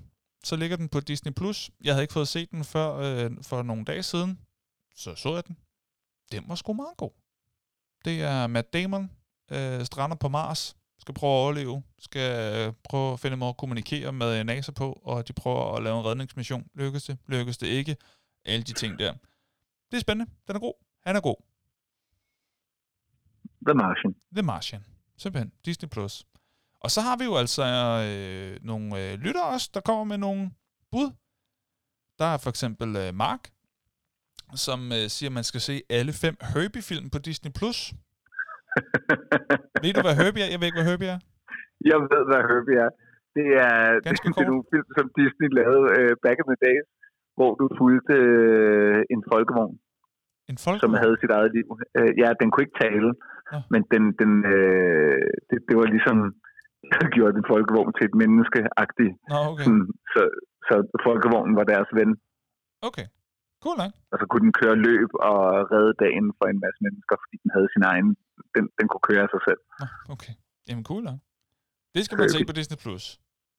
så 0.44 0.56
ligger 0.56 0.78
den 0.78 0.90
på 0.90 1.00
Disney+. 1.00 1.34
Plus. 1.34 1.72
Jeg 1.84 1.94
havde 1.94 2.04
ikke 2.04 2.14
fået 2.14 2.28
set 2.28 2.52
den 2.52 2.64
før 2.64 2.88
øh, 3.06 3.32
for 3.50 3.64
nogle 3.64 3.86
dage 3.86 4.04
siden, 4.04 4.40
så 4.96 5.16
så 5.16 5.30
jeg 5.34 5.48
den. 5.48 5.58
Den 6.32 6.44
var 6.50 6.56
sgu 6.56 6.74
meget 6.74 6.98
god. 6.98 7.12
Det 8.06 8.22
er 8.22 8.48
Matt 8.48 8.74
Damon, 8.74 9.12
øh, 9.52 9.86
strander 9.86 10.16
på 10.16 10.30
Mars, 10.30 10.76
skal 11.00 11.14
prøve 11.14 11.34
at 11.34 11.38
overleve, 11.38 11.84
skal 12.00 12.56
øh, 12.68 12.74
prøve 12.84 13.14
at 13.14 13.20
finde 13.20 13.38
måde 13.38 13.50
at 13.50 13.58
kommunikere 13.58 14.12
med 14.12 14.44
NASA 14.44 14.72
på, 14.72 15.02
og 15.04 15.28
de 15.28 15.34
prøver 15.34 15.76
at 15.76 15.84
lave 15.84 16.00
en 16.00 16.06
redningsmission. 16.06 16.68
Lykkes 16.74 17.04
det? 17.04 17.18
Lykkes 17.28 17.58
det 17.58 17.68
ikke? 17.68 17.96
Alle 18.46 18.64
de 18.64 18.74
ting 18.74 19.00
der. 19.00 19.14
Det 19.92 19.98
er 19.98 20.02
spændende. 20.02 20.32
Den 20.48 20.56
er 20.56 20.60
god. 20.60 20.74
Han 21.06 21.16
er 21.16 21.22
god. 21.22 21.36
The 23.68 23.74
Martian. 23.74 24.16
The 24.36 24.42
Martian. 24.42 24.86
Simpelthen. 25.18 25.52
Disney+. 25.66 25.90
Plus. 25.90 26.26
Og 26.80 26.92
så 26.92 27.02
har 27.02 27.18
vi 27.18 27.24
jo 27.24 27.36
altså 27.36 27.64
øh, 27.64 28.66
nogle 28.66 29.12
øh, 29.12 29.20
lyttere 29.20 29.46
også, 29.46 29.70
der 29.74 29.82
kommer 29.82 30.04
med 30.04 30.18
nogle 30.18 30.52
bud. 30.92 31.12
Der 32.20 32.26
er 32.26 32.38
for 32.38 32.50
eksempel 32.50 32.96
øh, 32.96 33.14
Mark, 33.16 33.50
som 34.68 34.80
øh, 34.98 35.06
siger, 35.16 35.30
at 35.32 35.36
man 35.40 35.48
skal 35.50 35.62
se 35.70 35.76
alle 35.98 36.14
fem 36.24 36.36
Herbie-film 36.54 37.06
på 37.14 37.20
Disney+. 37.28 37.52
Plus. 37.60 37.80
ved 39.84 39.94
du, 39.96 40.02
hvad 40.08 40.16
Herbie 40.22 40.44
er? 40.46 40.50
Jeg 40.54 40.60
ved 40.60 40.68
ikke, 40.70 40.80
hvad 40.82 40.90
Herbie 40.92 41.12
er. 41.16 41.20
Jeg 41.92 41.98
ved, 42.12 42.24
hvad 42.30 42.42
Herbie 42.50 42.80
er. 42.86 42.92
Det 43.38 43.48
er, 43.66 43.78
det, 43.94 44.04
Ganske 44.08 44.28
det 44.38 44.44
er 44.46 44.52
nogle 44.54 44.68
film, 44.74 44.90
som 44.98 45.06
Disney 45.20 45.50
lavede 45.60 45.86
uh, 46.00 46.14
back 46.26 46.38
in 46.42 46.48
the 46.54 46.60
days, 46.68 46.88
hvor 47.38 47.52
du 47.60 47.66
fulgte 47.82 48.16
uh, 48.32 49.00
en 49.14 49.22
folkevogn, 49.32 49.76
En 50.52 50.58
folk. 50.66 50.80
som 50.84 50.92
havde 51.04 51.16
sit 51.22 51.32
eget 51.38 51.52
liv. 51.58 51.68
Uh, 52.00 52.12
ja, 52.22 52.30
den 52.40 52.48
kunne 52.50 52.64
ikke 52.66 52.82
tale, 52.86 53.10
Nå. 53.52 53.58
men 53.74 53.82
den, 53.94 54.04
den, 54.22 54.32
uh, 54.56 55.26
det, 55.50 55.58
det 55.68 55.76
var 55.80 55.88
ligesom, 55.96 56.18
der 56.94 57.06
gjorde 57.16 57.34
den 57.38 57.46
folkevogn 57.54 57.92
til 57.98 58.06
et 58.10 58.16
menneskeagtigt. 58.22 59.14
Nå, 59.32 59.40
okay. 59.52 59.64
Sådan, 59.66 59.86
så, 60.14 60.22
så 60.68 60.76
folkevognen 61.08 61.56
var 61.60 61.66
deres 61.74 61.92
ven, 62.00 62.12
Okay. 62.90 63.06
Cool 63.64 63.78
nok. 63.82 63.92
og 64.12 64.18
så 64.22 64.26
kunne 64.30 64.44
den 64.48 64.54
køre 64.62 64.76
løb 64.88 65.10
og 65.30 65.38
redde 65.74 65.94
dagen 66.04 66.26
for 66.38 66.46
en 66.54 66.60
masse 66.66 66.80
mennesker, 66.86 67.16
fordi 67.24 67.36
den 67.44 67.50
havde 67.56 67.70
sin 67.76 67.84
egen, 67.92 68.08
den, 68.56 68.64
den 68.80 68.86
kunne 68.92 69.06
køre 69.10 69.22
af 69.26 69.30
sig 69.34 69.42
selv. 69.48 69.62
Okay. 70.14 70.34
Jamen, 70.68 70.84
cool 70.90 71.04
nok. 71.10 71.20
Det 71.96 72.02
skal 72.06 72.18
man 72.18 72.30
se 72.30 72.46
på 72.46 72.54
Disney+. 72.60 72.78
Plus. 72.84 73.04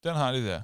Den 0.05 0.15
har 0.21 0.33
de 0.33 0.47
der. 0.51 0.61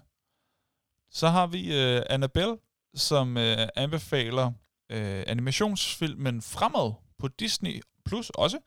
Så 1.10 1.26
har 1.28 1.46
vi 1.46 1.60
øh, 1.80 2.02
Annabelle, 2.10 2.56
som 2.94 3.36
øh, 3.36 3.64
anbefaler 3.76 4.46
øh, 4.94 5.22
animationsfilmen 5.26 6.42
Fremad 6.42 6.92
på 7.18 7.28
Disney 7.28 7.80
Plus 8.06 8.30
også. 8.30 8.58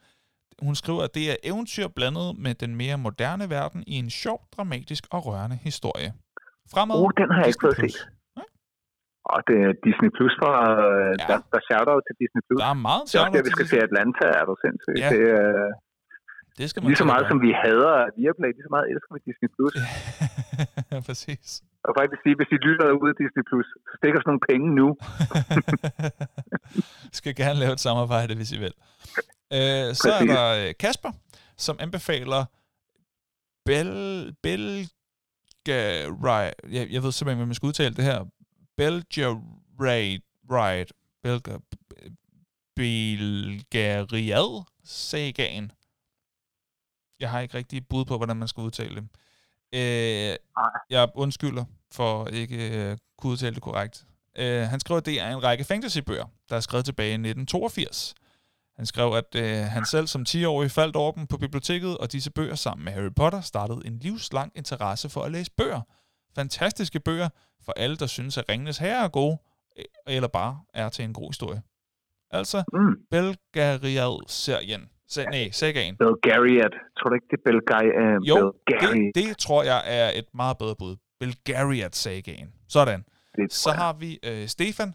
Hun 0.61 0.75
skriver, 0.75 1.03
at 1.03 1.15
det 1.15 1.31
er 1.31 1.35
eventyr 1.43 1.87
blandet 1.87 2.37
med 2.37 2.53
den 2.55 2.75
mere 2.75 2.97
moderne 2.97 3.49
verden 3.49 3.83
i 3.87 3.95
en 3.95 4.09
sjov, 4.09 4.47
dramatisk 4.57 5.07
og 5.11 5.25
rørende 5.25 5.55
historie. 5.55 6.13
Fremad. 6.71 6.95
Oh, 6.95 7.09
den 7.17 7.29
har 7.31 7.39
jeg 7.39 7.47
ikke 7.47 7.59
fået 7.61 7.75
set. 7.75 8.07
Og 9.33 9.39
det 9.47 9.57
er 9.65 9.71
Disney 9.87 10.09
Plus 10.17 10.33
for, 10.41 10.51
Ja. 10.57 10.67
ja. 11.21 11.25
der, 11.29 11.37
der 11.53 11.59
shout-out 11.69 12.01
til 12.07 12.15
Disney 12.21 12.41
Plus. 12.45 12.59
Der 12.63 12.69
er 12.75 12.79
meget 12.89 13.03
Det 13.09 13.15
er 13.17 13.23
også 13.25 13.47
vi 13.49 13.53
skal 13.57 13.67
se 13.73 13.77
Atlanta, 13.87 14.25
er 14.39 14.45
du 14.49 14.53
sindssygt. 14.65 14.97
Ja. 15.03 15.09
Det 15.13 15.23
er 15.41 15.51
Det 16.59 16.65
skal 16.69 16.79
man 16.81 16.87
lige 16.89 16.99
så 17.01 17.05
til 17.05 17.11
meget, 17.13 17.25
som 17.31 17.37
vi 17.45 17.51
hader 17.63 17.95
Viaplay, 18.17 18.51
lige 18.57 18.65
så 18.67 18.73
meget 18.75 18.85
elsker 18.93 19.11
vi 19.15 19.19
Disney 19.29 19.49
Plus. 19.55 19.73
Ja, 20.91 20.97
præcis. 21.09 21.47
Og 21.87 21.91
faktisk 21.99 22.21
sige, 22.25 22.35
hvis 22.39 22.51
I 22.55 22.59
lytter 22.67 22.85
ud 23.03 23.07
af 23.13 23.17
Disney 23.23 23.43
Plus, 23.49 23.67
så 23.89 23.93
stik 23.99 24.13
os 24.19 24.25
nogle 24.29 24.41
penge 24.51 24.67
nu. 24.79 24.87
skal 27.19 27.33
gerne 27.41 27.59
lave 27.63 27.73
et 27.77 27.83
samarbejde, 27.87 28.31
hvis 28.39 28.51
I 28.55 28.57
vil. 28.65 28.73
Øh, 29.57 29.87
så 30.01 30.07
er 30.13 30.19
Præcis. 30.19 30.29
der 30.35 30.45
øh, 30.67 30.69
Kasper, 30.83 31.11
som 31.65 31.75
anbefaler 31.85 32.41
Bel... 33.65 33.89
Belga... 34.43 35.79
Jeg, 36.75 36.83
jeg 36.95 37.01
ved 37.03 37.11
simpelthen, 37.11 37.37
hvordan 37.37 37.47
man 37.51 37.53
skal 37.59 37.67
udtale 37.67 37.95
det 37.95 38.03
her. 38.11 38.19
Belgia 38.81 39.29
Ride... 39.79 40.21
Ride... 40.51 40.93
Belga... 41.23 41.57
Belgariad 42.75 44.63
Sagaen. 44.83 45.71
Jeg 47.19 47.29
har 47.29 47.39
ikke 47.39 47.57
rigtig 47.57 47.87
bud 47.87 48.05
på, 48.05 48.17
hvordan 48.17 48.37
man 48.37 48.47
skal 48.47 48.61
udtale 48.61 48.95
det. 48.95 49.07
Øh, 49.73 50.35
jeg 50.89 51.09
undskylder 51.15 51.65
for 51.91 52.27
ikke 52.27 52.89
øh, 52.91 52.97
kunne 53.17 53.31
udtale 53.31 53.55
det 53.55 53.63
korrekt. 53.63 54.05
Øh, 54.37 54.61
han 54.61 54.79
skrev, 54.79 54.97
at 54.97 55.05
det 55.05 55.21
er 55.21 55.29
en 55.29 55.43
række 55.43 55.63
fantasybøger, 55.63 56.25
der 56.49 56.55
er 56.55 56.59
skrevet 56.59 56.85
tilbage 56.85 57.09
i 57.09 57.13
1982. 57.13 58.13
Han 58.75 58.85
skrev, 58.85 59.13
at 59.13 59.35
øh, 59.35 59.65
han 59.65 59.85
selv 59.85 60.07
som 60.07 60.25
10-årig 60.29 60.71
faldt 60.71 60.95
over 60.95 61.11
dem 61.11 61.27
på 61.27 61.37
biblioteket, 61.37 61.97
og 61.97 62.11
disse 62.11 62.31
bøger 62.31 62.55
sammen 62.55 62.85
med 62.85 62.93
Harry 62.93 63.13
Potter 63.15 63.41
startede 63.41 63.81
en 63.85 63.99
livslang 63.99 64.51
interesse 64.55 65.09
for 65.09 65.23
at 65.23 65.31
læse 65.31 65.51
bøger. 65.51 65.81
Fantastiske 66.35 66.99
bøger 66.99 67.29
for 67.65 67.73
alle, 67.77 67.95
der 67.97 68.05
synes, 68.07 68.37
at 68.37 68.49
Ringenes 68.49 68.77
Herre 68.77 69.03
er 69.05 69.07
gode, 69.09 69.37
eller 70.07 70.27
bare 70.27 70.59
er 70.73 70.89
til 70.89 71.05
en 71.05 71.13
god 71.13 71.29
historie. 71.29 71.61
Altså, 72.31 72.63
Mm. 72.73 72.95
Belgariad-serien. 73.11 74.89
Se, 75.07 75.23
nej, 75.25 75.49
sagaen. 75.51 75.97
Belgariad. 75.97 76.71
Tror 76.99 77.09
du 77.09 77.15
ikke, 77.15 77.27
det 77.31 77.37
er 77.37 77.51
Belgai, 77.51 77.87
uh, 78.01 78.27
Jo, 78.29 78.53
Belgari? 78.65 78.99
det, 78.99 79.15
det 79.15 79.37
tror 79.37 79.63
jeg 79.63 79.81
er 79.85 80.11
et 80.19 80.25
meget 80.33 80.57
bedre 80.57 80.75
bud. 80.79 80.95
Belgariad-sagaen. 81.19 82.53
Sådan. 82.69 83.05
Så 83.49 83.71
har 83.71 83.93
vi 83.93 84.19
øh, 84.23 84.47
Stefan, 84.47 84.93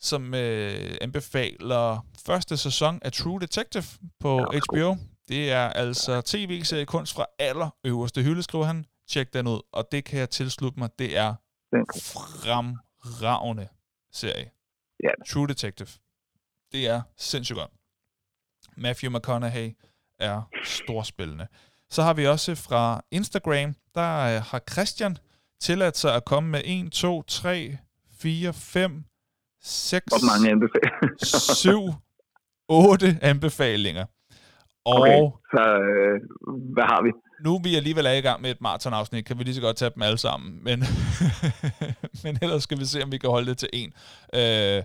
som 0.00 0.34
øh, 0.34 0.94
anbefaler 1.00 2.06
første 2.26 2.56
sæson 2.56 2.98
af 3.02 3.12
True 3.12 3.40
Detective 3.40 3.84
på 4.20 4.46
Ja, 4.52 4.58
HBO. 4.70 4.94
Det 5.28 5.52
er 5.52 5.68
altså 5.68 6.20
tv-seriekunst 6.26 7.14
fra 7.14 7.26
allerøverste 7.38 8.22
hylde, 8.22 8.42
skriver 8.42 8.64
han. 8.64 8.84
Tjek 9.08 9.34
den 9.34 9.46
ud, 9.46 9.60
og 9.72 9.88
det 9.92 10.04
kan 10.04 10.18
jeg 10.18 10.30
tilslutte 10.30 10.78
mig. 10.78 10.88
Det 10.98 11.18
er 11.18 11.34
Den- 11.72 11.86
fremragende 11.94 13.68
serie. 14.12 14.50
Ja. 15.02 15.10
True 15.28 15.48
Detective. 15.48 15.88
Det 16.72 16.86
er 16.88 17.02
sindssygt 17.16 17.56
godt. 17.56 17.70
Matthew 18.76 19.12
McConaughey 19.12 19.76
er 20.18 20.42
storspillende. 20.64 21.46
Så 21.90 22.02
har 22.02 22.14
vi 22.14 22.26
også 22.26 22.54
fra 22.54 23.04
Instagram, 23.10 23.74
der 23.94 24.36
øh, 24.36 24.42
har 24.42 24.62
Christian 24.72 25.16
tilladt 25.60 25.96
sig 25.96 26.14
at 26.14 26.24
komme 26.24 26.50
med 26.50 26.62
1, 26.64 26.92
2, 26.92 27.22
3, 27.22 27.78
4, 28.12 28.52
5, 28.52 29.04
6, 29.62 30.04
Hvor 30.06 30.26
mange 30.26 30.50
anbefalinger? 30.50 31.54
7, 31.54 31.92
8 32.68 33.18
anbefalinger. 33.22 34.06
Og 34.84 35.00
Okay, 35.00 35.18
så 35.52 35.62
øh, 35.90 36.20
hvad 36.74 36.84
har 36.84 37.02
vi? 37.02 37.10
nu 37.44 37.54
er 37.54 37.60
vi 37.62 37.76
alligevel 37.76 38.06
er 38.06 38.12
i 38.12 38.20
gang 38.20 38.42
med 38.42 38.50
et 38.50 38.60
maratonafsnit, 38.60 39.24
kan 39.24 39.38
vi 39.38 39.44
lige 39.44 39.54
så 39.54 39.60
godt 39.60 39.76
tage 39.76 39.90
dem 39.94 40.02
alle 40.02 40.18
sammen. 40.18 40.64
Men, 40.64 40.84
men 42.24 42.38
ellers 42.42 42.62
skal 42.62 42.78
vi 42.78 42.84
se, 42.84 43.02
om 43.02 43.12
vi 43.12 43.18
kan 43.18 43.30
holde 43.30 43.46
det 43.46 43.58
til 43.58 43.68
en 43.72 43.92
øh, 44.34 44.82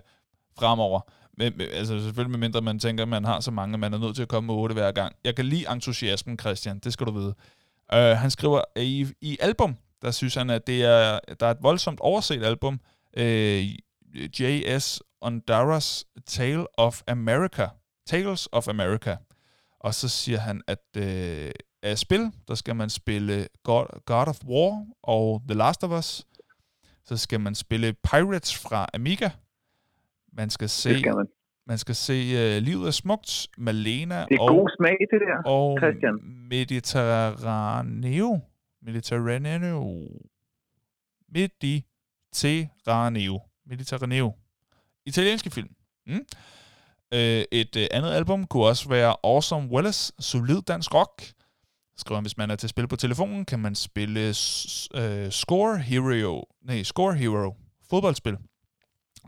fremover. 0.58 1.00
Men, 1.38 1.60
altså 1.60 2.00
selvfølgelig 2.00 2.30
med 2.30 2.38
mindre 2.38 2.60
man 2.60 2.78
tænker, 2.78 3.02
at 3.02 3.08
man 3.08 3.24
har 3.24 3.40
så 3.40 3.50
mange, 3.50 3.78
man 3.78 3.94
er 3.94 3.98
nødt 3.98 4.16
til 4.16 4.22
at 4.22 4.28
komme 4.28 4.46
med 4.46 4.54
otte 4.54 4.72
hver 4.72 4.92
gang. 4.92 5.16
Jeg 5.24 5.36
kan 5.36 5.44
lide 5.44 5.72
entusiasmen, 5.72 6.38
Christian, 6.38 6.78
det 6.78 6.92
skal 6.92 7.06
du 7.06 7.12
vide. 7.12 7.34
Uh, 7.92 7.98
han 7.98 8.30
skriver, 8.30 8.60
at 8.76 8.82
i, 8.82 9.06
i 9.20 9.36
album, 9.40 9.76
der 10.02 10.10
synes 10.10 10.34
han, 10.34 10.50
at 10.50 10.66
det 10.66 10.84
er, 10.84 11.18
der 11.40 11.46
er 11.46 11.50
et 11.50 11.62
voldsomt 11.62 12.00
overset 12.00 12.44
album. 12.44 12.80
Uh, 13.20 13.62
J.S. 14.40 15.02
Ondaras 15.20 16.06
Tale 16.26 16.66
of 16.78 17.02
America. 17.08 17.68
Tales 18.06 18.48
of 18.52 18.68
America. 18.68 19.16
Og 19.86 19.94
så 19.94 20.08
siger 20.08 20.38
han, 20.38 20.62
at 20.66 20.84
øh, 20.96 21.50
af 21.82 21.98
spil, 21.98 22.32
der 22.48 22.54
skal 22.54 22.76
man 22.76 22.90
spille 22.90 23.48
God, 23.62 24.04
God 24.04 24.28
of 24.28 24.44
War 24.44 24.86
og 25.02 25.42
The 25.48 25.58
Last 25.58 25.84
of 25.84 25.90
Us. 25.98 26.26
Så 27.04 27.16
skal 27.16 27.40
man 27.40 27.54
spille 27.54 27.92
Pirates 27.92 28.58
fra 28.58 28.86
Amiga. 28.94 29.30
Man 30.32 30.50
skal 30.50 30.68
se, 30.68 30.88
Det 30.90 30.98
skal 31.00 31.14
man. 31.16 31.26
man 31.66 31.78
skal 31.78 31.94
se 31.94 32.12
uh, 32.12 32.62
Livet 32.62 32.86
er 32.86 32.90
smukt, 32.90 33.48
Malena 33.58 34.26
Det 34.28 34.34
er 34.36 34.40
og, 34.40 34.48
god 34.48 34.68
smag, 34.78 34.96
det 35.12 35.20
der. 35.20 35.50
og 35.50 35.78
Christian. 35.80 36.14
Mediterraneo. 36.48 38.40
Mediterraneo. 38.82 40.08
Mediterraneo. 41.32 43.40
Mediterraneo. 43.66 44.32
Italienske 45.06 45.50
film. 45.50 45.68
Mm. 46.06 46.24
Øh, 47.14 47.44
et 47.52 47.76
øh, 47.76 47.86
andet 47.90 48.12
album 48.12 48.46
kunne 48.46 48.66
også 48.66 48.88
være 48.88 49.16
Awesome 49.24 49.68
Welles, 49.70 50.12
solid 50.18 50.62
dansk 50.62 50.94
rock. 50.94 51.32
Skriver 51.96 52.16
han, 52.16 52.24
hvis 52.24 52.36
man 52.36 52.50
er 52.50 52.56
til 52.56 52.66
at 52.66 52.70
spille 52.70 52.88
på 52.88 52.96
telefonen, 52.96 53.44
kan 53.44 53.58
man 53.58 53.74
spille 53.74 54.20
øh, 54.94 55.30
Score 55.30 55.78
Hero, 55.78 56.44
nej, 56.62 56.82
Score 56.82 57.14
Hero, 57.14 57.54
fodboldspil. 57.90 58.36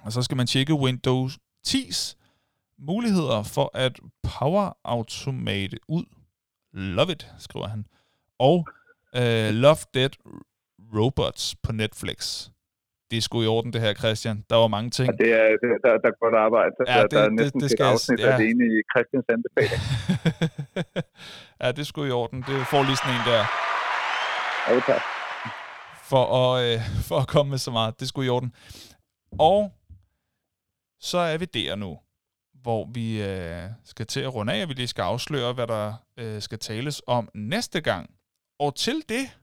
Og 0.03 0.13
så 0.13 0.23
skal 0.23 0.37
man 0.37 0.47
tjekke 0.47 0.75
Windows 0.75 1.39
10's 1.69 2.15
muligheder 2.79 3.43
for 3.43 3.71
at 3.75 4.01
power 4.23 4.77
automate 4.85 5.79
ud. 5.89 6.05
Love 6.73 7.13
it, 7.13 7.33
skriver 7.39 7.69
han. 7.69 7.87
Og 8.39 8.69
øh, 9.17 9.51
Love 9.51 9.77
Dead 9.95 10.11
Robots 10.95 11.55
på 11.63 11.73
Netflix. 11.73 12.49
Det 13.11 13.17
er 13.17 13.21
sgu 13.21 13.43
i 13.43 13.47
orden, 13.47 13.73
det 13.73 13.81
her, 13.81 13.95
Christian. 13.95 14.45
Der 14.51 14.57
var 14.57 14.69
mange 14.69 14.91
ting. 14.91 15.09
Og 15.13 15.15
det 15.19 15.33
er, 15.33 15.45
det, 15.63 15.69
der, 15.85 15.93
der 16.03 16.09
er 16.13 16.19
godt 16.25 16.35
arbejde. 16.35 16.73
Ja, 16.87 16.95
der, 16.95 17.03
det- 17.03 17.11
der 17.11 17.19
er 17.19 17.25
det- 17.25 17.33
næsten 17.35 17.61
det 17.61 17.65
et 17.67 17.71
skal 17.71 17.85
jeg- 17.85 17.93
afsnit 17.93 18.21
ja. 18.21 18.35
alene 18.35 18.65
i 18.65 18.77
Christians 18.93 19.27
anbefaling. 19.35 19.83
ja, 21.63 21.69
det 21.73 21.79
er 21.79 21.85
sgu 21.85 22.05
i 22.05 22.11
orden. 22.11 22.39
Det 22.49 22.67
får 22.73 22.83
lige 22.83 22.97
sådan 22.97 23.15
en 23.21 23.25
der. 23.33 23.43
Ja, 24.69 24.81
tak. 24.93 25.03
for 26.11 26.25
at, 26.41 26.75
øh, 26.75 26.81
for 27.09 27.17
at 27.23 27.29
komme 27.29 27.51
med 27.51 27.59
så 27.59 27.71
meget. 27.71 28.01
Det 28.01 28.09
skulle 28.09 28.27
i 28.27 28.31
orden. 28.31 28.53
Og 29.39 29.73
så 31.01 31.19
er 31.19 31.39
vi 31.39 31.45
der 31.45 31.75
nu, 31.77 31.99
hvor 32.63 32.89
vi 32.95 33.23
øh, 33.23 33.63
skal 33.85 34.07
til 34.07 34.21
at 34.21 34.35
runde 34.35 34.53
af, 34.53 34.63
og 34.63 34.69
vi 34.69 34.75
lige 34.75 34.87
skal 34.87 35.03
afsløre, 35.03 35.53
hvad 35.53 35.67
der 35.67 35.93
øh, 36.19 36.43
skal 36.43 36.59
tales 36.59 37.03
om 37.07 37.29
næste 37.35 37.81
gang. 37.81 38.11
Og 38.61 38.75
til 38.75 39.03
det, 39.09 39.39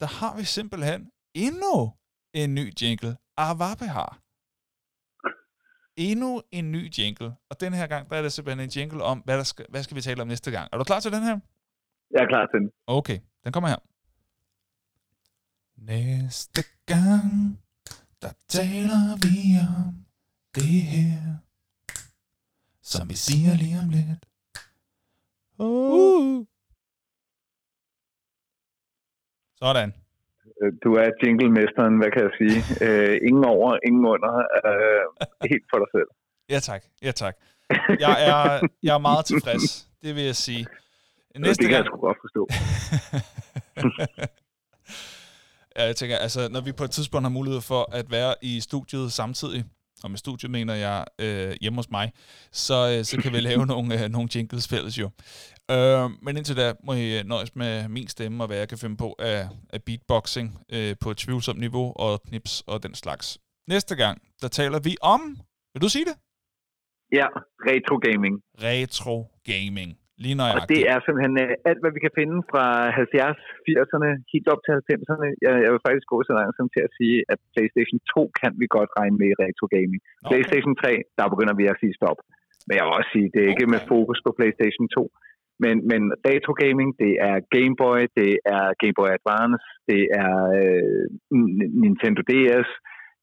der 0.00 0.06
har 0.06 0.36
vi 0.36 0.44
simpelthen 0.44 1.10
endnu 1.34 1.92
en 2.34 2.54
ny 2.54 2.72
jingle, 2.82 3.16
Avabe 3.36 3.86
har. 3.86 4.20
Endnu 5.96 6.42
en 6.50 6.72
ny 6.72 6.90
jingle. 6.98 7.34
Og 7.50 7.60
den 7.60 7.72
her 7.72 7.86
gang, 7.86 8.10
der 8.10 8.16
er 8.16 8.22
det 8.22 8.32
simpelthen 8.32 8.68
en 8.68 8.70
jingle 8.70 9.02
om, 9.04 9.18
hvad, 9.18 9.36
der 9.38 9.44
skal, 9.44 9.66
hvad 9.68 9.82
skal 9.82 9.96
vi 9.96 10.00
tale 10.00 10.22
om 10.22 10.28
næste 10.28 10.50
gang. 10.50 10.68
Er 10.72 10.78
du 10.78 10.84
klar 10.84 11.00
til 11.00 11.12
den 11.12 11.22
her? 11.22 11.40
Jeg 12.10 12.22
er 12.22 12.28
klar 12.28 12.46
til 12.46 12.60
den. 12.60 12.70
Okay, 12.86 13.18
den 13.44 13.52
kommer 13.52 13.68
her. 13.68 13.76
Næste 15.76 16.64
gang, 16.86 17.60
der 18.22 18.32
taler 18.48 19.16
vi 19.24 19.58
om 19.78 20.06
det 20.54 20.82
her, 20.82 21.36
som 22.82 23.08
vi 23.08 23.14
siger 23.14 23.54
lige 23.54 23.78
om 23.78 23.88
lidt. 23.88 24.26
Uh. 25.58 26.46
Sådan. 29.56 30.03
Øh, 30.64 30.72
Du 30.84 30.90
er 30.94 31.08
jinglemesteren, 31.22 31.94
hvad 32.00 32.10
kan 32.14 32.22
jeg 32.26 32.34
sige? 32.40 32.58
Øh, 32.86 33.18
ingen 33.28 33.44
over, 33.44 33.78
ingen 33.88 34.04
under. 34.14 34.32
Øh, 34.68 35.04
helt 35.52 35.66
for 35.70 35.78
dig 35.82 35.88
selv. 35.96 36.08
Ja 36.52 36.58
tak, 36.58 36.82
ja 37.02 37.12
tak. 37.22 37.34
Jeg 38.04 38.14
er, 38.30 38.68
jeg 38.82 38.94
er 38.94 38.98
meget 38.98 39.24
tilfreds, 39.24 39.88
det 40.02 40.14
vil 40.16 40.24
jeg 40.24 40.36
sige. 40.36 40.66
Næste 41.38 41.62
det 41.62 41.70
kan 41.70 41.74
gang, 41.74 41.84
jeg 41.84 41.90
sgu 41.90 41.96
godt 42.08 42.18
forstå. 42.24 42.42
ja, 45.76 45.82
jeg 45.90 45.96
tænker, 45.96 46.16
altså, 46.16 46.40
når 46.50 46.60
vi 46.60 46.72
på 46.72 46.84
et 46.84 46.90
tidspunkt 46.90 47.24
har 47.24 47.30
mulighed 47.30 47.60
for 47.60 47.82
at 47.98 48.06
være 48.10 48.34
i 48.42 48.60
studiet 48.60 49.12
samtidig, 49.12 49.64
og 50.04 50.10
med 50.10 50.18
studiet 50.18 50.50
mener 50.50 50.74
jeg 50.74 51.04
øh, 51.20 51.56
hjemme 51.60 51.78
hos 51.78 51.90
mig, 51.90 52.12
så, 52.52 52.96
øh, 52.98 53.04
så 53.04 53.22
kan 53.22 53.32
vi 53.32 53.40
lave 53.40 53.66
nogle, 53.72 54.04
øh, 54.04 54.10
nogle 54.10 54.28
jingles 54.34 54.68
fælles 54.68 54.98
jo. 54.98 55.10
Øh, 55.70 56.10
men 56.22 56.36
indtil 56.36 56.56
da 56.56 56.74
må 56.86 56.92
I 56.92 57.18
øh, 57.18 57.24
nøjes 57.24 57.56
med 57.56 57.88
min 57.88 58.08
stemme 58.08 58.42
og 58.42 58.46
hvad 58.46 58.56
jeg 58.56 58.68
kan 58.68 58.78
finde 58.78 58.96
på 58.96 59.16
af, 59.18 59.48
af 59.72 59.82
beatboxing 59.82 60.58
øh, 60.72 60.96
på 61.00 61.10
et 61.10 61.16
tvivlsomt 61.16 61.60
niveau 61.60 61.92
og 61.96 62.22
knips 62.22 62.62
og 62.66 62.82
den 62.82 62.94
slags. 62.94 63.38
Næste 63.68 63.96
gang, 63.96 64.22
der 64.42 64.48
taler 64.48 64.80
vi 64.80 64.96
om, 65.02 65.20
vil 65.74 65.82
du 65.82 65.88
sige 65.88 66.04
det? 66.04 66.16
Ja, 67.12 67.26
retro 67.68 67.96
gaming. 68.06 68.34
Retro 68.58 69.16
gaming. 69.44 70.03
Lige 70.22 70.36
Og 70.58 70.62
det 70.72 70.80
er 70.92 70.98
simpelthen 71.00 71.34
øh, 71.44 71.68
alt, 71.70 71.80
hvad 71.82 71.92
vi 71.96 72.00
kan 72.06 72.16
finde 72.20 72.36
fra 72.52 72.64
70, 72.90 73.38
80'erne, 73.68 74.10
helt 74.32 74.48
op 74.52 74.60
til 74.64 74.72
90'erne. 74.90 75.26
Jeg, 75.44 75.52
jeg 75.64 75.70
vil 75.74 75.84
faktisk 75.86 76.08
gå 76.14 76.18
så 76.28 76.32
langt 76.38 76.54
som 76.56 76.68
til 76.74 76.82
at 76.88 76.92
sige, 76.98 77.16
at 77.32 77.38
PlayStation 77.54 77.98
2 78.16 78.30
kan 78.40 78.52
vi 78.60 78.66
godt 78.76 78.90
regne 78.98 79.16
med 79.20 79.28
i 79.32 79.40
retro 79.44 79.66
gaming. 79.76 80.00
Okay. 80.04 80.28
PlayStation 80.30 80.74
3, 80.82 80.90
der 81.18 81.26
begynder 81.32 81.54
vi 81.60 81.64
at 81.72 81.80
sige 81.82 81.94
stop. 82.00 82.18
Men 82.66 82.72
jeg 82.76 82.84
vil 82.84 82.98
også 82.98 83.10
sige, 83.16 83.28
det 83.34 83.40
er 83.42 83.50
ikke 83.52 83.66
Okay. 83.68 83.74
med 83.74 83.80
fokus 83.94 84.18
på 84.26 84.30
PlayStation 84.38 84.86
2. 84.88 85.10
Men, 85.64 85.76
men 85.90 86.02
retro 86.28 86.52
gaming, 86.64 86.90
det 87.02 87.12
er 87.28 87.36
Game 87.56 87.74
Boy, 87.82 88.00
det 88.20 88.32
er 88.56 88.64
Game 88.82 88.96
Boy 89.00 89.10
Advance, 89.18 89.64
det 89.90 90.02
er 90.22 90.34
øh, 90.60 91.04
Nintendo 91.82 92.20
DS, 92.30 92.68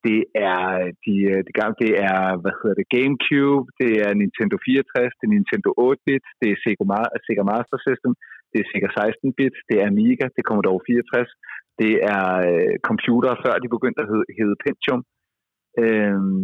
det 0.08 0.22
er 0.52 0.64
de, 1.06 1.16
øh, 1.32 1.40
de 1.48 1.54
gamle, 1.60 1.78
det 1.84 1.92
er, 2.10 2.20
hvad 2.42 2.54
hedder 2.60 2.78
det, 2.80 2.92
GameCube, 2.96 3.66
det 3.82 3.92
er 4.06 4.12
Nintendo 4.22 4.56
64, 4.66 5.20
det 5.20 5.26
er 5.28 5.36
Nintendo 5.38 5.70
8-bit, 5.88 6.26
det 6.42 6.48
er 6.54 6.58
Sega, 6.64 6.86
Sega 7.26 7.44
Master 7.52 7.80
System, 7.88 8.12
det 8.52 8.58
er 8.60 8.68
Sega 8.70 8.90
16-bit, 9.00 9.56
det 9.68 9.76
er 9.82 9.86
Amiga, 9.92 10.26
det 10.36 10.44
kommer 10.48 10.64
dog 10.70 10.78
64, 10.88 11.32
det 11.82 11.94
er 12.16 12.26
øh, 12.50 12.76
computer, 12.90 13.32
før 13.44 13.56
de 13.64 13.76
begyndte 13.76 14.02
at 14.04 14.10
hedde, 14.12 14.28
hedde 14.40 14.58
Pentium. 14.64 15.02
Øhm, 15.84 16.44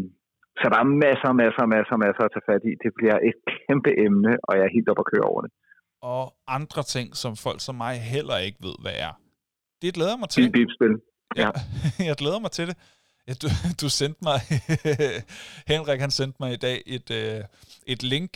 så 0.59 0.65
der 0.71 0.77
er 0.83 0.87
masser, 1.05 1.31
masser, 1.43 1.65
masser, 1.75 1.97
masser 2.05 2.23
at 2.27 2.31
tage 2.33 2.47
fat 2.49 2.63
i. 2.69 2.71
Det 2.83 2.91
bliver 2.99 3.17
et 3.29 3.37
kæmpe 3.53 3.91
emne, 4.05 4.31
og 4.47 4.51
jeg 4.57 4.63
er 4.67 4.75
helt 4.77 4.89
op 4.91 5.01
at 5.03 5.09
køre 5.11 5.25
over 5.31 5.41
det. 5.45 5.51
Og 6.13 6.23
andre 6.57 6.81
ting, 6.95 7.07
som 7.23 7.31
folk 7.45 7.59
som 7.67 7.75
mig 7.85 7.95
heller 8.13 8.37
ikke 8.47 8.59
ved, 8.67 8.77
hvad 8.83 8.95
er. 9.07 9.13
Det 9.81 9.93
glæder 9.97 10.17
mig 10.21 10.29
til. 10.29 10.41
Bip, 10.43 10.53
bip, 10.57 10.69
spil. 10.77 10.93
Ja. 11.41 11.49
jeg 12.09 12.15
glæder 12.21 12.39
mig 12.45 12.51
til 12.57 12.65
det. 12.69 12.75
Ja, 13.27 13.33
du, 13.41 13.47
du 13.81 13.89
sendte 13.89 14.19
mig, 14.29 14.39
Henrik 15.73 15.99
han 15.99 16.11
sendte 16.11 16.37
mig 16.39 16.53
i 16.53 16.61
dag 16.67 16.77
et, 16.85 17.11
øh, 17.11 17.41
et 17.87 18.03
link 18.03 18.31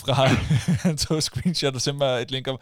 fra, 0.00 0.14
han 0.88 0.96
tog 0.96 1.22
screenshot 1.22 1.74
og 1.74 1.80
sendte 1.80 1.98
mig 2.04 2.22
et 2.22 2.30
link 2.30 2.48
om, 2.48 2.58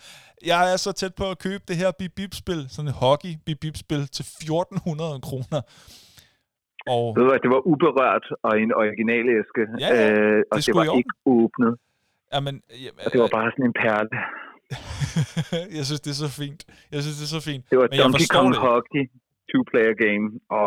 jeg 0.47 0.72
er 0.72 0.76
så 0.76 0.92
tæt 0.92 1.14
på 1.14 1.30
at 1.30 1.38
købe 1.38 1.62
det 1.68 1.76
her 1.76 1.90
bip 1.98 2.12
bip 2.16 2.34
spil 2.34 2.66
sådan 2.68 2.88
et 2.88 2.94
hockey 2.94 3.32
bip 3.47 3.59
bip 3.60 3.76
spil 3.76 4.02
til 4.16 4.22
1400 4.22 5.20
kroner. 5.28 5.60
Og 6.94 7.05
Ved 7.16 7.22
du 7.24 7.32
det 7.44 7.51
var 7.56 7.62
uberørt 7.72 8.26
og 8.47 8.52
en 8.62 8.72
original 8.82 9.24
æske, 9.38 9.62
Ja, 9.84 9.88
ja, 9.94 10.10
øh, 10.12 10.42
og 10.51 10.56
det 10.56 10.66
det, 10.66 10.74
var 10.74 10.84
ikke 11.01 11.14
åbnet. 11.26 11.72
jamen, 12.34 12.55
ja, 12.84 12.90
Og 13.05 13.09
det 13.12 13.18
var 13.24 13.30
bare 13.38 13.48
sådan 13.55 13.66
en 13.70 13.76
perle. 13.82 14.16
jeg 15.78 15.84
synes, 15.88 16.01
det 16.06 16.10
er 16.16 16.20
så 16.26 16.30
fint. 16.42 16.60
Jeg 16.92 17.01
synes, 17.02 17.16
det 17.20 17.24
er 17.28 17.32
så 17.38 17.42
fint. 17.51 17.64
Det 17.70 17.76
var 17.78 17.88
Men 17.90 17.98
Donkey 18.01 18.26
Kong. 18.36 18.56
Hockey 18.68 19.02
two-player 19.51 19.94
game. 20.05 20.26
Og 20.59 20.66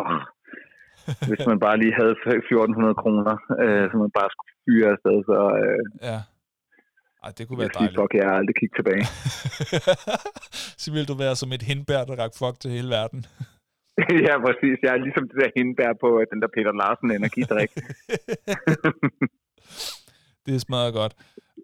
hvis 1.30 1.42
man 1.50 1.58
bare 1.66 1.76
lige 1.82 1.94
havde 2.00 2.14
1400 2.16 2.94
kroner, 3.02 3.34
øh, 3.64 3.84
så 3.90 3.94
man 4.04 4.12
bare 4.18 4.30
skulle 4.34 4.52
fyre 4.66 4.86
afsted, 4.94 5.16
så 5.30 5.38
øh, 5.62 5.82
Ja. 6.10 6.18
Ej, 7.24 7.30
det 7.38 7.42
kunne 7.48 7.58
jeg 7.62 7.64
være 7.64 7.74
sige, 7.78 7.84
dejligt. 7.84 8.00
fuck, 8.00 8.12
jeg 8.20 8.24
har 8.28 8.36
aldrig 8.40 8.56
kigget 8.60 8.76
tilbage. 8.80 9.04
så 10.82 10.86
vil 10.94 11.08
du 11.10 11.14
være 11.24 11.34
som 11.42 11.50
et 11.56 11.62
hindbær, 11.70 12.00
der 12.08 12.14
rak 12.22 12.32
fuck 12.40 12.56
til 12.62 12.70
hele 12.76 12.88
verden. 12.98 13.20
ja, 14.28 14.34
præcis. 14.46 14.76
Jeg 14.84 14.90
er 14.96 15.00
ligesom 15.06 15.24
det 15.30 15.36
der 15.42 15.50
hindbær 15.58 15.90
på 16.04 16.08
øh, 16.20 16.24
den 16.32 16.38
der 16.42 16.50
Peter 16.56 16.72
Larsen 16.80 17.08
energidrik. 17.20 17.70
det 20.46 20.54
er 20.54 20.58
smadret 20.58 20.94
godt. 21.00 21.14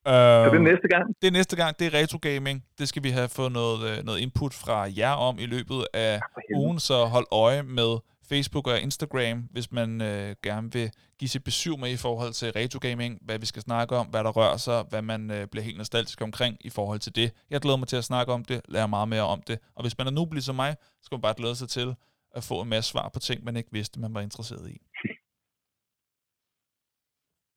så 0.06 0.44
det 0.44 0.50
er 0.50 0.54
Øhm, 0.54 0.62
næste 0.72 0.88
gang. 0.94 1.04
det 1.22 1.26
er 1.28 1.32
næste 1.40 1.56
gang, 1.56 1.78
det 1.78 1.84
er 1.86 1.94
retro 2.00 2.18
gaming. 2.28 2.64
Det 2.78 2.88
skal 2.88 3.02
vi 3.06 3.10
have 3.18 3.28
fået 3.38 3.52
noget, 3.52 3.78
øh, 3.90 3.96
noget 4.04 4.18
input 4.24 4.54
fra 4.64 4.76
jer 5.00 5.12
om 5.28 5.34
i 5.44 5.46
løbet 5.54 5.80
af 5.94 6.12
helvede. 6.12 6.60
ugen, 6.60 6.78
så 6.88 6.96
hold 7.14 7.26
øje 7.46 7.62
med 7.62 7.90
Facebook 8.32 8.66
og 8.66 8.80
Instagram, 8.80 9.38
hvis 9.54 9.72
man 9.72 10.00
øh, 10.00 10.34
gerne 10.42 10.72
vil 10.72 10.90
give 11.18 11.28
sit 11.28 11.44
besøg 11.44 11.78
med 11.78 11.90
i 11.90 11.96
forhold 12.06 12.32
til 12.32 12.48
retro 12.52 12.78
gaming, 12.88 13.12
hvad 13.26 13.38
vi 13.38 13.46
skal 13.46 13.62
snakke 13.62 13.96
om, 13.96 14.06
hvad 14.06 14.24
der 14.24 14.30
rører 14.30 14.56
sig, 14.56 14.78
hvad 14.90 15.02
man 15.02 15.30
øh, 15.30 15.46
bliver 15.50 15.64
helt 15.64 15.78
nostalgisk 15.78 16.20
omkring 16.22 16.56
i 16.60 16.70
forhold 16.70 17.00
til 17.06 17.16
det. 17.16 17.28
Jeg 17.50 17.60
glæder 17.60 17.76
mig 17.76 17.88
til 17.88 17.96
at 17.96 18.04
snakke 18.04 18.32
om 18.32 18.44
det, 18.44 18.60
lære 18.68 18.88
meget 18.88 19.08
mere 19.08 19.26
om 19.34 19.42
det, 19.48 19.58
og 19.76 19.82
hvis 19.84 19.98
man 19.98 20.06
er 20.06 20.10
nubelig 20.10 20.42
som 20.42 20.56
mig, 20.56 20.76
så 20.80 21.04
skal 21.04 21.16
man 21.16 21.22
bare 21.22 21.34
glæde 21.36 21.56
sig 21.56 21.68
til 21.68 21.94
at 22.38 22.42
få 22.44 22.60
en 22.62 22.68
masse 22.68 22.90
svar 22.90 23.10
på 23.14 23.18
ting, 23.18 23.44
man 23.44 23.56
ikke 23.56 23.72
vidste, 23.72 24.00
man 24.00 24.14
var 24.14 24.20
interesseret 24.20 24.70
i. 24.70 24.78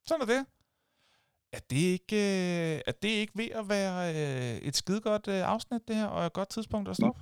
Sådan 0.07 0.21
er 0.21 0.25
det. 0.25 0.45
Er 1.57 1.61
det 1.69 1.83
ikke, 1.97 2.15
øh, 2.15 2.81
er 2.89 2.95
det 3.03 3.13
ikke 3.21 3.33
ved 3.35 3.49
at 3.59 3.65
være 3.69 3.97
øh, 4.19 4.67
et 4.67 4.75
skidegodt 4.75 5.27
øh, 5.27 5.51
afsnit, 5.53 5.87
det 5.87 5.95
her, 5.95 6.07
og 6.07 6.25
et 6.25 6.33
godt 6.33 6.49
tidspunkt 6.49 6.89
at 6.89 6.95
stoppe? 6.95 7.21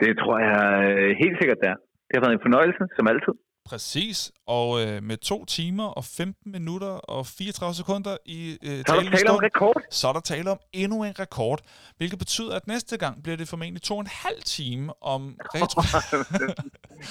Det 0.00 0.12
tror 0.20 0.38
jeg 0.38 0.62
øh, 0.90 1.16
helt 1.22 1.36
sikkert 1.40 1.58
der. 1.62 1.74
Det 2.14 2.22
har 2.22 2.26
været 2.28 2.32
en 2.38 2.44
fornøjelse, 2.48 2.84
som 2.96 3.06
altid. 3.08 3.32
Præcis, 3.66 4.32
og 4.46 4.86
øh, 4.86 5.02
med 5.02 5.16
2 5.16 5.44
timer 5.44 5.84
og 5.84 6.04
15 6.04 6.52
minutter 6.52 6.86
og 6.86 7.26
34 7.26 7.74
sekunder 7.74 8.16
i 8.26 8.58
øh, 8.62 8.70
Så 8.70 8.76
du 8.76 8.92
talende 8.92 9.16
talt 9.16 9.28
om 9.28 9.36
rekord. 9.36 9.82
så 9.90 10.08
er 10.08 10.12
der 10.12 10.20
tale 10.20 10.50
om 10.50 10.58
endnu 10.72 11.04
en 11.04 11.18
rekord, 11.18 11.60
hvilket 11.96 12.18
betyder, 12.18 12.56
at 12.56 12.66
næste 12.66 12.96
gang 12.96 13.22
bliver 13.22 13.36
det 13.36 13.48
formentlig 13.48 13.82
to 13.82 13.94
og 13.94 14.00
en 14.00 14.06
halv 14.10 14.42
time 14.42 14.92
om 15.02 15.36
retro. 15.54 15.80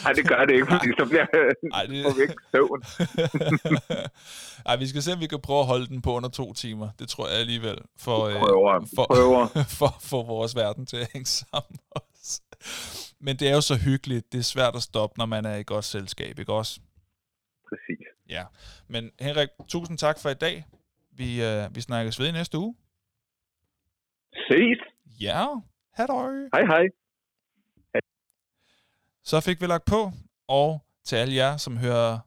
Nej, 0.03 0.13
det 0.17 0.27
gør 0.27 0.45
det 0.45 0.53
ikke, 0.53 0.67
fordi 0.71 0.87
så 0.99 1.05
bliver 1.05 1.25
Ej, 1.73 1.83
det- 1.83 2.17
vi 2.17 2.21
ikke 2.21 2.35
søvn. 2.55 2.83
Ej, 4.69 4.75
vi 4.75 4.87
skal 4.87 5.01
se, 5.01 5.13
om 5.13 5.19
vi 5.19 5.27
kan 5.27 5.39
prøve 5.41 5.59
at 5.59 5.65
holde 5.65 5.87
den 5.87 6.01
på 6.01 6.11
under 6.13 6.29
to 6.29 6.53
timer. 6.53 6.89
Det 6.99 7.09
tror 7.09 7.27
jeg 7.27 7.37
alligevel, 7.39 7.77
for, 7.99 8.25
øh, 8.25 8.35
Prøver, 8.39 8.87
for, 8.95 9.05
prøver. 9.13 9.47
for 9.79 9.85
at 9.85 10.01
få 10.01 10.23
vores 10.23 10.55
verden 10.55 10.85
til 10.85 10.97
at 10.97 11.09
hænge 11.13 11.25
sammen 11.25 11.79
også. 11.91 12.41
Men 13.25 13.35
det 13.39 13.47
er 13.49 13.55
jo 13.55 13.61
så 13.61 13.75
hyggeligt. 13.85 14.31
Det 14.31 14.37
er 14.37 14.43
svært 14.43 14.75
at 14.75 14.81
stoppe, 14.81 15.17
når 15.17 15.25
man 15.25 15.45
er 15.45 15.55
i 15.55 15.63
godt 15.63 15.85
selskab, 15.85 16.39
ikke 16.39 16.53
også? 16.53 16.79
Præcis. 17.69 18.07
Ja. 18.29 18.43
Men 18.87 19.11
Henrik, 19.19 19.49
tusind 19.67 19.97
tak 19.97 20.19
for 20.21 20.29
i 20.29 20.33
dag. 20.33 20.65
Vi, 21.11 21.43
øh, 21.43 21.75
vi 21.75 21.81
snakkes 21.81 22.19
ved 22.19 22.27
i 22.27 22.31
næste 22.31 22.57
uge. 22.57 22.75
Ses. 24.33 24.79
Ja, 25.19 25.45
hej 25.97 26.05
Hej, 26.53 26.65
hej. 26.65 26.85
Så 29.23 29.41
fik 29.41 29.61
vi 29.61 29.67
lagt 29.67 29.85
på, 29.85 30.11
og 30.47 30.85
til 31.03 31.15
alle 31.15 31.35
jer, 31.35 31.57
som 31.57 31.77
hører 31.77 32.19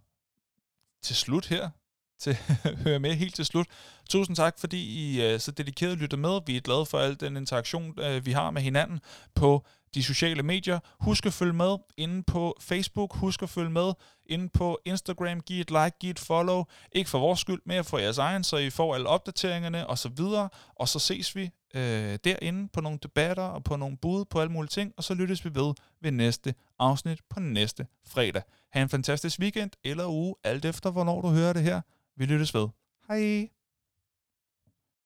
til 1.02 1.16
slut 1.16 1.47
her, 1.47 1.70
til 2.18 2.35
hører 2.85 2.98
med 2.98 3.14
helt 3.14 3.35
til 3.35 3.44
slut. 3.44 3.66
Tusind 4.09 4.36
tak, 4.36 4.59
fordi 4.59 4.81
I 5.01 5.35
uh, 5.35 5.40
så 5.40 5.52
dedikeret 5.52 5.98
lytter 5.98 6.16
med. 6.16 6.40
Vi 6.47 6.56
er 6.56 6.60
glade 6.60 6.86
for 6.86 6.98
al 6.98 7.20
den 7.20 7.36
interaktion, 7.36 7.89
uh, 7.89 8.27
vi 8.27 8.32
har 8.32 8.51
med 8.51 8.62
hinanden 8.62 9.01
på 9.35 9.64
de 9.97 10.02
sociale 10.02 10.43
medier. 10.43 10.78
Husk 11.01 11.27
at 11.27 11.32
følge 11.32 11.52
med 11.52 11.77
inde 11.97 12.23
på 12.23 12.56
Facebook. 12.60 13.16
Husk 13.16 13.43
at 13.43 13.48
følge 13.48 13.70
med 13.70 13.93
inde 14.27 14.48
på 14.48 14.78
Instagram. 14.85 15.40
Giv 15.40 15.60
et 15.60 15.70
like, 15.70 15.97
giv 16.01 16.10
et 16.10 16.18
follow. 16.18 16.64
Ikke 16.93 17.10
for 17.10 17.18
vores 17.18 17.40
skyld, 17.40 17.60
men 17.66 17.85
for 17.85 17.98
jeres 17.98 18.18
egen, 18.18 18.44
så 18.44 18.56
I 18.56 18.70
får 18.70 18.94
alle 18.94 19.09
opdateringerne 19.09 19.86
og 19.86 19.98
så 19.98 20.09
videre. 20.09 20.48
Og 20.74 20.89
så 20.89 20.98
ses 20.98 21.36
vi 21.36 21.51
øh, 21.74 22.18
derinde 22.24 22.68
på 22.73 22.81
nogle 22.81 22.98
debatter 23.02 23.43
og 23.43 23.64
på 23.64 23.77
nogle 23.77 23.97
bud 23.97 24.25
på 24.25 24.41
alle 24.41 24.52
mulige 24.52 24.70
ting. 24.70 24.92
Og 24.97 25.05
så 25.05 25.15
lyttes 25.15 25.44
vi 25.44 25.55
ved 25.55 25.75
ved 26.02 26.10
næste 26.12 26.55
afsnit 26.78 27.20
på 27.31 27.41
næste 27.41 27.86
fredag. 28.08 28.42
Ha' 28.73 28.83
en 28.83 28.89
fantastisk 28.89 29.41
weekend 29.41 29.70
eller 29.84 30.07
uge, 30.07 30.34
alt 30.44 30.65
efter 30.65 30.91
hvornår 30.91 31.20
du 31.20 31.28
hører 31.28 31.52
det 31.52 31.62
her. 31.62 31.81
Vi 32.16 32.26
lyttes 32.26 32.55
ved. 32.55 32.68
Hej! 33.08 33.56